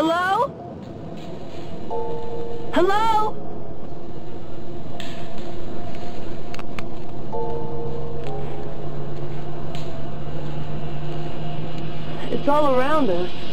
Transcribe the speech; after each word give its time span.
Hello? 0.00 0.46
Hello? 2.72 3.34
It's 12.30 12.46
all 12.46 12.76
around 12.76 13.10
us. 13.10 13.47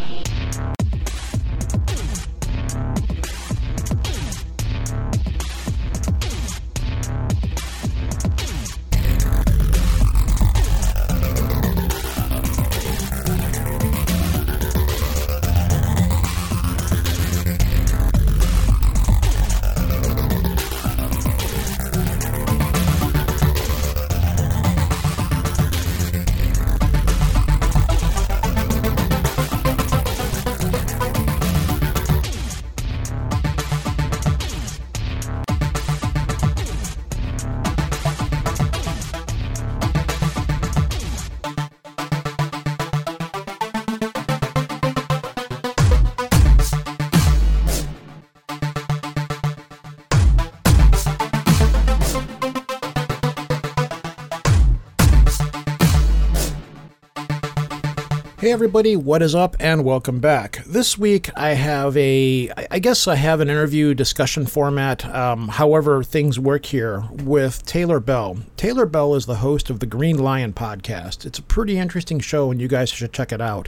Everybody, 58.55 58.95
what 58.95 59.21
is 59.21 59.35
up 59.35 59.57
and 59.59 59.83
welcome 59.83 60.21
back. 60.21 60.63
This 60.65 60.97
week 60.97 61.29
I 61.35 61.55
have 61.55 61.97
a, 61.97 62.49
I 62.71 62.79
guess 62.79 63.05
I 63.05 63.15
have 63.15 63.41
an 63.41 63.49
interview 63.49 63.93
discussion 63.93 64.45
format, 64.45 65.03
um, 65.13 65.49
however 65.49 66.03
things 66.03 66.39
work 66.39 66.65
here, 66.67 67.03
with 67.11 67.65
Taylor 67.65 67.99
Bell. 67.99 68.37
Taylor 68.55 68.85
Bell 68.85 69.13
is 69.15 69.25
the 69.25 69.35
host 69.35 69.69
of 69.69 69.81
the 69.81 69.85
Green 69.85 70.17
Lion 70.17 70.53
podcast. 70.53 71.25
It's 71.25 71.37
a 71.37 71.43
pretty 71.43 71.77
interesting 71.77 72.21
show 72.21 72.49
and 72.49 72.61
you 72.61 72.69
guys 72.69 72.89
should 72.89 73.11
check 73.11 73.33
it 73.33 73.41
out. 73.41 73.67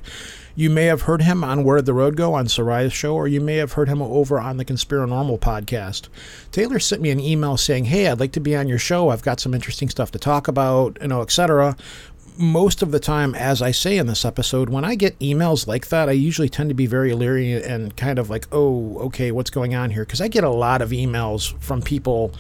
You 0.56 0.70
may 0.70 0.86
have 0.86 1.02
heard 1.02 1.22
him 1.22 1.44
on 1.44 1.66
Where 1.66 1.76
Did 1.76 1.86
the 1.86 1.94
Road 1.94 2.16
Go 2.16 2.34
on 2.34 2.48
Seriah's 2.48 2.94
show, 2.94 3.14
or 3.14 3.28
you 3.28 3.42
may 3.42 3.58
have 3.58 3.74
heard 3.74 3.90
him 3.90 4.02
over 4.02 4.40
on 4.40 4.58
the 4.58 4.66
Conspiranormal 4.66 5.40
podcast. 5.40 6.08
Taylor 6.52 6.80
sent 6.80 7.02
me 7.02 7.12
an 7.12 7.20
email 7.20 7.58
saying, 7.58 7.86
Hey, 7.86 8.08
I'd 8.08 8.20
like 8.20 8.32
to 8.32 8.40
be 8.40 8.56
on 8.56 8.68
your 8.68 8.80
show. 8.80 9.10
I've 9.10 9.22
got 9.22 9.40
some 9.40 9.54
interesting 9.54 9.90
stuff 9.90 10.10
to 10.12 10.18
talk 10.18 10.48
about, 10.48 10.98
you 11.00 11.10
know, 11.10 11.22
etc 11.22 11.76
most 12.38 12.82
of 12.82 12.92
the 12.92 13.00
time, 13.00 13.36
as 13.36 13.62
I 13.62 13.72
say 13.72 13.98
in 13.98 14.08
this 14.08 14.24
episode, 14.24 14.70
when 14.70 14.86
I 14.86 14.96
get 14.96 15.18
emails 15.20 15.68
like 15.68 15.88
that, 15.90 16.10
I 16.10 16.14
usually 16.14 16.50
tend 16.50 16.70
to 16.70 16.76
be 16.76 16.86
very 16.86 17.14
leery 17.14 17.54
and 17.54 17.96
kind 17.98 18.20
of 18.20 18.30
like, 18.30 18.48
oh, 18.52 18.98
okay, 19.00 19.32
what's 19.32 19.50
going 19.50 19.76
on 19.76 19.92
here? 19.92 20.04
Because 20.06 20.22
I 20.22 20.28
get 20.28 20.44
a 20.44 20.50
lot 20.50 20.82
of 20.82 20.92
emails 20.92 21.60
from 21.62 21.82
people 21.82 22.34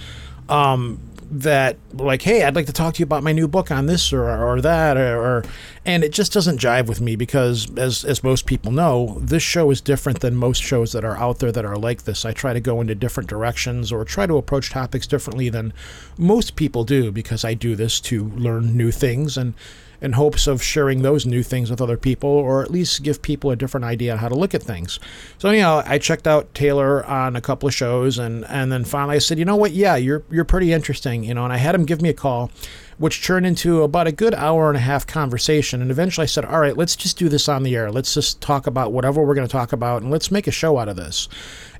um, 0.49 0.99
that 1.29 1.77
like, 1.93 2.21
hey, 2.21 2.43
I'd 2.43 2.55
like 2.55 2.67
to 2.67 2.73
talk 2.73 2.93
to 2.95 2.99
you 2.99 3.03
about 3.03 3.23
my 3.23 3.33
new 3.33 3.47
book 3.47 3.71
on 3.71 3.85
this 3.85 4.13
or, 4.13 4.29
or 4.29 4.61
that, 4.61 4.97
or, 4.97 5.17
or, 5.17 5.43
and 5.85 6.03
it 6.03 6.13
just 6.13 6.31
doesn't 6.31 6.59
jive 6.59 6.87
with 6.87 7.01
me 7.01 7.15
because, 7.15 7.75
as 7.77 8.05
as 8.05 8.23
most 8.23 8.45
people 8.45 8.71
know, 8.71 9.17
this 9.19 9.43
show 9.43 9.69
is 9.71 9.81
different 9.81 10.21
than 10.21 10.35
most 10.35 10.61
shows 10.61 10.93
that 10.93 11.03
are 11.03 11.17
out 11.17 11.39
there 11.39 11.51
that 11.51 11.65
are 11.65 11.75
like 11.75 12.03
this. 12.03 12.23
I 12.23 12.31
try 12.31 12.53
to 12.53 12.59
go 12.61 12.79
into 12.81 12.95
different 12.95 13.29
directions 13.29 13.91
or 13.91 14.05
try 14.05 14.25
to 14.25 14.37
approach 14.37 14.69
topics 14.69 15.07
differently 15.07 15.49
than 15.49 15.73
most 16.17 16.55
people 16.55 16.83
do 16.83 17.11
because 17.11 17.43
I 17.43 17.53
do 17.53 17.75
this 17.75 17.99
to 18.01 18.25
learn 18.29 18.77
new 18.77 18.91
things 18.91 19.37
and 19.37 19.53
in 20.01 20.13
hopes 20.13 20.47
of 20.47 20.61
sharing 20.61 21.01
those 21.01 21.25
new 21.25 21.43
things 21.43 21.69
with 21.69 21.81
other 21.81 21.97
people 21.97 22.29
or 22.29 22.61
at 22.61 22.71
least 22.71 23.03
give 23.03 23.21
people 23.21 23.51
a 23.51 23.55
different 23.55 23.83
idea 23.83 24.11
on 24.11 24.19
how 24.19 24.29
to 24.29 24.35
look 24.35 24.53
at 24.53 24.63
things. 24.63 24.99
So 25.37 25.49
anyhow, 25.49 25.83
I 25.85 25.97
checked 25.97 26.27
out 26.27 26.53
Taylor 26.53 27.05
on 27.05 27.35
a 27.35 27.41
couple 27.41 27.67
of 27.67 27.73
shows 27.73 28.17
and 28.17 28.45
and 28.45 28.71
then 28.71 28.83
finally 28.83 29.15
I 29.15 29.19
said, 29.19 29.39
"You 29.39 29.45
know 29.45 29.55
what? 29.55 29.71
Yeah, 29.71 29.95
you're 29.95 30.23
you're 30.29 30.45
pretty 30.45 30.73
interesting, 30.73 31.23
you 31.23 31.33
know." 31.33 31.43
And 31.43 31.53
I 31.53 31.57
had 31.57 31.75
him 31.75 31.85
give 31.85 32.01
me 32.01 32.09
a 32.09 32.13
call 32.13 32.51
which 32.97 33.23
turned 33.23 33.45
into 33.45 33.83
about 33.83 34.07
a 34.07 34.11
good 34.11 34.33
hour 34.33 34.69
and 34.69 34.77
a 34.77 34.81
half 34.81 35.05
conversation. 35.05 35.81
And 35.81 35.91
eventually 35.91 36.23
I 36.23 36.27
said, 36.27 36.45
All 36.45 36.59
right, 36.59 36.75
let's 36.75 36.95
just 36.95 37.17
do 37.17 37.29
this 37.29 37.47
on 37.47 37.63
the 37.63 37.75
air. 37.75 37.91
Let's 37.91 38.13
just 38.13 38.41
talk 38.41 38.67
about 38.67 38.91
whatever 38.91 39.23
we're 39.23 39.35
going 39.35 39.47
to 39.47 39.51
talk 39.51 39.71
about 39.71 40.01
and 40.01 40.11
let's 40.11 40.31
make 40.31 40.47
a 40.47 40.51
show 40.51 40.77
out 40.77 40.89
of 40.89 40.95
this. 40.95 41.29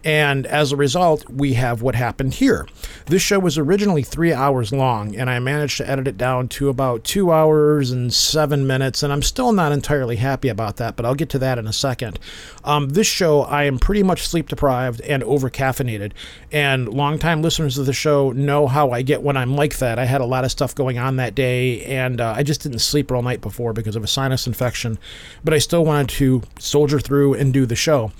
And 0.03 0.45
as 0.45 0.71
a 0.71 0.75
result, 0.75 1.29
we 1.29 1.53
have 1.53 1.81
what 1.81 1.95
happened 1.95 2.35
here. 2.35 2.67
This 3.07 3.21
show 3.21 3.39
was 3.39 3.57
originally 3.57 4.03
three 4.03 4.33
hours 4.33 4.71
long, 4.71 5.15
and 5.15 5.29
I 5.29 5.39
managed 5.39 5.77
to 5.77 5.89
edit 5.89 6.07
it 6.07 6.17
down 6.17 6.47
to 6.49 6.69
about 6.69 7.03
two 7.03 7.31
hours 7.31 7.91
and 7.91 8.13
seven 8.13 8.67
minutes. 8.67 9.03
And 9.03 9.11
I'm 9.11 9.21
still 9.21 9.51
not 9.51 9.71
entirely 9.71 10.17
happy 10.17 10.49
about 10.49 10.77
that, 10.77 10.95
but 10.95 11.05
I'll 11.05 11.15
get 11.15 11.29
to 11.29 11.39
that 11.39 11.57
in 11.57 11.67
a 11.67 11.73
second. 11.73 12.19
Um, 12.63 12.89
this 12.89 13.07
show, 13.07 13.41
I 13.41 13.63
am 13.63 13.79
pretty 13.79 14.03
much 14.03 14.27
sleep 14.27 14.49
deprived 14.49 15.01
and 15.01 15.23
over 15.23 15.49
caffeinated. 15.49 16.11
And 16.51 16.87
longtime 16.89 17.41
listeners 17.41 17.77
of 17.77 17.85
the 17.85 17.93
show 17.93 18.31
know 18.31 18.67
how 18.67 18.91
I 18.91 19.01
get 19.01 19.21
when 19.21 19.37
I'm 19.37 19.55
like 19.55 19.77
that. 19.77 19.99
I 19.99 20.05
had 20.05 20.21
a 20.21 20.25
lot 20.25 20.45
of 20.45 20.51
stuff 20.51 20.75
going 20.75 20.97
on 20.97 21.17
that 21.17 21.35
day, 21.35 21.83
and 21.85 22.21
uh, 22.21 22.33
I 22.35 22.43
just 22.43 22.61
didn't 22.61 22.79
sleep 22.79 23.11
all 23.11 23.21
night 23.21 23.41
before 23.41 23.73
because 23.73 23.95
of 23.95 24.03
a 24.03 24.07
sinus 24.07 24.47
infection. 24.47 24.97
But 25.43 25.53
I 25.53 25.57
still 25.57 25.85
wanted 25.85 26.09
to 26.09 26.43
soldier 26.59 26.99
through 26.99 27.35
and 27.35 27.53
do 27.53 27.65
the 27.65 27.75
show. 27.75 28.11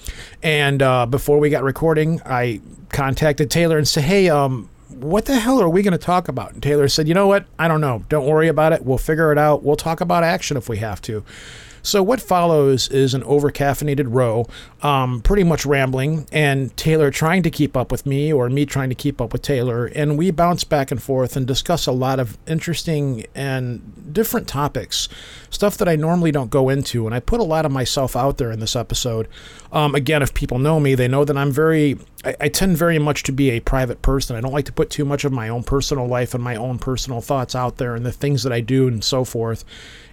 And 0.48 0.82
uh, 0.82 1.06
before 1.06 1.40
we 1.40 1.50
got 1.50 1.64
recording, 1.64 2.22
I 2.26 2.62
contacted 2.88 3.52
Taylor 3.52 3.78
and 3.78 3.86
said, 3.86 4.06
"Hey, 4.06 4.30
um, 4.30 4.70
what 4.88 5.26
the 5.26 5.38
hell 5.38 5.60
are 5.62 5.68
we 5.68 5.82
going 5.82 5.92
to 5.92 5.98
talk 5.98 6.30
about?" 6.30 6.54
And 6.54 6.64
Taylor 6.64 6.88
said, 6.88 7.06
"You 7.06 7.14
know 7.14 7.28
what? 7.28 7.46
I 7.60 7.68
don't 7.68 7.82
know. 7.82 8.06
Don't 8.08 8.26
worry 8.26 8.48
about 8.48 8.72
it. 8.72 8.86
We'll 8.86 8.98
figure 8.98 9.34
it 9.34 9.38
out. 9.38 9.62
We'll 9.62 9.76
talk 9.76 10.00
about 10.00 10.24
action 10.24 10.56
if 10.56 10.70
we 10.70 10.78
have 10.78 11.02
to." 11.02 11.26
So 11.88 12.04
what 12.04 12.20
follows 12.20 12.90
is 12.90 13.14
an 13.14 13.24
overcaffeinated 13.24 14.08
row, 14.10 14.46
um, 14.82 15.22
pretty 15.22 15.46
much 15.46 15.66
rambling, 15.66 16.28
and 16.34 16.76
Taylor 16.76 17.12
trying 17.12 17.44
to 17.44 17.50
keep 17.50 17.78
up 17.78 17.94
with 17.94 18.06
me, 18.06 18.34
or 18.34 18.50
me 18.50 18.66
trying 18.66 18.90
to 18.90 18.96
keep 18.96 19.22
up 19.22 19.32
with 19.32 19.42
Taylor, 19.42 19.86
and 19.86 20.18
we 20.18 20.30
bounce 20.32 20.66
back 20.66 20.92
and 20.92 21.02
forth 21.02 21.38
and 21.38 21.48
discuss 21.48 21.88
a 21.88 21.94
lot 21.94 22.20
of 22.20 22.38
interesting 22.46 23.26
and 23.34 24.14
different 24.14 24.50
topics, 24.50 25.08
stuff 25.50 25.78
that 25.78 25.88
I 25.88 25.96
normally 25.96 26.34
don't 26.34 26.50
go 26.50 26.68
into, 26.68 27.06
and 27.06 27.16
I 27.16 27.22
put 27.22 27.40
a 27.40 27.44
lot 27.44 27.66
of 27.66 27.72
myself 27.72 28.18
out 28.18 28.38
there 28.38 28.52
in 28.52 28.60
this 28.60 28.76
episode. 28.76 29.30
Um, 29.72 29.96
again, 29.96 30.22
if 30.22 30.34
people 30.34 30.60
know 30.60 30.82
me, 30.82 30.94
they 30.94 31.08
know 31.08 31.24
that 31.24 31.38
I'm 31.38 31.54
very 31.54 31.98
I, 32.26 32.36
I, 32.42 32.50
tend 32.50 32.78
very 32.78 33.00
much 33.00 33.24
to 33.24 33.32
be 33.32 33.52
a 33.52 33.60
private 33.60 34.02
person. 34.02 34.36
I 34.36 34.42
don't 34.42 34.52
like 34.52 34.66
to 34.66 34.74
put 34.74 34.90
too 34.90 35.06
much 35.06 35.24
of 35.24 35.32
my 35.32 35.50
own 35.50 35.64
personal 35.64 36.08
life 36.08 36.34
and 36.34 36.44
my 36.44 36.56
own 36.56 36.80
personal 36.80 37.22
thoughts 37.22 37.56
out 37.56 37.78
there 37.78 37.96
and 37.96 38.06
the 38.06 38.12
things 38.12 38.44
that 38.44 38.52
I 38.52 38.60
do 38.60 38.88
and 38.88 39.04
so 39.04 39.24
forth. 39.24 39.64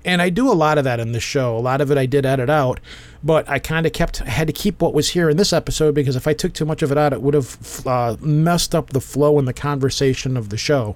And 0.04 0.20
I 0.20 0.28
do 0.28 0.50
a 0.50 0.54
lot 0.54 0.76
of 0.76 0.84
that 0.84 1.00
in 1.00 1.12
this 1.12 1.22
show. 1.22 1.56
A 1.56 1.59
lot 1.59 1.81
of 1.81 1.91
it 1.91 1.97
I 1.97 2.06
did 2.06 2.26
edit 2.26 2.50
out, 2.50 2.78
but 3.22 3.48
I 3.48 3.59
kind 3.59 3.87
of 3.87 3.92
kept 3.92 4.19
had 4.19 4.47
to 4.47 4.53
keep 4.53 4.82
what 4.82 4.92
was 4.92 5.10
here 5.10 5.31
in 5.31 5.37
this 5.37 5.53
episode 5.53 5.94
because 5.94 6.15
if 6.15 6.26
I 6.26 6.34
took 6.34 6.53
too 6.53 6.66
much 6.66 6.82
of 6.82 6.92
it 6.92 6.98
out, 6.98 7.12
it 7.12 7.22
would 7.22 7.34
have 7.34 7.87
uh, 7.87 8.16
messed 8.20 8.75
up 8.75 8.91
the 8.91 9.00
flow 9.00 9.38
and 9.38 9.48
the 9.48 9.54
conversation 9.54 10.37
of 10.37 10.50
the 10.50 10.59
show. 10.59 10.94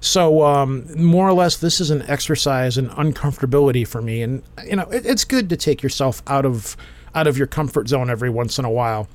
So 0.00 0.42
um, 0.44 0.86
more 1.00 1.28
or 1.28 1.32
less, 1.32 1.56
this 1.56 1.80
is 1.80 1.90
an 1.90 2.02
exercise 2.02 2.76
in 2.76 2.88
uncomfortability 2.90 3.86
for 3.86 4.02
me, 4.02 4.22
and 4.22 4.42
you 4.64 4.76
know 4.76 4.88
it, 4.90 5.06
it's 5.06 5.24
good 5.24 5.48
to 5.50 5.56
take 5.56 5.82
yourself 5.82 6.22
out 6.26 6.44
of 6.44 6.76
out 7.14 7.26
of 7.26 7.38
your 7.38 7.46
comfort 7.46 7.88
zone 7.88 8.10
every 8.10 8.30
once 8.30 8.58
in 8.58 8.64
a 8.64 8.70
while 8.70 9.08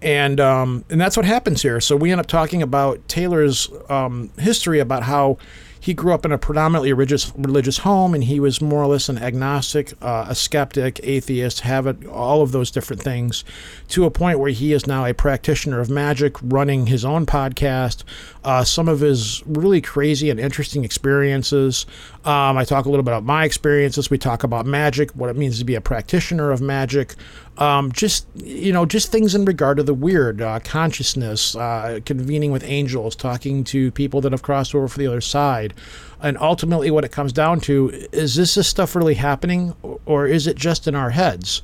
and 0.00 0.38
um, 0.40 0.84
and 0.90 1.00
that's 1.00 1.16
what 1.16 1.26
happens 1.26 1.62
here. 1.62 1.80
So 1.80 1.96
we 1.96 2.12
end 2.12 2.20
up 2.20 2.26
talking 2.26 2.62
about 2.62 3.06
Taylor's 3.08 3.68
um, 3.88 4.30
history 4.38 4.78
about 4.78 5.02
how 5.02 5.38
he 5.80 5.94
grew 5.94 6.12
up 6.12 6.24
in 6.24 6.32
a 6.32 6.38
predominantly 6.38 6.92
religious 6.92 7.32
religious 7.36 7.78
home, 7.78 8.14
and 8.14 8.24
he 8.24 8.40
was 8.40 8.60
more 8.60 8.82
or 8.82 8.86
less 8.86 9.08
an 9.08 9.18
agnostic, 9.18 9.92
uh, 10.02 10.26
a 10.28 10.34
skeptic, 10.34 11.00
atheist, 11.02 11.60
have 11.60 11.86
it, 11.86 12.06
all 12.06 12.42
of 12.42 12.52
those 12.52 12.70
different 12.70 13.02
things, 13.02 13.44
to 13.88 14.04
a 14.04 14.10
point 14.10 14.38
where 14.38 14.50
he 14.50 14.72
is 14.72 14.86
now 14.86 15.04
a 15.04 15.14
practitioner 15.14 15.80
of 15.80 15.90
magic, 15.90 16.36
running 16.42 16.86
his 16.86 17.04
own 17.04 17.26
podcast. 17.26 18.04
Uh, 18.44 18.64
some 18.64 18.88
of 18.88 19.00
his 19.00 19.42
really 19.46 19.80
crazy 19.80 20.30
and 20.30 20.40
interesting 20.40 20.84
experiences. 20.84 21.86
Um, 22.28 22.58
I 22.58 22.64
talk 22.66 22.84
a 22.84 22.90
little 22.90 23.02
bit 23.02 23.12
about 23.12 23.24
my 23.24 23.46
experiences. 23.46 24.10
We 24.10 24.18
talk 24.18 24.44
about 24.44 24.66
magic, 24.66 25.10
what 25.12 25.30
it 25.30 25.36
means 25.36 25.58
to 25.60 25.64
be 25.64 25.76
a 25.76 25.80
practitioner 25.80 26.50
of 26.50 26.60
magic. 26.60 27.14
Um, 27.56 27.90
just 27.90 28.26
you 28.34 28.70
know, 28.70 28.84
just 28.84 29.10
things 29.10 29.34
in 29.34 29.46
regard 29.46 29.78
to 29.78 29.82
the 29.82 29.94
weird, 29.94 30.42
uh, 30.42 30.60
consciousness, 30.60 31.56
uh, 31.56 32.00
convening 32.04 32.52
with 32.52 32.62
angels, 32.64 33.16
talking 33.16 33.64
to 33.64 33.90
people 33.92 34.20
that 34.20 34.32
have 34.32 34.42
crossed 34.42 34.74
over 34.74 34.88
for 34.88 34.98
the 34.98 35.06
other 35.06 35.22
side, 35.22 35.72
and 36.20 36.36
ultimately, 36.36 36.90
what 36.90 37.02
it 37.02 37.12
comes 37.12 37.32
down 37.32 37.60
to 37.60 37.88
is: 38.12 38.34
this 38.34 38.56
this 38.56 38.68
stuff 38.68 38.94
really 38.94 39.14
happening, 39.14 39.74
or 40.04 40.26
is 40.26 40.46
it 40.46 40.54
just 40.54 40.86
in 40.86 40.94
our 40.94 41.10
heads? 41.10 41.62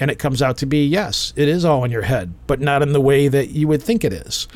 And 0.00 0.10
it 0.10 0.18
comes 0.18 0.40
out 0.40 0.56
to 0.58 0.66
be 0.66 0.86
yes, 0.86 1.34
it 1.36 1.48
is 1.48 1.66
all 1.66 1.84
in 1.84 1.90
your 1.90 2.02
head, 2.02 2.32
but 2.46 2.60
not 2.60 2.80
in 2.80 2.92
the 2.92 3.00
way 3.00 3.28
that 3.28 3.50
you 3.50 3.68
would 3.68 3.82
think 3.82 4.04
it 4.04 4.14
is. 4.14 4.48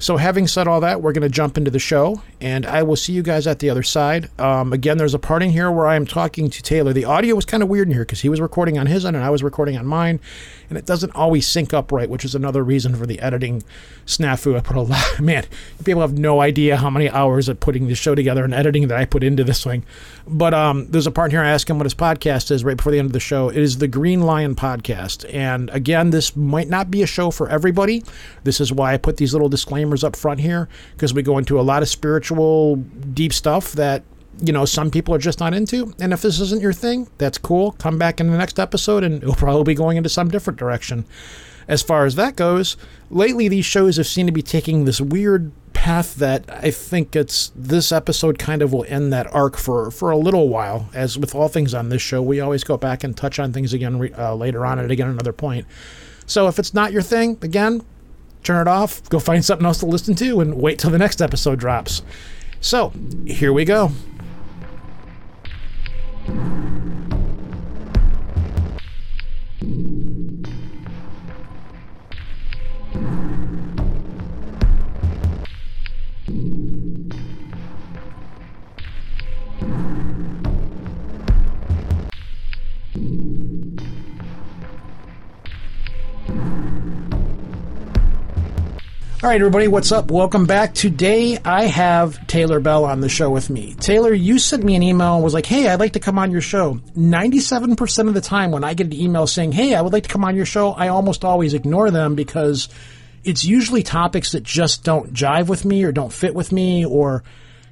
So, 0.00 0.16
having 0.16 0.46
said 0.46 0.66
all 0.66 0.80
that, 0.80 1.02
we're 1.02 1.12
going 1.12 1.22
to 1.22 1.28
jump 1.28 1.58
into 1.58 1.70
the 1.70 1.78
show, 1.78 2.22
and 2.40 2.64
I 2.64 2.82
will 2.82 2.96
see 2.96 3.12
you 3.12 3.22
guys 3.22 3.46
at 3.46 3.58
the 3.58 3.68
other 3.68 3.82
side. 3.82 4.30
Um, 4.40 4.72
again, 4.72 4.96
there's 4.96 5.12
a 5.12 5.18
part 5.18 5.42
in 5.42 5.50
here 5.50 5.70
where 5.70 5.86
I 5.86 5.94
am 5.94 6.06
talking 6.06 6.48
to 6.48 6.62
Taylor. 6.62 6.94
The 6.94 7.04
audio 7.04 7.34
was 7.34 7.44
kind 7.44 7.62
of 7.62 7.68
weird 7.68 7.86
in 7.86 7.92
here 7.92 8.06
because 8.06 8.22
he 8.22 8.30
was 8.30 8.40
recording 8.40 8.78
on 8.78 8.86
his 8.86 9.04
end 9.04 9.14
and 9.14 9.22
I 9.22 9.28
was 9.28 9.42
recording 9.42 9.76
on 9.76 9.84
mine, 9.84 10.18
and 10.70 10.78
it 10.78 10.86
doesn't 10.86 11.14
always 11.14 11.46
sync 11.46 11.74
up 11.74 11.92
right, 11.92 12.08
which 12.08 12.24
is 12.24 12.34
another 12.34 12.62
reason 12.62 12.94
for 12.94 13.04
the 13.04 13.20
editing 13.20 13.62
snafu. 14.06 14.56
I 14.56 14.60
put 14.60 14.76
a 14.76 14.80
lot, 14.80 15.04
man, 15.20 15.44
people 15.84 16.00
have 16.00 16.16
no 16.16 16.40
idea 16.40 16.76
how 16.76 16.88
many 16.88 17.10
hours 17.10 17.48
of 17.48 17.60
putting 17.60 17.88
this 17.88 17.98
show 17.98 18.14
together 18.14 18.44
and 18.44 18.54
editing 18.54 18.88
that 18.88 18.96
I 18.96 19.04
put 19.04 19.24
into 19.24 19.44
this 19.44 19.64
thing. 19.64 19.84
But 20.26 20.54
um, 20.54 20.86
there's 20.86 21.08
a 21.08 21.10
part 21.10 21.32
here 21.32 21.42
I 21.42 21.50
ask 21.50 21.68
him 21.68 21.78
what 21.78 21.86
his 21.86 21.94
podcast 21.94 22.50
is 22.50 22.64
right 22.64 22.76
before 22.76 22.92
the 22.92 23.00
end 23.00 23.06
of 23.06 23.12
the 23.12 23.20
show. 23.20 23.48
It 23.48 23.58
is 23.58 23.78
the 23.78 23.88
Green 23.88 24.22
Lion 24.22 24.54
Podcast. 24.54 25.28
And 25.34 25.68
again, 25.70 26.10
this 26.10 26.36
might 26.36 26.68
not 26.68 26.90
be 26.90 27.02
a 27.02 27.06
show 27.06 27.32
for 27.32 27.48
everybody. 27.48 28.04
This 28.44 28.60
is 28.60 28.72
why 28.72 28.94
I 28.94 28.96
put 28.96 29.16
these 29.16 29.32
little 29.34 29.48
disclaimers 29.48 30.04
up 30.04 30.14
front 30.14 30.40
here 30.40 30.68
because 30.92 31.12
we 31.12 31.22
go 31.22 31.36
into 31.36 31.58
a 31.58 31.62
lot 31.62 31.82
of 31.82 31.88
spiritual, 31.88 32.76
deep 32.76 33.32
stuff 33.32 33.72
that 33.72 34.04
you 34.42 34.52
know 34.52 34.64
some 34.64 34.90
people 34.90 35.14
are 35.14 35.18
just 35.18 35.40
not 35.40 35.54
into. 35.54 35.94
And 36.00 36.12
if 36.12 36.22
this 36.22 36.40
isn't 36.40 36.62
your 36.62 36.72
thing, 36.72 37.08
that's 37.18 37.38
cool. 37.38 37.72
Come 37.72 37.98
back 37.98 38.20
in 38.20 38.30
the 38.30 38.38
next 38.38 38.58
episode, 38.58 39.04
and 39.04 39.22
it'll 39.22 39.34
probably 39.34 39.72
be 39.72 39.74
going 39.74 39.96
into 39.96 40.08
some 40.08 40.28
different 40.28 40.58
direction. 40.58 41.04
As 41.68 41.82
far 41.82 42.04
as 42.04 42.16
that 42.16 42.36
goes, 42.36 42.76
lately 43.10 43.48
these 43.48 43.64
shows 43.64 43.96
have 43.96 44.06
seemed 44.06 44.28
to 44.28 44.32
be 44.32 44.42
taking 44.42 44.84
this 44.84 45.00
weird 45.00 45.52
path 45.72 46.16
that 46.16 46.44
I 46.48 46.70
think 46.70 47.14
it's 47.16 47.52
this 47.54 47.92
episode 47.92 48.38
kind 48.38 48.60
of 48.60 48.72
will 48.72 48.84
end 48.88 49.12
that 49.12 49.32
arc 49.32 49.56
for 49.56 49.90
for 49.90 50.10
a 50.10 50.16
little 50.16 50.48
while. 50.48 50.90
As 50.92 51.16
with 51.16 51.34
all 51.34 51.48
things 51.48 51.72
on 51.72 51.88
this 51.88 52.02
show, 52.02 52.20
we 52.22 52.40
always 52.40 52.64
go 52.64 52.76
back 52.76 53.04
and 53.04 53.16
touch 53.16 53.38
on 53.38 53.52
things 53.52 53.72
again 53.72 54.12
uh, 54.18 54.34
later 54.34 54.66
on 54.66 54.78
and 54.78 54.90
again 54.90 55.08
another 55.08 55.32
point. 55.32 55.66
So 56.26 56.48
if 56.48 56.58
it's 56.58 56.74
not 56.74 56.92
your 56.92 57.02
thing, 57.02 57.38
again, 57.42 57.82
turn 58.42 58.60
it 58.60 58.68
off, 58.68 59.08
go 59.08 59.18
find 59.18 59.44
something 59.44 59.66
else 59.66 59.78
to 59.78 59.86
listen 59.86 60.14
to, 60.16 60.40
and 60.40 60.54
wait 60.54 60.78
till 60.78 60.90
the 60.90 60.98
next 60.98 61.20
episode 61.20 61.58
drops. 61.58 62.02
So, 62.60 62.92
here 63.26 63.52
we 63.52 63.64
go. 63.64 63.90
Thank 66.30 67.12
you. 67.14 67.19
All 89.22 89.28
right, 89.28 89.38
everybody, 89.38 89.68
what's 89.68 89.92
up? 89.92 90.10
Welcome 90.10 90.46
back. 90.46 90.72
Today 90.72 91.36
I 91.44 91.64
have 91.64 92.26
Taylor 92.26 92.58
Bell 92.58 92.86
on 92.86 93.02
the 93.02 93.10
show 93.10 93.28
with 93.28 93.50
me. 93.50 93.74
Taylor, 93.74 94.14
you 94.14 94.38
sent 94.38 94.64
me 94.64 94.76
an 94.76 94.82
email 94.82 95.16
and 95.16 95.22
was 95.22 95.34
like, 95.34 95.44
hey, 95.44 95.68
I'd 95.68 95.78
like 95.78 95.92
to 95.92 96.00
come 96.00 96.18
on 96.18 96.30
your 96.30 96.40
show. 96.40 96.76
97% 96.96 98.08
of 98.08 98.14
the 98.14 98.22
time 98.22 98.50
when 98.50 98.64
I 98.64 98.72
get 98.72 98.86
an 98.86 98.94
email 98.94 99.26
saying, 99.26 99.52
hey, 99.52 99.74
I 99.74 99.82
would 99.82 99.92
like 99.92 100.04
to 100.04 100.08
come 100.08 100.24
on 100.24 100.36
your 100.36 100.46
show, 100.46 100.70
I 100.70 100.88
almost 100.88 101.22
always 101.22 101.52
ignore 101.52 101.90
them 101.90 102.14
because 102.14 102.70
it's 103.22 103.44
usually 103.44 103.82
topics 103.82 104.32
that 104.32 104.42
just 104.42 104.84
don't 104.84 105.12
jive 105.12 105.48
with 105.48 105.66
me 105.66 105.84
or 105.84 105.92
don't 105.92 106.14
fit 106.14 106.34
with 106.34 106.50
me 106.50 106.86
or 106.86 107.22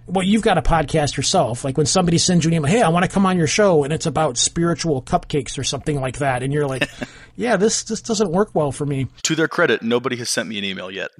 well, 0.09 0.25
you've 0.25 0.43
got 0.43 0.59
a 0.59 0.63
podcast 0.63 1.17
yourself. 1.17 1.65
Like 1.65 1.77
when 1.77 1.87
somebody 1.87 2.19
sends 2.19 2.45
you 2.45 2.51
an 2.51 2.55
email, 2.55 2.71
hey, 2.71 2.83
I 2.83 2.89
want 2.89 3.05
to 3.05 3.11
come 3.11 3.27
on 3.27 3.37
your 3.37 3.47
show, 3.47 3.85
and 3.85 3.93
it's 3.93 4.07
about 4.07 4.39
spiritual 4.39 5.03
cupcakes 5.03 5.59
or 5.59 5.65
something 5.65 6.01
like 6.01 6.19
that, 6.19 6.43
and 6.43 6.53
you're 6.53 6.67
like, 6.67 6.89
yeah, 7.37 7.57
this 7.57 7.83
this 7.85 8.01
doesn't 8.01 8.31
work 8.31 8.55
well 8.55 8.73
for 8.73 8.87
me. 8.87 9.07
To 9.25 9.35
their 9.35 9.49
credit, 9.49 9.83
nobody 9.83 10.17
has 10.17 10.31
sent 10.31 10.49
me 10.49 10.59
an 10.59 10.65
email 10.65 10.91
yet. 10.91 11.11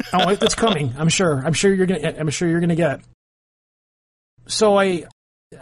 oh, 0.12 0.28
it's 0.28 0.54
coming. 0.54 0.94
I'm 0.98 1.08
sure. 1.08 1.42
I'm 1.44 1.52
sure 1.52 1.72
you're 1.72 1.86
gonna. 1.86 2.14
I'm 2.18 2.30
sure 2.30 2.48
you're 2.48 2.60
gonna 2.60 2.76
get. 2.76 3.00
So 4.46 4.78
I, 4.78 5.04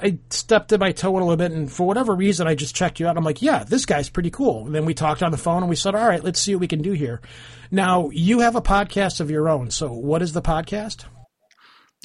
I 0.00 0.18
stepped 0.30 0.72
in 0.72 0.80
my 0.80 0.92
toe 0.92 1.10
a 1.10 1.18
little 1.18 1.36
bit, 1.36 1.52
and 1.52 1.70
for 1.70 1.86
whatever 1.86 2.14
reason, 2.14 2.46
I 2.46 2.54
just 2.54 2.74
checked 2.74 3.00
you 3.00 3.06
out. 3.06 3.16
I'm 3.16 3.24
like, 3.24 3.42
yeah, 3.42 3.64
this 3.64 3.84
guy's 3.84 4.08
pretty 4.08 4.30
cool. 4.30 4.66
And 4.66 4.74
then 4.74 4.84
we 4.86 4.94
talked 4.94 5.22
on 5.22 5.30
the 5.30 5.36
phone, 5.36 5.62
and 5.62 5.68
we 5.70 5.76
said, 5.76 5.94
all 5.94 6.06
right, 6.06 6.22
let's 6.22 6.40
see 6.40 6.54
what 6.54 6.60
we 6.60 6.68
can 6.68 6.82
do 6.82 6.92
here. 6.92 7.20
Now 7.70 8.10
you 8.12 8.40
have 8.40 8.56
a 8.56 8.62
podcast 8.62 9.20
of 9.20 9.30
your 9.30 9.48
own. 9.48 9.70
So 9.70 9.92
what 9.92 10.22
is 10.22 10.32
the 10.32 10.42
podcast? 10.42 11.04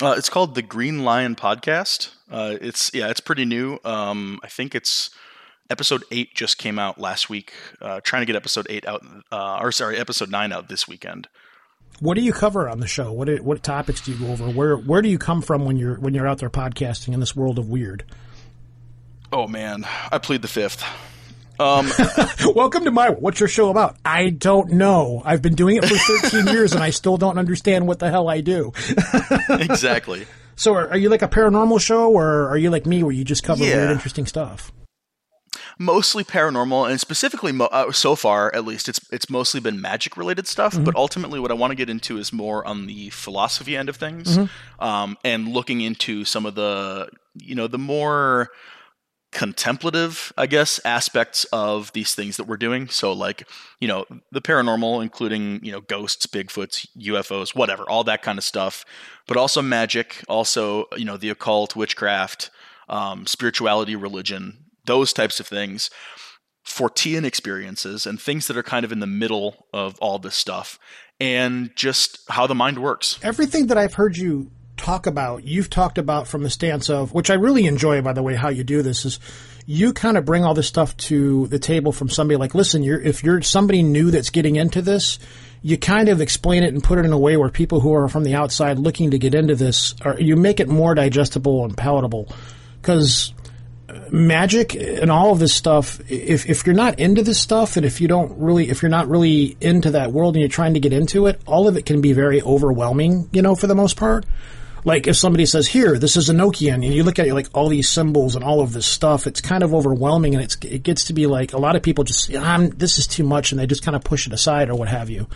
Uh, 0.01 0.15
it's 0.17 0.29
called 0.29 0.55
the 0.55 0.61
Green 0.61 1.03
Lion 1.03 1.35
Podcast. 1.35 2.09
Uh, 2.29 2.55
it's 2.59 2.91
yeah, 2.93 3.09
it's 3.09 3.19
pretty 3.19 3.45
new. 3.45 3.79
Um, 3.85 4.39
I 4.43 4.47
think 4.47 4.73
it's 4.73 5.11
episode 5.69 6.03
eight 6.11 6.33
just 6.33 6.57
came 6.57 6.79
out 6.79 6.99
last 6.99 7.29
week. 7.29 7.53
Uh, 7.79 8.01
trying 8.03 8.21
to 8.21 8.25
get 8.25 8.35
episode 8.35 8.65
eight 8.69 8.87
out, 8.87 9.05
uh, 9.31 9.59
or 9.61 9.71
sorry, 9.71 9.97
episode 9.97 10.31
nine 10.31 10.51
out 10.51 10.67
this 10.67 10.87
weekend. 10.87 11.27
What 11.99 12.15
do 12.15 12.21
you 12.21 12.33
cover 12.33 12.67
on 12.67 12.79
the 12.79 12.87
show? 12.87 13.11
What 13.11 13.29
what 13.41 13.63
topics 13.63 14.01
do 14.01 14.11
you 14.11 14.17
go 14.17 14.31
over? 14.31 14.49
Where 14.49 14.75
where 14.75 15.01
do 15.01 15.09
you 15.09 15.17
come 15.17 15.41
from 15.41 15.65
when 15.65 15.77
you're 15.77 15.95
when 15.95 16.13
you're 16.13 16.27
out 16.27 16.39
there 16.39 16.49
podcasting 16.49 17.13
in 17.13 17.19
this 17.19 17.35
world 17.35 17.59
of 17.59 17.69
weird? 17.69 18.03
Oh 19.31 19.47
man, 19.47 19.85
I 20.11 20.17
plead 20.17 20.41
the 20.41 20.47
fifth. 20.47 20.83
Um, 21.59 21.89
Welcome 22.55 22.83
to 22.85 22.91
my. 22.91 23.09
What's 23.09 23.39
your 23.39 23.49
show 23.49 23.69
about? 23.69 23.95
I 24.03 24.29
don't 24.29 24.71
know. 24.71 25.21
I've 25.23 25.41
been 25.41 25.55
doing 25.55 25.77
it 25.77 25.85
for 25.85 25.95
13 26.29 26.47
years 26.47 26.73
and 26.73 26.83
I 26.83 26.89
still 26.89 27.17
don't 27.17 27.37
understand 27.37 27.87
what 27.87 27.99
the 27.99 28.09
hell 28.09 28.27
I 28.27 28.41
do. 28.41 28.73
exactly. 29.49 30.25
So, 30.55 30.73
are, 30.73 30.89
are, 30.89 30.97
you 30.97 31.09
like 31.09 31.21
a 31.21 31.27
paranormal 31.27 31.79
show, 31.79 32.11
or 32.11 32.49
are 32.49 32.57
you 32.57 32.69
like 32.69 32.85
me, 32.85 33.01
where 33.01 33.11
you 33.11 33.23
just 33.23 33.43
cover 33.43 33.63
yeah. 33.63 33.77
weird, 33.77 33.91
interesting 33.91 34.25
stuff? 34.27 34.71
Mostly 35.79 36.23
paranormal, 36.23 36.89
and 36.89 36.99
specifically, 36.99 37.51
mo- 37.51 37.69
uh, 37.71 37.91
so 37.91 38.15
far 38.15 38.53
at 38.53 38.65
least, 38.65 38.87
it's 38.87 38.99
it's 39.11 39.29
mostly 39.29 39.59
been 39.59 39.81
magic 39.81 40.17
related 40.17 40.47
stuff. 40.47 40.73
Mm-hmm. 40.73 40.83
But 40.83 40.95
ultimately, 40.95 41.39
what 41.39 41.51
I 41.51 41.55
want 41.55 41.71
to 41.71 41.75
get 41.75 41.89
into 41.89 42.17
is 42.17 42.31
more 42.31 42.65
on 42.65 42.85
the 42.85 43.09
philosophy 43.09 43.75
end 43.75 43.89
of 43.89 43.95
things, 43.95 44.37
mm-hmm. 44.37 44.83
um, 44.83 45.17
and 45.23 45.47
looking 45.47 45.81
into 45.81 46.25
some 46.25 46.45
of 46.45 46.55
the 46.55 47.09
you 47.35 47.55
know 47.55 47.67
the 47.67 47.79
more 47.79 48.49
contemplative, 49.33 50.31
I 50.37 50.45
guess, 50.45 50.79
aspects 50.85 51.43
of 51.45 51.91
these 51.93 52.15
things 52.15 52.37
that 52.37 52.45
we're 52.45 52.57
doing. 52.57 52.87
So, 52.87 53.11
like, 53.11 53.47
you 53.79 53.87
know, 53.87 54.05
the 54.31 54.41
paranormal, 54.41 55.01
including, 55.01 55.63
you 55.65 55.71
know, 55.71 55.81
ghosts, 55.81 56.27
Bigfoots, 56.27 56.87
UFOs, 56.97 57.55
whatever, 57.55 57.83
all 57.89 58.03
that 58.05 58.21
kind 58.21 58.37
of 58.37 58.43
stuff, 58.43 58.85
but 59.27 59.35
also 59.35 59.61
magic, 59.61 60.23
also, 60.29 60.85
you 60.95 61.05
know, 61.05 61.17
the 61.17 61.29
occult, 61.29 61.75
witchcraft, 61.75 62.51
um, 62.89 63.25
spirituality, 63.25 63.95
religion, 63.95 64.62
those 64.85 65.13
types 65.13 65.39
of 65.39 65.47
things. 65.47 65.89
Fortean 66.65 67.25
experiences 67.25 68.05
and 68.05 68.21
things 68.21 68.47
that 68.47 68.55
are 68.55 68.63
kind 68.63 68.85
of 68.85 68.91
in 68.93 68.99
the 68.99 69.05
middle 69.05 69.67
of 69.73 69.99
all 69.99 70.17
this 70.17 70.35
stuff, 70.35 70.79
and 71.19 71.71
just 71.75 72.21
how 72.29 72.47
the 72.47 72.55
mind 72.55 72.79
works. 72.79 73.19
Everything 73.21 73.67
that 73.67 73.77
I've 73.77 73.95
heard 73.95 74.15
you 74.15 74.49
talk 74.77 75.05
about, 75.05 75.43
you've 75.43 75.69
talked 75.69 75.97
about 75.97 76.27
from 76.27 76.43
the 76.43 76.49
stance 76.49 76.89
of, 76.89 77.13
which 77.13 77.29
I 77.29 77.33
really 77.35 77.65
enjoy, 77.65 78.01
by 78.01 78.13
the 78.13 78.23
way, 78.23 78.35
how 78.35 78.47
you 78.47 78.63
do 78.63 78.81
this 78.81 79.03
is 79.03 79.19
you 79.65 79.93
kind 79.93 80.17
of 80.17 80.25
bring 80.25 80.43
all 80.43 80.53
this 80.53 80.67
stuff 80.67 80.95
to 80.97 81.47
the 81.47 81.59
table 81.59 81.91
from 81.91 82.09
somebody 82.09 82.37
like, 82.37 82.55
listen, 82.55 82.81
you're, 82.81 82.99
if 82.99 83.23
you're 83.23 83.41
somebody 83.41 83.83
new 83.83 84.09
that's 84.09 84.29
getting 84.29 84.55
into 84.55 84.81
this, 84.81 85.19
you 85.61 85.77
kind 85.77 86.09
of 86.09 86.21
explain 86.21 86.63
it 86.63 86.73
and 86.73 86.83
put 86.83 86.97
it 86.97 87.05
in 87.05 87.13
a 87.13 87.19
way 87.19 87.37
where 87.37 87.49
people 87.49 87.81
who 87.81 87.93
are 87.93 88.07
from 88.07 88.23
the 88.23 88.35
outside 88.35 88.79
looking 88.79 89.11
to 89.11 89.19
get 89.19 89.35
into 89.35 89.55
this, 89.55 89.95
are, 90.01 90.19
you 90.19 90.35
make 90.35 90.59
it 90.59 90.67
more 90.67 90.95
digestible 90.95 91.63
and 91.63 91.77
palatable. 91.77 92.27
Because 92.81 93.33
magic 94.11 94.75
and 94.75 95.11
all 95.11 95.31
of 95.31 95.39
this 95.39 95.53
stuff, 95.53 95.99
if, 96.09 96.49
if 96.49 96.65
you're 96.65 96.75
not 96.75 96.99
into 96.99 97.23
this 97.23 97.39
stuff 97.39 97.77
and 97.77 97.85
if 97.85 98.01
you 98.01 98.07
don't 98.07 98.37
really, 98.37 98.69
if 98.69 98.81
you're 98.81 98.89
not 98.89 99.07
really 99.07 99.57
into 99.61 99.91
that 99.91 100.11
world 100.11 100.35
and 100.35 100.41
you're 100.41 100.49
trying 100.49 100.73
to 100.75 100.79
get 100.79 100.93
into 100.93 101.27
it, 101.27 101.41
all 101.45 101.67
of 101.67 101.77
it 101.77 101.85
can 101.85 102.01
be 102.01 102.13
very 102.13 102.41
overwhelming, 102.41 103.29
you 103.31 103.41
know, 103.41 103.55
for 103.55 103.67
the 103.67 103.75
most 103.75 103.97
part. 103.97 104.25
Like 104.85 105.07
if 105.07 105.15
somebody 105.15 105.45
says, 105.45 105.65
"Here, 105.65 105.97
this 105.97 106.17
is 106.17 106.29
Enochian," 106.29 106.73
and 106.73 106.93
you 106.93 107.03
look 107.03 107.17
at 107.17 107.25
it 107.25 107.33
like 107.33 107.47
all 107.53 107.69
these 107.69 107.87
symbols 107.87 108.35
and 108.35 108.43
all 108.43 108.59
of 108.59 108.73
this 108.73 108.85
stuff, 108.85 109.27
it's 109.27 109.39
kind 109.39 109.63
of 109.63 109.73
overwhelming, 109.73 110.35
and 110.35 110.43
it's 110.43 110.57
it 110.61 110.83
gets 110.83 111.05
to 111.05 111.13
be 111.13 111.25
like 111.25 111.53
a 111.53 111.57
lot 111.57 111.77
of 111.77 111.81
people 111.81 112.03
just, 112.03 112.29
"This 112.77 112.97
is 112.97 113.07
too 113.07 113.23
much," 113.23 113.51
and 113.51 113.59
they 113.59 113.65
just 113.65 113.83
kind 113.83 113.95
of 113.95 114.03
push 114.03 114.27
it 114.27 114.33
aside 114.33 114.69
or 114.69 114.75
what 114.75 114.89
have 114.89 115.09
you. 115.09 115.27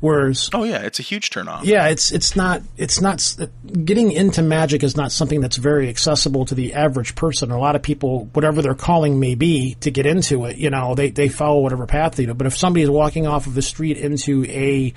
Whereas, 0.00 0.48
oh 0.54 0.62
yeah, 0.62 0.82
it's 0.82 1.00
a 1.00 1.02
huge 1.02 1.30
turnoff. 1.30 1.64
Yeah, 1.64 1.88
it's 1.88 2.12
it's 2.12 2.36
not 2.36 2.62
it's 2.76 3.00
not 3.00 3.36
getting 3.84 4.12
into 4.12 4.42
magic 4.42 4.84
is 4.84 4.96
not 4.96 5.10
something 5.10 5.40
that's 5.40 5.56
very 5.56 5.88
accessible 5.88 6.44
to 6.46 6.54
the 6.54 6.74
average 6.74 7.16
person. 7.16 7.50
A 7.50 7.58
lot 7.58 7.74
of 7.74 7.82
people, 7.82 8.26
whatever 8.26 8.62
their 8.62 8.76
calling 8.76 9.18
may 9.18 9.34
be, 9.34 9.74
to 9.80 9.90
get 9.90 10.06
into 10.06 10.44
it, 10.44 10.56
you 10.56 10.70
know, 10.70 10.94
they 10.94 11.10
they 11.10 11.28
follow 11.28 11.60
whatever 11.60 11.86
path 11.86 12.14
they 12.14 12.26
do. 12.26 12.34
But 12.34 12.46
if 12.46 12.56
somebody 12.56 12.82
is 12.82 12.90
walking 12.90 13.26
off 13.26 13.48
of 13.48 13.54
the 13.54 13.62
street 13.62 13.96
into 13.96 14.44
a 14.44 14.94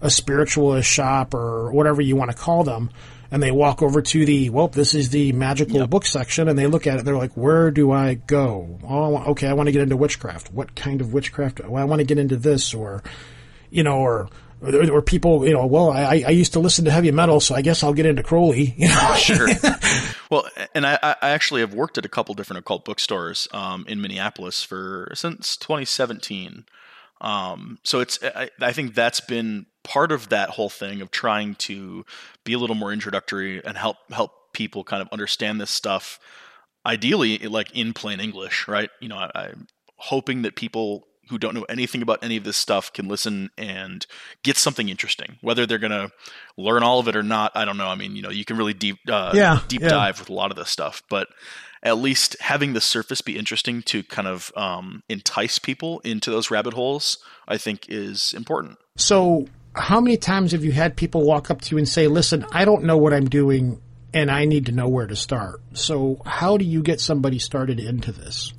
a 0.00 0.10
spiritualist 0.10 0.88
shop 0.88 1.34
or 1.34 1.72
whatever 1.72 2.00
you 2.00 2.14
want 2.14 2.30
to 2.30 2.36
call 2.36 2.62
them, 2.62 2.90
and 3.32 3.42
they 3.42 3.50
walk 3.50 3.82
over 3.82 4.00
to 4.00 4.24
the 4.24 4.50
well 4.50 4.68
this 4.68 4.94
is 4.94 5.10
the 5.10 5.32
magical 5.32 5.80
yep. 5.80 5.90
book 5.90 6.06
section 6.06 6.48
and 6.48 6.56
they 6.56 6.66
look 6.68 6.86
at 6.86 6.98
it 6.98 7.04
they're 7.04 7.16
like 7.16 7.36
where 7.36 7.70
do 7.70 7.90
i 7.90 8.14
go 8.14 8.78
oh 8.88 9.16
okay 9.30 9.48
i 9.48 9.52
want 9.52 9.66
to 9.66 9.72
get 9.72 9.82
into 9.82 9.96
witchcraft 9.96 10.52
what 10.52 10.74
kind 10.76 11.00
of 11.00 11.12
witchcraft 11.12 11.60
well, 11.64 11.82
i 11.82 11.84
want 11.84 11.98
to 11.98 12.04
get 12.04 12.18
into 12.18 12.36
this 12.36 12.72
or 12.72 13.02
you 13.76 13.82
know 13.82 13.98
or 13.98 14.28
or, 14.62 15.02
people, 15.02 15.46
you 15.46 15.52
know, 15.52 15.66
well, 15.66 15.90
I, 15.90 16.24
I 16.26 16.30
used 16.30 16.54
to 16.54 16.60
listen 16.60 16.86
to 16.86 16.90
heavy 16.90 17.10
metal, 17.10 17.40
so 17.40 17.54
I 17.54 17.60
guess 17.60 17.82
I'll 17.82 17.92
get 17.92 18.06
into 18.06 18.22
Crowley. 18.22 18.74
You 18.78 18.88
know? 18.88 19.14
sure. 19.14 19.48
Well, 20.30 20.46
and 20.74 20.86
I, 20.86 20.98
I 21.02 21.30
actually 21.30 21.60
have 21.60 21.74
worked 21.74 21.98
at 21.98 22.04
a 22.04 22.08
couple 22.08 22.34
different 22.34 22.60
occult 22.60 22.84
bookstores 22.84 23.46
um, 23.52 23.84
in 23.86 24.00
Minneapolis 24.00 24.62
for 24.62 25.12
since 25.14 25.56
2017. 25.56 26.64
Um, 27.20 27.78
so 27.84 28.00
it's 28.00 28.18
I, 28.22 28.50
I 28.60 28.72
think 28.72 28.94
that's 28.94 29.20
been 29.20 29.66
part 29.84 30.10
of 30.10 30.30
that 30.30 30.50
whole 30.50 30.68
thing 30.68 31.00
of 31.00 31.10
trying 31.10 31.54
to 31.54 32.04
be 32.44 32.54
a 32.54 32.58
little 32.58 32.76
more 32.76 32.92
introductory 32.92 33.64
and 33.64 33.76
help 33.76 33.98
help 34.10 34.32
people 34.52 34.84
kind 34.84 35.00
of 35.00 35.08
understand 35.12 35.60
this 35.60 35.70
stuff 35.70 36.18
ideally 36.84 37.38
like 37.38 37.70
in 37.72 37.92
plain 37.92 38.20
english 38.20 38.66
right 38.66 38.90
you 39.00 39.08
know 39.08 39.16
I, 39.16 39.30
i'm 39.34 39.66
hoping 39.96 40.42
that 40.42 40.56
people 40.56 41.05
who 41.28 41.38
don't 41.38 41.54
know 41.54 41.66
anything 41.68 42.02
about 42.02 42.22
any 42.22 42.36
of 42.36 42.44
this 42.44 42.56
stuff 42.56 42.92
can 42.92 43.08
listen 43.08 43.50
and 43.58 44.06
get 44.42 44.56
something 44.56 44.88
interesting. 44.88 45.38
Whether 45.40 45.66
they're 45.66 45.78
going 45.78 45.90
to 45.90 46.10
learn 46.56 46.82
all 46.82 46.98
of 47.00 47.08
it 47.08 47.16
or 47.16 47.22
not, 47.22 47.52
I 47.54 47.64
don't 47.64 47.76
know. 47.76 47.88
I 47.88 47.94
mean, 47.94 48.16
you 48.16 48.22
know, 48.22 48.30
you 48.30 48.44
can 48.44 48.56
really 48.56 48.74
deep 48.74 48.98
uh, 49.08 49.32
yeah, 49.34 49.60
deep 49.68 49.82
yeah. 49.82 49.88
dive 49.88 50.18
with 50.18 50.30
a 50.30 50.34
lot 50.34 50.50
of 50.50 50.56
this 50.56 50.70
stuff, 50.70 51.02
but 51.08 51.28
at 51.82 51.98
least 51.98 52.36
having 52.40 52.72
the 52.72 52.80
surface 52.80 53.20
be 53.20 53.36
interesting 53.36 53.82
to 53.82 54.02
kind 54.02 54.26
of 54.26 54.52
um, 54.56 55.02
entice 55.08 55.58
people 55.58 56.00
into 56.00 56.30
those 56.30 56.50
rabbit 56.50 56.74
holes, 56.74 57.18
I 57.46 57.58
think 57.58 57.86
is 57.88 58.32
important. 58.32 58.78
So, 58.96 59.46
how 59.74 60.00
many 60.00 60.16
times 60.16 60.52
have 60.52 60.64
you 60.64 60.72
had 60.72 60.96
people 60.96 61.22
walk 61.24 61.50
up 61.50 61.60
to 61.62 61.74
you 61.74 61.78
and 61.78 61.88
say, 61.88 62.08
"Listen, 62.08 62.46
I 62.52 62.64
don't 62.64 62.84
know 62.84 62.96
what 62.96 63.12
I'm 63.12 63.28
doing 63.28 63.80
and 64.16 64.30
I 64.30 64.46
need 64.46 64.64
to 64.66 64.72
know 64.72 64.88
where 64.88 65.06
to 65.06 65.14
start. 65.14 65.60
So 65.74 66.22
how 66.24 66.56
do 66.56 66.64
you 66.64 66.82
get 66.82 67.02
somebody 67.02 67.38
started 67.38 67.78
into 67.78 68.12
this? 68.12 68.54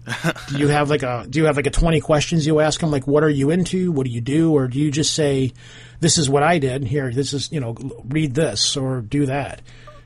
do 0.49 0.59
you 0.59 0.67
have 0.67 0.91
like 0.91 1.01
a 1.01 1.25
do 1.27 1.39
you 1.39 1.45
have 1.45 1.55
like 1.55 1.65
a 1.65 1.71
20 1.71 1.99
questions 1.99 2.45
you 2.45 2.59
ask 2.59 2.79
them 2.79 2.91
like 2.91 3.07
what 3.07 3.23
are 3.23 3.29
you 3.29 3.49
into? 3.49 3.91
What 3.91 4.05
do 4.05 4.11
you 4.11 4.21
do 4.21 4.53
or 4.53 4.67
do 4.67 4.77
you 4.77 4.91
just 4.91 5.15
say 5.15 5.53
this 5.99 6.19
is 6.19 6.29
what 6.29 6.43
I 6.43 6.59
did 6.59 6.83
here 6.83 7.11
this 7.11 7.33
is, 7.33 7.51
you 7.51 7.59
know, 7.59 7.75
read 8.05 8.35
this 8.35 8.77
or 8.77 9.01
do 9.01 9.25
that? 9.25 9.63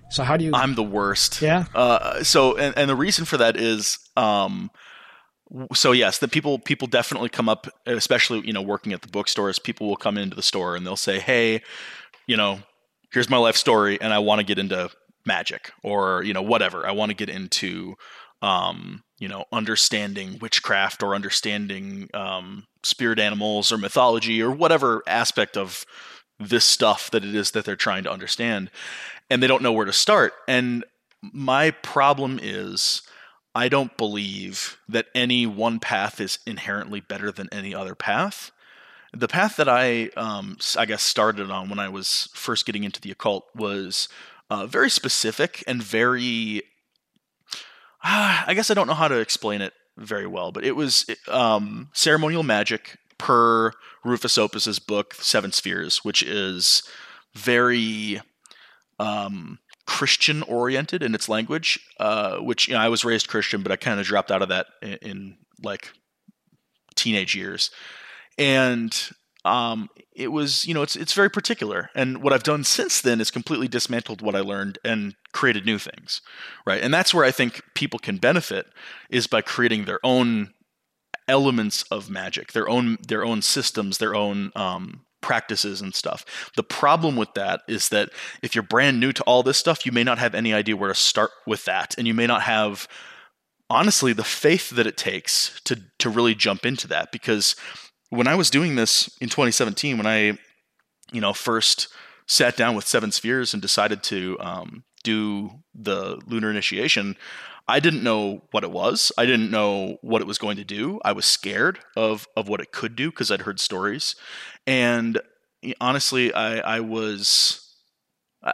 So 0.09 0.23
how 0.23 0.37
do 0.37 0.45
you 0.45 0.51
I'm 0.53 0.75
the 0.75 0.83
worst. 0.83 1.41
Yeah. 1.41 1.65
Uh, 1.75 2.23
so 2.23 2.55
and, 2.55 2.77
and 2.77 2.89
the 2.89 2.95
reason 2.95 3.25
for 3.25 3.35
that 3.35 3.57
is 3.57 3.99
um 4.15 4.71
so 5.73 5.91
yes, 5.91 6.19
the 6.19 6.29
people 6.29 6.59
people 6.59 6.87
definitely 6.87 7.27
come 7.27 7.49
up, 7.49 7.67
especially 7.85 8.47
you 8.47 8.53
know 8.53 8.61
working 8.61 8.93
at 8.93 9.01
the 9.01 9.09
bookstores. 9.09 9.59
People 9.59 9.89
will 9.89 9.97
come 9.97 10.17
into 10.17 10.33
the 10.33 10.43
store 10.43 10.77
and 10.77 10.87
they'll 10.87 10.95
say, 10.95 11.19
"Hey, 11.19 11.61
you 12.25 12.37
know, 12.37 12.59
here's 13.11 13.29
my 13.29 13.37
life 13.37 13.57
story, 13.57 13.99
and 13.99 14.13
I 14.13 14.19
want 14.19 14.39
to 14.39 14.45
get 14.45 14.57
into 14.57 14.89
magic 15.25 15.71
or 15.83 16.23
you 16.23 16.33
know 16.33 16.41
whatever. 16.41 16.85
I 16.85 16.91
want 16.91 17.09
to 17.09 17.15
get 17.15 17.29
into 17.29 17.95
um, 18.41 19.03
you 19.19 19.27
know 19.27 19.45
understanding 19.51 20.37
witchcraft 20.39 21.03
or 21.03 21.15
understanding 21.15 22.09
um, 22.13 22.65
spirit 22.83 23.19
animals 23.19 23.71
or 23.71 23.77
mythology 23.77 24.41
or 24.41 24.51
whatever 24.51 25.03
aspect 25.07 25.57
of 25.57 25.85
this 26.39 26.65
stuff 26.65 27.11
that 27.11 27.23
it 27.23 27.35
is 27.35 27.51
that 27.51 27.65
they're 27.65 27.75
trying 27.75 28.03
to 28.03 28.11
understand 28.11 28.71
and 29.29 29.41
they 29.41 29.47
don't 29.47 29.61
know 29.61 29.71
where 29.71 29.85
to 29.85 29.93
start. 29.93 30.33
And 30.47 30.83
my 31.21 31.71
problem 31.71 32.39
is 32.41 33.03
i 33.53 33.69
don't 33.69 33.95
believe 33.97 34.77
that 34.87 35.07
any 35.13 35.45
one 35.45 35.79
path 35.79 36.19
is 36.19 36.39
inherently 36.47 36.99
better 36.99 37.31
than 37.31 37.47
any 37.51 37.75
other 37.75 37.95
path. 37.95 38.51
The 39.13 39.27
path 39.27 39.57
that 39.57 39.69
i 39.69 40.07
um, 40.17 40.57
i 40.77 40.85
guess 40.85 41.03
started 41.03 41.51
on 41.51 41.69
when 41.69 41.79
i 41.79 41.89
was 41.89 42.29
first 42.33 42.65
getting 42.65 42.83
into 42.83 43.01
the 43.01 43.11
occult 43.11 43.45
was 43.55 44.07
uh, 44.51 44.67
very 44.67 44.89
specific 44.89 45.63
and 45.65 45.81
very. 45.81 46.61
Uh, 48.03 48.43
I 48.47 48.53
guess 48.53 48.69
I 48.69 48.73
don't 48.73 48.87
know 48.87 48.93
how 48.93 49.07
to 49.07 49.19
explain 49.19 49.61
it 49.61 49.71
very 49.97 50.27
well, 50.27 50.51
but 50.51 50.65
it 50.65 50.75
was 50.75 51.05
um, 51.29 51.89
ceremonial 51.93 52.43
magic 52.43 52.97
per 53.17 53.71
Rufus 54.03 54.37
Opus's 54.37 54.77
book 54.77 55.13
Seven 55.13 55.53
Spheres, 55.53 56.03
which 56.03 56.21
is 56.21 56.83
very 57.33 58.19
um, 58.99 59.59
Christian 59.87 60.43
oriented 60.43 61.01
in 61.01 61.15
its 61.15 61.29
language. 61.29 61.79
Uh, 61.97 62.39
which 62.39 62.67
you 62.67 62.73
know, 62.73 62.81
I 62.81 62.89
was 62.89 63.05
raised 63.05 63.29
Christian, 63.29 63.63
but 63.63 63.71
I 63.71 63.77
kind 63.77 64.01
of 64.01 64.05
dropped 64.05 64.31
out 64.31 64.41
of 64.41 64.49
that 64.49 64.65
in, 64.81 64.93
in 65.01 65.37
like 65.63 65.93
teenage 66.95 67.35
years, 67.35 67.71
and 68.37 69.11
um, 69.43 69.89
it 70.15 70.31
was 70.31 70.65
you 70.65 70.73
know 70.73 70.81
it's 70.81 70.95
it's 70.95 71.13
very 71.13 71.29
particular. 71.29 71.89
And 71.95 72.21
what 72.21 72.33
i've 72.33 72.43
done 72.43 72.63
since 72.63 73.01
then 73.01 73.21
is 73.21 73.31
completely 73.31 73.67
dismantled 73.67 74.21
what 74.21 74.35
i 74.35 74.39
learned 74.39 74.77
and 74.83 75.15
created 75.33 75.65
new 75.65 75.77
things 75.77 76.21
right? 76.65 76.81
And 76.81 76.93
that's 76.93 77.13
where 77.13 77.25
i 77.25 77.31
think 77.31 77.61
people 77.75 77.99
can 77.99 78.17
benefit 78.17 78.67
is 79.09 79.27
by 79.27 79.41
creating 79.41 79.85
their 79.85 79.99
own 80.03 80.53
elements 81.27 81.83
of 81.83 82.09
magic 82.09 82.51
their 82.53 82.67
own 82.67 82.97
their 83.07 83.23
own 83.23 83.41
systems 83.41 83.97
their 83.97 84.15
own 84.15 84.51
um, 84.55 85.05
practices 85.21 85.81
and 85.81 85.93
stuff. 85.95 86.51
The 86.55 86.63
problem 86.63 87.15
with 87.15 87.33
that 87.35 87.61
is 87.67 87.89
that 87.89 88.09
if 88.41 88.55
you're 88.55 88.63
brand 88.63 88.99
new 88.99 89.13
to 89.13 89.23
all 89.23 89.43
this 89.43 89.57
stuff 89.57 89.85
you 89.85 89.91
may 89.91 90.03
not 90.03 90.19
have 90.19 90.35
any 90.35 90.53
idea 90.53 90.75
where 90.75 90.89
to 90.89 90.95
start 90.95 91.31
with 91.47 91.65
that. 91.65 91.95
And 91.97 92.07
you 92.07 92.13
may 92.13 92.27
not 92.27 92.41
have 92.41 92.87
honestly 93.69 94.13
the 94.13 94.23
faith 94.23 94.71
that 94.71 94.87
it 94.87 94.97
takes 94.97 95.61
to 95.63 95.79
to 95.99 96.09
really 96.09 96.35
jump 96.35 96.65
into 96.65 96.87
that 96.87 97.11
because 97.11 97.55
when 98.11 98.27
I 98.27 98.35
was 98.35 98.49
doing 98.49 98.75
this 98.75 99.09
in 99.19 99.29
2017, 99.29 99.97
when 99.97 100.05
I, 100.05 100.37
you 101.11 101.21
know, 101.21 101.33
first 101.33 101.87
sat 102.27 102.55
down 102.55 102.75
with 102.75 102.85
Seven 102.85 103.11
Spheres 103.11 103.53
and 103.53 103.61
decided 103.61 104.03
to 104.03 104.37
um, 104.39 104.83
do 105.03 105.63
the 105.73 106.21
lunar 106.27 106.51
initiation, 106.51 107.17
I 107.67 107.79
didn't 107.79 108.03
know 108.03 108.43
what 108.51 108.65
it 108.65 108.71
was. 108.71 109.13
I 109.17 109.25
didn't 109.25 109.49
know 109.49 109.97
what 110.01 110.21
it 110.21 110.27
was 110.27 110.37
going 110.37 110.57
to 110.57 110.65
do. 110.65 110.99
I 111.05 111.13
was 111.13 111.25
scared 111.25 111.79
of 111.95 112.27
of 112.35 112.49
what 112.49 112.59
it 112.59 112.73
could 112.73 112.97
do 112.97 113.09
because 113.11 113.31
I'd 113.31 113.43
heard 113.43 113.59
stories, 113.61 114.15
and 114.67 115.21
honestly, 115.79 116.33
I, 116.33 116.57
I 116.77 116.79
was 116.81 117.75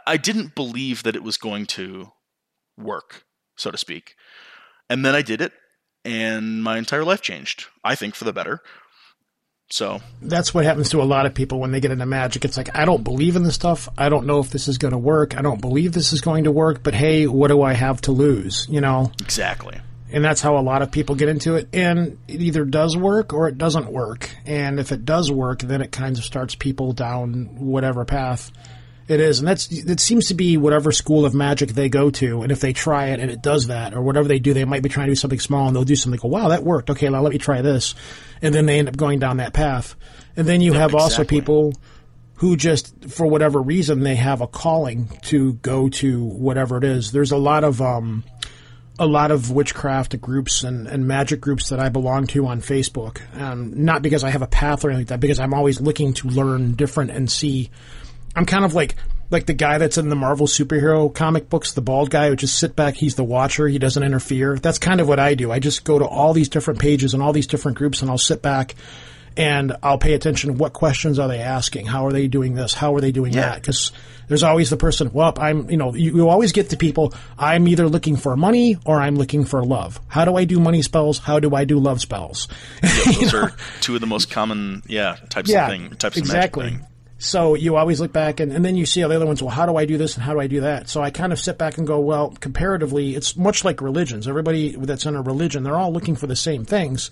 I 0.06 0.18
didn't 0.18 0.54
believe 0.54 1.02
that 1.02 1.16
it 1.16 1.24
was 1.24 1.36
going 1.36 1.66
to 1.66 2.12
work, 2.76 3.24
so 3.56 3.72
to 3.72 3.78
speak. 3.78 4.14
And 4.88 5.04
then 5.04 5.16
I 5.16 5.22
did 5.22 5.40
it, 5.40 5.52
and 6.04 6.62
my 6.62 6.78
entire 6.78 7.04
life 7.04 7.20
changed. 7.20 7.66
I 7.82 7.96
think 7.96 8.14
for 8.14 8.24
the 8.24 8.32
better. 8.32 8.62
So 9.70 10.00
that's 10.22 10.54
what 10.54 10.64
happens 10.64 10.90
to 10.90 11.02
a 11.02 11.04
lot 11.04 11.26
of 11.26 11.34
people 11.34 11.60
when 11.60 11.72
they 11.72 11.80
get 11.80 11.90
into 11.90 12.06
magic. 12.06 12.44
It's 12.44 12.56
like, 12.56 12.74
I 12.74 12.84
don't 12.86 13.04
believe 13.04 13.36
in 13.36 13.42
this 13.42 13.54
stuff. 13.54 13.88
I 13.98 14.08
don't 14.08 14.26
know 14.26 14.40
if 14.40 14.50
this 14.50 14.66
is 14.66 14.78
going 14.78 14.92
to 14.92 14.98
work. 14.98 15.36
I 15.36 15.42
don't 15.42 15.60
believe 15.60 15.92
this 15.92 16.12
is 16.12 16.22
going 16.22 16.44
to 16.44 16.52
work, 16.52 16.82
but 16.82 16.94
hey, 16.94 17.26
what 17.26 17.48
do 17.48 17.62
I 17.62 17.74
have 17.74 18.00
to 18.02 18.12
lose? 18.12 18.66
You 18.70 18.80
know? 18.80 19.12
Exactly. 19.20 19.78
And 20.10 20.24
that's 20.24 20.40
how 20.40 20.56
a 20.56 20.60
lot 20.62 20.80
of 20.80 20.90
people 20.90 21.16
get 21.16 21.28
into 21.28 21.56
it. 21.56 21.68
And 21.74 22.18
it 22.28 22.40
either 22.40 22.64
does 22.64 22.96
work 22.96 23.34
or 23.34 23.46
it 23.46 23.58
doesn't 23.58 23.92
work. 23.92 24.30
And 24.46 24.80
if 24.80 24.90
it 24.90 25.04
does 25.04 25.30
work, 25.30 25.60
then 25.60 25.82
it 25.82 25.92
kind 25.92 26.16
of 26.16 26.24
starts 26.24 26.54
people 26.54 26.92
down 26.92 27.56
whatever 27.58 28.06
path 28.06 28.50
it 29.08 29.20
is, 29.20 29.38
and 29.38 29.48
that's 29.48 29.70
it 29.72 30.00
seems 30.00 30.26
to 30.26 30.34
be 30.34 30.56
whatever 30.56 30.92
school 30.92 31.24
of 31.24 31.34
magic 31.34 31.70
they 31.70 31.88
go 31.88 32.10
to, 32.10 32.42
and 32.42 32.52
if 32.52 32.60
they 32.60 32.72
try 32.72 33.06
it 33.06 33.20
and 33.20 33.30
it 33.30 33.42
does 33.42 33.68
that, 33.68 33.94
or 33.94 34.02
whatever 34.02 34.28
they 34.28 34.38
do, 34.38 34.52
they 34.52 34.64
might 34.64 34.82
be 34.82 34.88
trying 34.88 35.06
to 35.06 35.12
do 35.12 35.16
something 35.16 35.40
small, 35.40 35.66
and 35.66 35.74
they'll 35.74 35.84
do 35.84 35.96
something. 35.96 36.20
Go, 36.20 36.28
wow, 36.28 36.48
that 36.48 36.62
worked. 36.62 36.90
Okay, 36.90 37.08
now 37.08 37.22
let 37.22 37.32
me 37.32 37.38
try 37.38 37.62
this, 37.62 37.94
and 38.42 38.54
then 38.54 38.66
they 38.66 38.78
end 38.78 38.88
up 38.88 38.96
going 38.96 39.18
down 39.18 39.38
that 39.38 39.54
path. 39.54 39.96
And 40.36 40.46
then 40.46 40.60
you 40.60 40.74
have 40.74 40.90
exactly. 40.90 41.02
also 41.02 41.24
people 41.24 41.72
who 42.34 42.56
just, 42.56 43.10
for 43.10 43.26
whatever 43.26 43.60
reason, 43.60 44.00
they 44.00 44.14
have 44.14 44.40
a 44.40 44.46
calling 44.46 45.08
to 45.22 45.54
go 45.54 45.88
to 45.88 46.24
whatever 46.24 46.78
it 46.78 46.84
is. 46.84 47.10
There's 47.10 47.32
a 47.32 47.36
lot 47.36 47.64
of 47.64 47.82
um, 47.82 48.22
a 48.98 49.06
lot 49.06 49.30
of 49.30 49.50
witchcraft 49.50 50.20
groups 50.20 50.64
and, 50.64 50.86
and 50.86 51.06
magic 51.06 51.40
groups 51.40 51.68
that 51.70 51.80
I 51.80 51.88
belong 51.88 52.26
to 52.28 52.46
on 52.46 52.60
Facebook. 52.60 53.20
Um, 53.40 53.84
not 53.84 54.02
because 54.02 54.24
I 54.24 54.30
have 54.30 54.42
a 54.42 54.46
path 54.46 54.84
or 54.84 54.90
anything 54.90 55.02
like 55.02 55.08
that, 55.08 55.20
because 55.20 55.40
I'm 55.40 55.54
always 55.54 55.80
looking 55.80 56.12
to 56.14 56.28
learn 56.28 56.72
different 56.72 57.10
and 57.10 57.30
see 57.30 57.70
I'm 58.36 58.46
kind 58.46 58.64
of 58.64 58.74
like 58.74 58.96
like 59.30 59.46
the 59.46 59.52
guy 59.52 59.78
that's 59.78 59.98
in 59.98 60.08
the 60.08 60.16
Marvel 60.16 60.46
superhero 60.46 61.12
comic 61.12 61.50
books, 61.50 61.72
the 61.72 61.82
bald 61.82 62.10
guy 62.10 62.28
who 62.28 62.36
just 62.36 62.58
sit 62.58 62.74
back, 62.74 62.94
he's 62.94 63.14
the 63.14 63.24
watcher, 63.24 63.68
he 63.68 63.78
doesn't 63.78 64.02
interfere. 64.02 64.58
That's 64.58 64.78
kind 64.78 65.00
of 65.00 65.08
what 65.08 65.18
I 65.18 65.34
do. 65.34 65.52
I 65.52 65.58
just 65.58 65.84
go 65.84 65.98
to 65.98 66.06
all 66.06 66.32
these 66.32 66.48
different 66.48 66.80
pages 66.80 67.14
and 67.14 67.22
all 67.22 67.32
these 67.32 67.46
different 67.46 67.76
groups 67.76 68.00
and 68.00 68.10
I'll 68.10 68.18
sit 68.18 68.40
back 68.40 68.74
and 69.36 69.76
I'll 69.82 69.98
pay 69.98 70.14
attention 70.14 70.56
what 70.56 70.72
questions 70.72 71.18
are 71.18 71.28
they 71.28 71.40
asking? 71.40 71.86
How 71.86 72.06
are 72.06 72.12
they 72.12 72.26
doing 72.26 72.54
this? 72.54 72.72
How 72.72 72.94
are 72.94 73.00
they 73.00 73.12
doing 73.12 73.34
yeah. 73.34 73.50
that? 73.50 73.62
Cuz 73.62 73.92
there's 74.28 74.42
always 74.42 74.70
the 74.70 74.76
person, 74.76 75.10
well, 75.12 75.32
I'm, 75.38 75.70
you 75.70 75.76
know, 75.76 75.94
you, 75.94 76.16
you 76.16 76.28
always 76.28 76.52
get 76.52 76.68
the 76.68 76.76
people, 76.76 77.14
I'm 77.38 77.66
either 77.68 77.88
looking 77.88 78.16
for 78.16 78.36
money 78.36 78.76
or 78.84 79.00
I'm 79.00 79.16
looking 79.16 79.44
for 79.44 79.64
love. 79.64 80.00
How 80.08 80.24
do 80.24 80.36
I 80.36 80.44
do 80.44 80.60
money 80.60 80.82
spells? 80.82 81.18
How 81.18 81.40
do 81.40 81.54
I 81.54 81.64
do 81.64 81.78
love 81.78 82.00
spells? 82.00 82.48
Yeah, 83.08 83.12
those 83.20 83.34
are 83.34 83.52
two 83.80 83.94
of 83.94 84.00
the 84.00 84.06
most 84.06 84.30
common, 84.30 84.82
yeah, 84.86 85.16
types 85.30 85.50
yeah, 85.50 85.64
of 85.64 85.70
thing, 85.70 85.90
types 85.96 86.16
exactly. 86.16 86.66
of 86.66 86.72
magic 86.72 86.80
thing. 86.82 86.97
So 87.18 87.54
you 87.54 87.74
always 87.76 88.00
look 88.00 88.12
back 88.12 88.38
and, 88.38 88.52
and 88.52 88.64
then 88.64 88.76
you 88.76 88.86
see 88.86 89.02
all 89.02 89.08
the 89.08 89.16
other 89.16 89.26
ones, 89.26 89.42
well, 89.42 89.50
how 89.50 89.66
do 89.66 89.76
I 89.76 89.84
do 89.84 89.98
this 89.98 90.14
and 90.14 90.22
how 90.22 90.32
do 90.32 90.40
I 90.40 90.46
do 90.46 90.60
that? 90.60 90.88
So 90.88 91.02
I 91.02 91.10
kind 91.10 91.32
of 91.32 91.40
sit 91.40 91.58
back 91.58 91.76
and 91.76 91.86
go, 91.86 91.98
well, 91.98 92.30
comparatively, 92.40 93.16
it's 93.16 93.36
much 93.36 93.64
like 93.64 93.80
religions. 93.80 94.28
Everybody 94.28 94.76
that's 94.76 95.04
in 95.04 95.16
a 95.16 95.22
religion, 95.22 95.64
they're 95.64 95.76
all 95.76 95.92
looking 95.92 96.14
for 96.14 96.28
the 96.28 96.36
same 96.36 96.64
things. 96.64 97.10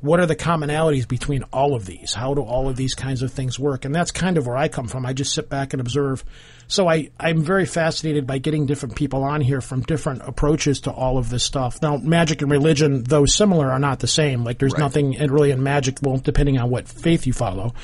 What 0.00 0.18
are 0.20 0.26
the 0.26 0.34
commonalities 0.34 1.06
between 1.06 1.44
all 1.52 1.76
of 1.76 1.84
these? 1.84 2.14
How 2.14 2.34
do 2.34 2.40
all 2.40 2.68
of 2.68 2.76
these 2.76 2.94
kinds 2.94 3.22
of 3.22 3.30
things 3.30 3.58
work? 3.58 3.84
And 3.84 3.94
that's 3.94 4.10
kind 4.10 4.36
of 4.36 4.46
where 4.46 4.56
I 4.56 4.66
come 4.68 4.88
from. 4.88 5.04
I 5.06 5.12
just 5.12 5.34
sit 5.34 5.48
back 5.48 5.74
and 5.74 5.80
observe. 5.80 6.24
So 6.66 6.88
I, 6.88 7.10
I'm 7.20 7.42
very 7.42 7.66
fascinated 7.66 8.26
by 8.26 8.38
getting 8.38 8.66
different 8.66 8.96
people 8.96 9.22
on 9.22 9.42
here 9.42 9.60
from 9.60 9.82
different 9.82 10.22
approaches 10.26 10.80
to 10.80 10.90
all 10.90 11.18
of 11.18 11.28
this 11.28 11.44
stuff. 11.44 11.80
Now, 11.82 11.98
magic 11.98 12.40
and 12.42 12.50
religion, 12.50 13.04
though 13.04 13.26
similar, 13.26 13.70
are 13.70 13.78
not 13.78 14.00
the 14.00 14.08
same. 14.08 14.42
Like 14.44 14.58
there's 14.58 14.72
right. 14.72 14.80
nothing 14.80 15.12
really 15.30 15.50
in 15.50 15.62
magic, 15.62 15.98
well, 16.02 16.16
depending 16.16 16.58
on 16.58 16.70
what 16.70 16.88
faith 16.88 17.26
you 17.26 17.34
follow 17.34 17.74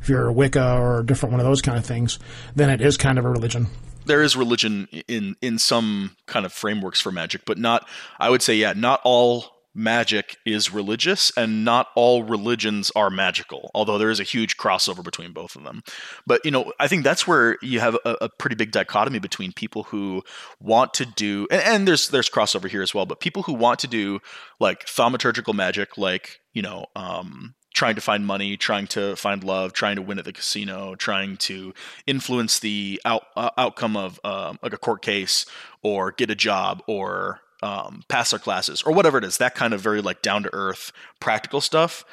if 0.00 0.08
you're 0.08 0.28
a 0.28 0.32
Wicca 0.32 0.76
or 0.78 1.00
a 1.00 1.06
different 1.06 1.32
one 1.32 1.40
of 1.40 1.46
those 1.46 1.62
kind 1.62 1.78
of 1.78 1.84
things, 1.84 2.18
then 2.54 2.70
it 2.70 2.80
is 2.80 2.96
kind 2.96 3.18
of 3.18 3.24
a 3.24 3.30
religion. 3.30 3.66
There 4.06 4.22
is 4.22 4.36
religion 4.36 4.88
in 5.06 5.36
in 5.42 5.58
some 5.58 6.16
kind 6.26 6.46
of 6.46 6.52
frameworks 6.52 7.00
for 7.00 7.12
magic, 7.12 7.42
but 7.44 7.58
not. 7.58 7.86
I 8.18 8.30
would 8.30 8.42
say, 8.42 8.54
yeah, 8.54 8.72
not 8.74 9.00
all 9.04 9.58
magic 9.74 10.36
is 10.44 10.72
religious 10.72 11.30
and 11.36 11.64
not 11.64 11.88
all 11.94 12.24
religions 12.24 12.90
are 12.96 13.10
magical 13.10 13.70
although 13.76 13.96
there 13.96 14.10
is 14.10 14.18
a 14.18 14.24
huge 14.24 14.56
crossover 14.56 15.04
between 15.04 15.32
both 15.32 15.54
of 15.54 15.62
them 15.62 15.82
but 16.26 16.44
you 16.44 16.50
know 16.50 16.72
i 16.80 16.88
think 16.88 17.04
that's 17.04 17.28
where 17.28 17.56
you 17.62 17.78
have 17.78 17.96
a, 18.04 18.16
a 18.22 18.28
pretty 18.28 18.56
big 18.56 18.72
dichotomy 18.72 19.20
between 19.20 19.52
people 19.52 19.84
who 19.84 20.20
want 20.58 20.92
to 20.94 21.04
do 21.04 21.46
and, 21.50 21.62
and, 21.62 21.88
there's 21.88 22.08
there's 22.08 22.28
crossover 22.28 22.68
here 22.68 22.82
as 22.82 22.92
well 22.92 23.06
but 23.06 23.20
people 23.20 23.44
who 23.44 23.52
want 23.52 23.78
to 23.78 23.86
do 23.86 24.18
like 24.58 24.84
thaumaturgical 24.86 25.54
magic 25.54 25.96
like 25.96 26.40
you 26.54 26.62
know 26.62 26.86
um, 26.96 27.54
trying 27.78 27.94
to 27.94 28.00
find 28.00 28.26
money, 28.26 28.56
trying 28.56 28.88
to 28.88 29.14
find 29.14 29.44
love, 29.44 29.72
trying 29.72 29.94
to 29.94 30.02
win 30.02 30.18
at 30.18 30.24
the 30.24 30.32
casino, 30.32 30.96
trying 30.96 31.36
to 31.36 31.72
influence 32.08 32.58
the 32.58 33.00
out, 33.04 33.28
uh, 33.36 33.50
outcome 33.56 33.96
of 33.96 34.18
um, 34.24 34.58
like 34.64 34.72
a 34.72 34.76
court 34.76 35.00
case 35.00 35.46
or 35.80 36.10
get 36.10 36.28
a 36.28 36.34
job 36.34 36.82
or 36.88 37.40
um, 37.62 38.02
pass 38.08 38.30
their 38.30 38.40
classes 38.40 38.82
or 38.82 38.92
whatever 38.92 39.16
it 39.16 39.22
is. 39.22 39.38
That 39.38 39.54
kind 39.54 39.72
of 39.72 39.80
very 39.80 40.00
like 40.00 40.22
down 40.22 40.42
to 40.42 40.50
earth 40.52 40.90
practical 41.20 41.60
stuff 41.60 42.04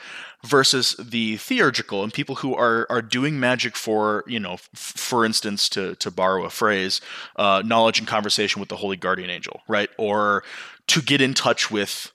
versus 0.43 0.95
the 1.00 1.38
theurgical 1.38 2.03
and 2.03 2.13
people 2.13 2.36
who 2.36 2.53
are 2.53 2.86
are 2.91 3.01
doing 3.01 3.39
magic 3.39 3.75
for 3.75 4.24
you 4.27 4.39
know 4.39 4.53
f- 4.53 4.69
for 4.75 5.25
instance 5.25 5.67
to 5.69 5.95
to 5.95 6.12
borrow 6.12 6.45
a 6.45 6.50
phrase 6.51 7.01
uh, 7.38 7.63
knowledge 7.65 7.98
and 7.98 8.07
conversation 8.07 8.60
with 8.60 8.69
the 8.69 8.75
holy 8.75 8.98
guardian 8.98 9.31
angel 9.31 9.62
right 9.67 9.89
or 9.98 10.43
to 10.86 11.01
get 11.01 11.22
in 11.22 11.34
touch 11.34 11.72
with 11.72 12.12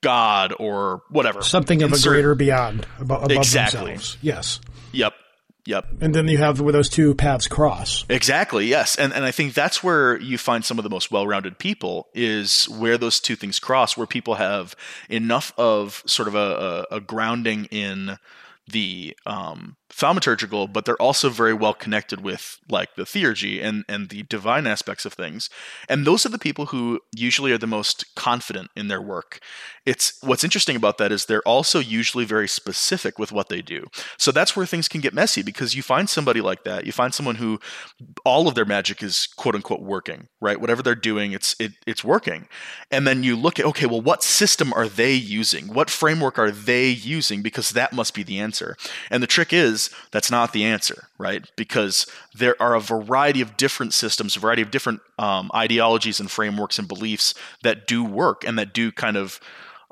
God 0.00 0.52
or 0.58 1.02
whatever. 1.10 1.42
Something 1.42 1.82
of 1.82 1.92
Insert, 1.92 2.12
a 2.12 2.14
greater 2.14 2.34
beyond 2.34 2.86
above, 2.98 3.24
above 3.24 3.36
exactly. 3.36 3.92
themselves. 3.92 4.18
Yes. 4.22 4.60
Yep. 4.92 5.14
Yep. 5.66 5.86
And 6.00 6.14
then 6.14 6.28
you 6.28 6.38
have 6.38 6.62
where 6.62 6.72
those 6.72 6.88
two 6.88 7.14
paths 7.14 7.46
cross. 7.46 8.06
Exactly. 8.08 8.66
Yes. 8.66 8.96
And 8.96 9.12
and 9.12 9.24
I 9.24 9.30
think 9.30 9.52
that's 9.52 9.84
where 9.84 10.18
you 10.18 10.38
find 10.38 10.64
some 10.64 10.78
of 10.78 10.82
the 10.82 10.88
most 10.88 11.10
well-rounded 11.10 11.58
people 11.58 12.08
is 12.14 12.66
where 12.70 12.96
those 12.96 13.20
two 13.20 13.36
things 13.36 13.58
cross, 13.58 13.94
where 13.94 14.06
people 14.06 14.36
have 14.36 14.74
enough 15.10 15.52
of 15.58 16.02
sort 16.06 16.26
of 16.26 16.34
a, 16.34 16.86
a, 16.90 16.96
a 16.96 17.00
grounding 17.00 17.66
in 17.66 18.16
the 18.66 19.14
um, 19.26 19.76
thaumaturgical, 19.90 20.70
but 20.70 20.84
they're 20.84 21.00
also 21.00 21.30
very 21.30 21.54
well 21.54 21.72
connected 21.72 22.20
with 22.20 22.58
like 22.68 22.94
the 22.94 23.04
theurgy 23.04 23.62
and 23.62 23.84
and 23.88 24.10
the 24.10 24.22
divine 24.24 24.66
aspects 24.66 25.06
of 25.06 25.14
things. 25.14 25.48
And 25.88 26.06
those 26.06 26.26
are 26.26 26.30
the 26.30 26.38
people 26.38 26.66
who 26.66 27.00
usually 27.16 27.52
are 27.52 27.58
the 27.58 27.66
most 27.66 28.14
confident 28.14 28.70
in 28.76 28.88
their 28.88 29.00
work. 29.00 29.40
It's 29.86 30.22
what's 30.22 30.44
interesting 30.44 30.76
about 30.76 30.98
that 30.98 31.10
is 31.10 31.24
they're 31.24 31.42
also 31.42 31.78
usually 31.78 32.26
very 32.26 32.48
specific 32.48 33.18
with 33.18 33.32
what 33.32 33.48
they 33.48 33.62
do. 33.62 33.86
So 34.18 34.30
that's 34.30 34.54
where 34.54 34.66
things 34.66 34.88
can 34.88 35.00
get 35.00 35.14
messy 35.14 35.42
because 35.42 35.74
you 35.74 35.82
find 35.82 36.10
somebody 36.10 36.42
like 36.42 36.64
that, 36.64 36.84
you 36.84 36.92
find 36.92 37.14
someone 37.14 37.36
who 37.36 37.58
all 38.26 38.46
of 38.46 38.54
their 38.54 38.66
magic 38.66 39.02
is 39.02 39.26
quote 39.26 39.54
unquote 39.54 39.80
working, 39.80 40.28
right? 40.40 40.60
Whatever 40.60 40.82
they're 40.82 40.94
doing, 40.94 41.32
it's 41.32 41.56
it, 41.58 41.72
it's 41.86 42.04
working. 42.04 42.46
And 42.90 43.06
then 43.06 43.22
you 43.22 43.36
look 43.36 43.58
at 43.58 43.64
okay, 43.66 43.86
well 43.86 44.02
what 44.02 44.22
system 44.22 44.72
are 44.74 44.88
they 44.88 45.14
using? 45.14 45.72
What 45.72 45.88
framework 45.88 46.38
are 46.38 46.50
they 46.50 46.88
using 46.88 47.40
because 47.40 47.70
that 47.70 47.94
must 47.94 48.12
be 48.12 48.22
the 48.22 48.38
answer. 48.38 48.76
And 49.10 49.22
the 49.22 49.26
trick 49.26 49.52
is 49.52 49.77
that's 50.10 50.30
not 50.30 50.52
the 50.52 50.64
answer, 50.64 51.08
right? 51.18 51.44
Because 51.56 52.06
there 52.34 52.60
are 52.60 52.74
a 52.74 52.80
variety 52.80 53.40
of 53.40 53.56
different 53.56 53.94
systems, 53.94 54.36
a 54.36 54.40
variety 54.40 54.62
of 54.62 54.70
different 54.70 55.00
um, 55.18 55.50
ideologies 55.54 56.20
and 56.20 56.30
frameworks 56.30 56.78
and 56.78 56.88
beliefs 56.88 57.34
that 57.62 57.86
do 57.86 58.04
work 58.04 58.44
and 58.44 58.58
that 58.58 58.72
do 58.72 58.90
kind 58.90 59.16
of 59.16 59.40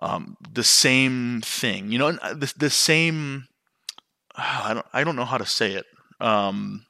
um, 0.00 0.37
the 0.52 0.64
same 0.64 1.40
thing. 1.43 1.90
You 1.93 1.99
know, 1.99 2.09
uh, 2.09 2.35
the, 2.35 2.52
the 2.57 2.71
same. 2.71 3.47
I 4.37 4.75
don't. 4.75 4.87
I 4.93 5.05
don't 5.05 5.16
know 5.16 5.25
how 5.25 5.38
to 5.38 5.47
say 5.47 5.73
it. 5.73 5.87
Um, 6.21 6.87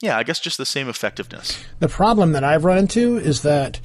yeah, 0.00 0.18
I 0.18 0.22
guess 0.22 0.40
just 0.40 0.58
the 0.58 0.66
same 0.66 0.88
effectiveness. 0.88 1.58
The 1.78 1.88
problem 1.88 2.32
that 2.32 2.44
I've 2.44 2.64
run 2.64 2.78
into 2.78 3.16
is 3.16 3.42
that 3.42 3.80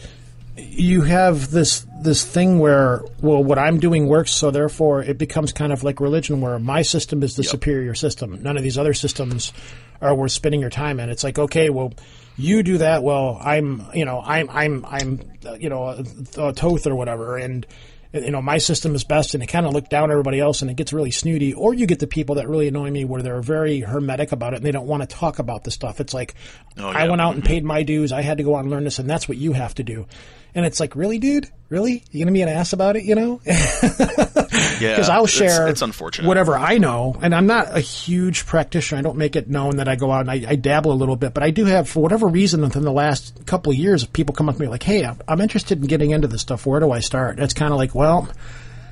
you 0.62 1.01
have 1.01 1.51
this 1.51 1.86
this 2.01 2.25
thing 2.25 2.60
where 2.60 3.01
well 3.22 3.44
what 3.44 3.60
I'm 3.60 3.80
doing 3.80 4.08
works 4.08 4.32
so 4.32 4.51
therefore 4.51 5.01
it 5.01 5.18
becomes 5.18 5.51
kind 5.51 5.74
of 5.74 5.84
like 5.84 6.00
religion 6.00 6.42
where 6.42 6.60
my 6.60 6.82
system 6.82 7.24
is 7.24 7.36
the 7.36 7.44
yep. 7.44 7.51
superior 7.51 7.96
system 7.96 8.42
none 8.42 8.58
of 8.58 8.63
these 8.63 8.78
other 8.78 8.94
systems 8.94 9.54
are 10.01 10.16
worth 10.16 10.32
spending 10.32 10.62
your 10.62 10.70
time 10.70 11.00
in 11.00 11.10
it's 11.10 11.24
like 11.24 11.38
okay 11.38 11.70
well 11.70 11.94
you 12.38 12.63
do 12.63 12.78
that 12.78 13.04
well 13.04 13.38
I'm 13.42 13.86
you 13.94 14.06
know 14.06 14.22
I'm 14.24 14.50
I'm 14.50 14.86
I'm 14.86 15.22
uh, 15.46 15.54
you 15.54 15.70
know 15.70 15.86
a, 15.86 16.04
a 16.38 16.54
Thoth 16.54 16.88
or 16.88 16.96
whatever 16.96 17.38
and 17.38 17.66
uh, 18.13 18.20
you 18.20 18.32
know, 18.32 18.42
my 18.42 18.58
system 18.58 18.96
is 18.96 19.04
best, 19.04 19.34
and 19.34 19.44
it 19.44 19.48
kind 19.48 19.66
of 19.66 19.74
look 19.74 19.88
down 19.89 20.12
everybody 20.12 20.39
else, 20.39 20.62
and 20.62 20.72
it 20.72 20.75
gets 20.75 20.92
really 20.92 21.12
snooty. 21.12 21.54
Or 21.54 21.74
you 21.74 21.86
get 21.86 22.00
the 22.00 22.08
people 22.08 22.36
that 22.36 22.50
really 22.50 22.68
annoy 22.68 22.89
me, 22.89 23.06
where 23.06 23.22
they're 23.22 23.42
very 23.42 23.82
hermetic 23.82 24.32
about 24.32 24.54
it, 24.54 24.58
and 24.58 24.65
they 24.65 24.72
don't 24.72 24.88
want 24.88 25.08
to 25.08 25.15
talk 25.15 25.39
about 25.39 25.63
the 25.63 25.72
stuff. 25.72 26.00
It's 26.00 26.13
like, 26.13 26.34
oh, 26.78 26.91
yeah. 26.91 26.98
I 26.98 27.08
went 27.08 27.22
out 27.22 27.36
and 27.36 27.43
mm-hmm. 27.43 27.54
paid 27.54 27.63
my 27.63 27.84
dues. 27.84 28.12
I 28.12 28.22
had 28.22 28.38
to 28.39 28.43
go 28.43 28.56
out 28.56 28.62
and 28.62 28.72
learn 28.72 28.84
this, 28.84 29.00
and 29.00 29.10
that's 29.10 29.28
what 29.28 29.38
you 29.38 29.54
have 29.54 29.76
to 29.76 29.84
do. 29.84 30.08
And 30.56 30.66
it's 30.66 30.80
like, 30.80 30.96
really, 30.96 31.20
dude? 31.20 31.50
Really? 31.70 32.04
You 32.12 32.24
gonna 32.24 32.34
be 32.34 32.42
an 32.42 32.50
ass 32.50 32.74
about 32.74 32.96
it? 32.96 33.04
You 33.04 33.16
know? 33.16 33.42
yeah. 33.46 34.96
Because 34.96 35.10
I'll 35.10 35.28
share. 35.28 35.68
It's, 35.68 35.74
it's, 35.74 35.82
unfortunate. 35.84 36.28
Whatever 36.28 36.58
I 36.58 36.80
know, 36.80 37.16
and 37.22 37.36
I'm 37.36 37.46
not 37.46 37.78
a 37.78 37.80
huge 37.80 38.46
practitioner. 38.48 38.98
I 39.00 39.02
don't 39.04 39.18
make 39.18 39.36
it 39.36 39.48
known 39.48 39.78
that 39.78 39.88
I 39.88 39.96
go 39.96 40.12
out 40.12 40.22
and 40.22 40.32
I, 40.32 40.52
I 40.52 40.56
dabble 40.56 40.92
a 40.92 40.94
little 40.94 41.16
bit, 41.16 41.34
but 41.34 41.44
I 41.44 41.52
do 41.52 41.66
have, 41.66 41.88
for 41.88 42.02
whatever 42.02 42.28
reason, 42.28 42.62
within 42.62 42.84
the 42.84 42.92
last 42.92 43.46
couple 43.46 43.72
of 43.72 43.78
years, 43.78 44.04
people 44.06 44.34
come 44.34 44.50
up 44.50 44.56
to 44.56 44.62
me 44.62 44.68
like, 44.68 44.84
"Hey, 44.84 45.06
I'm, 45.06 45.20
I'm 45.28 45.42
interested 45.42 45.80
in 45.80 45.86
getting 45.86 46.10
into 46.12 46.28
this 46.28 46.42
stuff. 46.42 46.66
Where 46.66 46.80
do 46.80 46.92
I 46.92 47.02
start?" 47.02 47.40
It's 47.40 47.54
kind 47.54 47.72
of 47.72 47.78
like, 47.78 47.94
well, 47.94 48.28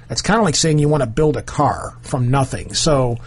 it's 0.10 0.22
kind 0.22 0.38
of 0.38 0.46
like 0.46 0.56
saying 0.56 0.78
you 0.78 0.90
want 0.90 1.02
to 1.02 1.08
build 1.08 1.36
a 1.38 1.42
car 1.42 1.98
from 2.02 2.30
nothing. 2.30 2.76
So 2.76 3.18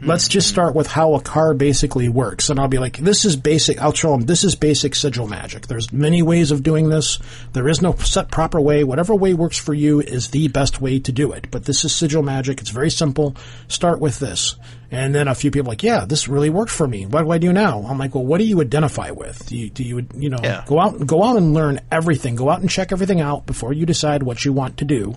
Let's 0.00 0.28
just 0.28 0.48
mm-hmm. 0.48 0.54
start 0.54 0.74
with 0.74 0.86
how 0.86 1.14
a 1.14 1.20
car 1.20 1.54
basically 1.54 2.08
works. 2.08 2.50
And 2.50 2.60
I'll 2.60 2.68
be 2.68 2.78
like, 2.78 2.98
this 2.98 3.24
is 3.24 3.36
basic. 3.36 3.80
I'll 3.80 3.92
show 3.92 4.12
them, 4.12 4.22
this 4.22 4.44
is 4.44 4.54
basic 4.54 4.94
sigil 4.94 5.26
magic. 5.26 5.66
There's 5.66 5.92
many 5.92 6.22
ways 6.22 6.50
of 6.50 6.62
doing 6.62 6.88
this. 6.88 7.18
There 7.52 7.68
is 7.68 7.82
no 7.82 7.94
set 7.96 8.30
proper 8.30 8.60
way. 8.60 8.84
Whatever 8.84 9.14
way 9.14 9.34
works 9.34 9.58
for 9.58 9.74
you 9.74 10.00
is 10.00 10.30
the 10.30 10.48
best 10.48 10.80
way 10.80 11.00
to 11.00 11.12
do 11.12 11.32
it. 11.32 11.50
But 11.50 11.64
this 11.64 11.84
is 11.84 11.94
sigil 11.94 12.22
magic. 12.22 12.60
It's 12.60 12.70
very 12.70 12.90
simple. 12.90 13.36
Start 13.66 14.00
with 14.00 14.18
this. 14.18 14.54
And 14.90 15.14
then 15.14 15.28
a 15.28 15.34
few 15.34 15.50
people 15.50 15.68
like, 15.68 15.82
yeah, 15.82 16.04
this 16.06 16.28
really 16.28 16.48
worked 16.48 16.70
for 16.70 16.86
me. 16.86 17.04
What 17.04 17.22
do 17.22 17.30
I 17.30 17.38
do 17.38 17.52
now? 17.52 17.82
I'm 17.82 17.98
like, 17.98 18.14
well, 18.14 18.24
what 18.24 18.38
do 18.38 18.44
you 18.44 18.60
identify 18.60 19.10
with? 19.10 19.46
Do 19.46 19.56
you, 19.56 19.68
do 19.68 19.84
you, 19.84 20.06
you 20.14 20.30
know, 20.30 20.38
yeah. 20.42 20.64
go 20.66 20.78
out, 20.78 21.06
go 21.06 21.22
out 21.22 21.36
and 21.36 21.52
learn 21.52 21.80
everything. 21.90 22.36
Go 22.36 22.48
out 22.48 22.60
and 22.60 22.70
check 22.70 22.92
everything 22.92 23.20
out 23.20 23.44
before 23.46 23.72
you 23.72 23.84
decide 23.84 24.22
what 24.22 24.44
you 24.44 24.52
want 24.52 24.78
to 24.78 24.84
do. 24.84 25.16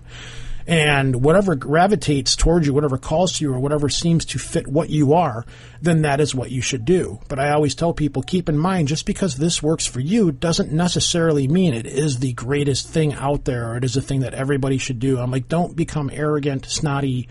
And 0.68 1.24
whatever 1.24 1.56
gravitates 1.56 2.36
towards 2.36 2.68
you, 2.68 2.74
whatever 2.74 2.98
calls 2.98 3.34
to 3.34 3.46
you, 3.46 3.54
or 3.54 3.60
whatever 3.60 3.90
seems 3.90 4.26
to 4.26 4.40
fit 4.40 4.68
what 4.68 4.90
you 4.90 5.14
are, 5.14 5.46
then 5.82 6.04
that 6.04 6.20
is 6.20 6.36
what 6.36 6.52
you 6.52 6.62
should 6.62 6.86
do. 6.86 7.20
But 7.28 7.40
I 7.40 7.52
always 7.52 7.76
tell 7.76 7.94
people 7.94 8.22
keep 8.22 8.50
in 8.50 8.58
mind 8.58 8.88
just 8.88 9.06
because 9.06 9.36
this 9.36 9.64
works 9.64 9.86
for 9.86 10.00
you 10.00 10.32
doesn't 10.32 10.72
necessarily 10.72 11.48
mean 11.48 11.74
it 11.74 11.86
is 11.86 12.20
the 12.20 12.34
greatest 12.34 12.88
thing 12.88 13.14
out 13.14 13.46
there 13.46 13.72
or 13.72 13.78
it 13.78 13.84
is 13.84 13.98
a 13.98 14.02
thing 14.02 14.22
that 14.22 14.34
everybody 14.34 14.78
should 14.78 15.00
do. 15.00 15.20
I'm 15.20 15.32
like, 15.32 15.48
don't 15.48 15.76
become 15.76 16.10
arrogant, 16.14 16.66
snotty, 16.66 17.28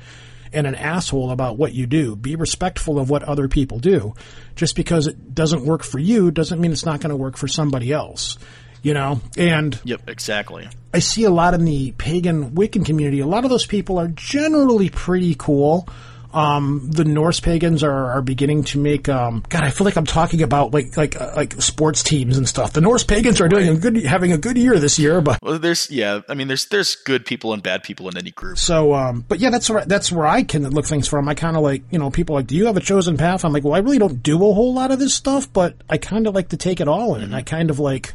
and 0.52 0.66
an 0.66 0.74
asshole 0.74 1.30
about 1.30 1.56
what 1.56 1.72
you 1.72 1.86
do. 1.86 2.16
Be 2.16 2.34
respectful 2.34 2.98
of 2.98 3.08
what 3.08 3.22
other 3.22 3.46
people 3.46 3.78
do. 3.78 4.14
Just 4.56 4.74
because 4.74 5.06
it 5.06 5.34
doesn't 5.34 5.64
work 5.64 5.84
for 5.84 6.00
you 6.00 6.30
doesn't 6.30 6.60
mean 6.60 6.72
it's 6.72 6.84
not 6.84 7.00
going 7.00 7.10
to 7.10 7.16
work 7.16 7.36
for 7.36 7.46
somebody 7.46 7.92
else 7.92 8.36
you 8.82 8.94
know 8.94 9.20
and 9.36 9.80
yep 9.84 10.08
exactly 10.08 10.68
i 10.94 10.98
see 10.98 11.24
a 11.24 11.30
lot 11.30 11.54
in 11.54 11.64
the 11.64 11.92
pagan 11.92 12.50
wiccan 12.52 12.84
community 12.84 13.20
a 13.20 13.26
lot 13.26 13.44
of 13.44 13.50
those 13.50 13.66
people 13.66 13.98
are 13.98 14.08
generally 14.08 14.90
pretty 14.90 15.34
cool 15.34 15.88
um, 16.32 16.88
the 16.90 17.04
Norse 17.04 17.40
pagans 17.40 17.82
are, 17.82 18.12
are 18.12 18.22
beginning 18.22 18.64
to 18.64 18.78
make. 18.78 19.08
Um, 19.08 19.42
God, 19.48 19.64
I 19.64 19.70
feel 19.70 19.84
like 19.84 19.96
I'm 19.96 20.06
talking 20.06 20.42
about 20.42 20.72
like 20.72 20.96
like 20.96 21.20
uh, 21.20 21.32
like 21.34 21.60
sports 21.60 22.02
teams 22.02 22.38
and 22.38 22.48
stuff. 22.48 22.72
The 22.72 22.80
Norse 22.80 23.04
pagans 23.04 23.40
are 23.40 23.48
doing 23.48 23.68
a 23.68 23.76
good, 23.76 23.96
having 24.04 24.32
a 24.32 24.38
good 24.38 24.56
year 24.56 24.78
this 24.78 24.98
year. 24.98 25.20
But 25.20 25.40
well, 25.42 25.58
there's 25.58 25.90
yeah, 25.90 26.20
I 26.28 26.34
mean, 26.34 26.48
there's 26.48 26.66
there's 26.66 26.94
good 26.94 27.26
people 27.26 27.52
and 27.52 27.62
bad 27.62 27.82
people 27.82 28.08
in 28.08 28.16
any 28.16 28.30
group. 28.30 28.58
So, 28.58 28.94
um, 28.94 29.24
but 29.28 29.40
yeah, 29.40 29.50
that's 29.50 29.68
where 29.68 29.84
that's 29.84 30.12
where 30.12 30.26
I 30.26 30.42
can 30.44 30.68
look 30.70 30.86
things 30.86 31.08
from. 31.08 31.28
I 31.28 31.34
kind 31.34 31.56
of 31.56 31.62
like 31.62 31.82
you 31.90 31.98
know 31.98 32.10
people 32.10 32.36
like, 32.36 32.46
do 32.46 32.56
you 32.56 32.66
have 32.66 32.76
a 32.76 32.80
chosen 32.80 33.16
path? 33.16 33.44
I'm 33.44 33.52
like, 33.52 33.64
well, 33.64 33.74
I 33.74 33.78
really 33.78 33.98
don't 33.98 34.22
do 34.22 34.36
a 34.36 34.54
whole 34.54 34.74
lot 34.74 34.92
of 34.92 34.98
this 34.98 35.14
stuff, 35.14 35.52
but 35.52 35.74
I 35.88 35.98
kind 35.98 36.26
of 36.26 36.34
like 36.34 36.50
to 36.50 36.56
take 36.56 36.80
it 36.80 36.86
all 36.86 37.16
in. 37.16 37.26
Mm-hmm. 37.26 37.34
I 37.34 37.42
kind 37.42 37.70
of 37.70 37.80
like 37.80 38.14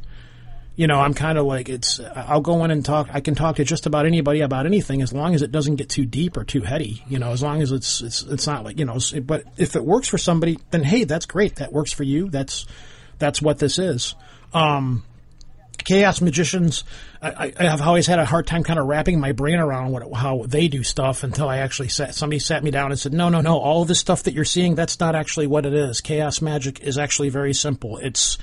you 0.76 0.88
know, 0.88 1.00
I'm 1.00 1.14
kind 1.14 1.38
of 1.38 1.46
like 1.46 1.70
it's. 1.70 2.00
I'll 2.00 2.42
go 2.42 2.64
in 2.66 2.72
and 2.72 2.84
talk. 2.84 3.08
I 3.12 3.22
can 3.22 3.34
talk 3.34 3.56
to 3.58 3.64
just 3.64 3.86
about 3.86 4.06
anybody 4.06 4.42
about 4.42 4.66
anything 4.66 5.02
as 5.02 5.14
long 5.14 5.34
as 5.34 5.42
it 5.42 5.52
doesn't 5.52 5.78
get 5.78 5.90
too 5.90 6.06
deep 6.06 6.36
or 6.36 6.44
too 6.44 6.62
heady. 6.62 7.04
You 7.08 7.18
know, 7.18 7.32
as 7.32 7.42
long 7.42 7.62
as 7.62 7.72
it's 7.72 8.02
it's 8.02 8.24
it's 8.24 8.48
not 8.48 8.66
like 8.66 8.78
you 8.78 8.86
know. 8.86 8.98
But 9.24 9.44
if 9.58 9.76
it 9.76 9.86
works 9.86 10.08
for 10.08 10.18
somebody, 10.18 10.60
then 10.72 10.84
hey, 10.84 11.06
that's 11.06 11.26
great. 11.26 11.56
That 11.58 11.72
works 11.72 11.94
for 11.94 12.04
you. 12.04 12.30
That's 12.30 12.66
that's 13.20 13.42
what 13.42 13.60
this 13.60 13.80
is. 13.80 14.16
Um, 14.54 15.04
chaos 15.78 16.20
magicians. 16.20 16.84
I, 17.22 17.54
I, 17.58 17.64
have 17.64 17.82
always 17.82 18.06
had 18.06 18.20
a 18.20 18.26
hard 18.26 18.46
time 18.46 18.64
kind 18.64 18.78
of 18.78 18.86
wrapping 18.86 19.20
my 19.20 19.32
brain 19.32 19.60
around 19.60 19.92
what 19.92 20.12
how 20.14 20.44
they 20.46 20.68
do 20.68 20.84
stuff 20.84 21.24
until 21.24 21.48
I 21.48 21.60
actually 21.60 21.90
sat. 21.90 22.16
Somebody 22.16 22.40
sat 22.40 22.64
me 22.66 22.72
down 22.72 22.92
and 22.92 23.00
said, 23.00 23.14
"No, 23.14 23.30
no, 23.30 23.40
no. 23.40 23.58
All 23.58 23.86
this 23.86 24.00
stuff 24.00 24.24
that 24.24 24.34
you're 24.34 24.44
seeing, 24.44 24.76
that's 24.76 25.00
not 25.00 25.16
actually 25.16 25.48
what 25.48 25.66
it 25.66 25.74
is. 25.74 26.02
Chaos 26.02 26.42
magic 26.42 26.82
is 26.82 26.98
actually 26.98 27.30
very 27.30 27.54
simple. 27.54 27.98
It's 27.98 28.38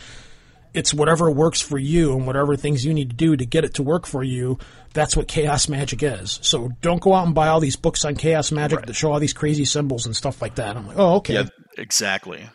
it's 0.75 0.95
whatever 0.95 1.31
works 1.31 1.61
for 1.61 1.79
you 1.79 2.17
and 2.17 2.27
whatever 2.27 2.57
things 2.57 2.85
you 2.85 2.95
need 2.95 3.11
to 3.11 3.17
do 3.17 3.37
to 3.37 3.45
get 3.45 3.65
it 3.65 3.75
to 3.75 3.83
work 3.83 4.07
for 4.07 4.23
you. 4.23 4.59
That's 4.95 5.17
what 5.17 5.29
chaos 5.29 5.69
magic 5.69 6.03
is. 6.03 6.39
So 6.43 6.71
don't 6.81 7.01
go 7.01 7.15
out 7.15 7.27
and 7.27 7.35
buy 7.35 7.49
all 7.49 7.61
these 7.61 7.77
books 7.77 8.05
on 8.05 8.15
chaos 8.15 8.53
magic 8.53 8.79
right. 8.79 8.87
that 8.87 8.95
show 8.95 9.13
all 9.13 9.21
these 9.21 9.33
crazy 9.33 9.65
symbols 9.65 10.07
and 10.07 10.17
stuff 10.17 10.41
like 10.41 10.57
that. 10.57 10.77
I'm 10.77 10.87
like, 10.87 10.99
oh, 10.99 11.17
okay. 11.17 11.35
Yeah, 11.35 11.49
exactly. 11.77 12.49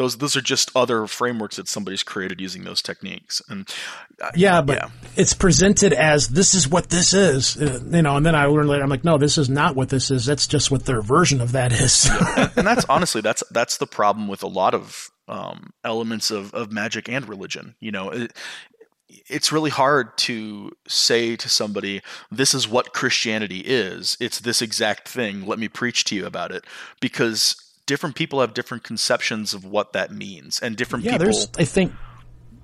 Those 0.00 0.16
those 0.16 0.34
are 0.34 0.40
just 0.40 0.70
other 0.74 1.06
frameworks 1.06 1.56
that 1.56 1.68
somebody's 1.68 2.02
created 2.02 2.40
using 2.40 2.64
those 2.64 2.80
techniques. 2.80 3.42
And 3.50 3.68
uh, 4.18 4.30
yeah, 4.34 4.62
but 4.62 4.78
yeah. 4.78 4.88
it's 5.14 5.34
presented 5.34 5.92
as 5.92 6.28
this 6.28 6.54
is 6.54 6.66
what 6.66 6.88
this 6.88 7.12
is, 7.12 7.60
uh, 7.60 7.80
you 7.90 8.00
know. 8.00 8.16
And 8.16 8.24
then 8.24 8.34
I 8.34 8.46
learned 8.46 8.70
later, 8.70 8.82
I'm 8.82 8.88
like, 8.88 9.04
no, 9.04 9.18
this 9.18 9.36
is 9.36 9.50
not 9.50 9.76
what 9.76 9.90
this 9.90 10.10
is. 10.10 10.24
That's 10.24 10.46
just 10.46 10.70
what 10.70 10.86
their 10.86 11.02
version 11.02 11.42
of 11.42 11.52
that 11.52 11.70
is. 11.70 12.08
and 12.56 12.66
that's 12.66 12.86
honestly 12.88 13.20
that's 13.20 13.44
that's 13.50 13.76
the 13.76 13.86
problem 13.86 14.26
with 14.26 14.42
a 14.42 14.46
lot 14.46 14.72
of 14.72 15.10
um, 15.28 15.74
elements 15.84 16.30
of, 16.30 16.54
of 16.54 16.72
magic 16.72 17.06
and 17.06 17.28
religion. 17.28 17.74
You 17.78 17.92
know, 17.92 18.08
it, 18.08 18.32
it's 19.28 19.52
really 19.52 19.68
hard 19.68 20.16
to 20.16 20.72
say 20.88 21.36
to 21.36 21.48
somebody, 21.50 22.00
this 22.30 22.54
is 22.54 22.66
what 22.66 22.94
Christianity 22.94 23.60
is. 23.66 24.16
It's 24.18 24.40
this 24.40 24.62
exact 24.62 25.10
thing. 25.10 25.44
Let 25.44 25.58
me 25.58 25.68
preach 25.68 26.04
to 26.04 26.16
you 26.16 26.24
about 26.24 26.52
it. 26.52 26.64
Because 27.02 27.69
different 27.90 28.14
people 28.14 28.40
have 28.40 28.54
different 28.54 28.84
conceptions 28.84 29.52
of 29.52 29.64
what 29.64 29.94
that 29.94 30.12
means. 30.12 30.60
And 30.60 30.76
different 30.76 31.04
yeah, 31.04 31.18
people. 31.18 31.24
There's, 31.24 31.48
I 31.58 31.64
think, 31.64 31.92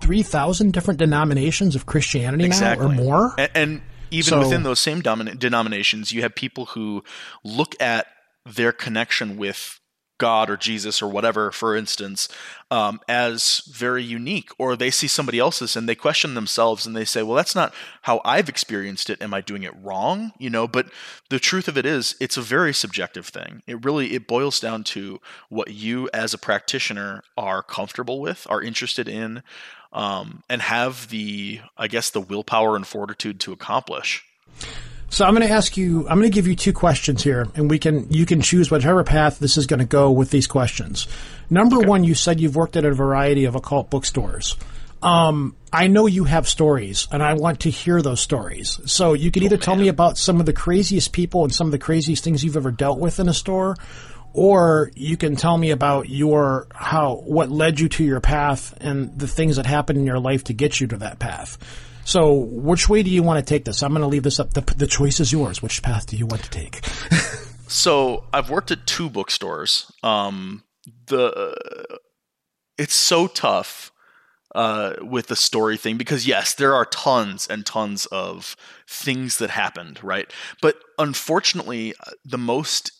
3,000 0.01 0.73
different 0.73 1.01
denominations 1.01 1.75
of 1.75 1.85
Christianity 1.85 2.45
exactly. 2.45 2.87
now 2.87 2.93
or 2.93 2.95
more. 2.95 3.35
And, 3.37 3.51
and 3.57 3.83
even 4.13 4.31
so, 4.31 4.39
within 4.39 4.63
those 4.63 4.79
same 4.79 5.01
denominations, 5.01 6.13
you 6.13 6.23
have 6.23 6.37
people 6.37 6.67
who 6.67 7.03
look 7.43 7.75
at 7.81 8.07
their 8.45 8.71
connection 8.71 9.37
with 9.37 9.81
God 10.19 10.49
or 10.49 10.57
Jesus 10.57 11.03
or 11.03 11.09
whatever, 11.09 11.51
for 11.51 11.77
instance, 11.77 12.29
um, 12.71 13.01
as 13.09 13.63
very 13.71 14.03
unique, 14.03 14.51
or 14.59 14.75
they 14.77 14.91
see 14.91 15.09
somebody 15.09 15.39
else's 15.39 15.77
and 15.77 15.89
they 15.89 15.95
question 15.95 16.35
themselves 16.35 16.87
and 16.87 16.97
they 16.97 17.05
say, 17.05 17.23
"Well, 17.23 17.37
that's 17.37 17.55
not 17.55 17.75
how 18.03 18.21
I've 18.25 18.49
experienced 18.49 19.11
it. 19.11 19.21
Am 19.21 19.35
I 19.35 19.41
doing 19.41 19.63
it 19.63 19.75
wrong?" 19.83 20.33
You 20.39 20.51
know. 20.51 20.67
But 20.67 20.89
the 21.29 21.39
truth 21.39 21.69
of 21.69 21.77
it 21.77 21.87
is, 21.87 22.17
it's 22.21 22.37
a 22.37 22.43
very 22.43 22.73
subjective 22.73 23.27
thing. 23.27 23.63
It 23.67 23.85
really 23.85 24.15
it 24.15 24.27
boils 24.27 24.61
down 24.61 24.85
to 24.85 25.21
what 25.49 25.71
you, 25.71 26.09
as 26.13 26.35
a 26.35 26.39
practitioner, 26.39 27.23
are 27.37 27.63
comfortable 27.63 28.21
with, 28.21 28.47
are 28.51 28.63
interested 28.63 29.09
in, 29.09 29.43
um, 29.93 30.43
and 30.49 30.63
have 30.63 31.09
the, 31.09 31.61
I 31.77 31.89
guess, 31.89 32.11
the 32.11 32.21
willpower 32.21 32.77
and 32.77 32.87
fortitude 32.87 33.41
to 33.41 33.53
accomplish. 33.53 34.25
So 35.09 35.25
I'm 35.25 35.35
going 35.35 35.47
to 35.47 35.53
ask 35.53 35.77
you. 35.77 36.01
I'm 36.09 36.19
going 36.19 36.31
to 36.31 36.35
give 36.35 36.47
you 36.47 36.57
two 36.57 36.73
questions 36.73 37.23
here, 37.23 37.47
and 37.55 37.71
we 37.71 37.79
can 37.79 38.11
you 38.13 38.27
can 38.27 38.41
choose 38.41 38.71
whichever 38.71 39.05
path 39.05 39.39
this 39.39 39.57
is 39.57 39.67
going 39.67 39.79
to 39.79 39.87
go 39.87 40.11
with 40.11 40.31
these 40.31 40.47
questions. 40.47 41.07
Number 41.49 41.77
okay. 41.77 41.87
one, 41.87 42.05
you 42.05 42.15
said 42.15 42.41
you've 42.41 42.57
worked 42.57 42.77
at 42.77 42.85
a 42.85 42.93
variety 42.93 43.45
of 43.45 43.55
occult 43.55 43.89
bookstores. 43.89 44.57
Um, 45.03 45.55
I 45.73 45.87
know 45.87 46.07
you 46.07 46.25
have 46.25 46.49
stories, 46.49 47.07
and 47.13 47.23
I 47.23 47.35
want 47.35 47.61
to 47.61 47.71
hear 47.71 48.03
those 48.03 48.21
stories. 48.21 48.81
So 48.87 49.13
you 49.13 49.31
can 49.31 49.45
either 49.45 49.57
oh, 49.57 49.61
tell 49.61 49.77
me 49.77 49.89
about 49.89 50.19
some 50.19 50.41
of 50.41 50.47
the 50.47 50.53
craziest 50.53 51.13
people 51.13 51.45
and 51.45 51.55
some 51.55 51.69
of 51.69 51.71
the 51.71 51.79
craziest 51.79 52.25
things 52.25 52.43
you've 52.43 52.57
ever 52.57 52.73
dealt 52.73 52.99
with 52.99 53.21
in 53.21 53.29
a 53.29 53.35
store, 53.35 53.77
or 54.33 54.91
you 54.97 55.17
can 55.17 55.37
tell 55.37 55.57
me 55.57 55.71
about 55.71 56.09
your 56.09 56.67
how 56.75 57.17
what 57.25 57.51
led 57.51 57.79
you 57.79 57.89
to 57.91 58.05
your 58.05 58.21
path 58.21 58.77
and 58.81 59.17
the 59.19 59.29
things 59.29 59.57
that 59.57 59.67
happened 59.67 59.99
in 59.99 60.07
your 60.07 60.19
life 60.19 60.45
to 60.45 60.53
get 60.53 60.81
you 60.81 60.89
to 60.89 60.97
that 60.99 61.19
path. 61.19 61.59
So, 62.07 62.35
which 62.35 62.89
way 62.89 63.03
do 63.03 63.11
you 63.11 63.25
want 63.25 63.45
to 63.45 63.55
take 63.55 63.65
this? 63.65 63.83
I'm 63.83 63.91
going 63.91 64.01
to 64.01 64.07
leave 64.07 64.23
this 64.23 64.39
up. 64.39 64.55
The, 64.55 64.61
the 64.61 64.87
choice 64.87 65.19
is 65.19 65.33
yours. 65.33 65.61
Which 65.61 65.83
path 65.83 66.07
do 66.07 66.17
you 66.17 66.25
want 66.25 66.45
to 66.45 66.51
take? 66.51 66.85
so, 67.67 68.25
I've 68.33 68.49
worked 68.49 68.71
at 68.71 68.87
two 68.87 69.11
bookstores. 69.11 69.91
Um, 70.05 70.63
the 71.09 71.99
it's 72.79 72.95
so 72.95 73.27
tough 73.27 73.91
uh, 74.55 74.95
with 75.01 75.27
the 75.27 75.35
story 75.35 75.77
thing 75.77 75.97
because 75.97 76.29
yes, 76.29 76.55
there 76.55 76.75
are 76.75 76.85
tons 76.85 77.49
and 77.49 77.67
tons 77.67 78.07
of 78.07 78.57
things 78.89 79.39
that 79.39 79.51
happened, 79.51 79.99
right? 80.05 80.33
But 80.63 80.77
unfortunately, 81.01 81.93
uh, 82.07 82.13
the 82.25 82.39
most 82.39 82.93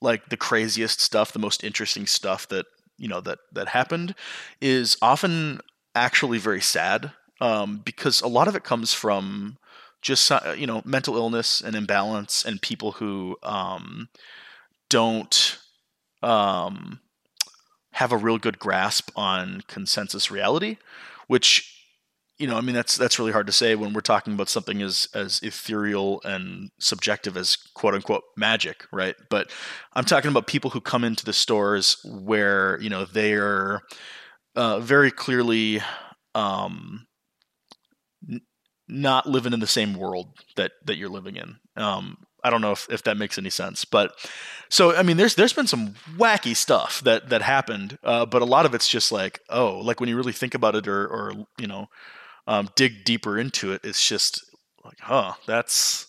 like 0.00 0.28
the 0.30 0.36
craziest 0.36 1.00
stuff, 1.00 1.32
the 1.32 1.38
most 1.38 1.62
interesting 1.62 2.06
stuff 2.06 2.48
that 2.48 2.66
you 2.98 3.06
know 3.06 3.20
that 3.20 3.38
that 3.52 3.68
happened 3.68 4.16
is 4.60 4.96
often 5.00 5.60
actually 5.94 6.38
very 6.38 6.60
sad 6.60 7.12
um, 7.40 7.80
because 7.84 8.20
a 8.20 8.28
lot 8.28 8.48
of 8.48 8.56
it 8.56 8.64
comes 8.64 8.92
from 8.92 9.58
just 10.02 10.30
uh, 10.30 10.54
you 10.56 10.66
know 10.66 10.82
mental 10.84 11.16
illness 11.16 11.60
and 11.60 11.74
imbalance 11.74 12.44
and 12.44 12.60
people 12.60 12.92
who 12.92 13.36
um, 13.42 14.08
don't 14.88 15.58
um, 16.22 17.00
have 17.92 18.12
a 18.12 18.16
real 18.16 18.38
good 18.38 18.58
grasp 18.58 19.10
on 19.16 19.62
consensus 19.66 20.30
reality, 20.30 20.76
which 21.26 21.70
you 22.38 22.48
know, 22.48 22.56
I 22.56 22.62
mean, 22.62 22.74
that's 22.74 22.96
that's 22.96 23.18
really 23.18 23.30
hard 23.30 23.46
to 23.46 23.52
say 23.52 23.76
when 23.76 23.92
we're 23.92 24.00
talking 24.00 24.34
about 24.34 24.48
something 24.48 24.82
as 24.82 25.08
as 25.14 25.40
ethereal 25.42 26.20
and 26.24 26.70
subjective 26.80 27.36
as 27.36 27.56
quote 27.56 27.94
unquote 27.94 28.24
magic, 28.36 28.86
right? 28.92 29.14
But 29.30 29.52
I'm 29.92 30.04
talking 30.04 30.30
about 30.30 30.48
people 30.48 30.70
who 30.70 30.80
come 30.80 31.04
into 31.04 31.24
the 31.24 31.32
stores 31.32 31.96
where 32.04 32.80
you 32.80 32.90
know 32.90 33.04
they 33.04 33.34
are 33.34 33.82
uh, 34.56 34.80
very 34.80 35.12
clearly 35.12 35.80
um, 36.34 37.06
not 38.94 39.26
living 39.26 39.52
in 39.52 39.60
the 39.60 39.66
same 39.66 39.94
world 39.94 40.28
that 40.56 40.72
that 40.84 40.96
you're 40.96 41.08
living 41.08 41.36
in. 41.36 41.56
Um, 41.76 42.18
I 42.42 42.50
don't 42.50 42.60
know 42.60 42.72
if, 42.72 42.86
if 42.90 43.02
that 43.04 43.16
makes 43.16 43.38
any 43.38 43.50
sense, 43.50 43.84
but 43.84 44.14
so 44.68 44.94
I 44.94 45.02
mean, 45.02 45.16
there's 45.16 45.34
there's 45.34 45.52
been 45.52 45.66
some 45.66 45.94
wacky 46.16 46.54
stuff 46.54 47.00
that 47.00 47.30
that 47.30 47.42
happened, 47.42 47.98
uh, 48.04 48.26
but 48.26 48.42
a 48.42 48.46
lot 48.46 48.66
of 48.66 48.74
it's 48.74 48.88
just 48.88 49.10
like 49.10 49.40
oh, 49.48 49.78
like 49.78 50.00
when 50.00 50.08
you 50.08 50.16
really 50.16 50.32
think 50.32 50.54
about 50.54 50.74
it 50.74 50.86
or 50.86 51.06
or 51.06 51.32
you 51.58 51.66
know 51.66 51.88
um, 52.46 52.68
dig 52.76 53.04
deeper 53.04 53.38
into 53.38 53.72
it, 53.72 53.80
it's 53.84 54.06
just 54.06 54.44
like 54.84 55.00
huh, 55.00 55.34
that's 55.46 56.06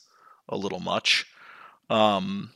a 0.49 0.57
little 0.57 0.79
much. 0.79 1.25
Um, 1.89 2.51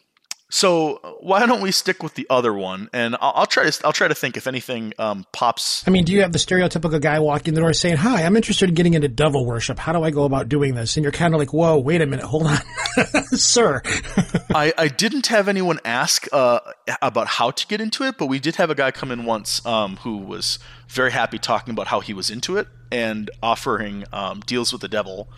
so 0.49 1.17
why 1.19 1.45
don't 1.45 1.61
we 1.61 1.71
stick 1.71 2.01
with 2.01 2.15
the 2.15 2.25
other 2.29 2.51
one? 2.51 2.89
And 2.91 3.15
I'll, 3.21 3.33
I'll 3.35 3.45
try 3.45 3.69
to 3.69 3.85
I'll 3.85 3.93
try 3.93 4.07
to 4.07 4.15
think 4.15 4.35
if 4.35 4.47
anything 4.47 4.93
um, 4.97 5.25
pops. 5.31 5.87
I 5.87 5.91
mean, 5.91 6.05
do 6.05 6.11
you 6.11 6.21
have 6.21 6.31
the 6.31 6.39
stereotypical 6.39 6.99
guy 6.99 7.19
walking 7.19 7.53
the 7.53 7.61
door 7.61 7.71
saying, 7.73 7.97
"Hi, 7.97 8.23
I'm 8.23 8.35
interested 8.35 8.67
in 8.67 8.75
getting 8.75 8.95
into 8.95 9.07
devil 9.07 9.45
worship. 9.45 9.77
How 9.77 9.93
do 9.93 10.03
I 10.03 10.09
go 10.09 10.23
about 10.23 10.49
doing 10.49 10.73
this?" 10.73 10.97
And 10.97 11.03
you're 11.03 11.11
kind 11.11 11.35
of 11.35 11.39
like, 11.39 11.53
"Whoa, 11.53 11.77
wait 11.77 12.01
a 12.01 12.07
minute, 12.07 12.25
hold 12.25 12.47
on, 12.47 12.57
sir." 13.31 13.81
I, 14.53 14.73
I 14.75 14.87
didn't 14.87 15.27
have 15.27 15.47
anyone 15.47 15.79
ask 15.85 16.27
uh, 16.33 16.59
about 17.01 17.27
how 17.27 17.51
to 17.51 17.67
get 17.67 17.79
into 17.79 18.03
it, 18.03 18.17
but 18.17 18.25
we 18.25 18.39
did 18.39 18.55
have 18.55 18.71
a 18.71 18.75
guy 18.75 18.89
come 18.89 19.11
in 19.11 19.25
once 19.25 19.63
um, 19.67 19.97
who 19.97 20.17
was 20.17 20.57
very 20.87 21.11
happy 21.11 21.37
talking 21.37 21.73
about 21.73 21.87
how 21.87 21.99
he 21.99 22.13
was 22.13 22.31
into 22.31 22.57
it 22.57 22.67
and 22.91 23.29
offering 23.43 24.05
um, 24.11 24.39
deals 24.41 24.71
with 24.71 24.81
the 24.81 24.87
devil. 24.87 25.29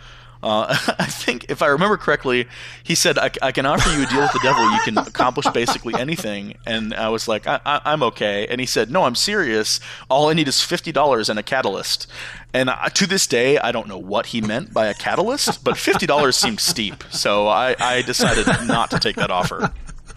Uh, 0.43 0.67
I 0.99 1.05
think, 1.05 1.45
if 1.49 1.61
I 1.61 1.67
remember 1.67 1.97
correctly, 1.97 2.47
he 2.83 2.95
said, 2.95 3.17
I, 3.17 3.31
I, 3.41 3.51
can 3.51 3.65
offer 3.65 3.89
you 3.95 4.03
a 4.03 4.07
deal 4.07 4.21
with 4.21 4.31
the 4.31 4.39
devil. 4.41 4.69
You 4.71 4.79
can 4.83 4.97
accomplish 4.97 5.45
basically 5.53 5.93
anything. 5.95 6.55
And 6.65 6.93
I 6.93 7.09
was 7.09 7.27
like, 7.27 7.45
I, 7.47 7.81
am 7.85 8.03
okay. 8.03 8.47
And 8.47 8.59
he 8.59 8.65
said, 8.65 8.89
No, 8.89 9.03
I'm 9.03 9.15
serious. 9.15 9.79
All 10.09 10.29
I 10.29 10.33
need 10.33 10.47
is 10.47 10.55
$50 10.55 11.29
and 11.29 11.39
a 11.39 11.43
catalyst. 11.43 12.07
And 12.53 12.69
I, 12.69 12.89
to 12.89 13.07
this 13.07 13.27
day, 13.27 13.57
I 13.59 13.71
don't 13.71 13.87
know 13.87 13.97
what 13.97 14.27
he 14.27 14.41
meant 14.41 14.73
by 14.73 14.87
a 14.87 14.93
catalyst, 14.93 15.63
but 15.63 15.75
$50 15.75 16.33
seemed 16.33 16.59
steep. 16.59 17.03
So 17.11 17.47
I, 17.47 17.75
I 17.79 18.01
decided 18.01 18.47
not 18.67 18.91
to 18.91 18.99
take 18.99 19.15
that 19.17 19.31
offer. 19.31 19.71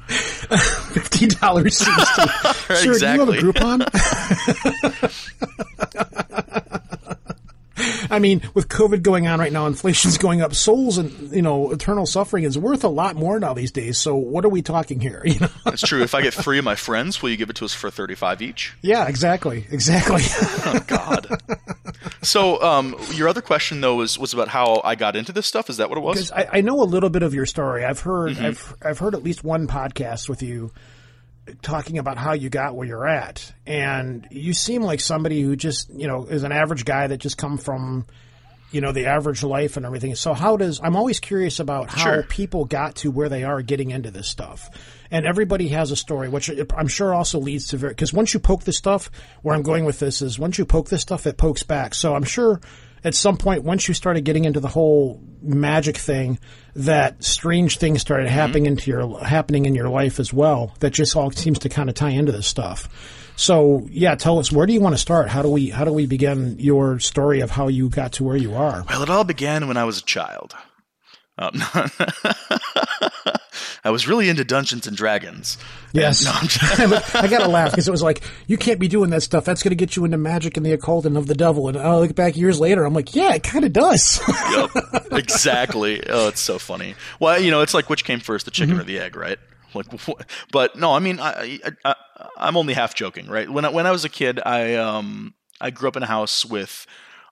Fifty 0.07 1.29
dollars 1.29 1.79
seems 1.79 2.09
steep. 2.09 2.27
right, 2.69 2.79
Sir, 2.79 2.93
exactly. 2.93 3.41
do 3.41 3.47
you 3.47 3.53
have 3.55 3.81
a 3.81 3.81
Groupon? 3.81 6.24
I 8.15 8.19
mean, 8.19 8.43
with 8.55 8.69
COVID 8.69 9.03
going 9.03 9.27
on 9.27 9.41
right 9.41 9.53
now, 9.53 9.67
inflation's 9.67 10.19
going 10.25 10.41
up. 10.41 10.55
Souls 10.55 10.99
and 10.99 11.33
you 11.33 11.43
know, 11.43 11.71
eternal 11.73 12.07
suffering 12.07 12.45
is 12.45 12.57
worth 12.57 12.85
a 12.85 12.89
lot 12.89 13.17
more 13.17 13.39
now 13.39 13.55
these 13.55 13.73
days. 13.73 13.99
So 13.99 14.15
what 14.15 14.45
are 14.45 14.49
we 14.49 14.63
talking 14.63 15.01
here? 15.01 15.23
You 15.35 15.41
know? 15.41 15.49
That's 15.65 15.83
true. 15.83 16.01
If 16.03 16.15
I 16.15 16.23
get 16.23 16.33
three 16.33 16.59
of 16.59 16.65
my 16.65 16.77
friends, 16.77 17.21
will 17.21 17.31
you 17.31 17.37
give 17.37 17.51
it 17.51 17.57
to 17.57 17.65
us 17.65 17.75
for 17.75 17.91
thirty-five 17.91 18.41
each? 18.41 18.77
Yeah, 18.83 19.09
exactly, 19.09 19.67
exactly. 19.69 20.23
oh 20.65 20.81
God. 20.87 21.27
So, 22.23 22.63
um, 22.63 22.95
your 23.15 23.27
other 23.27 23.43
question 23.43 23.81
though 23.81 23.97
was 23.97 24.17
was 24.17 24.33
about 24.33 24.47
how 24.47 24.81
I 24.85 24.95
got 24.95 25.17
into 25.17 25.33
this 25.33 25.47
stuff. 25.47 25.69
Is 25.69 25.79
that 25.79 25.89
what 25.89 25.99
it 25.99 26.03
was? 26.03 26.17
Because 26.17 26.31
I, 26.31 26.59
I, 26.59 26.61
know 26.61 26.81
a 26.81 26.85
little 26.85 27.11
bit 27.11 27.25
of 27.25 27.35
your 27.35 27.47
story. 27.47 27.85
I've 27.85 28.01
heard 28.01 28.35
mm-hmm. 28.35 28.45
I've 28.45 28.77
I've 28.83 28.99
heard 29.01 29.17
at 29.17 29.25
least 29.25 29.43
one 29.43 29.67
podcast 29.67 30.29
with 30.29 30.41
you 30.41 30.71
talking 31.63 31.99
about 31.99 32.17
how 32.17 32.33
you 32.33 32.49
got 32.49 32.75
where 32.75 32.87
you're 32.87 33.07
at. 33.07 33.53
And 33.67 34.27
you 34.31 34.55
seem 34.55 34.83
like 34.83 35.01
somebody 35.01 35.43
who 35.43 35.57
just, 35.57 35.91
you 35.91 36.07
know, 36.07 36.25
is 36.25 36.43
an 36.43 36.53
average 36.53 36.85
guy 36.85 37.07
that 37.07 37.19
just 37.19 37.37
come 37.37 37.59
from, 37.59 38.07
you 38.71 38.81
know, 38.81 38.93
the 38.93 39.07
average 39.07 39.43
life 39.43 39.77
and 39.77 39.85
everything. 39.87 40.15
So 40.15 40.35
how 40.35 40.57
does, 40.57 40.81
I'm 40.83 40.97
always 40.97 41.21
curious 41.21 41.61
about 41.61 41.91
how 41.91 42.05
sure. 42.05 42.23
people 42.25 42.65
got 42.65 42.97
to 42.97 43.11
where 43.11 43.29
they 43.29 43.45
are 43.45 43.63
getting 43.63 43.91
into 43.91 44.11
this 44.11 44.29
stuff. 44.29 44.71
And 45.11 45.27
everybody 45.27 45.69
has 45.69 45.91
a 45.91 45.97
story, 45.97 46.29
which 46.29 46.51
I'm 46.77 46.89
sure 46.89 47.15
also 47.15 47.39
leads 47.39 47.69
to 47.69 47.77
very, 47.77 47.93
because 47.93 48.13
once 48.13 48.35
you 48.35 48.41
poke 48.41 48.65
this 48.65 48.77
stuff, 48.77 49.11
where 49.43 49.55
I'm 49.55 49.63
going 49.63 49.85
with 49.85 50.01
this 50.01 50.23
is 50.23 50.39
once 50.39 50.59
you 50.59 50.65
poke 50.65 50.89
this 50.89 51.03
stuff, 51.03 51.27
it 51.27 51.37
pokes 51.37 51.63
back. 51.63 51.95
So 51.95 52.15
I'm 52.15 52.25
sure 52.25 52.61
at 53.05 53.15
some 53.15 53.37
point, 53.37 53.63
once 53.63 53.87
you 53.87 53.95
started 53.95 54.25
getting 54.25 54.45
into 54.45 54.61
the 54.61 54.69
whole 54.69 55.23
magic 55.43 55.97
thing, 55.97 56.39
that 56.75 57.23
strange 57.23 57.79
things 57.79 58.01
started 58.01 58.27
mm-hmm. 58.27 58.35
happening 58.35 58.67
into 58.67 58.91
your 58.91 59.23
happening 59.23 59.67
in 59.67 59.75
your 59.75 59.91
life 59.91 60.19
as 60.19 60.33
well. 60.33 60.75
That 60.81 60.91
just 60.91 61.15
all 61.15 61.31
seems 61.31 61.59
to 61.61 61.69
kind 61.69 61.89
of 61.89 61.95
tie 61.95 62.11
into 62.11 62.33
this 62.33 62.47
stuff. 62.47 62.89
So 63.37 63.87
yeah, 63.91 64.15
tell 64.15 64.39
us 64.39 64.51
where 64.51 64.67
do 64.67 64.73
you 64.73 64.81
want 64.81 64.95
to 64.95 65.01
start? 65.01 65.29
How 65.29 65.43
do 65.43 65.51
we 65.51 65.69
how 65.69 65.85
do 65.85 65.93
we 65.93 66.07
begin 66.07 66.57
your 66.59 66.99
story 66.99 67.41
of 67.41 67.51
how 67.51 67.69
you 67.69 67.91
got 67.91 68.13
to 68.13 68.25
where 68.25 68.37
you 68.37 68.55
are? 68.55 68.85
Well, 68.89 69.03
it 69.03 69.11
all 69.11 69.25
began 69.25 69.69
when 69.69 69.77
I 69.77 69.85
was 69.85 69.99
a 69.99 70.05
child. 70.05 70.55
Um, 71.39 71.51
I 73.87 73.91
was 73.91 74.07
really 74.09 74.29
into 74.29 74.45
Dungeons 74.45 74.87
and 74.87 74.97
Dragons. 74.97 75.59
Yes. 75.93 76.25
No, 76.25 76.31
I'm 76.33 76.47
just- 76.49 77.15
I 77.17 77.27
gotta 77.27 77.49
laugh 77.49 77.71
because 77.73 77.87
it 77.87 77.91
was 77.91 78.03
like, 78.03 78.23
you 78.47 78.57
can't 78.57 78.79
be 78.81 78.89
doing 78.89 79.11
that 79.11 79.23
stuff. 79.23 79.45
That's 79.45 79.63
gonna 79.63 79.75
get 79.75 79.97
you 79.97 80.05
into 80.05 80.17
magic 80.17 80.57
and 80.57 80.65
the 80.65 80.73
occult 80.73 81.07
and 81.07 81.17
of 81.19 81.27
the 81.27 81.35
devil. 81.35 81.69
And 81.69 81.77
I 81.77 81.97
look 81.97 82.15
back 82.15 82.37
years 82.37 82.61
later, 82.61 82.85
I'm 82.85 82.95
like, 82.95 83.15
yeah, 83.15 83.35
it 83.35 83.43
kind 83.43 83.65
of 83.65 83.73
does. 83.73 84.21
yep, 84.53 84.71
exactly. 85.13 86.03
Oh, 86.09 86.29
it's 86.29 86.41
so 86.41 86.59
funny. 86.59 86.95
Well, 87.21 87.41
you 87.41 87.51
know, 87.51 87.61
it's 87.63 87.75
like 87.75 87.91
which 87.91 88.05
came 88.05 88.21
first, 88.21 88.45
the 88.45 88.51
chicken 88.51 88.79
or 88.79 88.85
the 88.85 88.99
egg, 88.99 89.17
right? 89.17 89.39
Like, 89.75 89.87
but 90.53 90.77
no, 90.77 90.93
I 90.93 91.01
mean, 91.01 91.19
I, 91.21 91.59
I, 91.65 91.71
I 91.85 91.95
I'm 92.37 92.57
only 92.57 92.75
half 92.75 92.95
joking, 92.95 93.27
right? 93.27 93.51
When 93.51 93.65
I, 93.65 93.71
when 93.71 93.87
I 93.87 93.91
was 93.91 94.05
a 94.05 94.09
kid, 94.09 94.41
I 94.47 94.77
um 94.77 95.35
I 95.61 95.71
grew 95.71 95.89
up 95.89 95.97
in 95.97 96.03
a 96.05 96.07
house 96.07 96.45
with 96.45 96.87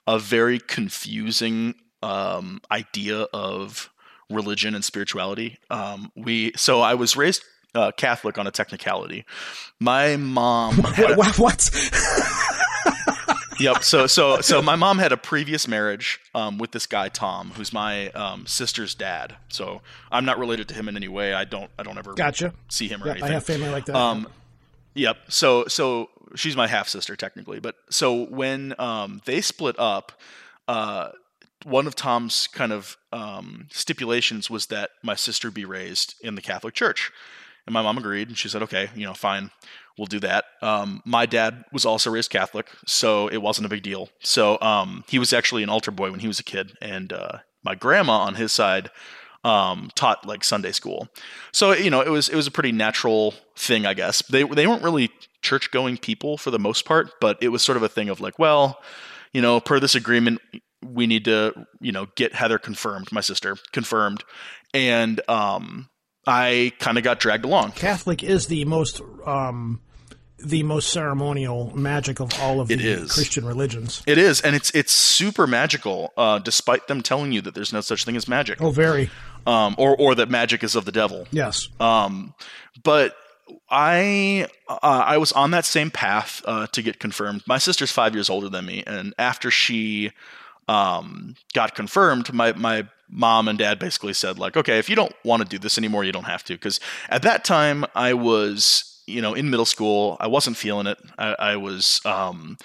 a 0.09 0.19
very 0.19 0.59
confusing 0.59 1.77
um 2.03 2.61
idea 2.71 3.23
of 3.33 3.89
religion 4.33 4.75
and 4.75 4.85
spirituality. 4.85 5.59
Um, 5.71 6.11
we 6.17 6.53
so 6.57 6.81
I 6.81 6.95
was 6.95 7.17
raised 7.17 7.45
uh, 7.75 7.93
Catholic 7.93 8.39
on 8.39 8.47
a 8.47 8.51
technicality. 8.51 9.25
My 9.81 10.17
mom 10.17 10.79
a- 10.99 11.15
what? 11.15 11.39
what? 11.39 11.71
yep. 13.59 13.83
So 13.83 14.07
so 14.07 14.41
so 14.41 14.63
my 14.71 14.77
mom 14.77 14.99
had 14.99 15.13
a 15.13 15.17
previous 15.17 15.67
marriage 15.67 16.21
um, 16.35 16.59
with 16.59 16.73
this 16.73 16.87
guy 16.87 17.09
Tom, 17.09 17.51
who's 17.51 17.73
my 17.73 18.11
um, 18.11 18.47
sister's 18.47 18.95
dad. 18.95 19.37
So 19.49 19.81
I'm 20.11 20.25
not 20.25 20.39
related 20.39 20.69
to 20.69 20.75
him 20.75 20.89
in 20.89 20.97
any 20.97 21.09
way. 21.09 21.35
I 21.35 21.45
don't 21.45 21.71
I 21.79 21.83
don't 21.83 21.99
ever 21.99 22.15
Gotcha. 22.15 22.53
see 22.69 22.89
him 22.89 23.03
or 23.03 23.09
anything. 23.09 23.31
I 23.31 23.33
have 23.33 23.45
family 23.45 23.69
like 23.69 23.87
that. 23.87 23.97
Um, 23.97 24.29
yep. 24.95 25.17
So 25.29 25.67
so 25.67 26.11
she's 26.35 26.57
my 26.57 26.67
half 26.67 26.89
sister 26.89 27.17
technically, 27.17 27.61
but 27.61 27.77
so 27.91 28.25
when 28.25 28.75
um, 28.79 29.21
they 29.25 29.41
split 29.41 29.79
up, 29.79 30.13
uh, 30.69 31.11
one 31.65 31.87
of 31.87 31.95
Tom's 31.95 32.47
kind 32.47 32.73
of 32.73 32.97
um, 33.13 33.69
stipulations 33.71 34.51
was 34.51 34.67
that 34.67 34.91
my 35.03 35.15
sister 35.15 35.51
be 35.51 35.65
raised 35.65 36.15
in 36.23 36.35
the 36.35 36.43
Catholic 36.43 36.75
Church, 36.75 37.11
and 37.67 37.75
my 37.75 37.83
mom 37.83 37.99
agreed, 37.99 38.29
and 38.29 38.39
she 38.39 38.49
said, 38.49 38.63
"Okay, 38.63 38.91
you 38.95 39.05
know, 39.05 39.15
fine, 39.15 39.51
we'll 39.97 40.07
do 40.07 40.21
that." 40.21 40.45
Um, 40.61 41.03
my 41.05 41.27
dad 41.27 41.65
was 41.73 41.85
also 41.85 42.11
raised 42.11 42.31
Catholic, 42.31 42.69
so 42.87 43.29
it 43.29 43.39
wasn't 43.39 43.67
a 43.67 43.71
big 43.71 43.83
deal. 43.83 44.11
So 44.21 44.61
um, 44.61 45.05
he 45.09 45.19
was 45.19 45.33
actually 45.33 45.63
an 45.63 45.69
altar 45.69 45.91
boy 45.91 46.11
when 46.11 46.21
he 46.21 46.29
was 46.29 46.41
a 46.41 46.45
kid, 46.45 46.73
and 46.81 47.13
uh, 47.13 47.39
my 47.63 47.75
grandma 47.75 48.19
on 48.19 48.35
his 48.35 48.53
side 48.53 48.91
um, 49.45 49.91
taught 49.95 50.27
like 50.27 50.45
Sunday 50.45 50.73
school. 50.73 51.09
So 51.53 51.73
you 51.73 51.91
know, 51.91 52.01
it 52.01 52.11
was 52.11 52.29
it 52.29 52.37
was 52.37 52.47
a 52.47 52.53
pretty 52.53 52.73
natural 52.73 53.35
thing, 53.57 53.87
I 53.87 53.95
guess. 53.95 54.23
They 54.23 54.45
they 54.45 54.67
weren't 54.67 54.83
really 54.83 55.11
church 55.43 55.71
going 55.71 55.97
people 55.97 56.39
for 56.39 56.51
the 56.51 56.59
most 56.59 56.85
part, 56.85 57.21
but 57.21 57.39
it 57.43 57.49
was 57.49 57.63
sort 57.63 57.77
of 57.77 57.83
a 57.83 57.89
thing 57.89 58.09
of 58.09 58.21
like, 58.21 58.39
well, 58.39 58.81
you 59.33 59.43
know, 59.43 59.61
per 59.61 59.81
this 59.81 59.95
agreement, 59.95 60.41
we 60.85 61.07
need 61.07 61.25
to 61.27 61.67
you 61.81 61.93
know 61.93 62.07
get 62.17 62.35
Heather 62.35 62.59
confirmed, 62.59 63.11
my 63.13 63.21
sister 63.21 63.57
confirmed, 63.73 64.25
and 64.75 65.21
um, 65.29 65.89
I 66.27 66.73
kind 66.79 66.99
of 66.99 67.05
got 67.05 67.21
dragged 67.21 67.45
along. 67.45 67.73
Catholic 67.73 68.23
is 68.23 68.47
the 68.47 68.65
most 68.65 69.01
um, 69.27 69.81
the 70.45 70.63
most 70.65 70.91
ceremonial 70.91 71.73
magic 71.77 72.19
of 72.21 72.31
all 72.41 72.61
of 72.61 72.71
It 72.71 72.79
the 72.79 72.89
is. 72.89 73.13
Christian 73.13 73.45
religions. 73.45 74.03
It 74.07 74.19
is, 74.19 74.41
and 74.41 74.57
it's 74.57 74.71
it's 74.73 74.93
super 74.93 75.47
magical, 75.47 76.13
uh, 76.17 76.39
despite 76.41 76.89
them 76.89 77.03
telling 77.03 77.33
you 77.33 77.41
that 77.43 77.55
there's 77.55 77.73
no 77.73 77.81
such 77.81 78.05
thing 78.05 78.17
as 78.17 78.27
magic, 78.29 78.61
Oh, 78.61 78.71
very 78.71 79.11
um, 79.47 79.75
or 79.79 79.97
or 79.97 80.15
that 80.17 80.29
magic 80.31 80.63
is 80.65 80.75
of 80.75 80.85
the 80.85 80.93
devil. 80.93 81.27
yes. 81.31 81.69
Um, 81.79 82.35
but 82.83 83.15
I 83.71 84.49
uh, 84.69 84.79
I 84.83 85.19
was 85.19 85.33
on 85.33 85.51
that 85.53 85.65
same 85.65 85.91
path 85.91 86.43
uh, 86.45 86.67
to 86.69 86.83
get 86.83 86.99
confirmed. 86.99 87.43
My 87.47 87.59
sister's 87.59 87.91
five 87.93 88.15
years 88.15 88.31
older 88.31 88.49
than 88.49 88.65
me, 88.67 88.83
and 88.87 89.15
after 89.19 89.51
she 89.51 90.11
um, 90.69 91.35
got 91.55 91.75
confirmed, 91.75 92.33
my 92.33 92.53
my 92.53 92.89
mom 93.09 93.47
and 93.49 93.59
dad 93.59 93.79
basically 93.79 94.15
said 94.15 94.39
like, 94.39 94.57
okay, 94.57 94.79
if 94.79 94.89
you 94.89 94.97
don't 94.97 95.15
want 95.25 95.43
to 95.43 95.49
do 95.49 95.59
this 95.59 95.77
anymore, 95.77 96.05
you 96.05 96.13
don't 96.13 96.25
have 96.25 96.45
to. 96.45 96.55
Because 96.55 96.81
at 97.09 97.23
that 97.23 97.45
time, 97.45 97.85
I 97.95 98.15
was 98.15 99.03
you 99.07 99.21
know 99.21 99.35
in 99.35 99.51
middle 99.51 99.67
school. 99.67 100.17
I 100.21 100.29
wasn't 100.29 100.57
feeling 100.57 100.87
it. 100.87 100.99
I, 101.19 101.35
I 101.39 101.57
was. 101.57 102.01
Um, 102.05 102.57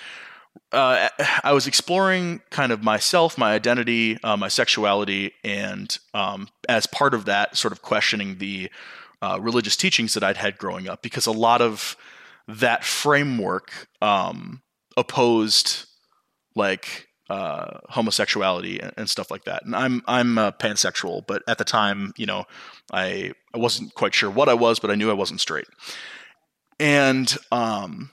uh, 0.71 1.07
I 1.43 1.53
was 1.53 1.65
exploring 1.65 2.41
kind 2.49 2.71
of 2.71 2.83
myself, 2.83 3.37
my 3.37 3.53
identity, 3.53 4.21
uh, 4.23 4.35
my 4.35 4.49
sexuality, 4.49 5.33
and 5.43 5.97
um, 6.13 6.49
as 6.67 6.87
part 6.87 7.13
of 7.13 7.25
that, 7.25 7.55
sort 7.55 7.71
of 7.71 7.81
questioning 7.81 8.39
the 8.39 8.69
uh, 9.21 9.37
religious 9.39 9.77
teachings 9.77 10.13
that 10.15 10.23
I'd 10.23 10.37
had 10.37 10.57
growing 10.57 10.89
up, 10.89 11.01
because 11.01 11.25
a 11.25 11.31
lot 11.31 11.61
of 11.61 11.95
that 12.47 12.83
framework 12.83 13.87
um, 14.01 14.61
opposed 14.97 15.85
like 16.55 17.06
uh, 17.29 17.79
homosexuality 17.89 18.79
and, 18.79 18.93
and 18.97 19.09
stuff 19.09 19.29
like 19.31 19.45
that. 19.45 19.65
And 19.65 19.75
I'm 19.75 20.01
I'm 20.07 20.37
uh, 20.37 20.51
pansexual, 20.51 21.25
but 21.27 21.43
at 21.47 21.57
the 21.57 21.65
time, 21.65 22.13
you 22.17 22.25
know, 22.25 22.45
I 22.91 23.33
I 23.53 23.57
wasn't 23.57 23.93
quite 23.93 24.13
sure 24.13 24.29
what 24.29 24.49
I 24.49 24.53
was, 24.53 24.79
but 24.79 24.91
I 24.91 24.95
knew 24.95 25.09
I 25.09 25.13
wasn't 25.13 25.41
straight. 25.41 25.67
And 26.79 27.35
um, 27.51 28.11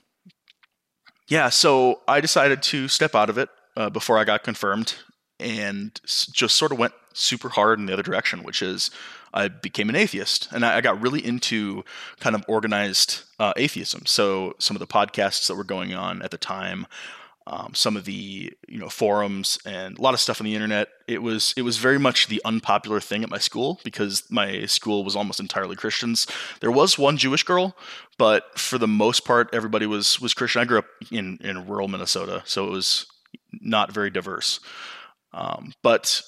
yeah, 1.27 1.49
so 1.49 2.01
I 2.07 2.21
decided 2.21 2.61
to 2.63 2.87
step 2.87 3.15
out 3.15 3.29
of 3.29 3.37
it 3.37 3.49
uh, 3.77 3.89
before 3.89 4.17
I 4.17 4.23
got 4.23 4.43
confirmed 4.43 4.95
and 5.39 5.99
s- 6.03 6.27
just 6.31 6.55
sort 6.55 6.71
of 6.71 6.79
went 6.79 6.93
super 7.13 7.49
hard 7.49 7.79
in 7.79 7.85
the 7.85 7.93
other 7.93 8.03
direction, 8.03 8.43
which 8.43 8.61
is 8.61 8.91
I 9.33 9.47
became 9.47 9.89
an 9.89 9.95
atheist. 9.95 10.47
And 10.51 10.65
I, 10.65 10.77
I 10.77 10.81
got 10.81 11.01
really 11.01 11.25
into 11.25 11.83
kind 12.19 12.35
of 12.35 12.43
organized 12.47 13.23
uh, 13.39 13.53
atheism. 13.57 14.05
So 14.05 14.55
some 14.59 14.75
of 14.75 14.79
the 14.79 14.87
podcasts 14.87 15.47
that 15.47 15.55
were 15.55 15.63
going 15.63 15.93
on 15.93 16.21
at 16.21 16.31
the 16.31 16.37
time, 16.37 16.87
um, 17.47 17.73
some 17.75 17.95
of 17.95 18.05
the 18.05 18.51
you 18.67 18.79
know 18.79 18.89
forums 18.89 19.59
and 19.65 19.97
a 19.97 20.01
lot 20.01 20.13
of 20.13 20.19
stuff 20.19 20.41
on 20.41 20.45
the 20.45 20.55
internet. 20.55 20.89
It 21.07 21.21
was 21.21 21.53
it 21.55 21.61
was 21.61 21.77
very 21.77 21.99
much 21.99 22.27
the 22.27 22.41
unpopular 22.43 22.99
thing 22.99 23.23
at 23.23 23.29
my 23.29 23.37
school 23.37 23.79
because 23.83 24.23
my 24.29 24.65
school 24.65 25.03
was 25.03 25.15
almost 25.15 25.39
entirely 25.39 25.75
Christians. 25.75 26.25
There 26.61 26.71
was 26.71 26.97
one 26.97 27.17
Jewish 27.17 27.43
girl, 27.43 27.75
but 28.17 28.57
for 28.57 28.77
the 28.77 28.87
most 28.87 29.25
part, 29.25 29.49
everybody 29.53 29.85
was 29.85 30.19
was 30.19 30.33
Christian. 30.33 30.61
I 30.61 30.65
grew 30.65 30.79
up 30.79 30.87
in 31.11 31.37
in 31.41 31.67
rural 31.67 31.87
Minnesota, 31.87 32.41
so 32.45 32.67
it 32.67 32.71
was 32.71 33.05
not 33.61 33.91
very 33.91 34.09
diverse. 34.09 34.59
Um, 35.33 35.73
but 35.83 36.21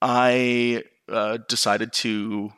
I 0.00 0.84
uh, 1.08 1.38
decided 1.48 1.92
to 1.94 2.52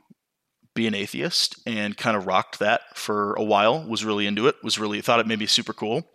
be 0.74 0.86
an 0.86 0.94
atheist 0.94 1.60
and 1.66 1.96
kind 1.96 2.16
of 2.16 2.26
rocked 2.26 2.58
that 2.58 2.82
for 2.94 3.34
a 3.34 3.42
while. 3.42 3.82
Was 3.82 4.04
really 4.04 4.26
into 4.26 4.46
it. 4.46 4.56
Was 4.62 4.78
really 4.78 5.00
thought 5.00 5.20
it 5.20 5.26
made 5.26 5.38
me 5.38 5.46
super 5.46 5.72
cool. 5.72 6.06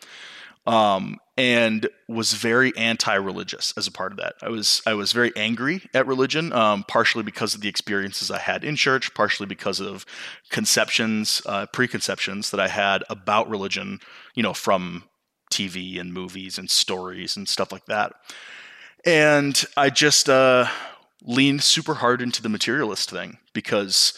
Um, 0.68 1.18
and 1.40 1.88
was 2.10 2.34
very 2.34 2.76
anti-religious 2.76 3.74
as 3.78 3.88
a 3.88 3.92
part 3.92 4.12
of 4.12 4.18
that. 4.18 4.36
I 4.42 4.50
was 4.50 4.82
I 4.86 4.94
was 4.94 5.14
very 5.14 5.32
angry 5.38 5.82
at 5.94 6.06
religion, 6.06 6.52
um, 6.52 6.84
partially 6.84 7.24
because 7.24 7.56
of 7.56 7.62
the 7.62 7.70
experiences 7.70 8.30
I 8.30 8.40
had 8.40 8.66
in 8.66 8.76
church, 8.76 9.14
partially 9.14 9.48
because 9.48 9.80
of 9.80 10.06
conceptions, 10.50 11.42
uh, 11.46 11.66
preconceptions 11.68 12.52
that 12.52 12.60
I 12.60 12.68
had 12.68 13.06
about 13.10 13.50
religion, 13.50 14.00
you 14.36 14.44
know, 14.44 14.54
from 14.54 15.06
TV 15.50 15.98
and 15.98 16.14
movies 16.14 16.58
and 16.58 16.70
stories 16.70 17.38
and 17.38 17.48
stuff 17.48 17.72
like 17.72 17.86
that. 17.86 18.14
And 19.06 19.64
I 19.78 19.92
just 19.92 20.28
uh, 20.30 20.68
leaned 21.24 21.64
super 21.64 21.96
hard 21.96 22.22
into 22.22 22.42
the 22.42 22.50
materialist 22.50 23.10
thing 23.10 23.38
because 23.54 24.14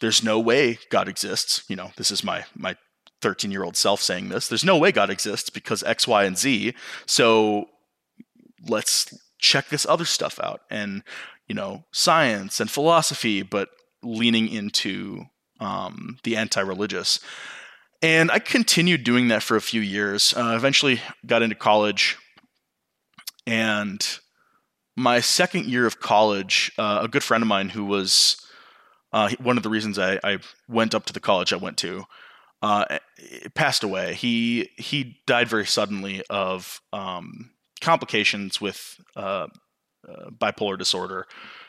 there's 0.00 0.24
no 0.24 0.40
way 0.40 0.78
God 0.88 1.06
exists. 1.06 1.64
You 1.68 1.76
know, 1.76 1.90
this 1.98 2.10
is 2.10 2.24
my 2.24 2.46
my 2.56 2.76
13 3.22 3.50
year 3.50 3.62
old 3.62 3.76
self 3.76 4.02
saying 4.02 4.28
this. 4.28 4.48
There's 4.48 4.64
no 4.64 4.76
way 4.76 4.92
God 4.92 5.08
exists 5.08 5.48
because 5.48 5.82
X, 5.84 6.06
Y, 6.06 6.24
and 6.24 6.36
Z. 6.36 6.74
So 7.06 7.68
let's 8.68 9.16
check 9.38 9.68
this 9.68 9.86
other 9.86 10.04
stuff 10.04 10.38
out 10.40 10.60
and 10.70 11.02
you 11.48 11.54
know 11.54 11.84
science 11.92 12.60
and 12.60 12.70
philosophy, 12.70 13.42
but 13.42 13.70
leaning 14.02 14.48
into 14.48 15.24
um, 15.60 16.18
the 16.24 16.36
anti-religious. 16.36 17.20
And 18.02 18.32
I 18.32 18.40
continued 18.40 19.04
doing 19.04 19.28
that 19.28 19.44
for 19.44 19.56
a 19.56 19.60
few 19.60 19.80
years. 19.80 20.34
Uh, 20.36 20.54
eventually, 20.56 21.00
got 21.24 21.42
into 21.42 21.54
college, 21.54 22.18
and 23.46 24.18
my 24.96 25.20
second 25.20 25.66
year 25.66 25.86
of 25.86 26.00
college, 26.00 26.72
uh, 26.78 27.00
a 27.02 27.08
good 27.08 27.22
friend 27.22 27.42
of 27.42 27.48
mine 27.48 27.68
who 27.68 27.84
was 27.84 28.36
uh, 29.12 29.30
one 29.38 29.56
of 29.56 29.62
the 29.62 29.70
reasons 29.70 29.98
I, 29.98 30.18
I 30.24 30.38
went 30.68 30.94
up 30.94 31.04
to 31.06 31.12
the 31.12 31.20
college 31.20 31.52
I 31.52 31.56
went 31.56 31.76
to 31.78 32.04
uh, 32.62 32.98
passed 33.54 33.82
away. 33.82 34.14
He 34.14 34.70
he 34.76 35.20
died 35.26 35.48
very 35.48 35.66
suddenly 35.66 36.22
of 36.30 36.80
um, 36.92 37.50
complications 37.80 38.60
with 38.60 39.00
uh, 39.16 39.48
uh, 40.08 40.30
bipolar 40.30 40.78
disorder, 40.78 41.26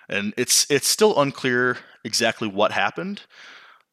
and 0.08 0.34
it's 0.38 0.70
it's 0.70 0.88
still 0.88 1.20
unclear 1.20 1.78
exactly 2.06 2.48
what 2.48 2.72
happened. 2.72 3.22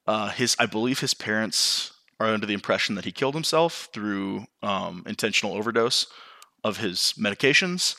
Uh, 0.06 0.28
his 0.28 0.54
I 0.58 0.66
believe 0.66 1.00
his 1.00 1.14
parents 1.14 1.92
are 2.20 2.26
under 2.26 2.46
the 2.46 2.54
impression 2.54 2.94
that 2.96 3.06
he 3.06 3.12
killed 3.12 3.34
himself 3.34 3.88
through 3.94 4.44
um, 4.62 5.02
intentional 5.06 5.54
overdose 5.54 6.06
of 6.62 6.76
his 6.76 7.14
medications. 7.18 7.96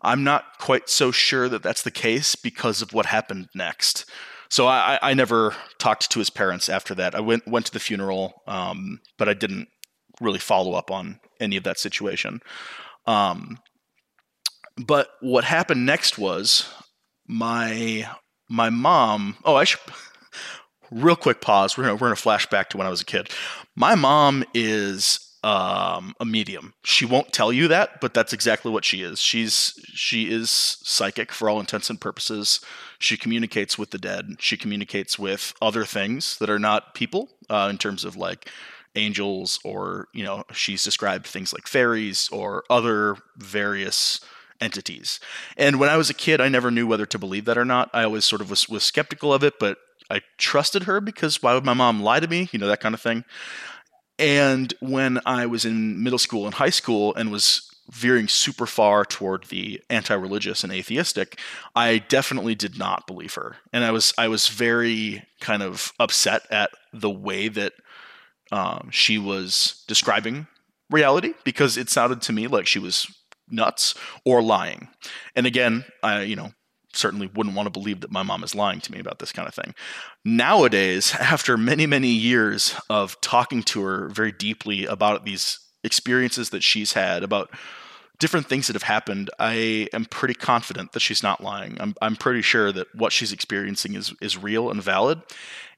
I'm 0.00 0.22
not 0.22 0.58
quite 0.58 0.88
so 0.88 1.10
sure 1.10 1.48
that 1.48 1.62
that's 1.62 1.82
the 1.82 1.90
case 1.90 2.36
because 2.36 2.82
of 2.82 2.92
what 2.92 3.06
happened 3.06 3.48
next. 3.54 4.04
So 4.54 4.68
I, 4.68 5.00
I 5.02 5.14
never 5.14 5.52
talked 5.80 6.12
to 6.12 6.20
his 6.20 6.30
parents 6.30 6.68
after 6.68 6.94
that. 6.94 7.16
I 7.16 7.18
went 7.18 7.44
went 7.48 7.66
to 7.66 7.72
the 7.72 7.80
funeral, 7.80 8.40
um, 8.46 9.00
but 9.18 9.28
I 9.28 9.34
didn't 9.34 9.66
really 10.20 10.38
follow 10.38 10.74
up 10.74 10.92
on 10.92 11.18
any 11.40 11.56
of 11.56 11.64
that 11.64 11.76
situation. 11.76 12.40
Um, 13.04 13.58
but 14.76 15.08
what 15.20 15.42
happened 15.42 15.84
next 15.84 16.18
was 16.18 16.72
my 17.26 18.08
my 18.48 18.70
mom. 18.70 19.38
Oh, 19.44 19.56
I 19.56 19.64
should. 19.64 19.80
Real 20.92 21.16
quick 21.16 21.40
pause. 21.40 21.76
We're 21.76 21.82
gonna 21.82 21.94
we're 21.96 22.06
gonna 22.06 22.14
flash 22.14 22.46
back 22.46 22.70
to 22.70 22.76
when 22.76 22.86
I 22.86 22.90
was 22.90 23.00
a 23.00 23.06
kid. 23.06 23.30
My 23.74 23.96
mom 23.96 24.44
is 24.54 25.18
um, 25.44 26.14
a 26.18 26.24
medium. 26.24 26.72
She 26.84 27.04
won't 27.04 27.32
tell 27.32 27.52
you 27.52 27.68
that, 27.68 28.00
but 28.00 28.14
that's 28.14 28.32
exactly 28.32 28.72
what 28.72 28.84
she 28.84 29.02
is. 29.02 29.20
She's 29.20 29.78
she 29.92 30.32
is 30.32 30.50
psychic 30.50 31.30
for 31.30 31.50
all 31.50 31.60
intents 31.60 31.90
and 31.90 32.00
purposes. 32.00 32.60
She 32.98 33.18
communicates 33.18 33.78
with 33.78 33.90
the 33.90 33.98
dead. 33.98 34.36
She 34.38 34.56
communicates 34.56 35.18
with 35.18 35.52
other 35.60 35.84
things 35.84 36.38
that 36.38 36.48
are 36.48 36.58
not 36.58 36.94
people 36.94 37.28
uh, 37.50 37.68
in 37.70 37.76
terms 37.76 38.06
of 38.06 38.16
like 38.16 38.50
angels 38.96 39.58
or 39.64 40.08
you 40.14 40.24
know 40.24 40.44
she's 40.52 40.82
described 40.82 41.26
things 41.26 41.52
like 41.52 41.66
fairies 41.66 42.30
or 42.32 42.64
other 42.70 43.16
various 43.36 44.20
entities. 44.62 45.20
And 45.58 45.78
when 45.78 45.90
I 45.90 45.98
was 45.98 46.08
a 46.08 46.14
kid, 46.14 46.40
I 46.40 46.48
never 46.48 46.70
knew 46.70 46.86
whether 46.86 47.04
to 47.04 47.18
believe 47.18 47.44
that 47.44 47.58
or 47.58 47.66
not. 47.66 47.90
I 47.92 48.04
always 48.04 48.24
sort 48.24 48.40
of 48.40 48.48
was, 48.48 48.66
was 48.66 48.82
skeptical 48.82 49.34
of 49.34 49.44
it, 49.44 49.58
but 49.58 49.76
I 50.08 50.22
trusted 50.38 50.84
her 50.84 51.02
because 51.02 51.42
why 51.42 51.52
would 51.54 51.64
my 51.64 51.74
mom 51.74 52.02
lie 52.02 52.20
to 52.20 52.28
me? 52.28 52.48
You 52.52 52.58
know, 52.58 52.68
that 52.68 52.80
kind 52.80 52.94
of 52.94 53.00
thing. 53.00 53.24
And 54.18 54.72
when 54.80 55.20
I 55.26 55.46
was 55.46 55.64
in 55.64 56.02
middle 56.02 56.18
school 56.18 56.44
and 56.46 56.54
high 56.54 56.70
school 56.70 57.14
and 57.14 57.32
was 57.32 57.70
veering 57.90 58.28
super 58.28 58.66
far 58.66 59.04
toward 59.04 59.44
the 59.44 59.80
anti-religious 59.90 60.64
and 60.64 60.72
atheistic, 60.72 61.38
I 61.74 61.98
definitely 61.98 62.54
did 62.54 62.78
not 62.78 63.06
believe 63.06 63.34
her. 63.34 63.56
And 63.72 63.84
I 63.84 63.90
was 63.90 64.14
I 64.16 64.28
was 64.28 64.48
very 64.48 65.24
kind 65.40 65.62
of 65.62 65.92
upset 65.98 66.42
at 66.50 66.70
the 66.92 67.10
way 67.10 67.48
that 67.48 67.72
um, 68.52 68.88
she 68.90 69.18
was 69.18 69.84
describing 69.88 70.46
reality 70.90 71.34
because 71.44 71.76
it 71.76 71.90
sounded 71.90 72.22
to 72.22 72.32
me 72.32 72.46
like 72.46 72.66
she 72.66 72.78
was 72.78 73.06
nuts 73.50 73.94
or 74.24 74.42
lying. 74.42 74.88
And 75.34 75.46
again, 75.46 75.84
I 76.02 76.22
you 76.22 76.36
know 76.36 76.52
certainly 76.94 77.28
wouldn't 77.34 77.56
want 77.56 77.66
to 77.66 77.70
believe 77.70 78.00
that 78.00 78.10
my 78.10 78.22
mom 78.22 78.44
is 78.44 78.54
lying 78.54 78.80
to 78.80 78.92
me 78.92 78.98
about 78.98 79.18
this 79.18 79.32
kind 79.32 79.48
of 79.48 79.54
thing. 79.54 79.74
Nowadays, 80.24 81.14
after 81.20 81.56
many 81.56 81.86
many 81.86 82.08
years 82.08 82.74
of 82.88 83.20
talking 83.20 83.62
to 83.64 83.82
her 83.82 84.08
very 84.08 84.32
deeply 84.32 84.86
about 84.86 85.24
these 85.24 85.58
experiences 85.82 86.50
that 86.50 86.62
she's 86.62 86.94
had 86.94 87.22
about 87.22 87.50
different 88.18 88.46
things 88.46 88.66
that 88.66 88.74
have 88.74 88.84
happened, 88.84 89.30
I 89.38 89.88
am 89.92 90.06
pretty 90.06 90.34
confident 90.34 90.92
that 90.92 91.00
she's 91.00 91.22
not 91.22 91.42
lying. 91.42 91.76
I'm 91.80 91.94
I'm 92.00 92.16
pretty 92.16 92.42
sure 92.42 92.72
that 92.72 92.94
what 92.94 93.12
she's 93.12 93.32
experiencing 93.32 93.94
is 93.94 94.12
is 94.20 94.36
real 94.36 94.70
and 94.70 94.82
valid. 94.82 95.22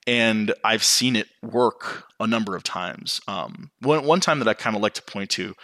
And 0.09 0.55
I've 0.63 0.85
seen 0.85 1.17
it 1.17 1.27
work 1.43 2.05
a 2.21 2.29
number 2.29 2.55
of 2.55 2.63
times. 2.63 3.21
Um, 3.27 3.71
one 3.81 4.05
one 4.05 4.21
time 4.21 4.39
that 4.39 4.49
I 4.49 4.55
kind 4.55 4.77
of 4.77 4.83
like 4.83 4.95
to 4.95 5.03
point 5.03 5.31
to, 5.31 5.55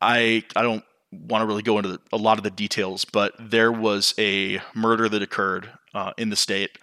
I 0.00 0.44
I 0.56 0.62
don't 0.62 0.84
want 1.28 1.42
to 1.42 1.46
really 1.46 1.62
go 1.62 1.78
into 1.78 1.90
the, 1.90 2.00
a 2.12 2.16
lot 2.16 2.38
of 2.38 2.44
the 2.44 2.50
details, 2.50 3.04
but 3.04 3.32
there 3.38 3.72
was 3.72 4.14
a 4.18 4.60
murder 4.74 5.08
that 5.08 5.22
occurred 5.22 5.70
uh, 5.94 6.12
in 6.18 6.30
the 6.30 6.36
state, 6.36 6.78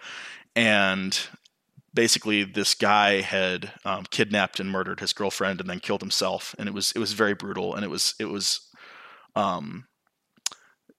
and 0.56 1.18
basically 1.94 2.44
this 2.44 2.74
guy 2.74 3.20
had 3.20 3.72
um, 3.84 4.04
kidnapped 4.10 4.60
and 4.60 4.70
murdered 4.70 5.00
his 5.00 5.12
girlfriend 5.12 5.60
and 5.60 5.68
then 5.68 5.80
killed 5.80 6.00
himself, 6.00 6.54
and 6.58 6.68
it 6.68 6.74
was 6.74 6.92
it 6.92 6.98
was 6.98 7.12
very 7.12 7.34
brutal, 7.34 7.74
and 7.74 7.84
it 7.84 7.88
was 7.88 8.14
it 8.18 8.26
was 8.26 8.60
um, 9.36 9.86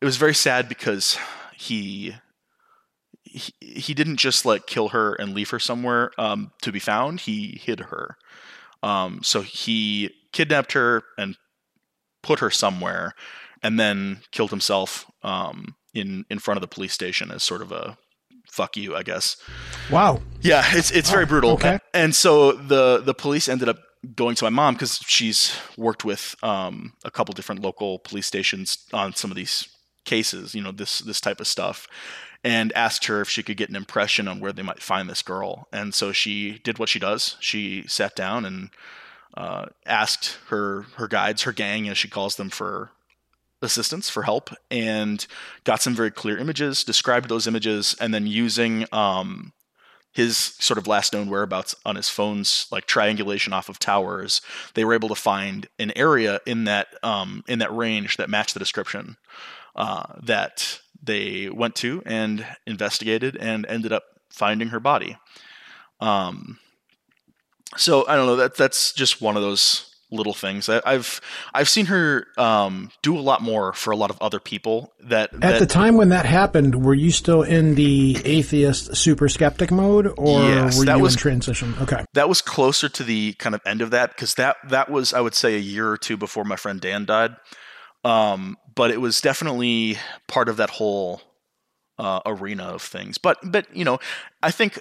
it 0.01 0.05
was 0.05 0.17
very 0.17 0.35
sad 0.35 0.69
because 0.69 1.17
he. 1.55 2.15
He, 3.25 3.51
he 3.59 3.93
didn't 3.95 4.17
just 4.17 4.45
like 4.45 4.67
kill 4.67 4.89
her 4.89 5.15
and 5.15 5.33
leave 5.33 5.49
her 5.49 5.57
somewhere 5.57 6.11
um, 6.19 6.51
to 6.61 6.71
be 6.71 6.77
found. 6.77 7.21
He 7.21 7.59
hid 7.63 7.79
her. 7.79 8.15
Um, 8.83 9.21
so 9.23 9.41
he 9.41 10.11
kidnapped 10.33 10.73
her 10.73 11.03
and 11.17 11.35
put 12.23 12.39
her 12.39 12.49
somewhere, 12.49 13.13
and 13.61 13.79
then 13.79 14.21
killed 14.31 14.49
himself 14.49 15.05
um, 15.21 15.75
in 15.93 16.25
in 16.29 16.39
front 16.39 16.57
of 16.57 16.61
the 16.61 16.67
police 16.67 16.93
station 16.93 17.31
as 17.31 17.43
sort 17.43 17.61
of 17.61 17.71
a 17.71 17.97
fuck 18.49 18.77
you, 18.77 18.95
I 18.95 19.03
guess. 19.03 19.37
Wow. 19.91 20.21
Yeah, 20.41 20.63
it's 20.65 20.91
it's 20.91 21.11
very 21.11 21.25
brutal. 21.25 21.51
okay. 21.51 21.79
And 21.93 22.15
so 22.15 22.53
the 22.53 23.01
the 23.03 23.13
police 23.13 23.47
ended 23.47 23.69
up 23.69 23.79
going 24.15 24.35
to 24.35 24.43
my 24.43 24.49
mom 24.49 24.75
because 24.75 24.99
she's 25.07 25.55
worked 25.77 26.03
with 26.03 26.35
um, 26.43 26.93
a 27.05 27.11
couple 27.11 27.33
different 27.33 27.61
local 27.61 27.99
police 27.99 28.27
stations 28.27 28.85
on 28.91 29.13
some 29.15 29.31
of 29.31 29.35
these 29.35 29.67
cases, 30.05 30.53
you 30.53 30.61
know, 30.61 30.71
this 30.71 30.99
this 30.99 31.21
type 31.21 31.39
of 31.39 31.47
stuff, 31.47 31.87
and 32.43 32.73
asked 32.73 33.05
her 33.05 33.21
if 33.21 33.29
she 33.29 33.43
could 33.43 33.57
get 33.57 33.69
an 33.69 33.75
impression 33.75 34.27
on 34.27 34.39
where 34.39 34.53
they 34.53 34.61
might 34.61 34.81
find 34.81 35.09
this 35.09 35.21
girl. 35.21 35.67
And 35.71 35.93
so 35.93 36.11
she 36.11 36.59
did 36.59 36.77
what 36.77 36.89
she 36.89 36.99
does. 36.99 37.37
She 37.39 37.85
sat 37.87 38.15
down 38.15 38.45
and 38.45 38.69
uh, 39.35 39.65
asked 39.85 40.37
her 40.49 40.83
her 40.95 41.07
guides, 41.07 41.43
her 41.43 41.51
gang, 41.51 41.89
as 41.89 41.97
she 41.97 42.07
calls 42.07 42.35
them, 42.35 42.49
for 42.49 42.91
assistance, 43.61 44.09
for 44.09 44.23
help, 44.23 44.49
and 44.69 45.25
got 45.63 45.81
some 45.81 45.95
very 45.95 46.11
clear 46.11 46.37
images. 46.37 46.83
Described 46.83 47.29
those 47.29 47.47
images, 47.47 47.95
and 47.99 48.13
then 48.13 48.27
using 48.27 48.85
um, 48.91 49.53
his 50.13 50.37
sort 50.37 50.77
of 50.77 50.87
last 50.87 51.11
known 51.11 51.29
whereabouts 51.29 51.75
on 51.85 51.95
his 51.95 52.07
phone's 52.07 52.67
like 52.71 52.85
triangulation 52.85 53.51
off 53.51 53.69
of 53.69 53.79
towers, 53.79 54.41
they 54.75 54.85
were 54.85 54.93
able 54.93 55.09
to 55.09 55.15
find 55.15 55.67
an 55.79 55.91
area 55.95 56.39
in 56.45 56.65
that 56.65 56.87
um, 57.01 57.43
in 57.47 57.59
that 57.59 57.75
range 57.75 58.17
that 58.17 58.29
matched 58.29 58.53
the 58.53 58.59
description 58.59 59.17
uh, 59.75 60.03
that 60.21 60.79
they 61.01 61.49
went 61.49 61.75
to 61.75 62.01
and 62.05 62.45
investigated 62.67 63.35
and 63.37 63.65
ended 63.65 63.91
up 63.91 64.03
finding 64.29 64.69
her 64.69 64.79
body. 64.79 65.17
Um, 65.99 66.59
so 67.77 68.07
I 68.07 68.15
don't 68.15 68.25
know 68.25 68.35
that 68.37 68.55
that's 68.55 68.93
just 68.93 69.21
one 69.21 69.35
of 69.37 69.43
those 69.43 69.89
little 70.11 70.33
things. 70.33 70.69
I, 70.69 70.79
have 70.93 71.19
I've 71.55 71.67
seen 71.67 71.87
her 71.87 72.27
um, 72.37 72.91
do 73.01 73.17
a 73.17 73.19
lot 73.19 73.41
more 73.41 73.73
for 73.73 73.89
a 73.89 73.97
lot 73.97 74.11
of 74.11 74.21
other 74.21 74.39
people. 74.39 74.93
That 74.99 75.33
At 75.33 75.39
that, 75.41 75.59
the 75.59 75.65
time 75.65 75.95
when 75.97 76.09
that 76.09 76.27
happened, 76.27 76.85
were 76.85 76.93
you 76.93 77.09
still 77.11 77.41
in 77.41 77.73
the 77.73 78.17
atheist 78.23 78.95
super 78.95 79.27
skeptic 79.27 79.71
mode, 79.71 80.13
or 80.17 80.41
Yes, 80.41 80.77
were 80.77 80.85
that 80.85 80.97
you 80.97 81.03
was- 81.03 81.13
in 81.15 81.19
transition? 81.19 81.73
Okay. 81.81 82.05
that 82.13 82.29
was 82.29 82.41
closer 82.41 82.89
to 82.89 83.03
the 83.03 83.33
kind 83.33 83.55
of 83.55 83.61
end 83.65 83.81
of 83.81 83.89
that 83.89 84.09
because 84.11 84.35
that 84.35 84.57
that 84.69 84.89
was 84.91 85.13
I 85.13 85.21
would 85.21 85.33
say 85.33 85.55
a 85.55 85.59
year 85.59 85.89
or 85.89 85.97
two 85.97 86.15
before 86.15 86.43
my 86.43 86.57
friend 86.57 86.79
Dan 86.79 87.05
died. 87.05 87.35
Um, 88.05 88.57
but 88.75 88.91
it 88.91 88.99
was 89.01 89.19
definitely 89.21 89.97
part 90.27 90.47
of 90.49 90.57
that 90.57 90.69
whole 90.69 91.21
uh, 91.97 92.19
arena 92.25 92.65
of 92.65 92.81
things. 92.83 93.17
But 93.17 93.39
but 93.43 93.65
you 93.75 93.85
know, 93.85 93.99
I 94.43 94.51
think 94.51 94.79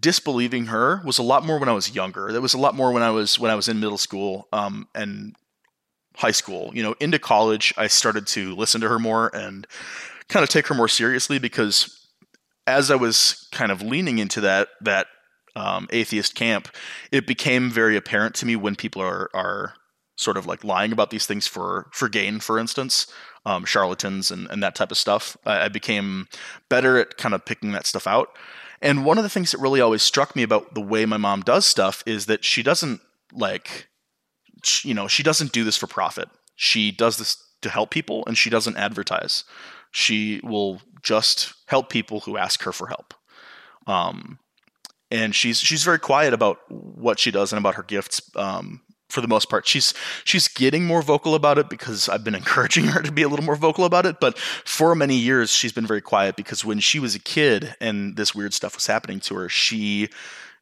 disbelieving 0.00 0.66
her 0.66 1.02
was 1.04 1.18
a 1.18 1.22
lot 1.22 1.44
more 1.44 1.58
when 1.58 1.68
I 1.68 1.72
was 1.72 1.94
younger. 1.94 2.32
There 2.32 2.40
was 2.40 2.54
a 2.54 2.58
lot 2.58 2.74
more 2.74 2.92
when 2.92 3.02
I 3.02 3.10
was 3.10 3.38
when 3.38 3.50
I 3.50 3.54
was 3.54 3.68
in 3.68 3.80
middle 3.80 3.98
school 3.98 4.48
um, 4.52 4.88
and 4.94 5.36
high 6.16 6.30
school. 6.30 6.70
You 6.74 6.82
know, 6.82 6.94
into 7.00 7.18
college, 7.18 7.72
I 7.76 7.86
started 7.86 8.26
to 8.28 8.54
listen 8.54 8.80
to 8.80 8.88
her 8.88 8.98
more 8.98 9.34
and 9.34 9.66
kind 10.28 10.42
of 10.42 10.48
take 10.48 10.66
her 10.68 10.74
more 10.74 10.88
seriously 10.88 11.38
because 11.38 12.08
as 12.66 12.90
I 12.90 12.96
was 12.96 13.48
kind 13.52 13.72
of 13.72 13.82
leaning 13.82 14.18
into 14.18 14.40
that 14.42 14.68
that 14.80 15.06
um, 15.54 15.88
atheist 15.90 16.34
camp, 16.34 16.68
it 17.10 17.26
became 17.26 17.70
very 17.70 17.96
apparent 17.96 18.34
to 18.36 18.46
me 18.46 18.56
when 18.56 18.76
people 18.76 19.02
are 19.02 19.30
are 19.34 19.74
sort 20.16 20.36
of 20.36 20.46
like 20.46 20.62
lying 20.62 20.92
about 20.92 21.10
these 21.10 21.26
things 21.26 21.46
for 21.46 21.88
for 21.92 22.08
gain, 22.08 22.40
for 22.40 22.58
instance, 22.58 23.06
um, 23.44 23.64
charlatans 23.64 24.30
and, 24.30 24.48
and 24.50 24.62
that 24.62 24.74
type 24.74 24.90
of 24.90 24.96
stuff. 24.98 25.36
I, 25.44 25.64
I 25.64 25.68
became 25.68 26.28
better 26.68 26.98
at 26.98 27.16
kind 27.16 27.34
of 27.34 27.44
picking 27.44 27.72
that 27.72 27.86
stuff 27.86 28.06
out. 28.06 28.36
And 28.82 29.04
one 29.04 29.16
of 29.16 29.24
the 29.24 29.30
things 29.30 29.52
that 29.52 29.58
really 29.58 29.80
always 29.80 30.02
struck 30.02 30.34
me 30.34 30.42
about 30.42 30.74
the 30.74 30.80
way 30.80 31.06
my 31.06 31.16
mom 31.16 31.42
does 31.42 31.64
stuff 31.64 32.02
is 32.04 32.26
that 32.26 32.44
she 32.44 32.62
doesn't 32.62 33.00
like, 33.32 33.88
you 34.82 34.92
know, 34.92 35.06
she 35.06 35.22
doesn't 35.22 35.52
do 35.52 35.62
this 35.62 35.76
for 35.76 35.86
profit. 35.86 36.28
She 36.56 36.90
does 36.90 37.16
this 37.16 37.36
to 37.62 37.70
help 37.70 37.90
people, 37.90 38.24
and 38.26 38.36
she 38.36 38.50
doesn't 38.50 38.76
advertise. 38.76 39.44
She 39.92 40.40
will 40.42 40.82
just 41.02 41.54
help 41.66 41.90
people 41.90 42.20
who 42.20 42.36
ask 42.36 42.62
her 42.62 42.72
for 42.72 42.88
help. 42.88 43.14
Um, 43.86 44.40
and 45.10 45.34
she's 45.34 45.60
she's 45.60 45.84
very 45.84 45.98
quiet 45.98 46.32
about 46.34 46.58
what 46.68 47.18
she 47.20 47.30
does 47.30 47.52
and 47.52 47.58
about 47.58 47.76
her 47.76 47.82
gifts. 47.82 48.20
Um, 48.34 48.80
for 49.12 49.20
the 49.20 49.28
most 49.28 49.50
part, 49.50 49.68
she's 49.68 49.92
she's 50.24 50.48
getting 50.48 50.86
more 50.86 51.02
vocal 51.02 51.34
about 51.34 51.58
it 51.58 51.68
because 51.68 52.08
I've 52.08 52.24
been 52.24 52.34
encouraging 52.42 52.86
her 52.86 53.02
to 53.02 53.12
be 53.12 53.22
a 53.22 53.28
little 53.28 53.44
more 53.44 53.56
vocal 53.56 53.84
about 53.84 54.06
it. 54.06 54.20
But 54.20 54.38
for 54.38 54.94
many 54.94 55.16
years, 55.16 55.50
she's 55.50 55.72
been 55.72 55.86
very 55.86 56.00
quiet 56.00 56.34
because 56.34 56.64
when 56.64 56.80
she 56.80 56.98
was 56.98 57.14
a 57.14 57.18
kid 57.18 57.76
and 57.80 58.16
this 58.16 58.34
weird 58.34 58.54
stuff 58.54 58.74
was 58.74 58.86
happening 58.86 59.20
to 59.20 59.34
her, 59.36 59.48
she, 59.48 60.08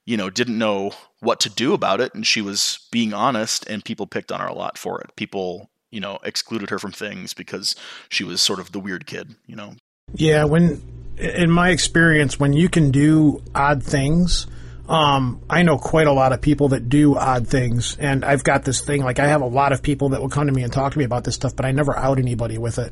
you 0.04 0.16
know, 0.16 0.30
didn't 0.30 0.58
know 0.58 0.92
what 1.20 1.38
to 1.40 1.48
do 1.48 1.72
about 1.72 2.00
it, 2.00 2.12
and 2.14 2.26
she 2.26 2.42
was 2.42 2.88
being 2.90 3.14
honest, 3.14 3.64
and 3.68 3.84
people 3.84 4.06
picked 4.06 4.32
on 4.32 4.40
her 4.40 4.46
a 4.46 4.54
lot 4.54 4.76
for 4.76 5.00
it. 5.00 5.14
People, 5.14 5.70
you 5.92 6.00
know, 6.00 6.18
excluded 6.24 6.70
her 6.70 6.78
from 6.78 6.92
things 6.92 7.32
because 7.32 7.76
she 8.08 8.24
was 8.24 8.40
sort 8.40 8.58
of 8.58 8.72
the 8.72 8.80
weird 8.80 9.06
kid, 9.06 9.36
you 9.46 9.54
know. 9.54 9.74
Yeah, 10.14 10.44
when 10.44 10.82
in 11.18 11.50
my 11.50 11.68
experience, 11.68 12.40
when 12.40 12.52
you 12.52 12.68
can 12.68 12.90
do 12.90 13.42
odd 13.54 13.84
things, 13.84 14.48
um, 14.90 15.42
I 15.48 15.62
know 15.62 15.79
quite 15.79 16.09
a 16.09 16.12
lot 16.12 16.33
of 16.33 16.40
people 16.40 16.70
that 16.70 16.88
do 16.88 17.16
odd 17.16 17.46
things, 17.46 17.96
and 17.96 18.24
I've 18.24 18.42
got 18.42 18.64
this 18.64 18.81
thing. 18.81 19.05
Like 19.05 19.20
I 19.20 19.29
have 19.29 19.40
a 19.40 19.46
lot 19.46 19.72
of 19.72 19.83
people 19.83 20.11
that 20.11 20.20
will 20.20 20.29
come 20.29 20.48
to 20.48 20.53
me 20.53 20.64
and 20.64 20.72
talk 20.72 20.92
to 20.92 20.98
me 20.98 21.05
about 21.05 21.22
this 21.22 21.37
stuff, 21.37 21.55
but 21.55 21.64
I 21.64 21.70
never 21.70 21.96
out 21.96 22.18
anybody 22.18 22.59
with 22.59 22.81
it. 22.81 22.90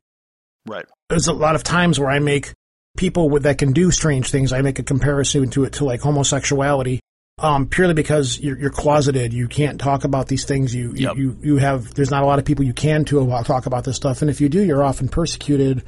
Right. 0.64 0.86
There's 1.08 1.26
a 1.26 1.32
lot 1.32 1.56
of 1.56 1.64
times 1.64 1.98
where 1.98 2.08
I 2.08 2.20
make 2.20 2.52
people 2.96 3.28
with, 3.28 3.42
that 3.42 3.58
can 3.58 3.72
do 3.72 3.90
strange 3.90 4.30
things. 4.30 4.52
I 4.52 4.62
make 4.62 4.78
a 4.78 4.84
comparison 4.84 5.50
to 5.50 5.64
it 5.64 5.72
to 5.74 5.84
like 5.84 6.00
homosexuality, 6.00 7.00
um, 7.40 7.66
purely 7.66 7.94
because 7.94 8.38
you're, 8.38 8.56
you're 8.56 8.70
closeted. 8.70 9.32
You 9.32 9.48
can't 9.48 9.80
talk 9.80 10.04
about 10.04 10.28
these 10.28 10.44
things. 10.44 10.72
You, 10.72 10.92
Yep. 10.94 11.16
you 11.16 11.36
you 11.42 11.56
have. 11.56 11.94
There's 11.94 12.12
not 12.12 12.22
a 12.22 12.26
lot 12.26 12.38
of 12.38 12.44
people 12.44 12.64
you 12.64 12.74
can 12.74 13.06
to 13.06 13.26
talk 13.44 13.66
about 13.66 13.82
this 13.82 13.96
stuff, 13.96 14.22
and 14.22 14.30
if 14.30 14.40
you 14.40 14.48
do, 14.48 14.62
you're 14.62 14.84
often 14.84 15.08
persecuted 15.08 15.82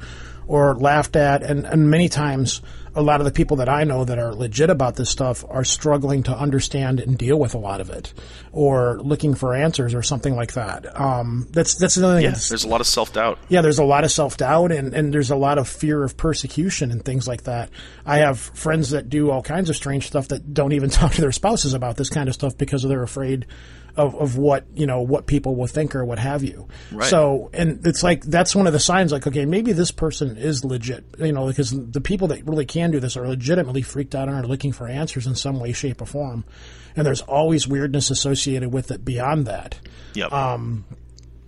or 0.45 0.75
laughed 0.75 1.15
at, 1.15 1.43
and, 1.43 1.65
and 1.65 1.89
many 1.89 2.09
times 2.09 2.61
a 2.95 3.01
lot 3.01 3.21
of 3.21 3.25
the 3.25 3.31
people 3.31 3.57
that 3.57 3.69
I 3.69 3.83
know 3.83 4.03
that 4.03 4.19
are 4.19 4.33
legit 4.33 4.69
about 4.69 4.95
this 4.95 5.09
stuff 5.09 5.45
are 5.49 5.63
struggling 5.63 6.23
to 6.23 6.37
understand 6.37 6.99
and 6.99 7.17
deal 7.17 7.39
with 7.39 7.53
a 7.53 7.57
lot 7.57 7.81
of 7.81 7.89
it, 7.89 8.13
or 8.51 8.99
looking 9.01 9.33
for 9.33 9.53
answers 9.53 9.93
or 9.93 10.03
something 10.03 10.35
like 10.35 10.53
that. 10.53 10.99
Um, 10.99 11.47
that's 11.51 11.75
that's 11.75 11.97
another 11.97 12.15
thing. 12.15 12.25
Yeah, 12.25 12.37
there's 12.49 12.63
a 12.63 12.69
lot 12.69 12.81
of 12.81 12.87
self 12.87 13.13
doubt. 13.13 13.39
yeah, 13.49 13.61
there's 13.61 13.79
a 13.79 13.83
lot 13.83 14.03
of 14.03 14.11
self 14.11 14.37
doubt 14.37 14.71
and, 14.71 14.93
and 14.93 15.13
there's 15.13 15.31
a 15.31 15.35
lot 15.35 15.57
of 15.57 15.67
fear 15.67 16.03
of 16.03 16.17
persecution 16.17 16.91
and 16.91 17.03
things 17.03 17.27
like 17.27 17.43
that. 17.43 17.69
I 18.05 18.17
have 18.17 18.39
friends 18.39 18.91
that 18.91 19.09
do 19.09 19.31
all 19.31 19.41
kinds 19.41 19.69
of 19.69 19.75
strange 19.75 20.07
stuff 20.07 20.27
that 20.29 20.53
don't 20.53 20.73
even 20.73 20.89
talk 20.91 21.13
to 21.13 21.21
their 21.21 21.31
spouses 21.31 21.73
about 21.73 21.97
this 21.97 22.09
kind 22.09 22.27
of 22.27 22.35
stuff 22.35 22.57
because 22.57 22.83
they're 22.83 23.03
afraid 23.03 23.45
of, 23.95 24.15
of 24.15 24.37
what, 24.37 24.65
you 24.73 24.85
know, 24.85 25.01
what 25.01 25.27
people 25.27 25.55
will 25.55 25.67
think 25.67 25.95
or 25.95 26.05
what 26.05 26.19
have 26.19 26.43
you. 26.43 26.67
Right. 26.91 27.09
So, 27.09 27.49
and 27.53 27.85
it's 27.85 28.03
like, 28.03 28.23
that's 28.23 28.55
one 28.55 28.67
of 28.67 28.73
the 28.73 28.79
signs 28.79 29.11
like, 29.11 29.27
okay, 29.27 29.45
maybe 29.45 29.73
this 29.73 29.91
person 29.91 30.37
is 30.37 30.63
legit, 30.63 31.03
you 31.19 31.31
know, 31.31 31.47
because 31.47 31.71
the 31.71 32.01
people 32.01 32.27
that 32.29 32.45
really 32.45 32.65
can 32.65 32.91
do 32.91 32.99
this 32.99 33.17
are 33.17 33.27
legitimately 33.27 33.81
freaked 33.81 34.15
out 34.15 34.27
and 34.27 34.37
are 34.37 34.47
looking 34.47 34.71
for 34.71 34.87
answers 34.87 35.27
in 35.27 35.35
some 35.35 35.59
way, 35.59 35.71
shape, 35.73 36.01
or 36.01 36.05
form. 36.05 36.43
And 36.95 37.05
there's 37.05 37.21
always 37.21 37.67
weirdness 37.67 38.11
associated 38.11 38.73
with 38.73 38.91
it 38.91 39.05
beyond 39.05 39.45
that 39.45 39.77
Yep. 40.13 40.31
Um, 40.31 40.85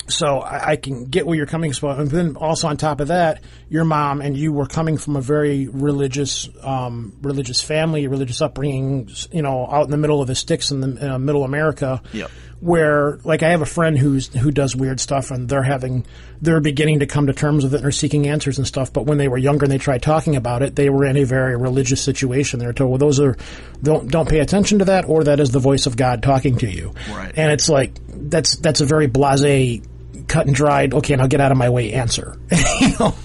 so 0.08 0.40
I, 0.40 0.72
I 0.72 0.76
can 0.76 1.06
get 1.06 1.26
where 1.26 1.36
you're 1.36 1.46
coming 1.46 1.74
from. 1.74 2.00
And 2.00 2.10
then 2.10 2.36
also 2.36 2.68
on 2.68 2.78
top 2.78 3.00
of 3.00 3.08
that, 3.10 3.42
your 3.70 3.86
mom 3.86 4.22
and 4.22 4.38
you 4.38 4.52
were 4.52 4.68
coming 4.68 4.98
from 4.98 5.16
a 5.16 5.22
very 5.22 5.68
religious, 5.68 6.50
um, 6.62 7.18
religious 7.22 7.62
family, 7.62 8.08
religious 8.08 8.42
upbringing. 8.42 9.10
You 9.32 9.42
know, 9.42 9.68
out 9.68 9.86
in 9.86 9.92
the 9.92 9.98
middle 9.98 10.22
of 10.22 10.28
the 10.28 10.36
sticks 10.36 10.72
in 10.72 10.82
the 10.82 11.14
uh, 11.14 11.20
middle 11.20 11.44
America. 11.44 12.02
Yep. 12.12 12.32
Where, 12.60 13.20
like, 13.26 13.44
I 13.44 13.50
have 13.50 13.62
a 13.62 13.66
friend 13.66 13.98
who's 13.98 14.28
who 14.28 14.50
does 14.50 14.74
weird 14.74 15.02
stuff, 15.02 15.32
and 15.32 15.50
they're 15.50 15.64
having 15.64 16.06
they're 16.42 16.62
beginning 16.62 17.00
to 17.00 17.06
come 17.06 17.28
to 17.28 17.34
terms 17.34 17.66
with 17.66 17.74
it, 17.74 17.78
and 17.78 17.86
are 17.86 17.92
seeking 17.92 18.26
answers 18.26 18.58
and 18.58 18.66
stuff. 18.66 18.94
But 18.94 19.06
when 19.06 19.18
they 19.18 19.28
were 19.28 19.38
younger 19.38 19.66
and 19.66 19.72
they 19.72 19.78
tried 19.78 20.02
talking 20.02 20.38
about 20.38 20.62
it, 20.62 20.74
they 20.74 20.90
were 20.90 21.04
in 21.06 21.18
a 21.18 21.26
very 21.26 21.58
religious 21.58 22.02
situation. 22.02 22.60
They 22.62 22.66
were 22.66 22.72
told, 22.72 22.92
"Well, 22.92 23.00
those 23.00 23.20
are 23.20 23.36
don't 23.82 24.10
don't 24.10 24.30
pay 24.30 24.40
attention 24.40 24.80
to 24.80 24.86
that, 24.86 25.10
or 25.10 25.26
that 25.26 25.42
is 25.42 25.52
the 25.52 25.60
voice 25.60 25.88
of 25.88 25.98
God 25.98 26.24
talking 26.24 26.56
to 26.60 26.72
you." 26.72 26.94
Right. 27.12 27.34
And 27.36 27.52
it's 27.52 27.68
like 27.68 27.96
that's 28.08 28.56
that's 28.56 28.80
a 28.80 28.86
very 28.86 29.10
blasé, 29.10 29.86
cut 30.34 30.48
and 30.48 30.56
dried. 30.56 30.94
Okay, 30.96 31.16
now 31.16 31.28
get 31.28 31.40
out 31.40 31.52
of 31.52 31.58
my 31.58 31.70
way. 31.70 31.94
Answer. 31.94 32.36
you 32.82 32.90
know, 33.00 33.16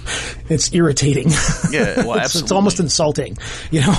it's 0.48 0.72
irritating. 0.74 1.30
Yeah, 1.70 2.04
well, 2.04 2.18
it's, 2.24 2.34
it's 2.34 2.52
almost 2.52 2.78
insulting. 2.78 3.38
You 3.70 3.80
know. 3.80 3.96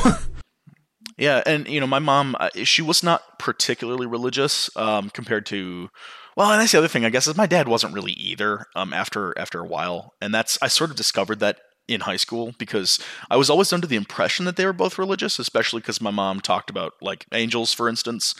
Yeah, 1.17 1.41
and 1.45 1.67
you 1.67 1.79
know, 1.79 1.87
my 1.87 1.99
mom, 1.99 2.35
uh, 2.39 2.49
she 2.63 2.81
was 2.81 3.03
not 3.03 3.39
particularly 3.39 4.05
religious 4.05 4.69
um, 4.77 5.09
compared 5.09 5.47
to. 5.47 5.89
Well, 6.37 6.51
and 6.51 6.61
that's 6.61 6.71
the 6.71 6.77
other 6.77 6.87
thing, 6.87 7.03
I 7.03 7.09
guess, 7.09 7.27
is 7.27 7.35
my 7.35 7.47
dad 7.47 7.67
wasn't 7.67 7.93
really 7.93 8.13
either. 8.13 8.67
Um, 8.75 8.93
after 8.93 9.37
after 9.37 9.59
a 9.59 9.65
while, 9.65 10.13
and 10.21 10.33
that's 10.33 10.59
I 10.61 10.67
sort 10.67 10.91
of 10.91 10.95
discovered 10.95 11.39
that 11.39 11.57
in 11.89 12.01
high 12.01 12.17
school 12.17 12.53
because 12.57 12.99
I 13.29 13.37
was 13.37 13.49
always 13.49 13.73
under 13.73 13.87
the 13.87 13.95
impression 13.95 14.45
that 14.45 14.55
they 14.55 14.65
were 14.65 14.73
both 14.73 14.97
religious, 14.97 15.39
especially 15.39 15.81
because 15.81 15.99
my 15.99 16.11
mom 16.11 16.39
talked 16.39 16.69
about 16.69 16.93
like 17.01 17.25
angels, 17.33 17.73
for 17.73 17.89
instance. 17.89 18.35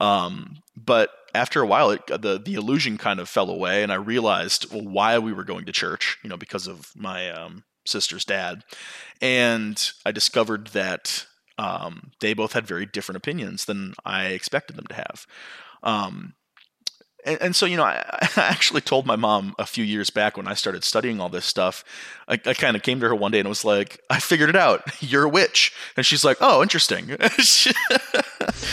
Um, 0.00 0.58
but 0.76 1.10
after 1.34 1.60
a 1.60 1.66
while, 1.66 1.90
it, 1.90 2.06
the 2.06 2.40
the 2.44 2.54
illusion 2.54 2.96
kind 2.96 3.20
of 3.20 3.28
fell 3.28 3.50
away, 3.50 3.82
and 3.82 3.92
I 3.92 3.96
realized 3.96 4.72
well, 4.72 4.84
why 4.84 5.18
we 5.18 5.32
were 5.32 5.44
going 5.44 5.66
to 5.66 5.72
church. 5.72 6.18
You 6.22 6.30
know, 6.30 6.36
because 6.36 6.66
of 6.66 6.92
my 6.96 7.30
um, 7.30 7.64
sister's 7.86 8.24
dad, 8.24 8.64
and 9.20 9.90
I 10.06 10.12
discovered 10.12 10.68
that 10.68 11.26
um, 11.58 12.12
they 12.20 12.34
both 12.34 12.52
had 12.52 12.66
very 12.66 12.86
different 12.86 13.16
opinions 13.16 13.66
than 13.66 13.94
I 14.04 14.26
expected 14.26 14.76
them 14.76 14.86
to 14.86 14.94
have. 14.94 15.26
Um, 15.82 16.34
and, 17.24 17.40
and 17.40 17.56
so, 17.56 17.66
you 17.66 17.76
know, 17.76 17.84
I, 17.84 18.04
I 18.36 18.42
actually 18.42 18.80
told 18.80 19.06
my 19.06 19.16
mom 19.16 19.54
a 19.58 19.66
few 19.66 19.84
years 19.84 20.10
back 20.10 20.36
when 20.36 20.46
I 20.48 20.54
started 20.54 20.84
studying 20.84 21.20
all 21.20 21.28
this 21.28 21.44
stuff. 21.46 21.84
I, 22.28 22.34
I 22.46 22.54
kind 22.54 22.74
of 22.76 22.82
came 22.82 23.00
to 23.00 23.08
her 23.08 23.14
one 23.14 23.32
day 23.32 23.40
and 23.40 23.48
was 23.48 23.64
like, 23.64 24.00
"I 24.08 24.18
figured 24.20 24.48
it 24.48 24.56
out. 24.56 24.82
You're 25.02 25.24
a 25.24 25.28
witch." 25.28 25.74
And 25.96 26.04
she's 26.06 26.24
like, 26.24 26.38
"Oh, 26.40 26.62
interesting." 26.62 27.16
She- 27.38 27.72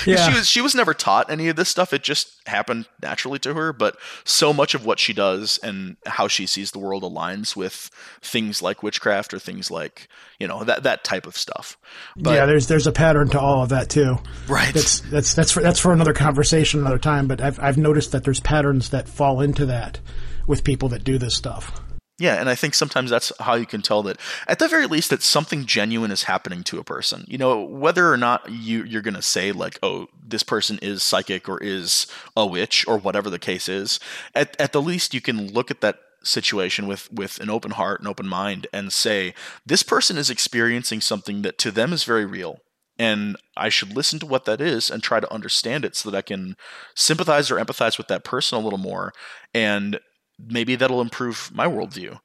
Yeah. 0.05 0.29
she 0.29 0.37
was 0.37 0.47
she 0.47 0.61
was 0.61 0.75
never 0.75 0.93
taught 0.93 1.29
any 1.31 1.47
of 1.47 1.55
this 1.55 1.69
stuff. 1.69 1.93
It 1.93 2.01
just 2.03 2.33
happened 2.47 2.87
naturally 3.01 3.39
to 3.39 3.53
her. 3.53 3.71
But 3.71 3.95
so 4.25 4.51
much 4.51 4.73
of 4.73 4.85
what 4.85 4.99
she 4.99 5.13
does 5.13 5.59
and 5.63 5.95
how 6.05 6.27
she 6.27 6.45
sees 6.45 6.71
the 6.71 6.79
world 6.79 7.03
aligns 7.03 7.55
with 7.55 7.89
things 8.21 8.61
like 8.61 8.83
witchcraft 8.83 9.33
or 9.33 9.39
things 9.39 9.69
like 9.71 10.07
you 10.39 10.47
know 10.47 10.63
that 10.63 10.83
that 10.83 11.03
type 11.03 11.25
of 11.25 11.37
stuff. 11.37 11.77
But, 12.17 12.31
yeah, 12.33 12.45
there's 12.47 12.67
there's 12.67 12.87
a 12.87 12.91
pattern 12.91 13.29
to 13.29 13.39
all 13.39 13.63
of 13.63 13.69
that 13.69 13.89
too. 13.89 14.17
right. 14.47 14.73
That's 14.73 14.99
that's 15.01 15.33
that's 15.35 15.51
for 15.51 15.61
that's 15.61 15.79
for 15.79 15.93
another 15.93 16.13
conversation 16.13 16.79
another 16.81 16.99
time. 16.99 17.27
But 17.27 17.39
I've 17.39 17.59
I've 17.59 17.77
noticed 17.77 18.11
that 18.11 18.23
there's 18.23 18.39
patterns 18.43 18.89
that 18.89 19.07
fall 19.07 19.41
into 19.41 19.65
that 19.65 19.99
with 20.47 20.63
people 20.63 20.89
that 20.89 21.03
do 21.03 21.17
this 21.17 21.35
stuff. 21.35 21.81
Yeah, 22.21 22.35
and 22.35 22.47
I 22.49 22.53
think 22.53 22.75
sometimes 22.75 23.09
that's 23.09 23.31
how 23.39 23.55
you 23.55 23.65
can 23.65 23.81
tell 23.81 24.03
that, 24.03 24.19
at 24.47 24.59
the 24.59 24.67
very 24.67 24.85
least, 24.85 25.09
that 25.09 25.23
something 25.23 25.65
genuine 25.65 26.11
is 26.11 26.23
happening 26.23 26.61
to 26.65 26.77
a 26.77 26.83
person. 26.83 27.25
You 27.27 27.39
know, 27.39 27.63
whether 27.63 28.13
or 28.13 28.17
not 28.17 28.47
you 28.51 28.83
you're 28.83 29.01
going 29.01 29.15
to 29.15 29.23
say 29.23 29.51
like, 29.51 29.79
"Oh, 29.81 30.07
this 30.23 30.43
person 30.43 30.77
is 30.83 31.01
psychic" 31.01 31.49
or 31.49 31.57
is 31.57 32.05
a 32.37 32.45
witch 32.45 32.85
or 32.87 32.99
whatever 32.99 33.31
the 33.31 33.39
case 33.39 33.67
is. 33.67 33.99
At 34.35 34.55
at 34.61 34.71
the 34.71 34.83
least, 34.83 35.15
you 35.15 35.21
can 35.21 35.51
look 35.51 35.71
at 35.71 35.81
that 35.81 35.99
situation 36.23 36.85
with 36.85 37.11
with 37.11 37.39
an 37.39 37.49
open 37.49 37.71
heart 37.71 37.99
and 37.99 38.07
open 38.07 38.27
mind 38.27 38.67
and 38.71 38.93
say, 38.93 39.33
"This 39.65 39.81
person 39.81 40.15
is 40.15 40.29
experiencing 40.29 41.01
something 41.01 41.41
that 41.41 41.57
to 41.57 41.71
them 41.71 41.91
is 41.91 42.03
very 42.03 42.25
real." 42.25 42.59
And 43.01 43.35
I 43.57 43.69
should 43.69 43.95
listen 43.95 44.19
to 44.19 44.27
what 44.27 44.45
that 44.45 44.61
is 44.61 44.91
and 44.91 45.01
try 45.01 45.19
to 45.19 45.33
understand 45.33 45.85
it 45.85 45.95
so 45.95 46.11
that 46.11 46.17
I 46.19 46.21
can 46.21 46.55
sympathize 46.93 47.49
or 47.49 47.55
empathize 47.55 47.97
with 47.97 48.07
that 48.09 48.23
person 48.23 48.59
a 48.59 48.61
little 48.61 48.77
more. 48.77 49.11
And 49.55 49.99
maybe 50.37 50.75
that'll 50.75 51.01
improve 51.01 51.49
my 51.51 51.65
worldview. 51.65 52.19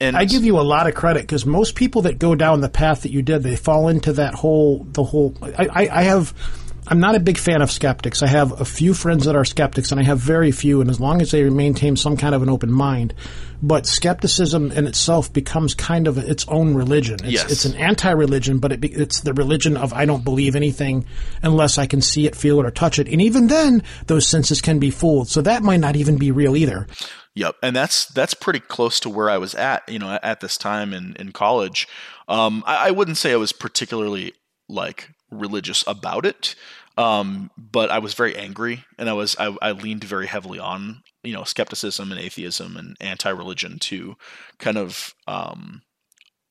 And 0.00 0.16
I 0.16 0.24
give 0.24 0.42
you 0.42 0.58
a 0.58 0.62
lot 0.62 0.86
of 0.86 0.94
credit 0.94 1.24
because 1.24 1.44
most 1.44 1.74
people 1.74 2.00
that 2.02 2.18
go 2.18 2.34
down 2.34 2.62
the 2.62 2.70
path 2.70 3.02
that 3.02 3.12
you 3.12 3.20
did, 3.20 3.42
they 3.42 3.56
fall 3.56 3.88
into 3.88 4.14
that 4.14 4.32
whole 4.32 4.84
the 4.84 5.04
whole. 5.04 5.36
I, 5.42 5.66
I, 5.66 5.88
I 6.00 6.02
have. 6.04 6.32
I'm 6.88 7.00
not 7.00 7.14
a 7.16 7.20
big 7.20 7.36
fan 7.38 7.62
of 7.62 7.70
skeptics. 7.70 8.22
I 8.22 8.28
have 8.28 8.60
a 8.60 8.64
few 8.64 8.94
friends 8.94 9.24
that 9.24 9.34
are 9.34 9.44
skeptics, 9.44 9.90
and 9.90 10.00
I 10.00 10.04
have 10.04 10.18
very 10.18 10.52
few. 10.52 10.80
And 10.80 10.88
as 10.88 11.00
long 11.00 11.20
as 11.20 11.30
they 11.32 11.48
maintain 11.50 11.96
some 11.96 12.16
kind 12.16 12.34
of 12.34 12.42
an 12.42 12.48
open 12.48 12.70
mind, 12.70 13.12
but 13.62 13.86
skepticism 13.86 14.70
in 14.72 14.86
itself 14.86 15.32
becomes 15.32 15.74
kind 15.74 16.06
of 16.06 16.16
its 16.18 16.46
own 16.48 16.74
religion. 16.74 17.16
It's, 17.24 17.32
Yes. 17.32 17.50
it's 17.50 17.64
an 17.64 17.74
anti-religion, 17.74 18.58
but 18.58 18.70
it 18.72 18.80
be, 18.80 18.88
it's 18.92 19.20
the 19.20 19.32
religion 19.32 19.76
of 19.76 19.92
I 19.92 20.04
don't 20.04 20.24
believe 20.24 20.54
anything 20.54 21.06
unless 21.42 21.76
I 21.78 21.86
can 21.86 22.00
see 22.02 22.26
it, 22.26 22.36
feel 22.36 22.60
it, 22.60 22.66
or 22.66 22.70
touch 22.70 22.98
it. 22.98 23.08
And 23.08 23.20
even 23.20 23.48
then, 23.48 23.82
those 24.06 24.28
senses 24.28 24.60
can 24.60 24.78
be 24.78 24.90
fooled. 24.90 25.28
So 25.28 25.42
that 25.42 25.62
might 25.62 25.80
not 25.80 25.96
even 25.96 26.18
be 26.18 26.30
real 26.30 26.56
either. 26.56 26.86
Yep, 27.34 27.56
and 27.62 27.76
that's 27.76 28.06
that's 28.06 28.32
pretty 28.32 28.60
close 28.60 28.98
to 29.00 29.10
where 29.10 29.28
I 29.28 29.36
was 29.36 29.54
at, 29.54 29.86
you 29.88 29.98
know, 29.98 30.18
at 30.22 30.40
this 30.40 30.56
time 30.56 30.94
in 30.94 31.14
in 31.18 31.32
college. 31.32 31.86
Um, 32.28 32.62
I, 32.66 32.88
I 32.88 32.90
wouldn't 32.92 33.18
say 33.18 33.32
I 33.32 33.36
was 33.36 33.52
particularly 33.52 34.32
like 34.68 35.10
religious 35.30 35.84
about 35.86 36.26
it, 36.26 36.54
um, 36.98 37.50
but 37.56 37.90
I 37.90 37.98
was 37.98 38.14
very 38.14 38.36
angry, 38.36 38.84
and 38.98 39.08
I 39.08 39.12
was 39.12 39.36
I, 39.38 39.56
I 39.60 39.72
leaned 39.72 40.04
very 40.04 40.26
heavily 40.26 40.58
on 40.58 41.02
you 41.22 41.34
know 41.34 41.44
skepticism 41.44 42.10
and 42.10 42.20
atheism 42.20 42.76
and 42.76 42.96
anti-religion 43.00 43.78
to 43.80 44.16
kind 44.58 44.78
of 44.78 45.14
um, 45.26 45.82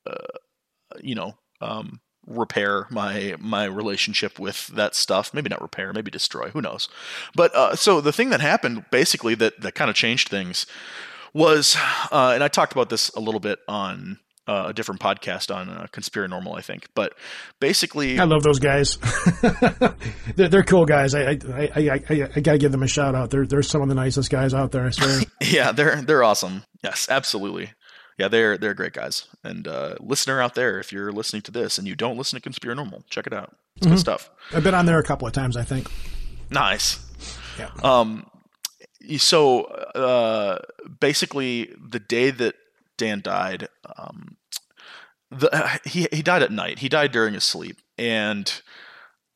uh, 0.05 0.37
you 1.01 1.15
know 1.15 1.35
um, 1.61 1.99
repair 2.27 2.85
my 2.91 3.35
my 3.39 3.65
relationship 3.65 4.37
with 4.37 4.67
that 4.67 4.93
stuff. 4.93 5.33
Maybe 5.33 5.49
not 5.49 5.61
repair, 5.61 5.93
maybe 5.93 6.11
destroy. 6.11 6.49
Who 6.49 6.61
knows? 6.61 6.89
But 7.35 7.53
uh, 7.55 7.75
so 7.75 7.99
the 7.99 8.13
thing 8.13 8.29
that 8.29 8.41
happened 8.41 8.85
basically 8.91 9.35
that 9.35 9.61
that 9.61 9.73
kind 9.73 9.89
of 9.89 9.95
changed 9.95 10.29
things 10.29 10.67
was, 11.33 11.75
uh, 12.11 12.31
and 12.33 12.43
I 12.43 12.47
talked 12.47 12.71
about 12.71 12.89
this 12.89 13.09
a 13.09 13.19
little 13.19 13.41
bit 13.41 13.59
on 13.67 14.19
uh, 14.47 14.65
a 14.67 14.73
different 14.73 15.01
podcast 15.01 15.53
on 15.53 15.69
uh, 15.69 15.87
Conspiranormal, 15.91 16.57
I 16.57 16.61
think. 16.61 16.87
But 16.93 17.13
basically, 17.59 18.19
I 18.19 18.25
love 18.25 18.43
those 18.43 18.59
guys. 18.59 18.97
they're, 20.35 20.49
they're 20.49 20.63
cool 20.63 20.85
guys. 20.85 21.15
I 21.15 21.31
I, 21.31 21.39
I, 21.53 21.69
I, 21.75 22.03
I, 22.09 22.29
I 22.35 22.39
got 22.39 22.51
to 22.53 22.57
give 22.57 22.71
them 22.71 22.83
a 22.83 22.87
shout 22.87 23.15
out. 23.15 23.31
They're 23.31 23.45
they're 23.45 23.63
some 23.63 23.81
of 23.81 23.89
the 23.89 23.95
nicest 23.95 24.29
guys 24.29 24.53
out 24.53 24.71
there. 24.71 24.85
I 24.85 24.91
swear. 24.91 25.21
yeah, 25.41 25.71
they're 25.71 26.01
they're 26.01 26.23
awesome. 26.23 26.63
Yes, 26.83 27.07
absolutely. 27.09 27.71
Yeah, 28.17 28.27
they're 28.27 28.57
they're 28.57 28.73
great 28.73 28.93
guys. 28.93 29.27
And 29.43 29.67
uh, 29.67 29.95
listener 29.99 30.41
out 30.41 30.55
there, 30.55 30.79
if 30.79 30.91
you're 30.91 31.11
listening 31.11 31.41
to 31.43 31.51
this 31.51 31.77
and 31.77 31.87
you 31.87 31.95
don't 31.95 32.17
listen 32.17 32.39
to 32.39 32.49
Conspiranormal, 32.49 33.03
check 33.09 33.27
it 33.27 33.33
out. 33.33 33.55
It's 33.77 33.87
good 33.87 33.99
stuff. 33.99 34.29
I've 34.53 34.63
been 34.63 34.73
on 34.73 34.85
there 34.85 34.99
a 34.99 35.03
couple 35.03 35.27
of 35.27 35.33
times. 35.33 35.57
I 35.57 35.63
think. 35.63 35.89
Nice. 36.49 36.99
Yeah. 37.57 37.71
Um, 37.83 38.29
so 39.17 39.63
uh, 39.63 40.59
basically, 40.99 41.73
the 41.89 41.99
day 41.99 42.31
that 42.31 42.55
Dan 42.97 43.21
died, 43.21 43.67
um, 43.97 44.37
the 45.31 45.79
he 45.85 46.07
he 46.11 46.21
died 46.21 46.43
at 46.43 46.51
night. 46.51 46.79
He 46.79 46.89
died 46.89 47.11
during 47.11 47.33
his 47.33 47.43
sleep, 47.43 47.77
and 47.97 48.61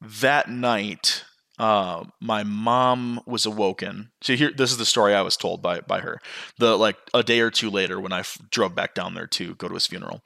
that 0.01 0.49
night, 0.49 1.25
uh, 1.57 2.05
my 2.21 2.43
mom 2.43 3.21
was 3.25 3.45
awoken. 3.45 4.11
So 4.21 4.35
here, 4.35 4.51
this 4.55 4.71
is 4.71 4.77
the 4.77 4.85
story 4.85 5.13
I 5.13 5.21
was 5.21 5.37
told 5.37 5.61
by 5.61 5.81
by 5.81 5.99
her. 5.99 6.21
The 6.57 6.77
like 6.77 6.97
a 7.13 7.23
day 7.23 7.39
or 7.41 7.51
two 7.51 7.69
later, 7.69 7.99
when 7.99 8.13
I 8.13 8.19
f- 8.19 8.37
drove 8.49 8.75
back 8.75 8.93
down 8.93 9.13
there 9.13 9.27
to 9.27 9.55
go 9.55 9.67
to 9.67 9.73
his 9.73 9.87
funeral, 9.87 10.21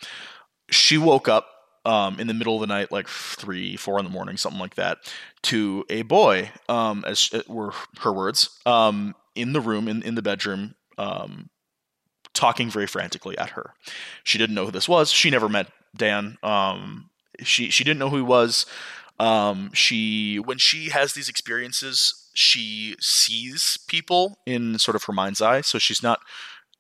she 0.70 0.98
woke 0.98 1.28
up 1.28 1.48
um, 1.86 2.20
in 2.20 2.28
the 2.28 2.34
middle 2.34 2.56
of 2.56 2.62
the 2.62 2.68
night, 2.68 2.92
like 2.92 3.08
three, 3.08 3.76
four 3.76 4.00
in 4.00 4.06
the 4.06 4.12
morning, 4.12 4.38
something 4.38 4.60
like 4.60 4.76
that, 4.76 5.00
to 5.44 5.86
a 5.90 6.04
boy, 6.04 6.52
um, 6.70 7.04
as 7.06 7.30
it 7.34 7.50
were 7.50 7.74
her 8.00 8.14
words, 8.14 8.60
um, 8.66 9.16
in 9.36 9.54
the 9.54 9.62
room, 9.62 9.88
in, 9.88 10.02
in 10.04 10.16
the 10.16 10.22
bedroom, 10.22 10.76
um, 10.98 11.50
talking 12.34 12.70
very 12.70 12.88
frantically 12.88 13.38
at 13.38 13.52
her. 13.52 13.74
She 14.24 14.38
didn't 14.38 14.56
know 14.56 14.66
who 14.66 14.72
this 14.72 14.90
was. 14.90 15.12
She 15.12 15.30
never 15.30 15.50
met 15.50 15.68
Dan. 15.96 16.38
Um, 16.44 17.10
She 17.42 17.70
she 17.70 17.84
didn't 17.84 18.00
know 18.00 18.10
who 18.10 18.18
he 18.18 18.22
was. 18.24 18.66
Um, 19.20 19.72
she 19.74 20.40
when 20.40 20.58
she 20.58 20.90
has 20.90 21.14
these 21.14 21.30
experiences, 21.30 22.30
she 22.34 22.96
sees 23.00 23.78
people 23.88 24.38
in 24.46 24.80
sort 24.80 24.96
of 24.96 25.04
her 25.06 25.14
mind's 25.14 25.42
eye. 25.42 25.62
So 25.62 25.80
she's 25.80 26.04
not, 26.04 26.20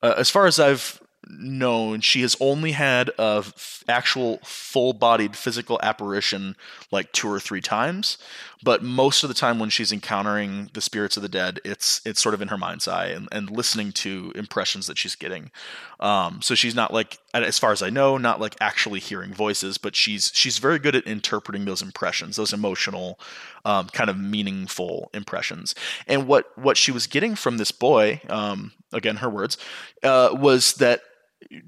uh, 0.02 0.16
as 0.18 0.30
far 0.30 0.46
as 0.46 0.60
I've 0.60 1.02
known, 1.28 2.02
she 2.02 2.22
has 2.22 2.36
only 2.40 2.72
had 2.72 3.10
a 3.18 3.44
f- 3.46 3.84
actual 3.88 4.40
full-bodied 4.44 5.36
physical 5.36 5.80
apparition 5.84 6.56
like 6.92 7.12
two 7.12 7.30
or 7.30 7.40
three 7.40 7.62
times. 7.62 8.18
But 8.64 8.82
most 8.82 9.24
of 9.24 9.28
the 9.28 9.34
time, 9.34 9.60
when 9.60 9.70
she's 9.70 9.92
encountering 9.92 10.70
the 10.74 10.80
spirits 10.80 11.18
of 11.18 11.24
the 11.24 11.30
dead, 11.30 11.60
it's 11.66 12.02
it's 12.06 12.22
sort 12.22 12.34
of 12.34 12.42
in 12.42 12.48
her 12.48 12.58
mind's 12.58 12.88
eye 12.88 13.08
and, 13.08 13.28
and 13.30 13.50
listening 13.50 13.92
to 13.94 14.32
impressions 14.36 14.88
that 14.88 14.98
she's 14.98 15.16
getting. 15.16 15.52
Um, 16.00 16.42
so 16.42 16.56
she's 16.56 16.74
not 16.74 16.94
like, 16.94 17.20
as 17.34 17.60
far 17.60 17.74
as 17.74 17.82
I 17.82 17.90
know, 17.90 18.18
not 18.18 18.40
like 18.40 18.56
actually 18.62 19.02
hearing 19.02 19.34
voices, 19.34 19.78
but 19.78 19.98
she's 19.98 20.32
she's 20.34 20.60
very 20.60 20.80
good 20.80 20.96
at 20.96 21.06
interpreting 21.06 21.66
those 21.66 21.82
impressions, 21.82 22.38
those 22.38 22.54
emotional, 22.54 23.20
um, 23.66 23.88
kind 23.90 24.10
of 24.10 24.18
meaningful 24.18 25.10
impressions. 25.14 25.76
And 26.08 26.26
what 26.26 26.58
what 26.58 26.78
she 26.78 26.92
was 26.94 27.06
getting 27.06 27.36
from 27.36 27.58
this 27.58 27.72
boy, 27.72 28.22
um, 28.30 28.72
again 28.94 29.18
her 29.18 29.30
words, 29.30 29.58
uh, 30.04 30.30
was 30.32 30.76
that 30.76 31.02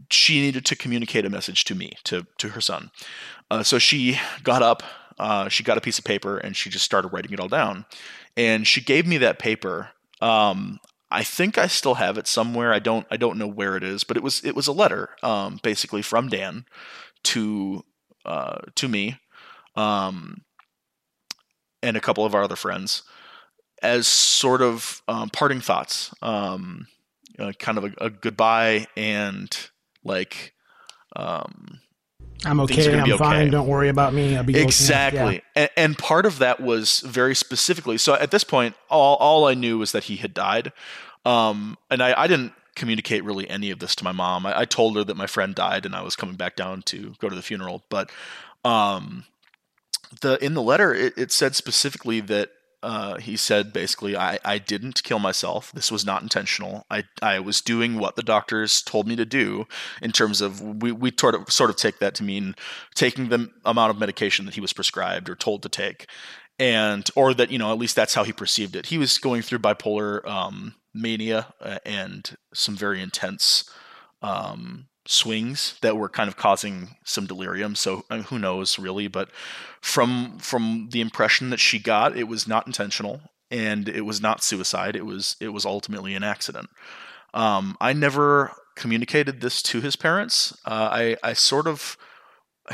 she 0.09 0.41
needed 0.41 0.65
to 0.65 0.75
communicate 0.75 1.25
a 1.25 1.29
message 1.29 1.63
to 1.65 1.75
me, 1.75 1.93
to 2.03 2.25
to 2.37 2.49
her 2.49 2.61
son. 2.61 2.91
Uh, 3.49 3.63
so 3.63 3.79
she 3.79 4.19
got 4.43 4.61
up, 4.61 4.83
uh, 5.19 5.49
she 5.49 5.63
got 5.63 5.77
a 5.77 5.81
piece 5.81 5.99
of 5.99 6.05
paper, 6.05 6.37
and 6.37 6.55
she 6.55 6.69
just 6.69 6.85
started 6.85 7.09
writing 7.09 7.31
it 7.31 7.39
all 7.39 7.47
down. 7.47 7.85
And 8.37 8.67
she 8.67 8.81
gave 8.81 9.07
me 9.07 9.17
that 9.19 9.39
paper. 9.39 9.89
Um, 10.21 10.79
I 11.11 11.23
think 11.23 11.57
I 11.57 11.67
still 11.67 11.95
have 11.95 12.17
it 12.17 12.27
somewhere. 12.27 12.73
I 12.73 12.79
don't 12.79 13.05
I 13.09 13.17
don't 13.17 13.37
know 13.37 13.47
where 13.47 13.77
it 13.77 13.83
is, 13.83 14.03
but 14.03 14.17
it 14.17 14.23
was 14.23 14.43
it 14.43 14.55
was 14.55 14.67
a 14.67 14.73
letter, 14.73 15.09
um, 15.23 15.59
basically 15.63 16.01
from 16.01 16.29
Dan 16.29 16.65
to 17.25 17.83
uh, 18.25 18.59
to 18.75 18.87
me, 18.87 19.17
um, 19.75 20.41
and 21.83 21.95
a 21.95 22.01
couple 22.01 22.25
of 22.25 22.33
our 22.33 22.43
other 22.43 22.55
friends, 22.55 23.03
as 23.81 24.07
sort 24.07 24.61
of 24.61 25.01
um, 25.07 25.29
parting 25.29 25.61
thoughts. 25.61 26.13
Um, 26.21 26.87
uh, 27.39 27.51
kind 27.59 27.77
of 27.77 27.85
a, 27.85 27.91
a, 28.05 28.09
goodbye 28.09 28.87
and 28.95 29.55
like 30.03 30.53
um, 31.15 31.79
I'm 32.43 32.59
okay. 32.61 32.93
I'm 32.93 33.03
okay. 33.03 33.17
fine. 33.17 33.49
Don't 33.51 33.67
worry 33.67 33.89
about 33.89 34.13
me. 34.13 34.35
I'll 34.35 34.43
be 34.43 34.59
exactly. 34.59 35.35
Yeah. 35.35 35.41
And, 35.55 35.69
and, 35.77 35.97
part 35.97 36.25
of 36.25 36.39
that 36.39 36.59
was 36.59 36.99
very 36.99 37.35
specifically. 37.35 37.97
So 37.97 38.13
at 38.15 38.31
this 38.31 38.43
point, 38.43 38.75
all 38.89 39.15
all 39.17 39.45
I 39.45 39.53
knew 39.53 39.77
was 39.77 39.91
that 39.93 40.05
he 40.05 40.17
had 40.17 40.33
died, 40.33 40.71
um, 41.25 41.77
and 41.89 42.03
I, 42.03 42.13
I 42.23 42.27
didn't 42.27 42.53
communicate 42.75 43.23
really 43.23 43.49
any 43.49 43.71
of 43.71 43.79
this 43.79 43.95
to 43.95 44.03
my 44.03 44.11
mom. 44.11 44.45
I, 44.45 44.59
I, 44.59 44.65
told 44.65 44.97
her 44.97 45.03
that 45.05 45.15
my 45.15 45.27
friend 45.27 45.55
died 45.55 45.85
and 45.85 45.95
I 45.95 46.01
was 46.01 46.17
coming 46.17 46.35
back 46.35 46.57
down 46.57 46.81
to 46.83 47.13
go 47.19 47.29
to 47.29 47.35
the 47.35 47.41
funeral, 47.41 47.83
but 47.89 48.11
um, 48.65 49.23
the 50.21 50.43
in 50.43 50.53
the 50.53 50.61
letter 50.61 50.93
it, 50.93 51.13
it 51.17 51.31
said 51.31 51.55
specifically 51.55 52.19
that 52.21 52.49
uh, 52.85 53.17
he 53.17 53.35
said 53.35 53.73
basically, 53.73 54.15
I, 54.15 54.37
I 54.45 54.59
didn't 54.59 55.01
kill 55.01 55.17
myself. 55.17 55.71
This 55.71 55.91
was 55.91 56.05
not 56.05 56.21
intentional. 56.21 56.85
I, 56.91 57.05
I 57.19 57.39
was 57.39 57.59
doing 57.59 57.97
what 57.97 58.15
the 58.15 58.21
doctors 58.21 58.83
told 58.83 59.07
me 59.07 59.15
to 59.15 59.25
do 59.25 59.65
in 60.03 60.11
terms 60.11 60.39
of 60.39 60.61
we, 60.61 60.91
we 60.91 61.11
sort 61.19 61.33
of 61.33 61.51
sort 61.51 61.71
of 61.71 61.77
take 61.77 61.97
that 61.97 62.13
to 62.15 62.23
mean 62.23 62.53
taking 62.93 63.29
the 63.29 63.49
amount 63.65 63.89
of 63.89 63.97
medication 63.97 64.45
that 64.45 64.53
he 64.53 64.61
was 64.61 64.71
prescribed 64.71 65.29
or 65.29 65.35
told 65.35 65.63
to 65.63 65.69
take. 65.69 66.05
And 66.59 67.09
or 67.15 67.33
that, 67.33 67.49
you 67.49 67.57
know, 67.57 67.71
at 67.71 67.79
least 67.79 67.95
that's 67.95 68.13
how 68.13 68.23
he 68.23 68.31
perceived 68.31 68.75
it. 68.75 68.85
He 68.85 68.99
was 68.99 69.17
going 69.17 69.41
through 69.41 69.59
bipolar 69.59 70.23
um, 70.27 70.75
mania 70.93 71.53
uh, 71.59 71.79
and 71.87 72.37
some 72.53 72.75
very 72.75 73.01
intense 73.01 73.67
um, 74.21 74.89
swings 75.05 75.77
that 75.81 75.97
were 75.97 76.09
kind 76.09 76.27
of 76.27 76.35
causing 76.35 76.95
some 77.03 77.25
delirium. 77.25 77.75
So 77.75 78.05
I 78.09 78.15
mean, 78.15 78.23
who 78.25 78.39
knows 78.39 78.79
really, 78.79 79.07
but 79.07 79.29
from 79.81 80.39
from 80.39 80.89
the 80.91 81.01
impression 81.01 81.49
that 81.51 81.59
she 81.59 81.79
got, 81.79 82.17
it 82.17 82.27
was 82.27 82.47
not 82.47 82.67
intentional 82.67 83.21
and 83.51 83.87
it 83.87 84.01
was 84.01 84.21
not 84.21 84.43
suicide. 84.43 84.95
It 84.95 85.05
was 85.05 85.35
it 85.39 85.49
was 85.49 85.65
ultimately 85.65 86.15
an 86.15 86.23
accident. 86.23 86.69
Um, 87.33 87.77
I 87.79 87.93
never 87.93 88.51
communicated 88.75 89.41
this 89.41 89.61
to 89.63 89.81
his 89.81 89.95
parents. 89.95 90.57
Uh, 90.65 90.89
I 90.91 91.17
I 91.23 91.33
sort 91.33 91.67
of 91.67 91.97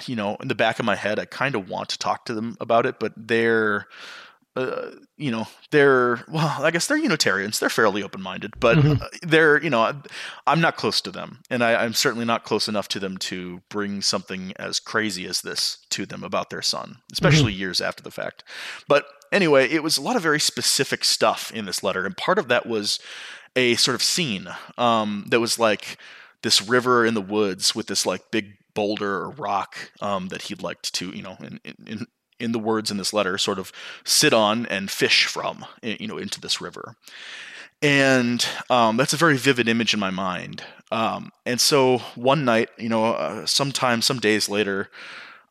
you 0.06 0.16
know 0.16 0.38
in 0.42 0.48
the 0.48 0.56
back 0.56 0.80
of 0.80 0.86
my 0.86 0.96
head 0.96 1.20
I 1.20 1.26
kind 1.26 1.56
of 1.56 1.70
want 1.70 1.90
to 1.90 1.98
talk 1.98 2.26
to 2.26 2.34
them 2.34 2.56
about 2.60 2.86
it, 2.86 3.00
but 3.00 3.14
they're 3.18 3.88
uh, 4.56 4.92
you 5.18 5.32
know, 5.32 5.48
they're 5.72 6.24
well, 6.28 6.62
I 6.62 6.72
guess 6.72 6.88
they're 6.88 6.98
Unitarians. 6.98 7.60
They're 7.60 7.70
fairly 7.70 8.04
open-minded, 8.04 8.54
but 8.60 8.78
mm-hmm. 8.78 9.28
they're 9.28 9.62
you 9.62 9.70
know, 9.70 10.02
I'm 10.46 10.60
not 10.60 10.76
close 10.76 11.00
to 11.02 11.12
them, 11.12 11.40
and 11.50 11.64
I, 11.64 11.86
am 11.86 11.94
certainly 11.94 12.26
not 12.26 12.44
close 12.44 12.68
enough 12.68 12.90
to 12.90 13.00
them 13.00 13.18
to 13.20 13.62
bring 13.70 14.02
something 14.02 14.52
as 14.58 14.80
crazy 14.80 15.26
as 15.26 15.42
this 15.42 15.78
to 15.92 16.06
them 16.06 16.24
about 16.24 16.50
their 16.50 16.62
son, 16.62 16.98
especially 17.14 17.54
mm-hmm. 17.54 17.62
years 17.62 17.80
after 17.80 18.04
the 18.04 18.12
fact. 18.12 18.44
But 18.90 19.06
anyway, 19.32 19.70
it 19.70 19.84
was 19.84 19.98
a 19.98 20.02
lot 20.02 20.18
of 20.18 20.22
very 20.22 20.40
specific 20.40 21.06
stuff 21.06 21.52
in 21.54 21.66
this 21.66 21.82
letter, 21.82 22.06
and 22.06 22.18
part 22.18 22.38
of 22.38 22.50
that 22.50 22.66
was 22.66 23.00
a 23.56 23.76
sort 23.76 23.96
of 23.96 24.04
scene 24.04 24.50
um, 24.78 25.26
that 25.30 25.40
was 25.40 25.60
like 25.60 25.98
this 26.42 26.62
river 26.62 27.06
in 27.06 27.14
the 27.14 27.22
woods 27.22 27.74
with 27.74 27.88
this 27.88 28.06
like 28.06 28.32
big 28.32 28.58
boulder 28.74 29.16
or 29.16 29.30
rock 29.32 29.92
um, 30.02 30.28
that 30.30 30.44
he'd 30.44 30.62
liked 30.62 30.94
to, 30.96 31.10
you 31.10 31.22
know, 31.22 31.38
in, 31.40 31.60
in, 31.64 31.76
in 31.88 32.08
the 32.52 32.60
words 32.60 32.90
in 32.90 32.98
this 32.98 33.14
letter, 33.14 33.38
sort 33.38 33.60
of 33.60 33.72
sit 34.04 34.34
on 34.34 34.66
and 34.66 34.90
fish 34.90 35.28
from, 35.28 35.66
you 35.84 36.08
know, 36.08 36.18
into 36.18 36.42
this 36.42 36.60
river. 36.60 36.96
And 37.82 38.46
um, 38.70 38.98
that's 38.98 39.14
a 39.14 39.18
very 39.18 39.38
vivid 39.38 39.68
image 39.68 39.94
in 39.94 40.00
my 40.00 40.12
mind. 40.12 40.64
Um, 40.92 41.32
and 41.46 41.60
so 41.60 42.00
one 42.16 42.46
night, 42.46 42.70
you 42.78 42.90
know, 42.90 43.06
uh, 43.06 43.46
sometime, 43.46 44.02
some 44.02 44.20
days 44.20 44.50
later, 44.50 44.90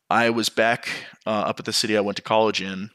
I 0.09 0.29
was 0.29 0.49
back 0.49 0.89
uh, 1.25 1.29
up 1.29 1.59
at 1.59 1.65
the 1.65 1.73
city 1.73 1.97
I 1.97 2.01
went 2.01 2.17
to 2.17 2.21
college 2.21 2.61
in 2.61 2.89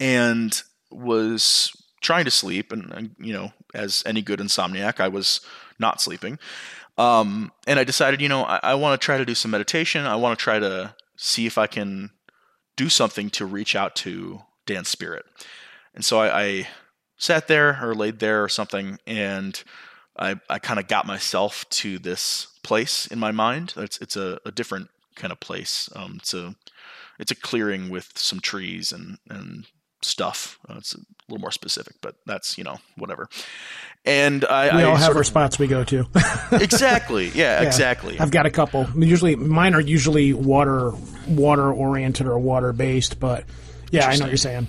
and 0.00 0.62
was 0.90 1.72
trying 2.02 2.24
to 2.24 2.30
sleep. 2.30 2.72
And, 2.72 2.92
and 2.92 3.16
you 3.18 3.32
know, 3.32 3.52
as 3.74 4.02
any 4.06 4.22
good 4.22 4.40
insomniac, 4.40 5.00
I 5.00 5.08
was 5.08 5.40
not 5.78 6.00
sleeping. 6.00 6.38
Um, 6.98 7.52
and 7.66 7.78
I 7.78 7.84
decided, 7.84 8.20
you 8.20 8.28
know, 8.28 8.44
I, 8.44 8.60
I 8.62 8.74
want 8.74 9.00
to 9.00 9.04
try 9.04 9.18
to 9.18 9.24
do 9.24 9.34
some 9.34 9.50
meditation. 9.50 10.06
I 10.06 10.16
want 10.16 10.38
to 10.38 10.42
try 10.42 10.58
to 10.58 10.94
see 11.16 11.46
if 11.46 11.58
I 11.58 11.66
can 11.66 12.10
do 12.76 12.88
something 12.88 13.30
to 13.30 13.46
reach 13.46 13.74
out 13.74 13.96
to 13.96 14.42
Dan's 14.66 14.88
spirit. 14.88 15.24
And 15.94 16.04
so 16.04 16.20
I, 16.20 16.42
I 16.42 16.68
sat 17.16 17.48
there 17.48 17.78
or 17.82 17.94
laid 17.94 18.18
there 18.18 18.44
or 18.44 18.48
something, 18.48 18.98
and 19.06 19.62
I, 20.18 20.36
I 20.48 20.58
kind 20.58 20.78
of 20.78 20.88
got 20.88 21.06
myself 21.06 21.68
to 21.70 21.98
this 21.98 22.48
place 22.62 23.06
in 23.06 23.18
my 23.18 23.32
mind. 23.32 23.74
It's 23.76 23.98
it's 23.98 24.16
a, 24.16 24.38
a 24.44 24.50
different 24.50 24.90
kind 25.14 25.32
of 25.32 25.40
place. 25.40 25.88
Um, 25.94 26.16
it's 26.16 26.34
a 26.34 26.54
it's 27.18 27.30
a 27.30 27.36
clearing 27.36 27.88
with 27.88 28.12
some 28.16 28.40
trees 28.40 28.92
and 28.92 29.18
and 29.28 29.66
stuff. 30.06 30.58
Uh, 30.68 30.74
it's 30.78 30.94
a 30.94 30.98
little 31.28 31.40
more 31.40 31.50
specific, 31.50 31.96
but 32.00 32.16
that's 32.26 32.56
you 32.56 32.64
know 32.64 32.78
whatever. 32.96 33.28
And 34.04 34.44
I 34.44 34.76
we 34.76 34.82
all 34.84 34.96
I 34.96 34.98
have 34.98 35.14
our 35.14 35.22
of, 35.22 35.26
spots 35.26 35.58
we 35.58 35.66
go 35.66 35.82
to. 35.84 36.06
exactly. 36.52 37.28
Yeah, 37.30 37.60
yeah, 37.60 37.66
Exactly. 37.66 38.18
I've 38.20 38.30
got 38.30 38.46
a 38.46 38.50
couple. 38.50 38.86
Usually, 38.96 39.34
mine 39.34 39.74
are 39.74 39.80
usually 39.80 40.32
water 40.32 40.92
water 41.26 41.72
oriented 41.72 42.26
or 42.26 42.38
water 42.38 42.72
based, 42.72 43.18
but 43.18 43.44
yeah, 43.90 44.06
I 44.06 44.16
know 44.16 44.24
what 44.24 44.30
you're 44.30 44.36
saying. 44.36 44.68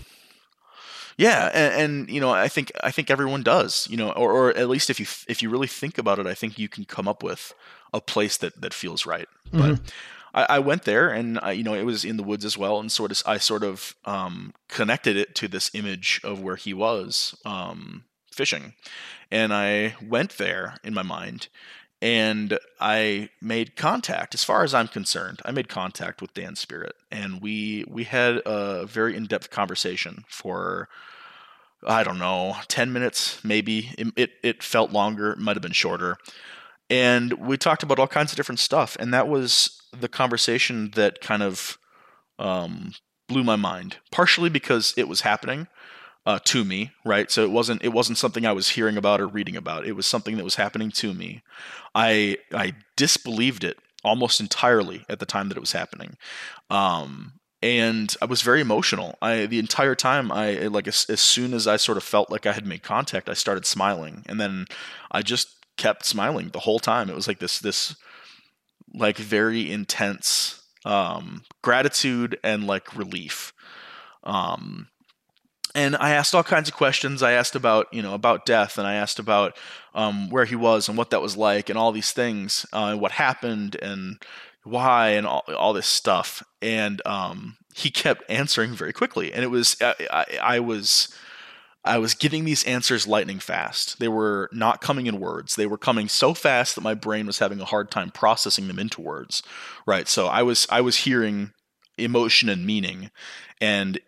Yeah, 1.17 1.49
and, 1.51 1.81
and, 1.81 2.09
you 2.11 2.21
know, 2.21 2.29
I 2.29 2.47
think 2.47 2.71
I 2.83 2.91
think 2.91 3.09
everyone 3.09 3.41
does. 3.41 3.87
You 3.89 3.97
know, 3.97 4.11
or, 4.11 4.31
or 4.31 4.57
at 4.57 4.69
least 4.69 4.89
if 4.89 4.99
you 4.99 5.05
if 5.27 5.41
you 5.41 5.49
really 5.49 5.67
think 5.67 5.97
about 5.97 6.19
it, 6.19 6.27
I 6.27 6.33
think 6.33 6.59
you 6.59 6.69
can 6.69 6.85
come 6.85 7.07
up 7.07 7.23
with 7.23 7.53
a 7.93 8.01
place 8.01 8.37
that 8.37 8.61
that 8.61 8.73
feels 8.73 9.05
right. 9.05 9.27
Mm-hmm. 9.51 9.73
But 9.73 9.93
I, 10.33 10.45
I 10.49 10.59
went 10.59 10.83
there, 10.83 11.09
and 11.09 11.39
I, 11.41 11.51
you 11.51 11.63
know, 11.63 11.73
it 11.73 11.83
was 11.83 12.05
in 12.05 12.17
the 12.17 12.23
woods 12.23 12.45
as 12.45 12.57
well, 12.57 12.79
and 12.79 12.91
sort 12.91 13.11
of 13.11 13.21
I 13.25 13.37
sort 13.37 13.63
of 13.63 13.95
um, 14.05 14.53
connected 14.67 15.15
it 15.17 15.35
to 15.35 15.47
this 15.47 15.71
image 15.73 16.21
of 16.23 16.41
where 16.41 16.55
he 16.55 16.73
was 16.73 17.35
um, 17.45 18.03
fishing, 18.31 18.73
and 19.31 19.53
I 19.53 19.95
went 20.01 20.37
there 20.37 20.77
in 20.83 20.93
my 20.93 21.03
mind, 21.03 21.47
and 22.01 22.59
I 22.79 23.29
made 23.41 23.75
contact. 23.75 24.33
As 24.33 24.43
far 24.43 24.63
as 24.63 24.73
I'm 24.73 24.87
concerned, 24.87 25.41
I 25.45 25.51
made 25.51 25.69
contact 25.69 26.21
with 26.21 26.33
Dan 26.33 26.55
Spirit, 26.55 26.95
and 27.11 27.41
we 27.41 27.85
we 27.87 28.03
had 28.03 28.41
a 28.45 28.85
very 28.85 29.15
in 29.15 29.25
depth 29.25 29.49
conversation 29.49 30.25
for 30.27 30.89
I 31.85 32.03
don't 32.03 32.19
know, 32.19 32.57
ten 32.67 32.91
minutes 32.91 33.43
maybe. 33.43 33.91
It 33.97 34.07
it, 34.15 34.31
it 34.43 34.63
felt 34.63 34.91
longer, 34.91 35.35
might 35.37 35.55
have 35.55 35.63
been 35.63 35.71
shorter, 35.71 36.17
and 36.89 37.33
we 37.33 37.57
talked 37.57 37.83
about 37.83 37.99
all 37.99 38.07
kinds 38.07 38.31
of 38.31 38.37
different 38.37 38.59
stuff, 38.59 38.95
and 38.99 39.13
that 39.13 39.27
was 39.27 39.81
the 39.97 40.07
conversation 40.07 40.91
that 40.95 41.21
kind 41.21 41.43
of 41.43 41.77
um, 42.39 42.93
blew 43.27 43.43
my 43.43 43.55
mind. 43.55 43.97
Partially 44.11 44.49
because 44.49 44.93
it 44.97 45.07
was 45.07 45.21
happening 45.21 45.67
uh, 46.25 46.39
to 46.43 46.65
me, 46.65 46.91
right? 47.05 47.31
So 47.31 47.43
it 47.43 47.51
wasn't 47.51 47.83
it 47.83 47.93
wasn't 47.93 48.17
something 48.17 48.45
I 48.45 48.51
was 48.51 48.69
hearing 48.69 48.97
about 48.97 49.21
or 49.21 49.27
reading 49.27 49.55
about. 49.55 49.85
It 49.87 49.93
was 49.93 50.05
something 50.05 50.37
that 50.37 50.43
was 50.43 50.55
happening 50.55 50.91
to 50.91 51.13
me. 51.13 51.41
I 51.95 52.37
I 52.53 52.73
disbelieved 52.95 53.63
it 53.63 53.77
almost 54.03 54.39
entirely 54.39 55.05
at 55.09 55.19
the 55.19 55.25
time 55.25 55.49
that 55.49 55.57
it 55.57 55.61
was 55.61 55.71
happening. 55.71 56.17
Um, 56.69 57.33
and 57.61 58.13
I 58.21 58.25
was 58.25 58.41
very 58.41 58.61
emotional. 58.61 59.17
I 59.21 59.45
the 59.45 59.59
entire 59.59 59.95
time 59.95 60.31
I 60.31 60.67
like 60.67 60.87
as, 60.87 61.05
as 61.09 61.21
soon 61.21 61.53
as 61.53 61.65
I 61.65 61.77
sort 61.77 61.97
of 61.97 62.03
felt 62.03 62.29
like 62.29 62.45
I 62.45 62.51
had 62.51 62.65
made 62.65 62.83
contact, 62.83 63.29
I 63.29 63.33
started 63.33 63.65
smiling, 63.65 64.23
and 64.27 64.39
then 64.39 64.65
I 65.11 65.21
just 65.21 65.56
kept 65.77 66.05
smiling 66.05 66.49
the 66.49 66.59
whole 66.59 66.79
time. 66.79 67.09
It 67.09 67.15
was 67.15 67.27
like 67.27 67.39
this 67.39 67.59
this 67.59 67.95
like 68.93 69.17
very 69.17 69.71
intense 69.71 70.61
um, 70.85 71.43
gratitude 71.61 72.39
and 72.43 72.65
like 72.65 72.95
relief. 72.95 73.53
Um, 74.23 74.87
and 75.75 75.95
I 75.97 76.11
asked 76.11 76.33
all 76.33 76.43
kinds 76.43 76.69
of 76.69 76.75
questions. 76.75 77.21
I 77.21 77.33
asked 77.33 77.55
about 77.55 77.87
you 77.93 78.01
know 78.01 78.13
about 78.13 78.45
death, 78.45 78.77
and 78.77 78.87
I 78.87 78.95
asked 78.95 79.19
about 79.19 79.57
um, 79.93 80.29
where 80.29 80.45
he 80.45 80.55
was 80.55 80.89
and 80.89 80.97
what 80.97 81.11
that 81.11 81.21
was 81.21 81.37
like, 81.37 81.69
and 81.69 81.77
all 81.77 81.91
these 81.91 82.11
things, 82.11 82.65
uh, 82.73 82.95
what 82.95 83.11
happened, 83.11 83.75
and 83.81 84.21
why, 84.63 85.09
and 85.09 85.27
all, 85.27 85.43
all 85.55 85.73
this 85.73 85.87
stuff. 85.87 86.43
And 86.61 87.01
um, 87.05 87.57
he 87.75 87.91
kept 87.91 88.23
answering 88.29 88.73
very 88.73 88.93
quickly, 88.93 89.31
and 89.31 89.43
it 89.43 89.47
was 89.47 89.77
I, 89.81 89.95
I, 90.09 90.25
I 90.41 90.59
was 90.59 91.13
I 91.83 91.99
was 91.99 92.13
getting 92.13 92.43
these 92.43 92.63
answers 92.65 93.07
lightning 93.07 93.39
fast. 93.39 93.99
They 93.99 94.09
were 94.09 94.49
not 94.51 94.81
coming 94.81 95.07
in 95.07 95.19
words. 95.19 95.55
They 95.55 95.67
were 95.67 95.77
coming 95.77 96.09
so 96.09 96.33
fast 96.33 96.75
that 96.75 96.81
my 96.81 96.93
brain 96.93 97.25
was 97.25 97.39
having 97.39 97.61
a 97.61 97.65
hard 97.65 97.91
time 97.91 98.11
processing 98.11 98.67
them 98.67 98.79
into 98.79 99.01
words. 99.01 99.41
Right. 99.85 100.07
So 100.07 100.27
I 100.27 100.43
was 100.43 100.67
I 100.69 100.81
was 100.81 100.97
hearing 100.97 101.53
emotion 101.97 102.49
and 102.49 102.65
meaning 102.65 103.09
and 103.59 103.99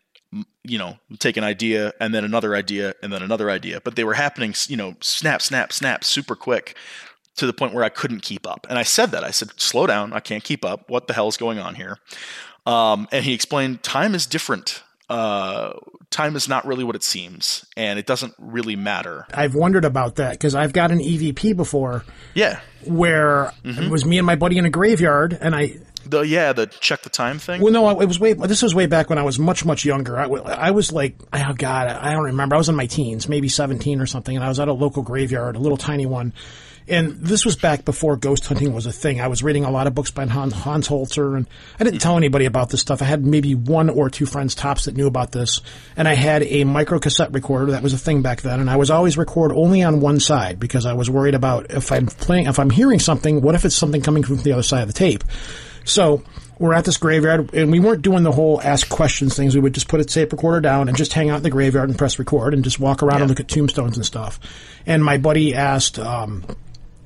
you 0.63 0.77
know 0.77 0.97
take 1.17 1.37
an 1.37 1.43
idea 1.43 1.91
and 1.99 2.13
then 2.13 2.23
another 2.23 2.55
idea 2.55 2.93
and 3.01 3.11
then 3.11 3.23
another 3.23 3.49
idea 3.49 3.81
but 3.83 3.95
they 3.95 4.03
were 4.03 4.13
happening 4.13 4.53
you 4.67 4.77
know 4.77 4.95
snap 5.01 5.41
snap 5.41 5.73
snap 5.73 6.03
super 6.03 6.35
quick 6.35 6.75
to 7.35 7.47
the 7.47 7.53
point 7.53 7.73
where 7.73 7.83
i 7.83 7.89
couldn't 7.89 8.21
keep 8.21 8.45
up 8.45 8.67
and 8.69 8.77
i 8.77 8.83
said 8.83 9.09
that 9.09 9.23
i 9.23 9.31
said 9.31 9.49
slow 9.59 9.87
down 9.87 10.13
i 10.13 10.19
can't 10.19 10.43
keep 10.43 10.63
up 10.63 10.87
what 10.87 11.07
the 11.07 11.13
hell 11.13 11.27
is 11.27 11.37
going 11.37 11.57
on 11.57 11.75
here 11.75 11.97
um, 12.67 13.07
and 13.11 13.25
he 13.25 13.33
explained 13.33 13.81
time 13.81 14.13
is 14.13 14.27
different 14.27 14.83
uh, 15.09 15.73
time 16.11 16.35
is 16.35 16.47
not 16.47 16.65
really 16.65 16.83
what 16.83 16.95
it 16.95 17.03
seems, 17.03 17.65
and 17.75 17.97
it 17.97 18.05
doesn't 18.05 18.33
really 18.37 18.75
matter. 18.75 19.25
I've 19.33 19.55
wondered 19.55 19.85
about 19.85 20.15
that 20.15 20.31
because 20.31 20.55
I've 20.55 20.73
got 20.73 20.91
an 20.91 20.99
EVP 20.99 21.55
before. 21.55 22.05
Yeah, 22.33 22.59
where 22.85 23.51
mm-hmm. 23.63 23.83
it 23.83 23.89
was 23.89 24.05
me 24.05 24.17
and 24.19 24.27
my 24.27 24.35
buddy 24.35 24.57
in 24.57 24.65
a 24.65 24.69
graveyard, 24.69 25.37
and 25.39 25.55
I. 25.55 25.77
The 26.05 26.21
yeah, 26.21 26.53
the 26.53 26.67
check 26.67 27.01
the 27.01 27.09
time 27.09 27.39
thing. 27.39 27.61
Well, 27.61 27.73
no, 27.73 27.99
it 27.99 28.05
was 28.05 28.19
way. 28.19 28.33
This 28.33 28.61
was 28.61 28.73
way 28.73 28.85
back 28.85 29.09
when 29.09 29.19
I 29.19 29.23
was 29.23 29.37
much 29.37 29.65
much 29.65 29.83
younger. 29.83 30.17
I, 30.17 30.25
I 30.25 30.71
was 30.71 30.91
like, 30.91 31.15
oh 31.33 31.53
god, 31.53 31.87
I 31.87 32.13
don't 32.13 32.23
remember. 32.23 32.55
I 32.55 32.57
was 32.57 32.69
in 32.69 32.75
my 32.75 32.87
teens, 32.87 33.27
maybe 33.27 33.49
seventeen 33.49 33.99
or 33.99 34.05
something, 34.05 34.35
and 34.35 34.43
I 34.43 34.47
was 34.47 34.59
at 34.59 34.69
a 34.69 34.73
local 34.73 35.03
graveyard, 35.03 35.55
a 35.55 35.59
little 35.59 35.77
tiny 35.77 36.05
one 36.05 36.33
and 36.89 37.19
this 37.19 37.45
was 37.45 37.55
back 37.55 37.85
before 37.85 38.15
ghost 38.15 38.45
hunting 38.45 38.73
was 38.73 38.85
a 38.85 38.91
thing. 38.91 39.21
I 39.21 39.27
was 39.27 39.43
reading 39.43 39.65
a 39.65 39.71
lot 39.71 39.87
of 39.87 39.95
books 39.95 40.11
by 40.11 40.25
Hans, 40.25 40.53
Hans 40.53 40.87
Holzer, 40.87 41.37
and 41.37 41.47
I 41.79 41.83
didn't 41.83 41.99
tell 41.99 42.17
anybody 42.17 42.45
about 42.45 42.69
this 42.69 42.81
stuff. 42.81 43.01
I 43.01 43.05
had 43.05 43.25
maybe 43.25 43.55
one 43.55 43.89
or 43.89 44.09
two 44.09 44.25
friends 44.25 44.55
tops 44.55 44.85
that 44.85 44.95
knew 44.95 45.07
about 45.07 45.31
this, 45.31 45.61
and 45.95 46.07
I 46.07 46.15
had 46.15 46.43
a 46.43 46.63
micro 46.63 46.99
cassette 46.99 47.33
recorder 47.33 47.71
that 47.71 47.83
was 47.83 47.93
a 47.93 47.97
thing 47.97 48.21
back 48.21 48.41
then, 48.41 48.59
and 48.59 48.69
I 48.69 48.75
was 48.75 48.89
always 48.89 49.17
record 49.17 49.51
only 49.51 49.83
on 49.83 49.99
one 49.99 50.19
side 50.19 50.59
because 50.59 50.85
I 50.85 50.93
was 50.93 51.09
worried 51.09 51.35
about 51.35 51.71
if 51.71 51.91
I'm 51.91 52.07
playing, 52.07 52.47
if 52.47 52.59
I'm 52.59 52.69
hearing 52.69 52.99
something, 52.99 53.41
what 53.41 53.55
if 53.55 53.65
it's 53.65 53.75
something 53.75 54.01
coming 54.01 54.23
from 54.23 54.37
the 54.37 54.53
other 54.53 54.63
side 54.63 54.81
of 54.81 54.87
the 54.87 54.93
tape? 54.93 55.23
So 55.85 56.23
we're 56.59 56.73
at 56.73 56.85
this 56.85 56.97
graveyard, 56.97 57.53
and 57.53 57.71
we 57.71 57.79
weren't 57.79 58.01
doing 58.01 58.23
the 58.23 58.31
whole 58.31 58.61
ask 58.61 58.89
questions 58.89 59.35
things. 59.35 59.55
We 59.55 59.61
would 59.61 59.73
just 59.73 59.87
put 59.87 60.01
a 60.01 60.05
tape 60.05 60.31
recorder 60.31 60.59
down 60.59 60.89
and 60.89 60.97
just 60.97 61.13
hang 61.13 61.29
out 61.29 61.37
in 61.37 61.43
the 61.43 61.49
graveyard 61.49 61.89
and 61.89 61.97
press 61.97 62.19
record 62.19 62.53
and 62.53 62.63
just 62.63 62.79
walk 62.79 63.01
around 63.01 63.17
yeah. 63.17 63.21
and 63.21 63.29
look 63.29 63.39
at 63.39 63.47
tombstones 63.47 63.95
and 63.95 64.05
stuff. 64.05 64.39
And 64.85 65.03
my 65.03 65.17
buddy 65.17 65.55
asked, 65.55 65.97
um, 65.97 66.43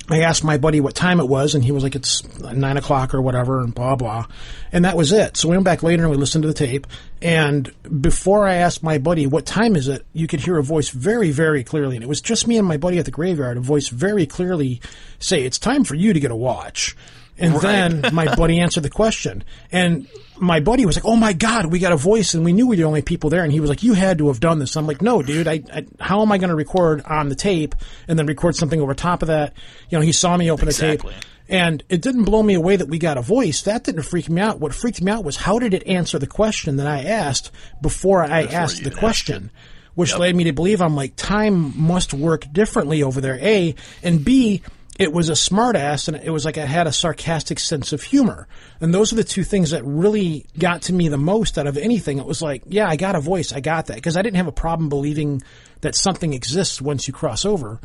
I 0.09 0.21
asked 0.21 0.43
my 0.43 0.57
buddy 0.57 0.81
what 0.81 0.95
time 0.95 1.19
it 1.19 1.29
was, 1.29 1.55
and 1.55 1.63
he 1.63 1.71
was 1.71 1.83
like, 1.83 1.95
"It's 1.95 2.23
nine 2.41 2.77
o'clock 2.77 3.13
or 3.13 3.21
whatever," 3.21 3.61
and 3.61 3.73
blah 3.73 3.95
blah, 3.95 4.25
and 4.71 4.83
that 4.85 4.97
was 4.97 5.11
it. 5.11 5.37
So 5.37 5.47
we 5.47 5.55
went 5.55 5.65
back 5.65 5.81
later 5.81 6.03
and 6.03 6.11
we 6.11 6.17
listened 6.17 6.41
to 6.41 6.47
the 6.47 6.53
tape. 6.53 6.87
And 7.21 7.71
before 8.01 8.45
I 8.45 8.55
asked 8.55 8.83
my 8.83 8.97
buddy 8.97 9.27
what 9.27 9.45
time 9.45 9.75
is 9.77 9.87
it, 9.87 10.05
you 10.11 10.27
could 10.27 10.41
hear 10.41 10.57
a 10.57 10.63
voice 10.63 10.89
very, 10.89 11.31
very 11.31 11.63
clearly, 11.63 11.95
and 11.95 12.03
it 12.03 12.09
was 12.09 12.19
just 12.19 12.47
me 12.47 12.57
and 12.57 12.67
my 12.67 12.77
buddy 12.77 12.99
at 12.99 13.05
the 13.05 13.11
graveyard. 13.11 13.57
A 13.57 13.61
voice 13.61 13.87
very 13.87 14.25
clearly 14.25 14.81
say, 15.19 15.43
"It's 15.43 15.57
time 15.57 15.85
for 15.85 15.95
you 15.95 16.11
to 16.11 16.19
get 16.19 16.31
a 16.31 16.35
watch." 16.35 16.95
And 17.43 17.53
right. 17.55 17.61
then 17.61 18.13
my 18.13 18.33
buddy 18.35 18.61
answered 18.61 18.83
the 18.83 18.89
question, 18.89 19.43
and 19.69 20.07
my 20.37 20.61
buddy 20.61 20.85
was 20.85 20.95
like, 20.95 21.03
"Oh 21.03 21.17
my 21.17 21.33
god, 21.33 21.65
we 21.65 21.79
got 21.79 21.91
a 21.91 21.97
voice," 21.97 22.33
and 22.33 22.45
we 22.45 22.53
knew 22.53 22.67
we 22.67 22.77
were 22.77 22.77
the 22.77 22.87
only 22.87 23.01
people 23.01 23.29
there. 23.29 23.43
And 23.43 23.51
he 23.51 23.59
was 23.59 23.69
like, 23.69 23.83
"You 23.83 23.93
had 23.93 24.17
to 24.19 24.27
have 24.27 24.39
done 24.39 24.59
this." 24.59 24.77
I'm 24.77 24.87
like, 24.87 25.01
"No, 25.01 25.21
dude. 25.21 25.47
I, 25.47 25.61
I 25.73 25.85
how 25.99 26.21
am 26.21 26.31
I 26.31 26.37
going 26.37 26.51
to 26.51 26.55
record 26.55 27.01
on 27.05 27.27
the 27.27 27.35
tape 27.35 27.75
and 28.07 28.17
then 28.17 28.27
record 28.27 28.55
something 28.55 28.79
over 28.79 28.93
top 28.93 29.21
of 29.21 29.27
that?" 29.27 29.53
You 29.89 29.97
know, 29.97 30.01
he 30.01 30.13
saw 30.13 30.37
me 30.37 30.49
open 30.49 30.69
exactly. 30.69 31.13
the 31.13 31.19
tape, 31.19 31.29
and 31.49 31.83
it 31.89 32.01
didn't 32.01 32.23
blow 32.23 32.41
me 32.41 32.53
away 32.53 32.77
that 32.77 32.87
we 32.87 32.97
got 32.97 33.17
a 33.17 33.21
voice. 33.21 33.63
That 33.63 33.83
didn't 33.83 34.03
freak 34.03 34.29
me 34.29 34.41
out. 34.41 34.61
What 34.61 34.73
freaked 34.73 35.01
me 35.01 35.11
out 35.11 35.25
was 35.25 35.35
how 35.35 35.59
did 35.59 35.73
it 35.73 35.85
answer 35.85 36.17
the 36.19 36.27
question 36.27 36.77
that 36.77 36.87
I 36.87 37.03
asked 37.03 37.51
before 37.81 38.23
I 38.23 38.43
before 38.43 38.57
asked 38.57 38.83
the 38.85 38.91
question. 38.91 39.51
Which 39.95 40.11
yep. 40.11 40.19
led 40.19 40.35
me 40.35 40.45
to 40.45 40.53
believe 40.53 40.81
I'm 40.81 40.95
like 40.95 41.15
time 41.17 41.79
must 41.79 42.15
work 42.15 42.47
differently 42.51 43.03
over 43.03 43.21
there. 43.21 43.37
A 43.39 43.75
and 44.01 44.23
B 44.23 44.63
it 44.99 45.11
was 45.11 45.29
a 45.29 45.33
smartass 45.33 46.07
and 46.07 46.17
it 46.17 46.29
was 46.29 46.45
like 46.45 46.57
it 46.57 46.67
had 46.67 46.85
a 46.85 46.91
sarcastic 46.91 47.59
sense 47.59 47.93
of 47.93 48.03
humor. 48.03 48.47
And 48.79 48.93
those 48.93 49.11
are 49.11 49.15
the 49.15 49.23
two 49.23 49.43
things 49.43 49.71
that 49.71 49.83
really 49.83 50.45
got 50.57 50.83
to 50.83 50.93
me 50.93 51.07
the 51.07 51.17
most 51.17 51.57
out 51.57 51.65
of 51.65 51.77
anything. 51.77 52.19
It 52.19 52.25
was 52.25 52.41
like, 52.41 52.63
yeah, 52.67 52.87
I 52.87 52.95
got 52.95 53.15
a 53.15 53.19
voice. 53.19 53.51
I 53.53 53.59
got 53.59 53.87
that. 53.87 53.95
Because 53.95 54.17
I 54.17 54.21
didn't 54.21 54.37
have 54.37 54.47
a 54.47 54.51
problem 54.51 54.89
believing 54.89 55.41
that 55.81 55.95
something 55.95 56.33
exists 56.33 56.81
once 56.81 57.07
you 57.07 57.13
cross 57.13 57.43
over. 57.43 57.79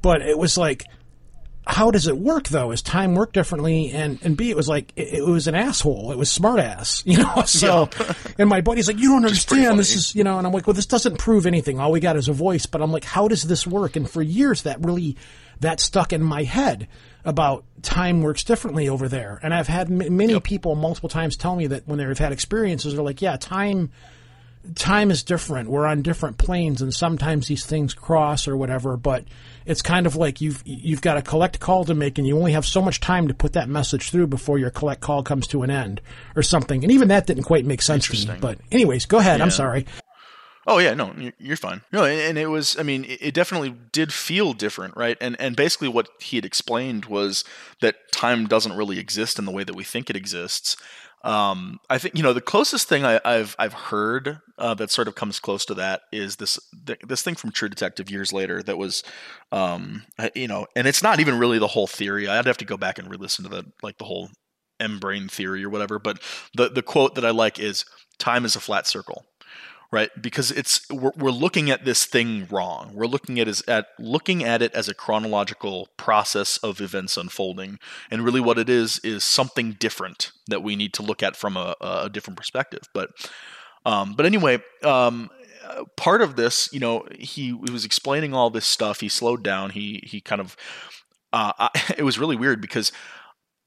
But 0.00 0.22
it 0.22 0.38
was 0.38 0.56
like, 0.56 0.84
how 1.66 1.90
does 1.90 2.06
it 2.06 2.16
work 2.16 2.48
though? 2.48 2.72
Is 2.72 2.82
time 2.82 3.14
work 3.14 3.32
differently? 3.32 3.90
And 3.90 4.18
and 4.22 4.36
B, 4.36 4.50
it 4.50 4.56
was 4.56 4.68
like 4.68 4.92
it, 4.96 5.14
it 5.14 5.24
was 5.26 5.48
an 5.48 5.54
asshole. 5.54 6.12
It 6.12 6.18
was 6.18 6.28
smartass, 6.28 7.02
you 7.06 7.18
know. 7.18 7.42
So, 7.46 7.88
and 8.38 8.48
my 8.48 8.60
buddy's 8.60 8.86
like, 8.86 8.98
you 8.98 9.08
don't 9.08 9.24
understand. 9.24 9.78
This 9.78 9.96
is 9.96 10.14
you 10.14 10.24
know, 10.24 10.38
and 10.38 10.46
I'm 10.46 10.52
like, 10.52 10.66
well, 10.66 10.74
this 10.74 10.86
doesn't 10.86 11.18
prove 11.18 11.46
anything. 11.46 11.80
All 11.80 11.90
we 11.90 12.00
got 12.00 12.16
is 12.16 12.28
a 12.28 12.34
voice. 12.34 12.66
But 12.66 12.82
I'm 12.82 12.92
like, 12.92 13.04
how 13.04 13.28
does 13.28 13.44
this 13.44 13.66
work? 13.66 13.96
And 13.96 14.08
for 14.08 14.20
years, 14.20 14.62
that 14.62 14.84
really 14.84 15.16
that 15.60 15.80
stuck 15.80 16.12
in 16.12 16.22
my 16.22 16.42
head 16.44 16.88
about 17.24 17.64
time 17.82 18.22
works 18.22 18.44
differently 18.44 18.88
over 18.88 19.08
there. 19.08 19.40
And 19.42 19.54
I've 19.54 19.68
had 19.68 19.90
m- 19.90 20.16
many 20.16 20.34
yep. 20.34 20.44
people 20.44 20.74
multiple 20.74 21.08
times 21.08 21.36
tell 21.36 21.56
me 21.56 21.66
that 21.68 21.86
when 21.86 21.98
they've 21.98 22.18
had 22.18 22.32
experiences, 22.32 22.94
they're 22.94 23.02
like, 23.02 23.22
yeah, 23.22 23.36
time 23.36 23.90
time 24.74 25.10
is 25.10 25.22
different. 25.22 25.68
We're 25.68 25.86
on 25.86 26.02
different 26.02 26.38
planes, 26.38 26.80
and 26.80 26.92
sometimes 26.92 27.46
these 27.46 27.66
things 27.66 27.92
cross 27.94 28.48
or 28.48 28.56
whatever. 28.56 28.96
But 28.96 29.24
it's 29.66 29.82
kind 29.82 30.06
of 30.06 30.16
like 30.16 30.40
you've 30.40 30.62
you've 30.64 31.02
got 31.02 31.16
a 31.16 31.22
collect 31.22 31.60
call 31.60 31.84
to 31.84 31.94
make, 31.94 32.18
and 32.18 32.26
you 32.26 32.36
only 32.38 32.52
have 32.52 32.64
so 32.64 32.80
much 32.80 33.00
time 33.00 33.28
to 33.28 33.34
put 33.34 33.54
that 33.54 33.68
message 33.68 34.10
through 34.10 34.28
before 34.28 34.58
your 34.58 34.70
collect 34.70 35.00
call 35.00 35.22
comes 35.22 35.46
to 35.48 35.62
an 35.62 35.70
end 35.70 36.00
or 36.36 36.42
something. 36.42 36.82
And 36.82 36.92
even 36.92 37.08
that 37.08 37.26
didn't 37.26 37.44
quite 37.44 37.66
make 37.66 37.82
sense 37.82 38.08
to 38.08 38.32
me. 38.32 38.38
But 38.40 38.58
anyways, 38.72 39.06
go 39.06 39.18
ahead. 39.18 39.38
Yeah. 39.38 39.44
I'm 39.44 39.50
sorry. 39.50 39.86
Oh 40.66 40.78
yeah, 40.78 40.94
no, 40.94 41.14
you're 41.38 41.56
fine. 41.56 41.82
No, 41.92 42.04
and 42.04 42.38
it 42.38 42.46
was. 42.46 42.78
I 42.78 42.82
mean, 42.82 43.04
it 43.06 43.34
definitely 43.34 43.74
did 43.92 44.12
feel 44.12 44.54
different, 44.54 44.96
right? 44.96 45.18
And 45.20 45.36
and 45.38 45.56
basically, 45.56 45.88
what 45.88 46.08
he 46.20 46.36
had 46.36 46.44
explained 46.44 47.04
was 47.06 47.44
that 47.80 47.96
time 48.12 48.46
doesn't 48.46 48.76
really 48.76 48.98
exist 48.98 49.38
in 49.38 49.44
the 49.44 49.52
way 49.52 49.64
that 49.64 49.74
we 49.76 49.84
think 49.84 50.08
it 50.08 50.16
exists. 50.16 50.76
Um, 51.22 51.80
I 51.88 51.98
think 51.98 52.16
you 52.16 52.22
know 52.22 52.32
the 52.32 52.40
closest 52.40 52.88
thing 52.88 53.04
I, 53.04 53.20
have 53.24 53.56
I've 53.58 53.72
heard 53.72 54.40
uh, 54.58 54.74
that 54.74 54.90
sort 54.90 55.08
of 55.08 55.14
comes 55.14 55.38
close 55.38 55.64
to 55.66 55.74
that 55.74 56.02
is 56.12 56.36
this 56.36 56.58
this 57.06 57.22
thing 57.22 57.34
from 57.34 57.50
True 57.50 57.68
Detective 57.68 58.10
years 58.10 58.32
later 58.32 58.62
that 58.62 58.78
was, 58.78 59.02
um, 59.52 60.04
you 60.34 60.48
know, 60.48 60.66
and 60.76 60.86
it's 60.86 61.02
not 61.02 61.20
even 61.20 61.38
really 61.38 61.58
the 61.58 61.68
whole 61.68 61.86
theory. 61.86 62.28
I'd 62.28 62.46
have 62.46 62.58
to 62.58 62.64
go 62.64 62.76
back 62.76 62.98
and 62.98 63.10
re-listen 63.10 63.44
to 63.44 63.50
the 63.50 63.64
like 63.82 63.98
the 63.98 64.04
whole 64.04 64.30
M-brane 64.80 65.28
theory 65.28 65.64
or 65.64 65.70
whatever. 65.70 65.98
But 65.98 66.20
the 66.54 66.68
the 66.68 66.82
quote 66.82 67.14
that 67.16 67.24
I 67.24 67.30
like 67.30 67.58
is 67.58 67.84
time 68.18 68.44
is 68.44 68.54
a 68.56 68.60
flat 68.60 68.86
circle 68.86 69.24
right? 69.94 70.10
Because 70.20 70.50
it's 70.50 70.90
we're, 70.90 71.12
we're 71.16 71.30
looking 71.30 71.70
at 71.70 71.84
this 71.84 72.04
thing 72.04 72.48
wrong. 72.50 72.90
We're 72.92 73.06
looking 73.06 73.38
at 73.38 73.46
is 73.46 73.62
at 73.68 73.86
looking 74.00 74.42
at 74.42 74.60
it 74.60 74.74
as 74.74 74.88
a 74.88 74.94
chronological 74.94 75.88
process 75.96 76.56
of 76.58 76.80
events 76.80 77.16
unfolding, 77.16 77.78
and 78.10 78.24
really 78.24 78.40
what 78.40 78.58
it 78.58 78.68
is 78.68 78.98
is 78.98 79.22
something 79.22 79.76
different 79.78 80.32
that 80.48 80.64
we 80.64 80.74
need 80.74 80.94
to 80.94 81.02
look 81.02 81.22
at 81.22 81.36
from 81.36 81.56
a, 81.56 81.76
a 81.80 82.10
different 82.10 82.36
perspective. 82.36 82.82
But 82.92 83.10
um, 83.86 84.14
but 84.16 84.26
anyway, 84.26 84.58
um, 84.82 85.30
part 85.96 86.22
of 86.22 86.34
this, 86.34 86.68
you 86.72 86.80
know, 86.80 87.06
he, 87.16 87.56
he 87.64 87.70
was 87.70 87.84
explaining 87.84 88.34
all 88.34 88.50
this 88.50 88.66
stuff. 88.66 88.98
He 88.98 89.08
slowed 89.08 89.44
down. 89.44 89.70
He 89.70 90.02
he 90.04 90.20
kind 90.20 90.40
of 90.40 90.56
uh, 91.32 91.52
I, 91.56 91.94
it 91.98 92.02
was 92.02 92.18
really 92.18 92.36
weird 92.36 92.60
because 92.60 92.90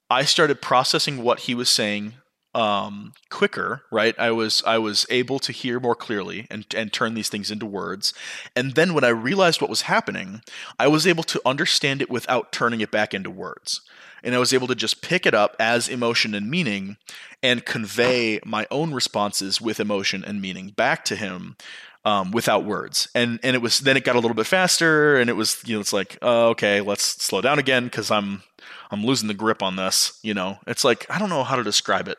I 0.09 0.25
started 0.25 0.61
processing 0.61 1.23
what 1.23 1.39
he 1.41 1.55
was 1.55 1.69
saying 1.69 2.15
um, 2.57 3.13
quicker, 3.29 3.83
right? 3.91 4.15
I 4.17 4.31
was 4.31 4.63
I 4.65 4.79
was 4.79 5.05
able 5.11 5.37
to 5.39 5.51
hear 5.51 5.79
more 5.79 5.95
clearly 5.95 6.47
and 6.49 6.65
and 6.75 6.91
turn 6.91 7.13
these 7.13 7.29
things 7.29 7.51
into 7.51 7.67
words. 7.67 8.15
And 8.55 8.73
then 8.73 8.95
when 8.95 9.03
I 9.03 9.09
realized 9.09 9.61
what 9.61 9.69
was 9.69 9.81
happening, 9.81 10.41
I 10.79 10.87
was 10.87 11.05
able 11.05 11.23
to 11.25 11.41
understand 11.45 12.01
it 12.01 12.09
without 12.09 12.51
turning 12.51 12.81
it 12.81 12.89
back 12.89 13.13
into 13.13 13.29
words. 13.29 13.81
And 14.23 14.33
I 14.33 14.39
was 14.39 14.53
able 14.53 14.65
to 14.67 14.75
just 14.75 15.03
pick 15.03 15.27
it 15.27 15.35
up 15.35 15.55
as 15.59 15.87
emotion 15.87 16.33
and 16.33 16.49
meaning 16.49 16.97
and 17.43 17.63
convey 17.63 18.39
my 18.43 18.65
own 18.71 18.91
responses 18.91 19.61
with 19.61 19.79
emotion 19.79 20.25
and 20.25 20.41
meaning 20.41 20.69
back 20.69 21.05
to 21.05 21.15
him 21.15 21.57
um, 22.05 22.31
without 22.31 22.65
words. 22.65 23.07
And 23.13 23.39
and 23.43 23.55
it 23.55 23.61
was 23.61 23.81
then 23.81 23.97
it 23.97 24.03
got 24.03 24.15
a 24.15 24.19
little 24.19 24.33
bit 24.35 24.47
faster, 24.47 25.15
and 25.17 25.29
it 25.29 25.33
was 25.33 25.61
you 25.63 25.75
know 25.75 25.81
it's 25.81 25.93
like 25.93 26.17
uh, 26.23 26.47
okay, 26.47 26.81
let's 26.81 27.03
slow 27.03 27.41
down 27.41 27.59
again 27.59 27.83
because 27.83 28.09
I'm 28.09 28.41
I'm 28.89 29.05
losing 29.05 29.27
the 29.27 29.35
grip 29.35 29.61
on 29.61 29.75
this. 29.75 30.17
You 30.23 30.33
know, 30.33 30.57
it's 30.65 30.83
like 30.83 31.05
I 31.07 31.19
don't 31.19 31.29
know 31.29 31.43
how 31.43 31.55
to 31.55 31.63
describe 31.63 32.07
it. 32.07 32.17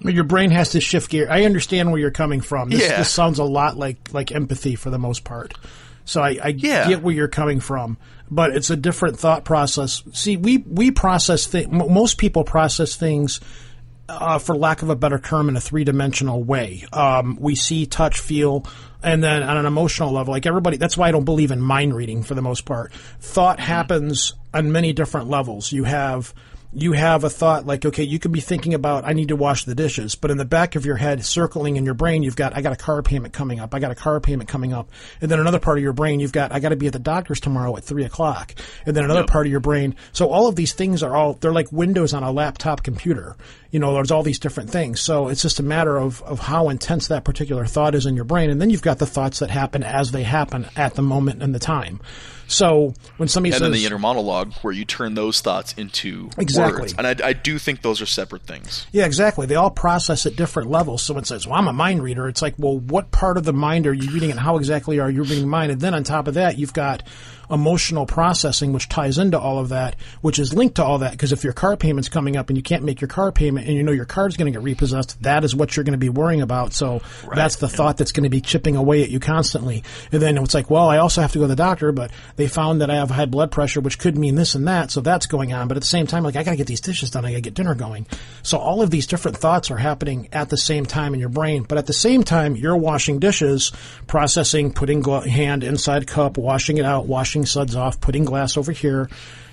Your 0.00 0.24
brain 0.24 0.50
has 0.50 0.70
to 0.70 0.80
shift 0.80 1.10
gear. 1.10 1.28
I 1.28 1.44
understand 1.44 1.90
where 1.90 2.00
you're 2.00 2.10
coming 2.10 2.40
from. 2.40 2.70
This, 2.70 2.82
yeah. 2.82 2.98
this 2.98 3.10
sounds 3.10 3.38
a 3.38 3.44
lot 3.44 3.76
like 3.76 4.12
like 4.12 4.32
empathy 4.32 4.76
for 4.76 4.90
the 4.90 4.98
most 4.98 5.24
part. 5.24 5.54
So 6.04 6.22
I, 6.22 6.38
I 6.42 6.48
yeah. 6.48 6.88
get 6.88 7.02
where 7.02 7.14
you're 7.14 7.28
coming 7.28 7.60
from, 7.60 7.98
but 8.30 8.54
it's 8.56 8.70
a 8.70 8.76
different 8.76 9.18
thought 9.18 9.44
process. 9.44 10.02
See, 10.12 10.36
we 10.36 10.58
we 10.58 10.90
process 10.90 11.46
things. 11.46 11.70
Most 11.70 12.16
people 12.16 12.44
process 12.44 12.96
things 12.96 13.40
uh, 14.08 14.38
for 14.38 14.56
lack 14.56 14.82
of 14.82 14.88
a 14.88 14.96
better 14.96 15.18
term, 15.18 15.48
in 15.48 15.56
a 15.56 15.60
three 15.60 15.84
dimensional 15.84 16.42
way. 16.42 16.84
Um, 16.92 17.36
we 17.40 17.54
see, 17.54 17.84
touch, 17.84 18.20
feel, 18.20 18.64
and 19.02 19.22
then 19.22 19.42
on 19.42 19.56
an 19.56 19.66
emotional 19.66 20.12
level, 20.12 20.32
like 20.32 20.46
everybody, 20.46 20.76
that's 20.76 20.96
why 20.96 21.08
I 21.08 21.12
don't 21.12 21.24
believe 21.24 21.50
in 21.50 21.60
mind 21.60 21.94
reading 21.94 22.22
for 22.22 22.34
the 22.34 22.42
most 22.42 22.64
part. 22.64 22.92
Thought 23.20 23.60
happens 23.60 24.32
on 24.54 24.72
many 24.72 24.92
different 24.92 25.28
levels. 25.28 25.72
You 25.72 25.84
have 25.84 26.32
you 26.72 26.92
have 26.92 27.24
a 27.24 27.30
thought 27.30 27.64
like, 27.64 27.86
okay, 27.86 28.02
you 28.02 28.18
could 28.18 28.32
be 28.32 28.40
thinking 28.40 28.74
about, 28.74 29.06
I 29.06 29.14
need 29.14 29.28
to 29.28 29.36
wash 29.36 29.64
the 29.64 29.74
dishes, 29.74 30.14
but 30.14 30.30
in 30.30 30.36
the 30.36 30.44
back 30.44 30.76
of 30.76 30.84
your 30.84 30.96
head, 30.96 31.24
circling 31.24 31.76
in 31.76 31.86
your 31.86 31.94
brain, 31.94 32.22
you've 32.22 32.36
got, 32.36 32.54
I 32.54 32.60
got 32.60 32.74
a 32.74 32.76
car 32.76 33.02
payment 33.02 33.32
coming 33.32 33.58
up. 33.58 33.74
I 33.74 33.78
got 33.78 33.90
a 33.90 33.94
car 33.94 34.20
payment 34.20 34.50
coming 34.50 34.74
up. 34.74 34.90
And 35.22 35.30
then 35.30 35.40
another 35.40 35.60
part 35.60 35.78
of 35.78 35.82
your 35.82 35.94
brain, 35.94 36.20
you've 36.20 36.32
got, 36.32 36.52
I 36.52 36.60
got 36.60 36.68
to 36.68 36.76
be 36.76 36.86
at 36.86 36.92
the 36.92 36.98
doctor's 36.98 37.40
tomorrow 37.40 37.74
at 37.76 37.84
three 37.84 38.04
o'clock. 38.04 38.54
And 38.84 38.94
then 38.94 39.04
another 39.04 39.20
yep. 39.20 39.30
part 39.30 39.46
of 39.46 39.50
your 39.50 39.60
brain. 39.60 39.96
So 40.12 40.28
all 40.28 40.46
of 40.46 40.56
these 40.56 40.74
things 40.74 41.02
are 41.02 41.16
all, 41.16 41.34
they're 41.34 41.52
like 41.52 41.72
windows 41.72 42.12
on 42.12 42.22
a 42.22 42.30
laptop 42.30 42.82
computer. 42.82 43.36
You 43.70 43.80
know, 43.80 43.94
there's 43.94 44.10
all 44.10 44.22
these 44.22 44.38
different 44.38 44.68
things. 44.68 45.00
So 45.00 45.28
it's 45.28 45.42
just 45.42 45.60
a 45.60 45.62
matter 45.62 45.96
of, 45.96 46.22
of 46.22 46.38
how 46.38 46.68
intense 46.68 47.08
that 47.08 47.24
particular 47.24 47.64
thought 47.64 47.94
is 47.94 48.04
in 48.04 48.14
your 48.14 48.24
brain. 48.24 48.50
And 48.50 48.60
then 48.60 48.68
you've 48.68 48.82
got 48.82 48.98
the 48.98 49.06
thoughts 49.06 49.38
that 49.38 49.50
happen 49.50 49.82
as 49.82 50.10
they 50.10 50.22
happen 50.22 50.66
at 50.76 50.94
the 50.94 51.02
moment 51.02 51.42
and 51.42 51.54
the 51.54 51.58
time. 51.58 52.00
So 52.48 52.94
when 53.18 53.28
somebody 53.28 53.52
says 53.52 53.60
and 53.60 53.66
says, 53.66 53.82
then 53.82 53.82
the 53.82 53.86
inner 53.86 53.98
monologue 53.98 54.54
where 54.62 54.72
you 54.72 54.86
turn 54.86 55.14
those 55.14 55.42
thoughts 55.42 55.74
into 55.74 56.30
exactly. 56.38 56.80
words, 56.80 56.94
and 56.96 57.06
I, 57.06 57.14
I, 57.22 57.32
do 57.34 57.58
think 57.58 57.82
those 57.82 58.00
are 58.00 58.06
separate 58.06 58.42
things. 58.42 58.86
Yeah, 58.90 59.04
exactly. 59.04 59.46
They 59.46 59.54
all 59.54 59.70
process 59.70 60.24
at 60.24 60.34
different 60.34 60.70
levels. 60.70 61.02
Someone 61.02 61.24
says, 61.24 61.46
"Well, 61.46 61.56
I'm 61.56 61.68
a 61.68 61.74
mind 61.74 62.02
reader." 62.02 62.26
It's 62.26 62.40
like, 62.40 62.54
well, 62.56 62.78
what 62.78 63.10
part 63.10 63.36
of 63.36 63.44
the 63.44 63.52
mind 63.52 63.86
are 63.86 63.92
you 63.92 64.10
reading, 64.10 64.30
and 64.30 64.40
how 64.40 64.56
exactly 64.56 64.98
are 64.98 65.10
you 65.10 65.22
reading 65.24 65.46
mind? 65.46 65.72
And 65.72 65.80
then 65.80 65.92
on 65.92 66.04
top 66.04 66.26
of 66.26 66.34
that, 66.34 66.58
you've 66.58 66.72
got 66.72 67.02
emotional 67.50 68.06
processing, 68.06 68.72
which 68.72 68.88
ties 68.88 69.18
into 69.18 69.38
all 69.38 69.58
of 69.58 69.70
that, 69.70 69.96
which 70.20 70.38
is 70.38 70.54
linked 70.54 70.76
to 70.76 70.84
all 70.84 70.98
that. 70.98 71.12
Because 71.12 71.32
if 71.32 71.44
your 71.44 71.52
car 71.52 71.76
payment's 71.76 72.08
coming 72.08 72.36
up 72.36 72.48
and 72.50 72.56
you 72.56 72.62
can't 72.62 72.84
make 72.84 73.00
your 73.00 73.08
car 73.08 73.32
payment 73.32 73.66
and 73.66 73.76
you 73.76 73.82
know 73.82 73.92
your 73.92 74.04
car's 74.04 74.36
going 74.36 74.52
to 74.52 74.56
get 74.56 74.64
repossessed, 74.64 75.22
that 75.22 75.44
is 75.44 75.54
what 75.54 75.76
you're 75.76 75.84
going 75.84 75.92
to 75.92 75.98
be 75.98 76.08
worrying 76.08 76.42
about. 76.42 76.72
So 76.72 77.00
right. 77.24 77.34
that's 77.34 77.56
the 77.56 77.66
yeah. 77.66 77.76
thought 77.76 77.96
that's 77.96 78.12
going 78.12 78.24
to 78.24 78.30
be 78.30 78.40
chipping 78.40 78.76
away 78.76 79.02
at 79.02 79.10
you 79.10 79.20
constantly. 79.20 79.84
And 80.12 80.20
then 80.20 80.38
it's 80.38 80.54
like, 80.54 80.70
well, 80.70 80.88
I 80.88 80.98
also 80.98 81.20
have 81.20 81.32
to 81.32 81.38
go 81.38 81.44
to 81.44 81.48
the 81.48 81.56
doctor, 81.56 81.92
but 81.92 82.10
they 82.36 82.46
found 82.46 82.80
that 82.80 82.90
I 82.90 82.96
have 82.96 83.10
high 83.10 83.26
blood 83.26 83.50
pressure, 83.50 83.80
which 83.80 83.98
could 83.98 84.16
mean 84.16 84.34
this 84.34 84.54
and 84.54 84.68
that. 84.68 84.90
So 84.90 85.00
that's 85.00 85.26
going 85.26 85.52
on. 85.52 85.68
But 85.68 85.76
at 85.76 85.82
the 85.82 85.88
same 85.88 86.06
time, 86.06 86.24
like, 86.24 86.36
I 86.36 86.42
got 86.42 86.52
to 86.52 86.56
get 86.56 86.66
these 86.66 86.80
dishes 86.80 87.10
done. 87.10 87.24
I 87.24 87.30
got 87.30 87.36
to 87.36 87.42
get 87.42 87.54
dinner 87.54 87.74
going. 87.74 88.06
So 88.42 88.58
all 88.58 88.82
of 88.82 88.90
these 88.90 89.06
different 89.06 89.36
thoughts 89.36 89.70
are 89.70 89.76
happening 89.76 90.28
at 90.32 90.48
the 90.48 90.56
same 90.56 90.86
time 90.86 91.14
in 91.14 91.20
your 91.20 91.28
brain. 91.28 91.62
But 91.62 91.78
at 91.78 91.86
the 91.86 91.92
same 91.92 92.22
time, 92.22 92.56
you're 92.56 92.76
washing 92.76 93.18
dishes, 93.18 93.72
processing, 94.06 94.72
putting 94.72 95.02
hand 95.02 95.64
inside 95.64 96.06
cup, 96.06 96.38
washing 96.38 96.78
it 96.78 96.84
out, 96.84 97.06
washing 97.06 97.37
suds 97.46 97.74
off, 97.76 98.00
putting 98.00 98.24
glass 98.24 98.56
over 98.56 98.72
here. 98.72 99.08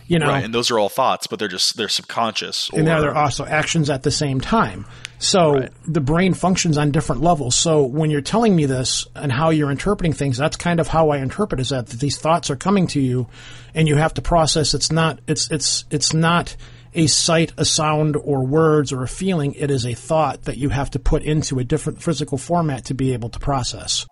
You 0.07 0.19
know, 0.19 0.27
right, 0.27 0.43
and 0.43 0.53
those 0.53 0.69
are 0.69 0.77
all 0.77 0.89
thoughts, 0.89 1.25
but 1.25 1.39
they're 1.39 1.47
just 1.47 1.77
they're 1.77 1.89
subconscious. 1.89 2.69
Or, 2.69 2.77
and 2.77 2.85
now 2.85 3.01
they're 3.01 3.17
also 3.17 3.43
actions 3.43 3.89
at 3.89 4.03
the 4.03 4.11
same 4.11 4.39
time. 4.39 4.85
So 5.17 5.53
right. 5.53 5.71
the 5.87 6.01
brain 6.01 6.35
functions 6.35 6.77
on 6.77 6.91
different 6.91 7.23
levels. 7.23 7.55
So 7.55 7.83
when 7.83 8.11
you're 8.11 8.21
telling 8.21 8.55
me 8.55 8.67
this 8.67 9.07
and 9.15 9.31
how 9.31 9.49
you're 9.49 9.71
interpreting 9.71 10.13
things, 10.13 10.37
that's 10.37 10.57
kind 10.57 10.79
of 10.79 10.87
how 10.87 11.09
I 11.09 11.17
interpret 11.17 11.59
is 11.59 11.69
that 11.69 11.87
these 11.87 12.19
thoughts 12.19 12.51
are 12.51 12.55
coming 12.55 12.85
to 12.87 13.01
you, 13.01 13.27
and 13.73 13.87
you 13.87 13.95
have 13.95 14.13
to 14.15 14.21
process. 14.21 14.75
It's 14.75 14.91
not. 14.91 15.21
It's 15.25 15.49
it's 15.49 15.85
it's 15.89 16.13
not 16.13 16.55
a 16.93 17.07
sight, 17.07 17.53
a 17.57 17.65
sound, 17.65 18.15
or 18.15 18.45
words 18.45 18.93
or 18.93 19.01
a 19.01 19.07
feeling. 19.07 19.53
It 19.53 19.71
is 19.71 19.85
a 19.85 19.95
thought 19.95 20.43
that 20.43 20.57
you 20.57 20.69
have 20.69 20.91
to 20.91 20.99
put 20.99 21.23
into 21.23 21.57
a 21.57 21.63
different 21.63 22.03
physical 22.03 22.37
format 22.37 22.85
to 22.85 22.93
be 22.93 23.13
able 23.13 23.29
to 23.29 23.39
process. 23.39 24.05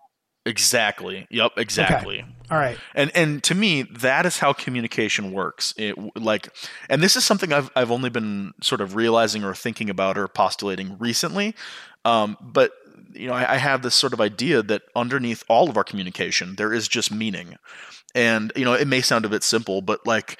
Exactly. 0.45 1.27
Yep. 1.29 1.53
Exactly. 1.57 2.21
Okay. 2.21 2.29
All 2.53 2.59
right. 2.59 2.77
And 2.93 3.09
and 3.15 3.41
to 3.45 3.55
me, 3.55 3.81
that 3.81 4.27
is 4.27 4.37
how 4.37 4.53
communication 4.53 5.31
works. 5.31 5.73
It 5.75 5.95
like, 6.15 6.49
and 6.87 7.01
this 7.01 7.15
is 7.15 7.25
something 7.25 7.51
I've 7.51 7.71
I've 7.75 7.89
only 7.89 8.11
been 8.11 8.53
sort 8.61 8.79
of 8.79 8.95
realizing 8.95 9.43
or 9.43 9.55
thinking 9.55 9.89
about 9.89 10.19
or 10.19 10.27
postulating 10.27 10.95
recently. 10.99 11.55
Um, 12.05 12.37
but 12.39 12.73
you 13.11 13.25
know, 13.25 13.33
I, 13.33 13.53
I 13.53 13.57
have 13.57 13.81
this 13.81 13.95
sort 13.95 14.13
of 14.13 14.21
idea 14.21 14.61
that 14.61 14.83
underneath 14.95 15.43
all 15.47 15.67
of 15.67 15.77
our 15.77 15.83
communication, 15.83 16.55
there 16.55 16.71
is 16.71 16.87
just 16.87 17.11
meaning. 17.11 17.57
And 18.13 18.51
you 18.55 18.65
know, 18.65 18.73
it 18.73 18.87
may 18.87 19.01
sound 19.01 19.25
a 19.25 19.29
bit 19.29 19.41
simple, 19.41 19.81
but 19.81 20.05
like 20.05 20.37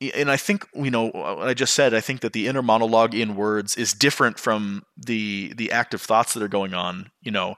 and 0.00 0.30
I 0.30 0.36
think 0.36 0.66
you 0.74 0.90
know 0.90 1.08
what 1.08 1.46
I 1.46 1.52
just 1.54 1.74
said. 1.74 1.94
I 1.94 2.00
think 2.00 2.20
that 2.20 2.32
the 2.32 2.48
inner 2.48 2.62
monologue 2.62 3.14
in 3.14 3.36
words 3.36 3.76
is 3.76 3.92
different 3.92 4.38
from 4.38 4.84
the 4.96 5.52
the 5.56 5.72
active 5.72 6.00
thoughts 6.00 6.32
that 6.32 6.42
are 6.42 6.48
going 6.48 6.72
on. 6.74 7.10
You 7.22 7.32
know, 7.32 7.54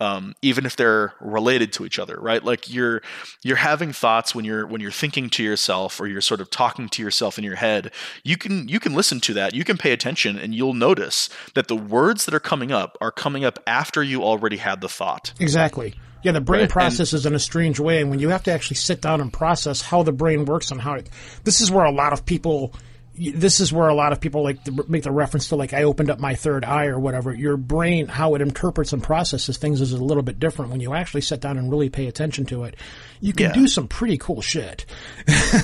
um, 0.00 0.34
even 0.42 0.64
if 0.64 0.76
they're 0.76 1.12
related 1.20 1.72
to 1.74 1.84
each 1.84 1.98
other, 1.98 2.16
right? 2.20 2.42
Like 2.44 2.72
you're 2.72 3.02
you're 3.42 3.56
having 3.56 3.92
thoughts 3.92 4.34
when 4.34 4.44
you're 4.44 4.66
when 4.66 4.80
you're 4.80 4.90
thinking 4.90 5.28
to 5.30 5.42
yourself 5.42 6.00
or 6.00 6.06
you're 6.06 6.20
sort 6.20 6.40
of 6.40 6.50
talking 6.50 6.88
to 6.90 7.02
yourself 7.02 7.38
in 7.38 7.44
your 7.44 7.56
head. 7.56 7.90
You 8.22 8.36
can 8.36 8.68
you 8.68 8.78
can 8.78 8.94
listen 8.94 9.20
to 9.20 9.34
that. 9.34 9.54
You 9.54 9.64
can 9.64 9.76
pay 9.76 9.92
attention, 9.92 10.38
and 10.38 10.54
you'll 10.54 10.74
notice 10.74 11.28
that 11.54 11.68
the 11.68 11.76
words 11.76 12.24
that 12.26 12.34
are 12.34 12.40
coming 12.40 12.70
up 12.70 12.96
are 13.00 13.10
coming 13.10 13.44
up 13.44 13.58
after 13.66 14.02
you 14.02 14.22
already 14.22 14.58
had 14.58 14.80
the 14.80 14.88
thought. 14.88 15.32
Exactly. 15.40 15.94
Yeah, 16.22 16.32
the 16.32 16.40
brain 16.40 16.62
right. 16.62 16.70
processes 16.70 17.26
and, 17.26 17.32
in 17.32 17.36
a 17.36 17.40
strange 17.40 17.78
way, 17.78 18.00
and 18.00 18.10
when 18.10 18.18
you 18.18 18.30
have 18.30 18.42
to 18.44 18.52
actually 18.52 18.76
sit 18.76 19.00
down 19.00 19.20
and 19.20 19.32
process 19.32 19.80
how 19.80 20.02
the 20.02 20.12
brain 20.12 20.44
works 20.44 20.72
and 20.72 20.80
how 20.80 20.94
it, 20.94 21.08
this 21.44 21.60
is 21.60 21.70
where 21.70 21.84
a 21.84 21.92
lot 21.92 22.12
of 22.12 22.24
people 22.24 22.74
this 23.18 23.60
is 23.60 23.72
where 23.72 23.88
a 23.88 23.94
lot 23.94 24.12
of 24.12 24.20
people 24.20 24.42
like 24.42 24.62
to 24.64 24.84
make 24.88 25.02
the 25.02 25.10
reference 25.10 25.48
to 25.48 25.56
like 25.56 25.72
I 25.72 25.82
opened 25.82 26.10
up 26.10 26.20
my 26.20 26.34
third 26.34 26.64
eye 26.64 26.86
or 26.86 26.98
whatever. 26.98 27.34
Your 27.34 27.56
brain, 27.56 28.06
how 28.06 28.34
it 28.34 28.42
interprets 28.42 28.92
and 28.92 29.02
processes 29.02 29.58
things, 29.58 29.80
is 29.80 29.92
a 29.92 30.02
little 30.02 30.22
bit 30.22 30.38
different 30.38 30.70
when 30.70 30.80
you 30.80 30.94
actually 30.94 31.22
sit 31.22 31.40
down 31.40 31.58
and 31.58 31.70
really 31.70 31.90
pay 31.90 32.06
attention 32.06 32.46
to 32.46 32.64
it. 32.64 32.76
You 33.20 33.32
can 33.32 33.46
yeah. 33.46 33.52
do 33.52 33.66
some 33.66 33.88
pretty 33.88 34.18
cool 34.18 34.40
shit. 34.40 34.86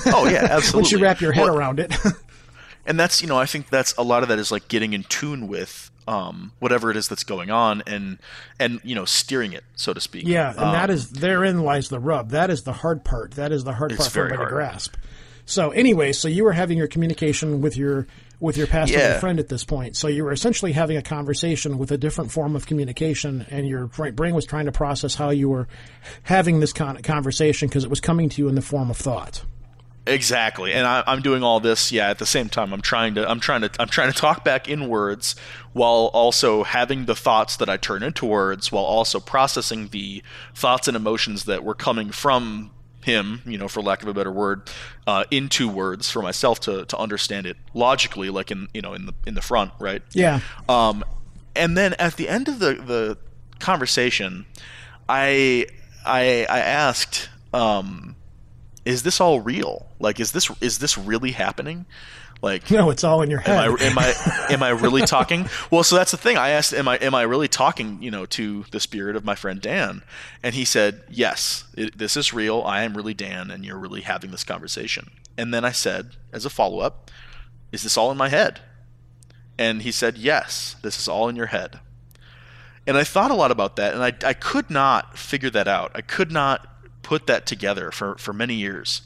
Oh 0.07 0.27
yeah, 0.29 0.47
absolutely. 0.49 0.73
Once 0.79 0.91
you 0.91 0.99
wrap 0.99 1.21
your 1.21 1.31
head 1.31 1.45
well, 1.45 1.57
around 1.57 1.79
it. 1.79 1.95
and 2.85 2.99
that's 2.99 3.21
you 3.21 3.27
know 3.27 3.37
I 3.37 3.45
think 3.45 3.69
that's 3.69 3.95
a 3.97 4.03
lot 4.03 4.23
of 4.23 4.29
that 4.29 4.39
is 4.39 4.51
like 4.51 4.67
getting 4.67 4.93
in 4.93 5.03
tune 5.03 5.47
with 5.47 5.91
um, 6.07 6.51
whatever 6.59 6.91
it 6.91 6.97
is 6.97 7.07
that's 7.07 7.23
going 7.23 7.49
on 7.49 7.83
and 7.87 8.19
and 8.59 8.79
you 8.83 8.95
know 8.95 9.05
steering 9.05 9.53
it 9.53 9.63
so 9.75 9.93
to 9.93 10.01
speak. 10.01 10.27
Yeah, 10.27 10.51
and 10.51 10.59
um, 10.59 10.71
that 10.73 10.89
is 10.89 11.09
therein 11.11 11.61
lies 11.61 11.89
the 11.89 11.99
rub. 11.99 12.29
That 12.29 12.49
is 12.49 12.63
the 12.63 12.73
hard 12.73 13.03
part. 13.03 13.31
That 13.31 13.51
is 13.51 13.63
the 13.63 13.73
hard 13.73 13.95
part 13.95 14.11
for 14.11 14.25
everybody 14.25 14.45
to 14.45 14.49
grasp. 14.49 14.95
So 15.45 15.69
anyway, 15.69 16.11
so 16.11 16.27
you 16.27 16.43
were 16.43 16.53
having 16.53 16.77
your 16.77 16.87
communication 16.87 17.61
with 17.61 17.77
your 17.77 18.07
with 18.39 18.57
your 18.57 18.67
pastor 18.67 18.97
yeah. 18.97 19.19
friend 19.19 19.39
at 19.39 19.47
this 19.47 19.63
point. 19.63 19.95
So 19.95 20.07
you 20.07 20.23
were 20.23 20.31
essentially 20.31 20.73
having 20.73 20.97
a 20.97 21.01
conversation 21.01 21.77
with 21.77 21.91
a 21.91 21.97
different 21.97 22.31
form 22.31 22.55
of 22.55 22.65
communication, 22.65 23.45
and 23.49 23.67
your 23.67 23.87
brain 23.87 24.35
was 24.35 24.45
trying 24.45 24.65
to 24.65 24.71
process 24.71 25.15
how 25.15 25.29
you 25.29 25.49
were 25.49 25.67
having 26.23 26.59
this 26.59 26.73
con- 26.73 27.01
conversation 27.01 27.67
because 27.67 27.83
it 27.83 27.89
was 27.89 28.01
coming 28.01 28.29
to 28.29 28.41
you 28.41 28.49
in 28.49 28.55
the 28.55 28.61
form 28.61 28.89
of 28.89 28.97
thought. 28.97 29.43
Exactly, 30.07 30.71
and 30.73 30.85
I, 30.85 31.03
am 31.07 31.21
doing 31.21 31.41
all 31.41 31.59
this. 31.59 31.91
Yeah, 31.91 32.09
at 32.09 32.19
the 32.19 32.27
same 32.27 32.49
time, 32.49 32.73
I'm 32.73 32.81
trying 32.81 33.15
to, 33.15 33.27
I'm 33.27 33.39
trying 33.39 33.61
to, 33.61 33.71
I'm 33.79 33.87
trying 33.87 34.11
to 34.11 34.17
talk 34.17 34.43
back 34.43 34.69
in 34.69 34.87
words 34.87 35.35
while 35.73 36.11
also 36.13 36.63
having 36.63 37.05
the 37.05 37.15
thoughts 37.15 37.57
that 37.57 37.69
I 37.69 37.77
turn 37.77 38.03
into 38.03 38.25
words, 38.25 38.71
while 38.71 38.83
also 38.83 39.19
processing 39.19 39.87
the 39.87 40.21
thoughts 40.53 40.87
and 40.87 40.95
emotions 40.95 41.45
that 41.45 41.63
were 41.63 41.73
coming 41.73 42.11
from 42.11 42.71
him, 43.05 43.41
you 43.45 43.57
know, 43.57 43.67
for 43.67 43.81
lack 43.81 44.01
of 44.01 44.07
a 44.07 44.13
better 44.13 44.31
word, 44.31 44.67
uh, 45.05 45.25
into 45.29 45.69
words 45.69 46.09
for 46.09 46.23
myself 46.23 46.59
to 46.61 46.85
to 46.85 46.97
understand 46.97 47.45
it 47.45 47.55
logically, 47.73 48.29
like 48.29 48.51
in 48.51 48.67
you 48.73 48.81
know 48.81 48.93
in 48.93 49.05
the 49.05 49.13
in 49.27 49.35
the 49.35 49.41
front, 49.41 49.71
right? 49.79 50.01
Yeah. 50.13 50.39
Um, 50.67 51.03
and 51.55 51.77
then 51.77 51.93
at 51.93 52.17
the 52.17 52.27
end 52.27 52.47
of 52.47 52.59
the 52.59 52.73
the 52.73 53.17
conversation, 53.59 54.45
I 55.07 55.67
I 56.05 56.45
I 56.49 56.59
asked. 56.59 57.29
Um, 57.53 58.15
is 58.83 59.01
this 59.01 59.19
all 59.19 59.39
real? 59.39 59.87
Like, 59.99 60.19
is 60.19 60.31
this 60.31 60.51
is 60.61 60.79
this 60.79 60.97
really 60.97 61.31
happening? 61.31 61.85
Like, 62.45 62.69
no, 62.71 62.91
it's 62.91 63.03
all 63.03 63.23
in 63.23 63.31
your 63.31 63.39
head. 63.39 63.57
Am 63.57 63.73
I 63.73 63.83
am 63.83 63.97
I, 63.97 64.53
am 64.53 64.63
I 64.63 64.69
really 64.69 65.01
talking? 65.05 65.49
Well, 65.71 65.83
so 65.83 65.95
that's 65.95 66.11
the 66.11 66.17
thing. 66.17 66.37
I 66.37 66.49
asked, 66.49 66.75
am 66.75 66.87
I 66.87 66.97
am 66.97 67.15
I 67.15 67.23
really 67.23 67.47
talking? 67.47 68.01
You 68.03 68.11
know, 68.11 68.27
to 68.27 68.65
the 68.69 68.79
spirit 68.79 69.15
of 69.15 69.25
my 69.25 69.33
friend 69.33 69.59
Dan, 69.59 70.03
and 70.43 70.53
he 70.53 70.63
said, 70.63 71.01
yes, 71.09 71.63
it, 71.75 71.97
this 71.97 72.15
is 72.15 72.33
real. 72.33 72.61
I 72.61 72.83
am 72.83 72.95
really 72.95 73.15
Dan, 73.15 73.49
and 73.49 73.65
you're 73.65 73.79
really 73.79 74.01
having 74.01 74.29
this 74.29 74.43
conversation. 74.43 75.09
And 75.35 75.51
then 75.51 75.65
I 75.65 75.71
said, 75.71 76.11
as 76.31 76.45
a 76.45 76.51
follow 76.51 76.81
up, 76.81 77.09
is 77.71 77.81
this 77.81 77.97
all 77.97 78.11
in 78.11 78.17
my 78.17 78.29
head? 78.29 78.59
And 79.57 79.81
he 79.81 79.91
said, 79.91 80.15
yes, 80.15 80.75
this 80.83 80.99
is 80.99 81.07
all 81.07 81.27
in 81.27 81.35
your 81.35 81.47
head. 81.47 81.79
And 82.85 82.95
I 82.95 83.03
thought 83.03 83.31
a 83.31 83.35
lot 83.35 83.49
about 83.49 83.75
that, 83.77 83.95
and 83.95 84.03
I 84.03 84.13
I 84.23 84.33
could 84.33 84.69
not 84.69 85.17
figure 85.17 85.49
that 85.49 85.67
out. 85.67 85.91
I 85.95 86.01
could 86.01 86.31
not 86.31 86.67
put 87.01 87.25
that 87.25 87.47
together 87.47 87.89
for, 87.89 88.15
for 88.19 88.33
many 88.33 88.53
years. 88.53 89.01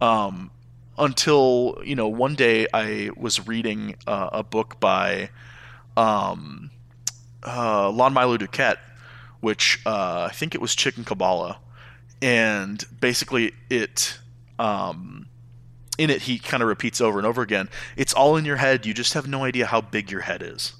Um, 0.00 0.50
until, 0.98 1.80
you 1.84 1.94
know, 1.94 2.08
one 2.08 2.34
day 2.34 2.66
I 2.72 3.10
was 3.16 3.46
reading 3.46 3.96
uh, 4.06 4.30
a 4.32 4.42
book 4.42 4.78
by 4.80 5.30
um, 5.96 6.70
uh, 7.42 7.90
Lon 7.90 8.12
Milo 8.12 8.36
DuQuette, 8.36 8.78
which 9.40 9.80
uh, 9.86 10.28
I 10.30 10.34
think 10.34 10.54
it 10.54 10.60
was 10.60 10.74
Chicken 10.74 11.04
Qabalah. 11.04 11.56
And 12.22 12.84
basically, 13.00 13.52
it. 13.68 14.18
Um, 14.58 15.26
in 15.98 16.10
it, 16.10 16.22
he 16.22 16.38
kind 16.38 16.62
of 16.62 16.68
repeats 16.68 17.00
over 17.00 17.18
and 17.18 17.26
over 17.26 17.42
again. 17.42 17.68
It's 17.96 18.12
all 18.12 18.36
in 18.36 18.44
your 18.44 18.56
head. 18.56 18.86
You 18.86 18.94
just 18.94 19.14
have 19.14 19.26
no 19.26 19.44
idea 19.44 19.66
how 19.66 19.80
big 19.80 20.10
your 20.10 20.22
head 20.22 20.42
is, 20.42 20.74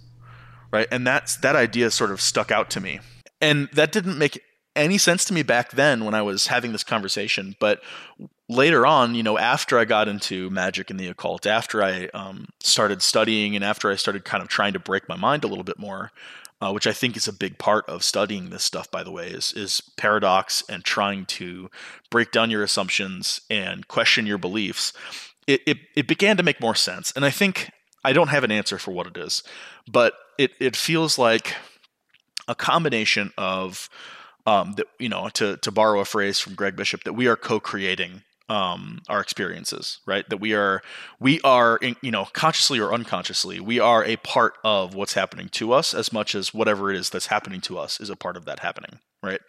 right? 0.73 0.89
And 0.91 1.07
that's 1.07 1.37
that 1.37 1.57
idea 1.57 1.91
sort 1.91 2.11
of 2.11 2.21
stuck 2.21 2.51
out 2.51 2.71
to 2.71 2.81
me, 2.81 3.01
and 3.41 3.69
that 3.73 3.93
didn't 3.93 4.19
make 4.19 4.43
any 4.77 4.99
sense 4.99 5.25
to 5.27 5.35
me 5.35 5.43
back 5.43 5.73
then 5.73 6.05
when 6.05 6.15
I 6.15 6.23
was 6.23 6.49
having 6.49 6.73
this 6.73 6.85
conversation, 6.85 7.57
but 7.61 7.83
later 8.49 8.87
on, 8.87 9.15
you 9.15 9.23
know, 9.23 9.39
after 9.39 9.79
I 9.79 9.85
got 9.85 10.09
into 10.09 10.51
magic 10.51 10.91
and 10.91 10.99
the 10.99 11.09
occult, 11.09 11.47
after 11.47 11.83
I 11.83 12.07
um, 12.15 12.49
started 12.61 13.03
studying, 13.03 13.55
and 13.55 13.65
after 13.65 13.91
I 13.91 13.97
started 13.97 14.25
kind 14.25 14.43
of 14.43 14.49
trying 14.49 14.73
to 14.73 14.79
break 14.79 15.09
my 15.09 15.17
mind 15.17 15.45
a 15.45 15.47
little 15.47 15.65
bit 15.65 15.79
more, 15.79 16.11
uh, 16.61 16.73
which 16.73 16.87
I 16.87 16.93
think 16.93 17.17
is 17.17 17.29
a 17.29 17.33
big 17.33 17.59
part 17.59 17.89
of 17.89 18.05
studying 18.05 18.51
this 18.51 18.65
stuff, 18.65 18.91
by 18.91 19.03
the 19.03 19.11
way, 19.11 19.29
is 19.29 19.53
is 19.53 19.83
paradox 19.97 20.63
and 20.69 20.85
trying 20.85 21.27
to 21.27 21.71
break 22.11 22.31
down 22.31 22.51
your 22.51 22.63
assumptions 22.63 23.41
and 23.51 23.89
question 23.89 24.27
your 24.27 24.39
beliefs. 24.39 24.93
It, 25.47 25.61
it, 25.67 25.79
it 25.95 26.09
began 26.09 26.37
to 26.39 26.43
make 26.43 26.61
more 26.61 26.75
sense, 26.75 27.13
and 27.15 27.25
I 27.25 27.31
think 27.31 27.71
I 28.03 28.13
don't 28.13 28.29
have 28.29 28.45
an 28.45 28.51
answer 28.51 28.79
for 28.79 28.93
what 28.93 29.07
it 29.07 29.17
is, 29.17 29.43
but 29.91 30.15
it 30.39 30.53
it 30.59 30.77
feels 30.77 31.19
like 31.19 31.55
a 32.49 32.55
combination 32.55 33.33
of 33.39 33.89
um, 34.47 34.73
that 34.73 34.87
you 34.99 35.09
know 35.09 35.29
to 35.31 35.57
to 35.59 35.71
borrow 35.71 36.01
a 36.01 36.05
phrase 36.05 36.39
from 36.39 36.55
Greg 36.55 36.77
Bishop 36.77 37.05
that 37.05 37.13
we 37.15 37.27
are 37.27 37.37
co-creating 37.37 38.23
um, 38.49 39.01
our 39.09 39.21
experiences, 39.21 40.01
right? 40.07 40.29
That 40.29 40.37
we 40.39 40.55
are, 40.55 40.83
we 41.19 41.41
are, 41.43 41.79
you 42.03 42.11
know, 42.11 42.27
consciously 42.33 42.79
or 42.79 42.93
unconsciously, 42.93 43.59
we 43.61 43.81
are 43.81 44.05
a 44.05 44.17
part 44.17 44.55
of 44.63 44.95
what's 44.95 45.15
happening 45.15 45.49
to 45.51 45.73
us 45.73 45.95
as 45.95 46.13
much 46.13 46.35
as 46.35 46.53
whatever 46.53 46.91
it 46.91 46.97
is 46.97 47.09
that's 47.11 47.27
happening 47.29 47.61
to 47.63 47.79
us 47.79 48.01
is 48.01 48.11
a 48.11 48.17
part 48.17 48.37
of 48.37 48.45
that 48.45 48.59
happening, 48.59 48.99
right? 49.23 49.41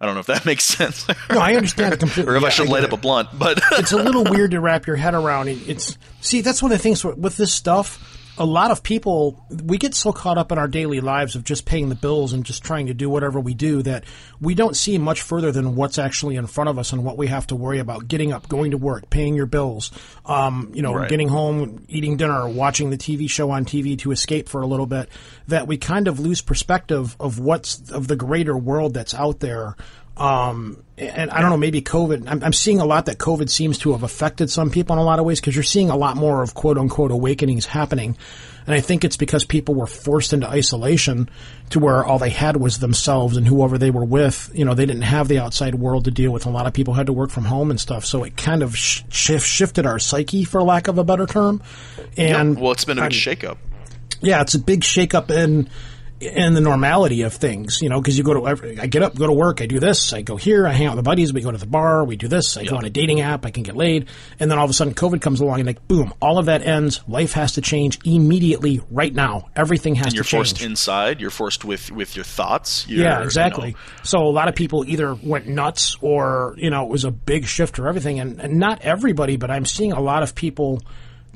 I 0.00 0.06
don't 0.06 0.14
know 0.14 0.20
if 0.20 0.26
that 0.26 0.46
makes 0.46 0.64
sense. 0.64 1.08
no, 1.30 1.40
I 1.40 1.56
understand 1.56 1.94
it 1.94 2.00
completely. 2.00 2.32
or 2.32 2.36
if 2.36 2.42
yeah, 2.42 2.46
I 2.46 2.50
should 2.50 2.68
I 2.68 2.72
light 2.72 2.84
it. 2.84 2.92
up 2.92 2.98
a 2.98 3.00
blunt, 3.00 3.30
but 3.36 3.60
it's 3.72 3.92
a 3.92 3.96
little 3.96 4.24
weird 4.30 4.52
to 4.52 4.60
wrap 4.60 4.86
your 4.86 4.96
head 4.96 5.14
around. 5.14 5.48
It's 5.48 5.98
see, 6.20 6.40
that's 6.40 6.62
one 6.62 6.70
of 6.70 6.78
the 6.78 6.82
things 6.82 7.04
with 7.04 7.36
this 7.36 7.52
stuff 7.52 8.15
a 8.38 8.44
lot 8.44 8.70
of 8.70 8.82
people 8.82 9.44
we 9.64 9.78
get 9.78 9.94
so 9.94 10.12
caught 10.12 10.38
up 10.38 10.52
in 10.52 10.58
our 10.58 10.68
daily 10.68 11.00
lives 11.00 11.36
of 11.36 11.44
just 11.44 11.64
paying 11.64 11.88
the 11.88 11.94
bills 11.94 12.32
and 12.32 12.44
just 12.44 12.62
trying 12.62 12.86
to 12.86 12.94
do 12.94 13.08
whatever 13.08 13.40
we 13.40 13.54
do 13.54 13.82
that 13.82 14.04
we 14.40 14.54
don't 14.54 14.76
see 14.76 14.98
much 14.98 15.22
further 15.22 15.52
than 15.52 15.74
what's 15.74 15.98
actually 15.98 16.36
in 16.36 16.46
front 16.46 16.68
of 16.68 16.78
us 16.78 16.92
and 16.92 17.04
what 17.04 17.16
we 17.16 17.26
have 17.26 17.46
to 17.46 17.56
worry 17.56 17.78
about 17.78 18.08
getting 18.08 18.32
up 18.32 18.48
going 18.48 18.70
to 18.70 18.78
work 18.78 19.08
paying 19.10 19.34
your 19.34 19.46
bills 19.46 19.90
um, 20.26 20.70
you 20.74 20.82
know 20.82 20.94
right. 20.94 21.08
getting 21.08 21.28
home 21.28 21.84
eating 21.88 22.16
dinner 22.16 22.48
watching 22.48 22.90
the 22.90 22.98
tv 22.98 23.28
show 23.28 23.50
on 23.50 23.64
tv 23.64 23.98
to 23.98 24.10
escape 24.10 24.48
for 24.48 24.60
a 24.60 24.66
little 24.66 24.86
bit 24.86 25.08
that 25.48 25.66
we 25.66 25.76
kind 25.76 26.08
of 26.08 26.20
lose 26.20 26.40
perspective 26.40 27.16
of 27.20 27.38
what's 27.38 27.90
of 27.90 28.08
the 28.08 28.16
greater 28.16 28.56
world 28.56 28.94
that's 28.94 29.14
out 29.14 29.40
there 29.40 29.76
um, 30.16 30.82
and 30.98 31.30
I 31.30 31.40
don't 31.42 31.50
know, 31.50 31.58
maybe 31.58 31.82
COVID. 31.82 32.24
I'm, 32.26 32.42
I'm, 32.42 32.52
seeing 32.52 32.80
a 32.80 32.86
lot 32.86 33.06
that 33.06 33.18
COVID 33.18 33.50
seems 33.50 33.78
to 33.78 33.92
have 33.92 34.02
affected 34.02 34.50
some 34.50 34.70
people 34.70 34.94
in 34.94 34.98
a 34.98 35.04
lot 35.04 35.18
of 35.18 35.26
ways 35.26 35.40
because 35.40 35.54
you're 35.54 35.62
seeing 35.62 35.90
a 35.90 35.96
lot 35.96 36.16
more 36.16 36.42
of 36.42 36.54
quote 36.54 36.78
unquote 36.78 37.10
awakenings 37.10 37.66
happening. 37.66 38.16
And 38.66 38.74
I 38.74 38.80
think 38.80 39.04
it's 39.04 39.18
because 39.18 39.44
people 39.44 39.74
were 39.74 39.86
forced 39.86 40.32
into 40.32 40.48
isolation 40.48 41.28
to 41.70 41.78
where 41.78 42.04
all 42.04 42.18
they 42.18 42.30
had 42.30 42.56
was 42.56 42.78
themselves 42.78 43.36
and 43.36 43.46
whoever 43.46 43.78
they 43.78 43.90
were 43.90 44.04
with. 44.04 44.50
You 44.54 44.64
know, 44.64 44.74
they 44.74 44.86
didn't 44.86 45.02
have 45.02 45.28
the 45.28 45.38
outside 45.38 45.74
world 45.74 46.06
to 46.06 46.10
deal 46.10 46.32
with. 46.32 46.46
A 46.46 46.50
lot 46.50 46.66
of 46.66 46.72
people 46.72 46.94
had 46.94 47.06
to 47.06 47.12
work 47.12 47.30
from 47.30 47.44
home 47.44 47.70
and 47.70 47.78
stuff. 47.78 48.04
So 48.06 48.24
it 48.24 48.36
kind 48.36 48.62
of 48.62 48.76
sh- 48.76 49.02
shifted 49.10 49.86
our 49.86 49.98
psyche, 49.98 50.44
for 50.44 50.62
lack 50.62 50.88
of 50.88 50.98
a 50.98 51.04
better 51.04 51.26
term. 51.26 51.62
And 52.16 52.54
yep. 52.54 52.62
well, 52.62 52.72
it's 52.72 52.84
been 52.86 52.98
a 52.98 53.02
big 53.02 53.12
shakeup. 53.12 53.58
Yeah, 54.20 54.40
it's 54.40 54.54
a 54.54 54.58
big 54.58 54.80
shakeup 54.80 55.30
in 56.20 56.36
and 56.36 56.56
the 56.56 56.60
normality 56.60 57.22
of 57.22 57.34
things, 57.34 57.82
you 57.82 57.88
know, 57.88 58.00
because 58.00 58.16
you 58.16 58.24
go 58.24 58.34
to, 58.34 58.48
every, 58.48 58.78
I 58.78 58.86
get 58.86 59.02
up, 59.02 59.16
go 59.16 59.26
to 59.26 59.32
work, 59.32 59.60
I 59.60 59.66
do 59.66 59.78
this, 59.78 60.12
I 60.12 60.22
go 60.22 60.36
here, 60.36 60.66
I 60.66 60.72
hang 60.72 60.86
out 60.86 60.96
with 60.96 61.04
my 61.04 61.10
buddies, 61.10 61.32
we 61.32 61.40
go 61.40 61.50
to 61.50 61.58
the 61.58 61.66
bar, 61.66 62.04
we 62.04 62.16
do 62.16 62.28
this, 62.28 62.56
I 62.56 62.62
yep. 62.62 62.70
go 62.70 62.76
on 62.76 62.84
a 62.84 62.90
dating 62.90 63.20
app, 63.20 63.44
I 63.44 63.50
can 63.50 63.62
get 63.62 63.76
laid, 63.76 64.08
and 64.40 64.50
then 64.50 64.58
all 64.58 64.64
of 64.64 64.70
a 64.70 64.74
sudden 64.74 64.94
COVID 64.94 65.20
comes 65.20 65.40
along 65.40 65.60
and 65.60 65.66
like, 65.66 65.86
boom, 65.88 66.14
all 66.20 66.38
of 66.38 66.46
that 66.46 66.62
ends. 66.62 67.00
Life 67.06 67.32
has 67.32 67.52
to 67.52 67.60
change 67.60 67.98
immediately, 68.04 68.80
right 68.90 69.12
now. 69.12 69.48
Everything 69.54 69.94
has 69.96 70.06
and 70.06 70.14
you're 70.14 70.24
to 70.24 70.30
change. 70.30 70.50
forced 70.50 70.62
inside. 70.62 71.20
You're 71.20 71.30
forced 71.30 71.64
with 71.64 71.90
with 71.90 72.16
your 72.16 72.24
thoughts. 72.24 72.86
You're, 72.88 73.04
yeah, 73.04 73.22
exactly. 73.22 73.68
You 73.68 73.74
know. 73.74 73.78
So 74.04 74.18
a 74.18 74.30
lot 74.30 74.48
of 74.48 74.54
people 74.54 74.84
either 74.86 75.14
went 75.14 75.46
nuts 75.46 75.96
or 76.00 76.54
you 76.56 76.70
know 76.70 76.84
it 76.84 76.90
was 76.90 77.04
a 77.04 77.10
big 77.10 77.46
shift 77.46 77.78
or 77.78 77.88
everything, 77.88 78.20
and, 78.20 78.40
and 78.40 78.58
not 78.58 78.82
everybody, 78.82 79.36
but 79.36 79.50
I'm 79.50 79.64
seeing 79.64 79.92
a 79.92 80.00
lot 80.00 80.22
of 80.22 80.34
people 80.34 80.80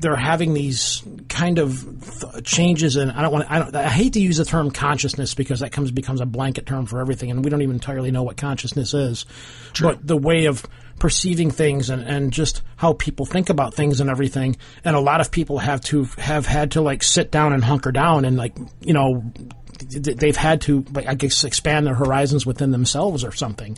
they're 0.00 0.16
having 0.16 0.54
these 0.54 1.02
kind 1.28 1.58
of 1.58 1.84
th- 2.20 2.44
changes 2.44 2.96
and 2.96 3.12
I 3.12 3.22
don't 3.22 3.32
want 3.32 3.50
I 3.50 3.58
don't, 3.58 3.76
I 3.76 3.88
hate 3.88 4.14
to 4.14 4.20
use 4.20 4.38
the 4.38 4.44
term 4.44 4.70
consciousness 4.70 5.34
because 5.34 5.60
that 5.60 5.72
comes 5.72 5.90
becomes 5.90 6.20
a 6.20 6.26
blanket 6.26 6.66
term 6.66 6.86
for 6.86 7.00
everything 7.00 7.30
and 7.30 7.44
we 7.44 7.50
don't 7.50 7.62
even 7.62 7.76
entirely 7.76 8.10
know 8.10 8.22
what 8.22 8.36
consciousness 8.36 8.94
is 8.94 9.26
True. 9.72 9.88
but 9.88 10.06
the 10.06 10.16
way 10.16 10.46
of 10.46 10.64
perceiving 10.98 11.50
things 11.50 11.90
and, 11.90 12.02
and 12.02 12.32
just 12.32 12.62
how 12.76 12.94
people 12.94 13.26
think 13.26 13.50
about 13.50 13.74
things 13.74 14.00
and 14.00 14.10
everything 14.10 14.56
and 14.84 14.96
a 14.96 15.00
lot 15.00 15.20
of 15.20 15.30
people 15.30 15.58
have 15.58 15.80
to 15.82 16.04
have 16.18 16.46
had 16.46 16.72
to 16.72 16.80
like 16.80 17.02
sit 17.02 17.30
down 17.30 17.52
and 17.52 17.62
hunker 17.62 17.92
down 17.92 18.24
and 18.24 18.36
like 18.36 18.56
you 18.80 18.92
know 18.92 19.22
they've 19.88 20.36
had 20.36 20.62
to 20.62 20.84
like 20.92 21.06
I 21.06 21.14
guess 21.14 21.44
expand 21.44 21.86
their 21.86 21.94
horizons 21.94 22.46
within 22.46 22.70
themselves 22.70 23.24
or 23.24 23.32
something 23.32 23.76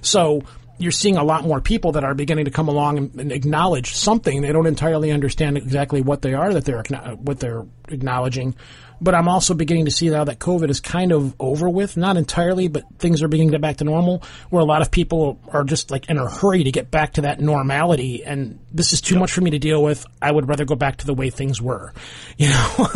so 0.00 0.42
you're 0.82 0.92
seeing 0.92 1.16
a 1.16 1.24
lot 1.24 1.44
more 1.44 1.60
people 1.60 1.92
that 1.92 2.04
are 2.04 2.14
beginning 2.14 2.46
to 2.46 2.50
come 2.50 2.68
along 2.68 2.98
and, 2.98 3.20
and, 3.20 3.32
acknowledge 3.32 3.94
something. 3.94 4.42
They 4.42 4.52
don't 4.52 4.66
entirely 4.66 5.12
understand 5.12 5.56
exactly 5.56 6.02
what 6.02 6.22
they 6.22 6.34
are 6.34 6.52
that 6.52 6.64
they're 6.64 6.82
what 7.16 7.38
they're 7.38 7.64
acknowledging. 7.88 8.56
But 9.00 9.16
I'm 9.16 9.26
also 9.26 9.54
beginning 9.54 9.86
to 9.86 9.90
see 9.90 10.10
now 10.10 10.22
that 10.24 10.38
COVID 10.38 10.70
is 10.70 10.78
kind 10.78 11.10
of 11.10 11.34
over 11.40 11.68
with, 11.68 11.96
not 11.96 12.16
entirely, 12.16 12.68
but 12.68 12.84
things 12.98 13.20
are 13.20 13.28
beginning 13.28 13.50
to 13.50 13.54
get 13.56 13.60
back 13.60 13.78
to 13.78 13.84
normal. 13.84 14.22
Where 14.50 14.62
a 14.62 14.64
lot 14.64 14.80
of 14.82 14.90
people 14.92 15.40
are 15.48 15.64
just 15.64 15.90
like 15.90 16.08
in 16.08 16.18
a 16.18 16.28
hurry 16.28 16.64
to 16.64 16.70
get 16.70 16.90
back 16.90 17.14
to 17.14 17.22
that 17.22 17.40
normality, 17.40 18.24
and 18.24 18.60
this 18.72 18.92
is 18.92 19.00
too 19.00 19.18
much 19.18 19.32
for 19.32 19.40
me 19.40 19.50
to 19.50 19.58
deal 19.58 19.82
with. 19.82 20.06
I 20.20 20.30
would 20.30 20.48
rather 20.48 20.64
go 20.64 20.76
back 20.76 20.98
to 20.98 21.06
the 21.06 21.14
way 21.14 21.30
things 21.30 21.60
were. 21.60 21.92
You 22.38 22.48
know, 22.48 22.88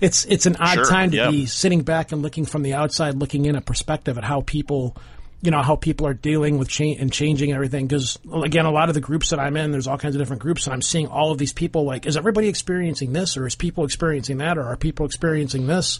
it's 0.00 0.24
it's 0.26 0.46
an 0.46 0.56
odd 0.56 0.74
sure, 0.74 0.84
time 0.84 1.10
to 1.12 1.30
be 1.30 1.46
sitting 1.46 1.82
back 1.82 2.12
and 2.12 2.22
looking 2.22 2.44
from 2.44 2.62
the 2.62 2.74
outside, 2.74 3.16
looking 3.16 3.46
in 3.46 3.56
a 3.56 3.60
perspective 3.60 4.18
at 4.18 4.24
how 4.24 4.42
people 4.42 4.96
you 5.44 5.50
know 5.50 5.62
how 5.62 5.76
people 5.76 6.06
are 6.06 6.14
dealing 6.14 6.58
with 6.58 6.68
change 6.68 7.00
and 7.00 7.12
changing 7.12 7.50
and 7.50 7.56
everything. 7.56 7.86
Because 7.86 8.18
again, 8.42 8.64
a 8.64 8.70
lot 8.70 8.88
of 8.88 8.94
the 8.94 9.00
groups 9.00 9.30
that 9.30 9.38
I'm 9.38 9.56
in, 9.56 9.72
there's 9.72 9.86
all 9.86 9.98
kinds 9.98 10.14
of 10.16 10.20
different 10.20 10.40
groups, 10.40 10.66
and 10.66 10.72
I'm 10.72 10.82
seeing 10.82 11.06
all 11.06 11.30
of 11.30 11.38
these 11.38 11.52
people. 11.52 11.84
Like, 11.84 12.06
is 12.06 12.16
everybody 12.16 12.48
experiencing 12.48 13.12
this, 13.12 13.36
or 13.36 13.46
is 13.46 13.54
people 13.54 13.84
experiencing 13.84 14.38
that, 14.38 14.56
or 14.56 14.62
are 14.62 14.76
people 14.76 15.04
experiencing 15.04 15.66
this? 15.66 15.98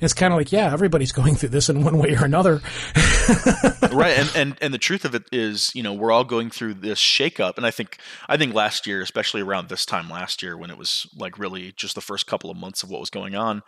It's 0.00 0.12
kind 0.12 0.34
of 0.34 0.38
like, 0.38 0.52
yeah, 0.52 0.70
everybody's 0.70 1.12
going 1.20 1.34
through 1.34 1.48
this 1.48 1.70
in 1.70 1.82
one 1.82 1.96
way 1.96 2.14
or 2.14 2.24
another. 2.26 2.60
right, 3.90 4.18
and, 4.18 4.30
and 4.36 4.56
and 4.60 4.74
the 4.74 4.78
truth 4.78 5.06
of 5.06 5.14
it 5.14 5.24
is, 5.32 5.74
you 5.74 5.82
know, 5.82 5.94
we're 5.94 6.12
all 6.12 6.24
going 6.24 6.50
through 6.50 6.74
this 6.74 7.00
shakeup, 7.00 7.56
and 7.56 7.64
I 7.64 7.70
think 7.70 7.98
I 8.28 8.36
think 8.36 8.54
last 8.54 8.86
year, 8.86 9.00
especially 9.00 9.40
around 9.40 9.70
this 9.70 9.86
time 9.86 10.10
last 10.10 10.42
year, 10.42 10.58
when 10.58 10.70
it 10.70 10.76
was 10.76 11.06
like 11.16 11.38
really 11.38 11.72
just 11.72 11.94
the 11.94 12.02
first 12.02 12.26
couple 12.26 12.50
of 12.50 12.58
months 12.58 12.82
of 12.82 12.90
what 12.90 13.00
was 13.00 13.10
going 13.10 13.34
on, 13.34 13.62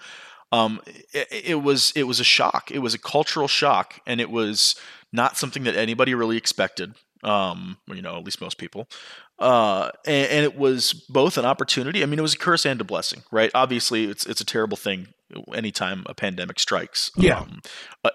um, 0.52 0.80
it, 1.12 1.28
it, 1.30 1.62
was 1.62 1.92
it 1.96 2.04
was 2.04 2.20
a 2.20 2.24
shock. 2.24 2.70
It 2.70 2.78
was 2.78 2.94
a 2.94 2.98
cultural 2.98 3.48
shock, 3.48 4.00
and 4.06 4.20
it 4.20 4.30
was 4.30 4.76
not 5.12 5.36
something 5.36 5.64
that 5.64 5.76
anybody 5.76 6.14
really 6.14 6.36
expected. 6.36 6.94
Um, 7.22 7.78
you 7.88 8.02
know, 8.02 8.18
at 8.18 8.24
least 8.24 8.40
most 8.40 8.58
people. 8.58 8.88
Uh, 9.38 9.90
and, 10.06 10.30
and, 10.30 10.44
it 10.44 10.56
was 10.56 10.92
both 10.92 11.36
an 11.38 11.44
opportunity. 11.44 12.02
I 12.02 12.06
mean, 12.06 12.18
it 12.18 12.22
was 12.22 12.34
a 12.34 12.38
curse 12.38 12.64
and 12.64 12.80
a 12.80 12.84
blessing, 12.84 13.22
right? 13.30 13.50
Obviously, 13.54 14.04
it's 14.04 14.24
it's 14.26 14.40
a 14.40 14.44
terrible 14.44 14.76
thing 14.76 15.08
anytime 15.54 16.04
a 16.06 16.14
pandemic 16.14 16.58
strikes. 16.58 17.10
Yeah. 17.16 17.40
Um, 17.40 17.60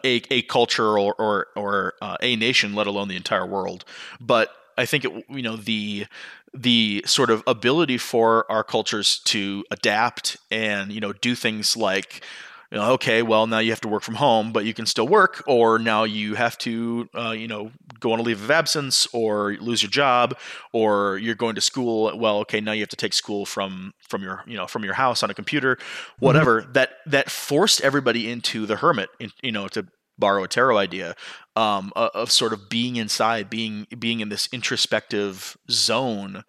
a 0.03 0.21
a 0.31 0.41
culture 0.43 0.97
or 0.97 1.13
or 1.15 1.47
or 1.55 1.93
uh, 2.01 2.17
a 2.21 2.35
nation, 2.35 2.73
let 2.73 2.87
alone 2.87 3.07
the 3.07 3.15
entire 3.15 3.45
world. 3.45 3.85
But 4.19 4.49
I 4.77 4.85
think 4.85 5.05
it, 5.05 5.25
you 5.29 5.41
know 5.41 5.57
the 5.57 6.07
the 6.53 7.03
sort 7.05 7.29
of 7.29 7.43
ability 7.47 7.97
for 7.97 8.51
our 8.51 8.63
cultures 8.63 9.19
to 9.25 9.63
adapt 9.71 10.37
and 10.49 10.91
you 10.91 10.99
know 10.99 11.13
do 11.13 11.35
things 11.35 11.77
like 11.77 12.23
you 12.71 12.77
know, 12.77 12.91
okay, 12.93 13.21
well 13.21 13.47
now 13.47 13.59
you 13.59 13.71
have 13.71 13.81
to 13.81 13.87
work 13.87 14.01
from 14.01 14.15
home, 14.15 14.51
but 14.51 14.65
you 14.65 14.73
can 14.73 14.85
still 14.85 15.07
work, 15.07 15.43
or 15.45 15.77
now 15.77 16.03
you 16.03 16.35
have 16.35 16.57
to, 16.59 17.09
uh, 17.15 17.31
you 17.31 17.47
know, 17.47 17.71
go 17.99 18.13
on 18.13 18.19
a 18.19 18.23
leave 18.23 18.41
of 18.41 18.49
absence, 18.49 19.07
or 19.13 19.55
lose 19.59 19.83
your 19.83 19.91
job, 19.91 20.37
or 20.71 21.17
you're 21.17 21.35
going 21.35 21.55
to 21.55 21.61
school. 21.61 22.17
Well, 22.17 22.37
okay, 22.39 22.61
now 22.61 22.71
you 22.71 22.81
have 22.81 22.89
to 22.89 22.95
take 22.95 23.13
school 23.13 23.45
from 23.45 23.93
from 24.07 24.23
your, 24.23 24.43
you 24.47 24.55
know, 24.55 24.67
from 24.67 24.83
your 24.83 24.93
house 24.93 25.21
on 25.21 25.29
a 25.29 25.33
computer, 25.33 25.75
mm-hmm. 25.75 26.25
whatever. 26.25 26.61
Mm-hmm. 26.61 26.73
That 26.73 26.89
that 27.07 27.29
forced 27.29 27.81
everybody 27.81 28.31
into 28.31 28.65
the 28.65 28.77
hermit, 28.77 29.09
in, 29.19 29.31
you 29.43 29.51
know, 29.51 29.67
to 29.69 29.87
borrow 30.17 30.43
a 30.43 30.47
tarot 30.47 30.77
idea 30.77 31.15
um, 31.55 31.91
of 31.95 32.31
sort 32.31 32.53
of 32.53 32.69
being 32.69 32.95
inside, 32.95 33.49
being 33.49 33.87
being 33.99 34.19
in 34.21 34.29
this 34.29 34.47
introspective 34.53 35.57
zone 35.69 36.43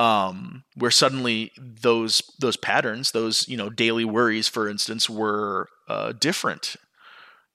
um, 0.00 0.64
where 0.76 0.90
suddenly 0.90 1.52
those 1.58 2.22
those 2.38 2.56
patterns, 2.56 3.10
those 3.10 3.46
you 3.48 3.56
know 3.58 3.68
daily 3.68 4.06
worries, 4.06 4.48
for 4.48 4.66
instance, 4.66 5.10
were 5.10 5.68
uh, 5.88 6.12
different. 6.12 6.76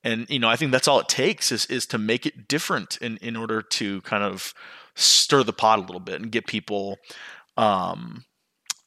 And 0.04 0.30
you 0.30 0.38
know, 0.38 0.48
I 0.48 0.56
think 0.56 0.72
that's 0.72 0.88
all 0.88 1.00
it 1.00 1.10
takes 1.10 1.52
is 1.52 1.66
is 1.66 1.88
to 1.88 1.98
make 1.98 2.28
it 2.28 2.48
different 2.48 2.98
in 2.98 3.18
in 3.18 3.36
order 3.36 3.64
to 3.64 4.02
kind 4.02 4.24
of 4.24 4.54
stir 4.94 5.42
the 5.42 5.54
pot 5.54 5.80
a 5.80 5.82
little 5.82 6.00
bit 6.00 6.22
and 6.22 6.32
get 6.32 6.46
people 6.46 6.98
um, 7.58 8.26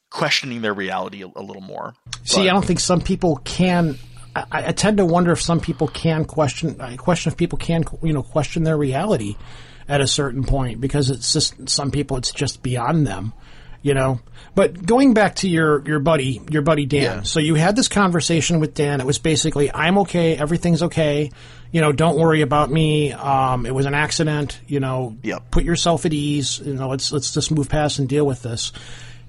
questioning 0.09 0.61
their 0.61 0.73
reality 0.73 1.21
a, 1.21 1.27
a 1.27 1.43
little 1.43 1.61
more. 1.61 1.95
See, 2.23 2.37
but, 2.37 2.49
I 2.49 2.53
don't 2.53 2.65
think 2.65 2.79
some 2.79 3.01
people 3.01 3.41
can. 3.43 3.97
I, 4.37 4.67
I, 4.67 4.71
tend 4.71 4.97
to 4.97 5.05
wonder 5.05 5.33
if 5.33 5.41
some 5.41 5.59
people 5.59 5.89
can 5.89 6.23
question. 6.23 6.79
I 6.79 6.95
question 6.95 7.29
if 7.29 7.37
people 7.37 7.57
can, 7.57 7.83
you 8.03 8.13
know, 8.13 8.23
question 8.23 8.63
their 8.63 8.77
reality 8.77 9.35
at 9.89 9.99
a 9.99 10.07
certain 10.07 10.45
point 10.45 10.79
because 10.79 11.09
it's 11.09 11.33
just 11.33 11.67
some 11.67 11.91
people 11.91 12.15
it's 12.15 12.31
just 12.31 12.63
beyond 12.63 13.05
them 13.05 13.33
you 13.81 13.93
know. 13.93 14.19
But 14.55 14.85
going 14.85 15.13
back 15.13 15.35
to 15.35 15.49
your 15.49 15.85
your 15.87 15.99
buddy, 15.99 16.41
your 16.49 16.61
buddy 16.61 16.85
Dan. 16.85 17.01
Yeah. 17.01 17.21
So 17.23 17.39
you 17.39 17.55
had 17.55 17.75
this 17.75 17.87
conversation 17.87 18.59
with 18.59 18.73
Dan. 18.73 18.99
It 18.99 19.05
was 19.05 19.19
basically, 19.19 19.71
I'm 19.73 19.99
okay, 19.99 20.35
everything's 20.35 20.83
okay. 20.83 21.31
You 21.71 21.81
know, 21.81 21.91
don't 21.91 22.17
worry 22.17 22.41
about 22.41 22.71
me. 22.71 23.13
Um, 23.13 23.65
it 23.65 23.73
was 23.75 23.85
an 23.85 23.93
accident. 23.93 24.59
You 24.67 24.79
know, 24.79 25.15
Yep. 25.23 25.51
put 25.51 25.63
yourself 25.63 26.05
at 26.05 26.13
ease. 26.13 26.59
You 26.65 26.73
know, 26.73 26.89
let's 26.89 27.11
let's 27.11 27.31
just 27.33 27.51
move 27.51 27.69
past 27.69 27.99
and 27.99 28.09
deal 28.09 28.25
with 28.25 28.41
this. 28.41 28.71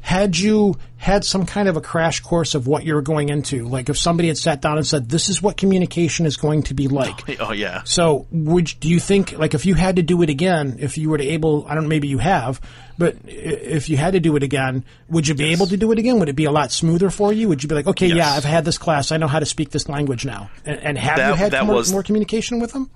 Had 0.01 0.37
you 0.37 0.77
had 0.97 1.25
some 1.25 1.47
kind 1.47 1.69
of 1.69 1.77
a 1.77 1.81
crash 1.81 2.21
course 2.21 2.55
of 2.55 2.67
what 2.67 2.85
you 2.85 2.95
were 2.95 3.03
going 3.03 3.29
into, 3.29 3.67
like 3.67 3.89
if 3.89 3.97
somebody 3.99 4.29
had 4.29 4.39
sat 4.39 4.61
down 4.61 4.77
and 4.77 4.87
said, 4.87 5.09
"This 5.09 5.29
is 5.29 5.41
what 5.43 5.57
communication 5.57 6.27
is 6.27 6.37
going 6.37 6.65
to 6.65 6.75
be 6.75 6.89
like," 6.89 7.39
Oh 7.41 7.53
yeah. 7.53 7.83
So, 7.85 8.27
would 8.31 8.73
do 8.81 8.89
you 8.89 8.99
think 8.99 9.33
like 9.33 9.55
if 9.55 9.67
you 9.67 9.75
had 9.75 9.97
to 9.97 10.03
do 10.03 10.21
it 10.23 10.31
again, 10.31 10.77
if 10.81 10.99
you 10.99 11.11
were 11.11 11.19
to 11.19 11.25
able, 11.25 11.67
I 11.69 11.75
don't 11.75 11.89
maybe 11.89 12.09
you 12.09 12.19
have, 12.19 12.61
but 12.99 13.17
if 13.27 13.89
you 13.89 13.97
had 13.97 14.13
to 14.15 14.21
do 14.21 14.37
it 14.37 14.43
again, 14.43 14.85
would 15.09 15.29
you 15.29 15.35
be 15.35 15.53
able 15.53 15.67
to 15.67 15.77
do 15.77 15.93
it 15.93 15.99
again? 15.99 16.19
Would 16.19 16.29
it 16.29 16.37
be 16.37 16.45
a 16.47 16.51
lot 16.53 16.73
smoother 16.73 17.11
for 17.11 17.33
you? 17.33 17.49
Would 17.49 17.63
you 17.63 17.69
be 17.69 17.75
like, 17.75 17.87
okay, 17.87 18.07
yeah, 18.09 18.31
I've 18.31 18.45
had 18.45 18.65
this 18.65 18.79
class, 18.79 19.13
I 19.13 19.17
know 19.17 19.29
how 19.29 19.39
to 19.39 19.47
speak 19.47 19.71
this 19.71 19.89
language 19.89 20.25
now, 20.25 20.51
and, 20.67 20.79
and 20.81 20.99
have 20.99 21.17
That- 21.19 21.29
you 21.31 21.35
had 21.37 21.67
more, 21.67 21.77
was- 21.77 21.93
more 21.93 22.03
communication 22.03 22.59
with 22.59 22.73
them? 22.73 22.91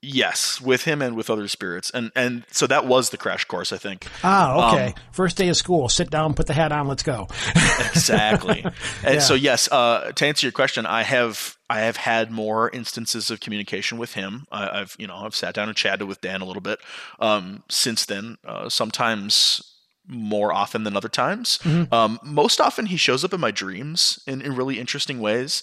Yes, 0.00 0.60
with 0.60 0.84
him 0.84 1.02
and 1.02 1.16
with 1.16 1.28
other 1.30 1.48
spirits, 1.48 1.90
and 1.92 2.12
and 2.14 2.44
so 2.50 2.66
that 2.68 2.86
was 2.86 3.10
the 3.10 3.16
crash 3.16 3.44
course. 3.44 3.72
I 3.72 3.78
think 3.78 4.06
Ah, 4.22 4.72
okay. 4.72 4.86
Um, 4.88 4.94
First 5.12 5.36
day 5.36 5.48
of 5.48 5.56
school, 5.56 5.88
sit 5.88 6.08
down, 6.10 6.34
put 6.34 6.46
the 6.46 6.52
hat 6.54 6.70
on, 6.72 6.86
let's 6.86 7.02
go. 7.02 7.26
exactly. 7.90 8.62
and 9.04 9.14
Yeah. 9.14 9.18
so 9.20 9.34
yes, 9.34 9.70
uh, 9.72 10.12
to 10.12 10.26
answer 10.26 10.46
your 10.46 10.52
question, 10.52 10.86
I 10.86 11.02
have 11.02 11.56
I 11.70 11.80
have 11.80 11.96
had 11.96 12.30
more 12.30 12.70
instances 12.70 13.30
of 13.30 13.40
communication 13.40 13.98
with 13.98 14.14
him. 14.14 14.46
I, 14.52 14.80
I've 14.80 14.96
you 14.98 15.06
know 15.06 15.16
I've 15.16 15.34
sat 15.34 15.54
down 15.54 15.68
and 15.68 15.76
chatted 15.76 16.06
with 16.06 16.20
Dan 16.20 16.40
a 16.40 16.44
little 16.44 16.62
bit 16.62 16.78
um, 17.18 17.62
since 17.68 18.06
then. 18.06 18.36
Uh, 18.46 18.68
sometimes 18.68 19.62
more 20.06 20.52
often 20.54 20.84
than 20.84 20.96
other 20.96 21.08
times. 21.10 21.58
Um, 21.92 22.18
most 22.22 22.62
often 22.62 22.86
he 22.86 22.96
shows 22.96 23.24
up 23.24 23.34
in 23.34 23.40
my 23.40 23.50
dreams 23.50 24.18
in, 24.26 24.40
in 24.40 24.56
really 24.56 24.78
interesting 24.80 25.20
ways. 25.20 25.62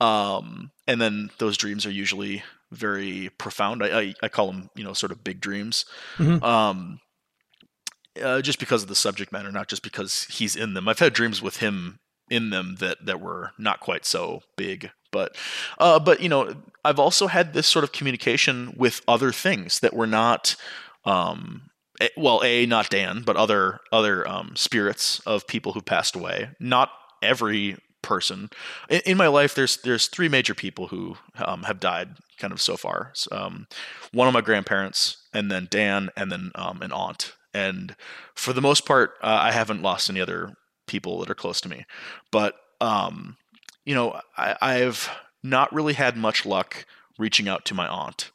Um, 0.00 0.70
and 0.86 1.02
then 1.02 1.28
those 1.36 1.58
dreams 1.58 1.84
are 1.84 1.90
usually 1.90 2.42
very 2.74 3.30
profound. 3.38 3.82
I, 3.82 4.00
I, 4.00 4.14
I 4.24 4.28
call 4.28 4.46
them, 4.48 4.70
you 4.74 4.84
know, 4.84 4.92
sort 4.92 5.12
of 5.12 5.24
big 5.24 5.40
dreams. 5.40 5.84
Mhm. 6.16 6.42
Um, 6.42 7.00
uh, 8.22 8.40
just 8.40 8.58
because 8.60 8.82
of 8.82 8.88
the 8.88 8.94
subject 8.94 9.32
matter, 9.32 9.50
not 9.50 9.68
just 9.68 9.82
because 9.82 10.24
he's 10.24 10.54
in 10.54 10.74
them. 10.74 10.88
I've 10.88 10.98
had 10.98 11.12
dreams 11.12 11.42
with 11.42 11.56
him 11.56 11.98
in 12.30 12.50
them 12.50 12.76
that 12.80 13.04
that 13.04 13.20
were 13.20 13.52
not 13.58 13.80
quite 13.80 14.04
so 14.06 14.40
big, 14.56 14.90
but 15.10 15.36
uh, 15.78 15.98
but 15.98 16.20
you 16.20 16.28
know, 16.28 16.54
I've 16.84 16.98
also 16.98 17.26
had 17.26 17.52
this 17.52 17.66
sort 17.66 17.84
of 17.84 17.92
communication 17.92 18.74
with 18.76 19.02
other 19.08 19.32
things 19.32 19.80
that 19.80 19.94
were 19.94 20.06
not. 20.06 20.56
Um, 21.04 21.70
eh, 22.00 22.08
well, 22.16 22.40
a 22.44 22.66
not 22.66 22.88
Dan, 22.88 23.22
but 23.26 23.36
other 23.36 23.80
other 23.92 24.26
um, 24.28 24.54
spirits 24.56 25.20
of 25.20 25.46
people 25.46 25.72
who 25.72 25.82
passed 25.82 26.14
away. 26.14 26.50
Not 26.60 26.90
every 27.22 27.76
person 28.04 28.50
in, 28.88 29.00
in 29.06 29.16
my 29.16 29.26
life. 29.28 29.54
There's 29.54 29.78
there's 29.78 30.06
three 30.08 30.28
major 30.28 30.54
people 30.54 30.88
who 30.88 31.16
um, 31.38 31.64
have 31.64 31.80
died 31.80 32.10
kind 32.38 32.52
of 32.52 32.60
so 32.60 32.76
far. 32.76 33.10
S- 33.12 33.28
Um, 33.32 33.66
one 34.12 34.28
of 34.28 34.34
my 34.34 34.40
grandparents, 34.42 35.18
and 35.32 35.50
then 35.50 35.66
Dan, 35.70 36.10
and 36.16 36.30
then 36.30 36.52
um, 36.54 36.82
an 36.82 36.92
aunt. 36.92 37.32
And 37.52 37.96
for 38.34 38.52
the 38.52 38.62
most 38.62 38.84
part, 38.86 39.14
uh, 39.22 39.38
I 39.42 39.52
haven't 39.52 39.82
lost 39.82 40.10
any 40.10 40.20
other 40.20 40.54
people 40.86 41.18
that 41.20 41.30
are 41.30 41.34
close 41.34 41.60
to 41.62 41.68
me. 41.68 41.86
But 42.30 42.54
um, 42.80 43.36
you 43.84 43.94
know, 43.94 44.20
I, 44.36 44.56
I've 44.60 45.08
not 45.42 45.72
really 45.72 45.94
had 45.94 46.16
much 46.16 46.46
luck 46.46 46.86
reaching 47.18 47.48
out 47.48 47.64
to 47.66 47.74
my 47.74 47.86
aunt. 47.86 48.30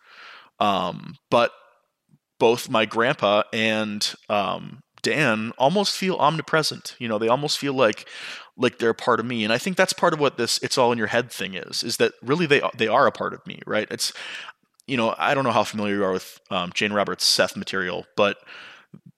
Um, 0.60 1.16
but 1.30 1.52
both 2.40 2.70
my 2.70 2.86
grandpa 2.86 3.44
and 3.52 4.14
um, 4.30 4.82
Dan 5.02 5.52
almost 5.58 5.96
feel 5.98 6.16
omnipresent. 6.16 6.96
You 7.00 7.08
know, 7.08 7.18
they 7.18 7.28
almost 7.28 7.58
feel 7.58 7.74
like 7.74 8.08
like 8.60 8.78
they're 8.78 8.92
a 8.92 8.96
part 8.96 9.20
of 9.20 9.26
me, 9.26 9.44
and 9.44 9.52
I 9.52 9.58
think 9.58 9.78
that's 9.78 9.94
part 9.94 10.14
of 10.14 10.20
what 10.20 10.38
this 10.38 10.60
"it's 10.62 10.78
all 10.78 10.92
in 10.92 10.98
your 10.98 11.08
head" 11.08 11.32
thing 11.32 11.56
is. 11.56 11.84
Is 11.84 11.98
that 11.98 12.14
really 12.22 12.46
they 12.46 12.62
they 12.78 12.88
are 12.88 13.08
a 13.08 13.12
part 13.12 13.34
of 13.34 13.46
me, 13.48 13.62
right? 13.66 13.88
It's 13.90 14.14
you 14.86 14.98
know 14.98 15.16
I 15.18 15.34
don't 15.34 15.46
know 15.46 15.52
how 15.52 15.64
familiar 15.64 15.96
you 15.96 16.04
are 16.04 16.12
with 16.12 16.40
um, 16.52 16.72
Jane 16.74 16.94
Roberts' 16.94 17.26
Seth 17.26 17.56
material, 17.56 18.06
but 18.16 18.38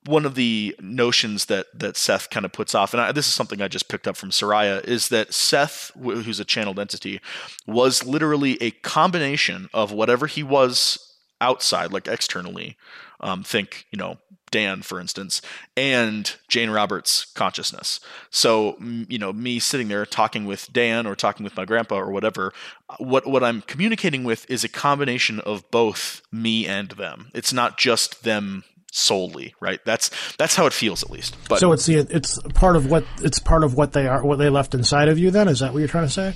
one 0.06 0.26
of 0.26 0.36
the 0.36 0.76
notions 0.80 1.46
that 1.46 1.68
that 1.74 1.98
Seth 1.98 2.30
kind 2.30 2.46
of 2.46 2.52
puts 2.52 2.76
off, 2.76 2.94
and 2.94 3.02
I, 3.02 3.12
this 3.12 3.28
is 3.28 3.34
something 3.34 3.62
I 3.62 3.68
just 3.68 3.88
picked 3.88 4.08
up 4.08 4.16
from 4.16 4.30
Seriah, 4.30 4.84
is 4.86 5.10
that 5.10 5.34
Seth, 5.34 5.92
who's 6.00 6.40
a 6.40 6.46
channeled 6.46 6.80
entity, 6.80 7.20
was 7.66 8.06
literally 8.06 8.62
a 8.62 8.72
combination 8.72 9.70
of 9.74 9.92
whatever 9.92 10.28
he 10.28 10.44
was 10.44 11.16
outside, 11.40 11.92
like 11.92 12.08
externally. 12.08 12.78
Um, 13.20 13.44
think, 13.44 13.86
you 13.92 13.98
know, 13.98 14.18
Dan, 14.52 14.82
for 14.82 15.00
instance, 15.00 15.42
and 15.76 16.36
Jane 16.48 16.70
Roberts' 16.70 17.26
consciousness. 17.34 18.00
So, 18.30 18.78
you 18.80 19.18
know, 19.18 19.32
me 19.34 19.60
sitting 19.60 19.88
there 19.88 20.06
talking 20.06 20.46
with 20.46 20.72
Dan 20.72 21.08
or 21.08 21.16
talking 21.16 21.44
with 21.44 21.56
my 21.56 21.66
grandpa 21.66 21.98
or 21.98 22.12
whatever, 22.12 22.54
uh, 22.90 22.98
what 23.00 23.26
what 23.26 23.44
I'm 23.44 23.62
communicating 23.62 24.24
with 24.24 24.50
is 24.50 24.64
a 24.64 24.70
combination 24.70 25.40
of 25.40 25.70
both 25.72 26.22
me 26.32 26.68
and 26.68 26.90
them. 26.90 27.32
It's 27.34 27.54
not 27.54 27.78
just 27.78 28.24
them 28.24 28.64
solely, 28.92 29.56
right? 29.60 29.80
That's 29.86 30.12
that's 30.36 30.56
how 30.56 30.66
it 30.66 30.74
feels 30.74 31.02
at 31.02 31.10
least. 31.10 31.36
But 31.50 31.60
so 31.60 31.72
it's 31.72 31.86
the 31.86 32.00
it's 32.10 32.40
part 32.54 32.76
of 32.76 32.92
what 32.92 33.06
it's 33.22 33.40
part 33.40 33.64
of 33.64 33.74
what 33.76 33.94
they 33.94 34.08
are 34.08 34.24
what 34.24 34.38
they 34.38 34.50
left 34.50 34.76
inside 34.76 35.08
of 35.08 35.18
you. 35.18 35.32
Then 35.32 35.48
is 35.48 35.60
that 35.60 35.74
what 35.74 35.80
you're 35.80 35.88
trying 35.88 36.08
to 36.08 36.14
say? 36.14 36.36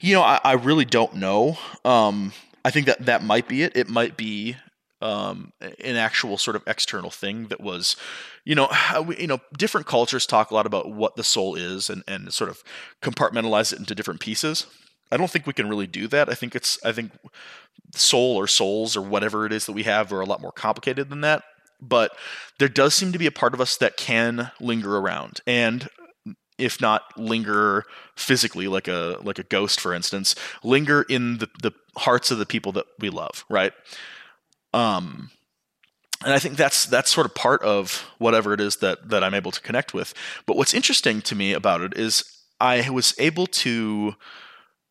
You 0.00 0.14
know, 0.14 0.22
I, 0.22 0.38
I 0.44 0.52
really 0.52 0.84
don't 0.84 1.14
know. 1.14 1.58
Um, 1.84 2.32
I 2.64 2.70
think 2.70 2.86
that 2.86 3.06
that 3.06 3.24
might 3.24 3.48
be 3.48 3.62
it. 3.62 3.76
It 3.76 3.88
might 3.88 4.16
be 4.16 4.56
um, 5.02 5.52
an 5.60 5.96
actual 5.96 6.38
sort 6.38 6.56
of 6.56 6.62
external 6.66 7.10
thing 7.10 7.48
that 7.48 7.60
was, 7.60 7.96
you 8.44 8.54
know, 8.54 8.70
we, 9.06 9.18
you 9.18 9.26
know, 9.26 9.40
different 9.56 9.86
cultures 9.86 10.26
talk 10.26 10.50
a 10.50 10.54
lot 10.54 10.66
about 10.66 10.90
what 10.90 11.16
the 11.16 11.24
soul 11.24 11.54
is 11.54 11.90
and 11.90 12.02
and 12.08 12.32
sort 12.32 12.50
of 12.50 12.62
compartmentalize 13.02 13.72
it 13.72 13.78
into 13.78 13.94
different 13.94 14.20
pieces. 14.20 14.66
I 15.12 15.16
don't 15.16 15.30
think 15.30 15.46
we 15.46 15.52
can 15.52 15.68
really 15.68 15.86
do 15.86 16.08
that. 16.08 16.28
I 16.28 16.34
think 16.34 16.54
it's 16.54 16.78
I 16.84 16.92
think 16.92 17.12
soul 17.94 18.36
or 18.36 18.46
souls 18.46 18.96
or 18.96 19.02
whatever 19.02 19.46
it 19.46 19.52
is 19.52 19.66
that 19.66 19.72
we 19.72 19.84
have 19.84 20.12
are 20.12 20.20
a 20.20 20.26
lot 20.26 20.40
more 20.40 20.52
complicated 20.52 21.10
than 21.10 21.20
that. 21.20 21.42
But 21.80 22.16
there 22.58 22.68
does 22.68 22.94
seem 22.94 23.12
to 23.12 23.18
be 23.18 23.26
a 23.26 23.32
part 23.32 23.54
of 23.54 23.60
us 23.60 23.76
that 23.76 23.96
can 23.96 24.50
linger 24.60 24.96
around 24.96 25.40
and 25.46 25.88
if 26.58 26.80
not 26.80 27.02
linger 27.18 27.84
physically 28.16 28.66
like 28.66 28.88
a 28.88 29.18
like 29.22 29.38
a 29.38 29.42
ghost 29.42 29.78
for 29.78 29.92
instance 29.92 30.34
linger 30.62 31.02
in 31.02 31.36
the, 31.36 31.48
the 31.62 31.72
hearts 31.98 32.30
of 32.30 32.38
the 32.38 32.46
people 32.46 32.72
that 32.72 32.86
we 32.98 33.10
love 33.10 33.44
right 33.50 33.74
um 34.76 35.30
and 36.24 36.32
i 36.32 36.38
think 36.38 36.56
that's 36.56 36.86
that's 36.86 37.10
sort 37.10 37.26
of 37.26 37.34
part 37.34 37.62
of 37.62 38.04
whatever 38.18 38.52
it 38.52 38.60
is 38.60 38.76
that 38.76 39.08
that 39.08 39.24
i'm 39.24 39.34
able 39.34 39.50
to 39.50 39.60
connect 39.60 39.94
with. 39.94 40.14
But 40.46 40.56
what's 40.56 40.74
interesting 40.74 41.22
to 41.22 41.34
me 41.34 41.52
about 41.52 41.80
it 41.80 41.96
is 41.96 42.24
i 42.60 42.88
was 42.90 43.14
able 43.18 43.46
to 43.64 44.14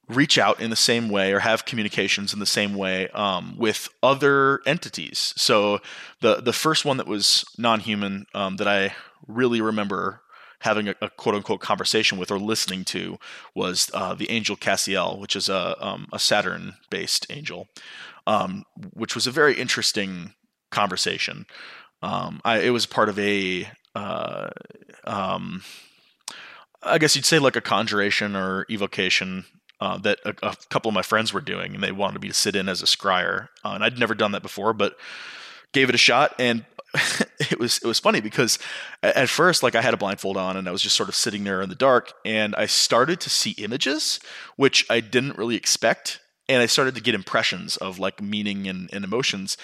reach 0.08 0.38
out 0.38 0.60
in 0.60 0.70
the 0.70 0.76
same 0.76 1.10
way 1.10 1.34
or 1.34 1.40
have 1.40 1.66
communications 1.66 2.32
in 2.32 2.40
the 2.40 2.46
same 2.46 2.76
way 2.76 3.08
um, 3.10 3.56
with 3.58 3.90
other 4.04 4.62
entities. 4.66 5.34
So 5.36 5.80
the 6.22 6.42
the 6.42 6.54
first 6.54 6.86
one 6.86 6.98
that 6.98 7.08
was 7.08 7.44
non-human 7.58 8.26
um, 8.34 8.58
that 8.58 8.68
i 8.68 8.94
really 9.28 9.62
remember 9.62 10.22
having 10.60 10.90
a, 10.90 10.96
a 11.02 11.10
quote 11.10 11.36
unquote 11.36 11.62
conversation 11.62 12.18
with 12.18 12.32
or 12.32 12.40
listening 12.40 12.84
to 12.84 13.18
was 13.54 13.90
uh, 13.94 14.14
the 14.16 14.30
angel 14.30 14.56
Cassiel, 14.56 15.20
which 15.20 15.36
is 15.36 15.48
a, 15.48 15.76
um, 15.86 16.08
a 16.12 16.20
Saturn 16.20 16.74
based 16.90 17.28
angel, 17.30 17.68
um, 18.28 18.64
which 18.94 19.16
was 19.16 19.28
a 19.28 19.32
very 19.32 19.54
interesting 19.56 20.34
conversation. 20.72 21.46
Um, 22.02 22.42
I, 22.44 22.60
it 22.60 22.70
was 22.72 22.86
part 22.86 23.10
of 23.10 23.18
a, 23.20 23.70
uh, 23.96 24.50
um, 25.06 25.64
I 26.84 26.98
guess 26.98 27.16
you'd 27.16 27.26
say 27.26 27.40
like 27.40 27.56
a 27.56 27.62
conjuration 27.62 28.36
or 28.36 28.66
evocation 28.70 29.46
uh, 29.82 29.98
that 30.00 30.20
a, 30.26 30.36
a 30.44 30.56
couple 30.70 30.90
of 30.90 30.96
my 30.96 31.02
friends 31.02 31.34
were 31.34 31.42
doing, 31.42 31.74
and 31.74 31.84
they 31.84 31.92
wanted 31.92 32.22
me 32.22 32.28
to 32.28 32.34
sit 32.34 32.56
in 32.56 32.70
as 32.70 32.82
a 32.82 32.86
scryer. 32.86 33.50
Uh, 33.64 33.70
and 33.70 33.84
I'd 33.84 34.00
never 34.00 34.16
done 34.16 34.32
that 34.34 34.42
before, 34.42 34.74
but 34.74 34.98
gave 35.76 35.90
it 35.90 35.96
a 35.96 36.00
shot 36.00 36.34
and 36.40 36.66
it 37.52 37.60
was 37.60 37.80
it 37.80 37.86
was 37.86 38.00
funny 38.00 38.22
because 38.22 38.58
at 39.04 39.28
first 39.28 39.62
like 39.62 39.76
I 39.76 39.82
had 39.82 39.94
a 39.94 39.98
blindfold 39.98 40.38
on 40.38 40.56
and 40.56 40.70
I 40.70 40.72
was 40.72 40.82
just 40.82 40.96
sort 40.96 41.10
of 41.10 41.16
sitting 41.16 41.44
there 41.44 41.62
in 41.62 41.68
the 41.68 41.76
dark 41.76 42.14
and 42.24 42.56
I 42.56 42.66
started 42.66 43.20
to 43.20 43.30
see 43.30 43.52
images 43.52 44.22
which 44.56 44.86
I 44.90 45.02
didn't 45.02 45.38
really 45.38 45.58
expect 45.58 46.22
and 46.48 46.62
I 46.62 46.66
started 46.68 46.96
to 46.96 47.02
get 47.02 47.16
impressions 47.16 47.78
of 47.78 48.00
like 48.00 48.22
meaning 48.22 48.68
and, 48.68 48.90
and 48.94 49.04
emotions. 49.04 49.58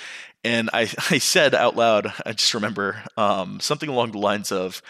And 0.43 0.69
I, 0.73 0.81
I 1.09 1.17
said 1.17 1.53
out 1.53 1.75
loud 1.75 2.13
I 2.25 2.33
just 2.33 2.53
remember 2.53 3.03
um, 3.17 3.59
something 3.59 3.89
along 3.89 4.11
the 4.11 4.19
lines 4.19 4.51
of 4.51 4.81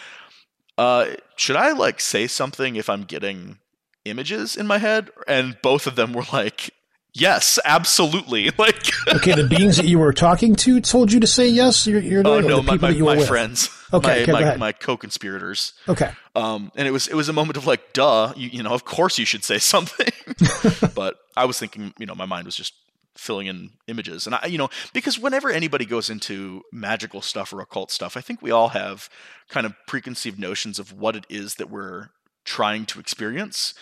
uh, 0.78 1.08
should 1.36 1.56
I 1.56 1.74
like 1.74 2.00
say 2.00 2.28
something 2.28 2.76
if 2.76 2.90
I'm 2.90 3.04
getting 3.04 3.60
images 4.06 4.56
in 4.56 4.66
my 4.66 4.78
head? 4.78 5.10
And 5.28 5.58
both 5.62 5.86
of 5.86 5.96
them 5.96 6.14
were 6.14 6.26
like 6.34 6.72
yes 7.14 7.60
absolutely 7.66 8.52
like 8.58 8.92
Okay, 9.08 9.34
the 9.34 9.48
beings 9.48 9.78
that 9.78 9.86
you 9.86 10.00
were 10.00 10.14
talking 10.14 10.56
to 10.58 10.80
told 10.80 11.12
you 11.12 11.20
to 11.20 11.28
say 11.28 11.48
yes. 11.48 11.88
You're, 11.88 12.00
you're 12.00 12.24
Oh 12.26 12.40
no, 12.40 12.58
the 12.58 12.64
my, 12.64 12.74
people 12.78 13.06
my, 13.06 13.16
my 13.16 13.26
friends, 13.26 13.70
Okay, 13.94 14.26
my, 14.32 14.40
okay, 14.40 14.52
my, 14.52 14.58
my 14.58 14.72
co-conspirators. 14.72 15.74
Okay, 15.88 16.12
Um, 16.36 16.72
and 16.76 16.88
it 16.88 16.92
was 16.92 17.08
it 17.08 17.16
was 17.16 17.30
a 17.30 17.34
moment 17.34 17.58
of 17.58 17.68
like, 17.68 17.94
duh, 17.94 18.34
you, 18.36 18.50
you 18.50 18.64
know, 18.64 18.74
of 18.74 18.86
course 18.86 19.18
you 19.18 19.26
should 19.26 19.44
say 19.44 19.58
something. 19.74 20.08
but 20.96 21.18
I 21.36 21.46
was 21.46 21.60
thinking, 21.60 21.94
you 21.98 22.06
know, 22.06 22.16
my 22.16 22.26
mind 22.26 22.46
was 22.46 22.56
just 22.56 22.74
filling 23.16 23.48
in 23.48 23.72
images. 23.88 24.26
And 24.26 24.36
I, 24.36 24.46
you 24.46 24.58
know, 24.58 24.70
because 24.94 25.20
whenever 25.20 25.50
anybody 25.50 25.86
goes 25.86 26.10
into 26.10 26.64
magical 26.72 27.22
stuff 27.22 27.52
or 27.52 27.60
occult 27.62 27.92
stuff, 27.92 28.16
I 28.16 28.22
think 28.22 28.42
we 28.42 28.52
all 28.52 28.70
have 28.70 29.10
kind 29.50 29.66
of 29.66 29.74
preconceived 29.86 30.40
notions 30.40 30.80
of 30.80 30.94
what 30.94 31.16
it 31.16 31.26
is 31.30 31.56
that 31.56 31.70
we're 31.70 32.10
trying 32.46 32.86
to 32.88 33.00
experience 33.00 33.74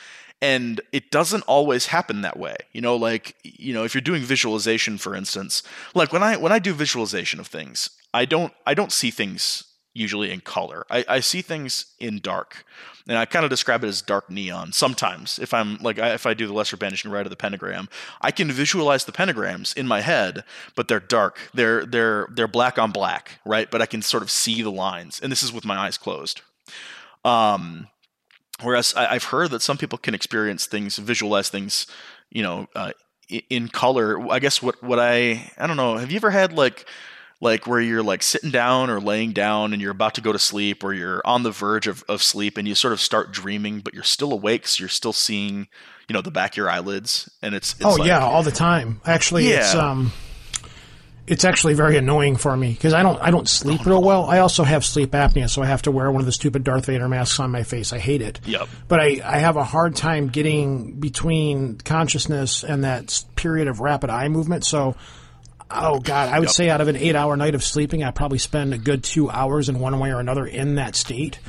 and 0.42 0.80
it 0.92 1.12
doesn't 1.12 1.44
always 1.44 1.88
happen 1.88 2.22
that 2.22 2.38
way. 2.38 2.56
You 2.72 2.82
know 2.82 2.96
like 2.96 3.36
you 3.44 3.74
know 3.74 3.84
if 3.84 3.94
you're 3.94 4.02
doing 4.02 4.24
visualization 4.24 4.98
for 4.98 5.16
instance 5.16 5.64
like 5.94 6.14
when 6.14 6.24
i 6.24 6.38
when 6.38 6.52
i 6.52 6.60
do 6.60 6.74
visualization 6.74 7.40
of 7.40 7.48
things 7.48 7.90
i 8.14 8.26
don't 8.26 8.54
i 8.66 8.74
don't 8.74 8.92
see 8.92 9.12
things 9.12 9.64
usually 9.94 10.32
in 10.32 10.40
color. 10.40 10.86
I, 10.90 11.04
I 11.08 11.20
see 11.20 11.42
things 11.42 11.88
in 12.00 12.20
dark 12.20 12.64
and 13.08 13.18
i 13.18 13.26
kind 13.26 13.44
of 13.44 13.50
describe 13.50 13.84
it 13.84 13.88
as 13.88 14.02
dark 14.02 14.30
neon 14.30 14.72
sometimes. 14.72 15.40
If 15.40 15.54
i'm 15.54 15.78
like 15.78 16.00
I, 16.00 16.14
if 16.14 16.26
i 16.26 16.34
do 16.34 16.48
the 16.48 16.54
lesser 16.54 16.78
banishing 16.78 17.12
rite 17.12 17.26
of 17.26 17.32
the 17.32 17.36
pentagram 17.36 17.90
i 18.22 18.32
can 18.32 18.52
visualize 18.52 19.06
the 19.06 19.12
pentagrams 19.12 19.76
in 19.76 19.88
my 19.88 20.02
head 20.02 20.44
but 20.76 20.88
they're 20.88 21.00
dark. 21.00 21.40
They're 21.54 21.86
they're 21.86 22.28
they're 22.32 22.48
black 22.48 22.78
on 22.78 22.92
black 22.92 23.40
right? 23.46 23.70
But 23.70 23.82
i 23.82 23.86
can 23.86 24.02
sort 24.02 24.24
of 24.24 24.32
see 24.32 24.62
the 24.62 24.72
lines 24.72 25.20
and 25.22 25.32
this 25.32 25.44
is 25.44 25.52
with 25.52 25.66
my 25.66 25.78
eyes 25.78 25.98
closed. 25.98 26.42
Um 27.26 27.88
Whereas 28.62 28.94
I, 28.96 29.14
have 29.14 29.26
heard 29.26 29.52
that 29.52 29.62
some 29.62 29.78
people 29.78 29.98
can 29.98 30.14
experience 30.14 30.66
things, 30.66 30.98
visualize 30.98 31.50
things, 31.50 31.88
you 32.30 32.44
know, 32.44 32.68
uh, 32.76 32.92
in 33.50 33.68
color. 33.70 34.30
I 34.32 34.40
guess 34.40 34.62
what 34.62 34.82
what 34.84 35.00
I 35.00 35.52
I 35.58 35.68
don't 35.68 35.78
know. 35.78 35.98
Have 35.98 36.12
you 36.12 36.18
ever 36.18 36.32
had 36.32 36.54
like 36.54 36.86
like 37.42 37.68
where 37.68 37.80
you're 37.80 38.04
like 38.04 38.22
sitting 38.22 38.52
down 38.52 38.90
or 38.90 39.00
laying 39.00 39.32
down 39.32 39.72
and 39.72 39.82
you're 39.82 39.92
about 39.92 40.16
to 40.16 40.22
go 40.22 40.34
to 40.34 40.40
sleep 40.40 40.84
or 40.84 40.94
you're 40.94 41.22
on 41.24 41.44
the 41.44 41.52
verge 41.52 41.88
of, 41.88 42.04
of 42.10 42.22
sleep 42.22 42.58
and 42.58 42.68
you 42.68 42.76
sort 42.76 42.92
of 42.92 43.00
start 43.00 43.32
dreaming, 43.32 43.80
but 43.80 43.94
you're 43.94 44.04
still 44.04 44.34
awake, 44.34 44.68
so 44.68 44.82
you're 44.82 44.90
still 44.90 45.14
seeing, 45.14 45.68
you 46.10 46.14
know, 46.14 46.22
the 46.22 46.32
back 46.32 46.52
of 46.52 46.58
your 46.58 46.70
eyelids, 46.70 47.30
and 47.42 47.56
it's, 47.56 47.74
it's 47.76 47.86
oh 47.86 47.94
like, 47.94 48.08
yeah, 48.08 48.20
all 48.20 48.44
the 48.44 48.52
time. 48.52 49.00
Actually, 49.06 49.50
yeah. 49.50 49.60
it's 49.60 49.76
um 49.76 50.12
it's 51.30 51.46
actually 51.46 51.76
very 51.76 51.96
annoying 51.96 52.38
for 52.38 52.58
me 52.58 52.72
because 52.72 52.94
I 52.94 53.04
don't 53.04 53.22
I 53.22 53.30
don't 53.30 53.48
sleep 53.48 53.86
real 53.86 54.02
well. 54.02 54.26
I 54.26 54.40
also 54.40 54.64
have 54.64 54.84
sleep 54.84 55.12
apnea, 55.12 55.48
so 55.48 55.62
I 55.62 55.68
have 55.68 55.84
to 55.84 55.92
wear 55.92 56.12
one 56.12 56.22
of 56.22 56.26
the 56.26 56.32
stupid 56.32 56.64
Darth 56.64 56.88
Vader 56.88 57.08
masks 57.08 57.40
on 57.40 57.52
my 57.52 57.62
face. 57.62 57.94
I 57.94 58.00
hate 58.00 58.24
it. 58.24 58.40
Yep. 58.46 58.68
But 58.88 59.00
I, 59.00 59.22
I 59.24 59.38
have 59.38 59.56
a 59.56 59.64
hard 59.64 59.96
time 59.96 60.30
getting 60.30 60.94
between 61.00 61.78
consciousness 61.78 62.64
and 62.64 62.84
that 62.84 63.24
period 63.36 63.68
of 63.68 63.80
rapid 63.80 64.10
eye 64.10 64.28
movement. 64.28 64.66
So, 64.66 64.96
oh 65.70 66.00
god, 66.00 66.30
I 66.30 66.40
would 66.40 66.50
yep. 66.50 66.56
say 66.56 66.70
out 66.72 66.82
of 66.82 66.88
an 66.88 66.96
eight 66.96 67.16
hour 67.16 67.38
night 67.38 67.54
of 67.54 67.64
sleeping, 67.64 68.04
I 68.04 68.10
probably 68.10 68.40
spend 68.40 68.74
a 68.74 68.80
good 68.80 69.04
two 69.04 69.30
hours 69.30 69.70
in 69.70 69.80
one 69.80 70.00
way 70.00 70.12
or 70.12 70.20
another 70.20 70.48
in 70.48 70.76
that 70.76 70.96
state. 70.96 71.40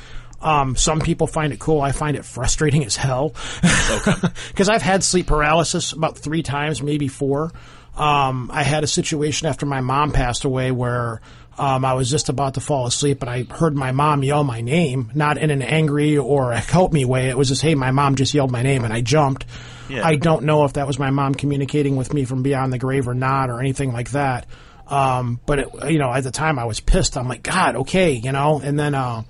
Um, 0.41 0.75
some 0.75 0.99
people 0.99 1.25
find 1.25 1.53
it 1.53 1.59
cool. 1.59 1.81
I 1.81 1.91
find 1.91 2.15
it 2.15 2.25
frustrating 2.25 2.85
as 2.85 2.95
hell 2.95 3.35
because 3.61 4.07
okay. 4.07 4.67
I've 4.73 4.81
had 4.81 5.03
sleep 5.03 5.27
paralysis 5.27 5.91
about 5.91 6.19
three 6.19 6.43
times, 6.43 6.83
maybe 6.83 7.07
four. 7.07 7.51
Um, 7.95 8.49
I 8.53 8.63
had 8.63 8.83
a 8.83 8.87
situation 8.87 9.47
after 9.47 9.65
my 9.65 9.81
mom 9.81 10.11
passed 10.11 10.45
away 10.45 10.71
where 10.71 11.21
um, 11.57 11.83
I 11.83 11.93
was 11.93 12.09
just 12.09 12.29
about 12.29 12.53
to 12.55 12.61
fall 12.61 12.87
asleep 12.87 13.21
and 13.21 13.29
I 13.29 13.43
heard 13.43 13.75
my 13.75 13.91
mom 13.91 14.23
yell 14.23 14.43
my 14.43 14.61
name, 14.61 15.11
not 15.13 15.37
in 15.37 15.51
an 15.51 15.61
angry 15.61 16.17
or 16.17 16.53
a 16.53 16.59
help 16.59 16.93
me 16.93 17.05
way. 17.05 17.29
It 17.29 17.37
was 17.37 17.49
just, 17.49 17.61
hey, 17.61 17.75
my 17.75 17.91
mom 17.91 18.15
just 18.15 18.33
yelled 18.33 18.51
my 18.51 18.63
name 18.63 18.85
and 18.85 18.93
I 18.93 19.01
jumped. 19.01 19.45
Yeah. 19.89 20.07
I 20.07 20.15
don't 20.15 20.45
know 20.45 20.63
if 20.63 20.73
that 20.73 20.87
was 20.87 20.97
my 20.97 21.09
mom 21.09 21.35
communicating 21.35 21.97
with 21.97 22.13
me 22.13 22.23
from 22.23 22.43
beyond 22.43 22.71
the 22.71 22.77
grave 22.77 23.07
or 23.07 23.13
not 23.13 23.49
or 23.49 23.59
anything 23.59 23.91
like 23.91 24.11
that. 24.11 24.47
Um, 24.87 25.39
but 25.45 25.59
it, 25.59 25.67
you 25.89 25.99
know, 25.99 26.11
at 26.11 26.23
the 26.23 26.31
time 26.31 26.57
I 26.57 26.65
was 26.65 26.79
pissed. 26.79 27.17
I'm 27.17 27.27
like, 27.27 27.43
God, 27.43 27.75
okay, 27.77 28.13
you 28.13 28.31
know, 28.31 28.59
and 28.61 28.79
then, 28.79 28.95
uh, 28.95 29.23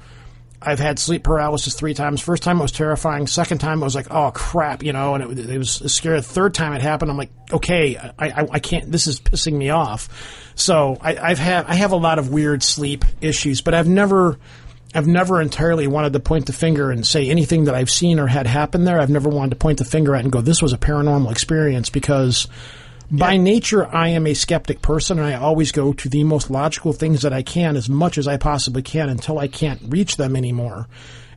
I've 0.62 0.80
had 0.80 1.00
sleep 1.00 1.24
paralysis 1.24 1.74
three 1.74 1.96
times. 1.96 2.22
First 2.22 2.44
time 2.44 2.60
it 2.60 2.62
was 2.62 2.72
terrifying. 2.72 3.26
Second 3.26 3.58
time 3.58 3.82
it 3.82 3.86
was 3.86 3.96
like, 3.96 4.12
oh 4.12 4.32
crap, 4.32 4.84
you 4.84 4.94
know, 4.94 5.16
and 5.16 5.38
it, 5.38 5.50
it 5.50 5.58
was 5.58 5.72
scary. 5.92 6.22
Third 6.22 6.54
time 6.54 6.74
it 6.74 6.82
happened, 6.82 7.10
I'm 7.10 7.18
like, 7.18 7.32
okay, 7.52 7.98
I, 7.98 8.14
I, 8.20 8.48
I 8.52 8.60
can't. 8.60 8.92
This 8.92 9.08
is 9.08 9.20
pissing 9.20 9.54
me 9.54 9.72
off. 9.72 10.08
So 10.56 10.98
I, 11.02 11.16
I've 11.18 11.40
had 11.40 11.66
I 11.66 11.74
have 11.76 11.92
a 11.92 11.98
lot 11.98 12.20
of 12.20 12.30
weird 12.30 12.62
sleep 12.62 13.06
issues, 13.22 13.62
but 13.62 13.74
I've 13.74 13.88
never. 13.88 14.38
I've 14.94 15.08
never 15.08 15.42
entirely 15.42 15.88
wanted 15.88 16.12
to 16.12 16.20
point 16.20 16.48
the 16.48 16.52
finger 16.52 16.92
and 16.92 17.08
say 17.08 17.30
anything 17.30 17.64
that 17.64 17.76
I've 17.76 17.90
seen 17.90 18.20
or 18.20 18.28
had 18.28 18.46
happen 18.46 18.84
there. 18.84 19.00
I've 19.00 19.10
never 19.10 19.30
wanted 19.30 19.52
to 19.52 19.56
point 19.56 19.78
the 19.78 19.86
finger 19.86 20.14
at 20.16 20.24
and 20.24 20.34
go, 20.34 20.42
this 20.42 20.62
was 20.62 20.74
a 20.74 20.78
paranormal 20.78 21.32
experience 21.32 21.90
because 21.90 22.50
by 23.12 23.36
nature, 23.36 23.86
I 23.94 24.10
am 24.10 24.26
a 24.26 24.34
skeptic 24.34 24.82
person, 24.82 25.20
and 25.20 25.28
I 25.28 25.34
always 25.34 25.74
go 25.74 25.92
to 25.92 26.10
the 26.10 26.24
most 26.24 26.50
logical 26.50 26.94
things 26.94 27.24
that 27.24 27.34
I 27.34 27.42
can 27.44 27.76
as 27.76 27.90
much 27.90 28.18
as 28.18 28.28
I 28.28 28.38
possibly 28.38 28.82
can 28.82 29.10
until 29.10 29.38
I 29.38 29.50
can't 29.50 29.82
reach 29.90 30.16
them 30.16 30.36
anymore. 30.36 30.88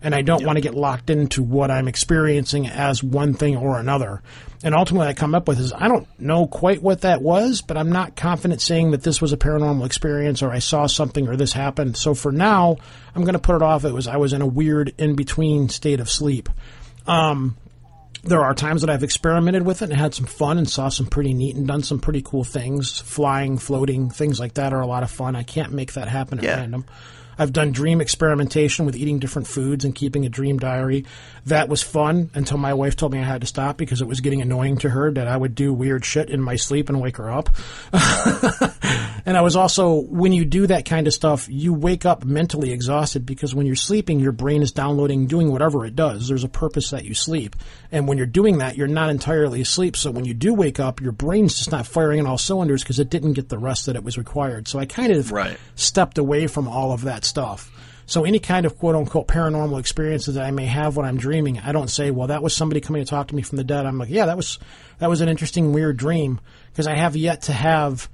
And 0.01 0.15
I 0.15 0.23
don't 0.23 0.45
want 0.45 0.57
to 0.57 0.63
get 0.63 0.75
locked 0.75 1.11
into 1.11 1.43
what 1.43 1.71
I'm 1.71 1.89
experiencing 1.89 2.69
as 2.69 3.03
one 3.03 3.35
thing 3.35 3.57
or 3.57 3.79
another. 3.79 4.23
And 4.63 4.75
ultimately, 4.75 5.09
I 5.09 5.15
come 5.15 5.35
up 5.35 5.49
with 5.49 5.59
is 5.59 5.73
I 5.73 5.89
don't 5.89 6.07
know 6.21 6.47
quite 6.47 6.83
what 6.83 7.01
that 7.01 7.23
was, 7.23 7.63
but 7.63 7.77
I'm 7.77 7.91
not 7.91 8.15
confident 8.15 8.61
saying 8.61 8.93
that 8.93 9.03
this 9.03 9.21
was 9.21 9.33
a 9.33 9.39
paranormal 9.39 9.87
experience 9.87 10.43
or 10.43 10.53
I 10.53 10.59
saw 10.59 10.87
something 10.87 11.27
or 11.27 11.37
this 11.37 11.55
happened. 11.55 11.97
So 11.97 12.15
for 12.15 12.31
now, 12.31 12.77
I'm 13.15 13.23
going 13.23 13.33
to 13.33 13.39
put 13.39 13.57
it 13.57 13.63
off. 13.63 13.85
It 13.85 13.93
was 13.93 14.07
I 14.07 14.19
was 14.19 14.35
in 14.35 14.43
a 14.43 14.47
weird 14.47 14.95
in 14.99 15.17
between 15.17 15.71
state 15.71 16.01
of 16.01 16.11
sleep. 16.11 16.51
Um, 17.07 17.57
there 18.25 18.45
are 18.45 18.55
times 18.55 18.81
that 18.81 18.91
I've 18.91 19.03
experimented 19.03 19.65
with 19.65 19.83
it 19.83 19.91
and 19.91 19.99
had 19.99 20.15
some 20.15 20.27
fun 20.27 20.59
and 20.59 20.69
saw 20.69 20.89
some 20.89 21.07
pretty 21.07 21.35
neat 21.35 21.57
and 21.57 21.67
done 21.67 21.83
some 21.83 21.99
pretty 21.99 22.23
cool 22.23 22.45
things. 22.45 23.01
Flying, 23.01 23.59
floating, 23.59 24.11
things 24.11 24.41
like 24.41 24.55
that 24.55 24.73
are 24.73 24.81
a 24.81 24.87
lot 24.87 25.03
of 25.03 25.11
fun. 25.11 25.37
I 25.37 25.43
can't 25.43 25.73
make 25.73 25.93
that 25.95 26.09
happen 26.09 26.39
at 26.39 26.45
yeah. 26.45 26.57
random. 26.57 26.87
I've 27.39 27.53
done 27.53 27.73
dream 27.73 28.01
experimentation 28.01 28.87
with 28.87 28.97
eating 28.97 29.19
different 29.19 29.49
foods 29.49 29.85
and 29.85 29.95
keeping 29.95 30.25
a 30.25 30.29
dream 30.29 30.59
diary. 30.59 31.05
That 31.47 31.69
was 31.69 31.83
fun 31.83 32.31
until 32.35 32.57
my 32.57 32.73
wife 32.73 32.97
told 32.97 33.13
me 33.13 33.19
I 33.19 33.25
had 33.25 33.43
to 33.43 33.47
stop 33.47 33.77
because 33.77 34.01
it 34.01 34.09
was 34.09 34.21
getting 34.21 34.41
annoying 34.41 34.79
to 34.79 34.89
her 34.89 35.13
that 35.13 35.29
I 35.29 35.37
would 35.37 35.55
do 35.55 35.75
weird 35.75 36.05
shit 36.05 36.31
in 36.31 36.41
my 36.41 36.57
sleep 36.57 36.89
and 36.89 37.03
wake 37.03 37.19
her 37.19 37.31
up. 37.31 37.51
and 39.27 39.37
I 39.37 39.43
was 39.43 39.55
also, 39.55 39.95
when 39.95 40.33
you 40.33 40.47
do 40.47 40.67
that 40.69 40.87
kind 40.87 41.07
of 41.07 41.13
stuff, 41.13 41.47
you 41.51 41.75
wake 41.75 42.07
up 42.07 42.25
mentally 42.25 42.73
exhausted 42.73 43.27
because 43.27 43.55
when 43.55 43.67
you're 43.67 43.77
sleeping, 43.77 44.21
your 44.21 44.33
brain 44.33 44.63
is 44.63 44.73
downloading, 44.73 45.27
doing 45.27 45.53
whatever 45.53 45.85
it 45.85 45.95
does. 45.95 46.29
There's 46.29 46.45
a 46.45 46.49
purpose 46.49 46.91
that 46.91 47.05
you 47.05 47.13
sleep. 47.13 47.57
And 47.93 48.09
when 48.09 48.17
you're 48.17 48.27
doing 48.27 48.59
that, 48.59 48.79
you're 48.79 48.89
not 48.89 49.11
entirely 49.11 49.61
asleep. 49.61 49.97
So 49.97 50.11
when 50.11 50.25
you 50.25 50.33
do 50.33 50.55
wake 50.55 50.81
up, 50.81 51.03
your 51.03 51.13
brain's 51.13 51.59
just 51.59 51.73
not 51.73 51.87
firing 51.87 52.21
on 52.21 52.27
all 52.27 52.39
cylinders 52.39 52.83
because 52.83 52.99
it 52.99 53.11
didn't 53.11 53.35
get 53.35 53.51
the 53.51 53.59
rest 53.59 53.87
that 53.87 53.97
it 53.97 54.05
was 54.05 54.17
required. 54.17 54.67
So 54.67 54.79
I 54.79 54.87
kind 54.87 55.13
of 55.13 55.31
right. 55.31 55.59
stepped 55.75 56.17
away 56.17 56.47
from 56.47 56.69
all 56.69 56.93
of 56.93 57.03
that 57.03 57.25
stuff. 57.25 57.71
So 58.07 58.25
any 58.25 58.39
kind 58.39 58.67
of 58.67 58.79
quote 58.79 58.95
unquote 58.95 59.29
paranormal 59.29 59.79
experiences 59.81 60.35
that 60.35 60.45
I 60.45 60.51
may 60.51 60.67
have 60.67 60.97
when 60.97 61.07
I'm 61.07 61.17
dreaming, 61.17 61.59
I 61.59 61.73
don't 61.73 61.89
say, 61.89 62.11
well, 62.11 62.29
that 62.29 62.43
was 62.43 62.55
somebody 62.55 62.81
coming 62.81 63.03
to 63.05 63.09
talk 63.09 63.29
to 63.29 63.35
me 63.35 63.43
from 63.43 63.57
the 63.57 63.65
dead. 63.65 63.87
I'm 63.87 63.99
like, 63.99 64.11
yeah, 64.11 64.27
that 64.27 64.37
was, 64.37 64.59
that 64.99 65.09
was 65.09 65.21
an 65.21 65.29
interesting, 65.29 65.73
weird 65.73 65.97
dream 65.97 66.41
because 66.71 66.87
I 66.87 66.95
have 66.95 67.17
yet 67.17 67.43
to 67.43 67.53
have, 67.53 68.09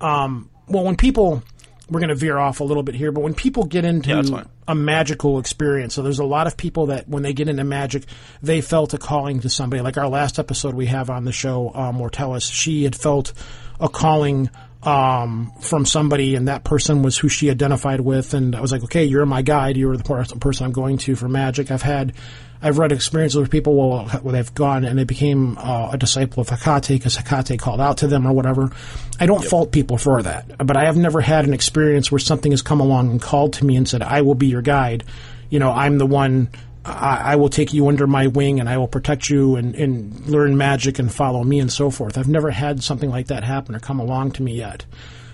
um, 0.00 0.50
well, 0.68 0.84
when 0.84 0.96
people, 0.96 1.42
we're 1.88 2.00
going 2.00 2.10
to 2.10 2.14
veer 2.14 2.38
off 2.38 2.60
a 2.60 2.64
little 2.64 2.82
bit 2.82 2.94
here, 2.94 3.10
but 3.12 3.22
when 3.22 3.34
people 3.34 3.64
get 3.64 3.84
into 3.84 4.10
yeah, 4.10 4.44
a 4.68 4.74
magical 4.74 5.38
experience, 5.38 5.94
so 5.94 6.02
there's 6.02 6.20
a 6.20 6.24
lot 6.24 6.46
of 6.46 6.56
people 6.56 6.86
that 6.86 7.08
when 7.08 7.22
they 7.22 7.32
get 7.32 7.48
into 7.48 7.64
magic, 7.64 8.04
they 8.42 8.60
felt 8.60 8.94
a 8.94 8.98
calling 8.98 9.40
to 9.40 9.48
somebody. 9.48 9.82
Like 9.82 9.98
our 9.98 10.08
last 10.08 10.38
episode 10.38 10.74
we 10.74 10.86
have 10.86 11.10
on 11.10 11.24
the 11.24 11.32
show, 11.32 11.70
uh, 11.70 11.92
Mortellus, 11.92 12.50
she 12.50 12.84
had 12.84 12.94
felt 12.94 13.32
a 13.80 13.88
calling 13.88 14.50
um, 14.82 15.52
from 15.60 15.84
somebody, 15.84 16.34
and 16.34 16.48
that 16.48 16.64
person 16.64 17.02
was 17.02 17.18
who 17.18 17.28
she 17.28 17.50
identified 17.50 18.00
with. 18.00 18.34
And 18.34 18.56
I 18.56 18.60
was 18.60 18.72
like, 18.72 18.82
okay, 18.84 19.04
you're 19.04 19.26
my 19.26 19.42
guide. 19.42 19.76
You're 19.76 19.96
the 19.96 20.36
person 20.40 20.66
I'm 20.66 20.72
going 20.72 20.98
to 20.98 21.16
for 21.16 21.28
magic. 21.28 21.70
I've 21.70 21.82
had, 21.82 22.14
I've 22.62 22.78
read 22.78 22.92
experiences 22.92 23.36
where 23.36 23.46
people 23.46 23.76
will, 23.76 24.08
where 24.08 24.32
they've 24.32 24.54
gone 24.54 24.84
and 24.84 24.98
they 24.98 25.04
became 25.04 25.58
uh, 25.58 25.90
a 25.92 25.98
disciple 25.98 26.40
of 26.40 26.48
Hecate 26.48 26.88
because 26.88 27.16
Hecate 27.16 27.58
called 27.58 27.80
out 27.80 27.98
to 27.98 28.06
them 28.06 28.26
or 28.26 28.32
whatever. 28.32 28.70
I 29.18 29.26
don't 29.26 29.42
yep. 29.42 29.50
fault 29.50 29.72
people 29.72 29.98
for 29.98 30.22
that, 30.22 30.66
but 30.66 30.76
I 30.76 30.86
have 30.86 30.96
never 30.96 31.20
had 31.20 31.44
an 31.44 31.52
experience 31.52 32.10
where 32.10 32.18
something 32.18 32.52
has 32.52 32.62
come 32.62 32.80
along 32.80 33.10
and 33.10 33.20
called 33.20 33.54
to 33.54 33.66
me 33.66 33.76
and 33.76 33.86
said, 33.86 34.02
I 34.02 34.22
will 34.22 34.34
be 34.34 34.46
your 34.46 34.62
guide. 34.62 35.04
You 35.50 35.58
know, 35.58 35.72
I'm 35.72 35.98
the 35.98 36.06
one 36.06 36.48
I, 36.84 37.32
I, 37.32 37.36
will 37.36 37.50
take 37.50 37.74
you 37.74 37.88
under 37.88 38.06
my 38.06 38.28
wing 38.28 38.58
and 38.58 38.68
I 38.68 38.78
will 38.78 38.88
protect 38.88 39.28
you 39.28 39.56
and, 39.56 39.74
and 39.74 40.26
learn 40.26 40.56
magic 40.56 40.98
and 40.98 41.12
follow 41.12 41.44
me 41.44 41.60
and 41.60 41.70
so 41.70 41.90
forth. 41.90 42.16
I've 42.16 42.28
never 42.28 42.50
had 42.50 42.82
something 42.82 43.10
like 43.10 43.26
that 43.26 43.44
happen 43.44 43.74
or 43.74 43.80
come 43.80 44.00
along 44.00 44.32
to 44.32 44.42
me 44.42 44.54
yet. 44.54 44.86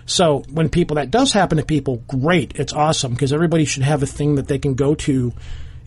So 0.06 0.42
when 0.50 0.68
people 0.68 0.96
that 0.96 1.10
does 1.10 1.32
happen 1.32 1.58
to 1.58 1.64
people, 1.64 2.02
great, 2.08 2.52
it's 2.56 2.72
awesome 2.72 3.12
because 3.12 3.32
everybody 3.32 3.64
should 3.64 3.82
have 3.82 4.02
a 4.02 4.06
thing 4.06 4.36
that 4.36 4.48
they 4.48 4.58
can 4.58 4.74
go 4.74 4.94
to, 4.94 5.32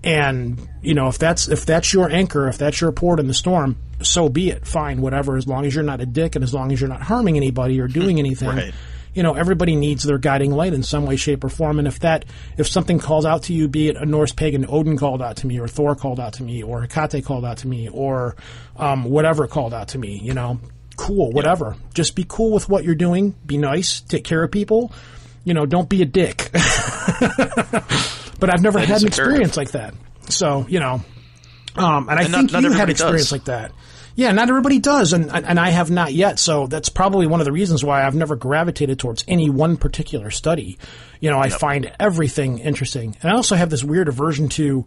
and 0.04 0.60
you 0.82 0.94
know 0.94 1.08
if 1.08 1.18
that's 1.18 1.48
if 1.48 1.66
that's 1.66 1.94
your 1.94 2.10
anchor, 2.10 2.50
if 2.50 2.58
that's 2.58 2.82
your 2.82 2.92
port 2.92 3.22
in 3.22 3.28
the 3.28 3.34
storm, 3.34 3.78
so 4.02 4.28
be 4.28 4.50
it. 4.50 4.68
Fine, 4.68 5.00
whatever. 5.00 5.38
As 5.38 5.48
long 5.48 5.66
as 5.66 5.74
you're 5.74 5.86
not 5.86 6.02
a 6.02 6.06
dick 6.06 6.36
and 6.36 6.44
as 6.44 6.54
long 6.54 6.74
as 6.74 6.82
you're 6.82 6.90
not 6.90 7.02
harming 7.02 7.38
anybody 7.38 7.80
or 7.80 7.88
doing 7.88 8.20
anything. 8.20 8.50
right 8.50 8.74
you 9.14 9.24
know, 9.24 9.34
everybody 9.34 9.76
needs 9.76 10.04
their 10.04 10.18
guiding 10.18 10.52
light 10.52 10.74
in 10.74 10.84
some 10.84 11.06
way, 11.06 11.16
shape, 11.16 11.44
or 11.44 11.50
form. 11.50 11.80
And 11.80 11.88
if 11.88 12.00
that, 12.00 12.26
if 12.58 12.68
something 12.68 13.00
calls 13.00 13.26
out 13.26 13.44
to 13.44 13.54
you, 13.54 13.68
be 13.68 13.90
it 13.90 13.98
a 13.98 14.06
Norse 14.06 14.32
pagan 14.32 14.66
Odin 14.68 14.98
called 14.98 15.22
out 15.22 15.38
to 15.38 15.48
me, 15.48 15.60
or 15.60 15.68
Thor 15.68 15.96
called 15.96 16.20
out 16.20 16.34
to 16.34 16.44
me, 16.44 16.64
or 16.64 16.82
Hecate 16.82 17.26
called 17.26 17.46
out 17.46 17.58
to 17.60 17.68
me, 17.68 17.90
or 17.90 18.36
um, 18.78 19.04
whatever 19.06 19.48
called 19.48 19.74
out 19.74 19.90
to 19.90 19.98
me, 19.98 20.20
you 20.24 20.34
know, 20.34 20.60
cool, 20.98 21.32
whatever. 21.32 21.76
Yeah. 21.78 21.88
Just 21.94 22.16
be 22.16 22.26
cool 22.28 22.52
with 22.52 22.70
what 22.70 22.84
you're 22.84 22.96
doing. 22.96 23.36
Be 23.46 23.58
nice. 23.58 24.02
Take 24.02 24.24
care 24.24 24.44
of 24.44 24.52
people. 24.52 24.92
You 25.44 25.54
know, 25.54 25.66
don't 25.66 25.90
be 25.90 26.02
a 26.02 26.06
dick. 26.06 26.50
but 28.40 28.54
I've 28.54 28.62
never 28.62 28.80
had 28.80 29.02
an 29.02 29.08
experience 29.08 29.58
like 29.58 29.72
that. 29.72 29.94
So, 30.28 30.66
you 30.70 30.80
know, 30.80 31.02
um, 31.76 32.10
and 32.10 32.20
I 32.20 32.24
and 32.24 32.34
think 32.34 32.52
not, 32.52 32.62
not 32.62 32.64
you 32.64 32.78
had 32.78 32.84
an 32.84 32.92
experience 32.92 33.30
does. 33.30 33.32
like 33.32 33.46
that. 33.46 33.72
Yeah, 34.20 34.34
not 34.34 34.50
everybody 34.50 34.80
does, 34.80 35.14
and 35.14 35.32
and 35.32 35.58
I 35.58 35.70
have 35.70 35.90
not 35.90 36.12
yet. 36.14 36.40
So 36.40 36.68
that's 36.68 36.90
probably 36.90 37.26
one 37.26 37.40
of 37.40 37.46
the 37.46 37.54
reasons 37.54 37.86
why 37.86 38.06
I've 38.06 38.16
never 38.16 38.36
gravitated 38.36 39.00
towards 39.00 39.24
any 39.30 39.50
one 39.50 39.78
particular 39.78 40.30
study. 40.30 40.78
You 41.22 41.30
know, 41.30 41.38
I 41.38 41.46
yep. 41.48 41.58
find 41.58 41.92
everything 42.02 42.60
interesting, 42.60 43.16
and 43.22 43.32
I 43.32 43.36
also 43.38 43.56
have 43.56 43.70
this 43.70 43.82
weird 43.82 44.10
aversion 44.10 44.50
to, 44.50 44.86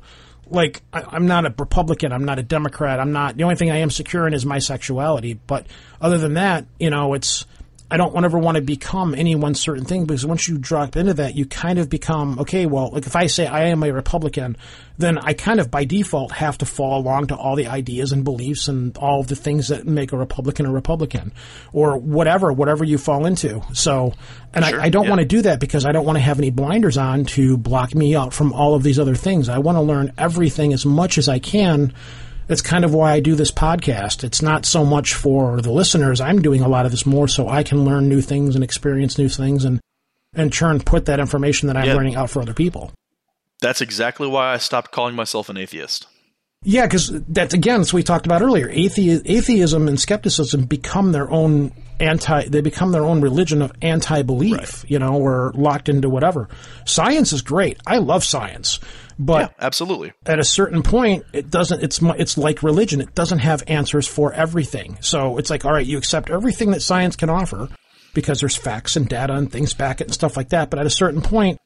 like, 0.49 0.83
I, 0.93 1.17
am 1.17 1.27
not 1.27 1.47
a 1.47 1.55
Republican, 1.59 2.13
I'm 2.13 2.27
not 2.27 2.41
a 2.41 2.43
Democrat, 2.43 3.01
I'm 3.01 3.13
not. 3.13 3.39
The 3.39 3.45
only 3.45 3.57
thing 3.57 3.71
I 3.71 3.79
am 3.79 3.91
secure 3.91 4.27
in 4.27 4.35
is 4.35 4.45
my 4.45 4.59
sexuality. 4.59 5.41
But 5.47 5.67
other 5.99 6.19
than 6.19 6.35
that, 6.35 6.67
you 6.79 6.91
know, 6.91 7.15
it's 7.15 7.47
I 7.93 7.99
don't 7.99 8.25
ever 8.25 8.39
want 8.39 8.57
to 8.57 8.63
become 8.63 9.15
any 9.15 9.35
one 9.35 9.55
certain 9.55 9.85
thing 9.85 10.07
because 10.07 10.25
once 10.25 10.49
you 10.49 10.57
drop 10.57 10.97
into 10.97 11.13
that, 11.13 11.35
you 11.35 11.45
kind 11.45 11.79
of 11.79 11.91
become 11.91 12.39
okay. 12.39 12.65
Well, 12.65 12.89
like 12.91 13.07
if 13.07 13.15
I 13.15 13.27
say 13.27 13.47
I 13.47 13.65
am 13.65 13.83
a 13.83 13.93
Republican, 13.93 14.57
then 14.97 15.19
I 15.19 15.35
kind 15.35 15.61
of 15.61 15.71
by 15.71 15.85
default 15.85 16.33
have 16.33 16.57
to 16.59 16.65
fall 16.65 16.99
along 16.99 17.27
to 17.27 17.37
all 17.37 17.55
the 17.55 17.67
ideas 17.67 18.13
and 18.13 18.25
beliefs 18.25 18.69
and 18.69 18.97
all 18.97 19.21
of 19.21 19.27
the 19.27 19.37
things 19.37 19.69
that 19.69 19.87
make 19.87 20.13
a 20.13 20.17
Republican 20.17 20.65
a 20.65 20.73
Republican, 20.73 21.35
or 21.75 21.99
whatever, 21.99 22.51
whatever 22.51 22.83
you 22.83 22.97
fall 22.97 23.27
into. 23.27 23.63
So, 23.75 24.15
and 24.55 24.65
sure, 24.65 24.81
I, 24.81 24.85
I, 24.85 24.89
don't 24.89 25.05
yeah. 25.05 25.11
want 25.11 25.21
to 25.21 25.27
do 25.27 25.43
that 25.43 25.61
because 25.61 25.85
I 25.85 25.93
don't 25.93 26.07
want 26.07 26.17
to 26.17 26.23
have 26.23 26.39
any 26.39 26.49
blinders 26.49 26.97
on 26.97 27.27
to 27.27 27.59
block 27.59 27.95
me 27.95 28.17
out 28.17 28.33
from 28.33 28.55
all 28.55 28.75
of 28.75 28.83
these 28.83 28.99
other 28.99 29.17
things. 29.17 29.51
I 29.51 29.59
want 29.59 29.77
to 29.77 29.83
learn 29.83 30.15
everything 30.17 30.73
as 30.73 30.87
much 30.87 31.19
as 31.19 31.29
I 31.29 31.41
can 31.41 31.93
that's 32.53 32.61
kind 32.61 32.85
of 32.85 32.93
why 32.93 33.13
I 33.13 33.21
do 33.21 33.35
this 33.35 33.51
podcast. 33.51 34.25
It's 34.25 34.43
not 34.43 34.67
so 34.67 34.85
much 34.85 35.15
for 35.15 35.63
the 35.63 35.73
listeners. 35.73 36.21
I'm 36.21 36.43
doing 36.43 36.61
a 36.61 36.69
lot 36.69 36.85
of 36.85 36.91
this 36.91 37.07
more 37.07 37.27
so 37.27 37.49
I 37.49 37.63
can 37.63 37.87
learn 37.87 38.11
new 38.11 38.21
things 38.21 38.55
and 38.55 38.63
experience 38.63 39.17
new 39.17 39.31
things 39.31 39.65
and 39.65 39.81
and 40.35 40.53
turn 40.53 40.81
put 40.81 41.07
that 41.07 41.19
information 41.19 41.69
that 41.69 41.79
I'm 41.79 41.87
yeah. 41.87 41.95
learning 41.95 42.15
out 42.15 42.29
for 42.29 42.43
other 42.43 42.53
people. 42.53 42.93
That's 43.63 43.81
exactly 43.81 44.29
why 44.29 44.53
I 44.53 44.59
stopped 44.59 44.91
calling 44.91 45.15
myself 45.15 45.49
an 45.49 45.57
atheist. 45.57 46.07
Yeah, 46.63 46.85
because 46.85 47.09
that's 47.23 47.55
again, 47.55 47.81
as 47.81 47.95
we 47.95 48.03
talked 48.03 48.27
about 48.27 48.43
earlier. 48.43 48.69
Athe- 48.69 49.23
atheism 49.25 49.89
and 49.89 49.99
skepticism 49.99 50.67
become 50.67 51.13
their 51.13 51.31
own 51.31 51.73
anti. 52.01 52.49
They 52.49 52.61
become 52.61 52.93
their 52.93 53.05
own 53.05 53.21
religion 53.21 53.63
of 53.63 53.73
anti-belief. 53.83 54.53
Right. 54.83 54.91
You 54.91 54.99
know, 54.99 55.15
or 55.15 55.53
locked 55.55 55.89
into 55.89 56.09
whatever. 56.09 56.49
Science 56.85 57.33
is 57.33 57.43
great. 57.43 57.79
I 57.87 57.99
love 57.99 58.25
science. 58.25 58.81
But 59.19 59.51
yeah, 59.51 59.67
absolutely. 59.67 60.13
At 60.27 60.39
a 60.39 60.45
certain 60.45 60.83
point, 60.83 61.25
it 61.33 61.51
doesn't. 61.51 61.83
It's 61.83 62.01
it's 62.03 62.39
like 62.39 62.63
religion. 62.63 63.01
It 63.01 63.15
doesn't 63.15 63.41
have 63.41 63.63
answers 63.67 64.09
for 64.09 64.33
everything. 64.33 64.99
So 65.01 65.39
it's 65.39 65.51
like, 65.51 65.65
all 65.65 65.73
right, 65.73 65.87
you 65.87 65.99
accept 65.99 66.31
everything 66.31 66.71
that 66.73 66.83
science 66.83 67.17
can 67.17 67.31
offer 67.31 67.69
because 68.15 68.41
there's 68.41 68.57
facts 68.57 68.97
and 68.97 69.09
data 69.09 69.35
and 69.35 69.51
things 69.51 69.75
back 69.75 70.01
it 70.01 70.09
and 70.09 70.15
stuff 70.15 70.37
like 70.37 70.51
that. 70.51 70.71
But 70.71 70.81
at 70.81 70.87
a 70.87 70.91
certain 70.91 71.23
point, 71.23 71.59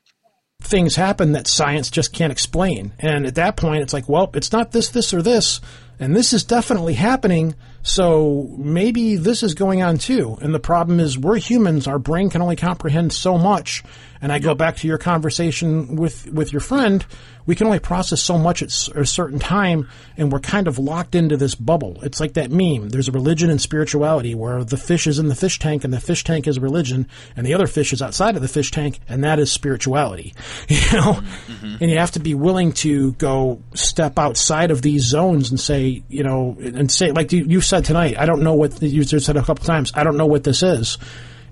things 0.62 0.96
happen 0.96 1.32
that 1.32 1.46
science 1.46 1.90
just 1.90 2.12
can't 2.12 2.32
explain. 2.32 2.92
And 2.98 3.26
at 3.26 3.34
that 3.36 3.56
point, 3.56 3.82
it's 3.82 3.92
like, 3.92 4.08
well, 4.08 4.30
it's 4.34 4.52
not 4.52 4.72
this, 4.72 4.88
this, 4.90 5.12
or 5.12 5.22
this, 5.22 5.60
and 5.98 6.14
this 6.14 6.32
is 6.32 6.44
definitely 6.44 6.94
happening. 6.94 7.54
So 7.86 8.52
maybe 8.58 9.14
this 9.14 9.44
is 9.44 9.54
going 9.54 9.80
on 9.80 9.98
too. 9.98 10.36
And 10.42 10.52
the 10.52 10.58
problem 10.58 10.98
is 10.98 11.16
we're 11.16 11.36
humans. 11.36 11.86
Our 11.86 12.00
brain 12.00 12.30
can 12.30 12.42
only 12.42 12.56
comprehend 12.56 13.12
so 13.12 13.38
much. 13.38 13.84
And 14.20 14.32
I 14.32 14.38
go 14.38 14.54
back 14.54 14.76
to 14.76 14.88
your 14.88 14.98
conversation 14.98 15.96
with, 15.96 16.30
with 16.30 16.52
your 16.52 16.60
friend. 16.60 17.04
We 17.46 17.54
can 17.54 17.68
only 17.68 17.78
process 17.78 18.20
so 18.20 18.38
much 18.38 18.60
at 18.62 18.70
a 18.96 19.06
certain 19.06 19.38
time, 19.38 19.88
and 20.16 20.32
we're 20.32 20.40
kind 20.40 20.66
of 20.66 20.80
locked 20.80 21.14
into 21.14 21.36
this 21.36 21.54
bubble. 21.54 21.98
It's 22.02 22.18
like 22.18 22.34
that 22.34 22.50
meme. 22.50 22.88
There's 22.88 23.06
a 23.06 23.12
religion 23.12 23.50
and 23.50 23.60
spirituality 23.60 24.34
where 24.34 24.64
the 24.64 24.76
fish 24.76 25.06
is 25.06 25.20
in 25.20 25.28
the 25.28 25.36
fish 25.36 25.60
tank, 25.60 25.84
and 25.84 25.92
the 25.92 26.00
fish 26.00 26.24
tank 26.24 26.48
is 26.48 26.58
religion, 26.58 27.06
and 27.36 27.46
the 27.46 27.54
other 27.54 27.68
fish 27.68 27.92
is 27.92 28.02
outside 28.02 28.34
of 28.34 28.42
the 28.42 28.48
fish 28.48 28.72
tank, 28.72 28.98
and 29.08 29.22
that 29.22 29.38
is 29.38 29.50
spirituality. 29.52 30.34
You 30.76 30.98
know, 30.98 31.12
mm-hmm. 31.14 31.76
and 31.80 31.90
you 31.90 31.98
have 31.98 32.12
to 32.12 32.20
be 32.20 32.34
willing 32.34 32.72
to 32.74 33.12
go 33.12 33.60
step 33.74 34.18
outside 34.18 34.70
of 34.70 34.82
these 34.82 35.02
zones 35.02 35.50
and 35.50 35.58
say, 35.58 36.02
you 36.08 36.22
know, 36.22 36.56
and 36.60 36.90
say 36.90 37.12
like 37.12 37.32
you, 37.32 37.44
you 37.44 37.60
said 37.60 37.84
tonight. 37.84 38.18
I 38.18 38.26
don't 38.26 38.42
know 38.42 38.54
what 38.54 38.80
you 38.82 39.02
said 39.04 39.36
a 39.36 39.42
couple 39.42 39.64
times. 39.64 39.92
I 39.94 40.04
don't 40.04 40.16
know 40.16 40.26
what 40.26 40.44
this 40.44 40.62
is 40.62 40.98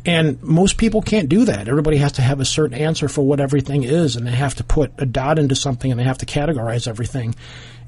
and 0.07 0.43
most 0.43 0.77
people 0.77 1.03
can't 1.03 1.29
do 1.29 1.47
that. 1.47 1.69
Everybody 1.69 1.97
has 1.99 2.13
to 2.13 2.23
have 2.23 2.41
a 2.41 2.45
certain 2.45 2.77
answer 2.77 3.09
for 3.09 3.23
what 3.23 3.41
everything 3.41 3.85
is, 3.85 4.17
and 4.17 4.27
they 4.27 4.33
have 4.33 4.55
to 4.57 4.65
put 4.65 4.93
a 4.99 5.07
dot 5.07 5.39
into 5.39 5.55
something, 5.55 5.91
and 5.91 5.99
they 5.99 6.05
have 6.05 6.19
to 6.19 6.27
categorize 6.27 6.87
everything. 6.87 7.35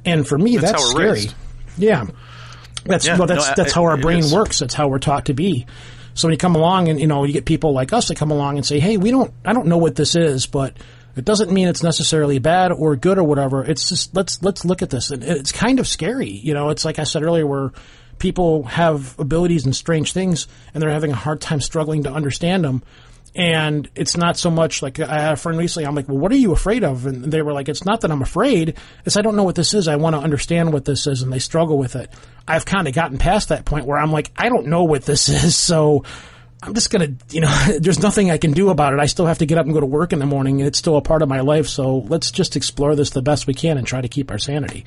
And 0.05 0.27
for 0.27 0.39
me, 0.39 0.57
that's, 0.57 0.73
that's 0.73 0.91
scary. 0.91 1.11
Raised. 1.11 1.35
Yeah, 1.77 2.07
that's 2.85 3.07
yeah, 3.07 3.19
well, 3.19 3.27
that's 3.27 3.49
no, 3.49 3.55
that's 3.57 3.73
how 3.73 3.85
our 3.85 3.97
brain 3.97 4.31
works. 4.31 4.61
That's 4.61 4.75
how 4.75 4.89
we're 4.89 4.99
taught 4.99 5.27
to 5.27 5.35
be. 5.35 5.67
So 6.15 6.29
when 6.29 6.33
you 6.33 6.39
come 6.39 6.57
along, 6.57 6.89
and 6.89 6.99
you 6.99 7.07
know, 7.07 7.25
you 7.25 7.33
get 7.33 7.45
people 7.45 7.73
like 7.73 7.93
us 7.93 8.09
that 8.09 8.17
come 8.17 8.31
along 8.31 8.57
and 8.57 8.65
say, 8.65 8.79
"Hey, 8.79 8.97
we 8.97 9.11
don't, 9.11 9.33
I 9.45 9.53
don't 9.53 9.67
know 9.67 9.79
what 9.79 9.97
this 9.97 10.17
is, 10.17 10.47
but." 10.47 10.77
It 11.17 11.25
doesn't 11.25 11.51
mean 11.51 11.67
it's 11.69 11.83
necessarily 11.83 12.39
bad 12.41 12.73
or 12.73 12.95
good 12.95 13.17
or 13.17 13.25
whatever. 13.25 13.65
It's 13.65 13.89
just 13.89 14.15
let's 14.15 14.43
let's 14.43 14.67
look 14.67 14.83
at 14.83 14.91
this, 14.91 15.11
and 15.11 15.25
it's 15.25 15.51
kind 15.51 15.81
of 15.81 15.89
scary. 15.89 16.29
You 16.29 16.53
know, 16.53 16.69
it's 16.69 16.85
like 16.85 16.99
I 16.99 17.05
said 17.05 17.23
earlier, 17.23 17.47
where 17.47 17.73
people 18.19 18.65
have 18.65 19.19
abilities 19.19 19.65
and 19.65 19.75
strange 19.75 20.13
things, 20.13 20.47
and 20.73 20.83
they're 20.83 20.91
having 20.91 21.13
a 21.13 21.17
hard 21.17 21.41
time 21.41 21.61
struggling 21.61 22.05
to 22.05 22.13
understand 22.13 22.65
them. 22.65 22.83
And 23.35 23.91
it's 23.95 24.17
not 24.17 24.39
so 24.39 24.51
much 24.51 24.81
like 24.81 24.99
I 24.99 25.21
had 25.21 25.33
a 25.35 25.37
friend 25.37 25.59
recently. 25.59 25.87
I'm 25.87 25.95
like, 25.95 26.09
well, 26.09 26.17
what 26.17 26.33
are 26.33 26.37
you 26.37 26.53
afraid 26.53 26.83
of? 26.83 27.05
And 27.05 27.25
they 27.25 27.43
were 27.43 27.53
like, 27.53 27.69
it's 27.69 27.85
not 27.85 28.01
that 28.01 28.11
I'm 28.11 28.23
afraid. 28.23 28.79
It's 29.05 29.19
I 29.19 29.21
don't 29.21 29.37
know 29.37 29.45
what 29.45 29.57
this 29.57 29.75
is. 29.75 29.89
I 29.89 29.97
want 29.97 30.17
to 30.17 30.21
understand 30.21 30.73
what 30.73 30.87
this 30.87 31.07
is, 31.07 31.21
and 31.21 31.31
they 31.31 31.39
struggle 31.39 31.77
with 31.77 31.97
it. 31.97 32.11
I've 32.49 32.65
kind 32.65 32.89
of 32.89 32.95
gotten 32.95 33.19
past 33.19 33.51
that 33.51 33.67
point 33.67 33.85
where 33.85 33.99
I'm 33.99 34.11
like, 34.11 34.33
I 34.37 34.49
don't 34.49 34.69
know 34.69 34.85
what 34.85 35.05
this 35.05 35.29
is, 35.45 35.55
so 35.55 36.05
I'm 36.63 36.73
just 36.73 36.91
gonna, 36.91 37.11
you 37.31 37.43
know, 37.43 37.55
there's 37.79 38.01
nothing 38.01 38.31
I 38.31 38.39
can 38.39 38.53
do 38.53 38.71
about 38.71 38.95
it. 38.95 39.01
I 39.01 39.07
still 39.07 39.27
have 39.27 39.39
to 39.39 39.47
get 39.47 39.59
up 39.59 39.67
and 39.67 39.75
go 39.75 39.81
to 39.81 39.87
work 39.87 40.15
in 40.15 40.19
the 40.19 40.27
morning, 40.27 40.61
and 40.61 40.67
it's 40.67 40.79
still 40.79 40.97
a 40.97 41.03
part 41.03 41.21
of 41.21 41.29
my 41.29 41.41
life. 41.41 41.69
So 41.69 41.99
let's 41.99 42.31
just 42.31 42.57
explore 42.57 42.97
this 42.97 43.11
the 43.11 43.23
best 43.23 43.47
we 43.47 43.55
can 43.55 43.77
and 43.77 43.87
try 43.87 44.01
to 44.01 44.09
keep 44.09 44.31
our 44.31 44.39
sanity. 44.39 44.87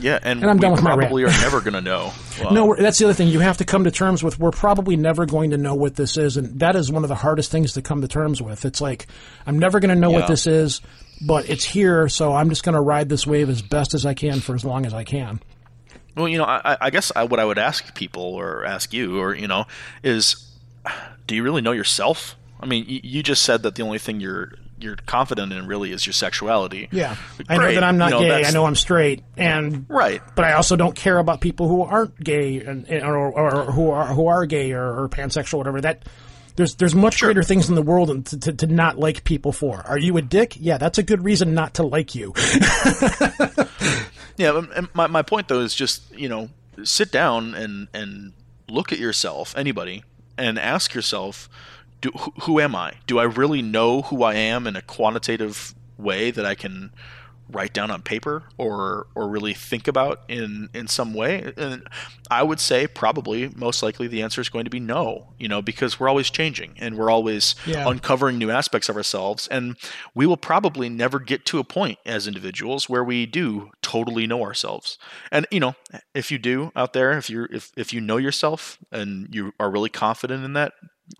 Yeah, 0.00 0.18
and, 0.22 0.40
and 0.42 0.50
I'm 0.50 0.58
done 0.58 0.72
with 0.72 0.82
probably 0.82 1.24
are 1.24 1.28
never 1.28 1.60
going 1.60 1.74
to 1.74 1.80
know. 1.80 2.12
No, 2.50 2.76
that's 2.76 2.98
the 2.98 3.06
other 3.06 3.14
thing. 3.14 3.28
You 3.28 3.40
have 3.40 3.56
to 3.56 3.64
come 3.64 3.84
to 3.84 3.90
terms 3.90 4.22
with. 4.22 4.38
We're 4.38 4.50
probably 4.50 4.94
never 4.96 5.24
going 5.24 5.52
to 5.52 5.56
know 5.56 5.74
what 5.74 5.96
this 5.96 6.18
is, 6.18 6.36
and 6.36 6.60
that 6.60 6.76
is 6.76 6.92
one 6.92 7.02
of 7.02 7.08
the 7.08 7.14
hardest 7.14 7.50
things 7.50 7.72
to 7.72 7.82
come 7.82 8.02
to 8.02 8.08
terms 8.08 8.42
with. 8.42 8.66
It's 8.66 8.78
like 8.78 9.06
I'm 9.46 9.58
never 9.58 9.80
going 9.80 9.88
to 9.88 9.98
know 9.98 10.10
yeah. 10.10 10.18
what 10.18 10.28
this 10.28 10.46
is, 10.46 10.82
but 11.26 11.48
it's 11.48 11.64
here, 11.64 12.10
so 12.10 12.34
I'm 12.34 12.50
just 12.50 12.62
going 12.62 12.74
to 12.74 12.80
ride 12.80 13.08
this 13.08 13.26
wave 13.26 13.48
as 13.48 13.62
best 13.62 13.94
as 13.94 14.04
I 14.04 14.12
can 14.12 14.40
for 14.40 14.54
as 14.54 14.66
long 14.66 14.84
as 14.84 14.92
I 14.92 15.02
can. 15.02 15.40
Well, 16.14 16.28
you 16.28 16.36
know, 16.36 16.44
I, 16.44 16.76
I 16.78 16.90
guess 16.90 17.10
I, 17.16 17.24
what 17.24 17.40
I 17.40 17.46
would 17.46 17.58
ask 17.58 17.94
people 17.94 18.22
or 18.22 18.66
ask 18.66 18.92
you, 18.92 19.18
or 19.18 19.34
you 19.34 19.48
know, 19.48 19.64
is, 20.02 20.46
do 21.26 21.34
you 21.34 21.42
really 21.42 21.62
know 21.62 21.72
yourself? 21.72 22.36
I 22.60 22.66
mean, 22.66 22.84
you 22.86 23.22
just 23.22 23.42
said 23.42 23.62
that 23.62 23.76
the 23.76 23.82
only 23.82 23.98
thing 23.98 24.20
you're 24.20 24.52
you're 24.78 24.96
confident 24.96 25.52
in 25.52 25.66
really 25.66 25.92
is 25.92 26.06
your 26.06 26.12
sexuality. 26.12 26.88
Yeah, 26.90 27.16
Great. 27.36 27.50
I 27.50 27.56
know 27.56 27.74
that 27.74 27.84
I'm 27.84 27.98
not 27.98 28.10
you 28.10 28.20
know, 28.20 28.20
gay. 28.20 28.44
I 28.44 28.50
know 28.50 28.66
I'm 28.66 28.74
straight, 28.74 29.22
and 29.36 29.86
right. 29.88 30.22
But 30.34 30.44
I 30.44 30.52
also 30.52 30.76
don't 30.76 30.94
care 30.94 31.18
about 31.18 31.40
people 31.40 31.68
who 31.68 31.82
aren't 31.82 32.22
gay 32.22 32.60
and 32.60 32.88
or, 32.90 33.16
or 33.16 33.72
who 33.72 33.90
are 33.90 34.06
who 34.06 34.26
are 34.26 34.46
gay 34.46 34.72
or, 34.72 35.04
or 35.04 35.08
pansexual, 35.08 35.58
whatever. 35.58 35.80
That 35.80 36.04
there's 36.56 36.74
there's 36.74 36.94
much 36.94 37.16
sure. 37.16 37.28
greater 37.28 37.42
things 37.42 37.68
in 37.68 37.74
the 37.74 37.82
world 37.82 38.26
to, 38.26 38.38
to, 38.38 38.52
to, 38.52 38.66
not 38.66 38.98
like 38.98 39.24
people 39.24 39.52
for. 39.52 39.82
Are 39.86 39.98
you 39.98 40.16
a 40.16 40.22
dick? 40.22 40.56
Yeah, 40.58 40.78
that's 40.78 40.98
a 40.98 41.02
good 41.02 41.24
reason 41.24 41.54
not 41.54 41.74
to 41.74 41.82
like 41.82 42.14
you. 42.14 42.34
yeah, 44.36 44.60
my 44.94 45.06
my 45.06 45.22
point 45.22 45.48
though 45.48 45.60
is 45.60 45.74
just 45.74 46.14
you 46.16 46.28
know 46.28 46.48
sit 46.82 47.12
down 47.12 47.54
and 47.54 47.88
and 47.94 48.32
look 48.68 48.92
at 48.92 48.98
yourself, 48.98 49.56
anybody, 49.56 50.02
and 50.36 50.58
ask 50.58 50.94
yourself 50.94 51.48
do, 52.00 52.10
who, 52.10 52.32
who 52.42 52.60
am 52.60 52.74
I? 52.74 52.94
Do 53.06 53.18
I 53.18 53.24
really 53.24 53.62
know 53.62 54.02
who 54.02 54.22
I 54.22 54.34
am 54.34 54.66
in 54.66 54.76
a 54.76 54.82
quantitative 54.82 55.74
way 55.98 56.30
that 56.30 56.44
I 56.44 56.54
can 56.54 56.92
write 57.48 57.72
down 57.72 57.90
on 57.90 58.02
paper 58.02 58.42
or 58.58 59.06
or 59.14 59.28
really 59.28 59.54
think 59.54 59.86
about 59.86 60.20
in 60.28 60.68
in 60.74 60.88
some 60.88 61.14
way 61.14 61.52
and 61.56 61.86
i 62.28 62.42
would 62.42 62.58
say 62.58 62.88
probably 62.88 63.48
most 63.54 63.84
likely 63.84 64.08
the 64.08 64.20
answer 64.20 64.40
is 64.40 64.48
going 64.48 64.64
to 64.64 64.70
be 64.70 64.80
no 64.80 65.32
you 65.38 65.46
know 65.46 65.62
because 65.62 66.00
we're 66.00 66.08
always 66.08 66.28
changing 66.28 66.74
and 66.78 66.96
we're 66.96 67.10
always 67.10 67.54
yeah. 67.64 67.88
uncovering 67.88 68.36
new 68.36 68.50
aspects 68.50 68.88
of 68.88 68.96
ourselves 68.96 69.46
and 69.48 69.76
we 70.14 70.26
will 70.26 70.36
probably 70.36 70.88
never 70.88 71.20
get 71.20 71.44
to 71.46 71.60
a 71.60 71.64
point 71.64 71.98
as 72.04 72.26
individuals 72.26 72.88
where 72.88 73.04
we 73.04 73.26
do 73.26 73.70
totally 73.80 74.26
know 74.26 74.42
ourselves 74.42 74.98
and 75.30 75.46
you 75.52 75.60
know 75.60 75.76
if 76.14 76.32
you 76.32 76.38
do 76.38 76.72
out 76.74 76.94
there 76.94 77.16
if 77.16 77.30
you 77.30 77.46
if 77.52 77.70
if 77.76 77.92
you 77.92 78.00
know 78.00 78.16
yourself 78.16 78.78
and 78.90 79.32
you 79.32 79.52
are 79.60 79.70
really 79.70 79.90
confident 79.90 80.44
in 80.44 80.52
that 80.54 80.72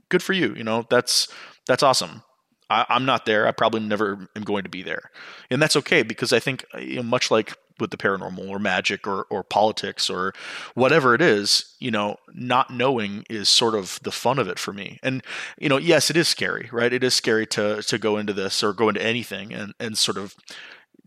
good 0.08 0.22
for 0.22 0.32
you. 0.32 0.54
You 0.54 0.64
know, 0.64 0.86
that's 0.88 1.28
that's 1.66 1.82
awesome. 1.82 2.22
I, 2.68 2.84
am 2.88 3.04
not 3.04 3.26
there. 3.26 3.46
I 3.46 3.52
probably 3.52 3.80
never 3.80 4.28
am 4.34 4.42
going 4.42 4.64
to 4.64 4.70
be 4.70 4.82
there, 4.82 5.10
and 5.50 5.62
that's 5.62 5.76
okay 5.76 6.02
because 6.02 6.32
I 6.32 6.40
think 6.40 6.64
uh, 6.74 6.78
you 6.78 6.96
know, 6.96 7.02
much 7.02 7.30
like 7.30 7.54
with 7.78 7.90
the 7.90 7.96
paranormal 7.96 8.48
or 8.48 8.58
magic 8.58 9.06
or 9.06 9.26
or 9.30 9.44
politics 9.44 10.08
or 10.10 10.32
whatever 10.74 11.14
it 11.14 11.20
is, 11.20 11.76
you 11.78 11.90
know, 11.90 12.16
not 12.34 12.70
knowing 12.70 13.24
is 13.28 13.48
sort 13.48 13.74
of 13.74 14.00
the 14.02 14.10
fun 14.10 14.38
of 14.38 14.48
it 14.48 14.58
for 14.58 14.72
me. 14.72 14.98
And 15.02 15.22
you 15.58 15.68
know, 15.68 15.76
yes, 15.76 16.10
it 16.10 16.16
is 16.16 16.28
scary, 16.28 16.68
right? 16.72 16.92
It 16.92 17.04
is 17.04 17.14
scary 17.14 17.46
to 17.48 17.82
to 17.82 17.98
go 17.98 18.16
into 18.16 18.32
this 18.32 18.62
or 18.62 18.72
go 18.72 18.88
into 18.88 19.02
anything 19.02 19.52
and 19.52 19.74
and 19.78 19.96
sort 19.96 20.16
of 20.16 20.34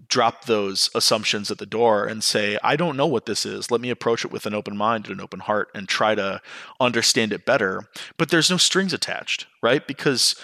drop 0.09 0.45
those 0.45 0.89
assumptions 0.95 1.51
at 1.51 1.59
the 1.59 1.65
door 1.65 2.05
and 2.05 2.23
say, 2.23 2.57
I 2.63 2.75
don't 2.75 2.97
know 2.97 3.07
what 3.07 3.27
this 3.27 3.45
is. 3.45 3.71
Let 3.71 3.79
me 3.79 3.91
approach 3.91 4.25
it 4.25 4.31
with 4.31 4.45
an 4.45 4.55
open 4.55 4.75
mind 4.75 5.05
and 5.05 5.15
an 5.15 5.23
open 5.23 5.39
heart 5.39 5.69
and 5.73 5.87
try 5.87 6.15
to 6.15 6.41
understand 6.79 7.31
it 7.31 7.45
better. 7.45 7.87
But 8.17 8.29
there's 8.29 8.49
no 8.49 8.57
strings 8.57 8.91
attached, 8.91 9.45
right? 9.61 9.85
Because 9.85 10.35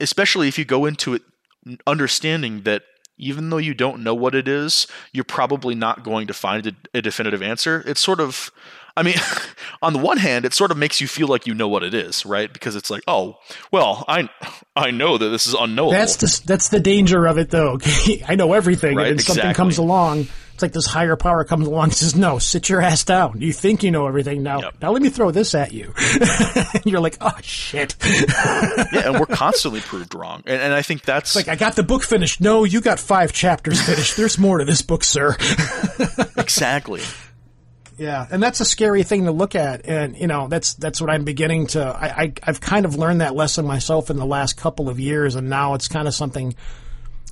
especially 0.00 0.48
if 0.48 0.58
you 0.58 0.64
go 0.64 0.86
into 0.86 1.14
it 1.14 1.22
understanding 1.86 2.62
that 2.62 2.84
even 3.18 3.50
though 3.50 3.58
you 3.58 3.74
don't 3.74 4.02
know 4.02 4.14
what 4.14 4.34
it 4.34 4.48
is, 4.48 4.86
you're 5.12 5.24
probably 5.24 5.74
not 5.74 6.02
going 6.02 6.26
to 6.26 6.32
find 6.32 6.66
a, 6.66 6.72
a 6.94 7.02
definitive 7.02 7.42
answer. 7.42 7.84
It's 7.86 8.00
sort 8.00 8.18
of 8.18 8.50
I 9.00 9.02
mean, 9.02 9.16
on 9.82 9.94
the 9.94 9.98
one 9.98 10.18
hand, 10.18 10.44
it 10.44 10.52
sort 10.52 10.70
of 10.70 10.76
makes 10.76 11.00
you 11.00 11.08
feel 11.08 11.26
like 11.26 11.46
you 11.46 11.54
know 11.54 11.68
what 11.68 11.82
it 11.82 11.94
is, 11.94 12.26
right? 12.26 12.52
Because 12.52 12.76
it's 12.76 12.90
like, 12.90 13.02
oh, 13.08 13.38
well, 13.72 14.04
I 14.06 14.28
I 14.76 14.90
know 14.90 15.16
that 15.16 15.28
this 15.30 15.46
is 15.46 15.54
unknowable. 15.54 15.92
That's 15.92 16.16
the 16.16 16.42
that's 16.46 16.68
the 16.68 16.80
danger 16.80 17.26
of 17.26 17.38
it, 17.38 17.50
though. 17.50 17.78
I 18.28 18.34
know 18.34 18.52
everything, 18.52 18.96
Right, 18.96 19.08
and 19.08 19.18
then 19.18 19.24
something 19.24 19.54
comes 19.54 19.78
along. 19.78 20.28
It's 20.52 20.62
like 20.62 20.72
this 20.72 20.84
higher 20.84 21.16
power 21.16 21.42
comes 21.44 21.66
along 21.66 21.84
and 21.84 21.94
says, 21.94 22.14
"No, 22.14 22.38
sit 22.38 22.68
your 22.68 22.82
ass 22.82 23.02
down. 23.02 23.40
You 23.40 23.54
think 23.54 23.82
you 23.82 23.90
know 23.90 24.06
everything 24.06 24.42
now. 24.42 24.60
Yep. 24.60 24.74
Now 24.82 24.90
let 24.90 25.00
me 25.00 25.08
throw 25.08 25.30
this 25.30 25.54
at 25.54 25.72
you." 25.72 25.94
and 26.74 26.84
you're 26.84 27.00
like, 27.00 27.16
"Oh 27.22 27.32
shit!" 27.40 27.96
yeah, 28.04 29.08
and 29.08 29.18
we're 29.18 29.24
constantly 29.24 29.80
proved 29.80 30.14
wrong, 30.14 30.42
and, 30.44 30.60
and 30.60 30.74
I 30.74 30.82
think 30.82 31.00
that's 31.06 31.34
like 31.34 31.48
I 31.48 31.56
got 31.56 31.76
the 31.76 31.82
book 31.82 32.02
finished. 32.02 32.42
No, 32.42 32.64
you 32.64 32.82
got 32.82 33.00
five 33.00 33.32
chapters 33.32 33.80
finished. 33.80 34.18
There's 34.18 34.38
more 34.38 34.58
to 34.58 34.66
this 34.66 34.82
book, 34.82 35.02
sir. 35.02 35.34
exactly. 36.36 37.00
Yeah, 38.00 38.26
and 38.30 38.42
that's 38.42 38.60
a 38.60 38.64
scary 38.64 39.02
thing 39.02 39.26
to 39.26 39.30
look 39.30 39.54
at, 39.54 39.84
and 39.84 40.16
you 40.16 40.26
know 40.26 40.48
that's 40.48 40.72
that's 40.72 41.02
what 41.02 41.10
I'm 41.10 41.24
beginning 41.24 41.66
to. 41.68 41.84
I, 41.84 42.06
I 42.06 42.32
I've 42.42 42.58
kind 42.58 42.86
of 42.86 42.94
learned 42.94 43.20
that 43.20 43.34
lesson 43.34 43.66
myself 43.66 44.08
in 44.08 44.16
the 44.16 44.24
last 44.24 44.56
couple 44.56 44.88
of 44.88 44.98
years, 44.98 45.34
and 45.34 45.50
now 45.50 45.74
it's 45.74 45.86
kind 45.86 46.08
of 46.08 46.14
something 46.14 46.54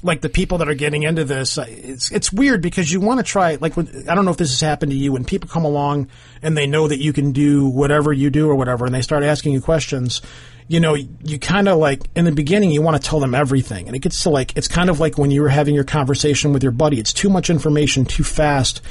like 0.02 0.20
the 0.20 0.28
people 0.28 0.58
that 0.58 0.68
are 0.68 0.74
getting 0.74 1.04
into 1.04 1.24
this. 1.24 1.56
It's 1.56 2.12
it's 2.12 2.30
weird 2.30 2.60
because 2.60 2.92
you 2.92 3.00
want 3.00 3.18
to 3.18 3.24
try. 3.24 3.56
Like 3.58 3.78
when, 3.78 4.04
I 4.10 4.14
don't 4.14 4.26
know 4.26 4.30
if 4.30 4.36
this 4.36 4.50
has 4.50 4.60
happened 4.60 4.92
to 4.92 4.98
you 4.98 5.10
when 5.10 5.24
people 5.24 5.48
come 5.48 5.64
along 5.64 6.08
and 6.42 6.54
they 6.54 6.66
know 6.66 6.86
that 6.86 6.98
you 6.98 7.14
can 7.14 7.32
do 7.32 7.66
whatever 7.66 8.12
you 8.12 8.28
do 8.28 8.50
or 8.50 8.54
whatever, 8.54 8.84
and 8.84 8.94
they 8.94 9.00
start 9.00 9.22
asking 9.22 9.54
you 9.54 9.62
questions. 9.62 10.20
You 10.66 10.80
know, 10.80 10.94
you 10.94 11.38
kind 11.38 11.66
of 11.66 11.78
like 11.78 12.02
in 12.14 12.26
the 12.26 12.32
beginning 12.32 12.72
you 12.72 12.82
want 12.82 13.02
to 13.02 13.08
tell 13.08 13.20
them 13.20 13.34
everything, 13.34 13.86
and 13.86 13.96
it 13.96 14.00
gets 14.00 14.22
to 14.24 14.28
like 14.28 14.54
it's 14.54 14.68
kind 14.68 14.90
of 14.90 15.00
like 15.00 15.16
when 15.16 15.30
you 15.30 15.40
were 15.40 15.48
having 15.48 15.74
your 15.74 15.84
conversation 15.84 16.52
with 16.52 16.62
your 16.62 16.72
buddy. 16.72 17.00
It's 17.00 17.14
too 17.14 17.30
much 17.30 17.48
information 17.48 18.04
too 18.04 18.22
fast 18.22 18.82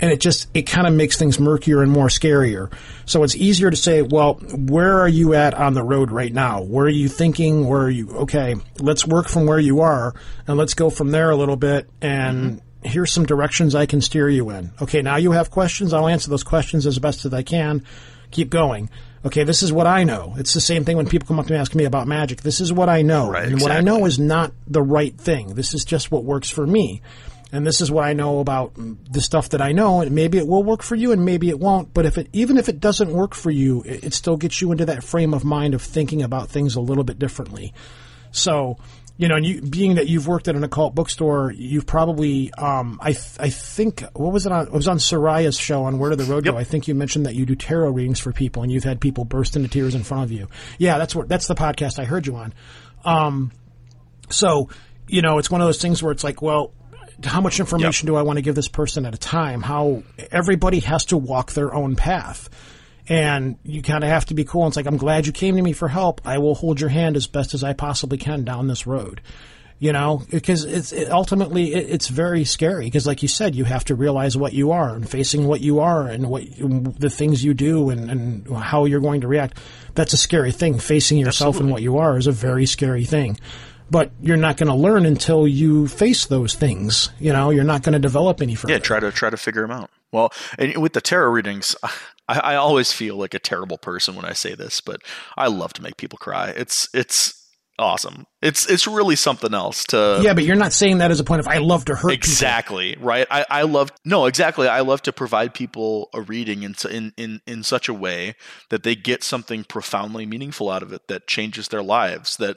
and 0.00 0.10
it 0.10 0.20
just 0.20 0.48
it 0.54 0.62
kind 0.62 0.86
of 0.86 0.94
makes 0.94 1.18
things 1.18 1.38
murkier 1.38 1.82
and 1.82 1.90
more 1.90 2.08
scarier. 2.08 2.72
So 3.04 3.22
it's 3.22 3.34
easier 3.34 3.70
to 3.70 3.76
say, 3.76 4.02
well, 4.02 4.34
where 4.34 5.00
are 5.00 5.08
you 5.08 5.34
at 5.34 5.54
on 5.54 5.74
the 5.74 5.82
road 5.82 6.10
right 6.10 6.32
now? 6.32 6.62
Where 6.62 6.86
are 6.86 6.88
you 6.88 7.08
thinking? 7.08 7.66
Where 7.66 7.82
are 7.82 7.90
you? 7.90 8.10
Okay, 8.10 8.56
let's 8.78 9.06
work 9.06 9.28
from 9.28 9.46
where 9.46 9.58
you 9.58 9.80
are 9.80 10.14
and 10.46 10.56
let's 10.56 10.74
go 10.74 10.90
from 10.90 11.10
there 11.10 11.30
a 11.30 11.36
little 11.36 11.56
bit. 11.56 11.88
And 12.00 12.60
mm-hmm. 12.60 12.88
here's 12.88 13.12
some 13.12 13.26
directions 13.26 13.74
I 13.74 13.86
can 13.86 14.00
steer 14.00 14.28
you 14.28 14.50
in. 14.50 14.72
Okay, 14.82 15.02
now 15.02 15.16
you 15.16 15.32
have 15.32 15.50
questions. 15.50 15.92
I'll 15.92 16.08
answer 16.08 16.30
those 16.30 16.44
questions 16.44 16.86
as 16.86 16.98
best 16.98 17.24
as 17.24 17.32
I 17.32 17.42
can. 17.42 17.84
Keep 18.30 18.50
going. 18.50 18.90
Okay, 19.24 19.42
this 19.42 19.62
is 19.62 19.72
what 19.72 19.88
I 19.88 20.04
know. 20.04 20.34
It's 20.36 20.54
the 20.54 20.60
same 20.60 20.84
thing 20.84 20.96
when 20.96 21.08
people 21.08 21.26
come 21.26 21.40
up 21.40 21.46
to 21.46 21.52
me 21.52 21.56
and 21.56 21.60
ask 21.60 21.74
me 21.74 21.84
about 21.84 22.06
magic. 22.06 22.42
This 22.42 22.60
is 22.60 22.72
what 22.72 22.88
I 22.88 23.02
know. 23.02 23.30
Right, 23.30 23.48
and 23.48 23.60
what 23.60 23.72
I 23.72 23.80
know 23.80 24.04
is 24.04 24.20
not 24.20 24.52
the 24.68 24.82
right 24.82 25.16
thing. 25.16 25.54
This 25.54 25.74
is 25.74 25.84
just 25.84 26.12
what 26.12 26.22
works 26.22 26.48
for 26.48 26.64
me. 26.64 27.02
And 27.52 27.64
this 27.64 27.80
is 27.80 27.92
what 27.92 28.04
I 28.04 28.12
know 28.12 28.40
about 28.40 28.72
the 28.74 29.20
stuff 29.20 29.50
that 29.50 29.62
I 29.62 29.70
know, 29.70 30.00
and 30.00 30.10
maybe 30.12 30.36
it 30.36 30.48
will 30.48 30.64
work 30.64 30.82
for 30.82 30.96
you, 30.96 31.12
and 31.12 31.24
maybe 31.24 31.48
it 31.48 31.60
won't. 31.60 31.94
But 31.94 32.04
if 32.04 32.18
it, 32.18 32.28
even 32.32 32.56
if 32.56 32.68
it 32.68 32.80
doesn't 32.80 33.12
work 33.12 33.34
for 33.34 33.52
you, 33.52 33.82
it, 33.84 34.04
it 34.04 34.14
still 34.14 34.36
gets 34.36 34.60
you 34.60 34.72
into 34.72 34.84
that 34.86 35.04
frame 35.04 35.32
of 35.32 35.44
mind 35.44 35.72
of 35.72 35.80
thinking 35.80 36.22
about 36.22 36.48
things 36.48 36.74
a 36.74 36.80
little 36.80 37.04
bit 37.04 37.20
differently. 37.20 37.72
So, 38.32 38.78
you 39.16 39.28
know, 39.28 39.36
and 39.36 39.46
you, 39.46 39.62
being 39.62 39.94
that 39.94 40.08
you've 40.08 40.26
worked 40.26 40.48
at 40.48 40.56
an 40.56 40.64
occult 40.64 40.94
bookstore, 40.94 41.52
you've 41.52 41.86
probably, 41.86 42.52
um, 42.54 42.98
I, 43.00 43.12
th- 43.12 43.36
I 43.38 43.48
think, 43.48 44.04
what 44.14 44.32
was 44.32 44.44
it 44.44 44.52
on? 44.52 44.66
It 44.66 44.72
was 44.72 44.88
on 44.88 44.98
Seriah's 44.98 45.56
show 45.56 45.84
on 45.84 45.98
Where 45.98 46.10
Did 46.10 46.18
the 46.18 46.24
Road 46.24 46.44
Go? 46.44 46.56
I 46.56 46.64
think 46.64 46.88
you 46.88 46.94
mentioned 46.94 47.26
that 47.26 47.36
you 47.36 47.46
do 47.46 47.54
tarot 47.54 47.90
readings 47.90 48.18
for 48.18 48.32
people, 48.32 48.64
and 48.64 48.72
you've 48.72 48.84
had 48.84 49.00
people 49.00 49.24
burst 49.24 49.54
into 49.54 49.68
tears 49.68 49.94
in 49.94 50.02
front 50.02 50.24
of 50.24 50.32
you. 50.32 50.48
Yeah, 50.78 50.98
that's 50.98 51.14
what 51.14 51.28
that's 51.28 51.46
the 51.46 51.54
podcast 51.54 52.00
I 52.00 52.04
heard 52.04 52.26
you 52.26 52.34
on. 52.36 52.52
Um, 53.04 53.52
so, 54.28 54.68
you 55.06 55.22
know, 55.22 55.38
it's 55.38 55.50
one 55.50 55.60
of 55.60 55.68
those 55.68 55.80
things 55.80 56.02
where 56.02 56.10
it's 56.12 56.24
like, 56.24 56.42
well, 56.42 56.72
how 57.24 57.40
much 57.40 57.60
information 57.60 58.06
do 58.06 58.16
I 58.16 58.22
want 58.22 58.36
to 58.36 58.42
give 58.42 58.54
this 58.54 58.68
person 58.68 59.06
at 59.06 59.14
a 59.14 59.18
time? 59.18 59.62
How 59.62 60.02
everybody 60.30 60.80
has 60.80 61.06
to 61.06 61.16
walk 61.16 61.52
their 61.52 61.74
own 61.74 61.96
path. 61.96 62.48
And 63.08 63.56
you 63.62 63.82
kind 63.82 64.02
of 64.02 64.10
have 64.10 64.26
to 64.26 64.34
be 64.34 64.44
cool. 64.44 64.64
And 64.64 64.70
it's 64.70 64.76
like, 64.76 64.86
I'm 64.86 64.96
glad 64.96 65.26
you 65.26 65.32
came 65.32 65.56
to 65.56 65.62
me 65.62 65.72
for 65.72 65.88
help. 65.88 66.20
I 66.24 66.38
will 66.38 66.56
hold 66.56 66.80
your 66.80 66.90
hand 66.90 67.16
as 67.16 67.26
best 67.28 67.54
as 67.54 67.62
I 67.62 67.72
possibly 67.72 68.18
can 68.18 68.44
down 68.44 68.66
this 68.66 68.86
road. 68.86 69.20
You 69.78 69.92
know, 69.92 70.22
because 70.30 70.64
it's 70.64 70.90
it, 70.90 71.10
ultimately 71.10 71.74
it, 71.74 71.90
it's 71.90 72.08
very 72.08 72.44
scary. 72.44 72.86
Because, 72.86 73.06
like 73.06 73.22
you 73.22 73.28
said, 73.28 73.54
you 73.54 73.64
have 73.64 73.84
to 73.84 73.94
realize 73.94 74.34
what 74.34 74.54
you 74.54 74.72
are 74.72 74.94
and 74.94 75.08
facing 75.08 75.46
what 75.46 75.60
you 75.60 75.80
are 75.80 76.08
and 76.08 76.28
what 76.28 76.44
the 76.98 77.10
things 77.10 77.44
you 77.44 77.52
do 77.52 77.90
and, 77.90 78.10
and 78.10 78.56
how 78.56 78.86
you're 78.86 79.00
going 79.00 79.20
to 79.20 79.28
react. 79.28 79.58
That's 79.94 80.14
a 80.14 80.16
scary 80.16 80.50
thing. 80.50 80.78
Facing 80.78 81.18
yourself 81.18 81.60
and 81.60 81.70
what 81.70 81.82
you 81.82 81.98
are 81.98 82.16
is 82.16 82.26
a 82.26 82.32
very 82.32 82.64
scary 82.64 83.04
thing 83.04 83.38
but 83.90 84.10
you're 84.20 84.36
not 84.36 84.56
going 84.56 84.68
to 84.68 84.74
learn 84.74 85.06
until 85.06 85.46
you 85.46 85.86
face 85.88 86.26
those 86.26 86.54
things. 86.54 87.10
You 87.18 87.32
know, 87.32 87.50
you're 87.50 87.64
not 87.64 87.82
going 87.82 87.92
to 87.94 87.98
develop 87.98 88.40
any 88.40 88.54
further. 88.54 88.74
Yeah, 88.74 88.78
try 88.78 89.00
to 89.00 89.12
try 89.12 89.30
to 89.30 89.36
figure 89.36 89.62
them 89.62 89.70
out. 89.70 89.90
Well, 90.12 90.32
and 90.58 90.76
with 90.78 90.92
the 90.92 91.00
tarot 91.00 91.30
readings, 91.30 91.76
I, 92.28 92.38
I 92.38 92.54
always 92.56 92.92
feel 92.92 93.16
like 93.16 93.34
a 93.34 93.38
terrible 93.38 93.78
person 93.78 94.14
when 94.14 94.24
I 94.24 94.32
say 94.32 94.54
this, 94.54 94.80
but 94.80 95.02
I 95.36 95.48
love 95.48 95.72
to 95.74 95.82
make 95.82 95.96
people 95.96 96.18
cry. 96.18 96.50
It's 96.50 96.88
it's 96.92 97.46
awesome. 97.78 98.26
It's 98.42 98.66
it's 98.66 98.86
really 98.86 99.16
something 99.16 99.54
else 99.54 99.84
to 99.86 100.20
yeah, 100.22 100.34
but 100.34 100.44
you're 100.44 100.56
not 100.56 100.72
saying 100.72 100.98
that 100.98 101.10
as 101.10 101.20
a 101.20 101.24
point 101.24 101.40
of 101.40 101.48
I 101.48 101.58
love 101.58 101.84
to 101.86 101.94
hurt 101.94 102.12
exactly 102.12 102.96
right. 103.00 103.26
I, 103.30 103.44
I 103.48 103.62
love 103.62 103.92
no 104.04 104.26
exactly. 104.26 104.68
I 104.68 104.80
love 104.80 105.02
to 105.02 105.12
provide 105.12 105.54
people 105.54 106.08
a 106.14 106.20
reading 106.20 106.62
in, 106.62 106.74
in 106.90 107.12
in 107.16 107.40
in 107.46 107.62
such 107.62 107.88
a 107.88 107.94
way 107.94 108.34
that 108.70 108.82
they 108.82 108.94
get 108.94 109.22
something 109.22 109.64
profoundly 109.64 110.26
meaningful 110.26 110.70
out 110.70 110.82
of 110.82 110.92
it 110.92 111.08
that 111.08 111.26
changes 111.26 111.68
their 111.68 111.82
lives. 111.82 112.36
That 112.36 112.56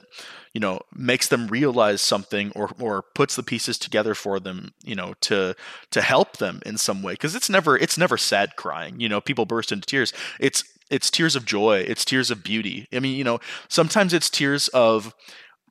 you 0.54 0.60
know 0.60 0.80
makes 0.94 1.28
them 1.28 1.46
realize 1.48 2.00
something 2.00 2.52
or 2.54 2.70
or 2.78 3.02
puts 3.14 3.36
the 3.36 3.42
pieces 3.42 3.78
together 3.78 4.14
for 4.14 4.40
them. 4.40 4.72
You 4.84 4.94
know 4.94 5.14
to 5.22 5.54
to 5.90 6.02
help 6.02 6.38
them 6.38 6.60
in 6.66 6.78
some 6.78 7.02
way 7.02 7.14
because 7.14 7.34
it's 7.34 7.50
never 7.50 7.76
it's 7.76 7.98
never 7.98 8.16
sad 8.16 8.56
crying. 8.56 9.00
You 9.00 9.08
know 9.08 9.20
people 9.20 9.46
burst 9.46 9.72
into 9.72 9.86
tears. 9.86 10.12
It's 10.38 10.64
it's 10.90 11.10
tears 11.10 11.36
of 11.36 11.44
joy. 11.44 11.84
It's 11.86 12.04
tears 12.04 12.30
of 12.30 12.42
beauty. 12.42 12.88
I 12.92 13.00
mean 13.00 13.16
you 13.16 13.24
know 13.24 13.40
sometimes 13.68 14.12
it's 14.12 14.30
tears 14.30 14.68
of 14.68 15.14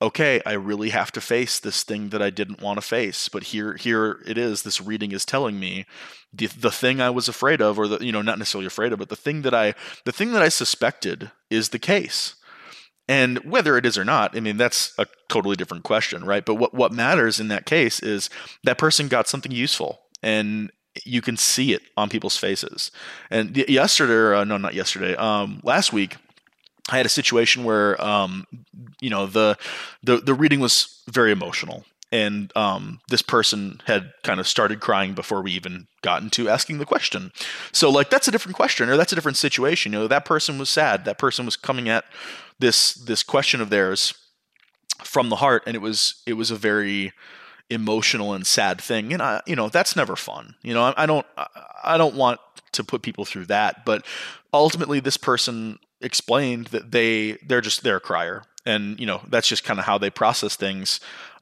okay, 0.02 0.42
I 0.46 0.54
really 0.54 0.92
have 0.92 1.12
to 1.12 1.22
face 1.22 1.60
this 1.60 1.84
thing 1.84 2.10
that 2.10 2.22
I 2.22 2.30
didn't 2.30 2.62
want 2.62 2.78
to 2.78 2.82
face, 2.82 3.28
but 3.30 3.44
here 3.44 3.76
here 3.76 4.20
it 4.26 4.38
is. 4.38 4.64
This 4.64 4.82
reading 4.82 5.12
is 5.12 5.26
telling 5.26 5.60
me 5.60 5.86
the 6.34 6.48
the 6.48 6.72
thing 6.72 7.02
I 7.02 7.10
was 7.10 7.28
afraid 7.28 7.62
of, 7.62 7.78
or 7.78 7.88
the 7.88 8.04
you 8.04 8.12
know 8.12 8.22
not 8.22 8.40
necessarily 8.40 8.68
afraid 8.68 8.94
of, 8.94 9.00
but 9.00 9.10
the 9.10 9.16
thing 9.16 9.42
that 9.44 9.54
I 9.54 9.74
the 10.06 10.12
thing 10.12 10.32
that 10.32 10.42
I 10.42 10.50
suspected 10.50 11.32
is 11.50 11.70
the 11.70 11.80
case. 11.80 12.36
And 13.10 13.40
whether 13.40 13.76
it 13.76 13.88
is 13.88 13.98
or 13.98 14.06
not, 14.06 14.38
I 14.38 14.40
mean 14.40 14.56
that's 14.56 14.94
a 15.00 15.08
totally 15.30 15.56
different 15.56 15.84
question, 15.84 16.24
right? 16.24 16.46
But 16.46 16.56
what 16.56 16.76
what 16.76 16.94
matters 16.94 17.40
in 17.40 17.48
that 17.48 17.66
case 17.66 18.00
is 18.00 18.30
that 18.64 18.78
person 18.78 19.08
got 19.08 19.28
something 19.28 19.52
useful, 19.52 20.00
and 20.22 20.72
you 21.06 21.22
can 21.22 21.36
see 21.36 21.74
it 21.74 21.82
on 21.98 22.10
people's 22.10 22.38
faces. 22.38 22.92
And 23.32 23.58
yesterday, 23.68 24.14
or, 24.14 24.36
uh, 24.36 24.44
no, 24.44 24.58
not 24.58 24.76
yesterday, 24.76 25.16
um, 25.16 25.60
last 25.64 25.92
week, 25.92 26.18
I 26.90 26.98
had 26.98 27.06
a 27.06 27.10
situation 27.10 27.64
where, 27.64 28.00
um, 28.00 28.46
you 29.02 29.10
know, 29.10 29.26
the, 29.26 29.58
the 30.04 30.18
the 30.18 30.36
reading 30.36 30.60
was 30.60 31.02
very 31.08 31.32
emotional, 31.32 31.86
and 32.12 32.56
um, 32.56 33.02
this 33.10 33.22
person 33.22 33.82
had 33.86 34.12
kind 34.24 34.40
of 34.40 34.48
started 34.48 34.80
crying 34.80 35.14
before 35.14 35.42
we 35.42 35.52
even 35.52 35.88
got 36.02 36.22
into 36.24 36.50
asking 36.50 36.80
the 36.80 36.86
question. 36.86 37.32
So, 37.72 37.90
like, 37.90 38.10
that's 38.10 38.28
a 38.28 38.32
different 38.32 38.56
question, 38.56 38.90
or 38.90 38.98
that's 38.98 39.12
a 39.12 39.16
different 39.16 39.38
situation. 39.38 39.94
You 39.94 40.00
know, 40.00 40.08
that 40.08 40.26
person 40.26 40.58
was 40.58 40.70
sad. 40.70 41.06
That 41.06 41.20
person 41.20 41.46
was 41.46 41.56
coming 41.56 41.88
at 41.90 42.06
this 42.60 42.94
this 42.94 43.24
question 43.24 43.62
of 43.62 43.70
theirs 43.70 44.14
from 45.04 45.30
the 45.30 45.38
heart, 45.38 45.64
and 45.68 45.76
it 45.76 45.82
was 45.82 46.22
it 46.26 46.34
was 46.34 46.52
a 46.52 46.56
very 46.56 47.14
emotional 47.70 48.34
and 48.34 48.48
sad 48.48 48.82
thing 48.82 49.14
and 49.14 49.22
I, 49.22 49.42
you 49.46 49.56
know 49.56 49.70
that's 49.70 49.96
never 49.96 50.16
fun 50.16 50.56
you 50.64 50.74
know 50.74 50.86
I, 50.86 51.04
I 51.04 51.06
don't 51.06 51.26
I, 51.38 51.48
I 51.84 51.98
don't 51.98 52.16
want 52.16 52.40
to 52.72 52.84
put 52.84 53.04
people 53.04 53.26
through 53.26 53.46
that 53.46 53.86
but 53.86 54.06
ultimately 54.54 55.00
this 55.00 55.18
person 55.18 55.78
explained 56.02 56.68
that 56.68 56.92
they 56.92 57.34
they're 57.46 57.62
just 57.62 57.84
they're 57.84 57.98
a 57.98 58.02
crier 58.02 58.44
and 58.66 59.00
you 59.00 59.06
know 59.06 59.22
that's 59.28 59.48
just 59.48 59.64
kind 59.64 59.80
of 59.80 59.86
how 59.86 59.98
they 59.98 60.10
process 60.10 60.56
things 60.56 61.00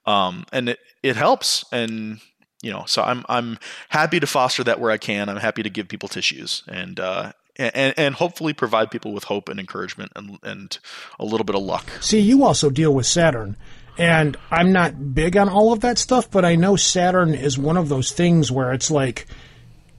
um 0.08 0.44
and 0.52 0.70
it 0.70 0.78
it 1.02 1.16
helps 1.16 1.64
and 1.70 2.20
you 2.62 2.72
know 2.72 2.84
so 2.86 3.02
i'm 3.02 3.24
i'm 3.28 3.58
happy 3.90 4.18
to 4.18 4.26
foster 4.26 4.64
that 4.64 4.80
where 4.80 4.90
i 4.90 4.96
can 4.96 5.28
i'm 5.28 5.36
happy 5.36 5.62
to 5.62 5.70
give 5.70 5.86
people 5.88 6.08
tissues 6.08 6.62
and 6.66 6.98
uh 6.98 7.30
and, 7.58 7.94
and 7.96 8.14
hopefully 8.14 8.52
provide 8.52 8.90
people 8.90 9.12
with 9.12 9.24
hope 9.24 9.48
and 9.48 9.58
encouragement 9.58 10.12
and, 10.14 10.38
and 10.42 10.78
a 11.18 11.24
little 11.24 11.44
bit 11.44 11.56
of 11.56 11.62
luck. 11.62 11.90
See, 12.00 12.20
you 12.20 12.44
also 12.44 12.70
deal 12.70 12.94
with 12.94 13.04
Saturn, 13.04 13.56
and 13.98 14.36
I'm 14.48 14.72
not 14.72 15.12
big 15.12 15.36
on 15.36 15.48
all 15.48 15.72
of 15.72 15.80
that 15.80 15.98
stuff, 15.98 16.30
but 16.30 16.44
I 16.44 16.54
know 16.54 16.76
Saturn 16.76 17.34
is 17.34 17.58
one 17.58 17.76
of 17.76 17.88
those 17.88 18.12
things 18.12 18.52
where 18.52 18.72
it's 18.72 18.92
like 18.92 19.26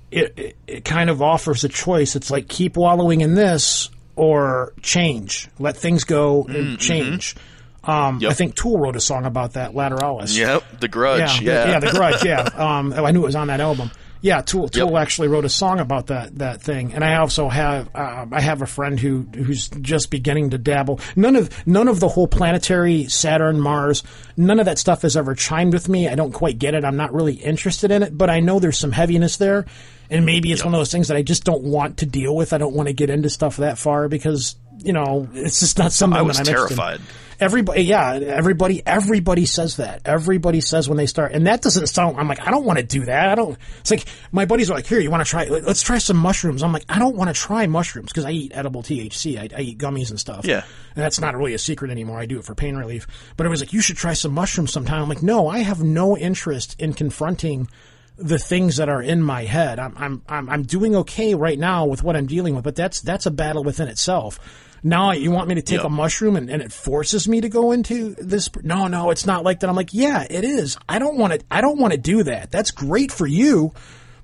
it, 0.10 0.34
it, 0.38 0.57
it 0.68 0.86
kind 0.86 1.10
of 1.10 1.22
offers 1.22 1.65
a 1.65 1.69
choice. 1.69 2.15
It's 2.15 2.31
like 2.31 2.48
keep 2.48 2.77
wallowing 2.77 3.19
in 3.19 3.36
this 3.36 3.90
or 4.15 4.73
change, 4.81 5.49
let 5.60 5.76
things 5.76 6.06
go 6.06 6.45
and 6.45 6.80
change. 6.80 7.36
Um, 7.90 8.20
I 8.26 8.34
think 8.34 8.56
Tool 8.56 8.78
wrote 8.78 8.95
a 8.95 8.99
song 8.99 9.26
about 9.26 9.53
that, 9.53 9.72
Lateralus. 9.72 10.38
Yep, 10.38 10.80
the 10.80 10.88
grudge. 10.88 11.41
Yeah, 11.41 11.53
Yeah, 11.53 11.66
the, 11.66 11.72
yeah, 11.72 11.80
the 11.80 11.98
grudge. 11.98 12.24
Yeah, 12.24 12.41
um, 12.56 12.94
oh, 12.95 13.06
I 13.06 13.11
knew 13.11 13.22
it 13.22 13.26
was 13.26 13.36
on 13.36 13.48
that 13.48 13.61
album. 13.61 13.91
Yeah, 14.22 14.41
Tool 14.41 14.68
Tool 14.68 14.98
actually 14.98 15.30
wrote 15.30 15.45
a 15.45 15.49
song 15.49 15.80
about 15.80 16.07
that 16.07 16.38
that 16.40 16.61
thing, 16.61 16.94
and 16.94 17.06
I 17.06 17.16
also 17.16 17.48
have 17.48 17.90
um, 17.95 18.34
I 18.34 18.41
have 18.41 18.61
a 18.61 18.66
friend 18.66 18.99
who 18.99 19.26
who's 19.34 19.70
just 19.70 20.11
beginning 20.11 20.49
to 20.49 20.57
dabble. 20.57 20.99
None 21.16 21.38
of 21.38 21.66
none 21.66 21.88
of 21.88 22.02
the 22.02 22.10
whole 22.10 22.28
planetary 22.28 23.06
Saturn 23.06 23.61
Mars, 23.61 24.03
none 24.36 24.60
of 24.60 24.66
that 24.66 24.78
stuff 24.78 25.03
has 25.03 25.16
ever 25.16 25.36
chimed 25.36 25.74
with 25.74 25.88
me. 25.88 26.10
I 26.10 26.16
don't 26.16 26.34
quite 26.34 26.60
get 26.60 26.74
it. 26.74 26.84
I'm 26.84 26.98
not 26.98 27.14
really 27.14 27.36
interested 27.36 27.91
in 27.91 28.03
it, 28.03 28.18
but 28.18 28.30
I 28.30 28.41
know 28.41 28.60
there's 28.60 28.78
some 28.78 28.91
heaviness 28.91 29.38
there, 29.38 29.66
and 30.10 30.26
maybe 30.26 30.52
it's 30.52 30.66
one 30.66 30.74
of 30.74 30.80
those 30.82 30.91
things 30.91 31.07
that 31.07 31.16
I 31.16 31.22
just 31.22 31.45
don't 31.45 31.64
want 31.64 31.99
to 31.99 32.06
deal 32.06 32.36
with. 32.36 32.52
I 32.52 32.57
don't 32.57 32.76
want 32.76 32.88
to 32.88 32.94
get 32.94 33.10
into 33.10 33.30
stuff 33.30 33.57
that 33.57 33.78
far 33.78 34.10
because 34.10 34.57
you 34.84 34.93
know 34.93 35.27
it's 35.34 35.60
just 35.60 35.77
not 35.77 35.91
something 35.91 36.18
I 36.18 36.22
was 36.22 36.38
that 36.38 36.47
I'm 36.47 36.53
interested 36.53 36.73
in. 36.73 36.77
terrified. 36.77 37.01
Everybody, 37.41 37.84
yeah, 37.84 38.15
everybody, 38.15 38.85
everybody 38.85 39.45
says 39.45 39.77
that. 39.77 40.01
Everybody 40.03 40.60
says 40.60 40.89
when 40.89 40.97
they 40.97 41.06
start, 41.06 41.31
and 41.31 41.47
that 41.47 41.61
doesn't 41.61 41.88
sound. 41.88 42.18
I'm 42.18 42.27
like, 42.27 42.45
I 42.45 42.51
don't 42.51 42.65
want 42.65 42.80
to 42.80 42.85
do 42.85 43.06
that. 43.06 43.30
I 43.30 43.35
don't. 43.35 43.57
It's 43.80 43.91
like 43.91 44.03
my 44.34 44.43
buddies 44.43 44.69
are 44.69 44.73
like, 44.73 44.85
here, 44.85 44.99
you 44.99 45.10
want 45.10 45.26
to 45.26 45.30
try? 45.30 45.45
Let's 45.45 45.81
try 45.81 45.99
some 45.99 46.18
mushrooms. 46.18 46.64
I'm 46.64 46.73
like, 46.73 46.84
I 46.89 46.99
don't 46.99 47.15
want 47.15 47.34
to 47.34 47.34
try 47.34 47.65
mushrooms 47.65 48.11
because 48.11 48.26
I 48.26 48.31
eat 48.31 48.51
edible 48.53 48.84
THC. 48.84 49.38
I, 49.38 49.57
I 49.57 49.61
eat 49.61 49.77
gummies 49.77 50.10
and 50.10 50.19
stuff. 50.19 50.45
Yeah. 50.45 50.64
and 50.95 51.03
that's 51.03 51.22
not 51.22 51.34
really 51.38 51.53
a 51.53 51.57
secret 51.57 51.91
anymore. 51.91 52.19
I 52.19 52.26
do 52.26 52.39
it 52.39 52.43
for 52.43 52.56
pain 52.56 52.76
relief. 52.76 53.07
But 53.38 53.45
it 53.45 53.49
was 53.49 53.61
like, 53.61 53.72
you 53.72 53.80
should 53.80 53.95
try 53.95 54.14
some 54.14 54.34
mushrooms 54.34 54.73
sometime. 54.73 55.01
I'm 55.01 55.07
like, 55.07 55.23
no, 55.23 55.47
I 55.47 55.60
have 55.60 55.81
no 55.81 56.18
interest 56.18 56.76
in 56.77 56.91
confronting 56.93 57.69
the 58.18 58.38
things 58.38 58.76
that 58.77 58.89
are 58.89 59.01
in 59.01 59.22
my 59.22 59.45
head. 59.45 59.80
I'm 59.80 59.93
I'm 59.97 60.22
I'm, 60.27 60.49
I'm 60.49 60.64
doing 60.64 60.93
okay 60.97 61.35
right 61.35 61.57
now 61.57 61.85
with 61.85 62.03
what 62.03 62.18
I'm 62.18 62.26
dealing 62.26 62.53
with, 62.53 62.65
but 62.65 62.76
that's 62.76 62.99
that's 62.99 63.26
a 63.26 63.31
battle 63.31 63.64
within 63.64 63.88
itself. 63.88 64.39
Now 64.84 65.11
you 65.11 65.31
want 65.31 65.47
me 65.47 65.56
to 65.56 65.61
take 65.61 65.80
Yeah. 65.81 65.88
a 65.88 65.89
mushroom 65.89 66.35
and, 66.35 66.49
and 66.49 66.61
it 66.61 66.72
forces 66.72 67.27
me 67.27 67.41
to 67.41 67.49
go 67.49 67.72
into 67.72 68.15
this? 68.15 68.49
No, 68.64 68.88
no, 68.88 69.10
it's 69.11 69.26
not 69.26 69.43
like 69.43 69.60
that. 69.60 69.69
I'm 69.69 69.76
like, 69.76 69.93
yeah, 69.93 70.26
it 70.30 70.43
is. 70.43 70.77
I 70.88 70.99
don't 70.99 71.18
want 71.18 71.34
to. 71.34 71.39
I 71.51 71.61
don't 71.61 71.80
want 71.80 71.93
to 71.93 71.99
do 71.99 72.23
that. 72.23 72.51
That's 72.51 72.72
great 72.72 73.11
for 73.11 73.27
you. 73.27 73.73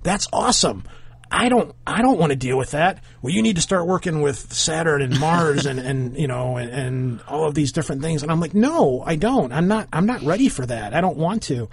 That's 0.03 0.27
awesome. 0.31 0.83
I 1.31 1.49
don't. 1.49 1.75
I 1.85 2.01
don't 2.01 2.19
want 2.19 2.31
to 2.31 2.35
deal 2.35 2.57
with 2.57 2.71
that. 2.71 3.03
Well, 3.21 3.33
you 3.33 3.41
need 3.41 3.55
to 3.55 3.61
start 3.61 3.87
working 3.87 4.21
with 4.21 4.53
Saturn 4.53 5.01
and 5.01 5.19
Mars 5.19 5.65
and 5.65 5.79
and 5.79 6.15
you 6.17 6.27
know 6.27 6.57
and, 6.57 6.69
and 6.69 7.21
all 7.27 7.47
of 7.47 7.55
these 7.55 7.71
different 7.71 8.01
things. 8.03 8.21
And 8.23 8.31
I'm 8.31 8.39
like, 8.39 8.53
no, 8.53 9.03
I 9.05 9.15
don't. 9.15 9.51
I'm 9.51 9.67
not. 9.67 9.89
I'm 9.91 10.05
not 10.05 10.21
ready 10.21 10.47
for 10.49 10.65
that. 10.65 10.93
I 10.93 11.01
don't 11.01 11.17
want 11.17 11.43
to. 11.43 11.67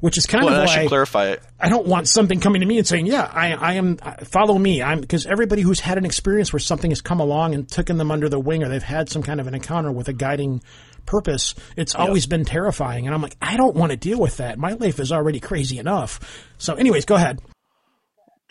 Which 0.00 0.18
is 0.18 0.26
kind 0.26 0.44
Well, 0.44 0.54
and 0.54 0.62
I 0.62 0.64
of 0.64 0.70
should 0.70 0.88
clarify 0.88 1.28
it. 1.28 1.42
I 1.58 1.68
don't 1.68 1.86
want 1.86 2.08
something 2.08 2.40
coming 2.40 2.60
to 2.60 2.66
me 2.66 2.78
and 2.78 2.86
saying, 2.86 3.06
"Yeah, 3.06 3.28
I, 3.32 3.52
I 3.52 3.72
am. 3.74 3.96
Follow 4.24 4.58
me." 4.58 4.82
I'm 4.82 5.00
because 5.00 5.26
everybody 5.26 5.62
who's 5.62 5.80
had 5.80 5.98
an 5.98 6.04
experience 6.04 6.52
where 6.52 6.60
something 6.60 6.90
has 6.90 7.00
come 7.00 7.20
along 7.20 7.54
and 7.54 7.68
taken 7.68 7.96
them 7.98 8.10
under 8.10 8.28
the 8.28 8.40
wing, 8.40 8.62
or 8.62 8.68
they've 8.68 8.82
had 8.82 9.08
some 9.08 9.22
kind 9.22 9.40
of 9.40 9.46
an 9.46 9.54
encounter 9.54 9.90
with 9.90 10.08
a 10.08 10.12
guiding 10.12 10.62
purpose, 11.06 11.54
it's 11.76 11.94
always 11.94 12.26
been 12.26 12.44
terrifying. 12.44 13.06
And 13.06 13.14
I'm 13.14 13.22
like, 13.22 13.36
I 13.40 13.56
don't 13.56 13.76
want 13.76 13.90
to 13.92 13.96
deal 13.96 14.18
with 14.18 14.38
that. 14.38 14.58
My 14.58 14.72
life 14.72 14.98
is 15.00 15.12
already 15.12 15.40
crazy 15.40 15.78
enough. 15.78 16.48
So, 16.58 16.74
anyways, 16.74 17.04
go 17.04 17.14
ahead. 17.16 17.40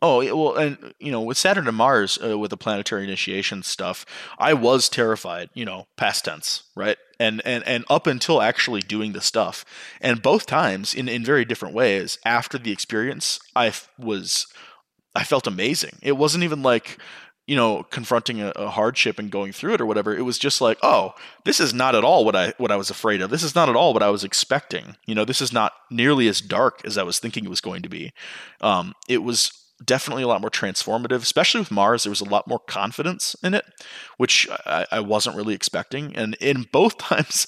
Oh 0.06 0.18
well, 0.36 0.56
and 0.56 0.94
you 1.00 1.14
know, 1.14 1.22
with 1.22 1.38
Saturn 1.38 1.66
and 1.66 1.78
Mars, 1.78 2.20
uh, 2.22 2.38
with 2.38 2.50
the 2.50 2.58
planetary 2.58 3.06
initiation 3.06 3.64
stuff, 3.64 4.06
I 4.38 4.54
was 4.54 4.90
terrified. 4.90 5.50
You 5.54 5.64
know, 5.64 5.88
past 5.96 6.26
tense, 6.26 6.64
right? 6.76 6.98
And 7.22 7.42
and 7.46 7.66
and 7.66 7.86
up 7.90 8.06
until 8.06 8.42
actually 8.42 8.82
doing 8.82 9.14
the 9.14 9.22
stuff, 9.22 9.64
and 10.02 10.22
both 10.22 10.46
times 10.46 10.94
in 10.94 11.08
in 11.08 11.24
very 11.24 11.46
different 11.46 11.74
ways. 11.74 12.20
After 12.26 12.58
the 12.58 12.74
experience, 12.74 13.40
I 13.56 13.68
f- 13.68 13.90
was, 13.98 14.46
I 15.16 15.24
felt 15.24 15.48
amazing. 15.48 16.00
It 16.02 16.18
wasn't 16.18 16.44
even 16.44 16.62
like. 16.62 17.00
You 17.46 17.58
know, 17.58 17.84
confronting 17.84 18.40
a, 18.40 18.54
a 18.56 18.70
hardship 18.70 19.20
and 19.20 19.30
going 19.30 19.52
through 19.52 19.74
it 19.74 19.82
or 19.82 19.86
whatever, 19.86 20.16
it 20.16 20.22
was 20.22 20.40
just 20.40 20.62
like, 20.62 20.78
oh, 20.82 21.14
this 21.44 21.60
is 21.60 21.74
not 21.74 21.94
at 21.94 22.06
all 22.06 22.24
what 22.24 22.38
I 22.38 22.54
what 22.58 22.72
I 22.72 22.78
was 22.78 22.90
afraid 22.90 23.22
of. 23.22 23.32
This 23.32 23.44
is 23.44 23.54
not 23.54 23.68
at 23.68 23.76
all 23.76 23.94
what 23.94 24.02
I 24.02 24.10
was 24.10 24.24
expecting. 24.24 24.96
You 25.06 25.14
know, 25.14 25.26
this 25.26 25.42
is 25.42 25.52
not 25.52 25.74
nearly 25.92 26.30
as 26.30 26.40
dark 26.40 26.80
as 26.86 26.98
I 26.98 27.04
was 27.04 27.20
thinking 27.20 27.44
it 27.44 27.50
was 27.50 27.60
going 27.60 27.82
to 27.82 27.90
be. 27.90 28.14
Um, 28.62 28.94
it 29.10 29.24
was 29.24 29.52
definitely 29.84 30.24
a 30.24 30.28
lot 30.28 30.42
more 30.42 30.50
transformative, 30.50 31.22
especially 31.22 31.62
with 31.62 31.72
Mars. 31.72 32.04
There 32.04 32.12
was 32.12 32.22
a 32.22 32.26
lot 32.26 32.48
more 32.48 32.60
confidence 32.60 33.36
in 33.44 33.54
it, 33.54 33.66
which 34.18 34.48
I, 34.66 34.86
I 34.92 35.00
wasn't 35.00 35.36
really 35.36 35.54
expecting. 35.54 36.16
And 36.16 36.36
in 36.36 36.64
both 36.72 36.98
times, 36.98 37.48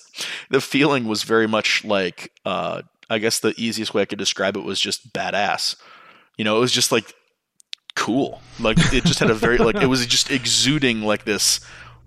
the 0.49 0.61
feeling 0.61 1.05
was 1.05 1.23
very 1.23 1.47
much 1.47 1.83
like, 1.85 2.31
uh, 2.45 2.81
I 3.09 3.19
guess 3.19 3.39
the 3.39 3.53
easiest 3.57 3.93
way 3.93 4.01
I 4.01 4.05
could 4.05 4.19
describe 4.19 4.57
it 4.57 4.63
was 4.63 4.79
just 4.79 5.13
badass. 5.13 5.75
You 6.37 6.43
know, 6.43 6.57
it 6.57 6.61
was 6.61 6.71
just 6.71 6.91
like 6.91 7.13
cool. 7.95 8.41
Like 8.59 8.77
it 8.93 9.05
just 9.05 9.19
had 9.19 9.29
a 9.29 9.33
very 9.33 9.57
like 9.57 9.75
it 9.75 9.87
was 9.87 10.05
just 10.07 10.31
exuding 10.31 11.01
like 11.01 11.25
this. 11.25 11.59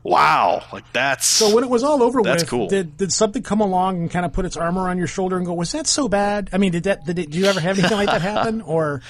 Wow, 0.04 0.64
like 0.72 0.90
that's 0.92 1.26
So 1.26 1.54
when 1.54 1.64
it 1.64 1.70
was 1.70 1.82
all 1.82 2.02
over 2.02 2.22
That's 2.22 2.44
with, 2.44 2.50
cool. 2.50 2.68
did 2.68 2.96
did 2.96 3.12
something 3.12 3.42
come 3.42 3.60
along 3.60 3.98
and 3.98 4.10
kind 4.10 4.24
of 4.24 4.32
put 4.32 4.44
its 4.44 4.56
armor 4.56 4.88
on 4.88 4.96
your 4.96 5.08
shoulder 5.08 5.36
and 5.36 5.44
go, 5.44 5.52
"Was 5.52 5.72
that 5.72 5.86
so 5.86 6.08
bad?" 6.08 6.48
I 6.52 6.58
mean, 6.58 6.72
did 6.72 6.84
that? 6.84 7.04
Did, 7.04 7.18
it, 7.18 7.30
did 7.30 7.34
you 7.34 7.46
ever 7.46 7.60
have 7.60 7.78
anything 7.78 7.96
like 7.98 8.08
that 8.08 8.22
happen, 8.22 8.60
or? 8.62 9.02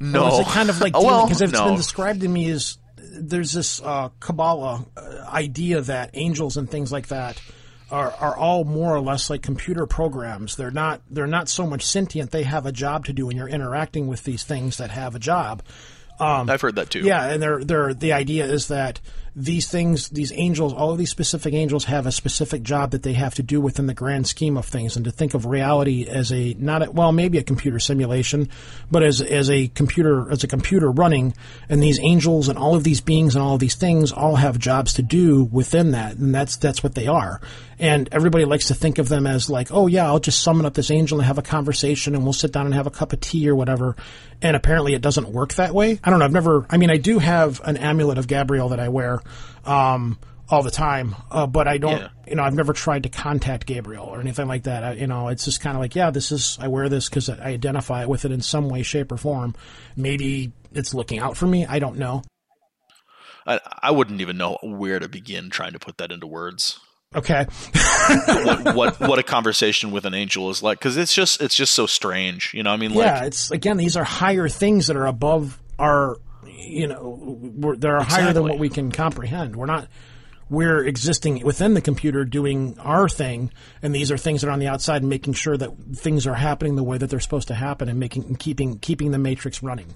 No. 0.00 0.24
Or 0.24 0.32
is 0.32 0.38
it 0.40 0.46
kind 0.46 0.70
of 0.70 0.80
like 0.80 0.92
Oh, 0.96 1.04
well, 1.04 1.26
because 1.26 1.42
it's 1.42 1.52
no. 1.52 1.66
been 1.66 1.76
described 1.76 2.20
to 2.20 2.28
me 2.28 2.50
as 2.50 2.78
there's 2.96 3.52
this 3.52 3.82
uh, 3.82 4.10
Qabalah 4.20 4.86
uh, 4.96 5.26
idea 5.30 5.80
that 5.82 6.10
angels 6.14 6.56
and 6.56 6.70
things 6.70 6.92
like 6.92 7.08
that 7.08 7.40
are 7.90 8.12
are 8.12 8.36
all 8.36 8.64
more 8.64 8.94
or 8.94 9.00
less 9.00 9.30
like 9.30 9.42
computer 9.42 9.86
programs. 9.86 10.56
They're 10.56 10.70
not 10.70 11.00
they're 11.10 11.26
not 11.26 11.48
so 11.48 11.66
much 11.66 11.84
sentient. 11.84 12.30
They 12.30 12.44
have 12.44 12.66
a 12.66 12.72
job 12.72 13.06
to 13.06 13.12
do, 13.12 13.28
and 13.28 13.38
you're 13.38 13.48
interacting 13.48 14.06
with 14.06 14.24
these 14.24 14.44
things 14.44 14.76
that 14.78 14.90
have 14.90 15.14
a 15.14 15.18
job. 15.18 15.62
I've 16.50 16.60
heard 16.60 16.76
that 16.76 16.90
too. 16.90 17.00
Yeah, 17.00 17.26
and 17.28 17.40
they're, 17.42 17.62
they're, 17.64 17.94
the 17.94 18.12
idea 18.12 18.44
is 18.46 18.68
that 18.68 19.00
these 19.38 19.68
things, 19.68 20.08
these 20.08 20.32
angels, 20.32 20.72
all 20.72 20.90
of 20.90 20.98
these 20.98 21.10
specific 21.10 21.54
angels 21.54 21.84
have 21.84 22.06
a 22.06 22.12
specific 22.12 22.62
job 22.62 22.90
that 22.90 23.04
they 23.04 23.12
have 23.12 23.36
to 23.36 23.42
do 23.42 23.60
within 23.60 23.86
the 23.86 23.94
grand 23.94 24.26
scheme 24.26 24.56
of 24.56 24.66
things, 24.66 24.96
and 24.96 25.04
to 25.04 25.12
think 25.12 25.34
of 25.34 25.46
reality 25.46 26.08
as 26.08 26.32
a 26.32 26.54
not 26.58 26.86
a, 26.86 26.90
well, 26.90 27.12
maybe 27.12 27.38
a 27.38 27.44
computer 27.44 27.78
simulation, 27.78 28.48
but 28.90 29.04
as 29.04 29.22
as 29.22 29.48
a 29.48 29.68
computer 29.68 30.28
as 30.30 30.42
a 30.42 30.48
computer 30.48 30.90
running, 30.90 31.34
and 31.68 31.80
these 31.80 32.00
angels 32.00 32.48
and 32.48 32.58
all 32.58 32.74
of 32.74 32.82
these 32.82 33.00
beings 33.00 33.36
and 33.36 33.44
all 33.44 33.54
of 33.54 33.60
these 33.60 33.76
things 33.76 34.10
all 34.10 34.34
have 34.34 34.58
jobs 34.58 34.94
to 34.94 35.02
do 35.02 35.44
within 35.44 35.92
that, 35.92 36.16
and 36.16 36.34
that's 36.34 36.56
that's 36.56 36.82
what 36.82 36.96
they 36.96 37.06
are. 37.06 37.40
And 37.80 38.08
everybody 38.10 38.44
likes 38.44 38.68
to 38.68 38.74
think 38.74 38.98
of 38.98 39.08
them 39.08 39.26
as 39.26 39.48
like, 39.48 39.68
oh 39.70 39.86
yeah, 39.86 40.06
I'll 40.06 40.18
just 40.18 40.42
summon 40.42 40.66
up 40.66 40.74
this 40.74 40.90
angel 40.90 41.18
and 41.18 41.26
have 41.26 41.38
a 41.38 41.42
conversation, 41.42 42.14
and 42.14 42.24
we'll 42.24 42.32
sit 42.32 42.52
down 42.52 42.66
and 42.66 42.74
have 42.74 42.86
a 42.86 42.90
cup 42.90 43.12
of 43.12 43.20
tea 43.20 43.48
or 43.48 43.54
whatever. 43.54 43.94
And 44.42 44.56
apparently, 44.56 44.94
it 44.94 45.02
doesn't 45.02 45.28
work 45.28 45.54
that 45.54 45.72
way. 45.72 46.00
I 46.02 46.10
don't 46.10 46.18
know. 46.18 46.24
I've 46.24 46.32
never. 46.32 46.66
I 46.70 46.76
mean, 46.76 46.90
I 46.90 46.96
do 46.96 47.18
have 47.18 47.60
an 47.64 47.76
amulet 47.76 48.18
of 48.18 48.26
Gabriel 48.26 48.70
that 48.70 48.80
I 48.80 48.88
wear 48.88 49.20
um, 49.64 50.18
all 50.48 50.62
the 50.62 50.70
time, 50.70 51.14
uh, 51.30 51.46
but 51.46 51.68
I 51.68 51.78
don't. 51.78 52.00
Yeah. 52.00 52.08
You 52.26 52.34
know, 52.34 52.42
I've 52.42 52.54
never 52.54 52.72
tried 52.72 53.04
to 53.04 53.08
contact 53.08 53.66
Gabriel 53.66 54.06
or 54.06 54.20
anything 54.20 54.48
like 54.48 54.64
that. 54.64 54.82
I, 54.82 54.92
you 54.94 55.06
know, 55.06 55.28
it's 55.28 55.44
just 55.44 55.60
kind 55.60 55.76
of 55.76 55.80
like, 55.80 55.94
yeah, 55.94 56.10
this 56.10 56.32
is. 56.32 56.58
I 56.60 56.68
wear 56.68 56.88
this 56.88 57.08
because 57.08 57.28
I 57.30 57.38
identify 57.38 58.04
with 58.06 58.24
it 58.24 58.32
in 58.32 58.40
some 58.40 58.68
way, 58.68 58.82
shape, 58.82 59.12
or 59.12 59.16
form. 59.16 59.54
Maybe 59.96 60.52
it's 60.72 60.94
looking 60.94 61.20
out 61.20 61.36
for 61.36 61.46
me. 61.46 61.64
I 61.64 61.78
don't 61.78 61.98
know. 61.98 62.22
I, 63.46 63.60
I 63.82 63.90
wouldn't 63.92 64.20
even 64.20 64.36
know 64.36 64.58
where 64.62 64.98
to 64.98 65.08
begin 65.08 65.48
trying 65.48 65.72
to 65.72 65.78
put 65.78 65.98
that 65.98 66.12
into 66.12 66.26
words. 66.26 66.80
Okay. 67.14 67.46
what 68.44 68.74
what 68.74 69.00
what 69.00 69.18
a 69.18 69.22
conversation 69.22 69.90
with 69.90 70.04
an 70.04 70.12
angel 70.12 70.50
is 70.50 70.62
like 70.62 70.78
because 70.78 70.96
it's 70.98 71.14
just 71.14 71.40
it's 71.40 71.54
just 71.54 71.72
so 71.72 71.86
strange 71.86 72.52
you 72.52 72.62
know 72.62 72.70
i 72.70 72.76
mean 72.76 72.92
like 72.92 73.06
yeah, 73.06 73.24
it's 73.24 73.50
again 73.50 73.78
these 73.78 73.96
are 73.96 74.04
higher 74.04 74.46
things 74.48 74.88
that 74.88 74.96
are 74.96 75.06
above 75.06 75.58
our, 75.78 76.16
you 76.44 76.86
know, 76.86 77.38
they're 77.78 78.00
higher 78.00 78.32
than 78.32 78.42
what 78.42 78.58
we 78.58 78.68
can 78.68 78.90
comprehend. 78.90 79.56
We're 79.56 79.66
not. 79.66 79.88
We're 80.50 80.82
existing 80.86 81.44
within 81.44 81.74
the 81.74 81.82
computer 81.82 82.24
doing 82.24 82.78
our 82.78 83.06
thing, 83.06 83.52
and 83.82 83.94
these 83.94 84.10
are 84.10 84.16
things 84.16 84.40
that 84.40 84.48
are 84.48 84.50
on 84.50 84.60
the 84.60 84.68
outside 84.68 85.02
and 85.02 85.10
making 85.10 85.34
sure 85.34 85.58
that 85.58 85.70
things 85.94 86.26
are 86.26 86.34
happening 86.34 86.74
the 86.74 86.82
way 86.82 86.96
that 86.96 87.10
they're 87.10 87.20
supposed 87.20 87.48
to 87.48 87.54
happen 87.54 87.90
and 87.90 88.00
making 88.00 88.24
and 88.24 88.38
keeping 88.38 88.78
keeping 88.78 89.10
the 89.10 89.18
matrix 89.18 89.62
running. 89.62 89.94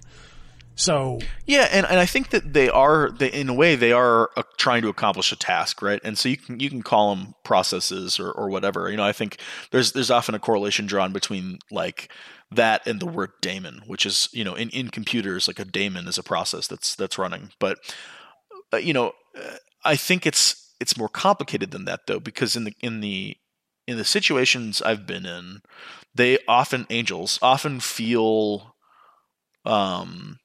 So 0.75 1.19
yeah 1.47 1.69
and, 1.71 1.87
and 1.87 2.01
i 2.01 2.07
think 2.07 2.31
that 2.31 2.53
they 2.53 2.69
are 2.69 3.11
they, 3.11 3.31
in 3.31 3.49
a 3.49 3.55
way 3.55 3.77
they 3.77 3.93
are 3.93 4.31
uh, 4.37 4.43
trying 4.57 4.83
to 4.83 4.89
accomplish 4.89 5.33
a 5.33 5.37
task 5.37 5.83
right? 5.83 6.01
And 6.03 6.17
so 6.19 6.29
you 6.29 6.37
can 6.37 6.61
you 6.61 6.71
can 6.71 6.83
call 6.83 7.15
them 7.15 7.35
processes 7.45 8.19
or, 8.19 8.31
or 8.31 8.49
whatever. 8.49 8.91
You 8.91 8.97
know 8.97 9.05
i 9.05 9.13
think 9.13 9.39
there's 9.71 9.93
there's 9.93 10.11
often 10.11 10.35
a 10.35 10.39
correlation 10.39 10.87
drawn 10.87 11.13
between 11.13 11.59
like 11.71 12.11
that 12.51 12.87
and 12.87 13.01
the 13.01 13.07
word 13.07 13.31
daemon 13.41 13.83
which 13.87 14.05
is 14.05 14.29
you 14.33 14.45
know 14.45 14.55
in, 14.55 14.69
in 14.71 14.89
computers 14.89 15.49
like 15.49 15.59
a 15.59 15.65
daemon 15.65 16.07
is 16.07 16.19
a 16.19 16.23
process 16.23 16.67
that's 16.67 16.95
that's 16.95 17.19
running. 17.19 17.51
But 17.59 17.79
uh, 18.73 18.79
you 18.79 18.93
know 18.93 19.13
uh, 19.37 19.57
i 19.85 19.97
think 19.97 20.27
it's 20.27 20.75
it's 20.81 20.97
more 20.97 21.09
complicated 21.09 21.71
than 21.71 21.85
that 21.85 22.07
though 22.07 22.21
because 22.21 22.57
in 22.57 22.65
the 22.65 22.75
in 22.81 23.01
the 23.01 23.37
in 23.87 23.97
the 23.97 24.05
situations 24.05 24.83
i've 24.83 25.07
been 25.07 25.27
in 25.27 25.61
they 26.15 26.39
often 26.49 26.87
angels 26.91 27.39
often 27.43 27.81
feel 27.81 28.75
um 29.65 30.39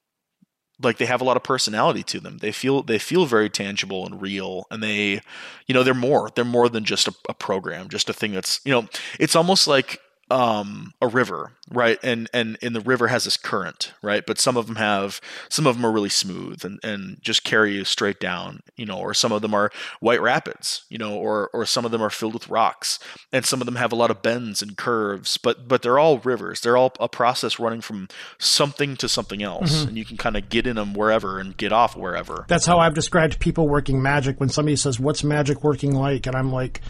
like 0.82 0.98
they 0.98 1.06
have 1.06 1.22
a 1.22 1.24
lot 1.24 1.38
of 1.38 1.44
personality 1.44 2.04
to 2.04 2.20
them. 2.20 2.38
They 2.38 2.52
feel 2.52 2.84
they 2.84 3.00
feel 3.00 3.26
very 3.26 3.50
tangible 3.50 4.06
and 4.06 4.22
real 4.22 4.68
and 4.70 4.82
they 4.84 5.22
you 5.66 5.74
know 5.74 5.84
they're 5.84 5.94
more 5.94 6.30
they're 6.36 6.46
more 6.46 6.70
than 6.70 6.84
just 6.84 7.08
a, 7.08 7.14
a 7.30 7.34
program 7.34 7.90
just 7.90 8.10
a 8.10 8.14
thing 8.14 8.34
that's 8.34 8.62
you 8.64 8.72
know 8.72 8.88
it's 9.20 9.36
almost 9.36 9.68
like 9.68 10.00
um, 10.30 10.94
a 11.02 11.08
river, 11.08 11.54
right? 11.72 11.98
And 12.04 12.30
and 12.34 12.58
and 12.62 12.76
the 12.76 12.82
river 12.82 13.08
has 13.08 13.24
this 13.24 13.38
current, 13.38 13.94
right? 14.02 14.26
But 14.26 14.40
some 14.40 14.58
of 14.58 14.68
them 14.68 14.76
have 14.76 15.22
some 15.50 15.66
of 15.66 15.76
them 15.76 15.86
are 15.86 15.92
really 15.92 16.10
smooth 16.10 16.66
and, 16.66 16.80
and 16.84 17.18
just 17.22 17.44
carry 17.46 17.76
you 17.76 17.86
straight 17.86 18.20
down, 18.20 18.62
you 18.76 18.86
know, 18.86 18.98
or 19.00 19.14
some 19.14 19.32
of 19.32 19.42
them 19.42 19.54
are 19.54 19.72
white 20.02 20.22
rapids, 20.22 20.84
you 20.90 20.98
know, 20.98 21.14
or 21.16 21.50
or 21.54 21.66
some 21.66 21.86
of 21.86 21.92
them 21.92 22.02
are 22.02 22.10
filled 22.10 22.34
with 22.34 22.50
rocks, 22.50 23.00
and 23.32 23.46
some 23.46 23.62
of 23.62 23.66
them 23.66 23.76
have 23.78 23.92
a 23.94 23.96
lot 23.96 24.12
of 24.12 24.22
bends 24.22 24.62
and 24.62 24.76
curves, 24.78 25.38
but 25.38 25.68
but 25.68 25.82
they're 25.82 26.00
all 26.00 26.18
rivers. 26.20 26.60
They're 26.62 26.78
all 26.78 26.94
a 27.00 27.08
process 27.08 27.58
running 27.60 27.82
from 27.82 28.10
something 28.38 28.96
to 28.98 29.08
something 29.08 29.42
else, 29.44 29.58
Mm-hmm. 29.78 29.88
and 29.90 29.98
you 29.98 30.06
can 30.06 30.18
kind 30.18 30.36
of 30.38 30.50
get 30.50 30.68
in 30.68 30.76
them 30.76 30.94
wherever 30.94 31.40
and 31.40 31.56
get 31.58 31.72
off 31.72 31.96
wherever. 31.96 32.46
That's 32.48 32.66
how 32.66 32.80
I've 32.80 32.94
described 32.94 33.40
people 33.40 33.68
working 33.68 34.02
magic. 34.02 34.40
When 34.40 34.50
somebody 34.50 34.76
says, 34.76 35.00
"What's 35.00 35.24
magic 35.24 35.64
working 35.64 35.94
like?" 35.96 36.28
and 36.28 36.36
I'm 36.36 36.52
like, 36.52 36.82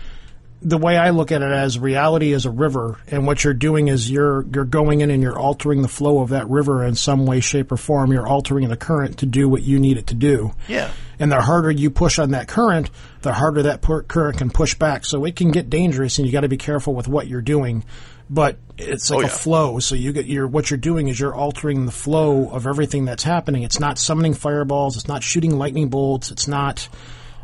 the 0.61 0.77
way 0.77 0.97
I 0.97 1.11
look 1.11 1.31
at 1.31 1.41
it 1.41 1.51
as 1.51 1.77
reality 1.77 2.34
is 2.34 2.45
a 2.45 2.51
river, 2.51 2.99
and 3.07 3.27
what 3.27 3.43
you're 3.43 3.53
doing 3.53 3.88
is 3.88 4.09
you're 4.09 4.45
you're 4.53 4.65
going 4.65 5.01
in 5.01 5.11
and 5.11 5.21
you're 5.21 5.38
altering 5.38 5.81
the 5.81 5.88
flow 5.88 6.19
of 6.21 6.29
that 6.29 6.49
river 6.49 6.84
in 6.84 6.95
some 6.95 7.25
way, 7.25 7.39
shape, 7.39 7.71
or 7.71 7.77
form. 7.77 8.11
You're 8.11 8.27
altering 8.27 8.67
the 8.67 8.77
current 8.77 9.19
to 9.19 9.25
do 9.25 9.47
what 9.47 9.63
you 9.63 9.79
need 9.79 9.97
it 9.97 10.07
to 10.07 10.15
do. 10.15 10.53
Yeah. 10.67 10.91
And 11.19 11.31
the 11.31 11.41
harder 11.41 11.71
you 11.71 11.89
push 11.89 12.19
on 12.19 12.31
that 12.31 12.47
current, 12.47 12.89
the 13.21 13.34
harder 13.34 13.63
that 13.63 13.81
current 13.81 14.38
can 14.38 14.49
push 14.49 14.75
back. 14.75 15.05
So 15.05 15.25
it 15.25 15.35
can 15.35 15.51
get 15.51 15.69
dangerous, 15.69 16.17
and 16.17 16.25
you 16.25 16.31
got 16.31 16.41
to 16.41 16.49
be 16.49 16.57
careful 16.57 16.93
with 16.93 17.07
what 17.07 17.27
you're 17.27 17.41
doing. 17.41 17.84
But 18.29 18.57
it's 18.77 19.09
like 19.09 19.23
Oh, 19.23 19.27
a 19.27 19.29
flow. 19.29 19.79
So 19.79 19.95
you 19.95 20.11
get 20.11 20.25
your 20.25 20.47
what 20.47 20.69
you're 20.69 20.77
doing 20.77 21.07
is 21.07 21.19
you're 21.19 21.35
altering 21.35 21.85
the 21.85 21.91
flow 21.91 22.49
of 22.49 22.67
everything 22.67 23.05
that's 23.05 23.23
happening. 23.23 23.63
It's 23.63 23.79
not 23.79 23.97
summoning 23.97 24.34
fireballs. 24.34 24.97
It's 24.97 25.07
not 25.07 25.23
shooting 25.23 25.57
lightning 25.57 25.89
bolts. 25.89 26.29
It's 26.31 26.47
not 26.47 26.89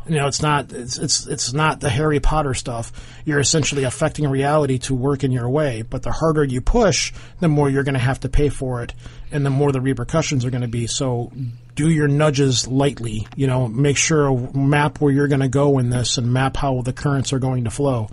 you 0.06 0.16
know, 0.16 0.26
it's 0.26 0.42
not 0.42 0.72
it's 0.72 0.98
it's 0.98 1.26
it's 1.26 1.52
not 1.52 1.80
the 1.80 1.88
Harry 1.88 2.20
Potter 2.20 2.54
stuff. 2.54 2.92
You're 3.24 3.40
essentially 3.40 3.84
affecting 3.84 4.28
reality 4.28 4.78
to 4.80 4.94
work 4.94 5.24
in 5.24 5.32
your 5.32 5.48
way. 5.48 5.82
But 5.82 6.02
the 6.02 6.12
harder 6.12 6.44
you 6.44 6.60
push, 6.60 7.12
the 7.40 7.48
more 7.48 7.70
you're 7.70 7.84
going 7.84 7.94
to 7.94 8.00
have 8.00 8.20
to 8.20 8.28
pay 8.28 8.48
for 8.48 8.82
it, 8.82 8.92
and 9.32 9.44
the 9.44 9.50
more 9.50 9.72
the 9.72 9.80
repercussions 9.80 10.44
are 10.44 10.50
going 10.50 10.62
to 10.62 10.68
be. 10.68 10.86
So, 10.86 11.32
do 11.74 11.88
your 11.88 12.08
nudges 12.08 12.68
lightly. 12.68 13.26
You 13.36 13.46
know, 13.46 13.66
make 13.68 13.96
sure 13.96 14.36
map 14.54 15.00
where 15.00 15.12
you're 15.12 15.28
going 15.28 15.40
to 15.40 15.48
go 15.48 15.78
in 15.78 15.90
this, 15.90 16.18
and 16.18 16.32
map 16.32 16.56
how 16.56 16.82
the 16.82 16.92
currents 16.92 17.32
are 17.32 17.38
going 17.38 17.64
to 17.64 17.70
flow, 17.70 18.08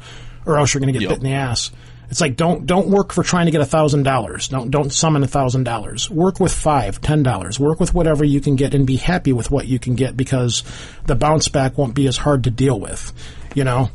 or 0.46 0.58
else 0.58 0.74
you're 0.74 0.82
going 0.82 0.94
to 0.94 1.00
get 1.00 1.04
Yep. 1.04 1.10
bit 1.10 1.26
in 1.26 1.32
the 1.32 1.36
ass. 1.38 1.72
It's 2.12 2.20
like 2.20 2.36
don't 2.36 2.66
don't 2.66 2.90
work 2.90 3.14
for 3.14 3.24
trying 3.24 3.46
to 3.46 3.52
get 3.52 3.62
a 3.62 3.66
thousand 3.66 4.04
dollars. 4.04 4.50
Don't 4.50 4.70
don't 4.70 4.92
summon 4.92 5.24
a 5.24 5.28
thousand 5.28 5.64
dollars. 5.64 6.10
Work 6.10 6.42
with 6.42 6.54
five, 6.54 7.00
ten 7.00 7.24
dollars. 7.24 7.58
Work 7.58 7.80
with 7.80 7.94
whatever 7.94 8.26
you 8.26 8.42
can 8.42 8.58
get 8.58 8.76
and 8.76 8.86
be 8.86 8.98
happy 8.98 9.32
with 9.32 9.50
what 9.50 9.66
you 9.66 9.80
can 9.80 9.96
get 9.96 10.18
because 10.18 10.64
the 11.06 11.16
bounce 11.16 11.48
back 11.48 11.78
won't 11.78 11.96
be 11.96 12.08
as 12.08 12.18
hard 12.18 12.44
to 12.44 12.52
deal 12.52 12.78
with. 12.78 13.14
You 13.56 13.64
know. 13.64 13.90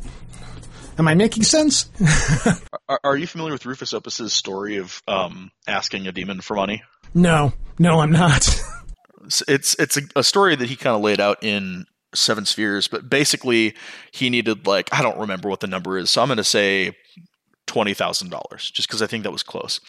Am 0.98 1.06
I 1.06 1.14
making 1.14 1.42
sense? 1.42 1.90
Are, 2.88 3.00
are 3.04 3.16
you 3.18 3.26
familiar 3.26 3.52
with 3.52 3.66
Rufus 3.66 3.92
Opus's 3.92 4.32
story 4.32 4.76
of 4.76 5.02
um, 5.06 5.50
asking 5.66 6.06
a 6.06 6.12
demon 6.12 6.40
for 6.40 6.54
money? 6.54 6.84
No, 7.12 7.52
no, 7.78 8.00
I'm 8.00 8.12
not. 8.12 8.48
It's 9.48 9.74
it's, 9.76 9.96
a, 9.96 10.02
a 10.14 10.22
story 10.22 10.54
that 10.54 10.68
he 10.68 10.76
kind 10.76 10.94
of 10.94 11.02
laid 11.02 11.18
out 11.18 11.42
in 11.42 11.86
Seven 12.14 12.46
Spheres, 12.46 12.86
but 12.86 13.10
basically 13.10 13.74
he 14.12 14.30
needed 14.30 14.68
like 14.68 14.88
I 14.92 15.02
don't 15.02 15.18
remember 15.18 15.48
what 15.48 15.58
the 15.58 15.66
number 15.66 15.98
is, 15.98 16.10
so 16.10 16.22
I'm 16.22 16.28
going 16.28 16.36
to 16.36 16.44
say 16.44 16.96
twenty 17.66 17.94
thousand 17.94 18.30
dollars, 18.30 18.70
just 18.70 18.88
because 18.88 19.02
I 19.02 19.06
think 19.06 19.24
that 19.24 19.32
was 19.32 19.42
close. 19.42 19.80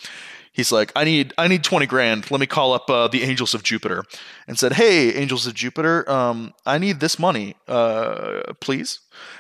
He's 0.52 0.72
like, 0.72 0.92
I 0.96 1.04
need 1.04 1.34
I 1.38 1.48
need 1.48 1.64
twenty 1.64 1.86
grand. 1.86 2.32
Let 2.32 2.40
me 2.40 2.48
call 2.48 2.74
up 2.74 2.90
uh, 2.90 3.08
the 3.08 3.24
Angels 3.24 3.54
of 3.54 3.64
Jupiter, 3.64 4.04
and 4.48 4.58
said, 4.58 4.74
Hey, 4.74 5.14
Angels 5.14 5.46
of 5.46 5.54
Jupiter, 5.54 6.10
um, 6.10 6.54
I 6.66 6.78
need 6.78 7.00
this 7.00 7.20
money, 7.20 7.56
uh, 7.68 8.54
please. 8.60 9.00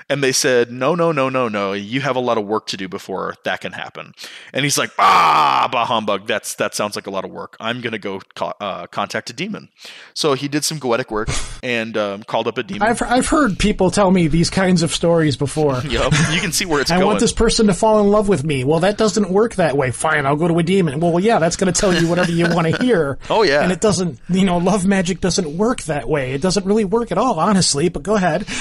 And 0.09 0.23
they 0.23 0.31
said, 0.31 0.71
No, 0.71 0.95
no, 0.95 1.11
no, 1.11 1.27
no, 1.29 1.49
no. 1.49 1.73
You 1.73 1.99
have 2.01 2.15
a 2.15 2.19
lot 2.21 2.37
of 2.37 2.45
work 2.45 2.67
to 2.67 2.77
do 2.77 2.87
before 2.87 3.35
that 3.43 3.61
can 3.61 3.73
happen. 3.73 4.13
And 4.53 4.63
he's 4.63 4.77
like, 4.77 4.91
Ah, 4.97 5.67
bah 5.71 5.85
humbug. 5.85 6.27
That's 6.27 6.55
that 6.55 6.73
sounds 6.75 6.95
like 6.95 7.07
a 7.07 7.11
lot 7.11 7.25
of 7.25 7.31
work. 7.31 7.57
I'm 7.59 7.81
gonna 7.81 7.97
go 7.97 8.21
co- 8.35 8.53
uh, 8.61 8.87
contact 8.87 9.29
a 9.29 9.33
demon. 9.33 9.67
So 10.13 10.33
he 10.33 10.47
did 10.47 10.63
some 10.63 10.79
goetic 10.79 11.11
work 11.11 11.27
and 11.61 11.97
um, 11.97 12.23
called 12.23 12.47
up 12.47 12.57
a 12.57 12.63
demon. 12.63 12.83
I've 12.87 13.01
I've 13.01 13.27
heard 13.27 13.59
people 13.59 13.91
tell 13.91 14.09
me 14.11 14.27
these 14.27 14.49
kinds 14.49 14.81
of 14.81 14.93
stories 14.93 15.35
before. 15.35 15.81
Yup, 15.87 16.13
you 16.31 16.39
can 16.39 16.53
see 16.53 16.65
where 16.65 16.79
it's 16.79 16.89
I 16.91 16.95
going. 16.95 17.07
want 17.07 17.19
this 17.19 17.33
person 17.33 17.67
to 17.67 17.73
fall 17.73 17.99
in 17.99 18.07
love 18.07 18.29
with 18.29 18.45
me. 18.45 18.63
Well, 18.63 18.79
that 18.79 18.97
doesn't 18.97 19.29
work 19.29 19.55
that 19.55 19.75
way. 19.75 19.91
Fine, 19.91 20.25
I'll 20.25 20.35
go 20.37 20.47
to 20.47 20.57
a 20.57 20.63
demon. 20.63 20.99
Well, 21.01 21.19
yeah, 21.19 21.39
that's 21.39 21.57
going 21.57 21.71
to 21.73 21.77
tell 21.79 21.93
you 21.93 22.07
whatever 22.07 22.31
you 22.31 22.45
want 22.53 22.73
to 22.73 22.81
hear. 22.83 23.17
Oh, 23.29 23.43
yeah. 23.43 23.61
And 23.63 23.71
it 23.71 23.81
doesn't, 23.81 24.19
you 24.29 24.45
know, 24.45 24.57
love 24.57 24.85
magic 24.85 25.19
doesn't 25.19 25.57
work 25.57 25.81
that 25.83 26.07
way. 26.07 26.31
It 26.33 26.41
doesn't 26.41 26.65
really 26.65 26.85
work 26.85 27.11
at 27.11 27.17
all, 27.17 27.39
honestly, 27.39 27.89
but 27.89 28.03
go 28.03 28.15
ahead. 28.15 28.45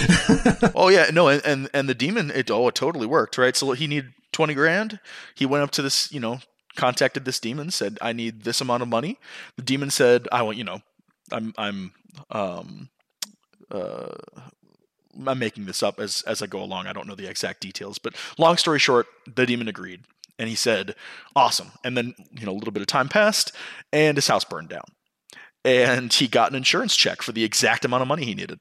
Oh 0.74 0.88
yeah, 0.88 1.05
no, 1.12 1.28
and 1.28 1.44
and, 1.44 1.70
and 1.72 1.88
the 1.88 1.94
demon, 1.94 2.30
it 2.30 2.50
oh, 2.50 2.68
it 2.68 2.74
totally 2.74 3.06
worked, 3.06 3.38
right? 3.38 3.56
So 3.56 3.72
he 3.72 3.86
needed 3.86 4.12
twenty 4.32 4.54
grand. 4.54 5.00
He 5.34 5.46
went 5.46 5.64
up 5.64 5.70
to 5.72 5.82
this, 5.82 6.12
you 6.12 6.20
know, 6.20 6.40
contacted 6.76 7.24
this 7.24 7.40
demon, 7.40 7.70
said, 7.70 7.98
"I 8.00 8.12
need 8.12 8.44
this 8.44 8.60
amount 8.60 8.82
of 8.82 8.88
money." 8.88 9.18
The 9.56 9.62
demon 9.62 9.90
said, 9.90 10.28
"I 10.32 10.42
want, 10.42 10.58
you 10.58 10.64
know, 10.64 10.80
I'm 11.32 11.52
I'm 11.58 11.92
um 12.30 12.88
uh." 13.70 14.14
I'm 15.26 15.38
making 15.38 15.64
this 15.64 15.82
up 15.82 15.98
as 15.98 16.20
as 16.26 16.42
I 16.42 16.46
go 16.46 16.62
along. 16.62 16.86
I 16.86 16.92
don't 16.92 17.06
know 17.06 17.14
the 17.14 17.26
exact 17.26 17.62
details, 17.62 17.96
but 17.96 18.14
long 18.36 18.58
story 18.58 18.78
short, 18.78 19.06
the 19.34 19.46
demon 19.46 19.66
agreed, 19.66 20.02
and 20.38 20.46
he 20.46 20.54
said, 20.54 20.94
"Awesome." 21.34 21.72
And 21.82 21.96
then 21.96 22.14
you 22.38 22.44
know 22.44 22.52
a 22.52 22.58
little 22.58 22.70
bit 22.70 22.82
of 22.82 22.86
time 22.86 23.08
passed, 23.08 23.52
and 23.94 24.18
his 24.18 24.28
house 24.28 24.44
burned 24.44 24.68
down, 24.68 24.84
and 25.64 26.12
he 26.12 26.28
got 26.28 26.50
an 26.50 26.56
insurance 26.56 26.94
check 26.94 27.22
for 27.22 27.32
the 27.32 27.44
exact 27.44 27.86
amount 27.86 28.02
of 28.02 28.08
money 28.08 28.26
he 28.26 28.34
needed. 28.34 28.60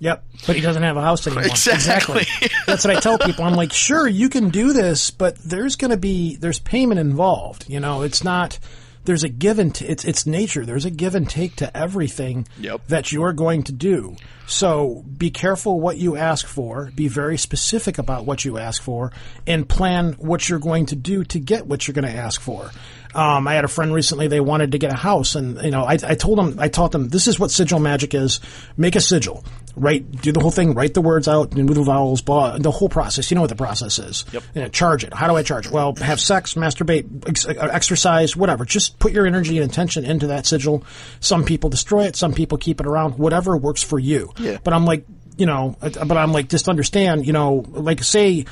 Yep. 0.00 0.24
But 0.46 0.56
he 0.56 0.62
doesn't 0.62 0.82
have 0.82 0.96
a 0.96 1.02
house 1.02 1.26
anymore. 1.26 1.44
Exactly. 1.50 2.26
That's 2.66 2.84
what 2.84 2.96
I 2.96 3.00
tell 3.00 3.18
people. 3.18 3.44
I'm 3.44 3.54
like, 3.54 3.72
sure, 3.72 4.08
you 4.08 4.28
can 4.28 4.48
do 4.48 4.72
this, 4.72 5.10
but 5.10 5.36
there's 5.38 5.76
going 5.76 5.90
to 5.92 5.96
be 5.98 6.36
there's 6.36 6.58
payment 6.58 6.98
involved. 7.00 7.66
You 7.68 7.80
know, 7.80 8.02
it's 8.02 8.24
not. 8.24 8.58
There's 9.04 9.24
a 9.24 9.28
give 9.30 9.58
and 9.58 9.74
t- 9.74 9.86
it's 9.86 10.04
it's 10.04 10.26
nature. 10.26 10.66
There's 10.66 10.84
a 10.84 10.90
give 10.90 11.14
and 11.14 11.28
take 11.28 11.56
to 11.56 11.74
everything 11.76 12.46
Yep. 12.60 12.86
that 12.88 13.12
you're 13.12 13.32
going 13.32 13.62
to 13.64 13.72
do. 13.72 14.16
So 14.46 15.04
be 15.16 15.30
careful 15.30 15.80
what 15.80 15.96
you 15.96 16.16
ask 16.16 16.46
for. 16.46 16.90
Be 16.94 17.08
very 17.08 17.38
specific 17.38 17.96
about 17.98 18.24
what 18.26 18.44
you 18.44 18.58
ask 18.58 18.82
for, 18.82 19.10
and 19.46 19.66
plan 19.68 20.14
what 20.14 20.48
you're 20.48 20.58
going 20.58 20.86
to 20.86 20.96
do 20.96 21.24
to 21.24 21.38
get 21.38 21.66
what 21.66 21.86
you're 21.88 21.94
going 21.94 22.10
to 22.12 22.18
ask 22.18 22.40
for. 22.40 22.70
Um, 23.14 23.48
I 23.48 23.54
had 23.54 23.64
a 23.64 23.68
friend 23.68 23.92
recently; 23.92 24.28
they 24.28 24.40
wanted 24.40 24.72
to 24.72 24.78
get 24.78 24.92
a 24.92 24.96
house, 24.96 25.34
and 25.34 25.60
you 25.62 25.70
know, 25.70 25.84
I, 25.84 25.98
I 26.04 26.14
told 26.14 26.38
them, 26.38 26.56
I 26.58 26.68
taught 26.68 26.92
them, 26.92 27.08
this 27.08 27.26
is 27.26 27.40
what 27.40 27.50
sigil 27.50 27.80
magic 27.80 28.14
is. 28.14 28.40
Make 28.76 28.94
a 28.94 29.00
sigil, 29.00 29.44
write, 29.74 30.22
do 30.22 30.30
the 30.30 30.40
whole 30.40 30.50
thing, 30.50 30.74
write 30.74 30.94
the 30.94 31.00
words 31.00 31.26
out, 31.26 31.50
do 31.50 31.64
the 31.66 31.82
vowels, 31.82 32.22
blah, 32.22 32.56
the 32.58 32.70
whole 32.70 32.88
process. 32.88 33.30
You 33.30 33.34
know 33.34 33.40
what 33.40 33.50
the 33.50 33.56
process 33.56 33.98
is. 33.98 34.24
Yep. 34.32 34.42
And 34.54 34.72
charge 34.72 35.04
it. 35.04 35.12
How 35.12 35.26
do 35.26 35.34
I 35.34 35.42
charge 35.42 35.66
it? 35.66 35.72
Well, 35.72 35.94
have 35.96 36.20
sex, 36.20 36.54
masturbate, 36.54 37.28
ex- 37.28 37.46
uh, 37.46 37.68
exercise, 37.72 38.36
whatever. 38.36 38.64
Just 38.64 38.98
put 38.98 39.12
your 39.12 39.26
energy 39.26 39.56
and 39.56 39.64
intention 39.64 40.04
into 40.04 40.28
that 40.28 40.46
sigil. 40.46 40.84
Some 41.18 41.44
people 41.44 41.68
destroy 41.68 42.04
it, 42.04 42.14
some 42.16 42.32
people 42.32 42.58
keep 42.58 42.80
it 42.80 42.86
around. 42.86 43.18
Whatever 43.18 43.56
works 43.56 43.82
for 43.82 43.98
you. 43.98 44.32
Yeah. 44.38 44.58
But 44.62 44.72
I'm 44.72 44.84
like, 44.84 45.04
you 45.36 45.46
know, 45.46 45.74
but 45.80 46.16
I'm 46.16 46.32
like, 46.32 46.48
just 46.48 46.68
understand, 46.68 47.26
you 47.26 47.32
know, 47.32 47.64
like 47.70 48.04
say, 48.04 48.44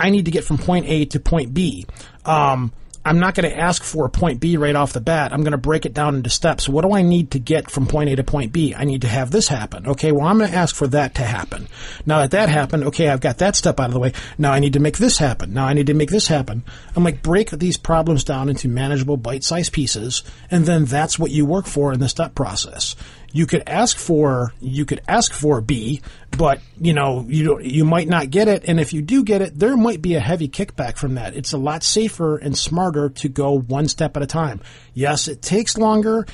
I 0.00 0.10
need 0.10 0.24
to 0.24 0.30
get 0.30 0.44
from 0.44 0.58
point 0.58 0.86
A 0.88 1.04
to 1.06 1.20
point 1.20 1.52
B. 1.52 1.86
Um, 2.24 2.72
I'm 3.04 3.18
not 3.18 3.34
going 3.34 3.50
to 3.50 3.58
ask 3.58 3.82
for 3.82 4.04
a 4.04 4.10
point 4.10 4.40
B 4.40 4.56
right 4.56 4.76
off 4.76 4.92
the 4.92 5.00
bat. 5.00 5.32
I'm 5.32 5.42
going 5.42 5.52
to 5.52 5.58
break 5.58 5.86
it 5.86 5.94
down 5.94 6.16
into 6.16 6.28
steps. 6.28 6.68
What 6.68 6.82
do 6.82 6.92
I 6.92 7.02
need 7.02 7.30
to 7.30 7.38
get 7.38 7.70
from 7.70 7.86
point 7.86 8.10
A 8.10 8.16
to 8.16 8.24
point 8.24 8.52
B? 8.52 8.74
I 8.74 8.84
need 8.84 9.02
to 9.02 9.08
have 9.08 9.30
this 9.30 9.48
happen. 9.48 9.86
Okay, 9.86 10.12
well, 10.12 10.26
I'm 10.26 10.38
going 10.38 10.50
to 10.50 10.56
ask 10.56 10.74
for 10.74 10.86
that 10.88 11.14
to 11.14 11.22
happen. 11.22 11.68
Now 12.04 12.18
that 12.18 12.32
that 12.32 12.48
happened, 12.50 12.84
okay, 12.84 13.08
I've 13.08 13.20
got 13.20 13.38
that 13.38 13.56
step 13.56 13.80
out 13.80 13.86
of 13.86 13.94
the 13.94 14.00
way. 14.00 14.12
Now 14.36 14.52
I 14.52 14.58
need 14.58 14.74
to 14.74 14.80
make 14.80 14.98
this 14.98 15.18
happen. 15.18 15.54
Now 15.54 15.66
I 15.66 15.72
need 15.72 15.86
to 15.86 15.94
make 15.94 16.10
this 16.10 16.26
happen. 16.26 16.62
I'm 16.94 17.04
like, 17.04 17.22
break 17.22 17.50
these 17.50 17.78
problems 17.78 18.22
down 18.22 18.48
into 18.50 18.68
manageable 18.68 19.16
bite-sized 19.16 19.72
pieces, 19.72 20.22
and 20.50 20.66
then 20.66 20.84
that's 20.84 21.18
what 21.18 21.30
you 21.30 21.46
work 21.46 21.66
for 21.66 21.92
in 21.92 22.00
the 22.00 22.08
step 22.08 22.34
process 22.34 22.96
you 23.32 23.46
could 23.46 23.62
ask 23.66 23.96
for 23.96 24.52
you 24.60 24.84
could 24.84 25.00
ask 25.06 25.32
for 25.32 25.60
B, 25.60 26.00
but 26.36 26.60
you 26.80 26.92
know 26.92 27.24
you 27.28 27.60
you 27.60 27.84
might 27.84 28.08
not 28.08 28.30
get 28.30 28.48
it, 28.48 28.64
and 28.66 28.80
if 28.80 28.92
you 28.92 29.02
do 29.02 29.22
get 29.22 29.42
it, 29.42 29.58
there 29.58 29.76
might 29.76 30.02
be 30.02 30.14
a 30.14 30.20
heavy 30.20 30.48
kickback 30.48 30.96
from 30.96 31.14
that. 31.14 31.36
It's 31.36 31.52
a 31.52 31.58
lot 31.58 31.82
safer 31.82 32.36
and 32.36 32.56
smarter 32.56 33.10
to 33.10 33.28
go 33.28 33.58
one 33.58 33.88
step 33.88 34.16
at 34.16 34.22
a 34.22 34.26
time. 34.26 34.60
Yes, 34.94 35.28
it 35.28 35.42
takes 35.42 35.78
longer. 35.78 36.26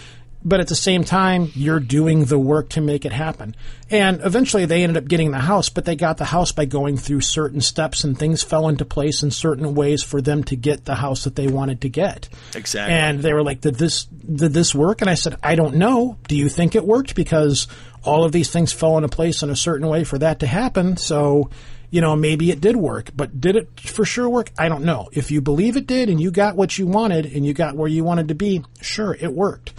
But 0.48 0.60
at 0.60 0.68
the 0.68 0.76
same 0.76 1.02
time, 1.02 1.50
you're 1.56 1.80
doing 1.80 2.26
the 2.26 2.38
work 2.38 2.68
to 2.70 2.80
make 2.80 3.04
it 3.04 3.10
happen. 3.10 3.56
And 3.90 4.20
eventually 4.22 4.64
they 4.64 4.84
ended 4.84 4.96
up 4.96 5.08
getting 5.08 5.32
the 5.32 5.40
house, 5.40 5.70
but 5.70 5.84
they 5.84 5.96
got 5.96 6.18
the 6.18 6.24
house 6.24 6.52
by 6.52 6.66
going 6.66 6.98
through 6.98 7.22
certain 7.22 7.60
steps 7.60 8.04
and 8.04 8.16
things 8.16 8.44
fell 8.44 8.68
into 8.68 8.84
place 8.84 9.24
in 9.24 9.32
certain 9.32 9.74
ways 9.74 10.04
for 10.04 10.22
them 10.22 10.44
to 10.44 10.54
get 10.54 10.84
the 10.84 10.94
house 10.94 11.24
that 11.24 11.34
they 11.34 11.48
wanted 11.48 11.80
to 11.80 11.88
get. 11.88 12.28
Exactly. 12.54 12.94
And 12.94 13.18
they 13.18 13.32
were 13.32 13.42
like, 13.42 13.60
"Did 13.60 13.74
this 13.74 14.04
did 14.04 14.52
this 14.52 14.72
work?" 14.72 15.00
And 15.00 15.10
I 15.10 15.14
said, 15.14 15.36
"I 15.42 15.56
don't 15.56 15.74
know. 15.74 16.16
Do 16.28 16.36
you 16.36 16.48
think 16.48 16.76
it 16.76 16.86
worked? 16.86 17.16
Because 17.16 17.66
all 18.04 18.22
of 18.22 18.30
these 18.30 18.48
things 18.50 18.72
fell 18.72 18.96
into 18.98 19.08
place 19.08 19.42
in 19.42 19.50
a 19.50 19.56
certain 19.56 19.88
way 19.88 20.04
for 20.04 20.18
that 20.18 20.38
to 20.40 20.46
happen. 20.46 20.96
So." 20.96 21.50
You 21.88 22.00
know, 22.00 22.16
maybe 22.16 22.50
it 22.50 22.60
did 22.60 22.74
work, 22.74 23.10
but 23.16 23.40
did 23.40 23.54
it 23.54 23.78
for 23.78 24.04
sure 24.04 24.28
work? 24.28 24.50
I 24.58 24.68
don't 24.68 24.84
know. 24.84 25.08
If 25.12 25.30
you 25.30 25.40
believe 25.40 25.76
it 25.76 25.86
did 25.86 26.08
and 26.08 26.20
you 26.20 26.32
got 26.32 26.56
what 26.56 26.76
you 26.76 26.84
wanted 26.84 27.26
and 27.26 27.46
you 27.46 27.54
got 27.54 27.76
where 27.76 27.88
you 27.88 28.02
wanted 28.02 28.26
to 28.28 28.34
be, 28.34 28.64
sure, 28.80 29.16
it 29.18 29.32
worked. 29.32 29.72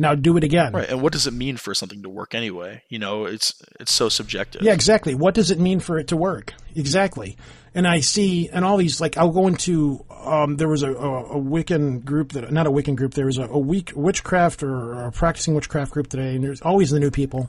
Now 0.00 0.14
do 0.14 0.36
it 0.38 0.44
again. 0.44 0.72
Right, 0.72 0.88
and 0.88 1.02
what 1.02 1.12
does 1.12 1.26
it 1.26 1.34
mean 1.34 1.58
for 1.58 1.74
something 1.74 2.02
to 2.04 2.08
work 2.08 2.34
anyway? 2.34 2.82
You 2.88 2.98
know, 2.98 3.26
it's 3.26 3.62
it's 3.78 3.92
so 3.92 4.08
subjective. 4.08 4.62
Yeah, 4.62 4.72
exactly. 4.72 5.14
What 5.14 5.34
does 5.34 5.50
it 5.50 5.58
mean 5.60 5.78
for 5.78 5.98
it 5.98 6.08
to 6.08 6.16
work? 6.16 6.54
Exactly. 6.74 7.36
and 7.74 7.86
I 7.86 8.00
see 8.00 8.48
and 8.48 8.64
all 8.64 8.78
these 8.78 8.98
like 9.00 9.18
I'll 9.18 9.30
go 9.30 9.46
into 9.46 10.04
um, 10.24 10.56
there 10.56 10.68
was 10.68 10.82
a, 10.82 10.92
a, 10.92 11.36
a 11.36 11.40
Wiccan 11.40 12.02
group 12.04 12.32
that 12.32 12.50
not 12.50 12.66
a 12.66 12.70
Wiccan 12.70 12.96
group 12.96 13.14
there 13.14 13.26
was 13.26 13.38
a, 13.38 13.44
a 13.44 13.58
weak 13.58 13.92
witchcraft 13.94 14.62
or 14.62 15.04
a 15.04 15.12
practicing 15.12 15.54
witchcraft 15.54 15.92
group 15.92 16.08
today 16.08 16.34
and 16.34 16.42
there's 16.42 16.62
always 16.62 16.90
the 16.90 16.98
new 17.00 17.10
people 17.10 17.48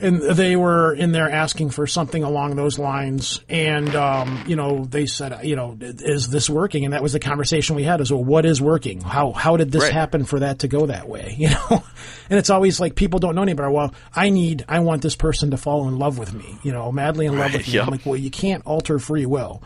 and 0.00 0.20
they 0.22 0.54
were 0.56 0.92
in 0.94 1.12
there 1.12 1.28
asking 1.30 1.70
for 1.70 1.86
something 1.86 2.22
along 2.22 2.54
those 2.56 2.78
lines 2.78 3.40
and 3.48 3.94
um, 3.96 4.44
you 4.46 4.54
know 4.56 4.84
they 4.84 5.06
said 5.06 5.44
you 5.44 5.56
know 5.56 5.76
is 5.80 6.28
this 6.28 6.48
working 6.48 6.84
and 6.84 6.94
that 6.94 7.02
was 7.02 7.12
the 7.12 7.20
conversation 7.20 7.74
we 7.76 7.82
had 7.82 8.00
is 8.00 8.12
well 8.12 8.22
what 8.24 8.44
is 8.44 8.60
working 8.60 9.00
how 9.00 9.32
how 9.32 9.56
did 9.56 9.72
this 9.72 9.82
Right. 9.82 9.92
happen 9.92 10.24
for 10.24 10.40
that 10.40 10.60
to 10.60 10.68
go 10.68 10.86
that 10.86 11.08
way 11.08 11.34
you 11.38 11.48
know 11.50 11.82
and 12.30 12.38
it's 12.38 12.50
always 12.50 12.78
like 12.80 12.94
people 12.94 13.18
don't 13.18 13.34
know 13.34 13.42
any 13.42 13.54
better 13.54 13.70
well 13.70 13.92
I 14.14 14.30
need 14.30 14.64
I 14.68 14.80
want 14.80 15.02
this 15.02 15.16
person 15.16 15.50
to 15.50 15.56
fall 15.56 15.88
in 15.88 15.98
love 15.98 16.18
with 16.18 16.32
me 16.32 16.58
you 16.62 16.72
know 16.72 16.92
madly 16.92 17.26
in 17.26 17.32
love 17.32 17.50
Right, 17.52 17.58
with 17.58 17.66
me 17.68 17.74
yep. 17.74 17.84
I'm 17.86 17.90
like 17.90 18.06
well 18.06 18.16
you 18.16 18.30
can't 18.30 18.64
alter 18.66 18.98
free 18.98 19.26
will 19.26 19.62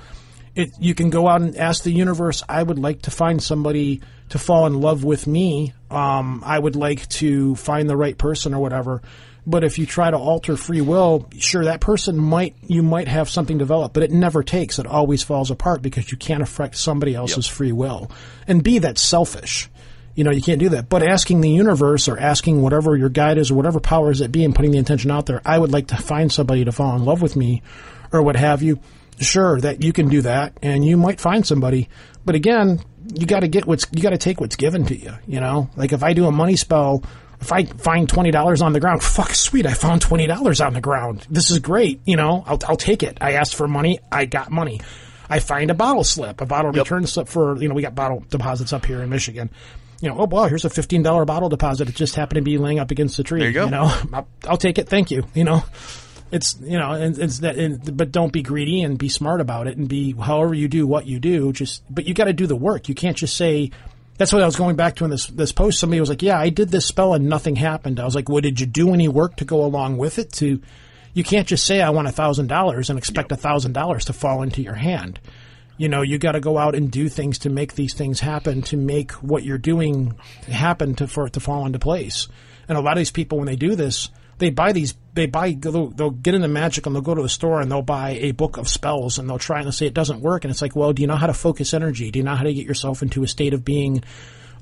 it, 0.55 0.71
you 0.79 0.95
can 0.95 1.09
go 1.09 1.29
out 1.29 1.41
and 1.41 1.57
ask 1.57 1.83
the 1.83 1.91
universe. 1.91 2.43
I 2.47 2.63
would 2.63 2.79
like 2.79 3.01
to 3.03 3.11
find 3.11 3.43
somebody 3.43 4.03
to 4.29 4.39
fall 4.39 4.67
in 4.67 4.83
love 4.83 5.03
with 5.03 5.27
me. 5.27 5.73
Um, 5.91 6.43
I 6.45 6.59
would 6.59 6.77
like 6.77 7.09
to 7.09 7.55
find 7.55 7.89
the 7.89 7.97
right 7.97 8.19
person 8.19 8.53
or 8.53 8.61
whatever. 8.61 9.01
But 9.45 9.65
if 9.65 9.77
you 9.79 9.87
try 9.87 10.11
to 10.11 10.17
alter 10.17 10.57
free 10.57 10.81
will, 10.81 11.29
sure, 11.37 11.65
that 11.65 11.81
person 11.81 12.17
might 12.17 12.55
you 12.69 12.83
might 12.83 13.09
have 13.09 13.29
something 13.29 13.59
develop, 13.59 13.93
but 13.93 14.05
it 14.05 14.13
never 14.13 14.43
takes. 14.45 14.79
It 14.79 14.87
always 14.87 15.23
falls 15.23 15.51
apart 15.51 15.83
because 15.83 16.13
you 16.13 16.19
can't 16.19 16.43
affect 16.43 16.77
somebody 16.77 17.15
else's 17.15 17.47
free 17.47 17.73
will. 17.73 18.11
And 18.47 18.63
B, 18.63 18.79
that's 18.79 19.03
selfish. 19.03 19.69
You 20.15 20.25
know, 20.25 20.31
you 20.31 20.43
can't 20.43 20.61
do 20.61 20.69
that. 20.71 20.89
But 20.89 21.03
asking 21.03 21.41
the 21.41 21.51
universe 21.51 22.07
or 22.07 22.19
asking 22.19 22.61
whatever 22.61 22.97
your 22.97 23.09
guide 23.09 23.39
is 23.39 23.51
or 23.51 23.55
whatever 23.55 23.81
powers 23.81 24.19
that 24.19 24.31
be 24.31 24.45
and 24.45 24.55
putting 24.55 24.71
the 24.71 24.79
intention 24.79 25.11
out 25.11 25.27
there, 25.27 25.41
I 25.45 25.59
would 25.59 25.73
like 25.73 25.89
to 25.89 25.97
find 25.97 26.31
somebody 26.31 26.65
to 26.65 26.73
fall 26.73 26.95
in 26.95 27.05
love 27.05 27.23
with 27.23 27.35
me 27.35 27.63
or 28.13 28.23
what 28.23 28.37
have 28.37 28.63
you. 28.63 28.79
Sure, 29.21 29.61
that 29.61 29.83
you 29.83 29.93
can 29.93 30.09
do 30.09 30.23
that 30.23 30.57
and 30.63 30.85
you 30.85 30.97
might 30.97 31.21
find 31.21 31.47
somebody. 31.47 31.89
But 32.25 32.35
again, 32.35 32.81
you 33.15 33.27
got 33.27 33.41
to 33.41 33.49
get 33.49 33.67
what's, 33.67 33.87
you 33.93 34.03
got 34.03 34.11
to 34.11 34.19
take 34.19 34.41
what's 34.41 34.57
given 34.57 34.85
to 34.87 34.97
you, 34.97 35.15
you 35.27 35.41
know? 35.41 35.71
Like 35.77 35.93
if 35.93 36.03
I 36.03 36.13
do 36.13 36.27
a 36.27 36.33
money 36.33 36.57
spell, 36.57 37.03
if 37.43 37.51
I 37.51 37.65
find 37.65 38.09
$20 38.09 38.63
on 38.63 38.73
the 38.73 38.79
ground, 38.79 39.03
fuck, 39.03 39.35
sweet, 39.35 39.67
I 39.67 39.75
found 39.75 40.01
$20 40.01 40.65
on 40.65 40.75
the 40.75 40.81
ground. 40.81 41.27
This 41.29 41.51
is 41.51 41.59
great, 41.59 42.01
you 42.05 42.17
know? 42.17 42.45
I'll, 42.47 42.59
I'll 42.69 42.77
take 42.77 43.03
it. 43.03 43.19
I 43.21 43.33
asked 43.33 43.57
for 43.57 43.67
money, 43.67 43.99
I 44.13 44.27
got 44.27 44.51
money. 44.53 44.81
I 45.29 45.41
find 45.41 45.71
a 45.71 45.75
bottle 45.75 46.05
slip, 46.05 46.41
a 46.41 46.47
bottle 46.47 46.71
return 46.71 47.07
slip 47.07 47.27
for, 47.27 47.61
you 47.61 47.69
know, 47.69 47.75
we 47.75 47.83
got 47.83 47.97
bottle 47.97 48.25
deposits 48.29 48.73
up 48.73 48.87
here 48.87 49.03
in 49.03 49.11
Michigan. 49.11 49.51
You 50.01 50.11
know, 50.11 50.19
oh, 50.19 50.27
wow, 50.27 50.47
here's 50.47 50.65
a 50.65 50.69
$15 50.69 51.27
bottle 51.27 51.49
deposit. 51.49 51.89
It 51.89 51.97
just 51.97 52.15
happened 52.15 52.37
to 52.37 52.43
be 52.43 52.59
laying 52.59 52.79
up 52.79 52.93
against 52.93 53.17
the 53.17 53.25
tree. 53.25 53.41
There 53.41 53.49
you 53.49 53.55
go. 53.55 53.65
You 53.65 53.71
know, 53.73 53.85
I'll, 54.13 54.29
I'll 54.47 54.57
take 54.57 54.79
it. 54.79 54.89
Thank 54.89 55.11
you. 55.11 55.25
You 55.35 55.45
know, 55.45 55.65
it's, 56.31 56.57
you 56.61 56.79
know, 56.79 56.93
and 56.93 57.19
it's 57.19 57.41
that, 57.41 57.57
and, 57.57 57.97
but 57.97 58.13
don't 58.13 58.33
be 58.33 58.43
greedy 58.43 58.83
and 58.83 58.99
be 58.99 59.09
smart 59.09 59.41
about 59.41 59.67
it 59.67 59.77
and 59.77 59.89
be, 59.89 60.13
however 60.13 60.55
you 60.55 60.69
do 60.69 60.87
what 60.87 61.07
you 61.07 61.19
do, 61.19 61.53
just, 61.53 61.83
but 61.91 62.07
you 62.07 62.15
got 62.15 62.25
to 62.25 62.33
do 62.33 62.47
the 62.47 62.57
work. 62.57 62.89
You 62.89 62.95
can't 62.95 63.17
just 63.17 63.37
say, 63.37 63.73
that's 64.23 64.33
what 64.33 64.41
I 64.41 64.47
was 64.47 64.55
going 64.55 64.77
back 64.77 64.95
to 64.97 65.05
in 65.05 65.11
this, 65.11 65.27
this 65.27 65.51
post. 65.51 65.81
Somebody 65.81 65.99
was 65.99 66.09
like, 66.09 66.23
yeah, 66.23 66.39
I 66.39 66.49
did 66.49 66.69
this 66.69 66.87
spell 66.87 67.15
and 67.15 67.29
nothing 67.29 67.57
happened. 67.57 67.99
I 67.99 68.05
was 68.05 68.15
like, 68.15 68.29
well, 68.29 68.41
did 68.41 68.61
you 68.61 68.67
do 68.67 68.95
any 68.95 69.09
work 69.09 69.35
to 69.39 69.45
go 69.45 69.65
along 69.65 69.97
with 69.97 70.21
it 70.21 70.31
to, 70.35 70.63
you 71.13 71.25
can't 71.25 71.49
just 71.49 71.67
say 71.67 71.83
I 71.83 71.91
want 71.91 72.07
a 72.07 72.13
thousand 72.13 72.47
dollars 72.47 72.89
and 72.89 73.01
expect 73.01 73.33
a 73.33 73.37
thousand 73.37 73.73
dollars 73.73 74.05
to 74.05 74.13
fall 74.13 74.43
into 74.43 74.63
your 74.63 74.77
hand. 74.77 75.19
You 75.77 75.89
know, 75.89 76.03
you 76.03 76.19
got 76.19 76.33
to 76.33 76.41
go 76.41 76.57
out 76.57 76.77
and 76.77 76.89
do 76.89 77.09
things 77.09 77.41
to 77.41 77.51
make 77.51 77.75
these 77.75 77.95
things 77.95 78.21
happen, 78.21 78.63
to 78.63 78.77
make 78.77 79.11
what 79.15 79.43
you're 79.43 79.59
doing 79.59 80.15
happen 80.47 80.95
to 80.97 81.09
for 81.09 81.27
it 81.27 81.33
to 81.33 81.41
fall 81.41 81.67
into 81.67 81.81
place. 81.81 82.29
And 82.69 82.79
a 82.79 82.81
lot 82.81 82.93
of 82.93 82.99
these 82.99 83.11
people, 83.11 83.39
when 83.39 83.49
they 83.49 83.57
do 83.57 83.75
this, 83.75 84.09
they 84.43 84.51
buy 84.51 84.73
these, 84.73 84.95
they 85.15 85.27
buy, 85.27 85.53
they'll, 85.53 85.87
they'll 85.87 86.11
get 86.11 86.35
into 86.35 86.49
magic 86.49 86.85
and 86.85 86.97
they'll 86.97 87.01
go 87.01 87.15
to 87.15 87.23
a 87.23 87.29
store 87.29 87.61
and 87.61 87.71
they'll 87.71 87.81
buy 87.81 88.11
a 88.11 88.33
book 88.33 88.57
of 88.57 88.69
spells 88.69 89.17
and 89.17 89.31
they'll 89.31 89.39
try 89.39 89.59
and 89.59 89.67
they'll 89.67 89.73
say 89.73 89.87
it 89.87 89.95
doesn't 89.95 90.21
work. 90.21 90.45
And 90.45 90.51
it's 90.51 90.61
like, 90.61 90.75
well, 90.75 90.93
do 90.93 91.01
you 91.01 91.07
know 91.07 91.15
how 91.15 91.29
to 91.29 91.33
focus 91.33 91.73
energy? 91.73 92.11
Do 92.11 92.19
you 92.19 92.25
know 92.25 92.35
how 92.35 92.43
to 92.43 92.53
get 92.53 92.67
yourself 92.67 93.03
into 93.03 93.23
a 93.23 93.29
state 93.29 93.55
of 93.55 93.65
being 93.65 94.03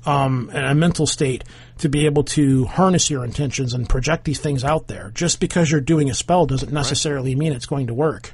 um, 0.05 0.51
a 0.53 0.75
mental 0.75 1.07
state 1.07 1.43
to 1.79 1.89
be 1.89 2.05
able 2.05 2.23
to 2.25 2.65
harness 2.65 3.09
your 3.09 3.25
intentions 3.25 3.73
and 3.73 3.89
project 3.89 4.25
these 4.25 4.39
things 4.39 4.63
out 4.63 4.87
there. 4.87 5.11
Just 5.15 5.39
because 5.39 5.71
you're 5.71 5.81
doing 5.81 6.11
a 6.11 6.13
spell 6.13 6.45
doesn't 6.45 6.71
necessarily 6.71 7.33
mean 7.33 7.53
it's 7.53 7.65
going 7.65 7.87
to 7.87 7.93
work. 7.95 8.33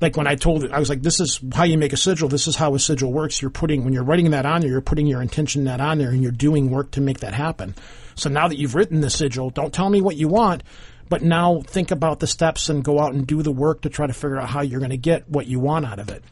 Like 0.00 0.18
when 0.18 0.26
I 0.26 0.34
told 0.34 0.64
it, 0.64 0.72
I 0.72 0.78
was 0.78 0.88
like, 0.88 1.02
"This 1.02 1.20
is 1.20 1.40
how 1.54 1.64
you 1.64 1.78
make 1.78 1.92
a 1.92 1.96
sigil. 1.96 2.28
This 2.28 2.48
is 2.48 2.56
how 2.56 2.74
a 2.74 2.78
sigil 2.78 3.12
works. 3.12 3.40
You're 3.40 3.50
putting 3.50 3.84
when 3.84 3.92
you're 3.92 4.04
writing 4.04 4.32
that 4.32 4.44
on 4.44 4.60
there, 4.60 4.70
you're 4.70 4.80
putting 4.80 5.06
your 5.06 5.22
intention 5.22 5.64
that 5.64 5.80
on 5.80 5.98
there, 5.98 6.10
and 6.10 6.22
you're 6.22 6.32
doing 6.32 6.70
work 6.70 6.90
to 6.92 7.00
make 7.00 7.20
that 7.20 7.34
happen. 7.34 7.74
So 8.14 8.28
now 8.28 8.48
that 8.48 8.58
you've 8.58 8.74
written 8.74 9.00
the 9.00 9.10
sigil, 9.10 9.50
don't 9.50 9.72
tell 9.72 9.90
me 9.90 10.00
what 10.00 10.16
you 10.16 10.28
want, 10.28 10.62
but 11.08 11.22
now 11.22 11.60
think 11.60 11.90
about 11.90 12.20
the 12.20 12.26
steps 12.26 12.68
and 12.68 12.82
go 12.82 13.00
out 13.00 13.12
and 13.12 13.26
do 13.26 13.42
the 13.42 13.52
work 13.52 13.82
to 13.82 13.88
try 13.88 14.06
to 14.06 14.12
figure 14.12 14.40
out 14.40 14.48
how 14.48 14.62
you're 14.62 14.80
going 14.80 14.90
to 14.90 14.96
get 14.96 15.28
what 15.28 15.46
you 15.46 15.60
want 15.60 15.86
out 15.86 15.98
of 15.98 16.08
it. 16.08 16.22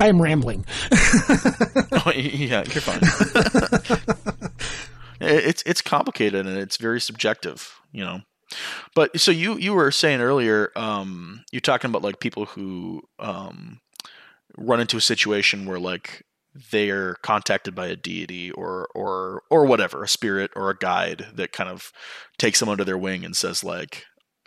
I 0.00 0.08
am 0.08 0.20
rambling. 0.20 0.66
Oh, 2.06 2.10
yeah, 2.10 2.64
you're 2.64 2.82
fine. 2.82 3.00
it's 5.20 5.62
it's 5.64 5.80
complicated 5.80 6.46
and 6.46 6.58
it's 6.58 6.76
very 6.76 7.00
subjective, 7.00 7.80
you 7.92 8.04
know. 8.04 8.20
But 8.94 9.18
so 9.18 9.30
you 9.30 9.56
you 9.56 9.72
were 9.72 9.90
saying 9.90 10.20
earlier, 10.20 10.70
um, 10.76 11.44
you're 11.50 11.60
talking 11.60 11.88
about 11.88 12.02
like 12.02 12.20
people 12.20 12.44
who 12.44 13.04
um, 13.18 13.80
run 14.58 14.80
into 14.80 14.98
a 14.98 15.00
situation 15.00 15.64
where 15.64 15.78
like 15.78 16.26
they're 16.70 17.14
contacted 17.16 17.74
by 17.74 17.88
a 17.88 17.96
deity 17.96 18.50
or 18.50 18.88
or 18.94 19.42
or 19.50 19.66
whatever, 19.66 20.02
a 20.02 20.08
spirit 20.08 20.50
or 20.54 20.70
a 20.70 20.76
guide 20.76 21.26
that 21.34 21.52
kind 21.52 21.68
of 21.70 21.92
takes 22.38 22.60
them 22.60 22.68
under 22.68 22.84
their 22.84 22.98
wing 22.98 23.24
and 23.24 23.36
says 23.36 23.64
like, 23.64 24.04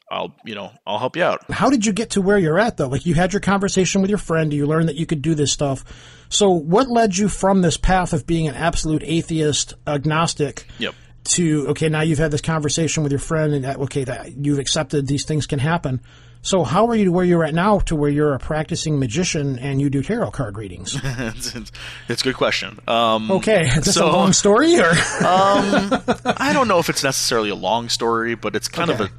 "I'll 0.09 0.35
you 0.45 0.55
know 0.55 0.71
I'll 0.85 0.99
help 0.99 1.15
you 1.17 1.23
out." 1.23 1.49
how 1.51 1.69
did 1.69 1.85
you 1.85 1.93
get 1.93 2.11
to 2.11 2.21
where 2.21 2.37
you're 2.37 2.59
at 2.59 2.77
though? 2.77 2.87
Like 2.87 3.05
you 3.05 3.13
had 3.13 3.33
your 3.33 3.39
conversation 3.41 4.01
with 4.01 4.09
your 4.09 4.17
friend, 4.19 4.53
you 4.53 4.65
learned 4.65 4.87
that 4.89 4.95
you 4.95 5.05
could 5.05 5.21
do 5.21 5.35
this 5.35 5.51
stuff. 5.51 5.83
So 6.29 6.49
what 6.51 6.87
led 6.89 7.17
you 7.17 7.29
from 7.29 7.61
this 7.61 7.77
path 7.77 8.13
of 8.13 8.25
being 8.25 8.47
an 8.47 8.55
absolute 8.55 9.03
atheist, 9.05 9.73
agnostic, 9.85 10.65
Yep. 10.79 10.95
to 11.29 11.67
okay, 11.69 11.89
now 11.89 12.01
you've 12.01 12.19
had 12.19 12.31
this 12.31 12.41
conversation 12.41 13.03
with 13.03 13.11
your 13.11 13.19
friend 13.19 13.53
and 13.53 13.63
that, 13.65 13.77
okay, 13.79 14.03
that 14.05 14.37
you've 14.37 14.59
accepted 14.59 15.07
these 15.07 15.25
things 15.25 15.45
can 15.45 15.59
happen. 15.59 16.01
So 16.47 16.63
how 16.63 16.87
are 16.87 16.95
you 16.95 17.03
to 17.05 17.11
where 17.11 17.25
you're 17.25 17.43
at 17.43 17.53
now 17.53 17.79
to 17.79 17.95
where 17.97 18.09
you're 18.09 18.33
a 18.33 18.39
practicing 18.39 18.99
magician 18.99 19.59
and 19.59 19.81
you 19.81 19.89
do 19.89 20.01
tarot 20.01 20.31
card 20.31 20.57
readings? 20.57 20.97
it's, 21.03 21.53
it's, 21.53 21.71
it's 22.07 22.21
a 22.21 22.23
good 22.23 22.35
question. 22.35 22.79
Um, 22.87 23.29
Okay, 23.31 23.63
is 23.67 23.83
this 23.83 23.95
So- 23.95 24.09
a 24.09 24.11
long 24.13 24.31
story 24.31 24.79
or 24.79 24.89
I 24.93 26.51
don't 26.53 26.69
know 26.69 26.79
if 26.79 26.89
it's 26.89 27.03
necessarily 27.03 27.49
a 27.49 27.55
long 27.55 27.89
story, 27.89 28.35
but 28.35 28.55
it's 28.55 28.69
kind 28.69 28.89
Okay. 28.91 29.03
of 29.03 29.11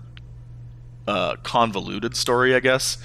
a 1.07 1.11
uh, 1.11 1.37
convoluted 1.43 2.17
story, 2.17 2.55
I 2.55 2.61
guess. 2.61 2.97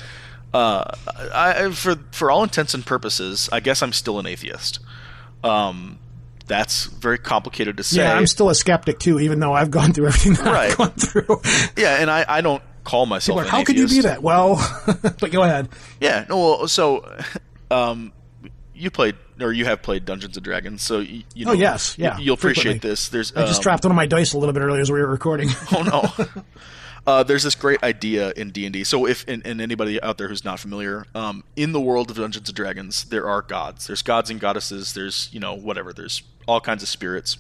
Uh, 0.54 0.86
I, 1.34 1.72
for 1.72 1.96
for 2.12 2.32
all 2.32 2.44
intents 2.44 2.74
and 2.74 2.86
purposes, 2.86 3.50
I 3.52 3.60
guess 3.60 3.82
I'm 3.82 3.92
still 3.92 4.20
an 4.20 4.26
atheist. 4.26 4.80
Um, 5.44 6.00
that's 6.48 6.86
very 6.86 7.18
complicated 7.18 7.76
to 7.78 7.84
say. 7.84 8.02
yeah, 8.04 8.14
I'm 8.16 8.28
still 8.28 8.50
a 8.50 8.56
skeptic 8.56 9.00
too, 9.00 9.20
even 9.20 9.40
though 9.42 9.52
I've 9.54 9.72
gone 9.72 9.92
through 9.94 10.08
everything 10.08 10.34
that 10.36 10.46
Right. 10.46 10.72
I've 10.72 10.78
gone 10.78 10.92
through. 10.92 11.42
yeah, 11.76 11.98
and 12.02 12.10
I, 12.10 12.24
I 12.28 12.42
don't 12.42 12.62
call 12.84 13.06
myself. 13.06 13.38
Like, 13.38 13.48
how 13.48 13.64
could 13.64 13.78
you 13.78 13.88
be 13.88 14.02
that? 14.02 14.22
Well, 14.22 14.56
but 15.20 15.32
go 15.32 15.44
ahead. 15.44 15.70
Yeah, 16.00 16.26
no. 16.30 16.38
Well, 16.38 16.68
so, 16.68 17.18
um, 17.72 18.12
you 18.74 18.92
played 18.92 19.16
or 19.42 19.52
you 19.52 19.66
have 19.66 19.82
played 19.82 20.06
Dungeons 20.06 20.38
and 20.38 20.44
Dragons, 20.44 20.82
so 20.82 21.00
you, 21.00 21.24
you 21.34 21.46
know. 21.46 21.52
Oh, 21.52 21.56
yes, 21.56 21.98
yeah, 21.98 22.18
you, 22.18 22.32
will 22.32 22.36
appreciate 22.36 22.82
this. 22.82 23.10
There's 23.10 23.36
I 23.36 23.46
just 23.46 23.60
um, 23.60 23.64
dropped 23.64 23.84
one 23.84 23.92
of 23.92 23.96
my 23.96 24.06
dice 24.06 24.34
a 24.34 24.38
little 24.38 24.54
bit 24.54 24.62
earlier 24.62 24.82
as 24.82 24.92
we 24.92 25.00
were 25.00 25.08
recording. 25.08 25.50
oh 25.72 25.84
no. 25.84 26.44
Uh, 27.06 27.22
there's 27.22 27.44
this 27.44 27.56
great 27.56 27.84
idea 27.84 28.32
in 28.38 28.52
D 28.52 28.66
and 28.66 28.72
D. 28.72 28.86
So, 28.86 29.06
if 29.06 29.28
and, 29.28 29.46
and 29.46 29.60
anybody 29.60 30.02
out 30.02 30.18
there 30.18 30.30
who's 30.30 30.46
not 30.46 30.58
familiar, 30.58 31.06
um, 31.14 31.44
in 31.58 31.74
the 31.74 31.82
world 31.82 32.10
of 32.10 32.16
Dungeons 32.16 32.48
and 32.48 32.56
Dragons, 32.56 33.04
there 33.04 33.28
are 33.28 33.42
gods. 33.42 33.88
There's 33.88 34.02
gods 34.02 34.30
and 34.30 34.40
goddesses. 34.40 34.94
There's 34.94 35.28
you 35.34 35.42
know 35.42 35.54
whatever. 35.54 35.92
There's 35.92 36.24
all 36.48 36.62
kinds 36.62 36.82
of 36.82 36.88
spirits. 36.88 37.38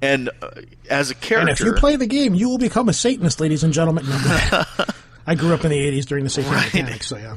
And 0.00 0.30
uh, 0.42 0.50
as 0.88 1.10
a 1.10 1.14
character, 1.14 1.50
And 1.50 1.50
if 1.50 1.60
you 1.60 1.72
play 1.74 1.96
the 1.96 2.06
game, 2.06 2.34
you 2.34 2.48
will 2.48 2.58
become 2.58 2.88
a 2.88 2.92
Satanist, 2.92 3.40
ladies 3.40 3.64
and 3.64 3.72
gentlemen. 3.72 4.04
I 5.26 5.34
grew 5.34 5.52
up 5.52 5.64
in 5.64 5.70
the 5.70 5.78
'80s 5.78 6.06
during 6.06 6.24
the 6.24 6.30
Satanic 6.30 6.70
Panic, 6.72 7.02
so 7.02 7.16
yeah. 7.16 7.36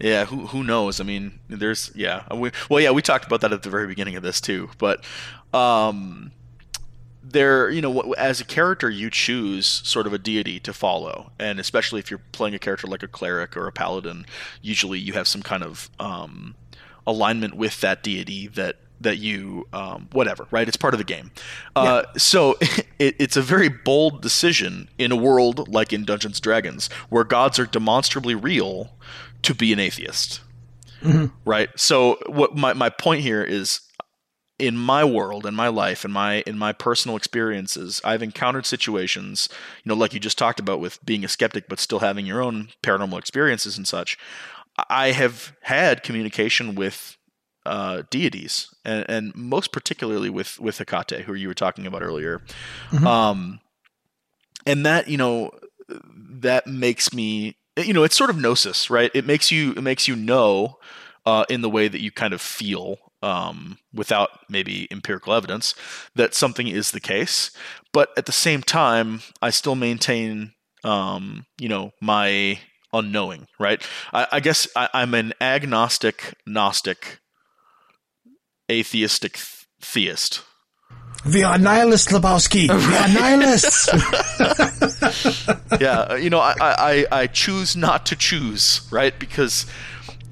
Yeah, 0.00 0.24
who 0.26 0.46
who 0.46 0.62
knows? 0.62 1.00
I 1.00 1.04
mean, 1.04 1.40
there's 1.48 1.90
yeah. 1.94 2.22
We, 2.34 2.52
well, 2.70 2.80
yeah, 2.80 2.92
we 2.92 3.02
talked 3.02 3.26
about 3.26 3.40
that 3.40 3.52
at 3.52 3.62
the 3.62 3.70
very 3.70 3.86
beginning 3.86 4.16
of 4.16 4.22
this 4.22 4.40
too. 4.40 4.70
But 4.78 5.04
um, 5.52 6.30
there, 7.22 7.68
you 7.68 7.82
know, 7.82 8.12
as 8.12 8.40
a 8.40 8.44
character, 8.44 8.88
you 8.88 9.10
choose 9.10 9.66
sort 9.66 10.06
of 10.06 10.12
a 10.12 10.18
deity 10.18 10.60
to 10.60 10.72
follow, 10.72 11.32
and 11.38 11.58
especially 11.58 11.98
if 11.98 12.10
you're 12.10 12.22
playing 12.32 12.54
a 12.54 12.58
character 12.58 12.86
like 12.86 13.02
a 13.02 13.08
cleric 13.08 13.56
or 13.56 13.66
a 13.66 13.72
paladin, 13.72 14.24
usually 14.62 14.98
you 15.00 15.14
have 15.14 15.26
some 15.26 15.42
kind 15.42 15.64
of 15.64 15.90
um, 15.98 16.54
alignment 17.06 17.54
with 17.54 17.80
that 17.80 18.02
deity 18.02 18.46
that 18.48 18.76
that 19.00 19.18
you 19.18 19.66
um, 19.72 20.08
whatever 20.12 20.46
right? 20.50 20.66
It's 20.66 20.76
part 20.76 20.94
of 20.94 20.98
the 20.98 21.04
game. 21.04 21.30
Uh, 21.76 22.02
so 22.16 22.56
it, 22.98 23.16
it's 23.18 23.36
a 23.36 23.42
very 23.42 23.68
bold 23.68 24.22
decision 24.22 24.88
in 24.98 25.12
a 25.12 25.16
world 25.16 25.68
like 25.68 25.92
in 25.92 26.04
dungeons 26.04 26.40
dragons 26.40 26.88
where 27.08 27.24
gods 27.24 27.58
are 27.58 27.66
demonstrably 27.66 28.34
real 28.34 28.90
to 29.42 29.54
be 29.54 29.72
an 29.72 29.78
atheist. 29.78 30.40
Right? 31.44 31.68
So 31.76 32.18
what 32.26 32.56
my, 32.56 32.72
my 32.72 32.90
point 32.90 33.22
here 33.22 33.42
is 33.42 33.80
in 34.58 34.76
my 34.76 35.04
world 35.04 35.46
in 35.46 35.54
my 35.54 35.68
life 35.68 36.04
in 36.04 36.10
my 36.10 36.42
in 36.44 36.58
my 36.58 36.72
personal 36.72 37.16
experiences 37.16 38.00
i've 38.04 38.24
encountered 38.24 38.66
situations 38.66 39.48
you 39.84 39.88
know 39.88 39.94
like 39.94 40.12
you 40.12 40.18
just 40.18 40.36
talked 40.36 40.58
about 40.58 40.80
with 40.80 40.98
being 41.06 41.24
a 41.24 41.28
skeptic 41.28 41.68
but 41.68 41.78
still 41.78 42.00
having 42.00 42.26
your 42.26 42.42
own 42.42 42.68
paranormal 42.82 43.18
experiences 43.18 43.76
and 43.76 43.86
such. 43.86 44.18
I 44.88 45.12
have 45.12 45.52
had 45.62 46.02
communication 46.02 46.74
with 46.74 47.17
uh, 47.66 48.02
deities, 48.10 48.72
and, 48.84 49.04
and, 49.08 49.34
most 49.34 49.72
particularly 49.72 50.30
with 50.30 50.58
with 50.58 50.78
Hecate, 50.78 51.22
who 51.22 51.34
you 51.34 51.48
were 51.48 51.54
talking 51.54 51.86
about 51.86 52.02
earlier. 52.02 52.40
Mm-hmm. 52.90 53.06
Um, 53.06 53.60
and 54.66 54.86
that 54.86 55.08
you 55.08 55.18
know 55.18 55.50
that 55.88 56.66
makes 56.66 57.12
me 57.12 57.56
you 57.76 57.92
know 57.92 58.04
it's 58.04 58.16
sort 58.16 58.30
of 58.30 58.38
gnosis, 58.38 58.90
right? 58.90 59.10
It 59.14 59.26
makes 59.26 59.50
you 59.50 59.72
it 59.72 59.82
makes 59.82 60.08
you 60.08 60.16
know 60.16 60.78
uh, 61.26 61.44
in 61.48 61.60
the 61.60 61.70
way 61.70 61.88
that 61.88 62.00
you 62.00 62.10
kind 62.10 62.32
of 62.32 62.40
feel 62.40 62.98
um, 63.22 63.78
without 63.92 64.30
maybe 64.48 64.88
empirical 64.90 65.34
evidence 65.34 65.74
that 66.14 66.34
something 66.34 66.68
is 66.68 66.90
the 66.90 67.00
case. 67.00 67.50
But 67.92 68.10
at 68.16 68.26
the 68.26 68.32
same 68.32 68.62
time, 68.62 69.20
I 69.42 69.50
still 69.50 69.74
maintain, 69.74 70.52
um, 70.84 71.46
you 71.58 71.68
know, 71.68 71.92
my 72.00 72.60
unknowing, 72.92 73.46
right? 73.58 73.86
I, 74.12 74.26
I 74.32 74.40
guess 74.40 74.68
I, 74.76 74.88
am 74.94 75.14
an 75.14 75.34
agnostic, 75.40 76.34
gnostic, 76.46 77.20
atheistic 78.70 79.34
th- 79.34 79.66
theist. 79.80 80.42
We 81.26 81.42
are 81.42 81.58
nihilists, 81.58 82.12
Lebowski. 82.12 82.68
We 82.68 82.96
are 82.96 83.08
nihilists. 83.08 83.88
yeah, 85.80 86.00
uh, 86.00 86.14
you 86.14 86.30
know, 86.30 86.38
I, 86.38 86.54
I, 86.60 87.06
I 87.10 87.26
choose 87.26 87.76
not 87.76 88.06
to 88.06 88.16
choose, 88.16 88.86
right? 88.90 89.18
Because 89.18 89.66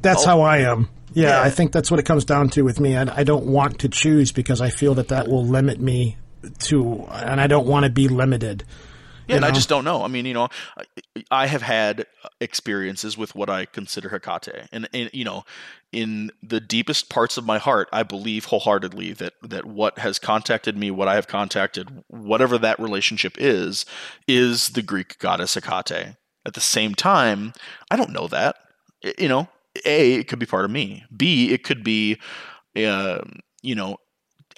that's 0.02 0.24
how 0.24 0.42
I 0.42 0.58
am. 0.58 0.88
Yeah, 1.12 1.28
yeah, 1.28 1.42
I 1.42 1.50
think 1.50 1.72
that's 1.72 1.90
what 1.90 1.98
it 1.98 2.04
comes 2.04 2.24
down 2.24 2.50
to 2.50 2.62
with 2.62 2.78
me. 2.78 2.96
I, 2.96 3.20
I 3.20 3.24
don't 3.24 3.46
want 3.46 3.80
to 3.80 3.88
choose 3.88 4.32
because 4.32 4.60
I 4.60 4.70
feel 4.70 4.94
that 4.94 5.08
that 5.08 5.28
will 5.28 5.44
limit 5.44 5.80
me 5.80 6.16
to, 6.60 7.04
and 7.10 7.40
I 7.40 7.46
don't 7.46 7.66
want 7.66 7.84
to 7.84 7.90
be 7.90 8.08
limited. 8.08 8.64
Yeah, 9.28 9.36
and 9.36 9.42
know? 9.42 9.48
I 9.48 9.50
just 9.50 9.68
don't 9.68 9.84
know. 9.84 10.02
I 10.02 10.08
mean, 10.08 10.24
you 10.26 10.34
know, 10.34 10.48
I 11.30 11.46
have 11.46 11.62
had 11.62 12.06
experiences 12.40 13.18
with 13.18 13.34
what 13.34 13.50
I 13.50 13.66
consider 13.66 14.08
Hecate, 14.10 14.68
and, 14.72 14.88
and 14.92 15.10
you 15.12 15.24
know, 15.24 15.44
in 15.92 16.30
the 16.42 16.60
deepest 16.60 17.08
parts 17.08 17.36
of 17.36 17.44
my 17.44 17.58
heart, 17.58 17.88
I 17.92 18.02
believe 18.02 18.46
wholeheartedly 18.46 19.14
that 19.14 19.34
that 19.42 19.64
what 19.64 19.98
has 19.98 20.18
contacted 20.18 20.76
me, 20.76 20.90
what 20.90 21.08
I 21.08 21.14
have 21.16 21.26
contacted, 21.26 22.04
whatever 22.08 22.58
that 22.58 22.78
relationship 22.78 23.36
is, 23.38 23.84
is 24.28 24.68
the 24.70 24.82
Greek 24.82 25.18
goddess 25.18 25.54
Hecate. 25.54 26.16
At 26.44 26.54
the 26.54 26.60
same 26.60 26.94
time, 26.94 27.52
I 27.90 27.96
don't 27.96 28.12
know 28.12 28.28
that. 28.28 28.56
You 29.18 29.28
know, 29.28 29.48
a 29.84 30.14
it 30.14 30.28
could 30.28 30.38
be 30.38 30.46
part 30.46 30.64
of 30.64 30.70
me 30.70 31.04
b 31.14 31.52
it 31.52 31.64
could 31.64 31.84
be 31.84 32.18
uh, 32.76 33.20
you 33.62 33.74
know 33.74 33.98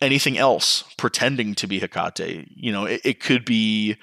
anything 0.01 0.39
else 0.39 0.85
pretending 0.97 1.55
to 1.55 1.67
be 1.67 1.81
Hecate 1.81 2.47
you 2.55 2.71
know 2.71 2.85
it, 2.85 3.01
it 3.05 3.21
could 3.21 3.45
be 3.45 3.97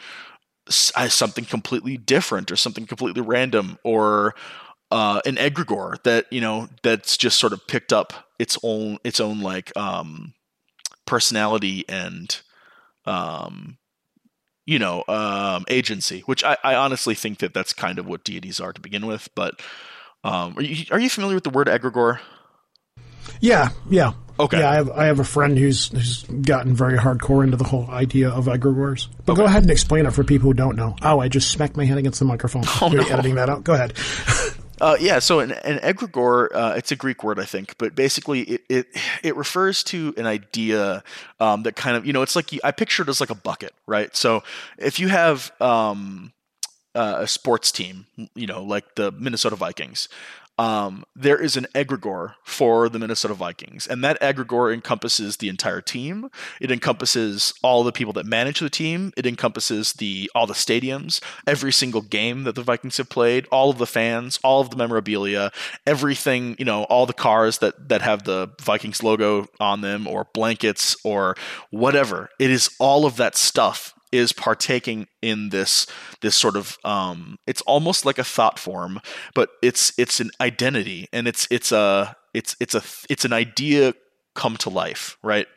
something 0.69 1.45
completely 1.45 1.97
different 1.97 2.51
or 2.51 2.55
something 2.55 2.85
completely 2.85 3.21
random 3.21 3.77
or 3.83 4.35
uh, 4.91 5.21
an 5.25 5.35
egregore 5.35 6.01
that 6.03 6.25
you 6.31 6.41
know 6.41 6.67
that's 6.83 7.17
just 7.17 7.39
sort 7.39 7.53
of 7.53 7.67
picked 7.67 7.93
up 7.93 8.13
its 8.39 8.57
own 8.63 8.97
its 9.03 9.19
own 9.19 9.41
like 9.41 9.75
um, 9.77 10.33
personality 11.05 11.85
and 11.87 12.41
um, 13.05 13.77
you 14.65 14.79
know 14.79 15.03
um, 15.07 15.65
agency 15.69 16.21
which 16.21 16.43
I, 16.43 16.57
I 16.63 16.75
honestly 16.75 17.15
think 17.15 17.39
that 17.39 17.53
that's 17.53 17.73
kind 17.73 17.99
of 17.99 18.05
what 18.07 18.23
deities 18.23 18.59
are 18.59 18.73
to 18.73 18.81
begin 18.81 19.05
with 19.05 19.29
but 19.35 19.61
um, 20.25 20.57
are 20.57 20.63
you 20.63 20.85
are 20.89 20.99
you 20.99 21.09
familiar 21.09 21.35
with 21.35 21.43
the 21.43 21.51
word 21.51 21.67
egregore? 21.67 22.19
Yeah, 23.39 23.69
yeah. 23.91 24.13
Okay. 24.39 24.59
Yeah, 24.59 24.69
I 24.69 24.75
have, 24.75 24.91
I 24.91 25.05
have 25.05 25.19
a 25.19 25.23
friend 25.23 25.57
who's 25.57 25.87
who's 25.87 26.23
gotten 26.23 26.75
very 26.75 26.97
hardcore 26.97 27.43
into 27.43 27.57
the 27.57 27.63
whole 27.63 27.89
idea 27.89 28.29
of 28.29 28.45
egregores. 28.45 29.07
But 29.25 29.33
okay. 29.33 29.41
go 29.41 29.45
ahead 29.45 29.63
and 29.63 29.71
explain 29.71 30.05
it 30.05 30.11
for 30.11 30.23
people 30.23 30.49
who 30.49 30.53
don't 30.53 30.75
know. 30.75 30.95
Oh, 31.01 31.19
I 31.19 31.29
just 31.29 31.51
smacked 31.51 31.77
my 31.77 31.85
head 31.85 31.97
against 31.97 32.19
the 32.19 32.25
microphone. 32.25 32.63
Oh, 32.81 32.89
no. 32.89 33.01
editing 33.03 33.35
that 33.35 33.49
out. 33.49 33.63
Go 33.63 33.73
ahead. 33.73 33.93
Uh, 34.81 34.97
yeah, 34.99 35.19
so 35.19 35.39
an, 35.39 35.51
an 35.51 35.79
egregore, 35.79 36.49
uh, 36.53 36.73
it's 36.75 36.91
a 36.91 36.95
Greek 36.95 37.23
word, 37.23 37.39
I 37.39 37.45
think, 37.45 37.77
but 37.77 37.95
basically 37.95 38.41
it 38.41 38.61
it, 38.67 38.87
it 39.23 39.35
refers 39.35 39.83
to 39.85 40.13
an 40.17 40.25
idea 40.25 41.03
um, 41.39 41.63
that 41.63 41.75
kind 41.75 41.95
of, 41.95 42.05
you 42.05 42.11
know, 42.11 42.21
it's 42.21 42.35
like 42.35 42.49
I 42.63 42.71
picture 42.71 43.03
it 43.03 43.09
as 43.09 43.21
like 43.21 43.29
a 43.29 43.35
bucket, 43.35 43.73
right? 43.87 44.13
So 44.15 44.43
if 44.77 44.99
you 44.99 45.07
have 45.07 45.51
um, 45.61 46.33
uh, 46.93 47.19
a 47.19 47.27
sports 47.27 47.71
team, 47.71 48.05
you 48.35 48.47
know, 48.47 48.63
like 48.63 48.95
the 48.95 49.11
Minnesota 49.11 49.55
Vikings, 49.55 50.09
um, 50.57 51.03
there 51.15 51.41
is 51.41 51.57
an 51.57 51.67
egregore 51.75 52.35
for 52.43 52.87
the 52.87 52.99
Minnesota 52.99 53.33
Vikings, 53.33 53.87
and 53.87 54.03
that 54.03 54.19
egregore 54.21 54.73
encompasses 54.73 55.37
the 55.37 55.49
entire 55.49 55.81
team. 55.81 56.29
It 56.61 56.71
encompasses 56.71 57.53
all 57.61 57.83
the 57.83 57.91
people 57.91 58.13
that 58.13 58.25
manage 58.25 58.59
the 58.59 58.69
team. 58.69 59.11
It 59.17 59.25
encompasses 59.25 59.93
the 59.93 60.31
all 60.33 60.47
the 60.47 60.53
stadiums, 60.53 61.21
every 61.45 61.73
single 61.73 62.01
game 62.01 62.43
that 62.43 62.55
the 62.55 62.63
Vikings 62.63 62.97
have 62.97 63.09
played, 63.09 63.47
all 63.51 63.69
of 63.69 63.77
the 63.77 63.87
fans, 63.87 64.39
all 64.43 64.61
of 64.61 64.69
the 64.69 64.77
memorabilia, 64.77 65.51
everything. 65.85 66.55
You 66.57 66.65
know, 66.65 66.83
all 66.85 67.05
the 67.05 67.13
cars 67.13 67.57
that 67.59 67.89
that 67.89 68.01
have 68.01 68.23
the 68.23 68.49
Vikings 68.61 69.03
logo 69.03 69.47
on 69.59 69.81
them, 69.81 70.07
or 70.07 70.27
blankets, 70.33 70.95
or 71.03 71.35
whatever. 71.69 72.29
It 72.39 72.49
is 72.49 72.69
all 72.79 73.05
of 73.05 73.17
that 73.17 73.35
stuff 73.35 73.94
is 74.11 74.31
partaking 74.31 75.07
in 75.21 75.49
this 75.49 75.87
this 76.21 76.35
sort 76.35 76.55
of 76.55 76.77
um, 76.83 77.37
it's 77.47 77.61
almost 77.61 78.05
like 78.05 78.17
a 78.17 78.23
thought 78.23 78.59
form, 78.59 78.99
but 79.33 79.49
it's 79.61 79.93
it's 79.97 80.19
an 80.19 80.31
identity 80.39 81.07
and 81.11 81.27
it's 81.27 81.47
it's 81.51 81.71
a 81.71 82.15
it's 82.33 82.55
it's 82.59 82.75
a 82.75 82.83
it's 83.09 83.25
an 83.25 83.33
idea 83.33 83.93
come 84.35 84.57
to 84.57 84.69
life, 84.69 85.17
right? 85.23 85.47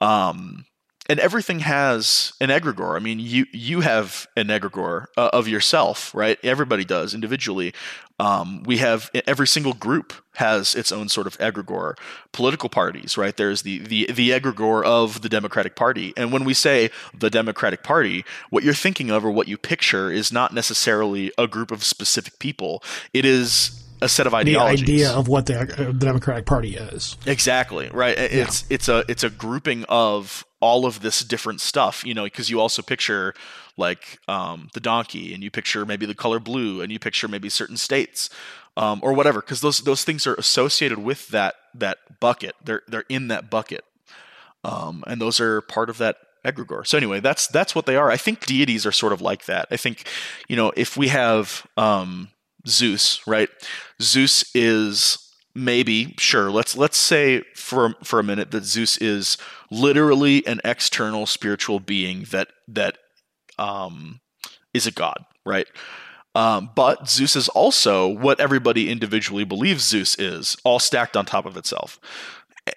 Um, 0.00 0.64
and 1.10 1.18
everything 1.18 1.58
has 1.58 2.32
an 2.40 2.50
egregore. 2.50 2.94
I 2.94 3.00
mean, 3.00 3.18
you 3.18 3.44
you 3.50 3.80
have 3.80 4.28
an 4.36 4.46
egregore 4.46 5.06
uh, 5.16 5.30
of 5.32 5.48
yourself, 5.48 6.14
right? 6.14 6.38
Everybody 6.44 6.84
does 6.84 7.14
individually. 7.14 7.74
Um, 8.20 8.62
we 8.62 8.76
have 8.76 9.10
every 9.26 9.48
single 9.48 9.72
group 9.72 10.12
has 10.34 10.76
its 10.76 10.92
own 10.92 11.08
sort 11.08 11.26
of 11.26 11.36
egregore. 11.38 11.98
Political 12.30 12.68
parties, 12.68 13.18
right? 13.18 13.36
There's 13.36 13.62
the 13.62 13.78
the 13.78 14.06
the 14.12 14.30
egregore 14.30 14.84
of 14.84 15.22
the 15.22 15.28
Democratic 15.28 15.74
Party, 15.74 16.14
and 16.16 16.32
when 16.32 16.44
we 16.44 16.54
say 16.54 16.90
the 17.12 17.28
Democratic 17.28 17.82
Party, 17.82 18.24
what 18.50 18.62
you're 18.62 18.72
thinking 18.72 19.10
of 19.10 19.24
or 19.24 19.32
what 19.32 19.48
you 19.48 19.58
picture 19.58 20.12
is 20.12 20.32
not 20.32 20.54
necessarily 20.54 21.32
a 21.36 21.48
group 21.48 21.72
of 21.72 21.82
specific 21.82 22.38
people. 22.38 22.84
It 23.12 23.24
is 23.24 23.79
a 24.02 24.08
set 24.08 24.26
of 24.26 24.34
ideologies. 24.34 24.86
The 24.86 24.92
idea 24.92 25.10
of 25.10 25.28
what 25.28 25.46
the, 25.46 25.60
uh, 25.60 25.64
the 25.64 25.92
Democratic 25.92 26.46
Party 26.46 26.76
is. 26.76 27.16
Exactly 27.26 27.90
right. 27.92 28.18
It's 28.18 28.62
yeah. 28.62 28.74
it's 28.74 28.88
a 28.88 29.04
it's 29.08 29.24
a 29.24 29.30
grouping 29.30 29.84
of 29.88 30.44
all 30.60 30.86
of 30.86 31.00
this 31.00 31.20
different 31.20 31.60
stuff. 31.60 32.04
You 32.04 32.14
know, 32.14 32.24
because 32.24 32.50
you 32.50 32.60
also 32.60 32.82
picture 32.82 33.34
like 33.76 34.18
um, 34.28 34.68
the 34.74 34.80
donkey, 34.80 35.34
and 35.34 35.42
you 35.42 35.50
picture 35.50 35.84
maybe 35.86 36.06
the 36.06 36.14
color 36.14 36.38
blue, 36.38 36.80
and 36.80 36.92
you 36.92 36.98
picture 36.98 37.28
maybe 37.28 37.48
certain 37.48 37.76
states. 37.76 38.30
Um, 38.76 39.00
or 39.02 39.12
whatever, 39.12 39.40
because 39.40 39.60
those 39.60 39.80
those 39.80 40.04
things 40.04 40.26
are 40.28 40.34
associated 40.36 40.98
with 40.98 41.28
that 41.28 41.56
that 41.74 41.98
bucket. 42.20 42.54
They're 42.64 42.82
they're 42.86 43.04
in 43.08 43.26
that 43.28 43.50
bucket, 43.50 43.84
um, 44.62 45.02
and 45.08 45.20
those 45.20 45.40
are 45.40 45.60
part 45.60 45.90
of 45.90 45.98
that 45.98 46.16
egregore. 46.44 46.86
So 46.86 46.96
anyway, 46.96 47.20
that's 47.20 47.46
that's 47.48 47.74
what 47.74 47.86
they 47.86 47.96
are. 47.96 48.10
I 48.10 48.16
think 48.16 48.46
deities 48.46 48.86
are 48.86 48.92
sort 48.92 49.12
of 49.12 49.20
like 49.20 49.46
that. 49.46 49.66
I 49.70 49.76
think, 49.76 50.06
you 50.48 50.56
know, 50.56 50.72
if 50.76 50.96
we 50.96 51.08
have 51.08 51.66
um, 51.76 52.28
Zeus, 52.66 53.26
right? 53.26 53.48
Zeus 54.00 54.44
is 54.54 55.30
maybe 55.54 56.14
sure. 56.18 56.50
Let's 56.50 56.76
let's 56.76 56.98
say 56.98 57.42
for 57.54 57.94
for 58.04 58.18
a 58.18 58.24
minute 58.24 58.50
that 58.50 58.64
Zeus 58.64 58.96
is 58.98 59.36
literally 59.70 60.46
an 60.46 60.60
external 60.64 61.26
spiritual 61.26 61.80
being 61.80 62.24
that 62.30 62.48
that 62.68 62.98
um, 63.58 64.20
is 64.74 64.86
a 64.86 64.92
god, 64.92 65.24
right? 65.44 65.66
Um, 66.34 66.70
but 66.76 67.08
Zeus 67.08 67.34
is 67.34 67.48
also 67.48 68.06
what 68.06 68.38
everybody 68.38 68.88
individually 68.88 69.44
believes 69.44 69.82
Zeus 69.82 70.16
is, 70.16 70.56
all 70.62 70.78
stacked 70.78 71.16
on 71.16 71.26
top 71.26 71.44
of 71.44 71.56
itself 71.56 71.98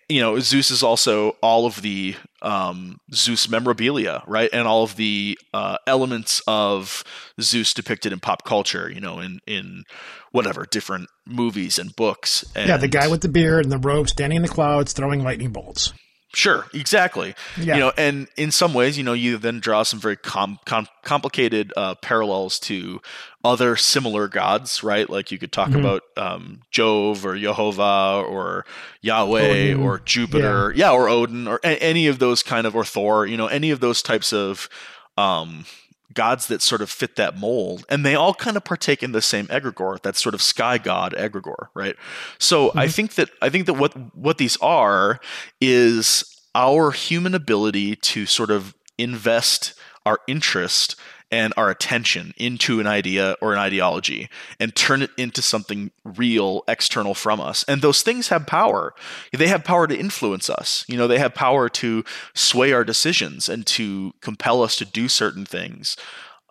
you 0.10 0.22
know, 0.22 0.40
Zeus 0.40 0.72
is 0.72 0.84
also 0.84 1.32
all 1.42 1.66
of 1.66 1.82
the 1.82 2.16
um, 2.42 3.00
Zeus 3.14 3.50
memorabilia, 3.50 4.24
right, 4.28 4.50
and 4.54 4.68
all 4.68 4.84
of 4.84 4.96
the 4.96 5.38
uh, 5.54 5.78
elements 5.88 6.42
of 6.48 7.04
Zeus 7.42 7.74
depicted 7.74 8.12
in 8.12 8.20
pop 8.20 8.44
culture. 8.44 8.92
You 8.92 9.02
know, 9.02 9.20
in 9.20 9.40
in 9.48 9.84
whatever 10.32 10.66
different 10.70 11.10
movies 11.26 11.78
and 11.78 11.96
books. 11.96 12.44
And 12.56 12.68
yeah, 12.68 12.78
the 12.78 12.88
guy 12.88 13.08
with 13.08 13.22
the 13.22 13.30
beard 13.30 13.66
and 13.66 13.72
the 13.72 13.78
robe, 13.78 14.10
standing 14.10 14.38
in 14.38 14.42
the 14.42 14.50
clouds, 14.50 14.94
throwing 14.94 15.24
lightning 15.24 15.52
bolts. 15.52 15.94
Sure, 16.36 16.66
exactly. 16.74 17.36
Yeah. 17.60 17.76
You 17.76 17.80
know, 17.80 17.92
and 17.96 18.28
in 18.36 18.50
some 18.50 18.74
ways, 18.74 18.98
you 18.98 19.04
know, 19.04 19.14
you 19.14 19.38
then 19.38 19.60
draw 19.60 19.84
some 19.84 20.00
very 20.00 20.16
com- 20.16 20.58
com- 20.66 20.88
complicated 21.04 21.72
uh, 21.78 21.94
parallels 21.96 22.58
to 22.62 23.02
other 23.44 23.76
similar 23.76 24.28
gods, 24.28 24.84
right? 24.84 25.08
Like 25.08 25.32
you 25.32 25.38
could 25.38 25.52
talk 25.52 25.70
mm-hmm. 25.70 25.82
about 25.82 26.04
um, 26.18 26.62
Jove 26.72 27.24
or 27.24 27.38
Jehovah 27.38 28.24
or 28.28 28.66
Yahweh 29.02 29.74
Odin. 29.74 29.84
or 29.84 30.00
Jupiter, 30.00 30.74
yeah. 30.76 30.88
yeah. 30.88 30.92
or 30.94 31.08
Odin 31.08 31.48
or 31.48 31.60
a- 31.64 31.82
any 31.84 32.08
of 32.08 32.18
those 32.18 32.42
kind 32.42 32.66
of 32.66 32.76
or 32.76 32.84
Thor. 32.84 33.28
You 33.28 33.38
know, 33.38 33.48
any 33.48 33.70
of 33.70 33.80
those 33.80 34.02
types 34.02 34.34
of 34.34 34.70
um, 35.18 35.66
gods 36.14 36.48
that 36.48 36.62
sort 36.62 36.82
of 36.82 36.90
fit 36.90 37.16
that 37.16 37.38
mold, 37.38 37.86
and 37.90 38.06
they 38.06 38.16
all 38.16 38.34
kind 38.34 38.58
of 38.58 38.64
partake 38.64 39.04
in 39.04 39.12
the 39.12 39.22
same 39.22 39.48
egregore, 39.48 40.02
that 40.02 40.16
sort 40.16 40.36
of 40.36 40.42
sky 40.42 40.78
god 40.78 41.14
egregore, 41.18 41.68
right? 41.74 41.96
So 42.40 42.70
mm-hmm. 42.70 42.80
I 42.80 42.88
think 42.88 43.16
that 43.16 43.30
I 43.42 43.50
think 43.50 43.66
that 43.66 43.74
what 43.76 43.94
what 44.16 44.38
these 44.38 44.58
are 44.58 45.20
is 45.62 46.24
our 46.56 46.92
human 46.92 47.34
ability 47.34 47.96
to 47.96 48.26
sort 48.26 48.52
of 48.52 48.76
invest 48.98 49.74
our 50.06 50.20
interest 50.28 50.96
and 51.34 51.52
our 51.58 51.72
attention 51.72 52.32
into 52.38 52.80
an 52.80 52.86
idea 52.86 53.36
or 53.42 53.54
an 53.54 53.58
ideology 53.60 54.30
and 54.60 54.76
turn 54.76 55.02
it 55.02 55.10
into 55.18 55.42
something 55.42 55.90
real 56.04 56.64
external 56.68 57.16
from 57.16 57.42
us. 57.42 57.66
And 57.68 57.82
those 57.82 58.04
things 58.04 58.28
have 58.28 58.46
power. 58.46 58.94
They 59.36 59.48
have 59.48 59.64
power 59.64 59.88
to 59.88 59.98
influence 59.98 60.48
us. 60.48 60.86
You 60.88 60.96
know, 60.96 61.08
they 61.08 61.18
have 61.18 61.34
power 61.34 61.70
to 61.70 62.04
sway 62.36 62.72
our 62.72 62.84
decisions 62.84 63.50
and 63.50 63.66
to 63.66 64.14
compel 64.22 64.62
us 64.62 64.76
to 64.76 64.86
do 64.86 65.08
certain 65.08 65.44
things. 65.44 65.98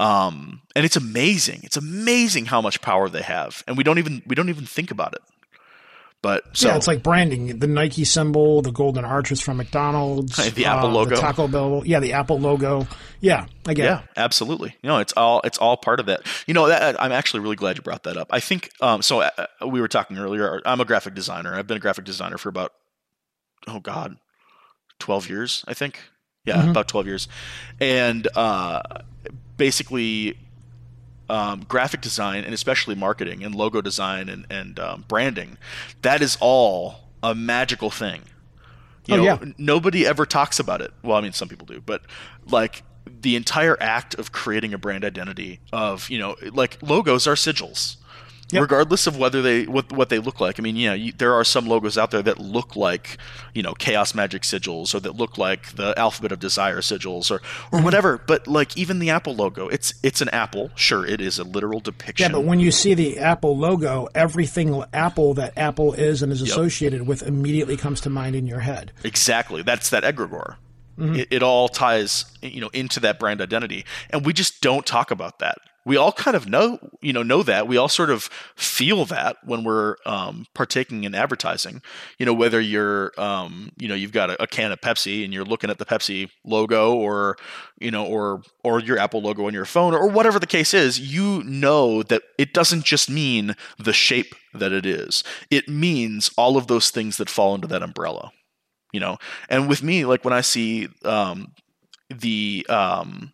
Um, 0.00 0.62
and 0.74 0.84
it's 0.84 0.96
amazing. 0.96 1.60
It's 1.62 1.76
amazing 1.76 2.46
how 2.46 2.60
much 2.60 2.80
power 2.80 3.08
they 3.08 3.22
have, 3.22 3.62
and 3.68 3.76
we 3.76 3.84
don't 3.84 3.98
even 3.98 4.20
we 4.26 4.34
don't 4.34 4.48
even 4.48 4.66
think 4.66 4.90
about 4.90 5.14
it. 5.14 5.22
But 6.22 6.56
so 6.56 6.68
yeah, 6.68 6.76
it's 6.76 6.86
like 6.86 7.02
branding. 7.02 7.58
The 7.58 7.66
Nike 7.66 8.04
symbol, 8.04 8.62
the 8.62 8.70
golden 8.70 9.04
arches 9.04 9.40
from 9.40 9.56
McDonald's, 9.56 10.36
the 10.54 10.66
Apple 10.66 10.90
uh, 10.90 10.92
logo, 10.92 11.16
the 11.16 11.20
Taco 11.20 11.48
Bell. 11.48 11.82
Yeah, 11.84 11.98
the 11.98 12.12
Apple 12.12 12.38
logo. 12.38 12.86
Yeah, 13.20 13.46
I 13.66 13.74
get 13.74 13.84
yeah, 13.84 13.98
it. 14.02 14.08
absolutely. 14.16 14.76
You 14.82 14.88
know, 14.88 14.98
it's 14.98 15.12
all 15.14 15.40
it's 15.42 15.58
all 15.58 15.76
part 15.76 15.98
of 15.98 16.06
that. 16.06 16.22
You 16.46 16.54
know, 16.54 16.68
that, 16.68 17.00
I'm 17.02 17.10
actually 17.10 17.40
really 17.40 17.56
glad 17.56 17.76
you 17.76 17.82
brought 17.82 18.04
that 18.04 18.16
up. 18.16 18.28
I 18.30 18.38
think 18.38 18.70
um, 18.80 19.02
so. 19.02 19.22
Uh, 19.22 19.30
we 19.66 19.80
were 19.80 19.88
talking 19.88 20.16
earlier. 20.16 20.62
I'm 20.64 20.80
a 20.80 20.84
graphic 20.84 21.14
designer. 21.14 21.54
I've 21.56 21.66
been 21.66 21.76
a 21.76 21.80
graphic 21.80 22.04
designer 22.04 22.38
for 22.38 22.48
about 22.48 22.72
oh 23.66 23.80
god, 23.80 24.16
twelve 25.00 25.28
years. 25.28 25.64
I 25.66 25.74
think. 25.74 25.98
Yeah, 26.44 26.58
mm-hmm. 26.58 26.70
about 26.70 26.86
twelve 26.86 27.06
years, 27.06 27.26
and 27.80 28.28
uh, 28.36 28.82
basically 29.56 30.38
um, 31.32 31.64
graphic 31.66 32.02
design 32.02 32.44
and 32.44 32.52
especially 32.52 32.94
marketing 32.94 33.42
and 33.42 33.54
logo 33.54 33.80
design 33.80 34.28
and, 34.28 34.46
and 34.50 34.78
um, 34.78 35.04
branding, 35.08 35.56
that 36.02 36.20
is 36.20 36.36
all 36.40 37.08
a 37.22 37.34
magical 37.34 37.90
thing. 37.90 38.20
You 39.06 39.14
oh, 39.14 39.16
know, 39.16 39.24
yeah. 39.24 39.44
nobody 39.56 40.06
ever 40.06 40.26
talks 40.26 40.60
about 40.60 40.82
it. 40.82 40.92
Well, 41.02 41.16
I 41.16 41.22
mean, 41.22 41.32
some 41.32 41.48
people 41.48 41.66
do, 41.66 41.80
but 41.80 42.02
like 42.46 42.82
the 43.06 43.34
entire 43.34 43.76
act 43.80 44.14
of 44.14 44.30
creating 44.30 44.74
a 44.74 44.78
brand 44.78 45.04
identity 45.04 45.60
of, 45.72 46.08
you 46.10 46.18
know, 46.18 46.36
like 46.52 46.76
logos 46.82 47.26
are 47.26 47.34
sigils 47.34 47.96
yep. 48.52 48.62
regardless 48.62 49.06
of 49.06 49.16
whether 49.16 49.42
they 49.42 49.64
what 49.64 49.90
what 49.92 50.08
they 50.08 50.18
look 50.18 50.40
like. 50.40 50.58
I 50.58 50.62
mean, 50.62 50.76
yeah, 50.76 50.94
you, 50.94 51.12
there 51.12 51.34
are 51.34 51.44
some 51.44 51.66
logos 51.66 51.98
out 51.98 52.10
there 52.10 52.22
that 52.22 52.38
look 52.38 52.76
like 52.76 53.18
you 53.54 53.62
know 53.62 53.74
Chaos 53.74 54.14
Magic 54.14 54.42
sigils 54.42 54.94
or 54.94 55.00
that 55.00 55.16
look 55.16 55.38
like 55.38 55.74
the 55.76 55.98
Alphabet 55.98 56.32
of 56.32 56.38
Desire 56.38 56.80
sigils 56.80 57.30
or 57.30 57.36
or 57.36 57.38
mm-hmm. 57.38 57.84
whatever. 57.84 58.18
But 58.26 58.46
like 58.46 58.76
even 58.76 58.98
the 58.98 59.10
Apple 59.10 59.34
logo, 59.34 59.68
it's 59.68 59.94
it's 60.02 60.20
an 60.20 60.28
apple. 60.30 60.70
Sure, 60.74 61.04
it 61.06 61.20
is 61.20 61.38
a 61.38 61.44
literal 61.44 61.80
depiction. 61.80 62.30
Yeah, 62.30 62.36
but 62.36 62.44
when 62.44 62.60
you 62.60 62.70
see 62.70 62.94
the 62.94 63.18
Apple 63.18 63.56
logo, 63.56 64.08
everything 64.14 64.82
Apple 64.92 65.34
that 65.34 65.56
Apple 65.56 65.92
is 65.94 66.22
and 66.22 66.32
is 66.32 66.42
associated 66.42 67.06
with 67.06 67.22
immediately 67.22 67.76
comes 67.76 68.00
to 68.02 68.10
mind 68.10 68.36
in 68.36 68.46
your 68.46 68.60
head. 68.60 68.92
Exactly. 69.04 69.62
That's 69.62 69.90
that 69.90 70.04
egregore. 70.04 70.56
Mm-hmm. 70.98 71.16
It, 71.16 71.28
it, 71.30 71.42
all 71.42 71.68
ties, 71.68 72.26
you 72.42 72.60
know, 72.60 72.68
into 72.74 73.00
that 73.00 73.18
brand 73.18 73.40
identity, 73.40 73.86
and 74.10 74.26
we 74.26 74.34
just 74.34 74.60
don't 74.60 74.84
talk 74.84 75.10
about 75.10 75.38
that. 75.38 75.56
We 75.84 75.96
all 75.96 76.12
kind 76.12 76.36
of 76.36 76.46
know 76.46 76.78
you 77.00 77.12
know 77.12 77.22
know 77.22 77.42
that. 77.42 77.66
We 77.66 77.76
all 77.76 77.88
sort 77.88 78.10
of 78.10 78.24
feel 78.54 79.04
that 79.06 79.38
when 79.42 79.64
we're 79.64 79.96
um, 80.06 80.46
partaking 80.54 81.04
in 81.04 81.14
advertising. 81.14 81.82
You 82.18 82.26
know 82.26 82.34
whether 82.34 82.60
you're 82.60 83.12
um, 83.18 83.72
you 83.78 83.88
know 83.88 83.94
you've 83.94 84.12
got 84.12 84.30
a, 84.30 84.42
a, 84.42 84.46
can 84.46 84.70
of 84.70 84.80
pepsi 84.80 85.24
and 85.24 85.32
you're 85.32 85.44
looking 85.44 85.70
at 85.70 85.78
the 85.78 85.86
pepsi 85.86 86.30
logo 86.44 86.94
or 86.94 87.36
you 87.80 87.90
know 87.90 88.06
or 88.06 88.42
or 88.62 88.78
your 88.78 88.98
apple 88.98 89.22
logo 89.22 89.46
on 89.46 89.54
your 89.54 89.64
phone 89.64 89.94
or 89.94 90.08
whatever 90.08 90.38
the 90.38 90.46
case 90.46 90.74
is 90.74 91.00
you 91.00 91.42
know 91.44 92.02
that 92.04 92.22
it 92.38 92.52
doesn't 92.52 92.84
just 92.84 93.10
mean 93.10 93.56
the 93.78 93.94
shape 93.94 94.34
that 94.54 94.72
it 94.72 94.86
is. 94.86 95.24
It 95.50 95.68
means 95.68 96.30
all 96.36 96.56
of 96.56 96.66
those 96.66 96.90
things 96.90 97.16
that 97.16 97.30
fall 97.30 97.54
into 97.54 97.66
that 97.68 97.82
umbrella 97.82 98.30
you 98.92 99.00
know 99.00 99.18
and 99.48 99.68
with 99.68 99.82
me 99.82 100.04
like 100.04 100.24
when 100.24 100.34
i 100.34 100.40
see 100.40 100.88
um, 101.04 101.52
the 102.10 102.66
um, 102.68 103.32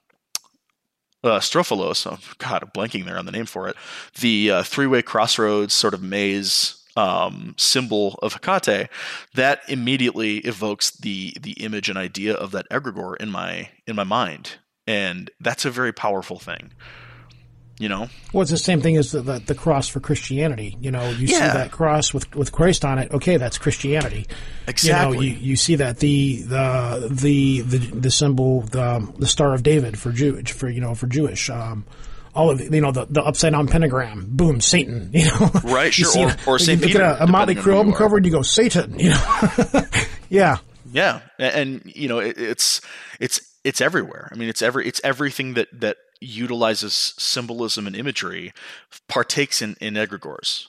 uh, 1.25 1.41
Strophalos. 1.41 2.07
Oh, 2.07 2.19
God, 2.39 2.63
I'm 2.63 2.71
blanking 2.71 3.05
there 3.05 3.19
on 3.19 3.27
the 3.27 3.33
name 3.33 3.47
for 3.47 3.69
it. 3.69 3.77
The 4.21 4.51
uh, 4.53 4.63
three-way 4.63 5.03
crossroads 5.03 5.75
sort 5.75 5.95
of 5.95 6.03
maze 6.03 6.79
um, 6.97 7.55
symbol 7.57 8.19
of 8.23 8.35
Hecate, 8.35 8.89
that 9.35 9.61
immediately 9.69 10.39
evokes 10.39 10.91
the 10.91 11.37
the 11.41 11.53
image 11.53 11.89
and 11.89 11.97
idea 11.97 12.35
of 12.35 12.51
that 12.51 12.69
egregore 12.71 13.17
in 13.19 13.31
my 13.31 13.71
in 13.87 13.95
my 13.95 14.05
mind, 14.05 14.57
and 14.87 15.31
that's 15.39 15.65
a 15.65 15.71
very 15.71 15.93
powerful 15.93 16.39
thing 16.39 16.73
you 17.79 17.89
know 17.89 18.09
well 18.33 18.43
it's 18.43 18.51
the 18.51 18.57
same 18.57 18.81
thing 18.81 18.97
as 18.97 19.13
the, 19.13 19.21
the, 19.21 19.39
the 19.39 19.55
cross 19.55 19.89
for 19.89 20.01
christianity 20.01 20.77
you 20.81 20.91
know 20.91 21.09
you 21.11 21.27
yeah. 21.27 21.37
see 21.37 21.59
that 21.59 21.71
cross 21.71 22.13
with 22.13 22.35
with 22.35 22.53
christ 22.53 22.85
on 22.85 22.99
it 22.99 23.13
okay 23.13 23.37
that's 23.37 23.59
christianity 23.59 24.27
exactly 24.67 25.27
you 25.27 25.33
know 25.33 25.39
you, 25.39 25.47
you 25.51 25.57
see 25.57 25.77
that 25.77 25.99
the 25.99 26.43
the 26.43 27.09
the 27.11 27.61
the, 27.61 27.79
the 27.79 28.11
symbol 28.11 28.63
the, 28.63 29.13
the 29.19 29.27
star 29.27 29.55
of 29.55 29.63
david 29.63 29.99
for 29.99 30.11
jewish 30.13 30.53
for 30.53 30.69
you 30.69 30.81
know 30.81 30.95
for 30.95 31.07
jewish 31.07 31.49
um, 31.51 31.85
all 32.35 32.51
of 32.51 32.61
you 32.61 32.81
know 32.81 32.93
the, 32.93 33.07
the 33.07 33.23
upside 33.23 33.53
down 33.53 33.67
pentagram, 33.67 34.27
boom, 34.29 34.61
Satan. 34.61 35.11
You 35.19 35.25
know, 35.27 35.51
right? 35.65 35.93
Sure. 35.93 36.29
or, 36.29 36.55
or 36.55 36.59
Saint 36.59 36.81
Peter. 36.81 37.03
a, 37.03 37.25
a 37.25 37.27
Motley 37.27 37.57
Crue 37.57 37.75
album 37.75 37.93
cover, 37.93 38.19
and 38.19 38.27
you 38.27 38.31
go 38.31 38.43
Satan. 38.43 38.99
You 38.99 39.11
know, 39.11 39.83
yeah, 40.29 40.59
yeah, 40.93 41.21
and, 41.39 41.55
and 41.55 41.97
you 41.97 42.09
know 42.09 42.21
it, 42.21 42.39
it's 42.39 42.81
it's 43.19 43.41
it's 43.65 43.81
everywhere. 43.81 44.29
I 44.31 44.37
mean, 44.37 44.49
it's 44.49 44.63
every 44.63 44.87
it's 44.87 45.01
everything 45.03 45.55
that 45.55 45.69
that 45.81 45.97
utilizes 46.21 46.93
symbolism 47.19 47.87
and 47.87 47.97
imagery 47.97 48.53
partakes 49.09 49.63
in, 49.63 49.77
in 49.81 49.95
egregores. 49.95 50.67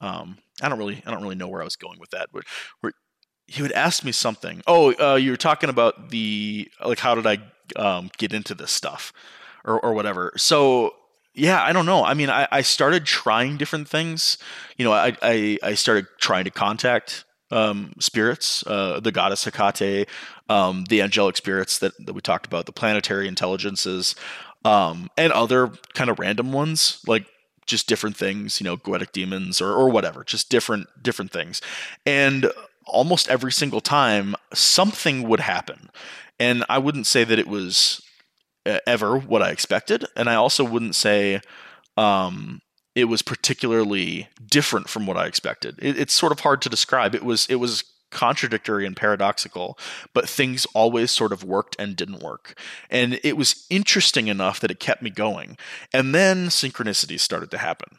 Um, 0.00 0.38
I 0.60 0.68
don't 0.68 0.78
really 0.78 1.02
I 1.06 1.10
don't 1.10 1.22
really 1.22 1.34
know 1.34 1.48
where 1.48 1.60
I 1.60 1.64
was 1.64 1.76
going 1.76 1.98
with 1.98 2.10
that, 2.10 2.28
but 2.32 2.44
he 3.46 3.62
would 3.62 3.72
ask 3.72 4.04
me 4.04 4.12
something. 4.12 4.62
Oh, 4.66 4.94
uh, 4.94 5.16
you 5.16 5.30
were 5.30 5.36
talking 5.36 5.70
about 5.70 6.10
the 6.10 6.70
like 6.84 6.98
how 6.98 7.14
did 7.14 7.26
I 7.26 7.38
um, 7.76 8.10
get 8.18 8.32
into 8.32 8.54
this 8.54 8.72
stuff 8.72 9.12
or 9.64 9.80
or 9.80 9.92
whatever. 9.94 10.32
So 10.36 10.94
yeah, 11.34 11.62
I 11.62 11.72
don't 11.72 11.86
know. 11.86 12.04
I 12.04 12.14
mean, 12.14 12.28
I, 12.28 12.46
I 12.50 12.62
started 12.62 13.06
trying 13.06 13.56
different 13.56 13.88
things. 13.88 14.36
You 14.76 14.84
know, 14.84 14.92
I, 14.92 15.16
I, 15.22 15.58
I 15.62 15.74
started 15.74 16.06
trying 16.18 16.44
to 16.44 16.50
contact 16.50 17.24
um, 17.50 17.94
spirits, 18.00 18.66
uh, 18.66 19.00
the 19.00 19.12
goddess 19.12 19.44
Hecate, 19.44 20.08
um, 20.48 20.84
the 20.86 21.00
angelic 21.00 21.36
spirits 21.36 21.78
that, 21.78 21.92
that 22.04 22.12
we 22.12 22.20
talked 22.20 22.46
about, 22.46 22.66
the 22.66 22.72
planetary 22.72 23.28
intelligences 23.28 24.14
um, 24.64 25.10
and 25.16 25.32
other 25.32 25.68
kind 25.94 26.10
of 26.10 26.18
random 26.18 26.52
ones 26.52 27.00
like 27.06 27.26
just 27.66 27.86
different 27.86 28.16
things, 28.16 28.60
you 28.60 28.64
know, 28.64 28.76
goetic 28.76 29.12
demons 29.12 29.60
or, 29.60 29.72
or 29.72 29.88
whatever, 29.88 30.24
just 30.24 30.50
different 30.50 30.86
different 31.02 31.30
things. 31.30 31.60
And 32.04 32.50
almost 32.86 33.28
every 33.28 33.52
single 33.52 33.80
time 33.80 34.34
something 34.52 35.28
would 35.28 35.40
happen. 35.40 35.90
And 36.40 36.64
I 36.68 36.78
wouldn't 36.78 37.06
say 37.06 37.24
that 37.24 37.38
it 37.38 37.46
was 37.46 38.02
ever 38.86 39.16
what 39.18 39.42
I 39.42 39.50
expected, 39.50 40.04
and 40.16 40.28
I 40.28 40.34
also 40.34 40.64
wouldn't 40.64 40.94
say 40.94 41.40
um, 41.96 42.60
it 42.94 43.04
was 43.04 43.22
particularly 43.22 44.28
different 44.46 44.88
from 44.88 45.06
what 45.06 45.16
I 45.16 45.26
expected. 45.26 45.78
It, 45.80 45.98
it's 45.98 46.12
sort 46.12 46.32
of 46.32 46.40
hard 46.40 46.62
to 46.62 46.68
describe. 46.68 47.14
It 47.14 47.24
was 47.24 47.46
it 47.46 47.56
was 47.56 47.84
contradictory 48.12 48.86
and 48.86 48.96
paradoxical, 48.96 49.76
but 50.14 50.28
things 50.28 50.66
always 50.74 51.10
sort 51.10 51.32
of 51.32 51.42
worked 51.42 51.74
and 51.78 51.96
didn't 51.96 52.22
work. 52.22 52.58
And 52.90 53.18
it 53.24 53.36
was 53.36 53.66
interesting 53.70 54.28
enough 54.28 54.60
that 54.60 54.70
it 54.70 54.78
kept 54.78 55.02
me 55.02 55.10
going. 55.10 55.56
And 55.92 56.14
then 56.14 56.46
synchronicities 56.46 57.20
started 57.20 57.50
to 57.50 57.58
happen. 57.58 57.98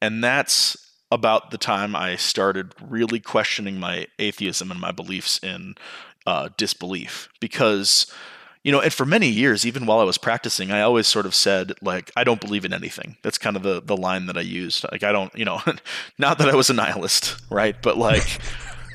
And 0.00 0.22
that's 0.22 0.76
about 1.10 1.50
the 1.50 1.58
time 1.58 1.96
I 1.96 2.16
started 2.16 2.74
really 2.80 3.18
questioning 3.18 3.80
my 3.80 4.06
atheism 4.18 4.70
and 4.70 4.78
my 4.78 4.92
beliefs 4.92 5.38
in 5.42 5.74
uh, 6.26 6.50
disbelief 6.56 7.28
because 7.40 8.12
you 8.64 8.72
know, 8.72 8.80
and 8.80 8.92
for 8.92 9.06
many 9.06 9.28
years, 9.28 9.64
even 9.64 9.86
while 9.86 10.00
I 10.00 10.04
was 10.04 10.18
practicing, 10.18 10.70
I 10.70 10.82
always 10.82 11.06
sort 11.06 11.26
of 11.26 11.34
said, 11.34 11.72
like, 11.80 12.10
I 12.16 12.24
don't 12.24 12.40
believe 12.40 12.64
in 12.64 12.72
anything. 12.72 13.16
That's 13.22 13.38
kind 13.38 13.56
of 13.56 13.62
the 13.62 13.80
the 13.80 13.96
line 13.96 14.26
that 14.26 14.36
I 14.36 14.42
used. 14.42 14.84
Like, 14.90 15.02
I 15.02 15.12
don't, 15.12 15.34
you 15.34 15.44
know, 15.44 15.62
not 16.18 16.38
that 16.38 16.48
I 16.48 16.54
was 16.54 16.68
a 16.68 16.74
nihilist, 16.74 17.40
right? 17.50 17.80
But 17.80 17.96
like, 17.96 18.40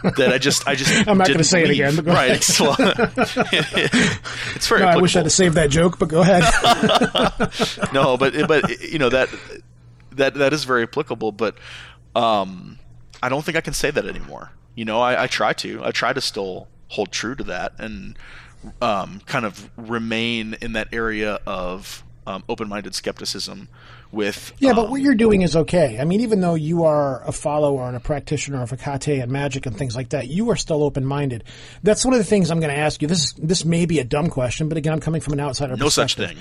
that 0.03 0.31
I 0.33 0.37
just 0.37 0.67
I 0.67 0.75
just 0.75 0.91
I'm 1.07 1.17
not 1.17 1.27
going 1.27 1.37
to 1.39 1.43
say 1.43 1.63
believe. 1.63 1.79
it 1.79 1.89
again. 1.89 2.05
But 2.05 2.13
right? 2.13 2.59
Well, 2.59 2.75
it's 4.55 4.67
very. 4.67 4.81
No, 4.81 4.87
I 4.87 4.97
wish 4.97 5.15
I'd 5.15 5.23
have 5.23 5.31
saved 5.31 5.55
that 5.55 5.69
joke, 5.69 5.97
but 5.97 6.09
go 6.09 6.21
ahead. 6.21 6.43
no, 7.93 8.17
but 8.17 8.33
but 8.47 8.81
you 8.81 8.99
know 8.99 9.09
that 9.09 9.29
that 10.11 10.35
that 10.35 10.53
is 10.53 10.65
very 10.65 10.83
applicable, 10.83 11.31
but 11.31 11.57
um, 12.15 12.79
I 13.21 13.29
don't 13.29 13.43
think 13.43 13.57
I 13.57 13.61
can 13.61 13.73
say 13.73 13.91
that 13.91 14.05
anymore. 14.05 14.51
You 14.75 14.85
know, 14.85 15.01
I, 15.01 15.23
I 15.23 15.27
try 15.27 15.53
to. 15.53 15.83
I 15.83 15.91
try 15.91 16.13
to 16.13 16.21
still 16.21 16.67
hold 16.89 17.11
true 17.11 17.35
to 17.35 17.43
that 17.45 17.73
and 17.79 18.17
um, 18.81 19.21
kind 19.25 19.45
of 19.45 19.69
remain 19.77 20.55
in 20.61 20.73
that 20.73 20.89
area 20.93 21.39
of 21.47 22.03
um, 22.27 22.43
open-minded 22.47 22.93
skepticism 22.95 23.67
with 24.13 24.53
yeah, 24.59 24.69
um, 24.69 24.75
but 24.75 24.89
what 24.89 25.01
you're 25.01 25.15
doing 25.15 25.41
is 25.41 25.55
okay. 25.55 25.99
I 25.99 26.05
mean, 26.05 26.21
even 26.21 26.39
though 26.39 26.53
you 26.55 26.83
are 26.83 27.23
a 27.23 27.31
follower 27.31 27.87
and 27.87 27.95
a 27.95 27.99
practitioner 27.99 28.61
of 28.61 28.69
Hecate 28.69 29.21
and 29.21 29.31
magic 29.31 29.65
and 29.65 29.75
things 29.75 29.95
like 29.95 30.09
that, 30.09 30.27
you 30.27 30.51
are 30.51 30.55
still 30.55 30.83
open-minded. 30.83 31.43
That's 31.81 32.05
one 32.05 32.13
of 32.13 32.19
the 32.19 32.25
things 32.25 32.51
I'm 32.51 32.59
going 32.59 32.73
to 32.73 32.79
ask 32.79 33.01
you. 33.01 33.07
This 33.07 33.33
this 33.33 33.65
may 33.65 33.85
be 33.85 33.99
a 33.99 34.03
dumb 34.03 34.29
question, 34.29 34.69
but 34.69 34.77
again, 34.77 34.93
I'm 34.93 34.99
coming 34.99 35.21
from 35.21 35.33
an 35.33 35.39
outsider. 35.39 35.75
No 35.75 35.89
such 35.89 36.15
thing. 36.15 36.37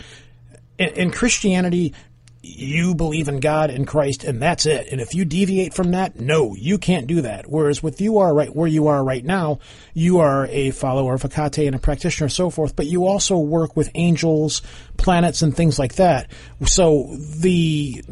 In, 0.79 0.89
in 0.89 1.11
Christianity, 1.11 1.95
you 2.43 2.95
believe 2.97 3.29
in 3.29 3.39
God 3.39 3.71
and 3.71 3.87
Christ 3.87 4.25
and 4.25 4.43
that's 4.43 4.67
it. 4.67 4.89
And 4.91 5.01
if 5.01 5.15
you 5.15 5.25
deviate 5.25 5.75
from 5.75 5.93
that, 5.93 6.19
no, 6.19 6.55
you 6.57 6.77
can't 6.77 7.07
do 7.07 7.23
that. 7.23 7.49
Whereas 7.49 7.83
with 7.83 8.01
you 8.01 8.19
are 8.19 8.35
right 8.35 8.55
where 8.55 8.67
you 8.67 8.89
are 8.89 9.03
right 9.03 9.25
now, 9.25 9.61
you 9.95 10.19
are 10.19 10.47
a 10.47 10.73
follower 10.73 11.15
of 11.15 11.23
Hecate 11.23 11.67
and 11.67 11.77
a 11.77 11.79
practitioner 11.79 12.27
and 12.27 12.33
so 12.33 12.51
forth, 12.51 12.75
but 12.75 12.87
you 12.87 13.07
also 13.07 13.39
work 13.39 13.77
with 13.77 13.91
angels, 13.95 14.61
planets 14.97 15.43
and 15.43 15.57
things 15.57 15.79
like 15.79 15.95
that. 15.97 16.31
So 16.67 17.15
the, 17.17 18.03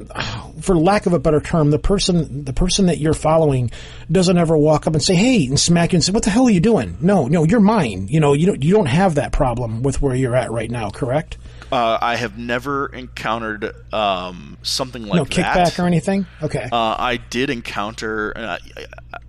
for 0.61 0.77
lack 0.77 1.07
of 1.07 1.12
a 1.12 1.19
better 1.19 1.40
term, 1.40 1.70
the 1.70 1.78
person, 1.81 2.44
the 2.44 2.52
person 2.52 2.86
that 2.86 2.98
you're 2.98 3.15
following 3.15 3.73
doesn't 4.11 4.39
ever 4.39 4.57
walk 4.57 4.86
up 4.86 4.94
and 4.94 5.02
say, 5.02 5.16
Hey, 5.16 5.47
and 5.47 5.59
smack 5.59 5.93
you 5.93 5.97
and 5.97 6.05
say, 6.05 6.12
what 6.12 6.23
the 6.23 6.31
hell 6.31 6.47
are 6.47 6.51
you 6.51 6.61
doing? 6.61 6.97
No, 7.01 7.27
no, 7.27 7.44
you're 7.44 7.61
mine. 7.61 8.07
You 8.09 8.20
know, 8.20 8.32
you 8.32 8.47
don't, 8.47 8.62
you 8.62 8.74
don't 8.74 8.86
have 8.86 9.16
that 9.16 9.32
problem 9.32 9.82
with 9.82 10.01
where 10.01 10.15
you're 10.15 10.36
at 10.36 10.52
right 10.52 10.70
now, 10.70 10.90
correct? 10.90 11.36
Uh, 11.73 11.98
I 12.01 12.16
have 12.16 12.36
never 12.36 12.86
encountered 12.86 13.73
um, 14.21 14.59
something 14.63 15.07
like 15.07 15.15
no 15.15 15.25
kickback 15.25 15.55
that. 15.55 15.79
or 15.79 15.87
anything. 15.87 16.27
Okay. 16.43 16.69
Uh, 16.71 16.97
I 16.99 17.17
did 17.17 17.51
encounter, 17.51 18.33
uh, 18.37 18.59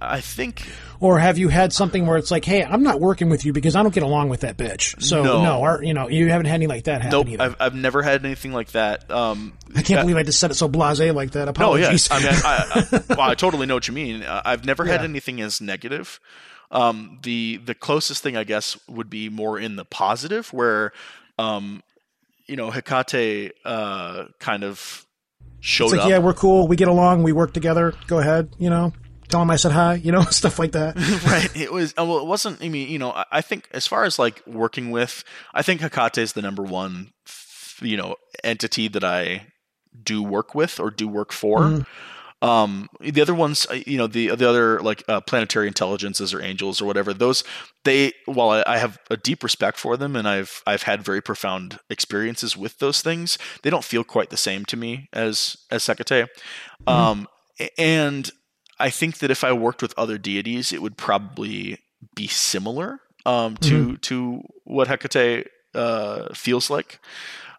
I, 0.02 0.22
think. 0.22 0.68
Or 1.00 1.20
have 1.20 1.38
you 1.38 1.50
had 1.50 1.74
something 1.74 2.06
where 2.06 2.18
it's 2.18 2.32
like, 2.32 2.46
hey, 2.46 2.64
I'm 2.64 2.84
not 2.84 3.00
working 3.00 3.30
with 3.30 3.46
you 3.46 3.54
because 3.54 3.76
I 3.76 3.84
don't 3.84 3.94
get 3.94 4.04
along 4.04 4.30
with 4.30 4.42
that 4.42 4.58
bitch. 4.58 5.02
So 5.02 5.24
No. 5.24 5.44
no, 5.44 5.64
our, 5.64 5.84
you 5.84 5.94
know, 5.94 6.10
you 6.10 6.30
haven't 6.30 6.48
had 6.48 6.56
anything 6.56 6.70
like 6.70 6.84
that 6.86 7.02
happen 7.02 7.18
Nope, 7.18 7.30
either. 7.30 7.44
I've, 7.44 7.56
I've 7.60 7.76
never 7.76 8.02
had 8.02 8.26
anything 8.26 8.54
like 8.54 8.72
that. 8.72 9.10
Um, 9.10 9.54
I 9.76 9.82
can't 9.82 10.02
believe 10.02 10.18
I 10.18 10.24
just 10.24 10.40
said 10.40 10.52
it 10.52 10.56
so 10.56 10.68
blasé 10.68 11.14
like 11.14 11.32
that. 11.32 11.58
No, 11.58 11.76
yeah. 11.76 11.96
I 12.12 12.20
mean, 12.20 12.30
I, 12.34 12.88
I, 13.10 13.16
well, 13.16 13.30
I 13.30 13.36
totally 13.36 13.66
know 13.66 13.76
what 13.76 13.88
you 13.88 13.94
mean. 13.94 14.24
Uh, 14.24 14.42
I've 14.44 14.66
never 14.66 14.86
had 14.86 15.04
anything 15.04 15.42
as 15.42 15.62
negative. 15.62 16.20
Um, 16.72 17.20
the 17.24 17.58
the 17.58 17.76
closest 17.76 18.24
thing 18.24 18.38
I 18.38 18.46
guess 18.46 18.78
would 18.88 19.10
be 19.10 19.28
more 19.28 19.60
in 19.60 19.76
the 19.76 19.84
positive, 19.84 20.54
where, 20.54 20.94
um, 21.38 21.84
you 22.52 22.58
know, 22.58 22.70
Hecate 22.70 23.54
uh, 23.64 24.26
kind 24.40 24.66
of 24.66 25.06
showed 25.62 25.86
it's 25.86 25.94
like, 25.94 26.02
up. 26.02 26.10
yeah, 26.10 26.18
we're 26.18 26.34
cool. 26.34 26.68
We 26.68 26.76
get 26.76 26.90
along. 26.90 27.24
We 27.24 27.32
work 27.32 27.54
together. 27.54 27.94
Go 28.08 28.20
ahead. 28.20 28.54
You 28.60 28.70
know, 28.70 28.92
tell 29.30 29.42
him 29.42 29.50
I 29.50 29.56
said 29.56 29.72
hi. 29.72 29.94
You 30.04 30.12
know, 30.12 30.22
stuff 30.30 30.60
like 30.60 30.74
that. 30.74 30.96
right. 31.26 31.56
It 31.56 31.72
was 31.72 31.94
uh, 31.98 32.04
well. 32.06 32.20
It 32.20 32.26
wasn't. 32.26 32.62
I 32.62 32.68
mean, 32.68 32.90
you 32.90 33.00
know, 33.00 33.12
I, 33.12 33.26
I 33.32 33.42
think 33.42 33.70
as 33.72 33.88
far 33.88 34.04
as 34.04 34.20
like 34.20 34.46
working 34.46 34.92
with, 34.92 35.24
I 35.54 35.62
think 35.62 35.80
Hecate 35.80 36.18
is 36.18 36.34
the 36.34 36.42
number 36.42 36.62
one, 36.64 37.14
f- 37.26 37.80
you 37.82 37.96
know, 37.96 38.18
entity 38.44 38.90
that 38.90 39.04
I 39.06 39.48
do 40.04 40.22
work 40.22 40.54
with 40.54 40.78
or 40.80 40.92
do 40.92 41.08
work 41.08 41.32
for. 41.32 41.60
Mhm. 41.60 41.86
Um, 42.42 42.90
the 43.00 43.22
other 43.22 43.36
ones, 43.36 43.68
uh, 43.70 43.80
you 43.86 43.98
know, 43.98 44.08
the 44.08 44.36
the 44.36 44.50
other 44.50 44.80
like 44.82 45.04
uh, 45.08 45.22
planetary 45.22 45.68
intelligences 45.68 46.34
or 46.34 46.42
angels 46.42 46.82
or 46.82 46.86
whatever, 46.86 47.14
those 47.14 47.44
they 47.84 48.14
while 48.26 48.50
I, 48.50 48.64
I 48.66 48.78
have 48.80 48.98
a 49.12 49.18
deep 49.18 49.44
respect 49.44 49.78
for 49.78 49.96
them 49.96 50.16
and 50.16 50.28
I've 50.28 50.64
I've 50.66 50.84
had 50.84 51.04
very 51.04 51.22
profound 51.22 51.80
experiences 51.90 52.58
with 52.58 52.80
those 52.80 53.02
things, 53.02 53.38
they 53.62 53.70
don't 53.70 53.84
feel 53.84 54.04
quite 54.04 54.32
the 54.32 54.38
same 54.38 54.66
to 54.66 54.78
me 54.78 55.08
as 55.14 55.56
as 55.70 55.86
Hecate. 55.86 56.30
Um, 56.88 57.28
and 57.78 58.32
I 58.80 58.90
think 58.90 59.20
that 59.20 59.30
if 59.30 59.44
I 59.44 59.54
worked 59.54 59.84
with 59.84 59.94
other 59.96 60.18
deities, 60.18 60.74
it 60.74 60.82
would 60.82 60.98
probably 60.98 61.78
be 62.16 62.28
similar 62.28 63.02
um, 63.26 63.58
to 63.58 63.98
to 63.98 64.42
what 64.64 64.88
Hecate 64.88 65.48
uh, 65.76 66.34
feels 66.34 66.70
like. 66.72 67.00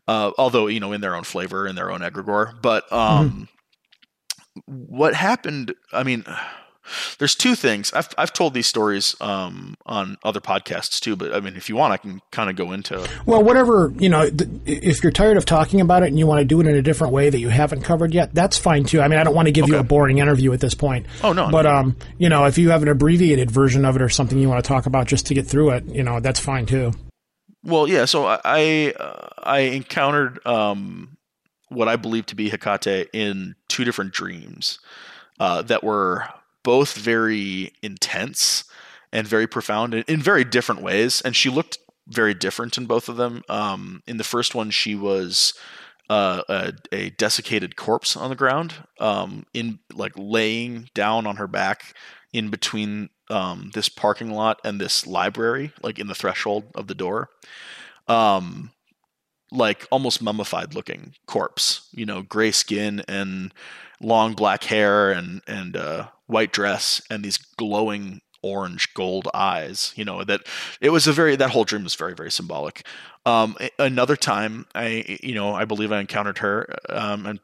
Uh, 0.09 0.33
although 0.37 0.67
you 0.67 0.81
know, 0.81 0.93
in 0.93 1.01
their 1.01 1.15
own 1.15 1.23
flavor, 1.23 1.69
in 1.69 1.77
their 1.77 1.93
own 1.93 2.01
egregore. 2.01 2.61
But 2.61 2.93
um, 2.93 3.49
what 4.67 5.15
happened? 5.15 5.75
I 5.93 6.03
mean, 6.03 6.25
there's 7.19 7.35
two 7.37 7.55
things. 7.55 7.93
I've 7.93 8.09
I've 8.19 8.33
told 8.33 8.55
these 8.55 8.67
stories 8.67 9.15
um, 9.21 9.77
on 9.87 10.17
other 10.25 10.41
podcasts 10.41 10.99
too. 11.01 11.15
But 11.17 11.33
I 11.35 11.41
mean, 11.41 11.57
if 11.57 11.69
you 11.69 11.77
want, 11.77 11.93
I 11.93 11.97
can 11.97 12.21
kind 12.33 12.51
of 12.51 12.57
go 12.57 12.73
into. 12.73 13.09
Well, 13.25 13.43
whatever, 13.43 13.93
you 13.99 14.09
know, 14.09 14.29
th- 14.29 14.51
if 14.67 15.03
you're 15.03 15.13
tired 15.13 15.37
of 15.37 15.45
talking 15.45 15.81
about 15.81 16.03
it 16.03 16.09
and 16.09 16.19
you 16.19 16.27
want 16.27 16.41
to 16.41 16.45
do 16.45 16.61
it 16.61 16.67
in 16.67 16.75
a 16.77 16.83
different 16.83 17.13
way 17.13 17.31
that 17.31 17.39
you 17.39 17.49
haven't 17.51 17.83
covered 17.83 18.13
yet, 18.13 18.35
that's 18.35 18.59
fine 18.59 18.85
too. 18.85 19.01
I 19.01 19.09
mean, 19.09 19.19
I 19.21 19.25
don't 19.25 19.35
want 19.35 19.47
to 19.47 19.53
give 19.53 19.69
you 19.69 19.77
a 19.79 19.85
boring 19.85 20.19
interview 20.19 20.53
at 20.53 20.61
this 20.61 20.75
point. 20.75 21.07
Oh, 21.23 21.33
no, 21.33 21.49
But, 21.51 21.63
no. 21.63 21.71
um, 21.75 21.97
you 22.19 22.29
know, 22.29 22.47
if 22.47 22.59
you 22.59 22.71
have 22.71 22.83
an 22.83 22.89
abbreviated 22.89 23.51
version 23.51 23.85
of 23.85 23.95
it 23.97 24.03
or 24.03 24.09
something 24.09 24.39
you 24.39 24.49
want 24.49 24.63
to 24.65 24.69
talk 24.69 24.87
about 24.87 25.07
just 25.07 25.27
to 25.27 25.35
get 25.35 25.47
through 25.47 25.71
it, 25.71 25.85
you 25.87 26.03
know, 26.03 26.19
that's 26.21 26.41
fine 26.41 26.67
too. 26.67 26.93
Well, 27.65 27.87
yeah. 27.87 28.07
So 28.07 28.27
I 28.27 28.41
I, 28.45 28.95
uh, 28.99 29.29
I 29.39 29.59
encountered 29.61 30.45
um, 30.45 31.12
what 31.73 31.89
I 31.89 31.97
believe 31.97 32.27
to 32.27 32.37
be 32.37 32.51
Hecate 32.51 33.09
in 33.13 33.55
two 33.69 33.85
different 33.85 34.13
dreams 34.13 34.79
uh, 35.41 35.63
that 35.63 35.83
were 35.85 36.29
both 36.63 36.97
very 36.97 37.73
intense 37.83 38.65
and 39.13 39.27
very 39.27 39.47
profound 39.47 39.95
in, 39.95 40.05
in 40.09 40.23
very 40.23 40.45
different 40.45 40.83
ways. 40.83 41.21
And 41.21 41.35
she 41.37 41.51
looked 41.51 41.79
very 42.07 42.35
different 42.35 42.79
in 42.79 42.87
both 42.87 43.09
of 43.09 43.17
them. 43.17 43.43
Um, 43.49 44.03
in 44.07 44.17
the 44.17 44.25
first 44.25 44.55
one, 44.55 44.71
she 44.71 44.95
was 44.95 45.55
uh, 46.09 46.43
a, 46.49 46.73
a 46.93 47.11
desiccated 47.11 47.77
corpse 47.77 48.17
on 48.17 48.31
the 48.31 48.37
ground, 48.37 48.75
um, 49.01 49.47
in 49.55 49.79
like 49.93 50.13
laying 50.17 50.91
down 50.95 51.27
on 51.27 51.37
her 51.37 51.47
back 51.47 51.95
in 52.33 52.49
between 52.49 53.09
um, 53.31 53.71
this 53.75 53.89
parking 53.89 54.31
lot 54.31 54.61
and 54.65 54.81
this 54.81 55.07
library, 55.07 55.73
like 55.83 55.99
in 55.99 56.09
the 56.09 56.15
threshold 56.15 56.65
of 56.75 56.87
the 56.87 56.95
door. 56.95 57.31
Um, 58.09 58.73
like 59.53 59.87
almost 59.91 60.23
mummified 60.23 60.75
looking 60.75 61.15
corpse, 61.27 61.89
you 61.93 62.07
know, 62.07 62.23
gray 62.23 62.51
skin 62.51 63.03
and 63.07 63.53
long 64.01 64.35
black 64.35 64.65
hair 64.65 65.13
and 65.13 65.43
and 65.47 65.77
uh, 65.77 66.09
white 66.27 66.53
dress 66.53 67.01
and 67.11 67.25
these 67.25 67.39
glowing 67.39 68.21
orange 68.43 68.93
gold 68.95 69.29
eyes. 69.33 69.93
You 69.95 70.05
know 70.05 70.25
that 70.25 70.41
it 70.81 70.91
was 70.91 71.07
a 71.07 71.13
very 71.13 71.37
that 71.37 71.51
whole 71.51 71.65
dream 71.65 71.85
was 71.85 71.95
very 71.95 72.15
very 72.15 72.31
symbolic. 72.31 72.85
Um, 73.25 73.57
another 73.79 74.17
time, 74.17 74.67
I 74.75 75.19
you 75.23 75.35
know 75.35 75.55
I 75.55 75.65
believe 75.65 75.93
I 75.93 76.01
encountered 76.01 76.39
her, 76.39 76.75
um, 76.89 77.27
and 77.27 77.41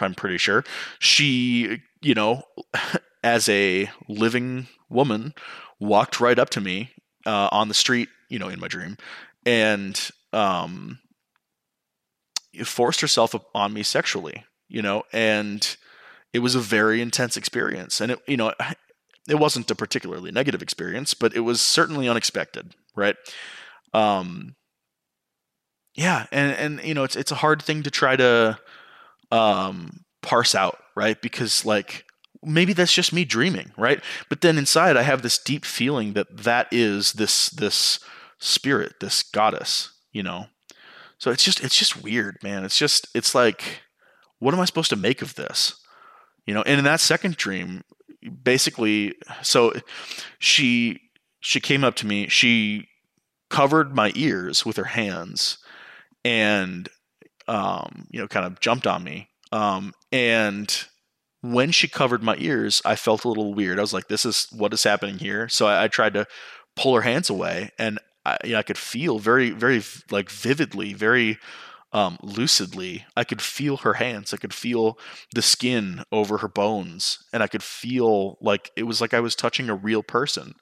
I'm 0.00 0.14
pretty 0.14 0.38
sure 0.38 0.64
she 0.98 1.82
you 2.00 2.14
know 2.14 2.44
as 3.24 3.48
a 3.48 3.90
living 4.08 4.68
woman 4.88 5.34
walked 5.78 6.20
right 6.20 6.38
up 6.38 6.50
to 6.50 6.60
me 6.60 6.90
uh, 7.26 7.48
on 7.52 7.68
the 7.68 7.74
street, 7.74 8.08
you 8.28 8.38
know, 8.38 8.48
in 8.48 8.60
my 8.60 8.68
dream, 8.68 8.96
and 9.44 10.10
um, 10.32 10.98
forced 12.64 13.00
herself 13.00 13.34
on 13.54 13.72
me 13.72 13.82
sexually, 13.82 14.44
you 14.68 14.82
know, 14.82 15.04
and 15.12 15.76
it 16.32 16.40
was 16.40 16.54
a 16.54 16.60
very 16.60 17.00
intense 17.00 17.36
experience. 17.36 18.00
And 18.00 18.12
it, 18.12 18.18
you 18.26 18.36
know, 18.36 18.52
it 19.28 19.36
wasn't 19.36 19.70
a 19.70 19.74
particularly 19.74 20.30
negative 20.32 20.62
experience, 20.62 21.14
but 21.14 21.34
it 21.34 21.40
was 21.40 21.60
certainly 21.60 22.08
unexpected, 22.08 22.74
right? 22.96 23.16
Um, 23.94 24.56
yeah, 25.94 26.26
and 26.32 26.56
and 26.56 26.86
you 26.86 26.94
know, 26.94 27.04
it's 27.04 27.16
it's 27.16 27.32
a 27.32 27.36
hard 27.36 27.62
thing 27.62 27.82
to 27.82 27.90
try 27.90 28.16
to 28.16 28.58
um 29.30 30.04
parse 30.22 30.54
out, 30.54 30.78
right? 30.96 31.20
Because 31.20 31.64
like 31.66 32.06
maybe 32.42 32.72
that's 32.72 32.92
just 32.92 33.12
me 33.12 33.24
dreaming, 33.24 33.72
right? 33.76 34.02
But 34.28 34.40
then 34.40 34.58
inside 34.58 34.96
I 34.96 35.02
have 35.02 35.22
this 35.22 35.38
deep 35.38 35.64
feeling 35.64 36.14
that 36.14 36.34
that 36.38 36.68
is 36.70 37.12
this 37.12 37.50
this 37.50 38.00
spirit, 38.38 39.00
this 39.00 39.22
goddess, 39.22 39.92
you 40.12 40.22
know. 40.22 40.46
So 41.22 41.30
it's 41.30 41.44
just 41.44 41.62
it's 41.62 41.78
just 41.78 42.02
weird, 42.02 42.38
man. 42.42 42.64
It's 42.64 42.76
just 42.76 43.06
it's 43.14 43.32
like 43.32 43.82
what 44.40 44.54
am 44.54 44.58
I 44.58 44.64
supposed 44.64 44.90
to 44.90 44.96
make 44.96 45.22
of 45.22 45.36
this? 45.36 45.80
You 46.46 46.52
know, 46.52 46.62
and 46.62 46.80
in 46.80 46.84
that 46.84 46.98
second 46.98 47.36
dream, 47.36 47.84
basically 48.42 49.14
so 49.40 49.72
she 50.40 50.98
she 51.38 51.60
came 51.60 51.84
up 51.84 51.94
to 51.96 52.08
me, 52.08 52.26
she 52.26 52.88
covered 53.50 53.94
my 53.94 54.10
ears 54.16 54.66
with 54.66 54.76
her 54.76 54.82
hands 54.82 55.58
and 56.24 56.88
um, 57.46 58.08
you 58.10 58.20
know, 58.20 58.26
kind 58.26 58.44
of 58.44 58.58
jumped 58.58 58.88
on 58.88 59.04
me. 59.04 59.28
Um, 59.52 59.94
and 60.10 60.76
when 61.40 61.70
she 61.70 61.86
covered 61.86 62.24
my 62.24 62.34
ears, 62.40 62.82
I 62.84 62.96
felt 62.96 63.24
a 63.24 63.28
little 63.28 63.54
weird. 63.54 63.78
I 63.78 63.82
was 63.82 63.94
like, 63.94 64.08
"This 64.08 64.26
is 64.26 64.48
what 64.50 64.74
is 64.74 64.82
happening 64.82 65.18
here." 65.18 65.48
So 65.48 65.66
I, 65.68 65.84
I 65.84 65.88
tried 65.88 66.14
to 66.14 66.26
pull 66.74 66.96
her 66.96 67.02
hands 67.02 67.30
away, 67.30 67.70
and 67.78 68.00
I, 68.24 68.38
you 68.44 68.52
know, 68.52 68.58
I 68.58 68.62
could 68.62 68.78
feel 68.78 69.18
very, 69.18 69.50
very 69.50 69.82
like 70.10 70.30
vividly, 70.30 70.92
very 70.92 71.38
um, 71.92 72.18
lucidly. 72.22 73.04
I 73.16 73.24
could 73.24 73.42
feel 73.42 73.78
her 73.78 73.94
hands. 73.94 74.32
I 74.32 74.38
could 74.38 74.54
feel 74.54 74.98
the 75.34 75.42
skin 75.42 76.04
over 76.10 76.38
her 76.38 76.48
bones, 76.48 77.24
and 77.32 77.42
I 77.42 77.46
could 77.46 77.62
feel 77.62 78.38
like 78.40 78.70
it 78.76 78.84
was 78.84 79.00
like 79.00 79.14
I 79.14 79.20
was 79.20 79.36
touching 79.36 79.68
a 79.68 79.74
real 79.74 80.02
person. 80.02 80.54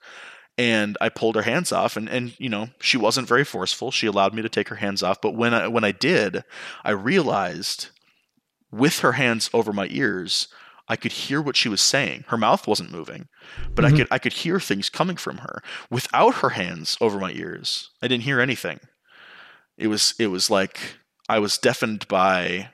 And 0.59 0.99
I 1.01 1.09
pulled 1.09 1.37
her 1.37 1.43
hands 1.43 1.73
off, 1.73 1.97
and, 1.97 2.09
and 2.09 2.35
you 2.39 2.49
know 2.49 2.69
she 2.81 2.97
wasn't 2.97 3.29
very 3.29 3.45
forceful. 3.45 3.91
She 3.91 4.07
allowed 4.07 4.35
me 4.35 4.43
to 4.43 4.49
take 4.49 4.69
her 4.69 4.77
hands 4.77 5.03
off, 5.03 5.21
but 5.21 5.35
when 5.35 5.55
I 5.55 5.69
when 5.69 5.85
I 5.85 5.93
did, 5.93 6.45
I 6.85 6.91
realized 6.91 7.89
with 8.71 9.01
her 9.01 9.13
hands 9.13 9.51
over 9.53 9.73
my 9.73 9.89
ears, 9.91 10.49
I 10.91 10.97
could 10.97 11.13
hear 11.13 11.41
what 11.41 11.57
she 11.57 11.69
was 11.69 11.81
saying. 11.81 12.25
Her 12.29 12.37
mouth 12.37 12.67
wasn't 12.67 12.91
moving, 12.91 13.29
but 13.77 13.85
I 13.85 13.91
Mhm. 13.91 13.97
could 13.97 14.09
I 14.11 14.19
could 14.19 14.33
hear 14.43 14.59
things 14.59 14.91
coming 14.91 15.17
from 15.17 15.39
her. 15.39 15.63
Without 15.89 16.37
her 16.43 16.51
hands 16.51 16.97
over 17.01 17.19
my 17.19 17.31
ears, 17.33 17.91
I 18.03 18.09
didn't 18.09 18.25
hear 18.25 18.41
anything. 18.41 18.81
It 19.79 19.87
was 19.87 20.15
it 20.19 20.27
was 20.27 20.51
like 20.51 20.97
I 21.29 21.39
was 21.39 21.57
deafened 21.59 22.09
by 22.09 22.71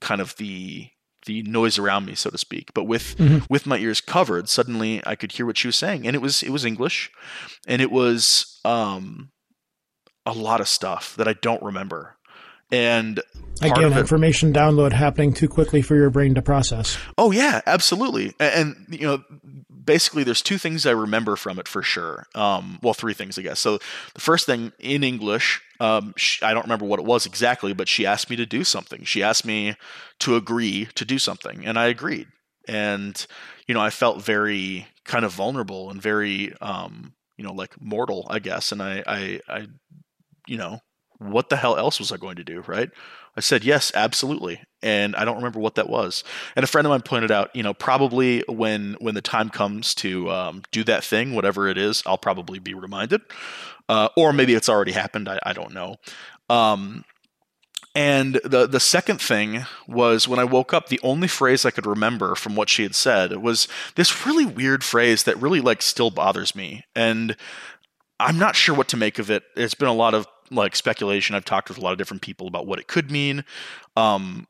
kind 0.00 0.20
of 0.20 0.36
the 0.36 0.90
the 1.26 1.42
noise 1.42 1.78
around 1.78 2.06
me, 2.06 2.14
so 2.14 2.30
to 2.30 2.38
speak. 2.38 2.72
But 2.74 2.84
with 2.84 3.16
Mhm. 3.18 3.44
with 3.50 3.66
my 3.66 3.76
ears 3.78 4.00
covered, 4.00 4.48
suddenly 4.48 5.02
I 5.04 5.16
could 5.16 5.32
hear 5.32 5.44
what 5.44 5.58
she 5.58 5.66
was 5.68 5.76
saying, 5.76 6.06
and 6.06 6.14
it 6.14 6.20
was 6.22 6.42
it 6.44 6.50
was 6.50 6.64
English, 6.64 7.10
and 7.66 7.82
it 7.82 7.90
was 7.90 8.60
um 8.64 9.32
a 10.24 10.32
lot 10.32 10.60
of 10.60 10.68
stuff 10.68 11.16
that 11.16 11.26
I 11.26 11.32
don't 11.32 11.62
remember. 11.62 12.17
And 12.70 13.20
Again, 13.60 13.92
it, 13.92 13.98
information 13.98 14.52
download 14.52 14.92
happening 14.92 15.32
too 15.32 15.48
quickly 15.48 15.82
for 15.82 15.96
your 15.96 16.10
brain 16.10 16.34
to 16.34 16.42
process. 16.42 16.96
Oh 17.16 17.30
yeah, 17.30 17.60
absolutely. 17.66 18.34
A- 18.38 18.56
And, 18.56 18.86
you 18.90 19.06
know, 19.06 19.24
basically 19.84 20.22
there's 20.22 20.42
two 20.42 20.58
things 20.58 20.86
I 20.86 20.90
remember 20.92 21.34
from 21.34 21.58
it 21.58 21.66
for 21.66 21.82
sure. 21.82 22.26
Um, 22.34 22.78
well, 22.82 22.94
three 22.94 23.14
things 23.14 23.38
I 23.38 23.42
guess. 23.42 23.58
So 23.58 23.78
the 24.14 24.20
first 24.20 24.46
thing 24.46 24.72
in 24.78 25.02
English, 25.02 25.60
um, 25.80 26.14
sh 26.16 26.42
I 26.42 26.54
don't 26.54 26.64
remember 26.64 26.84
what 26.84 27.00
it 27.00 27.06
was 27.06 27.26
exactly, 27.26 27.72
but 27.72 27.88
she 27.88 28.06
asked 28.06 28.30
me 28.30 28.36
to 28.36 28.46
do 28.46 28.64
something. 28.64 29.02
She 29.04 29.22
asked 29.22 29.44
me 29.44 29.74
to 30.20 30.36
agree 30.36 30.88
to 30.94 31.04
do 31.04 31.18
something, 31.18 31.64
and 31.66 31.78
I 31.78 31.86
agreed. 31.86 32.28
And 32.68 33.26
you 33.66 33.74
know, 33.74 33.80
I 33.80 33.90
felt 33.90 34.22
very 34.22 34.86
kind 35.04 35.24
of 35.24 35.32
vulnerable 35.32 35.90
and 35.90 36.00
very, 36.00 36.54
um, 36.60 37.14
you 37.36 37.44
know, 37.44 37.52
like 37.52 37.80
mortal, 37.80 38.26
I 38.30 38.38
guess. 38.38 38.72
And 38.72 38.82
I, 38.82 39.02
I, 39.06 39.40
I, 39.48 39.66
you 40.46 40.56
know, 40.58 40.80
what 41.18 41.48
the 41.48 41.56
hell 41.56 41.76
else 41.76 41.98
was 41.98 42.12
I 42.12 42.16
going 42.16 42.36
to 42.36 42.44
do, 42.44 42.62
right? 42.66 42.90
I 43.36 43.40
said 43.40 43.64
yes, 43.64 43.92
absolutely, 43.94 44.60
and 44.82 45.14
I 45.14 45.24
don't 45.24 45.36
remember 45.36 45.60
what 45.60 45.76
that 45.76 45.88
was. 45.88 46.24
And 46.56 46.64
a 46.64 46.66
friend 46.66 46.86
of 46.86 46.90
mine 46.90 47.02
pointed 47.02 47.30
out, 47.30 47.54
you 47.54 47.62
know, 47.62 47.74
probably 47.74 48.42
when 48.48 48.96
when 49.00 49.14
the 49.14 49.20
time 49.22 49.48
comes 49.50 49.94
to 49.96 50.30
um, 50.30 50.62
do 50.72 50.82
that 50.84 51.04
thing, 51.04 51.34
whatever 51.34 51.68
it 51.68 51.78
is, 51.78 52.02
I'll 52.06 52.18
probably 52.18 52.58
be 52.58 52.74
reminded, 52.74 53.20
uh, 53.88 54.08
or 54.16 54.32
maybe 54.32 54.54
it's 54.54 54.68
already 54.68 54.92
happened. 54.92 55.28
I, 55.28 55.38
I 55.44 55.52
don't 55.52 55.72
know. 55.72 55.96
Um, 56.48 57.04
and 57.94 58.40
the 58.44 58.66
the 58.66 58.80
second 58.80 59.20
thing 59.20 59.66
was 59.86 60.28
when 60.28 60.38
I 60.38 60.44
woke 60.44 60.72
up, 60.72 60.88
the 60.88 61.00
only 61.02 61.28
phrase 61.28 61.64
I 61.64 61.70
could 61.70 61.86
remember 61.86 62.34
from 62.34 62.54
what 62.54 62.68
she 62.68 62.82
had 62.82 62.94
said 62.94 63.36
was 63.36 63.66
this 63.94 64.26
really 64.26 64.46
weird 64.46 64.84
phrase 64.84 65.24
that 65.24 65.40
really 65.40 65.60
like 65.60 65.82
still 65.82 66.10
bothers 66.10 66.54
me, 66.54 66.84
and 66.94 67.36
I'm 68.20 68.38
not 68.38 68.56
sure 68.56 68.74
what 68.74 68.88
to 68.88 68.96
make 68.96 69.18
of 69.18 69.30
it. 69.30 69.44
It's 69.56 69.74
been 69.74 69.88
a 69.88 69.92
lot 69.92 70.14
of 70.14 70.26
like 70.50 70.76
speculation. 70.76 71.34
I've 71.34 71.44
talked 71.44 71.68
with 71.68 71.78
a 71.78 71.80
lot 71.80 71.92
of 71.92 71.98
different 71.98 72.22
people 72.22 72.46
about 72.46 72.66
what 72.66 72.78
it 72.78 72.88
could 72.88 73.10
mean. 73.10 73.44
Um, 73.96 74.46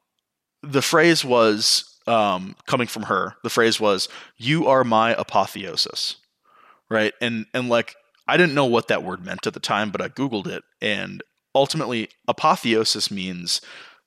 the 0.62 0.82
phrase 0.82 1.24
was 1.24 1.98
um, 2.06 2.56
coming 2.66 2.86
from 2.86 3.04
her. 3.04 3.36
The 3.42 3.50
phrase 3.50 3.80
was, 3.80 4.08
"You 4.36 4.66
are 4.66 4.84
my 4.84 5.14
apotheosis," 5.14 6.16
right? 6.90 7.14
And 7.20 7.46
and 7.54 7.68
like 7.68 7.94
I 8.26 8.36
didn't 8.36 8.54
know 8.54 8.66
what 8.66 8.88
that 8.88 9.02
word 9.02 9.24
meant 9.24 9.46
at 9.46 9.54
the 9.54 9.60
time, 9.60 9.90
but 9.90 10.00
I 10.00 10.08
googled 10.08 10.46
it, 10.46 10.64
and 10.80 11.22
ultimately, 11.54 12.08
apotheosis 12.26 13.10
means 13.10 13.60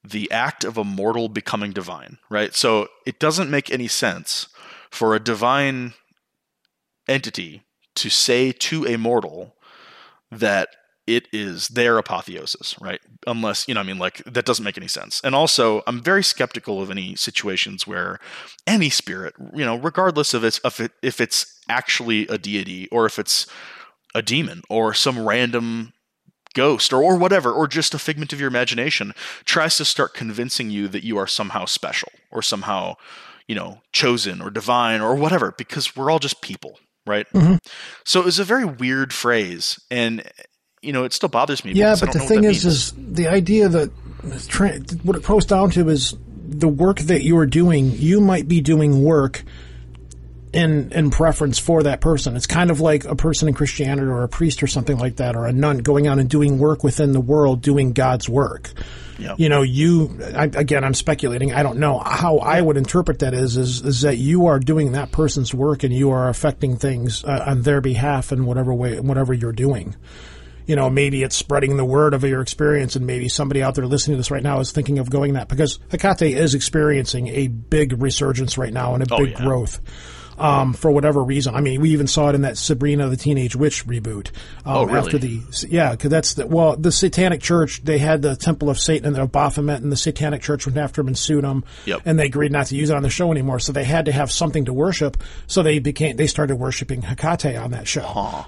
the 0.04 0.32
act 0.32 0.64
of 0.64 0.78
a 0.78 0.84
mortal 0.84 1.30
becoming 1.30 1.72
divine, 1.72 2.18
right? 2.30 2.56
So 2.56 2.88
it 3.06 3.20
doesn't 3.20 3.52
make 3.52 3.70
any 3.70 3.88
sense 3.88 4.48
for 4.90 5.14
a 5.14 5.20
divine 5.20 5.94
entity 7.08 7.64
to 7.96 8.10
say 8.10 8.52
to 8.52 8.86
a 8.88 8.98
mortal 8.98 9.56
that 10.32 10.70
it 11.08 11.28
is 11.34 11.70
their 11.70 11.98
apotheosis, 11.98 12.76
right? 12.80 13.00
Unless, 13.26 13.68
you 13.68 13.74
know, 13.74 13.80
I 13.80 13.84
mean, 13.84 13.98
like, 13.98 14.24
that 14.26 14.46
doesn't 14.46 14.64
make 14.64 14.78
any 14.78 14.88
sense. 14.88 15.20
And 15.24 15.34
also, 15.34 15.82
I'm 15.88 16.02
very 16.02 16.24
skeptical 16.24 16.82
of 16.82 16.92
any 16.92 17.16
situations 17.16 17.88
where 17.88 18.20
any 18.68 18.90
spirit, 18.90 19.34
you 19.54 19.66
know, 19.66 19.76
regardless 19.76 20.34
of 20.34 20.44
its, 20.44 20.60
of 20.60 20.80
it, 20.80 20.92
if 21.02 21.20
it's 21.20 21.60
actually 21.68 22.28
a 22.28 22.38
deity 22.38 22.88
or 22.90 23.06
if 23.06 23.18
it's 23.18 23.48
a 24.14 24.22
demon 24.22 24.62
or 24.70 24.94
some 24.94 25.26
random 25.26 25.94
ghost 26.54 26.94
or, 26.94 27.02
or 27.02 27.18
whatever, 27.18 27.52
or 27.52 27.68
just 27.68 27.94
a 27.94 28.00
figment 28.00 28.34
of 28.34 28.40
your 28.40 28.50
imagination, 28.50 29.14
tries 29.46 29.78
to 29.78 29.86
start 29.86 30.14
convincing 30.14 30.70
you 30.70 30.88
that 30.90 31.04
you 31.04 31.18
are 31.18 31.28
somehow 31.28 31.66
special 31.66 32.12
or 32.30 32.42
somehow, 32.42 32.96
you 33.48 33.56
know, 33.56 33.82
chosen 33.92 34.42
or 34.42 34.50
divine 34.50 35.02
or 35.02 35.16
whatever, 35.16 35.54
because 35.58 35.96
we're 35.96 36.12
all 36.12 36.20
just 36.20 36.42
people, 36.42 36.78
right? 37.08 37.26
Mm-hmm. 37.34 37.56
So 38.06 38.20
it 38.20 38.26
was 38.26 38.38
a 38.38 38.44
very 38.44 38.66
weird 38.66 39.14
phrase, 39.14 39.80
and 39.90 40.30
you 40.82 40.94
know, 40.94 41.04
it 41.04 41.14
still 41.14 41.30
bothers 41.30 41.64
me. 41.64 41.74
Yeah, 41.74 41.96
but 42.00 42.12
don't 42.12 42.14
the 42.14 42.20
know 42.20 42.28
thing 42.28 42.44
is, 42.44 42.66
means. 42.66 42.66
is 42.66 42.94
the 42.98 43.28
idea 43.28 43.70
that 43.70 43.92
what 45.04 45.16
it 45.16 45.24
goes 45.24 45.46
down 45.46 45.70
to 45.72 45.90
is 45.90 46.16
the 46.48 46.68
work 46.68 47.00
that 47.00 47.24
you 47.24 47.38
are 47.38 47.46
doing. 47.46 47.92
You 47.92 48.20
might 48.20 48.48
be 48.48 48.62
doing 48.62 49.04
work 49.04 49.44
in 50.54 50.92
in 50.92 51.12
preference 51.12 51.60
for 51.60 51.84
that 51.84 52.02
person. 52.02 52.36
It's 52.36 52.48
kind 52.48 52.72
of 52.72 52.80
like 52.80 53.06
a 53.06 53.16
person 53.16 53.48
in 53.48 53.54
Christianity 53.54 54.08
or 54.08 54.24
a 54.24 54.28
priest 54.28 54.64
or 54.64 54.68
something 54.68 54.98
like 54.98 55.18
that, 55.18 55.36
or 55.36 55.46
a 55.46 55.54
nun 55.54 55.80
going 55.80 56.08
out 56.08 56.18
and 56.18 56.30
doing 56.30 56.58
work 56.58 56.84
within 56.84 57.14
the 57.14 57.22
world, 57.22 57.62
doing 57.62 57.94
God's 57.94 58.28
work. 58.28 58.72
Yeah. 59.20 59.36
You 59.38 59.50
know, 59.50 59.62
you 59.62 60.20
I, 60.36 60.46
again, 60.46 60.84
I'm 60.84 60.96
speculating. 60.96 61.54
I 61.54 61.62
don't 61.62 61.78
know 61.78 62.00
how 62.00 62.40
I 62.40 62.60
would 62.60 62.76
interpret 62.76 63.20
that 63.20 63.36
is 63.36 63.56
is 63.56 63.86
is 63.86 64.02
that 64.02 64.18
you 64.18 64.48
are 64.48 64.58
doing 64.58 64.94
that 64.94 65.12
person's 65.12 65.54
work 65.54 65.84
and 65.84 65.94
you 65.94 66.10
are 66.10 66.28
affecting 66.28 66.78
things 66.78 67.24
uh, 67.24 67.44
on 67.46 67.62
their 67.62 67.82
behalf 67.82 68.32
in 68.32 68.46
whatever 68.46 68.74
way, 68.74 69.00
whatever 69.00 69.32
you're 69.32 69.52
doing 69.52 69.96
you 70.72 70.78
know, 70.78 70.90
maybe 70.90 71.22
it's 71.22 71.36
spreading 71.36 71.76
the 71.76 71.84
word 71.84 72.14
of 72.14 72.24
your 72.24 72.40
experience, 72.40 72.96
and 72.96 73.06
maybe 73.06 73.28
somebody 73.28 73.62
out 73.62 73.76
there 73.76 73.86
listening 73.86 74.16
to 74.16 74.20
this 74.20 74.32
right 74.32 74.42
now 74.42 74.62
is 74.62 74.72
thinking 74.72 75.00
of 75.00 75.10
going 75.10 75.34
that 75.34 75.50
because 75.50 75.80
Hecate 75.92 76.22
is 76.34 76.56
experiencing 76.56 77.28
a 77.28 77.48
big 77.50 78.02
resurgence 78.02 78.58
right 78.58 78.72
now 78.72 78.94
and 78.94 79.04
a 79.04 79.14
Oh, 79.14 79.18
big 79.18 79.32
yeah. 79.32 79.44
growth. 79.44 79.82
Um, 80.40 80.72
for 80.74 80.90
whatever 80.90 81.22
reason, 81.22 81.54
I 81.56 81.60
mean, 81.62 81.82
we 81.82 81.90
even 81.92 82.08
saw 82.08 82.30
it 82.30 82.36
in 82.36 82.44
that 82.44 82.58
Sabrina 82.58 83.10
the 83.10 83.18
Teenage 83.18 83.54
Witch 83.56 83.86
reboot. 83.86 84.28
Um, 84.66 84.76
Oh, 84.78 84.84
really? 84.86 84.98
After 85.00 85.18
the 85.18 85.42
yeah, 85.70 85.92
because 85.92 86.10
that's 86.10 86.36
the 86.36 86.48
well, 86.48 86.78
the 86.78 86.92
Satanic 86.92 87.42
Church 87.42 87.84
they 87.84 87.98
had 87.98 88.22
the 88.22 88.38
Temple 88.38 88.70
of 88.70 88.80
Satan 88.80 89.08
and 89.08 89.16
the 89.18 89.26
Baphomet, 89.28 89.82
and 89.82 89.92
the 89.92 89.98
Satanic 89.98 90.42
Church 90.42 90.66
went 90.66 90.78
after 90.78 91.02
him 91.02 91.08
and 91.08 91.18
sued 91.18 91.44
him, 91.44 91.66
Yep. 91.86 92.04
and 92.06 92.18
they 92.18 92.26
agreed 92.28 92.54
not 92.54 92.68
to 92.68 92.78
use 92.78 92.90
it 92.90 92.96
on 92.96 93.04
the 93.04 93.10
show 93.10 93.30
anymore. 93.30 93.60
So 93.60 93.74
they 93.74 93.84
had 93.84 94.06
to 94.06 94.14
have 94.14 94.32
something 94.32 94.66
to 94.66 94.74
worship. 94.74 95.18
So 95.48 95.64
they 95.64 95.80
became 95.80 96.16
they 96.16 96.28
started 96.28 96.56
worshiping 96.56 97.02
Hecate 97.04 97.62
on 97.62 97.72
that 97.72 97.88
show 97.88 98.46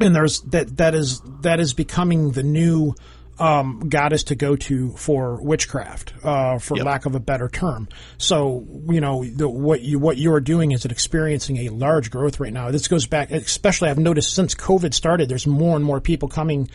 and 0.00 0.14
there's 0.14 0.40
that 0.42 0.76
that 0.78 0.94
is 0.94 1.20
that 1.42 1.60
is 1.60 1.74
becoming 1.74 2.32
the 2.32 2.42
new 2.42 2.94
um, 3.38 3.88
goddess 3.88 4.24
to 4.24 4.34
go 4.34 4.54
to 4.54 4.90
for 4.96 5.42
witchcraft, 5.42 6.12
uh, 6.22 6.58
for 6.58 6.76
Yep. 6.76 6.86
lack 6.86 7.06
of 7.06 7.14
a 7.14 7.20
better 7.20 7.48
term. 7.48 7.88
So 8.18 8.66
you 8.88 9.00
know 9.00 9.24
the, 9.24 9.48
what 9.48 9.80
you 9.80 9.98
what 9.98 10.16
you 10.18 10.32
are 10.34 10.40
doing 10.40 10.72
is 10.72 10.84
it 10.84 10.92
experiencing 10.92 11.56
a 11.58 11.68
large 11.70 12.10
growth 12.10 12.38
right 12.38 12.52
now. 12.52 12.70
This 12.70 12.86
goes 12.88 13.06
back, 13.06 13.30
especially 13.30 13.88
I've 13.88 13.98
noticed 13.98 14.34
since 14.34 14.54
COVID 14.54 14.92
started. 14.92 15.28
There's 15.28 15.46
more 15.46 15.74
and 15.76 15.84
more 15.84 16.00
people 16.00 16.28
coming 16.28 16.68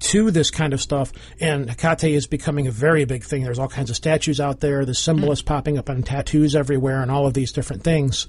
to 0.00 0.30
this 0.32 0.50
kind 0.50 0.72
of 0.72 0.80
stuff, 0.80 1.12
and 1.40 1.68
Hecate 1.68 2.14
is 2.14 2.26
becoming 2.26 2.66
a 2.66 2.72
very 2.72 3.04
big 3.04 3.22
thing. 3.22 3.44
There's 3.44 3.60
all 3.60 3.68
kinds 3.68 3.90
of 3.90 3.96
statues 3.96 4.40
out 4.40 4.60
there. 4.60 4.84
The 4.84 4.94
symbol 4.94 5.30
is 5.32 5.40
popping 5.42 5.78
up 5.78 5.88
on 5.88 6.02
tattoos 6.02 6.54
everywhere, 6.56 7.00
and 7.02 7.10
all 7.10 7.26
of 7.26 7.34
these 7.34 7.52
different 7.52 7.82
things. 7.84 8.26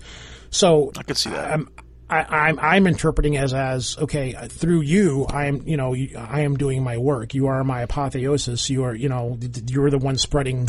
So 0.52 0.92
I 0.98 1.04
could 1.04 1.18
see 1.18 1.32
that. 1.32 1.52
I'm 1.52 1.70
I, 2.10 2.22
I'm 2.50 2.60
I'm 2.60 2.88
interpreting 2.88 3.36
as 3.38 3.54
as 3.54 3.98
okay 3.98 4.36
through 4.48 4.82
you 4.82 5.26
I'm 5.30 5.68
you 5.68 5.76
know 5.78 5.96
I 6.18 6.42
am 6.42 6.56
doing 6.56 6.84
my 6.84 6.98
work. 6.98 7.34
You 7.34 7.48
are 7.48 7.64
my 7.64 7.82
apotheosis. 7.82 8.70
You 8.70 8.84
are 8.84 8.94
you 8.94 9.10
know 9.10 9.40
you're 9.68 9.90
the 9.90 9.98
one 9.98 10.18
spreading. 10.18 10.68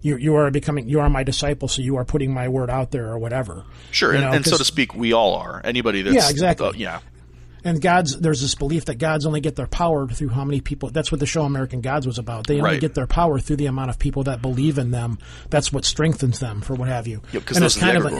You 0.00 0.16
you 0.16 0.34
are 0.34 0.50
becoming 0.50 0.88
you 0.88 0.98
are 1.00 1.08
my 1.08 1.22
disciple. 1.22 1.68
So 1.68 1.82
you 1.82 1.96
are 1.96 2.04
putting 2.04 2.34
my 2.34 2.48
word 2.48 2.68
out 2.68 2.90
there 2.90 3.10
or 3.12 3.18
whatever. 3.18 3.64
Sure, 3.92 4.10
You 4.12 4.18
and, 4.18 4.26
know, 4.26 4.32
and 4.32 4.44
so 4.44 4.50
'cause- 4.52 4.58
to 4.58 4.64
speak, 4.64 4.94
we 4.96 5.12
all 5.12 5.36
are. 5.36 5.60
Anybody 5.62 6.02
that's 6.02 6.16
Yeah, 6.16 6.28
exactly. 6.28 6.66
uh, 6.66 6.72
yeah, 6.74 6.98
And 7.62 7.80
God's 7.80 8.18
there's 8.18 8.40
this 8.40 8.56
belief 8.56 8.86
that 8.86 8.96
God's 8.98 9.24
only 9.24 9.40
get 9.40 9.54
their 9.54 9.68
power 9.68 10.08
through 10.08 10.30
how 10.30 10.44
many 10.44 10.60
people. 10.60 10.90
That's 10.90 11.12
what 11.12 11.20
the 11.20 11.26
show 11.26 11.44
American 11.44 11.80
Gods 11.80 12.08
was 12.08 12.18
about. 12.18 12.48
They 12.48 12.54
only 12.58 12.70
Right. 12.72 12.80
get 12.80 12.94
their 12.94 13.06
power 13.06 13.38
through 13.38 13.56
the 13.56 13.66
amount 13.66 13.90
of 13.90 14.00
people 14.00 14.24
that 14.24 14.42
believe 14.42 14.78
in 14.78 14.90
them. 14.90 15.18
That's 15.50 15.72
what 15.72 15.84
strengthens 15.84 16.40
them 16.40 16.60
for 16.60 16.74
what 16.74 16.88
have 16.88 17.06
you. 17.06 17.20
yeah, 17.32 17.38
because 17.38 17.56
And 17.58 17.62
those 17.62 17.76
it's 17.76 17.84
are 17.84 17.86
the 17.86 17.92
kind 17.92 18.04
of 18.04 18.12
a-. 18.12 18.16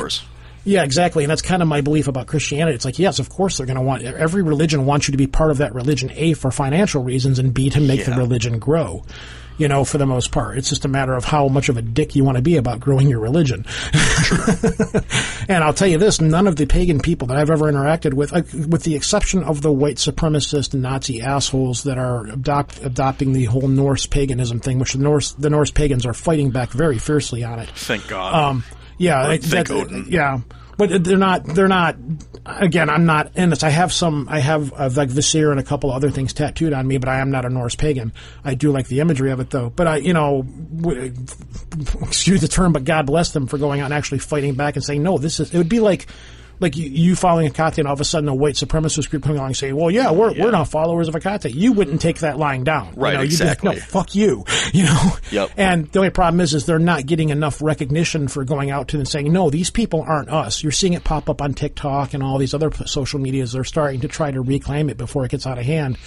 Yeah, 0.65 0.85
exactly. 0.85 1.25
And 1.25 1.31
that's 1.31 1.43
kind 1.43 1.63
of 1.63 1.69
my 1.69 1.81
belief 1.81 2.09
about 2.09 2.27
Christianity. 2.27 2.75
It's 2.75 2.85
like, 2.85 2.99
yes, 2.99 3.19
of 3.19 3.29
course 3.29 3.57
they're 3.57 3.67
going 3.67 3.77
to 3.77 3.83
want 3.83 4.03
every 4.03 4.43
religion 4.43 4.87
wants 4.87 5.09
you 5.09 5.13
to 5.13 5.19
be 5.19 5.27
part 5.27 5.51
of 5.51 5.59
that 5.59 5.75
religion, 5.75 6.11
A, 6.15 6.35
for 6.35 6.51
financial 6.51 7.03
reasons, 7.03 7.39
and 7.39 7.53
B, 7.53 7.71
to 7.71 7.81
make 7.81 8.05
the 8.05 8.13
religion 8.13 8.59
grow. 8.59 9.05
You 9.59 9.69
know, 9.69 9.85
for 9.85 9.99
the 9.99 10.07
most 10.07 10.33
part, 10.33 10.57
it's 10.57 10.71
just 10.71 10.87
a 10.87 10.89
matter 10.89 11.15
of 11.15 11.25
how 11.25 11.47
much 11.49 11.69
of 11.69 11.77
a 11.77 11.83
dick 11.83 12.17
you 12.17 12.25
want 12.25 12.37
to 12.37 12.43
be 12.43 12.57
about 12.57 12.81
growing 12.81 13.09
your 13.09 13.21
religion. 13.21 13.67
and 15.49 15.63
I'll 15.63 15.75
tell 15.75 15.89
you 15.89 15.99
this: 15.99 16.23
none 16.23 16.47
of 16.47 16.57
the 16.57 16.67
pagan 16.67 17.01
people 17.01 17.29
that 17.29 17.37
I've 17.37 17.51
ever 17.51 17.71
interacted 17.71 18.15
with, 18.15 18.33
with 18.33 18.83
the 18.85 18.97
exception 18.97 19.45
of 19.45 19.61
the 19.61 19.71
white 19.71 19.97
supremacist 19.97 20.73
and 20.73 20.83
Nazi 20.83 21.21
assholes 21.21 21.83
that 21.85 21.99
are 21.99 22.27
adopt, 22.29 22.83
adopting 22.83 23.35
the 23.35 23.45
whole 23.45 23.69
Norse 23.69 24.07
paganism 24.07 24.59
thing, 24.59 24.79
which 24.79 24.95
the 24.95 25.01
Norse 25.01 25.33
the 25.33 25.51
Norse 25.51 25.71
pagans 25.71 26.07
are 26.07 26.15
fighting 26.15 26.51
back 26.51 26.71
very 26.71 26.99
fiercely 26.99 27.45
on 27.45 27.59
it. 27.59 27.69
Thank 27.69 28.09
God. 28.09 28.35
Um, 28.35 28.65
yeah, 28.99 29.29
Or 29.29 29.33
it- 29.33 29.43
thank 29.45 29.69
that- 29.69 29.75
Odin. 29.77 30.07
yeah, 30.09 30.41
but 30.79 31.05
they're 31.05 31.17
not. 31.17 31.45
They're 31.45 31.69
not. 31.69 31.97
Again, 32.45 32.91
I'm 32.91 33.05
not 33.07 33.37
in 33.37 33.51
this. 33.51 33.63
I 33.63 33.69
have 33.71 33.93
some. 33.93 34.27
I 34.29 34.41
have 34.41 34.73
uh, 34.73 34.91
like 34.97 35.11
Visir 35.11 35.53
and 35.53 35.61
a 35.61 35.63
couple 35.63 35.93
other 35.93 36.11
things 36.11 36.33
tattooed 36.33 36.73
on 36.73 36.89
me, 36.89 36.99
but 36.99 37.09
I 37.09 37.21
am 37.21 37.31
not 37.31 37.45
a 37.45 37.49
Norse 37.49 37.77
pagan. 37.77 38.13
I 38.45 38.55
do 38.55 38.73
like 38.73 38.89
the 38.89 38.99
imagery 38.99 39.31
of 39.31 39.39
it, 39.39 39.51
though. 39.51 39.71
But 39.71 39.87
I, 39.87 39.97
you 39.99 40.13
know, 40.13 40.43
w- 40.77 41.13
excuse 42.03 42.41
the 42.41 42.49
term, 42.49 42.73
but 42.73 42.85
God 42.85 43.07
bless 43.07 43.31
them 43.31 43.47
for 43.47 43.59
going 43.59 43.81
out 43.81 43.87
and 43.87 43.95
actually 43.95 44.19
fighting 44.19 44.55
back 44.55 44.75
and 44.77 44.85
saying, 44.85 45.03
no, 45.03 45.19
this 45.19 45.39
is. 45.41 45.53
It 45.55 45.59
would 45.59 45.69
be 45.69 45.81
like. 45.81 46.07
Like 46.63 46.77
you, 46.77 46.89
you 46.89 47.17
following 47.17 47.49
Hecate, 47.49 47.79
and 47.79 47.89
all 47.89 47.95
of 47.95 48.01
a 48.01 48.05
sudden 48.05 48.29
a 48.29 48.35
white 48.35 48.55
supremacist 48.55 49.11
group 49.11 49.23
coming 49.25 49.39
along 49.39 49.49
and 49.49 49.57
saying, 49.57 49.77
"Well, 49.77 49.91
yeah, 49.91 50.11
we're 50.13 50.33
we're 50.33 50.51
not 50.51 50.69
followers 50.69 51.09
of 51.09 51.15
Hecate." 51.15 51.55
You 51.55 51.73
wouldn't 51.73 52.01
take 52.01 52.21
that 52.21 52.39
lying 52.39 52.65
down, 52.65 52.95
Right, 52.97 53.11
You 53.11 53.15
know, 53.15 53.21
like, 53.21 53.25
exactly. 53.27 53.75
no, 53.75 53.81
fuck 53.81 54.15
you, 54.15 54.45
you 54.73 54.85
know. 54.85 55.13
Yep. 55.31 55.51
And 55.57 55.91
the 55.91 55.99
only 55.99 56.11
problem 56.11 56.41
is, 56.41 56.55
is 56.55 56.65
they're 56.67 56.79
not 56.79 57.07
getting 57.07 57.29
enough 57.31 57.61
recognition 57.61 58.29
for 58.29 58.45
going 58.45 58.71
out 58.71 58.89
to 58.89 58.97
them 58.97 59.07
saying, 59.07 59.33
no, 59.33 59.51
these 59.51 59.71
people 59.71 60.03
aren't 60.07 60.29
us. 60.31 60.63
You're 60.63 60.73
seeing 60.73 60.93
it 60.93 61.05
pop 61.05 61.29
up 61.29 61.43
on 61.43 61.55
TikTok 61.55 62.15
and 62.15 62.23
all 62.23 62.39
these 62.39 62.55
other 62.55 62.71
social 62.87 63.19
medias. 63.19 63.53
They're 63.53 63.65
starting 63.65 64.01
to 64.01 64.09
try 64.09 64.31
to 64.31 64.41
reclaim 64.41 64.89
it 64.91 64.97
before 64.97 65.25
it 65.25 65.31
gets 65.31 65.47
out 65.47 65.59
of 65.59 65.65
hand. 65.65 65.99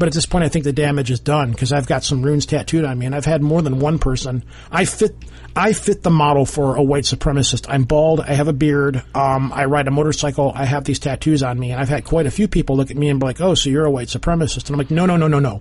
But 0.00 0.06
at 0.06 0.14
this 0.14 0.24
point, 0.24 0.44
I 0.44 0.48
think 0.48 0.64
the 0.64 0.72
damage 0.72 1.10
is 1.10 1.20
done 1.20 1.50
because 1.50 1.74
I've 1.74 1.86
got 1.86 2.02
some 2.02 2.22
runes 2.22 2.46
tattooed 2.46 2.86
on 2.86 2.98
me, 2.98 3.04
and 3.04 3.14
I've 3.14 3.26
had 3.26 3.42
more 3.42 3.60
than 3.60 3.80
one 3.80 3.98
person. 3.98 4.44
I 4.72 4.86
fit, 4.86 5.14
I 5.54 5.74
fit 5.74 6.02
the 6.02 6.08
model 6.08 6.46
for 6.46 6.76
a 6.76 6.82
white 6.82 7.04
supremacist. 7.04 7.66
I'm 7.68 7.84
bald. 7.84 8.20
I 8.20 8.32
have 8.32 8.48
a 8.48 8.54
beard. 8.54 9.02
Um, 9.14 9.52
I 9.52 9.66
ride 9.66 9.88
a 9.88 9.90
motorcycle. 9.90 10.52
I 10.54 10.64
have 10.64 10.84
these 10.84 11.00
tattoos 11.00 11.42
on 11.42 11.60
me, 11.60 11.70
and 11.70 11.78
I've 11.78 11.90
had 11.90 12.06
quite 12.06 12.24
a 12.24 12.30
few 12.30 12.48
people 12.48 12.78
look 12.78 12.90
at 12.90 12.96
me 12.96 13.10
and 13.10 13.20
be 13.20 13.26
like, 13.26 13.42
"Oh, 13.42 13.54
so 13.54 13.68
you're 13.68 13.84
a 13.84 13.90
white 13.90 14.08
supremacist?" 14.08 14.68
And 14.68 14.70
I'm 14.70 14.78
like, 14.78 14.90
"No, 14.90 15.04
no, 15.04 15.18
no, 15.18 15.28
no, 15.28 15.38
no. 15.38 15.60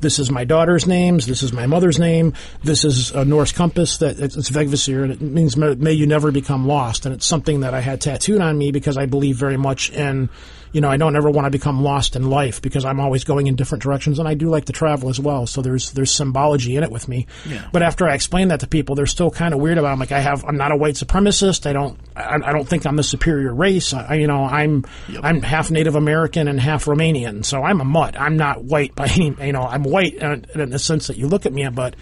This 0.00 0.18
is 0.18 0.32
my 0.32 0.44
daughter's 0.44 0.88
names. 0.88 1.26
This 1.26 1.44
is 1.44 1.52
my 1.52 1.66
mother's 1.66 2.00
name. 2.00 2.34
This 2.64 2.84
is 2.84 3.12
a 3.12 3.24
Norse 3.24 3.52
compass 3.52 3.98
that 3.98 4.18
it's, 4.18 4.36
it's 4.36 4.50
Vegvisir, 4.50 5.04
and 5.04 5.12
it 5.12 5.20
means 5.20 5.56
may, 5.56 5.76
may 5.76 5.92
you 5.92 6.08
never 6.08 6.32
become 6.32 6.66
lost. 6.66 7.06
And 7.06 7.14
it's 7.14 7.24
something 7.24 7.60
that 7.60 7.72
I 7.72 7.80
had 7.80 8.00
tattooed 8.00 8.40
on 8.40 8.58
me 8.58 8.72
because 8.72 8.98
I 8.98 9.06
believe 9.06 9.36
very 9.36 9.56
much 9.56 9.90
in 9.90 10.28
you 10.72 10.80
know, 10.80 10.88
I 10.90 10.96
don't 10.96 11.16
ever 11.16 11.30
want 11.30 11.46
to 11.46 11.50
become 11.50 11.82
lost 11.82 12.16
in 12.16 12.28
life 12.28 12.60
because 12.60 12.84
I'm 12.84 13.00
always 13.00 13.24
going 13.24 13.46
in 13.46 13.56
different 13.56 13.82
directions 13.82 14.18
and 14.18 14.28
I 14.28 14.34
do 14.34 14.48
like 14.48 14.66
to 14.66 14.72
travel 14.72 15.08
as 15.08 15.18
well. 15.18 15.46
So 15.46 15.62
there's, 15.62 15.92
there's 15.92 16.12
symbology 16.12 16.76
in 16.76 16.82
it 16.82 16.90
with 16.90 17.08
me. 17.08 17.26
Yeah. 17.46 17.68
But 17.72 17.82
after 17.82 18.08
I 18.08 18.14
explain 18.14 18.48
that 18.48 18.60
to 18.60 18.66
people, 18.66 18.94
they're 18.94 19.06
still 19.06 19.30
kind 19.30 19.54
of 19.54 19.60
weird 19.60 19.78
about 19.78 19.88
it. 19.88 19.92
I'm 19.92 19.98
like, 19.98 20.12
I 20.12 20.20
have, 20.20 20.44
I'm 20.44 20.56
not 20.56 20.72
a 20.72 20.76
white 20.76 20.94
supremacist. 20.94 21.66
I 21.66 21.72
don't, 21.72 21.98
I, 22.14 22.36
I 22.44 22.52
don't 22.52 22.68
think 22.68 22.86
I'm 22.86 22.96
the 22.96 23.02
superior 23.02 23.54
race. 23.54 23.94
I, 23.94 24.14
you 24.14 24.26
know, 24.26 24.44
I'm, 24.44 24.84
Yep. 25.08 25.20
I'm 25.22 25.42
half 25.42 25.70
Native 25.70 25.94
American 25.94 26.48
and 26.48 26.60
half 26.60 26.86
Romanian. 26.86 27.44
So 27.44 27.62
I'm 27.62 27.80
a 27.80 27.84
mutt. 27.84 28.20
I'm 28.20 28.36
not 28.36 28.64
white 28.64 28.94
by 28.94 29.06
any, 29.06 29.34
you 29.46 29.52
know, 29.52 29.62
I'm 29.62 29.82
white 29.84 30.14
in, 30.14 30.46
in 30.54 30.70
the 30.70 30.78
sense 30.78 31.06
that 31.06 31.16
you 31.16 31.28
look 31.28 31.46
at 31.46 31.52
me, 31.52 31.68
but, 31.68 31.94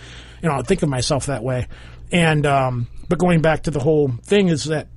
you 0.42 0.48
know, 0.48 0.56
I 0.56 0.62
think 0.62 0.82
of 0.82 0.88
myself 0.88 1.26
that 1.26 1.42
way. 1.42 1.68
And, 2.10 2.46
um, 2.46 2.86
but 3.08 3.18
going 3.18 3.42
back 3.42 3.64
to 3.64 3.70
the 3.70 3.80
whole 3.80 4.08
thing 4.22 4.48
is 4.48 4.64
that 4.64 4.88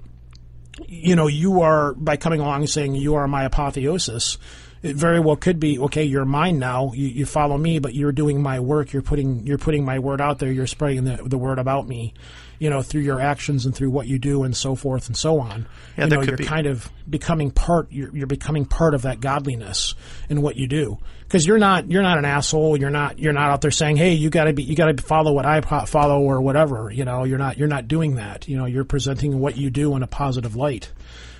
you 0.88 1.16
know, 1.16 1.28
you 1.28 1.62
are 1.62 1.94
by 1.94 2.18
coming 2.18 2.40
along 2.40 2.62
and 2.62 2.70
saying 2.70 2.96
you 2.96 3.16
are 3.16 3.28
my 3.28 3.44
apotheosis. 3.44 4.38
It 4.84 4.96
very 4.96 5.20
well 5.20 5.36
could 5.36 5.60
be 5.60 5.80
okay. 5.80 6.04
You're 6.04 6.26
mine 6.26 6.60
now. 6.60 6.92
You, 6.94 7.08
you 7.08 7.26
follow 7.26 7.58
me, 7.58 7.80
but 7.80 7.96
you're 7.96 8.12
doing 8.12 8.42
my 8.42 8.60
work. 8.60 8.94
You're 8.94 9.02
putting 9.02 9.46
you're 9.48 9.58
putting 9.58 9.84
my 9.84 10.00
word 10.00 10.22
out 10.22 10.40
there. 10.40 10.52
You're 10.52 10.68
spreading 10.68 11.04
the, 11.04 11.18
the 11.26 11.38
word 11.38 11.60
about 11.60 11.88
me, 11.88 12.14
you 12.60 12.70
know, 12.70 12.82
through 12.82 13.02
your 13.02 13.20
actions 13.20 13.66
and 13.66 13.76
through 13.76 13.90
what 13.90 14.08
you 14.08 14.20
do 14.20 14.44
and 14.44 14.56
so 14.56 14.76
forth 14.76 15.08
and 15.08 15.16
so 15.16 15.40
on. 15.40 15.68
Yeah, 15.98 16.06
you 16.06 16.10
know, 16.12 16.22
you're 16.22 16.38
be. 16.38 16.46
kind 16.46 16.68
of 16.68 16.92
becoming 17.10 17.52
part. 17.52 17.92
You're, 17.92 18.16
you're 18.16 18.28
becoming 18.28 18.66
part 18.66 18.94
of 18.94 19.04
that 19.04 19.20
godliness 19.20 19.96
in 20.30 20.42
what 20.42 20.56
you 20.56 20.68
do 20.68 20.98
because 21.24 21.46
you're 21.46 21.58
not 21.58 21.92
you're 21.92 22.04
not 22.04 22.18
an 22.18 22.26
asshole. 22.26 22.78
You're 22.78 22.90
not 22.90 23.20
you're 23.20 23.34
not 23.34 23.52
out 23.52 23.62
there 23.62 23.72
saying, 23.72 23.98
hey, 23.98 24.14
you 24.14 24.30
got 24.30 24.46
to 24.46 24.54
be 24.54 24.64
you 24.64 24.76
got 24.76 24.96
to 24.96 25.04
follow 25.04 25.34
what 25.34 25.46
I 25.46 25.62
follow 25.62 26.22
or 26.22 26.42
whatever. 26.42 26.92
You 26.92 27.06
know, 27.06 27.24
you're 27.24 27.38
not 27.38 27.58
you're 27.58 27.68
not 27.68 27.88
doing 27.88 28.16
that. 28.16 28.48
You 28.48 28.58
know, 28.58 28.66
you're 28.66 28.86
presenting 28.86 29.40
what 29.40 29.58
you 29.58 29.70
do 29.70 29.96
in 29.96 30.04
a 30.04 30.08
positive 30.08 30.56
light 30.56 30.92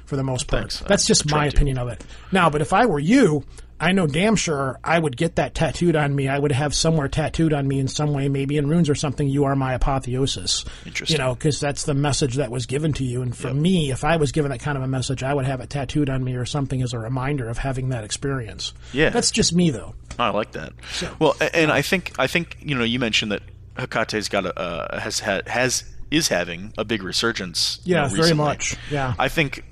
for 0.06 0.16
the 0.16 0.24
most 0.24 0.48
part. 0.48 0.72
Thanks. 0.72 0.80
That's 0.80 1.06
just 1.06 1.30
my 1.30 1.48
opinion 1.48 1.78
of 1.78 1.90
it. 1.90 2.04
Now, 2.32 2.50
but 2.50 2.62
if 2.62 2.74
I 2.74 2.86
were 2.86 3.00
you, 3.00 3.44
I 3.80 3.92
know 3.92 4.08
damn 4.08 4.36
sure 4.36 4.80
I 4.84 4.98
would 4.98 5.16
get 5.16 5.36
that 5.36 5.54
tattooed 5.54 5.96
on 5.96 6.16
me. 6.16 6.28
I 6.28 6.40
would 6.40 6.52
have 6.52 6.74
somewhere 6.74 7.08
tattooed 7.08 7.54
on 7.54 7.68
me 7.68 7.80
in 7.80 7.88
some 7.88 8.12
way, 8.14 8.28
maybe 8.28 8.58
in 8.58 8.68
runes 8.68 8.90
or 8.90 8.96
something. 8.96 9.28
You 9.28 9.44
are 9.46 9.56
my 9.56 9.74
apotheosis. 9.76 10.66
Interesting. 10.86 11.16
You 11.16 11.24
know, 11.24 11.36
because 11.36 11.60
that's 11.60 11.84
the 11.84 11.94
message 11.94 12.36
that 12.36 12.50
was 12.50 12.66
given 12.66 12.94
to 12.94 13.04
you. 13.04 13.22
And 13.22 13.36
for 13.38 13.54
me, 13.54 13.92
if 13.92 14.04
I 14.04 14.18
was 14.18 14.32
given 14.32 14.50
that 14.52 14.60
kind 14.62 14.78
of 14.78 14.84
a 14.84 14.88
message, 14.88 15.22
I 15.22 15.34
would 15.34 15.46
have 15.46 15.62
it 15.62 15.70
tattooed 15.70 16.10
on 16.10 16.24
me 16.24 16.36
or 16.36 16.46
something 16.46 16.82
as 16.82 16.94
a 16.94 17.00
reminder 17.00 17.48
of 17.50 17.60
having 17.60 17.90
that 17.90 18.04
experience. 18.04 18.74
Yeah. 18.94 19.10
That's 19.10 19.30
just 19.32 19.54
me, 19.54 19.70
though. 19.70 19.94
I 20.18 20.30
like 20.30 20.54
that. 20.54 20.74
well, 21.20 21.36
and 21.54 21.72
I 21.72 21.84
think 21.84 22.14
I 22.18 22.26
think 22.26 22.58
you 22.60 22.74
know 22.76 22.84
you 22.84 22.98
mentioned 22.98 23.32
that 23.32 23.44
Hecate's 23.78 24.30
got 24.30 24.46
a 24.48 24.60
uh, 24.60 25.00
has 25.00 25.20
had 25.20 25.48
has 25.48 25.84
is 26.10 26.30
having 26.30 26.74
a 26.78 26.84
big 26.86 27.04
resurgence. 27.04 27.80
you 27.84 27.94
Yeah, 27.96 28.08
know, 28.08 28.16
very 28.16 28.34
much. 28.34 28.76
Yeah. 28.90 29.14
I 29.20 29.28
think 29.28 29.64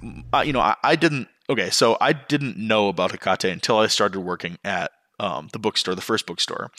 you 0.44 0.53
know 0.53 0.60
I, 0.60 0.76
I 0.84 0.95
didn't. 0.95 1.27
Okay, 1.50 1.70
so 1.70 1.96
I 2.02 2.14
didn't 2.14 2.58
know 2.58 2.88
about 2.88 3.12
Hecate 3.12 3.52
until 3.52 3.78
I 3.78 3.88
started 3.88 4.20
working 4.20 4.58
at 4.64 4.92
um, 5.20 5.50
the 5.54 5.60
bookstore, 5.60 5.94
the 5.94 6.02
first 6.02 6.26
bookstore, 6.26 6.72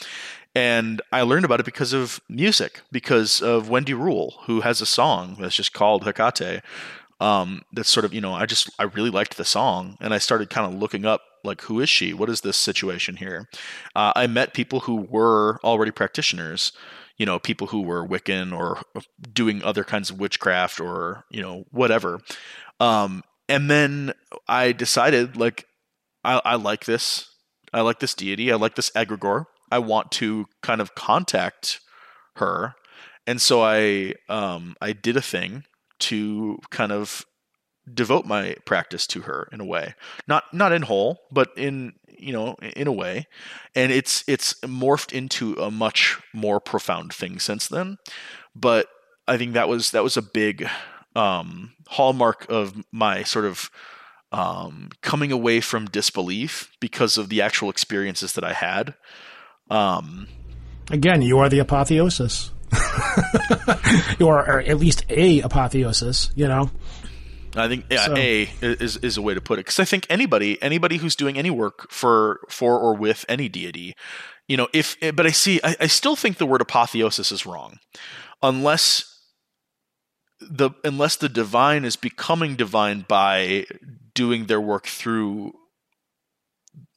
and 0.53 1.01
I 1.11 1.21
learned 1.21 1.45
about 1.45 1.59
it 1.59 1.65
because 1.65 1.93
of 1.93 2.19
music, 2.27 2.81
because 2.91 3.41
of 3.41 3.69
Wendy 3.69 3.93
Rule, 3.93 4.35
who 4.45 4.61
has 4.61 4.81
a 4.81 4.85
song 4.85 5.37
that's 5.39 5.55
just 5.55 5.73
called 5.73 6.03
Hecate. 6.03 6.61
Um, 7.19 7.63
that's 7.73 7.89
sort 7.89 8.05
of 8.05 8.13
you 8.13 8.21
know 8.21 8.33
I 8.33 8.45
just 8.45 8.69
I 8.77 8.83
really 8.83 9.09
liked 9.09 9.37
the 9.37 9.45
song, 9.45 9.97
and 10.01 10.13
I 10.13 10.17
started 10.17 10.49
kind 10.49 10.71
of 10.71 10.79
looking 10.79 11.05
up 11.05 11.21
like 11.43 11.61
who 11.61 11.79
is 11.79 11.89
she? 11.89 12.13
What 12.13 12.29
is 12.29 12.41
this 12.41 12.57
situation 12.57 13.15
here? 13.15 13.47
Uh, 13.95 14.11
I 14.15 14.27
met 14.27 14.53
people 14.53 14.81
who 14.81 14.97
were 14.97 15.59
already 15.63 15.91
practitioners. 15.91 16.73
You 17.17 17.25
know, 17.25 17.39
people 17.39 17.67
who 17.67 17.81
were 17.81 18.07
Wiccan 18.07 18.55
or 18.55 18.79
doing 19.33 19.63
other 19.63 19.83
kinds 19.83 20.11
of 20.11 20.19
witchcraft 20.19 20.79
or 20.79 21.23
you 21.31 21.41
know 21.41 21.65
whatever. 21.71 22.19
Um, 22.79 23.23
and 23.49 23.69
then 23.69 24.13
I 24.47 24.71
decided 24.71 25.37
like 25.37 25.65
I, 26.23 26.41
I 26.43 26.55
like 26.55 26.85
this. 26.85 27.29
I 27.73 27.81
like 27.81 27.99
this 27.99 28.13
deity. 28.13 28.51
I 28.51 28.55
like 28.55 28.75
this 28.75 28.89
egregore. 28.91 29.45
I 29.71 29.79
want 29.79 30.11
to 30.13 30.45
kind 30.61 30.79
of 30.79 30.95
contact 30.95 31.81
her, 32.35 32.75
and 33.25 33.41
so 33.41 33.61
I 33.61 34.13
um, 34.29 34.75
I 34.81 34.93
did 34.93 35.17
a 35.17 35.21
thing 35.21 35.65
to 35.99 36.59
kind 36.69 36.91
of 36.91 37.25
devote 37.91 38.25
my 38.25 38.55
practice 38.65 39.07
to 39.07 39.21
her 39.21 39.47
in 39.53 39.61
a 39.61 39.65
way 39.65 39.95
not 40.27 40.43
not 40.53 40.73
in 40.73 40.81
whole 40.81 41.21
but 41.31 41.49
in 41.55 41.93
you 42.19 42.33
know 42.33 42.55
in 42.75 42.85
a 42.85 42.91
way 42.91 43.25
and 43.75 43.91
it's 43.91 44.23
it's 44.27 44.53
morphed 44.55 45.13
into 45.13 45.53
a 45.53 45.71
much 45.71 46.19
more 46.33 46.59
profound 46.59 47.13
thing 47.13 47.39
since 47.39 47.67
then 47.69 47.97
but 48.53 48.87
i 49.27 49.37
think 49.37 49.53
that 49.53 49.69
was 49.69 49.91
that 49.91 50.03
was 50.03 50.17
a 50.17 50.21
big 50.21 50.67
um 51.17 51.73
hallmark 51.87 52.45
of 52.49 52.73
my 52.91 53.23
sort 53.23 53.45
of 53.45 53.69
um 54.31 54.89
coming 55.01 55.31
away 55.31 55.59
from 55.61 55.85
disbelief 55.87 56.71
because 56.79 57.17
of 57.17 57.29
the 57.29 57.41
actual 57.41 57.69
experiences 57.69 58.33
that 58.33 58.43
i 58.43 58.53
had 58.53 58.93
um 59.69 60.27
Again, 60.89 61.21
you 61.21 61.37
are 61.39 61.49
the 61.49 61.59
apotheosis. 61.59 62.51
you 64.19 64.27
are 64.29 64.39
or 64.47 64.61
at 64.61 64.77
least 64.77 65.05
a 65.09 65.41
apotheosis, 65.41 66.31
you 66.35 66.47
know? 66.47 66.71
I 67.55 67.67
think 67.67 67.85
yeah, 67.89 68.05
So- 68.05 68.15
a 68.15 68.49
is 68.61 68.95
is 68.97 69.17
a 69.17 69.21
way 69.21 69.33
to 69.33 69.41
put 69.41 69.59
it 69.59 69.65
because 69.65 69.79
I 69.79 69.85
think 69.85 70.05
anybody 70.09 70.61
anybody 70.61 70.97
who's 70.97 71.15
doing 71.15 71.37
any 71.37 71.49
work 71.49 71.91
for 71.91 72.39
for 72.49 72.79
or 72.79 72.95
with 72.95 73.25
any 73.27 73.49
deity, 73.49 73.95
you 74.47 74.55
know, 74.55 74.67
if 74.73 74.95
but 75.13 75.25
I 75.25 75.31
see 75.31 75.59
I, 75.63 75.75
I 75.81 75.87
still 75.87 76.15
think 76.15 76.37
the 76.37 76.45
word 76.45 76.61
apotheosis 76.61 77.31
is 77.31 77.45
wrong, 77.45 77.79
unless 78.41 79.16
the 80.39 80.71
unless 80.83 81.15
the 81.15 81.29
divine 81.29 81.85
is 81.85 81.95
becoming 81.95 82.55
divine 82.55 83.05
by 83.07 83.65
doing 84.13 84.45
their 84.45 84.61
work 84.61 84.85
through 84.85 85.53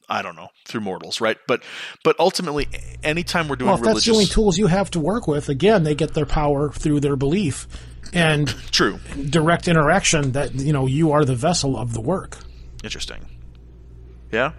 I 0.09 0.21
don't 0.21 0.35
know 0.35 0.49
through 0.67 0.81
mortals, 0.81 1.21
right? 1.21 1.37
But 1.47 1.63
but 2.03 2.19
ultimately, 2.19 2.67
anytime 3.03 3.47
we're 3.47 3.55
doing 3.55 3.69
Well, 3.69 3.79
if 3.79 3.83
that's 3.83 4.05
the 4.05 4.11
only 4.11 4.25
tools 4.25 4.57
you 4.57 4.67
have 4.67 4.91
to 4.91 4.99
work 4.99 5.27
with, 5.27 5.47
again, 5.49 5.83
they 5.83 5.95
get 5.95 6.13
their 6.13 6.25
power 6.25 6.69
through 6.69 6.99
their 6.99 7.15
belief 7.15 7.67
and 8.13 8.47
true, 8.71 8.99
direct 9.29 9.67
interaction 9.67 10.33
that, 10.33 10.53
you 10.53 10.73
know, 10.73 10.85
you 10.85 11.11
are 11.11 11.23
the 11.23 11.35
vessel 11.35 11.77
of 11.77 11.93
the 11.93 12.01
work. 12.01 12.37
Interesting. 12.83 13.25
Yeah. 14.31 14.51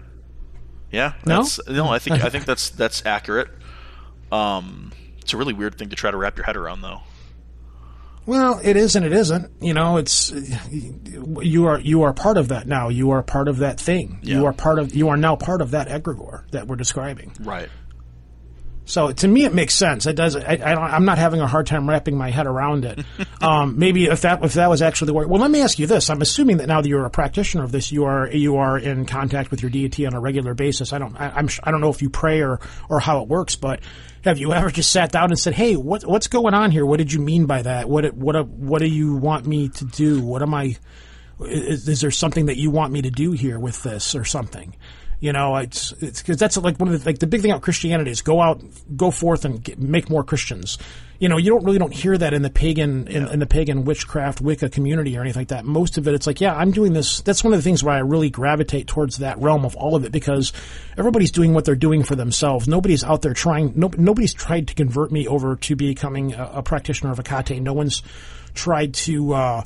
Yeah. 0.91 1.13
No? 1.25 1.37
That's, 1.37 1.67
no, 1.67 1.87
I 1.87 1.99
think 1.99 2.23
I 2.23 2.29
think 2.29 2.45
that's 2.45 2.71
that's 2.71 3.05
accurate. 3.05 3.49
Um, 4.31 4.91
it's 5.21 5.33
a 5.33 5.37
really 5.37 5.53
weird 5.53 5.77
thing 5.77 5.89
to 5.89 5.95
try 5.95 6.09
to 6.09 6.17
wrap 6.17 6.35
your 6.37 6.45
head 6.45 6.57
around, 6.57 6.81
though. 6.81 7.01
Well, 8.25 8.59
it 8.63 8.77
is 8.77 8.95
and 8.95 9.05
it 9.05 9.13
isn't. 9.13 9.51
You 9.61 9.73
know, 9.73 9.97
it's 9.97 10.31
you 10.31 11.67
are 11.67 11.79
you 11.79 12.03
are 12.03 12.13
part 12.13 12.37
of 12.37 12.49
that 12.49 12.67
now. 12.67 12.89
You 12.89 13.11
are 13.11 13.23
part 13.23 13.47
of 13.47 13.57
that 13.57 13.79
thing. 13.79 14.19
You 14.21 14.45
are 14.45 14.53
part 14.53 14.79
of 14.79 14.95
you 14.95 15.09
are 15.09 15.17
now 15.17 15.35
part 15.35 15.61
of 15.61 15.71
that 15.71 15.89
egregore 15.89 16.49
that 16.51 16.67
we're 16.67 16.77
describing. 16.77 17.35
Right. 17.39 17.69
So 18.85 19.11
to 19.11 19.27
me, 19.27 19.45
it 19.45 19.53
makes 19.53 19.73
sense. 19.73 20.05
It 20.05 20.15
does. 20.15 20.35
I, 20.35 20.51
I 20.51 20.55
don't, 20.55 20.83
I'm 20.83 21.05
not 21.05 21.17
having 21.17 21.39
a 21.39 21.47
hard 21.47 21.67
time 21.67 21.89
wrapping 21.89 22.17
my 22.17 22.31
head 22.31 22.47
around 22.47 22.83
it. 22.83 22.99
um, 23.41 23.79
maybe 23.79 24.05
if 24.05 24.21
that 24.21 24.43
if 24.43 24.53
that 24.53 24.69
was 24.69 24.81
actually 24.81 25.07
the 25.07 25.13
word. 25.13 25.29
Well, 25.29 25.41
let 25.41 25.51
me 25.51 25.61
ask 25.61 25.79
you 25.79 25.87
this. 25.87 26.09
I'm 26.09 26.21
assuming 26.21 26.57
that 26.57 26.67
now 26.67 26.81
that 26.81 26.89
you're 26.89 27.05
a 27.05 27.09
practitioner 27.09 27.63
of 27.63 27.71
this, 27.71 27.91
you 27.91 28.05
are 28.05 28.29
you 28.29 28.57
are 28.57 28.77
in 28.77 29.05
contact 29.05 29.51
with 29.51 29.61
your 29.61 29.71
deity 29.71 30.05
on 30.05 30.13
a 30.13 30.19
regular 30.19 30.53
basis. 30.53 30.91
I 30.91 30.97
don't. 30.97 31.15
I, 31.15 31.29
I'm. 31.29 31.47
I 31.63 31.71
don't 31.71 31.81
know 31.81 31.89
if 31.89 32.01
you 32.01 32.09
pray 32.09 32.41
or 32.41 32.59
or 32.89 32.99
how 32.99 33.21
it 33.21 33.29
works, 33.29 33.55
but 33.55 33.79
have 34.23 34.37
you 34.37 34.53
ever 34.53 34.71
just 34.71 34.91
sat 34.91 35.11
down 35.11 35.29
and 35.29 35.39
said, 35.39 35.53
"Hey, 35.53 35.75
what 35.75 36.05
what's 36.05 36.27
going 36.27 36.53
on 36.53 36.71
here? 36.71 36.85
What 36.85 36.97
did 36.97 37.11
you 37.11 37.19
mean 37.19 37.45
by 37.45 37.61
that? 37.61 37.89
What 37.89 38.13
what 38.13 38.47
what 38.47 38.79
do 38.79 38.87
you 38.87 39.15
want 39.15 39.45
me 39.45 39.69
to 39.69 39.85
do? 39.85 40.21
What 40.21 40.41
am 40.41 40.53
I? 40.53 40.77
Is, 41.41 41.87
is 41.87 42.01
there 42.01 42.11
something 42.11 42.45
that 42.45 42.57
you 42.57 42.71
want 42.71 42.93
me 42.93 43.01
to 43.01 43.09
do 43.09 43.31
here 43.31 43.59
with 43.59 43.83
this 43.83 44.15
or 44.15 44.23
something?" 44.25 44.75
You 45.23 45.31
know, 45.31 45.55
it's 45.55 45.93
it's 46.01 46.21
because 46.21 46.35
that's 46.35 46.57
like 46.57 46.77
one 46.81 46.93
of 46.93 47.01
the 47.01 47.09
like 47.09 47.19
the 47.19 47.27
big 47.27 47.41
thing 47.41 47.51
about 47.51 47.61
Christianity 47.61 48.11
is 48.11 48.21
go 48.21 48.41
out, 48.41 48.61
go 48.97 49.09
forth, 49.09 49.45
and 49.45 49.63
get, 49.63 49.79
make 49.79 50.09
more 50.09 50.21
Christians. 50.21 50.77
You 51.17 51.29
know, 51.29 51.37
you 51.37 51.49
don't 51.49 51.63
really 51.63 51.77
don't 51.77 51.93
hear 51.93 52.17
that 52.17 52.33
in 52.33 52.41
the 52.41 52.49
pagan 52.49 53.07
in, 53.07 53.29
in 53.29 53.39
the 53.39 53.45
pagan 53.45 53.85
witchcraft 53.85 54.41
Wicca 54.41 54.67
community 54.67 55.17
or 55.17 55.21
anything 55.21 55.39
like 55.39 55.47
that. 55.47 55.63
Most 55.63 55.97
of 55.97 56.09
it, 56.09 56.13
it's 56.13 56.27
like, 56.27 56.41
yeah, 56.41 56.53
I'm 56.53 56.71
doing 56.71 56.91
this. 56.91 57.21
That's 57.21 57.41
one 57.41 57.53
of 57.53 57.59
the 57.59 57.63
things 57.63 57.85
where 57.85 57.95
I 57.95 57.99
really 57.99 58.29
gravitate 58.29 58.87
towards 58.87 59.19
that 59.19 59.39
realm 59.39 59.63
of 59.63 59.77
all 59.77 59.95
of 59.95 60.03
it 60.03 60.11
because 60.11 60.51
everybody's 60.97 61.31
doing 61.31 61.53
what 61.53 61.63
they're 61.63 61.75
doing 61.77 62.03
for 62.03 62.17
themselves. 62.17 62.67
Nobody's 62.67 63.05
out 63.05 63.21
there 63.21 63.33
trying. 63.33 63.71
No, 63.77 63.91
nobody's 63.97 64.33
tried 64.33 64.67
to 64.67 64.75
convert 64.75 65.09
me 65.09 65.25
over 65.25 65.55
to 65.55 65.75
becoming 65.77 66.33
a, 66.33 66.55
a 66.55 66.63
practitioner 66.63 67.13
of 67.13 67.19
Hecate. 67.19 67.61
No 67.61 67.71
one's 67.71 68.03
tried 68.55 68.93
to. 68.95 69.33
Uh, 69.33 69.63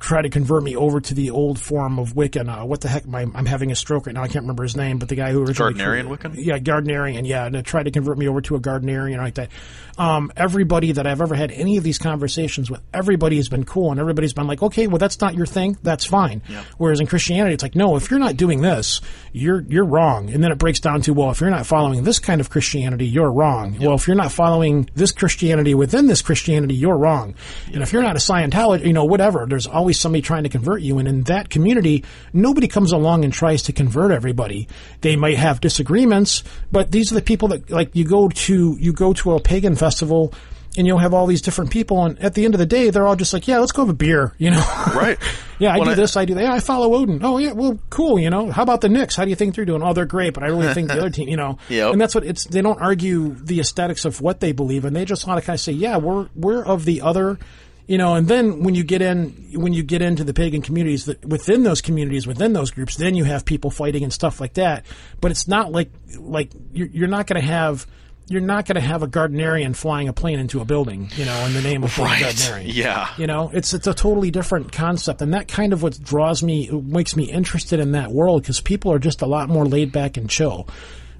try 0.00 0.22
to 0.22 0.28
convert 0.28 0.62
me 0.62 0.76
over 0.76 1.00
to 1.00 1.14
the 1.14 1.30
old 1.30 1.58
form 1.58 1.98
of 1.98 2.14
Wiccan. 2.14 2.48
Uh, 2.48 2.66
what 2.66 2.80
the 2.80 2.88
heck? 2.88 3.06
My, 3.06 3.22
I'm 3.34 3.46
having 3.46 3.70
a 3.70 3.74
stroke 3.74 4.06
right 4.06 4.14
now. 4.14 4.22
I 4.22 4.28
can't 4.28 4.42
remember 4.42 4.62
his 4.62 4.76
name, 4.76 4.98
but 4.98 5.08
the 5.08 5.14
guy 5.14 5.32
who 5.32 5.42
originally 5.42 5.74
Gardnerian 5.74 6.08
Wiccan. 6.08 6.34
yeah, 6.36 6.58
Gardnerian, 6.58 7.26
yeah, 7.26 7.46
and 7.46 7.64
tried 7.64 7.84
to 7.84 7.90
convert 7.90 8.18
me 8.18 8.28
over 8.28 8.40
to 8.42 8.56
a 8.56 8.60
Gardnerian 8.60 9.18
like 9.18 9.34
that. 9.34 9.50
Um, 9.98 10.32
everybody 10.36 10.92
that 10.92 11.06
I've 11.06 11.20
ever 11.20 11.34
had 11.34 11.50
any 11.50 11.76
of 11.76 11.84
these 11.84 11.98
conversations 11.98 12.70
with, 12.70 12.80
everybody 12.94 13.36
has 13.36 13.48
been 13.48 13.64
cool, 13.64 13.90
and 13.90 14.00
everybody's 14.00 14.32
been 14.32 14.46
like, 14.46 14.62
okay, 14.62 14.86
well, 14.86 14.98
that's 14.98 15.20
not 15.20 15.34
your 15.34 15.46
thing, 15.46 15.76
that's 15.82 16.04
fine. 16.04 16.42
Whereas 16.78 17.00
in 17.00 17.06
Christianity, 17.06 17.54
it's 17.54 17.62
like, 17.62 17.74
no, 17.74 17.96
if 17.96 18.10
you're 18.10 18.20
not 18.20 18.36
doing 18.36 18.62
this, 18.62 19.00
you're 19.32 19.60
you're 19.62 19.84
wrong, 19.84 20.30
and 20.30 20.42
then 20.42 20.50
it 20.52 20.58
breaks 20.58 20.80
down 20.80 21.02
to, 21.02 21.12
well, 21.12 21.30
if 21.30 21.40
you're 21.40 21.50
not 21.50 21.66
following 21.66 22.04
this 22.04 22.18
kind 22.18 22.40
of 22.40 22.50
Christianity, 22.50 23.06
you're 23.06 23.30
wrong. 23.30 23.78
Well, 23.78 23.94
if 23.94 24.06
you're 24.06 24.16
not 24.16 24.32
following 24.32 24.88
this 24.94 25.12
Christianity 25.12 25.74
within 25.74 26.06
this 26.06 26.22
Christianity, 26.22 26.74
you're 26.74 26.96
wrong. 26.96 27.34
And 27.72 27.82
if 27.82 27.92
you're 27.92 28.02
not 28.02 28.16
a 28.16 28.18
Scientologist, 28.18 28.86
you 28.86 28.92
know, 28.92 29.04
whatever, 29.04 29.46
there's 29.48 29.61
always 29.66 29.98
somebody 30.00 30.22
trying 30.22 30.42
to 30.44 30.48
convert 30.48 30.82
you, 30.82 30.98
and 30.98 31.06
in 31.08 31.22
that 31.24 31.50
community, 31.50 32.04
nobody 32.32 32.68
comes 32.68 32.92
along 32.92 33.24
and 33.24 33.32
tries 33.32 33.62
to 33.64 33.72
convert 33.72 34.10
everybody. 34.12 34.68
They 35.00 35.16
might 35.16 35.36
have 35.38 35.60
disagreements, 35.60 36.42
but 36.70 36.90
these 36.92 37.10
are 37.12 37.14
the 37.14 37.22
people 37.22 37.48
that 37.48 37.70
like 37.70 37.90
you 37.94 38.04
go 38.04 38.28
to 38.28 38.76
you 38.78 38.92
go 38.92 39.12
to 39.14 39.32
a 39.32 39.40
pagan 39.40 39.76
festival 39.76 40.32
and 40.74 40.86
you'll 40.86 40.96
have 40.98 41.12
all 41.12 41.26
these 41.26 41.42
different 41.42 41.70
people 41.70 42.06
and 42.06 42.18
at 42.20 42.32
the 42.32 42.46
end 42.46 42.54
of 42.54 42.58
the 42.58 42.64
day 42.64 42.88
they're 42.88 43.06
all 43.06 43.14
just 43.14 43.34
like, 43.34 43.46
Yeah, 43.46 43.58
let's 43.58 43.72
go 43.72 43.82
have 43.82 43.90
a 43.90 43.92
beer, 43.94 44.32
you 44.38 44.50
know. 44.50 44.64
Right. 44.94 45.18
yeah, 45.58 45.74
I 45.74 45.78
Well, 45.78 45.90
do 45.90 45.94
this, 45.94 46.16
I 46.16 46.24
do 46.24 46.32
that. 46.34 46.42
Yeah, 46.44 46.52
I 46.54 46.60
follow 46.60 46.94
Odin. 46.94 47.20
Oh 47.22 47.36
yeah, 47.36 47.52
well 47.52 47.78
cool, 47.90 48.18
you 48.18 48.30
know. 48.30 48.50
How 48.50 48.62
about 48.62 48.80
the 48.80 48.88
Knicks? 48.88 49.14
How 49.14 49.24
do 49.24 49.30
you 49.30 49.36
think 49.36 49.54
they're 49.54 49.66
doing? 49.66 49.82
Oh, 49.82 49.92
they're 49.92 50.06
great, 50.06 50.32
but 50.32 50.42
I 50.42 50.46
really 50.46 50.72
think 50.72 50.88
the 50.88 50.94
other 50.96 51.10
team, 51.16 51.28
you 51.28 51.36
know. 51.36 51.58
Yep. 51.68 51.92
And 51.92 52.00
that's 52.00 52.14
what 52.14 52.24
it's 52.24 52.44
they 52.46 52.62
don't 52.62 52.80
argue 52.80 53.34
the 53.34 53.60
aesthetics 53.60 54.06
of 54.06 54.22
what 54.22 54.40
they 54.40 54.52
believe 54.52 54.86
and 54.86 54.96
they 54.96 55.04
just 55.04 55.26
want 55.26 55.38
to 55.40 55.44
kind 55.46 55.54
of 55.56 55.60
say, 55.60 55.72
Yeah, 55.72 55.98
we're 55.98 56.28
we're 56.34 56.64
of 56.64 56.86
the 56.86 57.02
other 57.02 57.38
you 57.86 57.98
know, 57.98 58.14
and 58.14 58.28
then 58.28 58.62
when 58.62 58.74
you 58.74 58.84
get 58.84 59.02
in, 59.02 59.30
when 59.54 59.72
you 59.72 59.82
get 59.82 60.02
into 60.02 60.24
the 60.24 60.32
pagan 60.34 60.62
communities, 60.62 61.06
that 61.06 61.24
within 61.24 61.62
those 61.62 61.80
communities, 61.80 62.26
within 62.26 62.52
those 62.52 62.70
groups, 62.70 62.96
then 62.96 63.14
you 63.14 63.24
have 63.24 63.44
people 63.44 63.70
fighting 63.70 64.02
and 64.02 64.12
stuff 64.12 64.40
like 64.40 64.54
that. 64.54 64.86
But 65.20 65.30
it's 65.30 65.48
not 65.48 65.72
like 65.72 65.90
like 66.18 66.50
you're, 66.72 66.88
you're 66.88 67.08
not 67.08 67.26
going 67.26 67.40
to 67.40 67.46
have 67.46 67.86
you're 68.28 68.40
not 68.40 68.66
going 68.66 68.76
to 68.76 68.80
have 68.80 69.02
a 69.02 69.08
Gardnerian 69.08 69.74
flying 69.74 70.08
a 70.08 70.12
plane 70.12 70.38
into 70.38 70.60
a 70.60 70.64
building, 70.64 71.10
you 71.16 71.24
know, 71.24 71.44
in 71.44 71.52
the 71.54 71.60
name 71.60 71.82
of 71.82 71.98
Right. 71.98 72.22
Gardnerian. 72.22 72.62
Yeah. 72.72 73.08
You 73.18 73.26
know, 73.26 73.50
it's 73.52 73.74
it's 73.74 73.86
a 73.88 73.92
totally 73.94 74.30
different 74.30 74.72
concept, 74.72 75.20
and 75.20 75.34
that 75.34 75.48
kind 75.48 75.72
of 75.72 75.82
what 75.82 76.00
draws 76.02 76.42
me, 76.42 76.70
makes 76.70 77.16
me 77.16 77.24
interested 77.24 77.80
in 77.80 77.92
that 77.92 78.12
world 78.12 78.42
because 78.42 78.60
people 78.60 78.92
are 78.92 78.98
just 79.00 79.22
a 79.22 79.26
lot 79.26 79.48
more 79.48 79.66
laid 79.66 79.90
back 79.92 80.16
and 80.16 80.30
chill. 80.30 80.68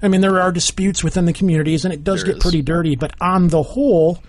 I 0.01 0.07
mean, 0.07 0.21
there 0.21 0.41
are 0.41 0.51
disputes 0.51 1.03
within 1.03 1.25
the 1.25 1.33
communities, 1.33 1.85
and 1.85 1.93
it 1.93 2.03
does 2.03 2.23
There 2.23 2.33
get 2.33 2.37
is. 2.37 2.41
pretty 2.43 2.61
dirty. 2.61 2.95
But 2.95 3.13
on 3.21 3.49
the 3.49 3.63
whole, 3.63 4.21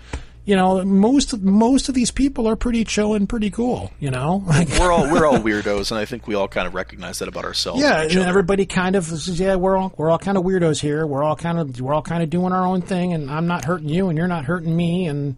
you 0.45 0.55
know, 0.55 0.85
most 0.85 1.41
most 1.41 1.89
of 1.89 1.95
these 1.95 2.11
people 2.11 2.47
are 2.47 2.55
pretty 2.55 2.83
chill 2.83 3.15
and 3.15 3.27
pretty 3.27 3.49
cool. 3.49 3.91
You 3.99 4.11
know, 4.11 4.43
like 4.47 4.69
we're 4.79 4.91
all 4.91 5.11
we're 5.11 5.25
all 5.25 5.39
weirdos, 5.39 5.91
and 5.91 5.99
I 5.99 6.05
think 6.05 6.27
we 6.27 6.35
all 6.35 6.47
kind 6.47 6.67
of 6.67 6.73
recognize 6.75 7.19
that 7.19 7.27
about 7.27 7.45
ourselves. 7.45 7.81
yeah, 7.81 8.01
and 8.03 8.11
and 8.11 8.21
everybody 8.21 8.65
kind 8.65 8.95
of 8.95 9.05
says, 9.05 9.39
yeah, 9.39 9.55
we're 9.55 9.75
all 9.75 9.93
we're 9.97 10.09
all 10.11 10.19
kind 10.19 10.37
of 10.37 10.43
weirdos 10.43 10.79
here. 10.79 11.05
We're 11.07 11.23
all 11.23 11.35
kind 11.35 11.57
of 11.59 11.81
we're 11.81 11.93
all 11.93 12.01
kind 12.03 12.21
of 12.23 12.29
doing 12.29 12.53
our 12.53 12.65
own 12.65 12.81
thing, 12.81 13.13
and 13.13 13.29
I'm 13.29 13.47
not 13.47 13.65
hurting 13.65 13.89
you, 13.89 14.09
and 14.09 14.17
you're 14.17 14.27
not 14.27 14.45
hurting 14.45 14.75
me, 14.75 15.07
and 15.07 15.35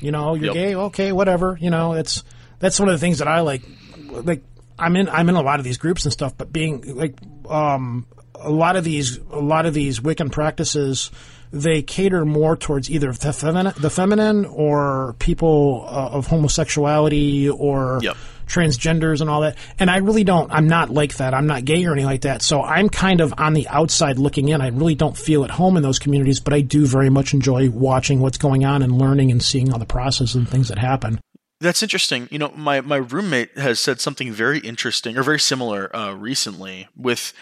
you 0.00 0.12
know, 0.12 0.34
you're 0.34 0.46
Yep. 0.46 0.54
gay, 0.54 0.74
okay, 0.74 1.12
whatever. 1.12 1.58
You 1.60 1.70
know, 1.70 1.94
it's 1.94 2.22
that's 2.60 2.78
one 2.78 2.88
of 2.88 2.94
the 2.94 2.98
things 2.98 3.18
that 3.18 3.28
I 3.28 3.40
like. 3.40 3.62
Like, 4.10 4.42
I'm 4.78 4.94
in 4.96 5.08
I'm 5.08 5.28
in 5.28 5.34
a 5.34 5.42
lot 5.42 5.58
of 5.58 5.64
these 5.64 5.78
groups 5.78 6.04
and 6.04 6.12
stuff, 6.12 6.36
but 6.36 6.52
being 6.52 6.96
like, 6.96 7.16
um, 7.48 8.06
a 8.34 8.50
lot 8.50 8.76
of 8.76 8.84
these 8.84 9.18
a 9.30 9.38
lot 9.40 9.66
of 9.66 9.74
these 9.74 10.00
Wiccan 10.00 10.30
practices. 10.30 11.10
They 11.52 11.82
cater 11.82 12.24
more 12.24 12.56
towards 12.56 12.90
either 12.90 13.12
the 13.12 13.32
feminine, 13.32 13.74
the 13.78 13.90
feminine, 13.90 14.44
or 14.44 15.16
people 15.18 15.84
uh, 15.88 16.10
of 16.10 16.28
homosexuality, 16.28 17.48
or 17.50 17.98
Yep. 18.02 18.16
transgenders 18.46 19.20
and 19.20 19.28
all 19.28 19.40
that. 19.42 19.56
And 19.78 19.90
I 19.90 19.98
really 19.98 20.24
don't, 20.24 20.50
I'm 20.52 20.68
not 20.68 20.90
like 20.90 21.16
that. 21.16 21.34
I'm 21.34 21.46
not 21.46 21.64
gay 21.64 21.84
or 21.84 21.92
anything 21.92 22.06
like 22.06 22.22
that. 22.22 22.42
So 22.42 22.62
I'm 22.62 22.88
kind 22.88 23.20
of 23.20 23.34
on 23.38 23.54
the 23.54 23.66
outside 23.68 24.18
looking 24.18 24.48
in. 24.48 24.60
I 24.60 24.68
really 24.68 24.94
don't 24.94 25.16
feel 25.16 25.44
at 25.44 25.50
home 25.50 25.76
in 25.76 25.82
those 25.82 25.98
communities, 25.98 26.40
but 26.40 26.52
I 26.54 26.60
do 26.60 26.86
very 26.86 27.10
much 27.10 27.34
enjoy 27.34 27.70
watching 27.70 28.20
what's 28.20 28.38
going 28.38 28.64
on 28.64 28.82
and 28.82 28.96
learning 28.98 29.30
and 29.30 29.42
seeing 29.42 29.72
all 29.72 29.78
the 29.78 29.86
processes 29.86 30.34
and 30.36 30.48
things 30.48 30.68
that 30.68 30.78
happen. 30.78 31.20
That's 31.60 31.82
interesting. 31.82 32.26
You 32.30 32.38
know, 32.38 32.52
my 32.56 32.80
my 32.80 32.96
roommate 32.96 33.58
has 33.58 33.78
said 33.80 34.00
something 34.00 34.32
very 34.32 34.60
interesting 34.60 35.18
or 35.18 35.22
very 35.22 35.38
similar 35.40 35.94
uh, 35.94 36.12
recently 36.14 36.88
with. 36.96 37.32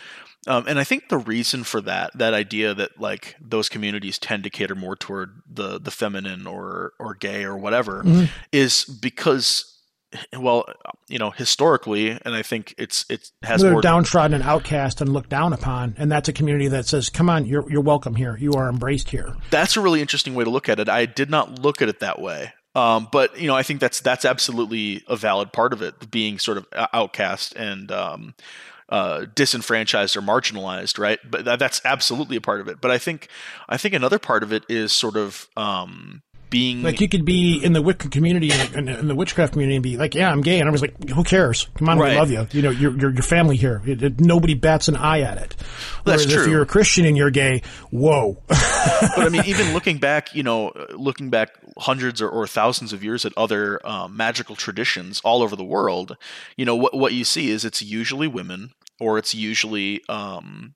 Um, 0.49 0.65
and 0.67 0.79
I 0.79 0.85
think 0.85 1.11
the 1.11 1.19
reason 1.19 1.63
for 1.63 1.81
that, 1.83 2.17
that 2.17 2.33
idea 2.33 2.75
that 2.75 2.99
like 2.99 3.37
those 3.41 3.69
communities 3.69 4.19
tend 4.19 4.45
to 4.45 4.51
cater 4.51 4.75
more 4.75 4.97
toward 4.97 5.43
the 5.49 5.79
the 5.79 5.91
feminine 5.91 6.47
or 6.47 6.95
or 6.99 7.15
gay 7.15 7.45
or 7.45 7.57
whatever, 7.57 8.03
is 8.51 8.85
because, 8.85 9.79
well, 10.39 10.65
you 11.07 11.19
know, 11.19 11.31
historically, 11.31 12.11
and 12.11 12.35
I 12.35 12.43
think 12.43 12.75
it's 12.79 13.05
it 13.11 13.31
has 13.43 13.61
They're 13.61 13.73
more 13.73 13.83
downtrodden 13.83 14.35
and 14.35 14.43
outcast 14.43 15.01
and 15.03 15.13
looked 15.13 15.29
down 15.31 15.53
upon. 15.53 15.95
And 15.99 16.11
that's 16.11 16.29
a 16.29 16.33
community 16.33 16.69
that 16.69 16.87
says, 16.87 17.11
come 17.11 17.29
on, 17.29 17.45
you're, 17.45 17.71
you're 17.71 17.83
welcome 17.83 18.15
here. 18.15 18.37
You 18.39 18.53
are 18.55 18.71
embraced 18.71 19.11
here. 19.11 19.37
that's 19.51 19.77
a 19.77 19.81
really 19.83 20.01
interesting 20.01 20.35
way 20.35 20.45
to 20.45 20.51
look 20.51 20.69
at 20.69 20.81
it. 20.81 20.89
I 20.89 21.05
did 21.05 21.29
not 21.29 21.59
look 21.59 21.83
at 21.83 21.89
it 21.91 22.01
that 22.01 22.21
way. 22.21 22.53
Um, 22.75 23.09
but 23.11 23.39
you 23.41 23.49
know, 23.49 23.57
I 23.57 23.63
think 23.63 23.81
that's 23.81 24.01
that's 24.01 24.25
absolutely 24.25 25.03
a 25.09 25.17
valid 25.17 25.53
part 25.53 25.73
of 25.73 25.83
it, 25.83 26.11
being 26.11 26.39
sort 26.39 26.59
of 26.59 26.67
outcast 26.93 27.55
and 27.57 27.91
um, 27.91 28.35
uh, 28.89 29.27
disenfranchised 29.35 30.17
or 30.17 30.23
marginalized, 30.23 30.99
right? 30.99 31.19
But 31.29 31.45
that, 31.45 31.59
that's 31.59 31.81
absolutely 31.85 32.37
a 32.37 32.41
part 32.41 32.61
of 32.61 32.69
it. 32.69 32.81
But 32.81 32.91
I 32.91 32.99
think 32.99 33.29
I 33.69 33.77
think 33.77 33.95
another 33.95 34.19
part 34.19 34.43
of 34.43 34.53
it 34.53 34.65
is 34.69 34.93
sort 34.93 35.17
of 35.17 35.49
um, 35.57 36.23
being 36.51 36.83
Like 36.83 37.01
you 37.01 37.09
could 37.09 37.27
be 37.27 37.63
in 37.63 37.75
the 37.75 37.83
Wicca 37.83 38.09
community 38.09 38.51
in, 38.75 38.89
in 38.89 39.09
the 39.09 39.15
witchcraft 39.15 39.53
community 39.53 39.77
and 39.77 39.83
be 39.83 39.97
like, 39.99 40.15
"Yeah, 40.15 40.31
I'm 40.31 40.41
gay," 40.41 40.59
and 40.61 40.69
I 40.69 40.73
was 40.73 40.81
like, 40.81 41.11
"Who 41.11 41.23
cares? 41.23 41.69
Come 41.77 41.91
on, 41.91 41.99
Right. 41.99 42.13
we 42.13 42.17
love 42.19 42.31
you. 42.31 42.47
You 42.53 42.63
know, 42.63 42.71
you're 42.71 42.99
you're 42.99 43.13
your 43.13 43.23
family 43.23 43.57
here. 43.57 43.83
It, 43.87 44.03
it- 44.03 44.21
nobody 44.21 44.55
bats 44.55 44.89
an 44.89 44.97
eye 44.97 45.21
at 45.21 45.37
it." 45.39 45.55
That's 46.07 46.25
Whereas 46.27 46.47
If 46.47 46.51
you're 46.51 46.63
a 46.63 46.67
Christian 46.67 47.05
and 47.05 47.17
you're 47.17 47.31
gay, 47.31 47.63
whoa. 47.91 48.43
but 48.49 49.19
I 49.19 49.29
mean, 49.29 49.45
even 49.45 49.75
looking 49.75 49.99
back, 49.99 50.35
you 50.35 50.43
know, 50.43 50.73
looking 50.95 51.29
back 51.29 51.51
hundreds 51.77 52.23
or, 52.23 52.31
or 52.31 52.47
thousands 52.47 52.95
of 52.95 53.05
years 53.05 53.27
at 53.27 53.33
other 53.37 53.87
um, 53.87 54.17
magical 54.17 54.57
traditions 54.57 55.21
all 55.25 55.43
over 55.43 55.55
the 55.55 55.65
world, 55.65 56.17
you 56.57 56.65
know, 56.65 56.77
what 56.77 56.95
what 56.97 57.13
you 57.13 57.25
see 57.25 57.51
is 57.51 57.67
it's 57.67 57.83
usually 57.83 58.27
women 58.27 58.73
or 59.01 59.19
it's 59.19 59.35
usually 59.35 60.03
um, 60.09 60.75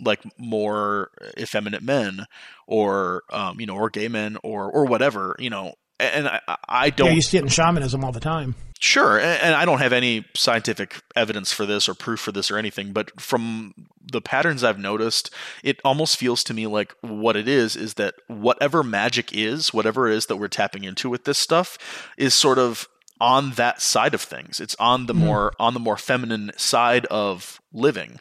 like 0.00 0.20
more 0.38 1.10
effeminate 1.38 1.82
men 1.82 2.26
or 2.66 3.22
um, 3.30 3.60
you 3.60 3.66
know, 3.66 3.76
or 3.76 3.90
gay 3.90 4.08
men 4.08 4.36
or 4.42 4.70
or 4.70 4.86
whatever, 4.86 5.36
you 5.38 5.50
know. 5.50 5.74
And 5.98 6.28
I, 6.28 6.40
I 6.66 6.90
don't 6.90 7.08
Yeah, 7.08 7.12
you 7.14 7.20
see 7.20 7.36
it 7.36 7.42
in 7.42 7.48
shamanism 7.48 8.02
all 8.04 8.12
the 8.12 8.20
time. 8.20 8.54
Sure, 8.82 9.20
and 9.20 9.54
I 9.54 9.66
don't 9.66 9.80
have 9.80 9.92
any 9.92 10.24
scientific 10.34 11.02
evidence 11.14 11.52
for 11.52 11.66
this 11.66 11.86
or 11.86 11.92
proof 11.92 12.18
for 12.18 12.32
this 12.32 12.50
or 12.50 12.56
anything, 12.56 12.94
but 12.94 13.20
from 13.20 13.74
the 14.10 14.22
patterns 14.22 14.64
I've 14.64 14.78
noticed, 14.78 15.30
it 15.62 15.78
almost 15.84 16.16
feels 16.16 16.42
to 16.44 16.54
me 16.54 16.66
like 16.66 16.94
what 17.02 17.36
it 17.36 17.46
is 17.46 17.76
is 17.76 17.94
that 17.94 18.14
whatever 18.26 18.82
magic 18.82 19.36
is, 19.36 19.74
whatever 19.74 20.08
it 20.08 20.16
is 20.16 20.26
that 20.26 20.36
we're 20.36 20.48
tapping 20.48 20.84
into 20.84 21.10
with 21.10 21.24
this 21.24 21.36
stuff, 21.36 21.76
is 22.16 22.32
sort 22.32 22.58
of 22.58 22.88
on 23.20 23.52
that 23.52 23.82
side 23.82 24.14
of 24.14 24.20
things. 24.22 24.60
It's 24.60 24.74
on 24.78 25.06
the 25.06 25.14
more 25.14 25.52
on 25.58 25.74
the 25.74 25.80
more 25.80 25.96
feminine 25.96 26.52
side 26.56 27.06
of 27.06 27.60
living. 27.72 28.20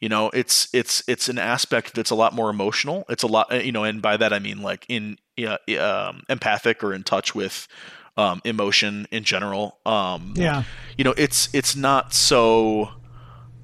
You 0.00 0.08
know, 0.08 0.30
it's 0.30 0.68
it's 0.72 1.02
it's 1.06 1.28
an 1.28 1.38
aspect 1.38 1.94
that's 1.94 2.10
a 2.10 2.14
lot 2.14 2.32
more 2.34 2.48
emotional. 2.48 3.04
It's 3.10 3.22
a 3.22 3.26
lot, 3.26 3.52
uh, 3.52 3.56
you 3.56 3.70
know, 3.72 3.84
and 3.84 4.00
by 4.00 4.16
that 4.16 4.32
I 4.32 4.38
mean 4.38 4.62
like 4.62 4.86
in 4.88 5.18
uh, 5.46 5.58
um, 5.78 6.22
empathic 6.28 6.82
or 6.82 6.94
in 6.94 7.02
touch 7.02 7.34
with 7.34 7.68
um, 8.16 8.40
emotion 8.44 9.06
in 9.10 9.24
general. 9.24 9.78
Um, 9.84 10.32
Yeah. 10.36 10.62
you 10.96 11.04
know, 11.04 11.14
it's 11.16 11.48
it's 11.54 11.76
not 11.76 12.14
so, 12.14 12.90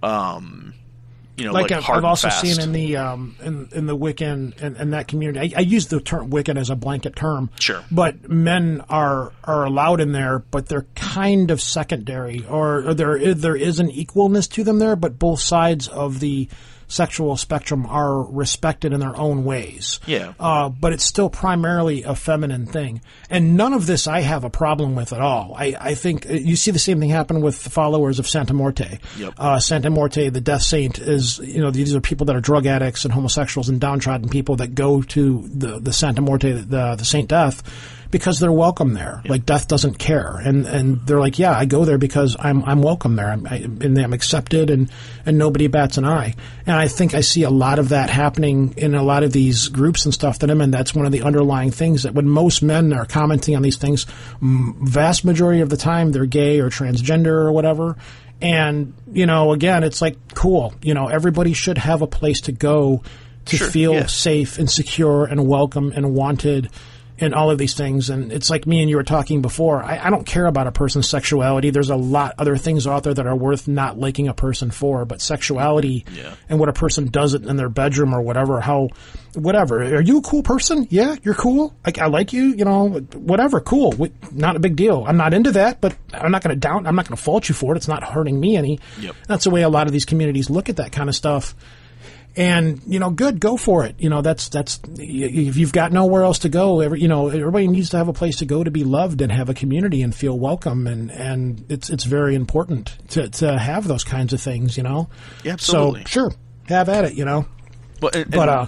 um, 0.03 0.74
you 1.36 1.44
know, 1.44 1.52
like, 1.52 1.70
like, 1.70 1.84
I've, 1.84 1.98
I've 1.98 2.04
also 2.04 2.28
seen 2.28 2.60
in 2.60 2.72
the 2.72 2.96
um, 2.96 3.36
in, 3.42 3.68
in 3.72 3.86
the 3.86 3.96
Wiccan 3.96 4.60
and, 4.60 4.76
and 4.76 4.92
that 4.92 5.08
community. 5.08 5.54
I, 5.54 5.58
I 5.58 5.62
use 5.62 5.88
the 5.88 6.00
term 6.00 6.30
Wiccan 6.30 6.58
as 6.58 6.70
a 6.70 6.76
blanket 6.76 7.14
term. 7.14 7.50
Sure. 7.60 7.84
But 7.90 8.28
men 8.28 8.82
are 8.88 9.32
are 9.44 9.64
allowed 9.64 10.00
in 10.00 10.12
there, 10.12 10.38
but 10.38 10.66
they're 10.66 10.86
kind 10.94 11.50
of 11.50 11.60
secondary, 11.60 12.46
or, 12.46 12.88
or 12.88 12.94
there 12.94 13.34
there 13.34 13.56
is 13.56 13.80
an 13.80 13.90
equalness 13.90 14.50
to 14.52 14.64
them 14.64 14.78
there, 14.78 14.96
but 14.96 15.18
both 15.18 15.40
sides 15.40 15.88
of 15.88 16.20
the 16.20 16.48
sexual 16.88 17.36
spectrum 17.36 17.86
are 17.86 18.22
respected 18.22 18.92
in 18.92 19.00
their 19.00 19.16
own 19.16 19.44
ways. 19.44 20.00
Yeah. 20.06 20.34
Uh, 20.38 20.68
but 20.68 20.92
it's 20.92 21.04
still 21.04 21.28
primarily 21.28 22.02
a 22.02 22.14
feminine 22.14 22.66
thing. 22.66 23.00
And 23.28 23.56
none 23.56 23.72
of 23.72 23.86
this 23.86 24.06
I 24.06 24.20
have 24.20 24.44
a 24.44 24.50
problem 24.50 24.94
with 24.94 25.12
at 25.12 25.20
all. 25.20 25.54
I, 25.56 25.76
I 25.78 25.94
think 25.94 26.28
uh, 26.28 26.34
you 26.34 26.56
see 26.56 26.70
the 26.70 26.78
same 26.78 27.00
thing 27.00 27.10
happen 27.10 27.40
with 27.40 27.64
the 27.64 27.70
followers 27.70 28.18
of 28.18 28.28
Santa 28.28 28.54
Muerte. 28.54 28.98
Yep. 29.18 29.34
Uh, 29.36 29.58
Santa 29.58 29.90
Muerte, 29.90 30.28
the 30.28 30.40
death 30.40 30.62
saint, 30.62 30.98
is, 30.98 31.38
you 31.38 31.60
know, 31.60 31.70
these 31.70 31.94
are 31.94 32.00
people 32.00 32.26
that 32.26 32.36
are 32.36 32.40
drug 32.40 32.66
addicts 32.66 33.04
and 33.04 33.12
homosexuals 33.12 33.68
and 33.68 33.80
downtrodden 33.80 34.28
people 34.28 34.56
that 34.56 34.74
go 34.74 35.02
to 35.02 35.48
the, 35.48 35.78
the 35.80 35.92
Santa 35.92 36.20
Muerte, 36.20 36.52
the, 36.52 36.96
the 36.96 37.04
Saint 37.04 37.28
Death, 37.28 37.62
because 38.18 38.40
they're 38.40 38.52
welcome 38.52 38.94
there. 38.94 39.22
Like 39.26 39.44
death 39.44 39.68
doesn't 39.68 39.98
care, 39.98 40.36
and 40.38 40.66
and 40.66 41.06
they're 41.06 41.20
like, 41.20 41.38
yeah, 41.38 41.56
I 41.56 41.64
go 41.64 41.84
there 41.84 41.98
because 41.98 42.36
I'm 42.38 42.64
I'm 42.64 42.82
welcome 42.82 43.16
there, 43.16 43.28
I'm, 43.28 43.47
I, 43.47 43.56
and 43.56 43.98
I'm 43.98 44.12
accepted, 44.12 44.70
and 44.70 44.90
and 45.24 45.38
nobody 45.38 45.66
bats 45.66 45.98
an 45.98 46.05
eye. 46.05 46.34
And 46.66 46.76
I 46.76 46.88
think 46.88 47.14
I 47.14 47.20
see 47.20 47.43
a 47.43 47.51
lot 47.51 47.78
of 47.78 47.90
that 47.90 48.10
happening 48.10 48.74
in 48.76 48.94
a 48.94 49.02
lot 49.02 49.22
of 49.22 49.32
these 49.32 49.68
groups 49.68 50.05
and 50.05 50.14
stuff 50.14 50.38
that 50.40 50.51
I'm 50.51 50.60
in. 50.60 50.66
And 50.66 50.74
that's 50.74 50.94
one 50.94 51.06
of 51.06 51.12
the 51.12 51.22
underlying 51.22 51.70
things 51.70 52.02
that 52.02 52.14
when 52.14 52.28
most 52.28 52.62
men 52.62 52.93
are 52.93 53.06
commenting 53.06 53.55
on 53.55 53.62
these 53.62 53.76
things, 53.76 54.06
vast 54.40 55.24
majority 55.24 55.60
of 55.60 55.68
the 55.68 55.76
time 55.76 56.10
they're 56.10 56.26
gay 56.26 56.60
or 56.60 56.70
transgender 56.70 57.44
or 57.44 57.52
whatever. 57.52 57.97
And 58.40 58.94
you 59.12 59.26
know, 59.26 59.52
again, 59.52 59.84
it's 59.84 60.02
like 60.02 60.16
cool. 60.34 60.74
You 60.82 60.94
know, 60.94 61.09
everybody 61.09 61.52
should 61.52 61.78
have 61.78 62.02
a 62.02 62.06
place 62.06 62.40
to 62.43 62.52
go 62.52 63.02
to 63.47 63.56
Sure, 63.56 63.68
feel 63.68 63.94
yeah. 63.94 64.06
safe 64.06 64.59
and 64.59 64.68
secure 64.68 65.24
and 65.24 65.47
welcome 65.47 65.93
and 65.94 66.14
wanted 66.14 66.68
and 67.18 67.34
all 67.34 67.51
of 67.51 67.59
these 67.59 67.74
things. 67.74 68.10
And 68.10 68.30
it's 68.32 68.51
like 68.51 68.66
me 68.66 68.80
and 68.80 68.90
you 68.90 68.97
were 68.97 69.02
talking 69.05 69.43
before. 69.43 69.82
I, 69.82 69.98
I 70.06 70.10
don't 70.10 70.26
care 70.26 70.47
about 70.47 70.66
a 70.66 70.72
person's 70.72 71.09
sexuality. 71.09 71.70
There's 71.70 71.90
a 71.90 71.97
lot 71.97 72.34
other 72.38 72.56
things 72.56 72.86
out 72.86 73.02
there 73.05 73.14
that 73.14 73.26
are 73.26 73.36
worth 73.36 73.66
not 73.68 73.98
liking 73.98 74.28
a 74.28 74.34
person 74.34 74.70
for, 74.70 75.05
but 75.05 75.20
sexuality 75.20 76.05
Yeah. 76.12 76.34
and 76.48 76.59
what 76.59 76.68
a 76.68 76.72
person 76.72 77.06
does 77.06 77.34
it 77.34 77.44
in 77.44 77.56
their 77.56 77.68
bedroom 77.68 78.14
or 78.14 78.20
whatever, 78.22 78.60
how, 78.60 78.88
whatever. 79.34 79.82
Are 79.82 80.01
you 80.02 80.18
a 80.18 80.22
cool 80.22 80.43
person? 80.43 80.86
Yeah, 80.90 81.16
you're 81.22 81.34
cool. 81.34 81.74
Like, 81.84 81.98
I 81.98 82.06
like 82.06 82.32
you, 82.32 82.55
you 82.55 82.64
know, 82.64 82.88
whatever. 83.14 83.60
Cool. 83.60 83.93
Wh- 83.93 84.32
Not 84.34 84.56
a 84.56 84.59
big 84.60 84.76
deal. 84.76 85.05
I'm 85.06 85.16
not 85.16 85.32
into 85.34 85.52
that, 85.52 85.80
but 85.80 85.97
I'm 86.12 86.30
not 86.30 86.43
going 86.43 86.55
to 86.55 86.60
down, 86.60 86.86
I'm 86.86 86.97
not 86.97 87.09
going 87.09 87.16
to 87.16 87.22
fault 87.22 87.48
you 87.48 87.55
for 87.55 87.74
it. 87.74 87.76
It's 87.76 87.88
not 87.88 88.02
hurting 88.05 88.38
me 88.38 88.56
any. 88.56 88.78
Yep. 89.01 89.14
That's 89.28 89.44
the 89.44 89.51
way 89.51 89.62
a 89.62 89.68
lot 89.68 89.86
of 89.86 89.93
these 89.93 90.05
communities 90.05 90.51
look 90.51 90.68
at 90.68 90.76
that 90.76 90.93
kind 90.93 91.09
of 91.09 91.14
stuff 91.14 91.55
and 92.36 92.80
you 92.86 92.98
know, 92.98 93.10
good, 93.10 93.40
go 93.40 93.56
for 93.56 93.84
it. 93.84 93.94
You 93.98 94.08
know, 94.10 94.20
that's 94.22 94.48
that's 94.48 94.78
if 94.98 95.56
you've 95.56 95.72
got 95.72 95.92
nowhere 95.92 96.22
else 96.22 96.38
to 96.40 96.48
go, 96.48 96.80
every, 96.80 97.00
you 97.00 97.08
know, 97.08 97.28
everybody 97.28 97.66
needs 97.68 97.90
to 97.90 97.96
have 97.96 98.08
a 98.08 98.12
place 98.12 98.36
to 98.36 98.44
go 98.44 98.62
to 98.62 98.70
be 98.70 98.84
loved 98.84 99.20
and 99.20 99.32
have 99.32 99.48
a 99.48 99.54
community 99.54 100.02
and 100.02 100.14
feel 100.14 100.38
welcome, 100.38 100.86
and 100.86 101.10
and 101.10 101.64
it's 101.70 101.88
it's 101.90 102.04
very 102.04 102.34
important 102.34 102.96
to 103.10 103.28
to 103.30 103.58
have 103.58 103.88
those 103.88 104.04
kinds 104.04 104.32
of 104.32 104.40
things. 104.40 104.76
You 104.76 104.82
know, 104.82 105.08
Yeah, 105.44 105.54
absolutely. 105.54 106.02
So 106.02 106.08
sure, 106.08 106.32
have 106.68 106.88
at 106.88 107.04
it. 107.06 107.14
You 107.14 107.24
know, 107.24 107.46
But, 108.00 108.14
and- 108.16 108.30
but 108.30 108.40
and- 108.48 108.50
uh, 108.50 108.66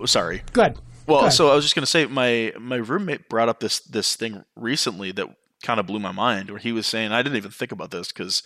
oh, 0.00 0.06
sorry. 0.06 0.42
good. 0.52 0.78
Well, 1.06 1.22
Go 1.22 1.28
so 1.30 1.50
I 1.50 1.54
was 1.54 1.64
just 1.64 1.74
going 1.74 1.82
to 1.82 1.86
say 1.90 2.06
my 2.06 2.52
my 2.60 2.76
roommate 2.76 3.28
brought 3.28 3.48
up 3.48 3.60
this 3.60 3.80
this 3.80 4.14
thing 4.14 4.44
recently 4.54 5.10
that 5.12 5.26
kind 5.62 5.80
of 5.80 5.86
blew 5.86 5.98
my 5.98 6.12
mind, 6.12 6.50
where 6.50 6.58
he 6.58 6.70
was 6.72 6.86
saying 6.86 7.10
I 7.12 7.22
didn't 7.22 7.36
even 7.36 7.50
think 7.50 7.72
about 7.72 7.90
this 7.90 8.08
because 8.08 8.42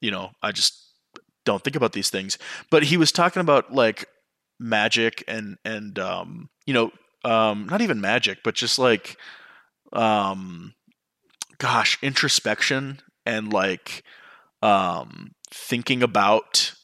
you 0.00 0.10
know 0.10 0.30
I 0.42 0.50
just 0.52 0.76
don't 1.50 1.64
think 1.64 1.76
about 1.76 1.92
these 1.92 2.10
things, 2.10 2.38
but 2.70 2.84
he 2.84 2.96
was 2.96 3.12
talking 3.12 3.40
about 3.40 3.72
like 3.72 4.06
magic 4.58 5.24
and 5.26 5.56
and 5.64 5.98
um 5.98 6.50
you 6.66 6.74
know 6.74 6.90
um 7.24 7.66
not 7.68 7.80
even 7.80 8.00
magic, 8.00 8.38
but 8.44 8.54
just 8.54 8.78
like 8.78 9.16
um 9.92 10.74
gosh 11.58 11.98
introspection 12.02 13.00
and 13.26 13.52
like 13.52 14.02
um 14.62 15.32
thinking 15.52 16.02
about 16.02 16.74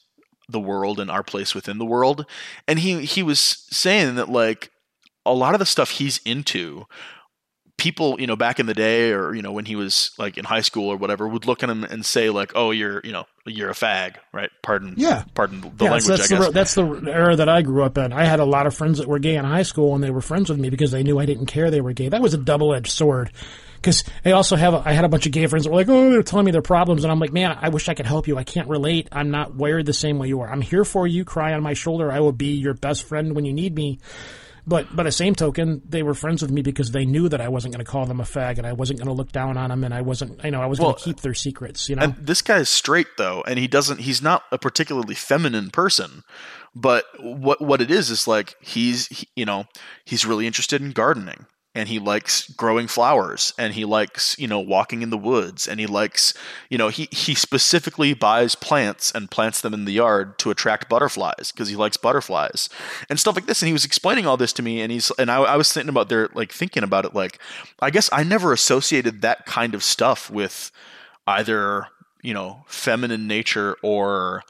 the 0.49 0.61
world 0.61 1.01
and 1.01 1.11
our 1.11 1.23
place 1.23 1.55
within 1.55 1.79
the 1.79 1.85
world. 1.85 2.27
And 2.69 2.79
he 2.79 3.05
he 3.05 3.23
was 3.23 3.41
saying 3.41 4.15
that 4.17 4.29
like 4.29 4.71
a 5.25 5.35
lot 5.35 5.55
of 5.55 5.59
the 5.59 5.67
stuff 5.67 5.91
he's 5.91 6.19
into 6.25 6.87
people 7.79 8.19
you 8.19 8.27
know 8.27 8.37
back 8.37 8.59
in 8.59 8.65
the 8.67 8.73
day 8.75 9.13
or 9.13 9.35
you 9.35 9.43
know 9.43 9.53
when 9.53 9.67
he 9.67 9.77
was 9.77 10.13
like 10.19 10.39
in 10.39 10.45
high 10.47 10.63
school 10.63 10.89
or 10.89 10.97
whatever 10.97 11.29
would 11.29 11.47
look 11.47 11.63
at 11.63 11.69
him 11.69 11.85
and 11.85 12.07
say 12.07 12.31
like 12.31 12.53
oh 12.55 12.71
you're 12.71 13.03
you 13.05 13.13
know 13.13 13.27
you're 13.45 13.69
a 13.69 13.75
fag 13.75 14.17
right 14.33 14.51
pardon 14.63 14.95
Yeah. 14.97 15.25
pardon 15.35 15.61
the 15.61 15.85
yeah, 15.85 15.91
language 15.91 16.05
so 16.05 16.17
that's 16.17 16.33
i 16.33 16.37
guess 16.37 16.47
the 16.47 16.53
that's 16.53 16.75
the 16.75 17.13
era 17.13 17.37
that 17.37 17.49
I 17.51 17.63
grew 17.63 17.83
up 17.85 17.99
in. 17.99 18.13
I 18.13 18.25
had 18.25 18.41
a 18.41 18.45
lot 18.45 18.67
of 18.67 18.75
friends 18.75 18.99
that 18.99 19.07
were 19.07 19.19
gay 19.19 19.37
in 19.37 19.45
high 19.45 19.63
school, 19.63 19.95
and 19.95 20.03
they 20.03 20.11
were 20.11 20.21
friends 20.21 20.49
with 20.51 20.59
me 20.59 20.71
because 20.71 20.91
they 20.91 21.03
knew 21.03 21.19
I 21.19 21.27
didn't 21.27 21.47
care 21.47 21.71
they 21.71 21.81
were 21.81 21.93
gay. 21.93 22.09
That 22.09 22.23
was 22.23 22.35
a 22.35 22.39
double 22.39 22.75
edged 22.75 22.91
sword. 22.91 23.31
Because 23.77 24.03
I 24.25 24.33
also 24.33 24.57
have, 24.57 24.75
a, 24.75 24.83
I 24.85 24.93
had 24.93 25.05
a 25.05 25.09
bunch 25.09 25.27
of 25.27 25.33
gay 25.33 25.47
friends 25.47 25.65
that 25.65 25.71
were 25.71 25.77
like, 25.77 25.89
oh, 25.89 26.11
they're 26.11 26.23
telling 26.25 26.47
me 26.47 26.51
their 26.51 26.63
problems, 26.63 27.05
and 27.05 27.13
I'm 27.13 27.21
like, 27.21 27.33
man, 27.33 27.57
I 27.61 27.69
wish 27.69 27.89
I 27.89 27.95
could 27.95 28.07
help 28.07 28.27
you. 28.27 28.37
I 28.37 28.43
can't 28.43 28.69
relate. 28.69 29.09
I'm 29.13 29.31
not 29.31 29.55
wired 29.55 29.87
the 29.87 29.93
same 29.93 30.19
way 30.19 30.27
you 30.29 30.41
are. 30.41 30.51
I'm 30.51 30.63
here 30.63 30.85
for 30.85 31.07
you. 31.07 31.25
Cry 31.25 31.53
on 31.53 31.63
my 31.63 31.75
shoulder. 31.75 32.11
I 32.11 32.19
will 32.21 32.33
be 32.33 32.57
your 32.57 32.75
best 32.75 33.05
friend 33.05 33.37
when 33.37 33.45
you 33.45 33.53
need 33.53 33.75
me. 33.77 34.01
But 34.67 34.95
by 34.97 35.05
the 35.05 35.13
same 35.13 35.35
token, 35.37 35.81
they 35.89 36.03
were 36.03 36.15
friends 36.15 36.43
with 36.43 36.51
me 36.51 36.61
because 36.61 36.91
they 36.91 37.05
knew 37.05 37.29
that 37.29 37.41
I 37.41 37.49
wasn't 37.49 37.73
going 37.73 37.85
to 37.85 37.91
call 37.91 38.05
them 38.05 38.19
a 38.19 38.25
fag, 38.25 38.59
and 38.59 38.67
I 38.67 38.73
wasn't 38.73 38.99
going 38.99 39.07
to 39.07 39.13
look 39.13 39.31
down 39.31 39.57
on 39.57 39.71
them, 39.71 39.85
and 39.85 39.95
I 39.95 40.01
wasn't, 40.01 40.45
I 40.45 40.51
know, 40.51 40.61
I 40.61 40.67
was 40.67 40.81
Well, 40.81 40.91
going 40.91 40.99
to 40.99 41.05
keep 41.05 41.21
their 41.21 41.35
secrets. 41.35 41.89
You 41.89 41.95
know, 41.95 42.03
And 42.03 42.15
this 42.17 42.43
guy's 42.43 42.69
straight 42.69 43.07
though, 43.17 43.45
and 43.47 43.59
he 43.59 43.69
doesn't. 43.69 44.01
He's 44.01 44.21
not 44.21 44.43
a 44.51 44.59
particularly 44.59 45.15
feminine 45.15 45.71
person, 45.71 46.25
but 46.75 47.05
what 47.21 47.61
what 47.63 47.81
it 47.81 47.91
is 47.91 48.11
is 48.11 48.27
like 48.27 48.57
he's 48.61 49.07
he, 49.07 49.29
you 49.37 49.45
know 49.45 49.67
he's 50.05 50.27
really 50.27 50.47
interested 50.47 50.83
in 50.83 50.91
gardening, 50.91 51.47
and 51.77 51.91
he 51.91 51.99
likes 51.99 52.49
growing 52.53 52.89
flowers, 52.89 53.53
and 53.59 53.75
he 53.75 53.85
likes 53.85 54.37
you 54.39 54.49
know 54.49 54.59
walking 54.59 55.03
in 55.03 55.11
the 55.11 55.19
woods, 55.19 55.69
and 55.69 55.79
he 55.79 55.87
likes 55.87 56.33
you 56.71 56.79
know 56.79 56.89
he 56.89 57.07
he 57.13 57.35
specifically 57.35 58.15
buys 58.15 58.55
plants 58.55 59.13
and 59.15 59.31
plants 59.31 59.61
them 59.61 59.75
in 59.75 59.85
the 59.85 59.93
yard 59.93 60.39
to 60.39 60.51
attract 60.51 60.89
butterflies 60.89 61.53
because 61.53 61.69
he 61.69 61.77
likes 61.77 61.99
butterflies 61.99 62.71
and 63.11 63.21
stuff 63.21 63.37
like 63.37 63.47
this. 63.47 63.61
And 63.61 63.67
he 63.67 63.75
was 63.75 63.85
explaining 63.85 64.27
all 64.27 64.39
this 64.39 64.55
to 64.55 64.63
me, 64.63 64.81
and 64.81 64.91
he's 64.91 65.11
and 65.19 65.31
I, 65.31 65.37
I 65.43 65.57
was 65.57 65.71
thinking 65.71 65.91
about 65.91 66.09
there 66.09 66.31
like 66.33 66.51
thinking 66.51 66.83
about 66.83 67.05
it 67.05 67.15
like 67.15 67.39
I 67.81 67.91
guess 67.91 68.09
I 68.11 68.25
never 68.25 68.55
associated 68.55 69.21
that 69.21 69.45
kind 69.45 69.75
of 69.75 69.85
stuff 69.85 70.31
with 70.31 70.73
either 71.27 71.89
you 72.23 72.33
know 72.33 72.65
feminine 72.67 73.27
nature 73.27 73.77
or 73.83 74.43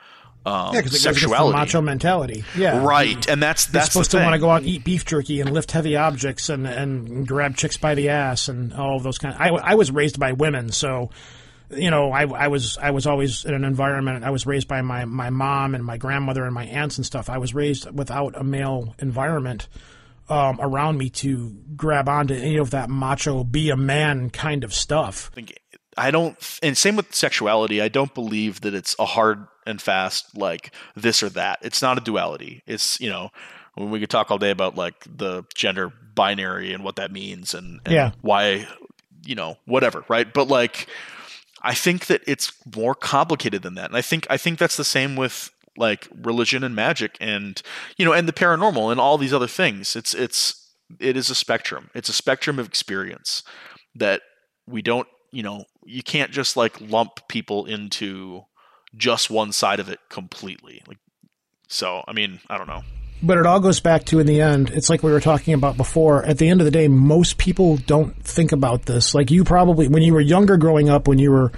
um, 0.47 0.74
yeah, 0.74 0.81
because 0.81 0.93
it 0.93 0.94
goes 0.94 1.05
against 1.05 1.14
the 1.14 1.20
sexuality. 1.20 1.59
macho 1.59 1.81
mentality. 1.81 2.44
Yeah, 2.56 2.85
Right, 2.85 3.28
and 3.28 3.43
that's 3.43 3.66
that's 3.66 3.86
supposed 3.93 4.12
to 4.12 4.18
want 4.18 4.35
to 4.35 4.39
go 4.39 4.48
out 4.48 4.59
and 4.59 4.66
eat 4.66 4.85
beef 4.85 5.05
jerky 5.05 5.40
and 5.40 5.52
lift 5.52 5.73
heavy 5.73 5.97
objects 5.97 6.48
and, 6.48 6.68
and 6.68 7.27
grab 7.27 7.56
chicks 7.56 7.77
by 7.77 7.97
the 7.97 8.10
ass 8.10 8.48
and 8.48 8.73
all 8.73 8.97
of 8.97 9.02
those 9.02 9.18
kind. 9.18 9.35
Of, 9.35 9.40
I, 9.40 9.73
I 9.73 9.74
was 9.74 9.90
raised 9.90 10.20
by 10.20 10.32
women, 10.32 10.70
so 10.70 11.10
you 11.70 11.90
know 11.90 12.12
I, 12.12 12.23
I 12.23 12.47
was 12.47 12.78
I 12.78 12.93
was 12.93 13.09
always 13.09 13.44
in 13.44 13.55
an 13.55 13.64
environment. 13.64 14.23
I 14.24 14.31
was 14.31 14.47
raised 14.47 14.68
by 14.68 14.82
my 14.82 15.05
my 15.05 15.31
mom 15.31 15.74
and 15.74 15.85
my 15.85 15.97
grandmother 15.97 16.44
and 16.44 16.55
my 16.55 16.66
aunts 16.66 16.97
and 16.97 17.05
stuff. 17.05 17.28
I 17.28 17.39
was 17.39 17.52
raised 17.52 17.90
without 17.90 18.39
a 18.40 18.44
male 18.44 18.94
environment 19.01 19.66
um, 20.28 20.59
around 20.60 20.98
me 20.98 21.10
to 21.10 21.56
grab 21.77 22.09
onto 22.09 22.35
any 22.35 22.59
of 22.59 22.70
that 22.70 22.89
macho, 22.90 23.44
be 23.44 23.70
a 23.70 23.77
man 23.77 24.31
kind 24.31 24.64
of 24.64 24.73
stuff. 24.74 25.31
think- 25.35 25.59
I 25.97 26.10
don't, 26.10 26.36
and 26.62 26.77
same 26.77 26.97
with 26.97 27.14
sexuality. 27.14 27.81
I 27.81 27.89
don't 27.89 28.14
believe 28.14 28.60
that 28.62 28.74
it's 28.74 28.94
a 28.98 29.06
hard 29.06 29.47
and 29.66 29.81
fast 29.81 30.36
like 30.36 30.73
this 30.94 31.23
or 31.23 31.28
that. 31.31 31.59
It's 31.62 31.81
not 31.82 31.98
a 31.98 32.01
duality. 32.01 32.62
It's 32.66 33.01
you 33.01 33.09
know, 33.10 33.31
when 33.74 33.90
we 33.90 34.01
could 34.01 34.10
talk 34.10 34.31
all 34.31 34.39
day 34.39 34.51
about 34.51 34.77
like 34.77 35.05
the 35.05 35.44
gender 35.55 35.93
binary 36.14 36.73
and 36.73 36.82
what 36.85 36.97
that 36.97 37.10
means 37.12 37.55
and, 37.55 37.81
and 37.85 37.94
Yeah. 37.94 38.10
why, 38.23 38.66
you 39.24 39.35
know, 39.35 39.56
whatever, 39.66 40.05
right? 40.09 40.32
But 40.32 40.48
like, 40.48 40.86
I 41.62 41.74
think 41.74 42.06
that 42.06 42.23
it's 42.27 42.52
more 42.74 42.94
complicated 42.94 43.62
than 43.62 43.74
that, 43.74 43.86
and 43.86 43.97
I 43.97 44.02
think 44.02 44.27
I 44.31 44.36
think 44.36 44.59
that's 44.59 44.77
the 44.77 44.85
same 44.85 45.16
with 45.16 45.51
like 45.78 46.09
religion 46.23 46.64
and 46.64 46.74
magic 46.74 47.18
and 47.20 47.60
you 47.98 48.05
know 48.06 48.12
and 48.12 48.27
the 48.27 48.32
paranormal 48.32 48.90
and 48.90 48.98
all 49.01 49.18
these 49.18 49.32
other 49.35 49.47
things. 49.48 49.97
It's 49.97 50.14
it's 50.14 50.70
it 51.01 51.16
is 51.16 51.28
a 51.31 51.35
spectrum. 51.35 51.90
It's 51.94 52.09
a 52.09 52.12
spectrum 52.14 52.59
of 52.59 52.66
experience 52.66 53.43
that 53.94 54.23
we 54.66 54.81
don't 54.81 55.09
you 55.32 55.43
know 55.43 55.64
you 55.86 56.02
can't 56.02 56.32
just 56.32 56.56
like 56.56 56.80
lump 56.80 57.26
people 57.28 57.64
into 57.64 58.44
just 58.96 59.30
one 59.30 59.52
side 59.52 59.80
of 59.80 59.88
it 59.88 60.00
completely 60.08 60.82
like 60.88 60.98
so 61.68 62.02
i 62.08 62.12
mean 62.12 62.40
i 62.50 62.58
don't 62.58 62.66
know 62.66 62.82
But 63.22 63.38
it 63.38 63.46
all 63.46 63.60
goes 63.60 63.80
back 63.80 64.04
to 64.06 64.18
in 64.18 64.26
the 64.26 64.42
end, 64.42 64.68
it's 64.70 64.90
like 64.90 65.02
we 65.02 65.10
were 65.10 65.20
talking 65.20 65.54
about 65.54 65.78
before. 65.78 66.22
At 66.26 66.36
the 66.36 66.48
end 66.50 66.60
of 66.60 66.66
the 66.66 66.70
day, 66.70 66.86
most 66.86 67.38
people 67.38 67.78
don't 67.78 68.14
think 68.22 68.52
about 68.52 68.84
this. 68.84 69.14
Like 69.14 69.30
you 69.30 69.42
probably, 69.42 69.88
when 69.88 70.02
you 70.02 70.12
were 70.12 70.20
younger 70.20 70.58
growing 70.58 70.90
up, 70.90 71.08
when 71.08 71.18
you 71.18 71.30
were, 71.30 71.50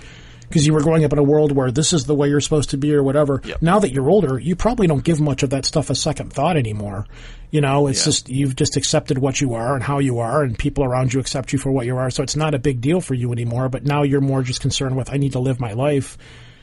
because 0.49 0.67
you 0.67 0.73
were 0.73 0.83
growing 0.83 1.05
up 1.05 1.13
in 1.13 1.19
a 1.19 1.23
world 1.23 1.53
where 1.53 1.71
this 1.71 1.93
is 1.93 2.07
the 2.07 2.15
way 2.15 2.29
you're 2.29 2.41
supposed 2.41 2.71
to 2.71 2.77
be 2.77 2.95
or 2.95 3.03
whatever. 3.03 3.41
Yep. 3.45 3.63
Now 3.63 3.79
that 3.81 3.93
you're 3.93 4.09
older, 4.11 4.39
you 4.39 4.57
probably 4.57 4.87
don't 4.87 5.05
give 5.05 5.21
much 5.21 5.43
of 5.43 5.51
that 5.51 5.65
stuff 5.65 5.91
a 5.91 5.95
second 5.95 6.33
thought 6.33 6.57
anymore. 6.57 7.07
You 7.51 7.61
know, 7.61 7.87
it's 7.87 8.01
Yeah. 8.01 8.05
just, 8.07 8.29
you've 8.29 8.57
just 8.57 8.77
accepted 8.77 9.19
what 9.19 9.41
you 9.41 9.55
are 9.55 9.75
and 9.75 9.83
how 9.83 9.99
you 10.01 10.19
are, 10.19 10.43
and 10.43 10.59
people 10.59 10.85
around 10.85 11.13
you 11.15 11.21
accept 11.21 11.53
you 11.53 11.59
for 11.59 11.71
what 11.71 11.87
you 11.87 11.97
are. 11.97 12.11
So 12.11 12.23
it's 12.23 12.37
not 12.37 12.55
a 12.55 12.59
big 12.59 12.81
deal 12.81 13.01
for 13.01 13.15
you 13.15 13.33
anymore. 13.33 13.69
But 13.69 13.85
now 13.85 14.03
you're 14.03 14.21
more 14.21 14.43
just 14.43 14.61
concerned 14.61 14.97
with, 14.97 15.13
I 15.13 15.17
need 15.17 15.33
to 15.33 15.39
live 15.39 15.61
my 15.61 15.73
life. 15.73 16.19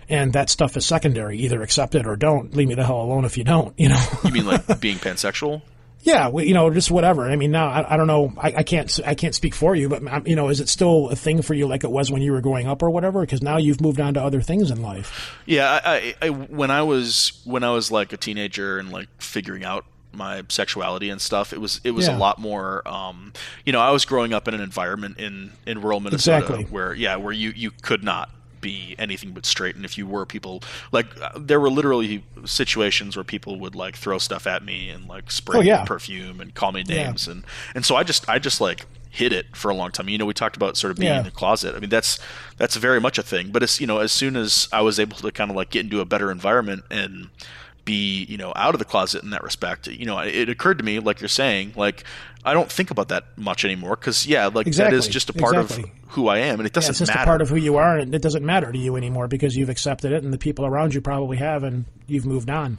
And 0.07 0.33
that 0.33 0.51
stuff 0.51 0.77
is 0.77 0.85
secondary. 0.85 1.39
Either 1.39 1.63
accept 1.63 1.95
it 1.95 2.05
or 2.05 2.15
don't. 2.15 2.55
Leave 2.55 2.67
me 2.67 2.75
the 2.75 2.85
hell 2.85 3.01
alone 3.01 3.25
if 3.25 3.37
you 3.39 3.43
don't, 3.43 3.73
you 3.79 3.89
know? 3.89 4.03
you 4.23 4.31
mean 4.31 4.45
like 4.45 4.79
being 4.79 4.97
pansexual 4.97 5.63
Yeah, 6.05 6.27
well, 6.27 6.45
you 6.45 6.53
know, 6.53 6.69
just 6.69 6.91
whatever. 6.91 7.27
I 7.29 7.35
mean, 7.35 7.49
now 7.51 7.67
I, 7.67 7.95
I 7.95 7.97
don't 7.97 8.05
know. 8.07 8.31
I, 8.37 8.53
I 8.57 8.63
can't. 8.63 8.99
I 9.05 9.15
can't 9.15 9.33
speak 9.33 9.55
for 9.55 9.75
you, 9.75 9.89
but 9.89 10.05
um, 10.07 10.25
you 10.27 10.35
know, 10.35 10.49
is 10.49 10.59
it 10.59 10.69
still 10.69 11.09
a 11.09 11.15
thing 11.15 11.41
for 11.41 11.53
you 11.55 11.65
like 11.67 11.83
it 11.83 11.89
was 11.91 12.11
when 12.11 12.21
you 12.21 12.31
were 12.31 12.41
growing 12.41 12.67
up 12.67 12.83
or 12.83 12.89
whatever? 12.91 13.21
Because 13.21 13.41
now 13.41 13.57
you've 13.57 13.81
moved 13.81 13.99
on 13.99 14.13
to 14.13 14.23
other 14.23 14.39
things 14.41 14.69
in 14.69 14.81
life. 14.83 15.35
yeah 15.47 15.79
I, 15.83 16.15
I, 16.21 16.27
I 16.27 16.29
when 16.29 16.69
i 16.71 16.81
was 16.83 17.41
when 17.43 17.63
i 17.63 17.71
was 17.71 17.91
like 17.91 18.13
a 18.13 18.17
teenager 18.17 18.77
and 18.77 18.91
like 18.91 19.07
figuring 19.19 19.63
out 19.65 19.85
my 20.11 20.43
sexuality 20.49 21.09
and 21.09 21.19
stuff 21.19 21.51
it 21.53 21.59
was 21.59 21.81
it 21.83 21.91
was 21.91 22.07
Yeah. 22.07 22.15
a 22.15 22.19
lot 22.19 22.39
more 22.39 22.87
um 22.87 23.33
you 23.65 23.73
know 23.73 23.79
i 23.81 23.91
was 23.91 24.05
growing 24.05 24.31
up 24.33 24.47
in 24.47 24.53
an 24.53 24.61
environment 24.61 25.17
in 25.19 25.51
in 25.65 25.81
rural 25.81 25.99
minnesota 25.99 26.37
Exactly. 26.37 26.63
where 26.65 26.93
yeah 26.93 27.15
where 27.17 27.33
you 27.33 27.49
you 27.55 27.71
could 27.81 28.03
not 28.03 28.29
be 28.73 28.95
anything 28.97 29.31
but 29.37 29.45
straight 29.45 29.75
and 29.75 29.85
if 29.85 29.93
you 29.97 30.05
were 30.13 30.25
people 30.25 30.55
like 30.91 31.07
uh, 31.21 31.29
there 31.37 31.59
were 31.59 31.69
literally 31.79 32.23
situations 32.45 33.15
where 33.15 33.23
people 33.23 33.59
would 33.59 33.75
like 33.75 33.95
throw 33.95 34.17
stuff 34.17 34.47
at 34.47 34.63
me 34.63 34.89
and 34.89 35.07
like 35.07 35.29
spray 35.31 35.59
Oh, 35.59 35.61
yeah. 35.61 35.83
perfume 35.85 36.41
and 36.41 36.53
call 36.53 36.71
me 36.71 36.83
Yeah. 36.87 37.03
names 37.05 37.27
and 37.27 37.43
and 37.75 37.85
so 37.85 37.95
i 37.95 38.03
just 38.03 38.27
i 38.29 38.37
just 38.39 38.59
like 38.59 38.85
hid 39.09 39.31
it 39.31 39.45
for 39.55 39.71
a 39.71 39.73
long 39.73 39.91
time. 39.93 40.09
You 40.09 40.17
know, 40.17 40.25
we 40.25 40.33
talked 40.33 40.57
about 40.57 40.75
sort 40.75 40.91
of 40.91 40.97
being 40.97 41.09
Yeah. 41.13 41.19
in 41.19 41.23
the 41.23 41.31
closet. 41.31 41.73
I 41.73 41.79
mean, 41.79 41.89
that's 41.89 42.19
that's 42.57 42.75
very 42.75 42.99
much 42.99 43.17
a 43.17 43.23
thing. 43.23 43.45
But 43.49 43.63
it's 43.63 43.79
you 43.79 43.87
know, 43.87 43.99
as 43.99 44.11
soon 44.11 44.35
as 44.35 44.67
I 44.73 44.81
was 44.81 44.99
able 44.99 45.15
to 45.19 45.31
kind 45.31 45.49
of 45.49 45.55
like 45.55 45.69
get 45.69 45.85
into 45.85 46.01
a 46.01 46.05
better 46.05 46.29
environment 46.29 46.83
and 46.91 47.29
be 47.85 48.25
you 48.25 48.35
know 48.35 48.51
out 48.57 48.75
of 48.75 48.79
the 48.79 48.83
closet 48.93 49.23
in 49.23 49.29
that 49.29 49.41
respect, 49.41 49.87
you 49.87 50.05
know, 50.05 50.19
it 50.19 50.49
occurred 50.49 50.77
to 50.79 50.83
me, 50.83 50.99
like 50.99 51.21
you're 51.21 51.29
saying, 51.29 51.71
like 51.77 52.03
I 52.45 52.53
don't 52.53 52.71
think 52.71 52.91
about 52.91 53.09
that 53.09 53.25
much 53.37 53.65
anymore 53.65 53.95
because 53.95 54.25
yeah, 54.27 54.47
like 54.47 54.67
Exactly. 54.67 54.95
that 54.97 54.97
is 55.05 55.07
just 55.07 55.29
a 55.29 55.33
part 55.33 55.55
Exactly. 55.55 55.91
of 56.03 56.09
who 56.11 56.27
I 56.27 56.37
am, 56.39 56.59
and 56.59 56.67
it 56.67 56.73
doesn't 56.73 56.91
it's 56.91 56.99
just 56.99 57.09
matter. 57.11 57.23
a 57.23 57.25
part 57.25 57.41
of 57.41 57.49
who 57.49 57.55
you 57.57 57.77
are, 57.77 57.97
and 57.97 58.13
it 58.13 58.21
doesn't 58.21 58.45
matter 58.45 58.71
to 58.71 58.77
you 58.77 58.95
anymore 58.95 59.27
because 59.27 59.55
you've 59.55 59.69
accepted 59.69 60.11
it, 60.11 60.23
and 60.23 60.31
the 60.31 60.37
people 60.37 60.65
around 60.65 60.93
you 60.93 61.01
probably 61.01 61.37
have, 61.37 61.63
and 61.63 61.85
you've 62.07 62.25
moved 62.25 62.49
on. 62.49 62.77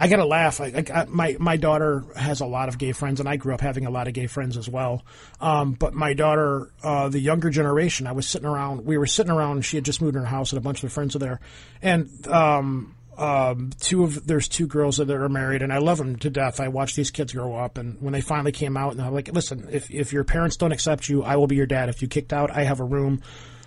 I 0.00 0.08
gotta 0.08 0.24
laugh. 0.24 0.60
I, 0.60 0.84
I, 0.92 1.04
my 1.04 1.36
my 1.38 1.56
daughter 1.56 2.04
has 2.16 2.40
a 2.40 2.46
lot 2.46 2.68
of 2.68 2.78
gay 2.78 2.90
friends, 2.92 3.20
and 3.20 3.28
I 3.28 3.36
grew 3.36 3.54
up 3.54 3.60
having 3.60 3.86
a 3.86 3.90
lot 3.90 4.08
of 4.08 4.14
gay 4.14 4.26
friends 4.26 4.56
as 4.56 4.68
well. 4.68 5.04
Um, 5.40 5.72
but 5.74 5.94
my 5.94 6.14
daughter, 6.14 6.72
uh, 6.82 7.08
the 7.08 7.20
younger 7.20 7.50
generation, 7.50 8.08
I 8.08 8.12
was 8.12 8.26
sitting 8.26 8.48
around. 8.48 8.84
We 8.84 8.98
were 8.98 9.06
sitting 9.06 9.30
around. 9.30 9.64
She 9.64 9.76
had 9.76 9.84
just 9.84 10.00
moved 10.02 10.16
in 10.16 10.22
her 10.22 10.26
house, 10.28 10.50
and 10.50 10.58
a 10.58 10.60
bunch 10.62 10.78
of 10.78 10.82
her 10.84 10.88
friends 10.88 11.14
were 11.14 11.20
there, 11.20 11.40
and 11.82 12.08
um, 12.26 12.96
um, 13.16 13.70
two 13.80 14.04
of 14.04 14.26
there's 14.26 14.48
two 14.48 14.66
girls 14.66 14.96
that 14.96 15.10
are 15.10 15.28
married, 15.28 15.62
and 15.62 15.72
I 15.72 15.78
love 15.78 15.98
them 15.98 16.16
to 16.16 16.30
death. 16.30 16.60
I 16.60 16.68
watch 16.68 16.94
these 16.94 17.10
kids 17.10 17.32
grow 17.32 17.56
up, 17.56 17.78
and 17.78 18.00
when 18.00 18.12
they 18.12 18.20
finally 18.20 18.52
came 18.52 18.76
out, 18.76 18.92
and 18.92 19.02
I'm 19.02 19.12
like, 19.12 19.32
listen, 19.32 19.68
if 19.70 19.90
if 19.90 20.12
your 20.12 20.24
parents 20.24 20.56
don't 20.56 20.72
accept 20.72 21.08
you, 21.08 21.22
I 21.22 21.36
will 21.36 21.46
be 21.46 21.56
your 21.56 21.66
dad. 21.66 21.88
If 21.88 22.02
you 22.02 22.08
kicked 22.08 22.32
out, 22.32 22.50
I 22.50 22.64
have 22.64 22.80
a 22.80 22.84
room. 22.84 23.22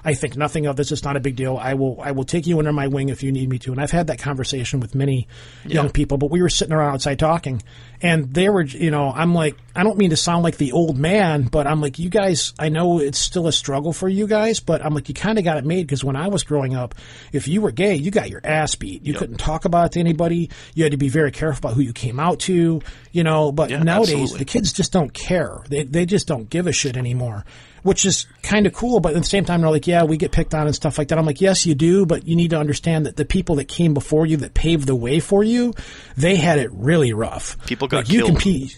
I 0.06 0.14
think 0.14 0.38
nothing 0.38 0.68
of 0.68 0.76
this. 0.76 0.91
It's 0.91 1.03
not 1.03 1.18
a 1.18 1.19
big 1.19 1.36
deal. 1.36 1.57
I 1.57 1.73
will 1.73 1.99
I 1.99 2.11
will 2.11 2.23
take 2.23 2.45
you 2.45 2.60
under 2.60 2.72
my 2.72 2.88
wing 2.88 3.10
if 3.10 3.23
you 3.23 3.32
need 3.32 3.49
me 3.49 3.57
to. 3.60 3.72
And 3.72 3.82
I've 3.82 3.91
had 3.91 4.07
that 4.07 4.19
conversation 4.19 4.80
with 4.80 4.94
many 4.94 5.27
young 5.65 5.90
people. 5.90 6.18
But 6.18 6.30
we 6.30 6.41
were 6.41 6.49
sitting 6.49 6.73
around 6.73 6.94
outside 6.94 7.18
talking, 7.19 7.61
and 8.02 8.34
they 8.34 8.48
were, 8.49 8.61
you 8.64 8.91
know, 8.91 9.11
I'm 9.11 9.34
like, 9.34 9.57
I 9.76 9.84
don't 9.84 9.98
mean 9.98 10.11
to 10.11 10.15
sound 10.15 10.44
like 10.44 10.57
the 10.57 10.72
old 10.73 10.98
man, 10.98 11.44
but 11.44 11.65
I'm 11.68 11.82
like, 11.82 11.98
you 11.98 12.10
guys, 12.10 12.53
I 12.60 12.69
know 12.69 12.99
it's 12.99 13.18
still 13.18 13.48
a 13.48 13.52
struggle 13.52 13.91
for 13.94 14.07
you 14.07 14.27
guys, 14.27 14.60
but 14.60 14.86
I'm 14.86 14.94
like, 14.94 15.10
you 15.10 15.15
kind 15.15 15.38
of 15.38 15.44
got 15.44 15.57
it 15.57 15.65
made 15.65 15.88
because 15.88 16.03
when 16.03 16.15
I 16.15 16.27
was 16.27 16.44
growing 16.44 16.76
up, 16.76 16.94
if 17.34 17.48
you 17.48 17.61
were 17.61 17.72
gay, 17.72 17.95
you 17.95 18.11
got 18.11 18.30
your 18.30 18.41
ass 18.44 18.76
beat. 18.76 19.06
You 19.06 19.15
couldn't 19.15 19.38
talk 19.38 19.65
about 19.65 19.88
it 19.88 19.91
to 19.94 19.99
anybody. 19.99 20.49
You 20.76 20.84
had 20.84 20.91
to 20.91 20.98
be 20.98 21.10
very 21.10 21.32
careful 21.32 21.57
about 21.68 21.76
who 21.76 21.82
you 21.82 21.94
came 21.94 22.19
out 22.19 22.40
to, 22.41 22.82
you 23.11 23.23
know. 23.23 23.52
But 23.52 23.72
Yeah, 23.72 23.82
nowadays, 23.82 24.11
absolutely. 24.14 24.38
the 24.40 24.45
kids 24.45 24.72
just 24.72 24.91
don't 24.91 25.14
care. 25.14 25.57
They 25.68 25.84
they 25.84 26.06
just 26.06 26.27
don't 26.27 26.49
give 26.49 26.68
a 26.68 26.72
shit 26.72 26.95
anymore, 26.95 27.44
which 27.86 28.03
is 28.03 28.26
kind 28.41 28.66
of 28.66 28.74
cool. 28.74 28.99
But 28.99 29.14
at 29.16 29.22
the 29.22 29.28
same 29.30 29.45
time, 29.45 29.62
they're 29.62 29.70
like, 29.70 29.86
yeah, 29.86 30.03
we 30.06 30.18
get 30.18 30.32
picked 30.32 30.56
on 30.56 30.66
and 30.66 30.76
stuff 30.76 30.98
like 30.98 31.10
that. 31.10 31.20
I'm 31.20 31.26
like, 31.26 31.40
yes, 31.40 31.68
you 31.68 31.76
do, 31.76 32.07
but 32.07 32.28
you 32.28 32.36
need 32.36 32.49
to 32.49 32.57
understand 32.60 33.06
that 33.06 33.16
the 33.16 33.26
people 33.26 33.57
that 33.57 33.66
came 33.68 33.94
before 33.94 34.26
you, 34.26 34.38
that 34.38 34.56
paved 34.56 34.88
the 34.88 34.95
way 34.95 35.20
for 35.20 35.44
you, 35.44 35.72
they 36.18 36.36
had 36.36 36.57
it 36.57 36.72
really 36.74 37.14
rough. 37.14 37.64
People 37.68 37.88
got 37.88 37.98
Like, 37.98 38.10
you 38.10 38.22
killed. 38.22 38.30
compete. 38.32 38.76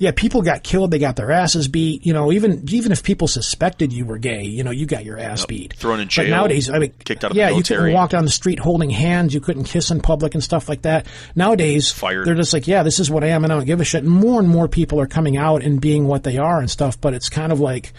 Yeah, 0.00 0.10
people 0.14 0.42
got 0.42 0.64
killed. 0.64 0.90
They 0.90 0.98
got 0.98 1.14
their 1.14 1.30
asses 1.30 1.68
beat. 1.68 2.04
You 2.06 2.12
know, 2.12 2.30
even 2.32 2.64
even 2.68 2.90
if 2.92 3.02
people 3.04 3.26
suspected 3.28 3.92
you 3.92 4.04
were 4.04 4.18
gay, 4.18 4.42
you 4.44 4.62
know, 4.64 4.70
you 4.70 4.86
got 4.86 5.04
your 5.04 5.18
ass 5.18 5.44
beat. 5.46 5.74
Thrown 5.74 5.98
in 6.00 6.08
jail. 6.08 6.24
But 6.26 6.30
nowadays, 6.30 6.68
I 6.70 6.78
mean, 6.78 6.92
kicked 7.04 7.24
out 7.24 7.30
of 7.32 7.34
the 7.34 7.40
yeah, 7.40 7.50
you 7.50 7.62
couldn't 7.64 7.92
walk 7.92 8.10
down 8.10 8.24
the 8.24 8.30
street 8.30 8.58
holding 8.60 8.90
hands. 8.90 9.34
You 9.34 9.40
couldn't 9.40 9.64
kiss 9.64 9.90
in 9.90 10.00
public 10.00 10.34
and 10.34 10.42
stuff 10.42 10.68
like 10.68 10.82
that. 10.82 11.06
Nowadays, 11.34 11.90
Fired. 11.92 12.26
they're 12.26 12.36
just 12.36 12.52
like, 12.52 12.66
yeah, 12.68 12.84
this 12.84 13.00
is 13.00 13.10
what 13.10 13.22
I 13.24 13.28
am, 13.28 13.42
and 13.44 13.52
I 13.52 13.56
don't 13.56 13.66
give 13.66 13.80
a 13.80 13.84
shit. 13.84 14.04
And 14.04 14.12
more 14.12 14.38
and 14.40 14.48
more 14.48 14.68
people 14.68 15.00
are 15.00 15.06
coming 15.08 15.36
out 15.36 15.62
and 15.64 15.80
being 15.80 16.06
what 16.06 16.22
they 16.24 16.38
are 16.38 16.58
and 16.60 16.70
stuff. 16.70 17.00
But 17.00 17.14
it's 17.14 17.28
kind 17.28 17.50
of 17.50 17.58
like, 17.58 17.92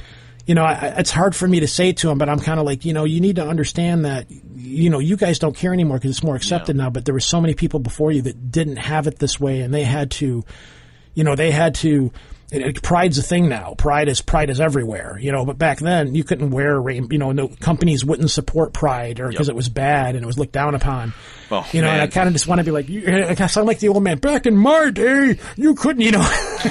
you 0.49 0.55
know, 0.55 0.63
I, 0.63 0.95
it's 0.97 1.11
hard 1.11 1.35
for 1.35 1.47
me 1.47 1.59
to 1.59 1.67
say 1.67 1.93
to 1.93 2.07
them, 2.07 2.17
but 2.17 2.27
I'm 2.27 2.39
kind 2.39 2.59
of 2.59 2.65
like, 2.65 2.83
you 2.83 2.91
know, 2.91 3.03
you 3.03 3.21
need 3.21 3.35
to 3.35 3.45
understand 3.45 4.05
that, 4.05 4.25
you 4.55 4.89
know, 4.89 4.97
you 4.97 5.15
guys 5.15 5.37
don't 5.37 5.55
care 5.55 5.73
anymore 5.73 5.97
because 5.97 6.09
it's 6.09 6.23
more 6.23 6.35
accepted 6.35 6.75
now. 6.75 6.89
But 6.89 7.05
there 7.05 7.13
were 7.13 7.19
so 7.19 7.39
many 7.39 7.53
people 7.53 7.79
before 7.79 8.11
you 8.11 8.23
that 8.23 8.51
didn't 8.51 8.77
have 8.77 9.05
it 9.05 9.19
this 9.19 9.39
way, 9.39 9.61
and 9.61 9.71
they 9.71 9.83
had 9.83 10.09
to, 10.09 10.43
you 11.13 11.23
know, 11.23 11.35
they 11.35 11.51
had 11.51 11.75
to. 11.75 12.11
It, 12.51 12.61
it- 12.63 12.81
pride's 12.81 13.17
a 13.17 13.23
thing 13.23 13.47
now. 13.47 13.75
Pride 13.77 14.07
is 14.07 14.21
pride 14.21 14.49
is 14.49 14.59
everywhere, 14.59 15.17
you 15.21 15.31
know. 15.31 15.45
But 15.45 15.57
back 15.57 15.79
then, 15.79 16.15
you 16.15 16.23
couldn't 16.23 16.49
wear, 16.51 16.81
rain, 16.81 17.07
you 17.11 17.17
know, 17.19 17.31
no 17.31 17.47
companies 17.47 18.03
wouldn't 18.03 18.31
support 18.31 18.73
pride 18.73 19.19
or 19.19 19.29
because 19.29 19.49
it 19.49 19.55
was 19.55 19.69
bad 19.69 20.15
and 20.15 20.23
it 20.23 20.27
was 20.27 20.39
looked 20.39 20.53
down 20.53 20.73
upon. 20.75 21.13
Oh, 21.51 21.67
you 21.71 21.81
know, 21.81 21.87
and 21.89 22.01
I 22.01 22.07
kind 22.07 22.27
of 22.27 22.33
just 22.33 22.47
want 22.47 22.59
to 22.59 22.63
be 22.65 22.71
like, 22.71 22.89
you, 22.89 23.03
eh, 23.05 23.35
I 23.39 23.47
sound 23.47 23.67
like 23.67 23.79
the 23.79 23.87
old 23.89 24.03
man. 24.03 24.17
Back 24.19 24.45
in 24.45 24.55
my 24.55 24.89
day, 24.91 25.39
you 25.55 25.75
couldn't, 25.75 26.01
you 26.01 26.11
know. 26.11 26.21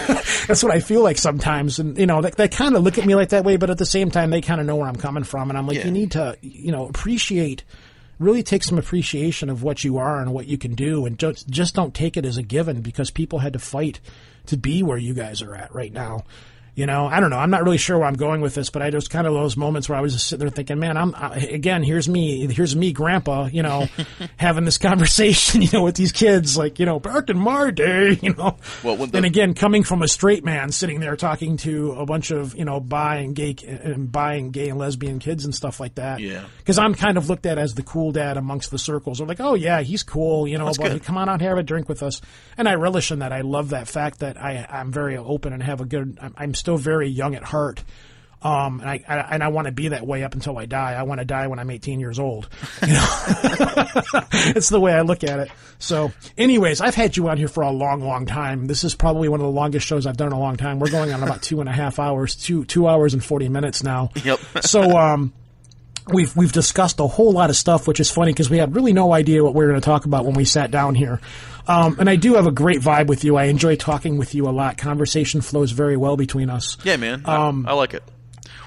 That's 0.47 0.63
what 0.63 0.73
I 0.73 0.81
feel 0.81 1.03
like 1.03 1.19
sometimes, 1.19 1.79
and 1.79 1.99
you 1.99 2.07
know, 2.07 2.23
they, 2.23 2.31
they 2.31 2.49
kind 2.49 2.77
of 2.77 2.83
look 2.83 2.99
at 2.99 3.05
me 3.07 3.15
like 3.15 3.31
that 3.31 3.45
way, 3.45 3.57
but 3.57 3.71
at 3.71 3.79
the 3.79 3.87
same 3.87 4.11
time, 4.11 4.31
they 4.31 4.41
kind 4.41 4.61
of 4.61 4.67
know 4.67 4.77
where 4.77 4.89
I'm 4.89 4.97
coming 4.97 5.25
from, 5.25 5.49
and 5.51 5.59
I'm 5.59 5.67
like, 5.67 5.79
Yeah. 5.79 5.87
you 5.87 5.91
need 5.93 6.13
to, 6.13 6.37
you 6.43 6.73
know, 6.73 6.87
appreciate. 6.89 7.65
Really 8.21 8.43
take 8.43 8.65
some 8.65 8.79
appreciation 8.79 9.49
of 9.49 9.63
what 9.63 9.85
you 9.85 9.99
are 9.99 10.21
and 10.21 10.33
what 10.33 10.49
you 10.49 10.59
can 10.59 10.75
do, 10.75 11.07
and 11.07 11.17
just 11.17 11.49
just 11.49 11.77
don't 11.77 11.95
take 11.95 12.17
it 12.17 12.25
as 12.27 12.37
a 12.37 12.43
given 12.43 12.81
because 12.81 13.13
people 13.13 13.39
had 13.39 13.53
to 13.53 13.61
fight 13.61 14.01
to 14.49 14.57
be 14.57 14.83
where 14.83 14.99
you 14.99 15.15
guys 15.15 15.43
are 15.43 15.55
at 15.55 15.75
right 15.75 15.93
now. 15.93 16.25
You 16.79 16.87
know, 16.87 17.07
I 17.07 17.19
don't 17.19 17.31
know. 17.31 17.39
I'm 17.39 17.51
not 17.51 17.65
really 17.65 17.77
sure 17.77 17.99
where 17.99 18.07
I'm 18.07 18.15
going 18.15 18.41
with 18.41 18.55
this, 18.55 18.71
but 18.71 18.83
I 18.83 18.91
just 18.91 19.11
kind 19.11 19.27
of 19.27 19.35
those 19.35 19.57
moments 19.57 19.89
where 19.89 19.99
I 19.99 20.01
was 20.01 20.13
just 20.13 20.29
sitting 20.29 20.47
there 20.47 20.51
thinking, 20.55 20.79
man, 20.79 20.97
I'm 20.97 21.13
I, 21.13 21.35
again, 21.39 21.83
here's 21.83 22.09
me, 22.09 22.47
here's 22.55 22.77
me, 22.77 22.93
grandpa, 22.93 23.47
you 23.47 23.65
know, 23.65 23.89
having 24.37 24.65
this 24.65 24.79
conversation, 24.79 25.61
you 25.63 25.71
know, 25.73 25.83
with 25.83 25.97
these 25.97 26.13
kids, 26.13 26.57
like, 26.57 26.79
you 26.79 26.87
know, 26.87 27.01
back 27.01 27.31
in 27.31 27.37
my 27.37 27.73
day, 27.73 28.17
you 28.23 28.33
know. 28.35 28.59
Well, 28.85 28.97
when 28.97 29.11
the- 29.11 29.17
and 29.17 29.27
again, 29.27 29.55
coming 29.55 29.83
from 29.83 30.03
a 30.03 30.07
straight 30.07 30.45
man 30.45 30.71
sitting 30.71 31.01
there 31.01 31.17
talking 31.17 31.57
to 31.57 31.95
a 31.95 32.07
bunch 32.07 32.31
of, 32.31 32.55
you 32.57 32.65
know, 32.65 32.79
bi 32.79 33.17
and 33.17 33.35
gay 33.35 33.57
and 33.67 34.13
bi 34.13 34.35
and 34.35 34.53
gay 34.53 34.69
and 34.69 34.79
lesbian 34.79 35.19
kids 35.19 35.45
and 35.45 35.53
stuff 35.53 35.81
like 35.81 35.97
that. 35.97 36.21
Yeah. 36.21 36.45
Because 36.59 36.79
I'm 36.79 36.95
kind 36.95 37.19
of 37.19 37.29
looked 37.29 37.47
at 37.47 37.59
as 37.59 37.75
the 37.75 37.83
cool 37.83 38.13
dad 38.13 38.37
amongst 38.37 38.71
the 38.71 38.79
circles. 38.79 39.19
They're 39.19 39.27
like, 39.27 39.41
oh 39.41 39.55
yeah, 39.55 39.81
he's 39.81 40.05
cool, 40.05 40.47
you 40.47 40.59
know, 40.59 40.67
That's 40.67 40.79
but 40.79 40.93
good. 40.93 41.03
come 41.03 41.17
on 41.17 41.29
out, 41.29 41.41
here 41.41 41.49
have 41.51 41.59
a 41.59 41.65
drink 41.65 41.89
with 41.89 42.05
us. 42.05 42.21
And 42.57 42.69
I 42.69 42.75
relish 42.77 43.11
in 43.11 43.19
that. 43.19 43.33
I 43.33 43.41
love 43.41 43.71
that 43.71 43.89
fact 43.89 44.21
that 44.21 44.41
I, 44.41 44.65
I'm 44.71 44.93
very 44.93 45.17
open 45.17 45.53
and 45.53 45.61
have 45.61 45.81
a 45.81 45.85
good. 45.85 46.19
I'm, 46.23 46.35
I'm 46.37 46.55
still 46.55 46.68
very 46.77 47.09
young 47.09 47.35
at 47.35 47.45
heart. 47.45 47.83
Um, 48.41 48.81
and 48.81 48.89
I, 48.89 49.05
I 49.09 49.17
and 49.35 49.43
I 49.43 49.49
want 49.49 49.67
to 49.67 49.73
be 49.73 49.89
that 49.89 50.07
way 50.07 50.23
up 50.23 50.35
until 50.35 50.59
I 50.59 50.67
die. 50.67 50.93
I 50.93 51.03
want 51.03 51.21
to 51.21 51.25
die 51.25 51.49
when 51.49 51.59
I'm 51.59 51.71
18 51.71 51.99
years 51.99 52.19
old. 52.19 52.49
You 52.87 52.95
know, 52.95 53.07
it's 54.55 54.69
the 54.69 54.79
way 54.81 54.93
I 54.93 55.01
look 55.01 55.25
at 55.25 55.41
it. 55.41 55.51
So, 55.81 56.13
anyways, 56.37 56.81
I've 56.81 56.95
had 56.95 57.17
you 57.17 57.29
on 57.29 57.37
here 57.37 57.49
for 57.49 57.63
a 57.63 57.71
long, 57.71 58.01
long 58.01 58.25
time. 58.25 58.67
This 58.67 58.85
is 58.85 58.95
probably 58.95 59.29
one 59.29 59.41
of 59.41 59.47
the 59.47 59.53
longest 59.53 59.87
shows 59.87 60.07
I've 60.07 60.17
done 60.17 60.29
in 60.29 60.33
a 60.33 60.39
long 60.39 60.57
time. 60.57 60.79
We're 60.79 60.91
going 60.91 61.13
on 61.13 61.23
about 61.23 61.43
two 61.43 61.61
and 61.61 61.69
a 61.69 61.73
half 61.73 61.99
hours, 61.99 62.37
two 62.37 62.65
two 62.65 62.87
hours 62.87 63.15
and 63.15 63.25
40 63.25 63.49
minutes 63.49 63.83
now. 63.83 64.11
Yep. 64.23 64.41
So, 64.63 64.97
um, 64.97 65.33
we've 66.13 66.35
we've 66.37 66.53
discussed 66.53 67.01
a 67.01 67.07
whole 67.07 67.33
lot 67.33 67.51
of 67.51 67.57
stuff, 67.57 67.87
which 67.89 68.01
is 68.01 68.11
funny 68.11 68.33
because 68.33 68.51
we 68.51 68.59
had 68.59 68.75
really 68.75 68.93
no 68.93 69.13
idea 69.13 69.43
what 69.45 69.55
we 69.55 69.65
were 69.65 69.71
going 69.71 69.81
to 69.81 69.85
talk 69.85 70.05
about 70.05 70.25
when 70.25 70.35
we 70.35 70.45
sat 70.45 70.71
down 70.71 70.95
here. 70.95 71.21
Um, 71.67 71.97
and 72.01 72.09
I 72.09 72.17
do 72.17 72.35
have 72.35 72.47
a 72.47 72.51
great 72.53 72.81
vibe 72.81 73.09
with 73.09 73.25
you. 73.25 73.37
I 73.37 73.45
enjoy 73.45 73.77
talking 73.77 74.17
with 74.17 74.35
you 74.35 74.49
a 74.49 74.51
lot. 74.53 74.79
Conversation 74.79 75.41
flows 75.43 75.71
very 75.73 75.97
well 75.97 76.17
between 76.17 76.49
us. 76.51 76.79
Yeah, 76.85 76.97
man. 76.97 77.23
I- 77.27 77.37
I, 77.67 77.73
like 77.75 77.93
it. 77.95 78.03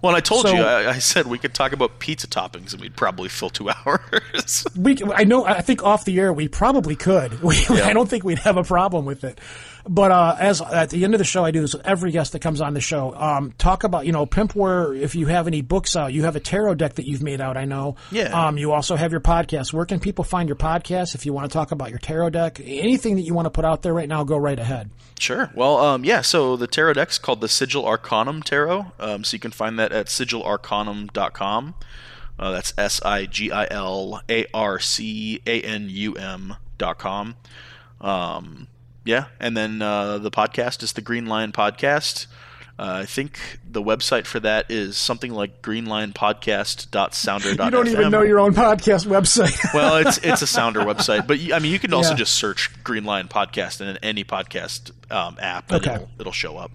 Well, 0.04 0.16
I 0.16 0.20
told 0.20 0.46
Um, 0.46 0.52
so- 0.52 0.58
you, 0.58 0.64
I, 0.64 0.90
I 0.92 1.00
said 1.00 1.26
we 1.28 1.38
could 1.40 1.54
talk 1.54 1.74
about 1.74 1.98
pizza 2.00 2.28
toppings, 2.28 2.74
and 2.74 2.82
we'd 2.82 2.96
probably 2.96 3.30
fill 3.30 3.50
two 3.50 3.70
hours. 3.86 4.66
We, 4.76 4.98
I 5.16 5.24
know. 5.24 5.46
I 5.46 5.62
think 5.62 5.84
off 5.84 6.06
the 6.06 6.20
air 6.20 6.32
we 6.32 6.48
probably 6.48 6.96
could. 6.96 7.42
We, 7.44 7.58
I 7.70 7.94
don't 7.94 8.08
think 8.10 8.24
we'd 8.24 8.40
have 8.40 8.58
a 8.58 8.64
problem 8.64 9.06
with 9.06 9.24
it. 9.24 9.40
But 9.88 10.12
uh, 10.12 10.36
as 10.40 10.62
at 10.62 10.90
the 10.90 11.04
end 11.04 11.14
of 11.14 11.18
the 11.18 11.26
show, 11.26 11.44
I 11.44 11.52
do 11.52 11.62
this 11.62 11.74
with 11.74 11.86
every 11.86 12.12
guest 12.12 12.34
that 12.34 12.40
comes 12.40 12.62
on 12.62 12.74
the 12.74 12.82
show. 12.82 13.14
Um, 13.16 13.54
talk 13.58 13.84
about 13.84 14.06
you 14.06 14.12
know 14.12 14.26
Pimpware. 14.26 15.00
If 15.00 15.16
you 15.16 15.28
have 15.28 15.48
any 15.48 15.62
books 15.62 15.96
out, 15.96 16.14
you 16.14 16.24
have 16.24 16.36
a 16.36 16.40
tarot 16.40 16.76
deck 16.76 16.96
that 16.96 17.08
you've 17.08 17.24
made 17.24 17.42
out. 17.42 17.58
I 17.58 17.66
know. 17.66 17.96
Yeah. 18.12 18.48
Um, 18.48 18.58
you 18.58 18.72
also 18.72 18.96
have 18.96 19.12
your 19.12 19.22
podcast. 19.22 19.74
Where 19.74 19.86
can 19.86 20.00
people 20.00 20.24
find 20.24 20.48
your 20.48 20.56
podcast? 20.56 21.16
If 21.16 21.26
you 21.26 21.34
want 21.34 21.50
to 21.50 21.54
talk 21.54 21.72
about 21.72 21.90
your 21.90 22.00
tarot 22.00 22.32
deck, 22.32 22.60
anything 22.60 23.16
that 23.16 23.24
you 23.24 23.34
want 23.34 23.46
to 23.46 23.52
put 23.52 23.66
out 23.66 23.82
there 23.82 23.94
right 23.94 24.10
now, 24.10 24.24
go 24.24 24.38
right 24.38 24.60
ahead. 24.60 24.90
Sure. 25.20 25.52
Well, 25.56 25.78
um, 25.78 26.04
yeah. 26.04 26.22
So 26.22 26.56
the 26.56 26.68
tarot 26.68 26.94
deck's 26.94 27.18
called 27.18 27.42
the 27.42 27.48
Sigil 27.48 27.86
Arcanum 27.86 28.42
Tarot. 28.44 28.92
Um, 29.00 29.24
so 29.24 29.36
you 29.36 29.40
can 29.40 29.52
find 29.52 29.78
that 29.80 29.92
at 29.92 30.08
sigilarcanum.com. 30.08 31.76
Uh, 32.40 32.52
that's 32.52 32.74
S 32.78 33.02
I 33.04 33.26
G 33.28 33.52
I 33.52 33.68
L 33.70 34.22
A 34.30 34.46
R 34.54 34.80
C 34.80 35.42
A 35.46 35.62
N 35.62 35.88
U 35.90 36.14
M 36.16 36.56
dot 36.78 36.98
com. 36.98 37.36
Um, 38.00 38.68
yeah, 39.04 39.26
and 39.40 39.58
then 39.58 39.82
uh, 39.82 40.20
the 40.20 40.32
podcast 40.32 40.84
is 40.84 40.94
the 40.94 41.02
Green 41.02 41.26
Lion 41.26 41.52
Podcast. 41.52 42.28
Uh, 42.80 43.02
I 43.04 43.06
think 43.06 43.60
the 43.70 43.82
website 43.84 44.26
for 44.26 44.40
that 44.40 44.72
is 44.72 44.98
something 44.98 45.32
like 45.32 45.62
greenlionpodcast.sounder.fm. 45.62 47.66
You 47.66 47.72
don't 47.72 47.88
even 47.88 48.12
know 48.12 48.22
your 48.24 48.40
own 48.40 48.54
podcast 48.54 49.06
website. 49.06 49.58
well, 49.74 49.98
it's 49.98 50.18
it's 50.20 50.42
a 50.42 50.48
sounder 50.48 50.82
website, 50.82 51.28
but 51.28 51.40
you- 51.40 51.54
I 51.54 51.60
mean, 51.60 51.72
you 51.72 51.80
can 51.80 51.94
also 51.94 52.12
Yeah. 52.12 52.18
just 52.18 52.34
search 52.36 52.72
Green 52.84 53.04
Lion 53.04 53.28
Podcast 53.28 53.82
in 53.82 53.98
any 53.98 54.24
podcast 54.24 54.92
um, 55.12 55.38
app, 55.40 55.72
and 55.72 55.82
Okay. 55.86 55.96
it'll, 55.96 56.10
it'll 56.20 56.32
show 56.32 56.58
up. 56.58 56.72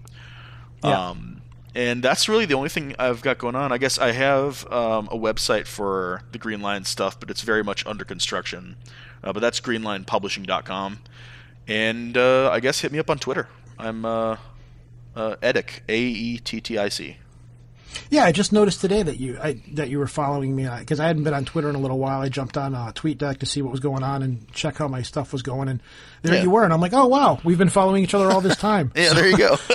Yeah. 0.83 1.09
Um, 1.09 1.41
and 1.75 2.01
that's 2.01 2.29
really 2.29 2.45
the 2.45 2.55
only 2.55 2.69
thing 2.69 2.95
I've 2.97 3.21
got 3.21 3.37
going 3.37 3.55
on. 3.55 3.71
I 3.71 3.77
guess 3.77 3.99
I 3.99 4.11
have 4.11 4.65
um, 4.71 5.07
a 5.11 5.17
website 5.17 5.67
for 5.67 6.21
the 6.31 6.37
Green 6.37 6.61
Lion 6.61 6.85
stuff, 6.85 7.19
but 7.19 7.29
it's 7.29 7.41
very 7.41 7.63
much 7.63 7.85
under 7.85 8.05
construction. 8.05 8.77
Uh, 9.23 9.33
but 9.33 9.41
that's 9.41 9.59
greenlionpublishing.com. 9.59 10.99
And 11.67 12.17
uh, 12.17 12.49
I 12.49 12.59
guess 12.59 12.79
hit 12.79 12.91
me 12.91 12.99
up 12.99 13.09
on 13.09 13.19
Twitter. 13.19 13.47
I'm 13.77 14.05
uh, 14.05 14.37
uh, 15.15 15.35
Aettic, 15.41 15.81
A 15.89 15.99
E 15.99 16.37
T 16.39 16.61
T 16.61 16.77
I 16.77 16.89
C. 16.89 17.17
Yeah, 18.09 18.23
I 18.25 18.31
just 18.31 18.51
noticed 18.53 18.81
today 18.81 19.03
that 19.03 19.19
you 19.19 19.37
I, 19.41 19.61
that 19.73 19.89
you 19.89 19.99
were 19.99 20.07
following 20.07 20.55
me 20.55 20.67
because 20.79 20.99
I 20.99 21.07
hadn't 21.07 21.23
been 21.23 21.33
on 21.33 21.45
Twitter 21.45 21.69
in 21.69 21.75
a 21.75 21.79
little 21.79 21.99
while. 21.99 22.21
I 22.21 22.29
jumped 22.29 22.57
on 22.57 22.73
uh, 22.75 22.91
TweetDeck 22.93 23.39
to 23.39 23.45
see 23.45 23.61
what 23.61 23.71
was 23.71 23.79
going 23.79 24.03
on 24.03 24.23
and 24.23 24.51
check 24.53 24.77
how 24.77 24.87
my 24.87 25.01
stuff 25.01 25.31
was 25.33 25.41
going, 25.41 25.67
and 25.69 25.81
there 26.23 26.35
Yeah. 26.35 26.43
you 26.43 26.49
were. 26.49 26.63
And 26.63 26.73
I'm 26.73 26.81
like, 26.81 26.93
oh 26.93 27.07
wow, 27.07 27.39
we've 27.43 27.57
been 27.57 27.69
following 27.69 28.03
each 28.03 28.13
other 28.13 28.31
all 28.31 28.41
this 28.41 28.57
time. 28.57 28.91
Yeah, 28.95 29.13
there 29.13 29.27
you 29.27 29.37
go. 29.37 29.57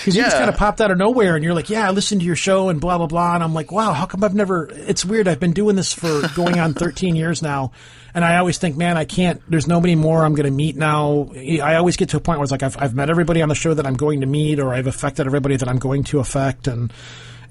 Because 0.00 0.16
you 0.16 0.22
just 0.22 0.36
kind 0.38 0.48
of 0.48 0.56
popped 0.56 0.80
out 0.80 0.90
of 0.90 0.96
nowhere, 0.96 1.34
and 1.34 1.44
you're 1.44 1.52
like, 1.52 1.68
"Yeah, 1.68 1.86
I 1.86 1.90
listened 1.90 2.22
to 2.22 2.26
your 2.26 2.34
show," 2.36 2.70
and 2.70 2.80
blah 2.80 2.96
blah 2.96 3.08
blah. 3.08 3.34
And 3.34 3.44
I'm 3.44 3.52
like, 3.52 3.70
"Wow, 3.70 3.92
how 3.92 4.06
come 4.06 4.24
I've 4.24 4.34
never?" 4.34 4.66
It's 4.72 5.04
weird. 5.04 5.28
I've 5.28 5.38
been 5.38 5.52
doing 5.52 5.76
this 5.76 5.92
for 5.92 6.22
going 6.34 6.58
on 6.58 6.72
13 6.72 7.14
years 7.14 7.42
now, 7.42 7.72
and 8.14 8.24
I 8.24 8.38
always 8.38 8.56
think, 8.56 8.74
"Man, 8.74 8.96
I 8.96 9.04
can't." 9.04 9.42
There's 9.50 9.68
nobody 9.68 9.94
more 9.94 10.24
I'm 10.24 10.34
going 10.34 10.46
to 10.46 10.50
meet 10.50 10.76
now. 10.76 11.30
I 11.36 11.74
always 11.74 11.98
get 11.98 12.08
to 12.10 12.16
a 12.16 12.20
point 12.20 12.38
where 12.38 12.44
it's 12.44 12.52
like 12.52 12.62
I've 12.62 12.76
I've 12.80 12.94
met 12.94 13.10
everybody 13.10 13.42
on 13.42 13.50
the 13.50 13.54
show 13.54 13.74
that 13.74 13.86
I'm 13.86 13.92
going 13.96 14.22
to 14.22 14.26
meet, 14.26 14.60
or 14.60 14.72
I've 14.72 14.86
affected 14.86 15.26
everybody 15.26 15.56
that 15.56 15.68
I'm 15.68 15.78
going 15.78 16.04
to 16.04 16.20
affect, 16.20 16.68
and 16.68 16.90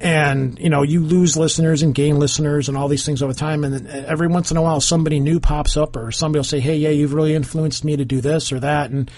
and 0.02 0.58
you 0.58 0.70
know 0.70 0.82
you 0.82 1.04
lose 1.04 1.38
listeners 1.38 1.84
and 1.84 1.94
gain 1.94 2.18
listeners 2.18 2.68
and 2.68 2.78
all 2.78 2.88
these 2.88 3.06
things 3.06 3.22
over 3.22 3.34
time. 3.34 3.64
And 3.64 3.88
every 3.88 4.28
once 4.28 4.52
in 4.52 4.58
a 4.58 4.62
while 4.62 4.82
somebody 4.82 5.20
new 5.20 5.40
pops 5.40 5.78
up 5.78 5.96
or 5.96 6.12
somebody 6.12 6.40
will 6.40 6.44
say 6.44 6.60
hey 6.60 6.78
yeah 6.78 6.90
you've 6.90 7.14
really 7.14 7.36
influenced 7.36 7.86
me 7.86 7.96
to 7.96 8.06
do 8.06 8.20
this 8.20 8.52
or 8.52 8.60
that. 8.62 8.90
And 8.90 9.12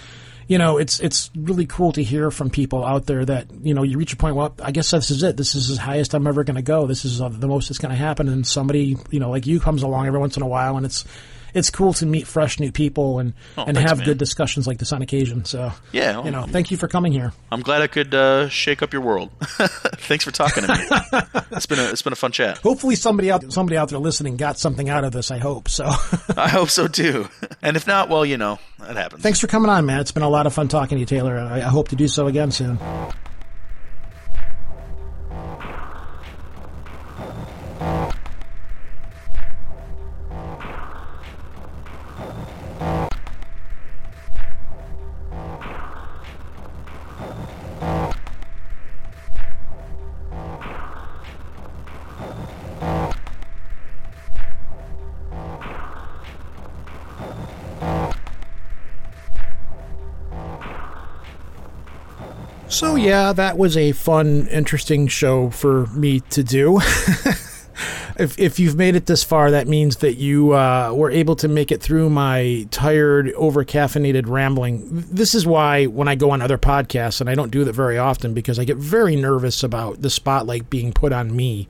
you 0.46 0.58
know 0.58 0.76
it's 0.76 1.00
it's 1.00 1.30
really 1.34 1.64
cool 1.64 1.92
to 1.92 2.02
hear 2.02 2.30
from 2.30 2.50
people 2.50 2.84
out 2.84 3.06
there 3.06 3.24
that 3.24 3.46
you 3.62 3.72
know 3.72 3.82
you 3.82 3.96
reach 3.96 4.12
a 4.12 4.16
point 4.16 4.36
well 4.36 4.54
i 4.62 4.72
guess 4.72 4.90
this 4.90 5.10
is 5.10 5.22
it. 5.22 5.38
This 5.38 5.54
is 5.54 5.74
the 5.74 5.80
highest 5.80 6.14
i'm 6.14 6.26
ever 6.26 6.44
going 6.44 6.56
to 6.56 6.62
go. 6.62 6.86
This 6.86 7.06
is 7.06 7.18
the 7.18 7.48
most 7.48 7.68
that's 7.68 7.78
going 7.78 7.92
to 7.92 7.96
happen. 7.96 8.28
And 8.28 8.46
somebody 8.46 8.96
you 9.10 9.20
know 9.20 9.30
like 9.30 9.46
you 9.46 9.60
comes 9.60 9.82
along 9.82 10.06
every 10.06 10.20
once 10.20 10.36
in 10.36 10.42
a 10.42 10.48
while 10.48 10.76
and 10.76 10.84
it's 10.84 11.06
it's 11.54 11.70
cool 11.70 11.92
to 11.94 12.04
meet 12.06 12.26
fresh 12.26 12.60
new 12.60 12.70
people 12.72 13.18
and 13.18 13.32
and 13.56 13.76
thanks, 13.76 13.80
have 13.90 13.98
man. 13.98 14.06
good 14.08 14.18
discussions 14.18 14.66
like 14.66 14.78
this 14.78 14.92
on 14.92 15.00
occasion 15.02 15.44
so 15.44 15.72
Yeah, 15.92 16.16
well- 16.16 16.24
you 16.26 16.30
know 16.30 16.42
thank 16.46 16.70
you 16.70 16.76
for 16.76 16.88
coming 16.88 17.12
here 17.12 17.32
I'm 17.50 17.60
glad 17.62 17.82
I 17.82 17.86
could 17.86 18.14
uh, 18.14 18.48
shake 18.48 18.82
up 18.82 18.92
your 18.92 19.02
world. 19.02 19.30
Thanks 19.40 20.24
for 20.24 20.32
talking 20.32 20.64
to 20.64 20.68
me. 20.74 21.20
it's 21.52 21.66
been 21.66 21.78
a 21.78 21.84
it's 21.84 22.02
been 22.02 22.12
a 22.12 22.16
fun 22.16 22.32
chat. 22.32 22.58
hopefully 22.58 22.96
somebody 22.96 23.30
out 23.30 23.52
somebody 23.52 23.76
out 23.76 23.88
there 23.90 23.98
listening 23.98 24.36
got 24.36 24.58
something 24.58 24.88
out 24.90 25.04
of 25.04 25.12
this 25.12 25.30
i 25.30 25.38
hope 25.38 25.68
so 25.68 25.84
I 26.36 26.48
hope 26.48 26.68
so 26.70 26.88
too. 26.88 27.28
And 27.62 27.76
if 27.76 27.86
not, 27.86 28.08
well, 28.08 28.26
you 28.26 28.36
know, 28.36 28.58
that 28.80 28.96
happens. 28.96 29.22
Thanks 29.22 29.40
for 29.40 29.46
coming 29.46 29.70
on, 29.70 29.86
man. 29.86 30.00
It's 30.00 30.10
been 30.10 30.22
a 30.24 30.28
lot 30.28 30.46
of 30.46 30.52
fun 30.52 30.66
talking 30.68 30.96
to 30.96 31.00
you, 31.00 31.06
Taylor. 31.06 31.38
I, 31.38 31.58
I 31.58 31.60
hope 31.60 31.88
to 31.88 31.96
do 31.96 32.08
so 32.08 32.26
again 32.26 32.50
soon. 32.50 32.78
So 62.74 62.96
yeah, 62.96 63.32
that 63.32 63.56
was 63.56 63.76
a 63.76 63.92
fun, 63.92 64.48
interesting 64.48 65.06
show 65.06 65.48
for 65.50 65.86
me 65.94 66.18
to 66.30 66.42
do. 66.42 66.80
if 68.18 68.36
if 68.36 68.58
you've 68.58 68.74
made 68.74 68.96
it 68.96 69.06
this 69.06 69.22
far, 69.22 69.52
that 69.52 69.68
means 69.68 69.98
that 69.98 70.14
you 70.14 70.54
uh, 70.54 70.92
were 70.92 71.08
able 71.08 71.36
to 71.36 71.46
make 71.46 71.70
it 71.70 71.80
through 71.80 72.10
my 72.10 72.66
tired, 72.72 73.30
over 73.34 73.64
caffeinated 73.64 74.26
rambling. 74.26 74.88
This 74.90 75.36
is 75.36 75.46
why 75.46 75.84
when 75.84 76.08
I 76.08 76.16
go 76.16 76.32
on 76.32 76.42
other 76.42 76.58
podcasts, 76.58 77.20
and 77.20 77.30
I 77.30 77.36
don't 77.36 77.52
do 77.52 77.62
that 77.62 77.74
very 77.74 77.96
often 77.96 78.34
because 78.34 78.58
I 78.58 78.64
get 78.64 78.76
very 78.76 79.14
nervous 79.14 79.62
about 79.62 80.02
the 80.02 80.10
spotlight 80.10 80.68
being 80.68 80.92
put 80.92 81.12
on 81.12 81.34
me. 81.34 81.68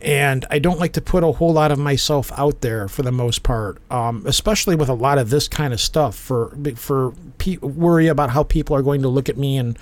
And 0.00 0.44
I 0.50 0.58
don't 0.58 0.80
like 0.80 0.94
to 0.94 1.00
put 1.00 1.22
a 1.22 1.30
whole 1.30 1.52
lot 1.52 1.70
of 1.70 1.78
myself 1.78 2.32
out 2.36 2.60
there 2.60 2.88
for 2.88 3.02
the 3.02 3.12
most 3.12 3.44
part, 3.44 3.78
um, 3.88 4.24
especially 4.26 4.74
with 4.74 4.88
a 4.88 4.94
lot 4.94 5.18
of 5.18 5.30
this 5.30 5.46
kind 5.46 5.72
of 5.72 5.80
stuff. 5.80 6.16
For 6.16 6.58
for 6.74 7.12
pe- 7.38 7.58
worry 7.58 8.08
about 8.08 8.30
how 8.30 8.42
people 8.42 8.74
are 8.74 8.82
going 8.82 9.02
to 9.02 9.08
look 9.08 9.28
at 9.28 9.38
me 9.38 9.56
and 9.56 9.78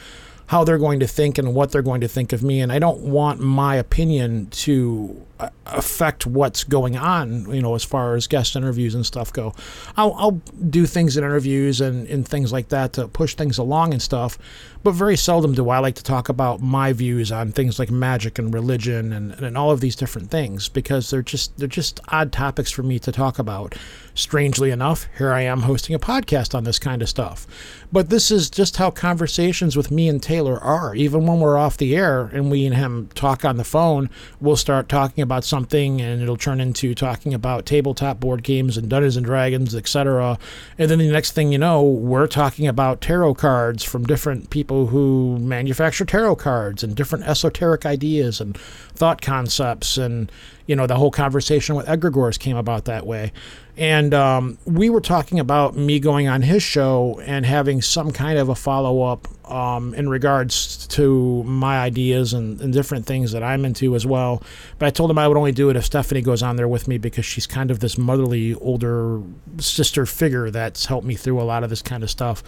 how 0.49 0.65
they're 0.65 0.79
going 0.79 1.01
to 1.01 1.07
think 1.07 1.39
and 1.39 1.55
what 1.55 1.71
they're 1.71 1.83
going 1.83 2.01
to 2.01 2.09
think 2.09 2.33
of 2.33 2.43
me. 2.43 2.61
And 2.61 2.73
i 2.73 2.79
don't 2.79 3.01
want 3.01 3.41
my 3.41 3.77
opinion 3.77 4.47
to 4.47 5.25
affect 5.67 6.27
what's 6.27 6.65
going 6.65 6.97
on 6.97 7.53
you 7.53 7.63
know 7.63 7.75
as 7.75 7.85
far 7.85 8.15
as 8.17 8.27
guest 8.27 8.57
interviews 8.57 8.95
and 8.95 9.07
stuff 9.07 9.33
go. 9.33 9.55
I'll, 9.97 10.15
I'll 10.15 10.43
do 10.71 10.87
things 10.87 11.17
in 11.17 11.25
interviews 11.25 11.81
and, 11.81 12.07
and 12.09 12.27
things 12.27 12.53
like 12.53 12.69
that 12.69 12.93
to 12.95 13.09
push 13.09 13.35
things 13.35 13.59
along 13.59 13.93
and 13.93 14.03
stuff 14.03 14.39
but 14.83 14.93
very 14.93 15.17
seldom 15.17 15.55
do 15.55 15.69
i 15.71 15.79
like 15.79 15.95
to 15.97 16.03
talk 16.03 16.29
about 16.29 16.61
my 16.61 16.93
views 16.93 17.31
on 17.31 17.53
things 17.53 17.79
like 17.79 17.91
magic 17.91 18.39
and 18.39 18.55
religion 18.55 19.13
and, 19.13 19.33
and 19.35 19.59
all 19.59 19.71
of 19.71 19.81
these 19.81 19.97
different 19.97 20.31
things 20.31 20.69
because 20.69 21.11
they're 21.11 21.23
just 21.23 21.57
they're 21.59 21.69
just 21.69 22.01
odd 22.09 22.33
topics 22.33 22.71
for 22.71 22.83
me 22.83 22.99
to 22.99 23.13
talk 23.13 23.39
about. 23.39 23.75
Strangely 24.15 24.71
enough 24.71 25.07
here 25.17 25.33
i 25.33 25.43
am 25.43 25.63
hosting 25.63 25.95
a 25.95 25.99
podcast 25.99 26.55
on 26.55 26.65
this 26.65 26.79
kind 26.79 27.03
of 27.03 27.09
stuff. 27.09 27.47
But 27.93 28.11
this 28.11 28.31
is 28.31 28.51
just 28.51 28.77
how 28.77 28.91
conversations 28.91 29.77
with 29.77 29.91
me 29.91 30.09
and 30.09 30.23
Taylor 30.23 30.59
are. 30.59 30.95
Even 30.95 31.27
when 31.27 31.41
we're 31.41 31.57
off 31.57 31.77
the 31.77 31.97
air 31.97 32.27
and 32.27 32.51
we 32.51 32.67
and 32.67 32.75
him 32.75 33.09
talk 33.15 33.45
on 33.45 33.57
the 33.57 33.65
phone, 33.65 34.11
we'll 34.41 34.57
start 34.57 34.89
talking 34.89 35.23
about 35.29 35.45
something 35.45 36.01
and 36.01 36.23
it'll 36.23 36.39
turn 36.39 36.59
into 36.59 36.95
talking 36.95 37.35
about 37.35 37.67
tabletop 37.67 38.19
board 38.19 38.43
games 38.43 38.79
and 38.79 38.89
Dungeons 38.89 39.19
and 39.19 39.27
Dragons, 39.27 39.75
etc. 39.75 40.39
And 40.79 40.91
then 40.91 40.99
the 40.99 41.13
next 41.13 41.33
thing 41.33 41.53
you 41.53 41.59
know, 41.59 41.83
we're 41.83 42.27
talking 42.27 42.67
about 42.67 43.03
tarot 43.03 43.35
cards 43.35 43.85
from 43.85 44.07
different 44.07 44.49
people 44.49 44.87
who 44.87 45.39
manufacture 45.39 46.07
tarot 46.07 46.37
cards 46.37 46.83
and 46.83 46.97
different 46.97 47.27
esoteric 47.27 47.85
ideas 47.85 48.41
and 48.41 48.57
thought 48.95 49.21
concepts 49.21 49.99
and 49.99 50.33
you 50.67 50.75
know 50.75 50.87
the 50.87 50.97
whole 50.97 51.11
conversation 51.11 51.75
with 51.75 51.87
egregores 51.87 52.39
came 52.39 52.57
about 52.57 52.85
that 52.85 53.07
way 53.07 53.33
and 53.77 54.13
um, 54.13 54.59
we 54.65 54.91
were 54.91 55.01
talking 55.01 55.39
about 55.39 55.77
me 55.77 56.01
going 56.01 56.27
on 56.27 56.43
his 56.43 56.63
show 56.63 57.21
and 57.25 57.47
having 57.47 57.81
some 57.81 58.11
kind 58.11 58.39
of 58.39 58.49
a 58.49 58.55
follow-up 58.55 59.29
um, 59.49 59.95
in 59.95 60.09
regards 60.09 60.87
to 60.89 61.43
my 61.45 61.79
ideas 61.79 62.33
and, 62.33 62.61
and 62.61 62.73
different 62.73 63.07
things 63.07 63.33
that 63.33 63.43
i'm 63.43 63.65
into 63.65 63.95
as 63.95 64.07
well. 64.07 64.43
But 64.79 64.87
i 64.87 64.91
told 64.91 65.11
him 65.11 65.19
i 65.19 65.27
would 65.27 65.37
only 65.37 65.53
do 65.53 65.71
it 65.71 65.77
if 65.77 65.85
stephanie 65.85 66.23
goes 66.23 66.43
on 66.43 66.57
there 66.57 66.69
with 66.69 66.89
me 66.89 66.99
because 66.99 67.25
she's 67.25 67.47
kind 67.47 67.71
of 67.71 67.81
this 67.81 67.99
motherly 67.99 68.55
older 68.55 69.23
sister 69.59 70.07
figure 70.07 70.51
that's 70.51 70.87
helped 70.87 71.07
me 71.07 71.15
through 71.15 71.41
a 71.41 71.45
lot 71.45 71.65
of 71.65 71.71
this 71.71 71.83
kind 71.83 72.03
of 72.03 72.11
stuff. 72.11 72.43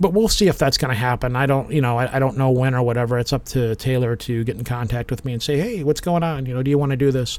But 0.00 0.12
we'll 0.12 0.28
see 0.28 0.48
if 0.48 0.58
that's 0.58 0.76
going 0.76 0.90
to 0.90 0.98
happen. 0.98 1.36
I 1.36 1.46
don't 1.46 1.70
you 1.70 1.80
know 1.80 1.98
I, 1.98 2.16
I 2.16 2.18
don't 2.18 2.36
know 2.36 2.50
when 2.50 2.74
or 2.74 2.82
whatever. 2.82 3.18
It's 3.18 3.32
up 3.32 3.44
to 3.46 3.74
taylor 3.76 4.16
to 4.16 4.44
get 4.44 4.56
in 4.56 4.64
contact 4.64 5.10
with 5.10 5.24
me 5.24 5.32
and 5.32 5.42
say 5.42 5.58
hey 5.58 5.82
what's 5.82 6.00
going 6.00 6.22
on? 6.22 6.46
You 6.46 6.54
know 6.54 6.62
do 6.62 6.70
you 6.70 6.78
want 6.78 6.90
to 6.90 6.96
do 6.96 7.10
this? 7.10 7.38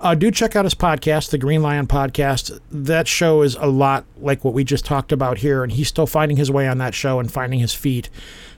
Uh, 0.00 0.14
do 0.14 0.30
check 0.30 0.54
out 0.54 0.64
his 0.64 0.74
podcast, 0.74 1.30
the 1.30 1.38
Green 1.38 1.62
Lion 1.62 1.86
Podcast. 1.86 2.60
That 2.70 3.08
show 3.08 3.40
is 3.42 3.54
a 3.54 3.66
lot 3.66 4.04
like 4.18 4.44
what 4.44 4.52
we 4.52 4.62
just 4.62 4.84
talked 4.84 5.10
about 5.10 5.38
here, 5.38 5.62
and 5.62 5.72
he's 5.72 5.88
still 5.88 6.06
finding 6.06 6.36
his 6.36 6.50
way 6.50 6.68
on 6.68 6.78
that 6.78 6.94
show 6.94 7.18
and 7.18 7.32
finding 7.32 7.60
his 7.60 7.72
feet. 7.72 8.10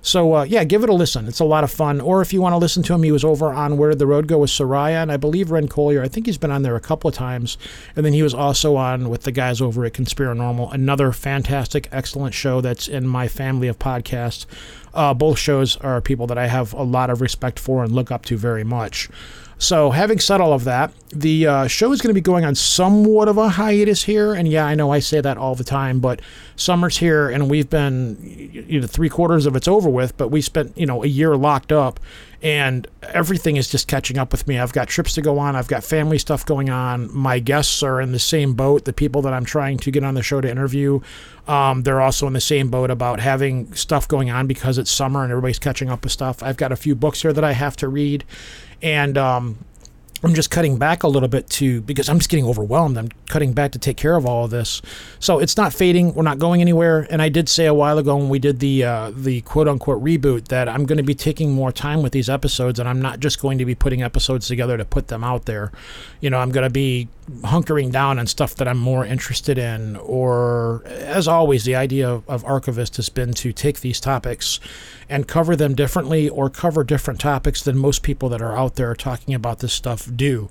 So, 0.02 0.34
uh, 0.34 0.42
yeah, 0.44 0.64
give 0.64 0.82
it 0.82 0.88
a 0.88 0.94
listen. 0.94 1.26
It's 1.26 1.40
a 1.40 1.44
lot 1.44 1.64
of 1.64 1.70
fun. 1.70 2.00
Or 2.00 2.22
if 2.22 2.32
you 2.32 2.40
want 2.40 2.52
to 2.52 2.58
listen 2.58 2.82
to 2.84 2.94
him, 2.94 3.02
he 3.02 3.12
was 3.12 3.24
over 3.24 3.52
on 3.52 3.76
Where 3.76 3.90
Did 3.90 3.98
the 3.98 4.06
Road 4.06 4.26
Go 4.26 4.38
with 4.38 4.50
Seriah, 4.50 5.02
and 5.02 5.12
I 5.12 5.16
believe 5.16 5.50
Ren 5.50 5.68
Collier. 5.68 6.02
I 6.02 6.08
think 6.08 6.26
he's 6.26 6.38
been 6.38 6.50
on 6.50 6.62
there 6.62 6.76
a 6.76 6.80
couple 6.80 7.08
of 7.08 7.14
times. 7.14 7.58
And 7.96 8.06
then 8.06 8.12
he 8.12 8.22
was 8.22 8.34
also 8.34 8.76
on 8.76 9.08
with 9.08 9.22
the 9.22 9.32
guys 9.32 9.60
over 9.60 9.84
at 9.84 9.92
Conspiranormal, 9.92 10.72
another 10.72 11.12
fantastic, 11.12 11.88
excellent 11.92 12.34
show 12.34 12.60
that's 12.60 12.88
in 12.88 13.06
my 13.06 13.28
family 13.28 13.68
of 13.68 13.78
podcasts. 13.78 14.46
Uh, 14.94 15.14
both 15.14 15.38
shows 15.38 15.76
are 15.78 16.00
people 16.00 16.26
that 16.26 16.38
I 16.38 16.46
have 16.46 16.72
a 16.72 16.82
lot 16.82 17.10
of 17.10 17.20
respect 17.20 17.58
for 17.58 17.84
and 17.84 17.92
look 17.92 18.10
up 18.10 18.24
to 18.26 18.36
very 18.36 18.64
much. 18.64 19.08
So, 19.58 19.90
having 19.90 20.20
said 20.20 20.40
all 20.40 20.52
of 20.52 20.64
that, 20.64 20.92
the 21.10 21.46
uh, 21.46 21.66
show 21.66 21.90
is 21.92 22.00
going 22.00 22.10
to 22.10 22.14
be 22.14 22.20
going 22.20 22.44
on 22.44 22.54
somewhat 22.54 23.28
of 23.28 23.38
a 23.38 23.48
hiatus 23.48 24.04
here. 24.04 24.32
And 24.34 24.46
yeah, 24.46 24.64
I 24.64 24.76
know 24.76 24.92
I 24.92 25.00
say 25.00 25.20
that 25.20 25.36
all 25.36 25.56
the 25.56 25.64
time, 25.64 25.98
but 25.98 26.20
summer's 26.54 26.98
here 26.98 27.28
and 27.28 27.50
we've 27.50 27.68
been, 27.68 28.18
you 28.68 28.80
know, 28.80 28.86
three 28.86 29.08
quarters 29.08 29.46
of 29.46 29.56
it's 29.56 29.68
over 29.68 29.88
with, 29.88 30.16
but 30.16 30.28
we 30.28 30.40
spent, 30.40 30.76
you 30.76 30.86
know, 30.86 31.02
a 31.02 31.06
year 31.06 31.36
locked 31.36 31.72
up 31.72 31.98
and 32.40 32.86
everything 33.02 33.56
is 33.56 33.68
just 33.68 33.88
catching 33.88 34.16
up 34.16 34.30
with 34.30 34.46
me. 34.46 34.58
I've 34.58 34.72
got 34.72 34.88
trips 34.88 35.14
to 35.14 35.22
go 35.22 35.38
on, 35.38 35.56
I've 35.56 35.66
got 35.66 35.82
family 35.82 36.18
stuff 36.18 36.46
going 36.46 36.70
on. 36.70 37.12
My 37.12 37.40
guests 37.40 37.82
are 37.82 38.00
in 38.00 38.12
the 38.12 38.18
same 38.18 38.54
boat. 38.54 38.84
The 38.84 38.92
people 38.92 39.22
that 39.22 39.32
I'm 39.32 39.44
trying 39.44 39.78
to 39.78 39.90
get 39.90 40.04
on 40.04 40.14
the 40.14 40.22
show 40.22 40.40
to 40.40 40.48
interview, 40.48 41.00
um, 41.48 41.82
they're 41.82 42.00
also 42.00 42.26
in 42.26 42.32
the 42.32 42.40
same 42.40 42.70
boat 42.70 42.90
about 42.90 43.18
having 43.18 43.72
stuff 43.74 44.06
going 44.06 44.30
on 44.30 44.46
because 44.46 44.78
it's 44.78 44.90
summer 44.90 45.24
and 45.24 45.32
everybody's 45.32 45.58
catching 45.58 45.88
up 45.88 46.04
with 46.04 46.12
stuff. 46.12 46.42
I've 46.42 46.56
got 46.56 46.70
a 46.70 46.76
few 46.76 46.94
books 46.94 47.22
here 47.22 47.32
that 47.32 47.44
I 47.44 47.52
have 47.52 47.76
to 47.78 47.88
read 47.88 48.24
and 48.82 49.18
um, 49.18 49.58
I'm 50.22 50.34
just 50.34 50.50
cutting 50.50 50.78
back 50.78 51.04
a 51.04 51.08
little 51.08 51.28
bit 51.28 51.48
to 51.50 51.80
because 51.82 52.08
I'm 52.08 52.18
just 52.18 52.28
getting 52.28 52.44
overwhelmed. 52.44 52.98
I'm 52.98 53.08
cutting 53.28 53.52
back 53.52 53.72
to 53.72 53.78
take 53.78 53.96
care 53.96 54.16
of 54.16 54.26
all 54.26 54.46
of 54.46 54.50
this. 54.50 54.82
So 55.20 55.38
it's 55.38 55.56
not 55.56 55.72
fading. 55.72 56.14
We're 56.14 56.24
not 56.24 56.40
going 56.40 56.60
anywhere. 56.60 57.06
And 57.08 57.22
I 57.22 57.28
did 57.28 57.48
say 57.48 57.66
a 57.66 57.74
while 57.74 57.98
ago 57.98 58.16
when 58.16 58.28
we 58.28 58.40
did 58.40 58.58
the 58.58 58.84
uh, 58.84 59.12
the 59.14 59.42
quote 59.42 59.68
unquote 59.68 60.02
reboot 60.02 60.48
that 60.48 60.68
I'm 60.68 60.86
going 60.86 60.96
to 60.96 61.04
be 61.04 61.14
taking 61.14 61.52
more 61.52 61.70
time 61.70 62.02
with 62.02 62.12
these 62.12 62.28
episodes, 62.28 62.80
and 62.80 62.88
I'm 62.88 63.00
not 63.00 63.20
just 63.20 63.40
going 63.40 63.58
to 63.58 63.64
be 63.64 63.76
putting 63.76 64.02
episodes 64.02 64.48
together 64.48 64.76
to 64.76 64.84
put 64.84 65.06
them 65.06 65.22
out 65.22 65.44
there. 65.44 65.70
You 66.20 66.30
know, 66.30 66.38
I'm 66.38 66.50
going 66.50 66.64
to 66.64 66.70
be 66.70 67.08
hunkering 67.42 67.92
down 67.92 68.18
on 68.18 68.26
stuff 68.26 68.54
that 68.56 68.68
I'm 68.68 68.78
more 68.78 69.04
interested 69.04 69.58
in. 69.58 69.96
Or 69.96 70.82
as 70.86 71.28
always, 71.28 71.64
the 71.64 71.74
idea 71.74 72.08
of, 72.08 72.28
of 72.28 72.44
Archivist 72.44 72.96
has 72.96 73.08
been 73.08 73.32
to 73.34 73.52
take 73.52 73.80
these 73.80 74.00
topics 74.00 74.60
and 75.08 75.28
cover 75.28 75.56
them 75.56 75.74
differently 75.74 76.28
or 76.28 76.50
cover 76.50 76.84
different 76.84 77.20
topics 77.20 77.62
than 77.62 77.76
most 77.76 78.02
people 78.02 78.28
that 78.28 78.42
are 78.42 78.56
out 78.56 78.76
there 78.76 78.94
talking 78.94 79.34
about 79.34 79.60
this 79.60 79.72
stuff 79.72 80.08
do 80.14 80.48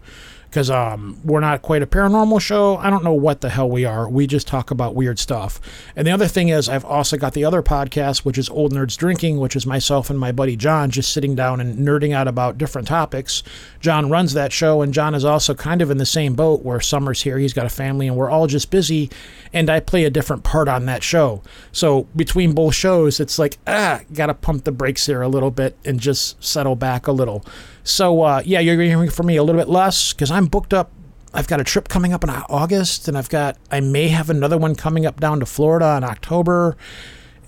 because 0.58 0.72
um, 0.72 1.20
we're 1.24 1.40
not 1.40 1.62
quite 1.62 1.84
a 1.84 1.86
paranormal 1.86 2.42
show. 2.42 2.78
I 2.78 2.90
don't 2.90 3.04
know 3.04 3.14
what 3.14 3.42
the 3.42 3.50
hell 3.50 3.70
we 3.70 3.86
are. 3.86 4.10
We 4.10 4.26
just 4.26 4.48
talk 4.48 4.72
about 4.72 4.96
weird 4.96 5.20
stuff. 5.20 5.62
And 5.96 6.08
the 6.08 6.12
other 6.12 6.28
thing 6.28 6.50
is, 6.50 6.68
I've 6.68 6.84
also 6.84 7.16
got 7.16 7.34
the 7.34 7.46
other 7.46 7.62
podcast, 7.62 8.26
which 8.26 8.40
is 8.40 8.50
Old 8.50 8.74
Nerds 8.74 8.98
Drinking, 8.98 9.38
which 9.38 9.56
is 9.56 9.68
myself 9.68 10.10
and 10.10 10.18
my 10.18 10.32
buddy 10.32 10.56
John 10.56 10.90
just 10.90 11.14
sitting 11.14 11.36
down 11.36 11.62
and 11.62 11.88
nerding 11.88 12.12
out 12.12 12.28
about 12.28 12.58
different 12.58 12.88
topics. 12.88 13.44
John 13.82 14.10
runs 14.10 14.34
that 14.34 14.52
show, 14.52 14.82
and 14.82 14.96
John 14.96 15.14
is 15.14 15.24
also 15.24 15.54
kind 15.54 15.80
of 15.80 15.92
in 15.92 16.00
the 16.00 16.08
same 16.08 16.34
boat 16.34 16.64
where 16.64 16.82
Summer's 16.82 17.22
here. 17.22 17.38
He's 17.38 17.54
got 17.54 17.68
a 17.68 17.70
family, 17.70 18.08
and 18.08 18.18
we're 18.18 18.32
all 18.32 18.48
just 18.48 18.72
busy. 18.72 19.12
And 19.54 19.70
I 19.70 19.80
play 19.80 20.06
a 20.06 20.10
different 20.10 20.44
part 20.44 20.68
on 20.68 20.88
that 20.88 21.04
show. 21.04 21.44
So 21.72 22.08
between 22.16 22.54
both 22.54 22.74
shows, 22.74 23.20
it's 23.20 23.38
like, 23.38 23.60
ah, 23.68 24.02
got 24.12 24.26
to 24.26 24.34
pump 24.34 24.64
the 24.64 24.72
brakes 24.72 25.06
here 25.06 25.22
a 25.22 25.28
little 25.28 25.52
bit 25.52 25.78
and 25.86 26.00
just 26.00 26.44
settle 26.44 26.76
back 26.76 27.06
a 27.06 27.12
little. 27.12 27.46
So, 27.88 28.22
uh, 28.22 28.42
yeah, 28.44 28.60
you're 28.60 28.80
hearing 28.82 29.10
from 29.10 29.28
me 29.28 29.38
a 29.38 29.44
little 29.44 29.62
bit 29.62 29.70
less 29.70 30.12
because 30.12 30.30
I'm 30.30 30.48
booked 30.48 30.74
up. 30.74 30.92
I've 31.34 31.48
got 31.48 31.62
a 31.62 31.64
trip 31.64 31.88
coming 31.88 32.12
up 32.12 32.22
in 32.22 32.30
August, 32.30 33.08
and 33.08 33.18
I've 33.18 33.30
got, 33.30 33.58
I 33.72 33.80
may 33.80 34.10
have 34.10 34.30
another 34.30 34.58
one 34.58 34.76
coming 34.76 35.06
up 35.06 35.22
down 35.22 35.40
to 35.40 35.46
Florida 35.46 35.96
in 35.96 36.04
October. 36.04 36.76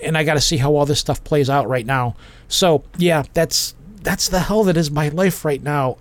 And 0.02 0.18
I 0.18 0.24
got 0.24 0.36
to 0.36 0.42
see 0.42 0.56
how 0.56 0.74
all 0.74 0.86
this 0.86 1.00
stuff 1.00 1.22
plays 1.26 1.50
out 1.50 1.68
right 1.68 1.86
now. 1.86 2.16
So, 2.48 2.86
yeah, 2.98 3.24
that's 3.34 3.76
that's 4.02 4.30
the 4.30 4.40
hell 4.40 4.64
that 4.64 4.78
is 4.78 4.90
my 4.90 5.10
life 5.10 5.44
right 5.44 5.62
now. 5.62 5.98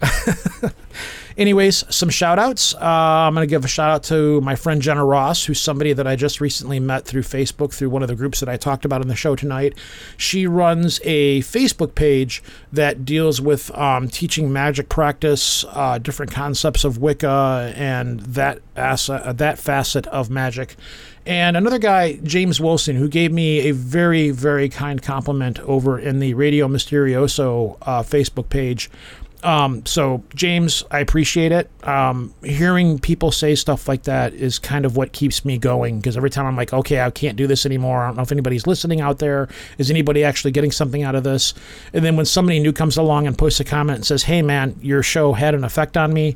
Anyways, 1.39 1.85
some 1.95 2.11
shout 2.11 2.41
outs. 2.41 2.75
Uh, 2.75 2.79
I'm 2.81 3.33
going 3.33 3.47
to 3.47 3.49
give 3.49 3.65
a 3.65 3.69
shout 3.69 3.91
out 3.91 4.03
to 4.05 4.41
my 4.41 4.57
friend 4.57 4.83
Jenna 4.83 5.05
Ross, 5.05 5.45
who's 5.45 5.61
somebody 5.61 5.93
that 5.93 6.05
I 6.05 6.17
just 6.17 6.41
recently 6.41 6.81
met 6.81 7.05
through 7.05 7.23
Facebook 7.23 7.73
through 7.73 7.91
one 7.91 8.03
of 8.03 8.09
the 8.09 8.17
groups 8.17 8.41
that 8.41 8.49
I 8.49 8.57
talked 8.57 8.85
about 8.85 9.03
in 9.03 9.09
the 9.09 9.15
show 9.15 9.37
tonight. 9.37 9.79
She 10.17 10.49
runs 10.49 11.01
a 11.05 11.43
Facebook 11.43 11.95
page 11.95 12.43
that 12.73 13.05
deals 13.05 13.41
with 13.41 13.71
um, 13.79 14.09
teaching 14.09 14.53
magic 14.53 14.89
practice, 14.89 15.65
uh, 15.69 15.99
different 15.99 16.33
concepts 16.33 16.83
of 16.83 16.99
Wicca, 16.99 17.73
and 17.77 18.19
that, 18.19 18.59
uh, 18.75 19.33
that 19.33 19.61
facet 19.61 20.09
of 20.09 20.31
magic. 20.31 20.75
And 21.29 21.59
another 21.59 21.79
guy, 21.79 22.15
James 22.23 22.59
Wilson, 22.59 22.97
who 22.97 23.07
gave 23.07 23.33
me 23.33 23.69
a 23.69 23.73
very, 23.73 24.31
very 24.31 24.71
kind 24.71 25.03
compliment 25.03 25.61
over 25.61 25.99
in 25.99 26.21
the 26.21 26.33
Radio 26.33 26.67
Misterioso 26.69 27.77
uh, 27.83 28.03
Facebook 28.03 28.49
page. 28.49 28.91
Um, 29.43 29.87
so 29.87 30.25
James, 30.35 30.83
I 30.91 30.99
appreciate 30.99 31.53
it. 31.53 31.71
Um, 31.87 32.35
hearing 32.43 32.99
people 32.99 33.31
say 33.31 33.55
stuff 33.55 33.87
like 33.87 34.03
that 34.05 34.35
is 34.35 34.59
kind 34.59 34.85
of 34.85 34.97
what 34.97 35.13
keeps 35.13 35.45
me 35.45 35.59
going 35.59 35.99
because 35.99 36.17
every 36.17 36.31
time 36.31 36.47
I'm 36.47 36.57
like, 36.57 36.73
okay, 36.73 37.01
I 37.01 37.11
can't 37.11 37.37
do 37.37 37.47
this 37.47 37.65
anymore. 37.65 38.03
I 38.03 38.09
don't 38.09 38.17
know 38.17 38.23
if 38.23 38.33
anybody's 38.33 38.67
listening 38.67 39.01
out 39.01 39.21
there. 39.21 39.49
Is 39.79 39.91
anybody 39.91 40.25
actually 40.25 40.51
getting 40.51 40.73
something 40.73 41.05
out 41.05 41.15
of 41.15 41.23
this? 41.23 41.55
And 41.93 42.05
then 42.05 42.17
when 42.17 42.27
somebody 42.27 42.59
new 42.59 42.73
comes 42.73 42.97
along 42.97 43.27
and 43.27 43.39
posts 43.39 43.61
a 43.61 43.65
comment 43.65 43.97
and 43.99 44.07
says, 44.07 44.25
hey 44.25 44.43
man, 44.43 44.77
your 44.81 45.03
show 45.03 45.33
had 45.35 45.55
an 45.55 45.63
effect 45.63 45.97
on 45.97 46.13
me, 46.13 46.35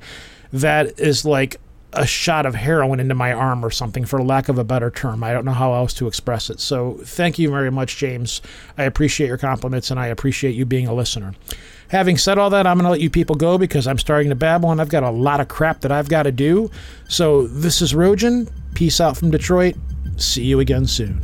that 0.53 1.01
is 1.01 1.25
like 1.25 1.61
a 1.95 2.07
shot 2.07 2.47
of 2.47 2.55
heroin 2.55 3.01
into 3.01 3.15
my 3.15 3.33
arm 3.33 3.65
or 3.65 3.71
something, 3.71 4.05
for 4.05 4.23
lack 4.23 4.49
of 4.49 4.59
a 4.59 4.65
better 4.65 4.91
term. 4.91 5.23
I 5.23 5.33
don't 5.33 5.45
know 5.45 5.53
how 5.53 5.75
else 5.75 5.93
to 5.95 6.07
express 6.07 6.51
it. 6.51 6.61
So 6.61 6.99
thank 7.03 7.39
you 7.39 7.51
very 7.51 7.71
much, 7.71 7.97
James. 7.97 8.41
I 8.79 8.85
appreciate 8.85 9.27
your 9.27 9.39
compliments 9.39 9.91
and 9.91 10.01
I 10.01 10.07
appreciate 10.07 10.55
you 10.55 10.65
being 10.65 10.87
a 10.87 10.95
listener. 10.95 11.35
Having 11.93 12.17
said 12.17 12.39
all 12.39 12.49
that, 12.49 12.67
I'm 12.67 12.79
going 12.79 12.87
to 12.87 12.91
let 12.91 13.03
you 13.03 13.11
people 13.11 13.37
go 13.37 13.59
because 13.59 13.87
I'm 13.87 13.99
starting 13.99 14.31
to 14.31 14.35
babble 14.35 14.71
and 14.73 14.81
I've 14.81 14.89
got 14.89 15.03
a 15.03 15.11
lot 15.11 15.41
of 15.41 15.49
crap 15.49 15.83
that 15.83 15.93
I've 15.93 16.09
got 16.09 16.23
to 16.23 16.33
do. 16.33 16.71
So 17.07 17.47
this 17.47 17.83
is 17.83 17.93
Rojan. 17.93 18.51
Peace 18.75 18.99
out 18.99 19.15
from 19.15 19.31
Detroit. 19.31 19.77
See 20.17 20.43
you 20.43 20.59
again 20.59 20.87
soon. 20.87 21.21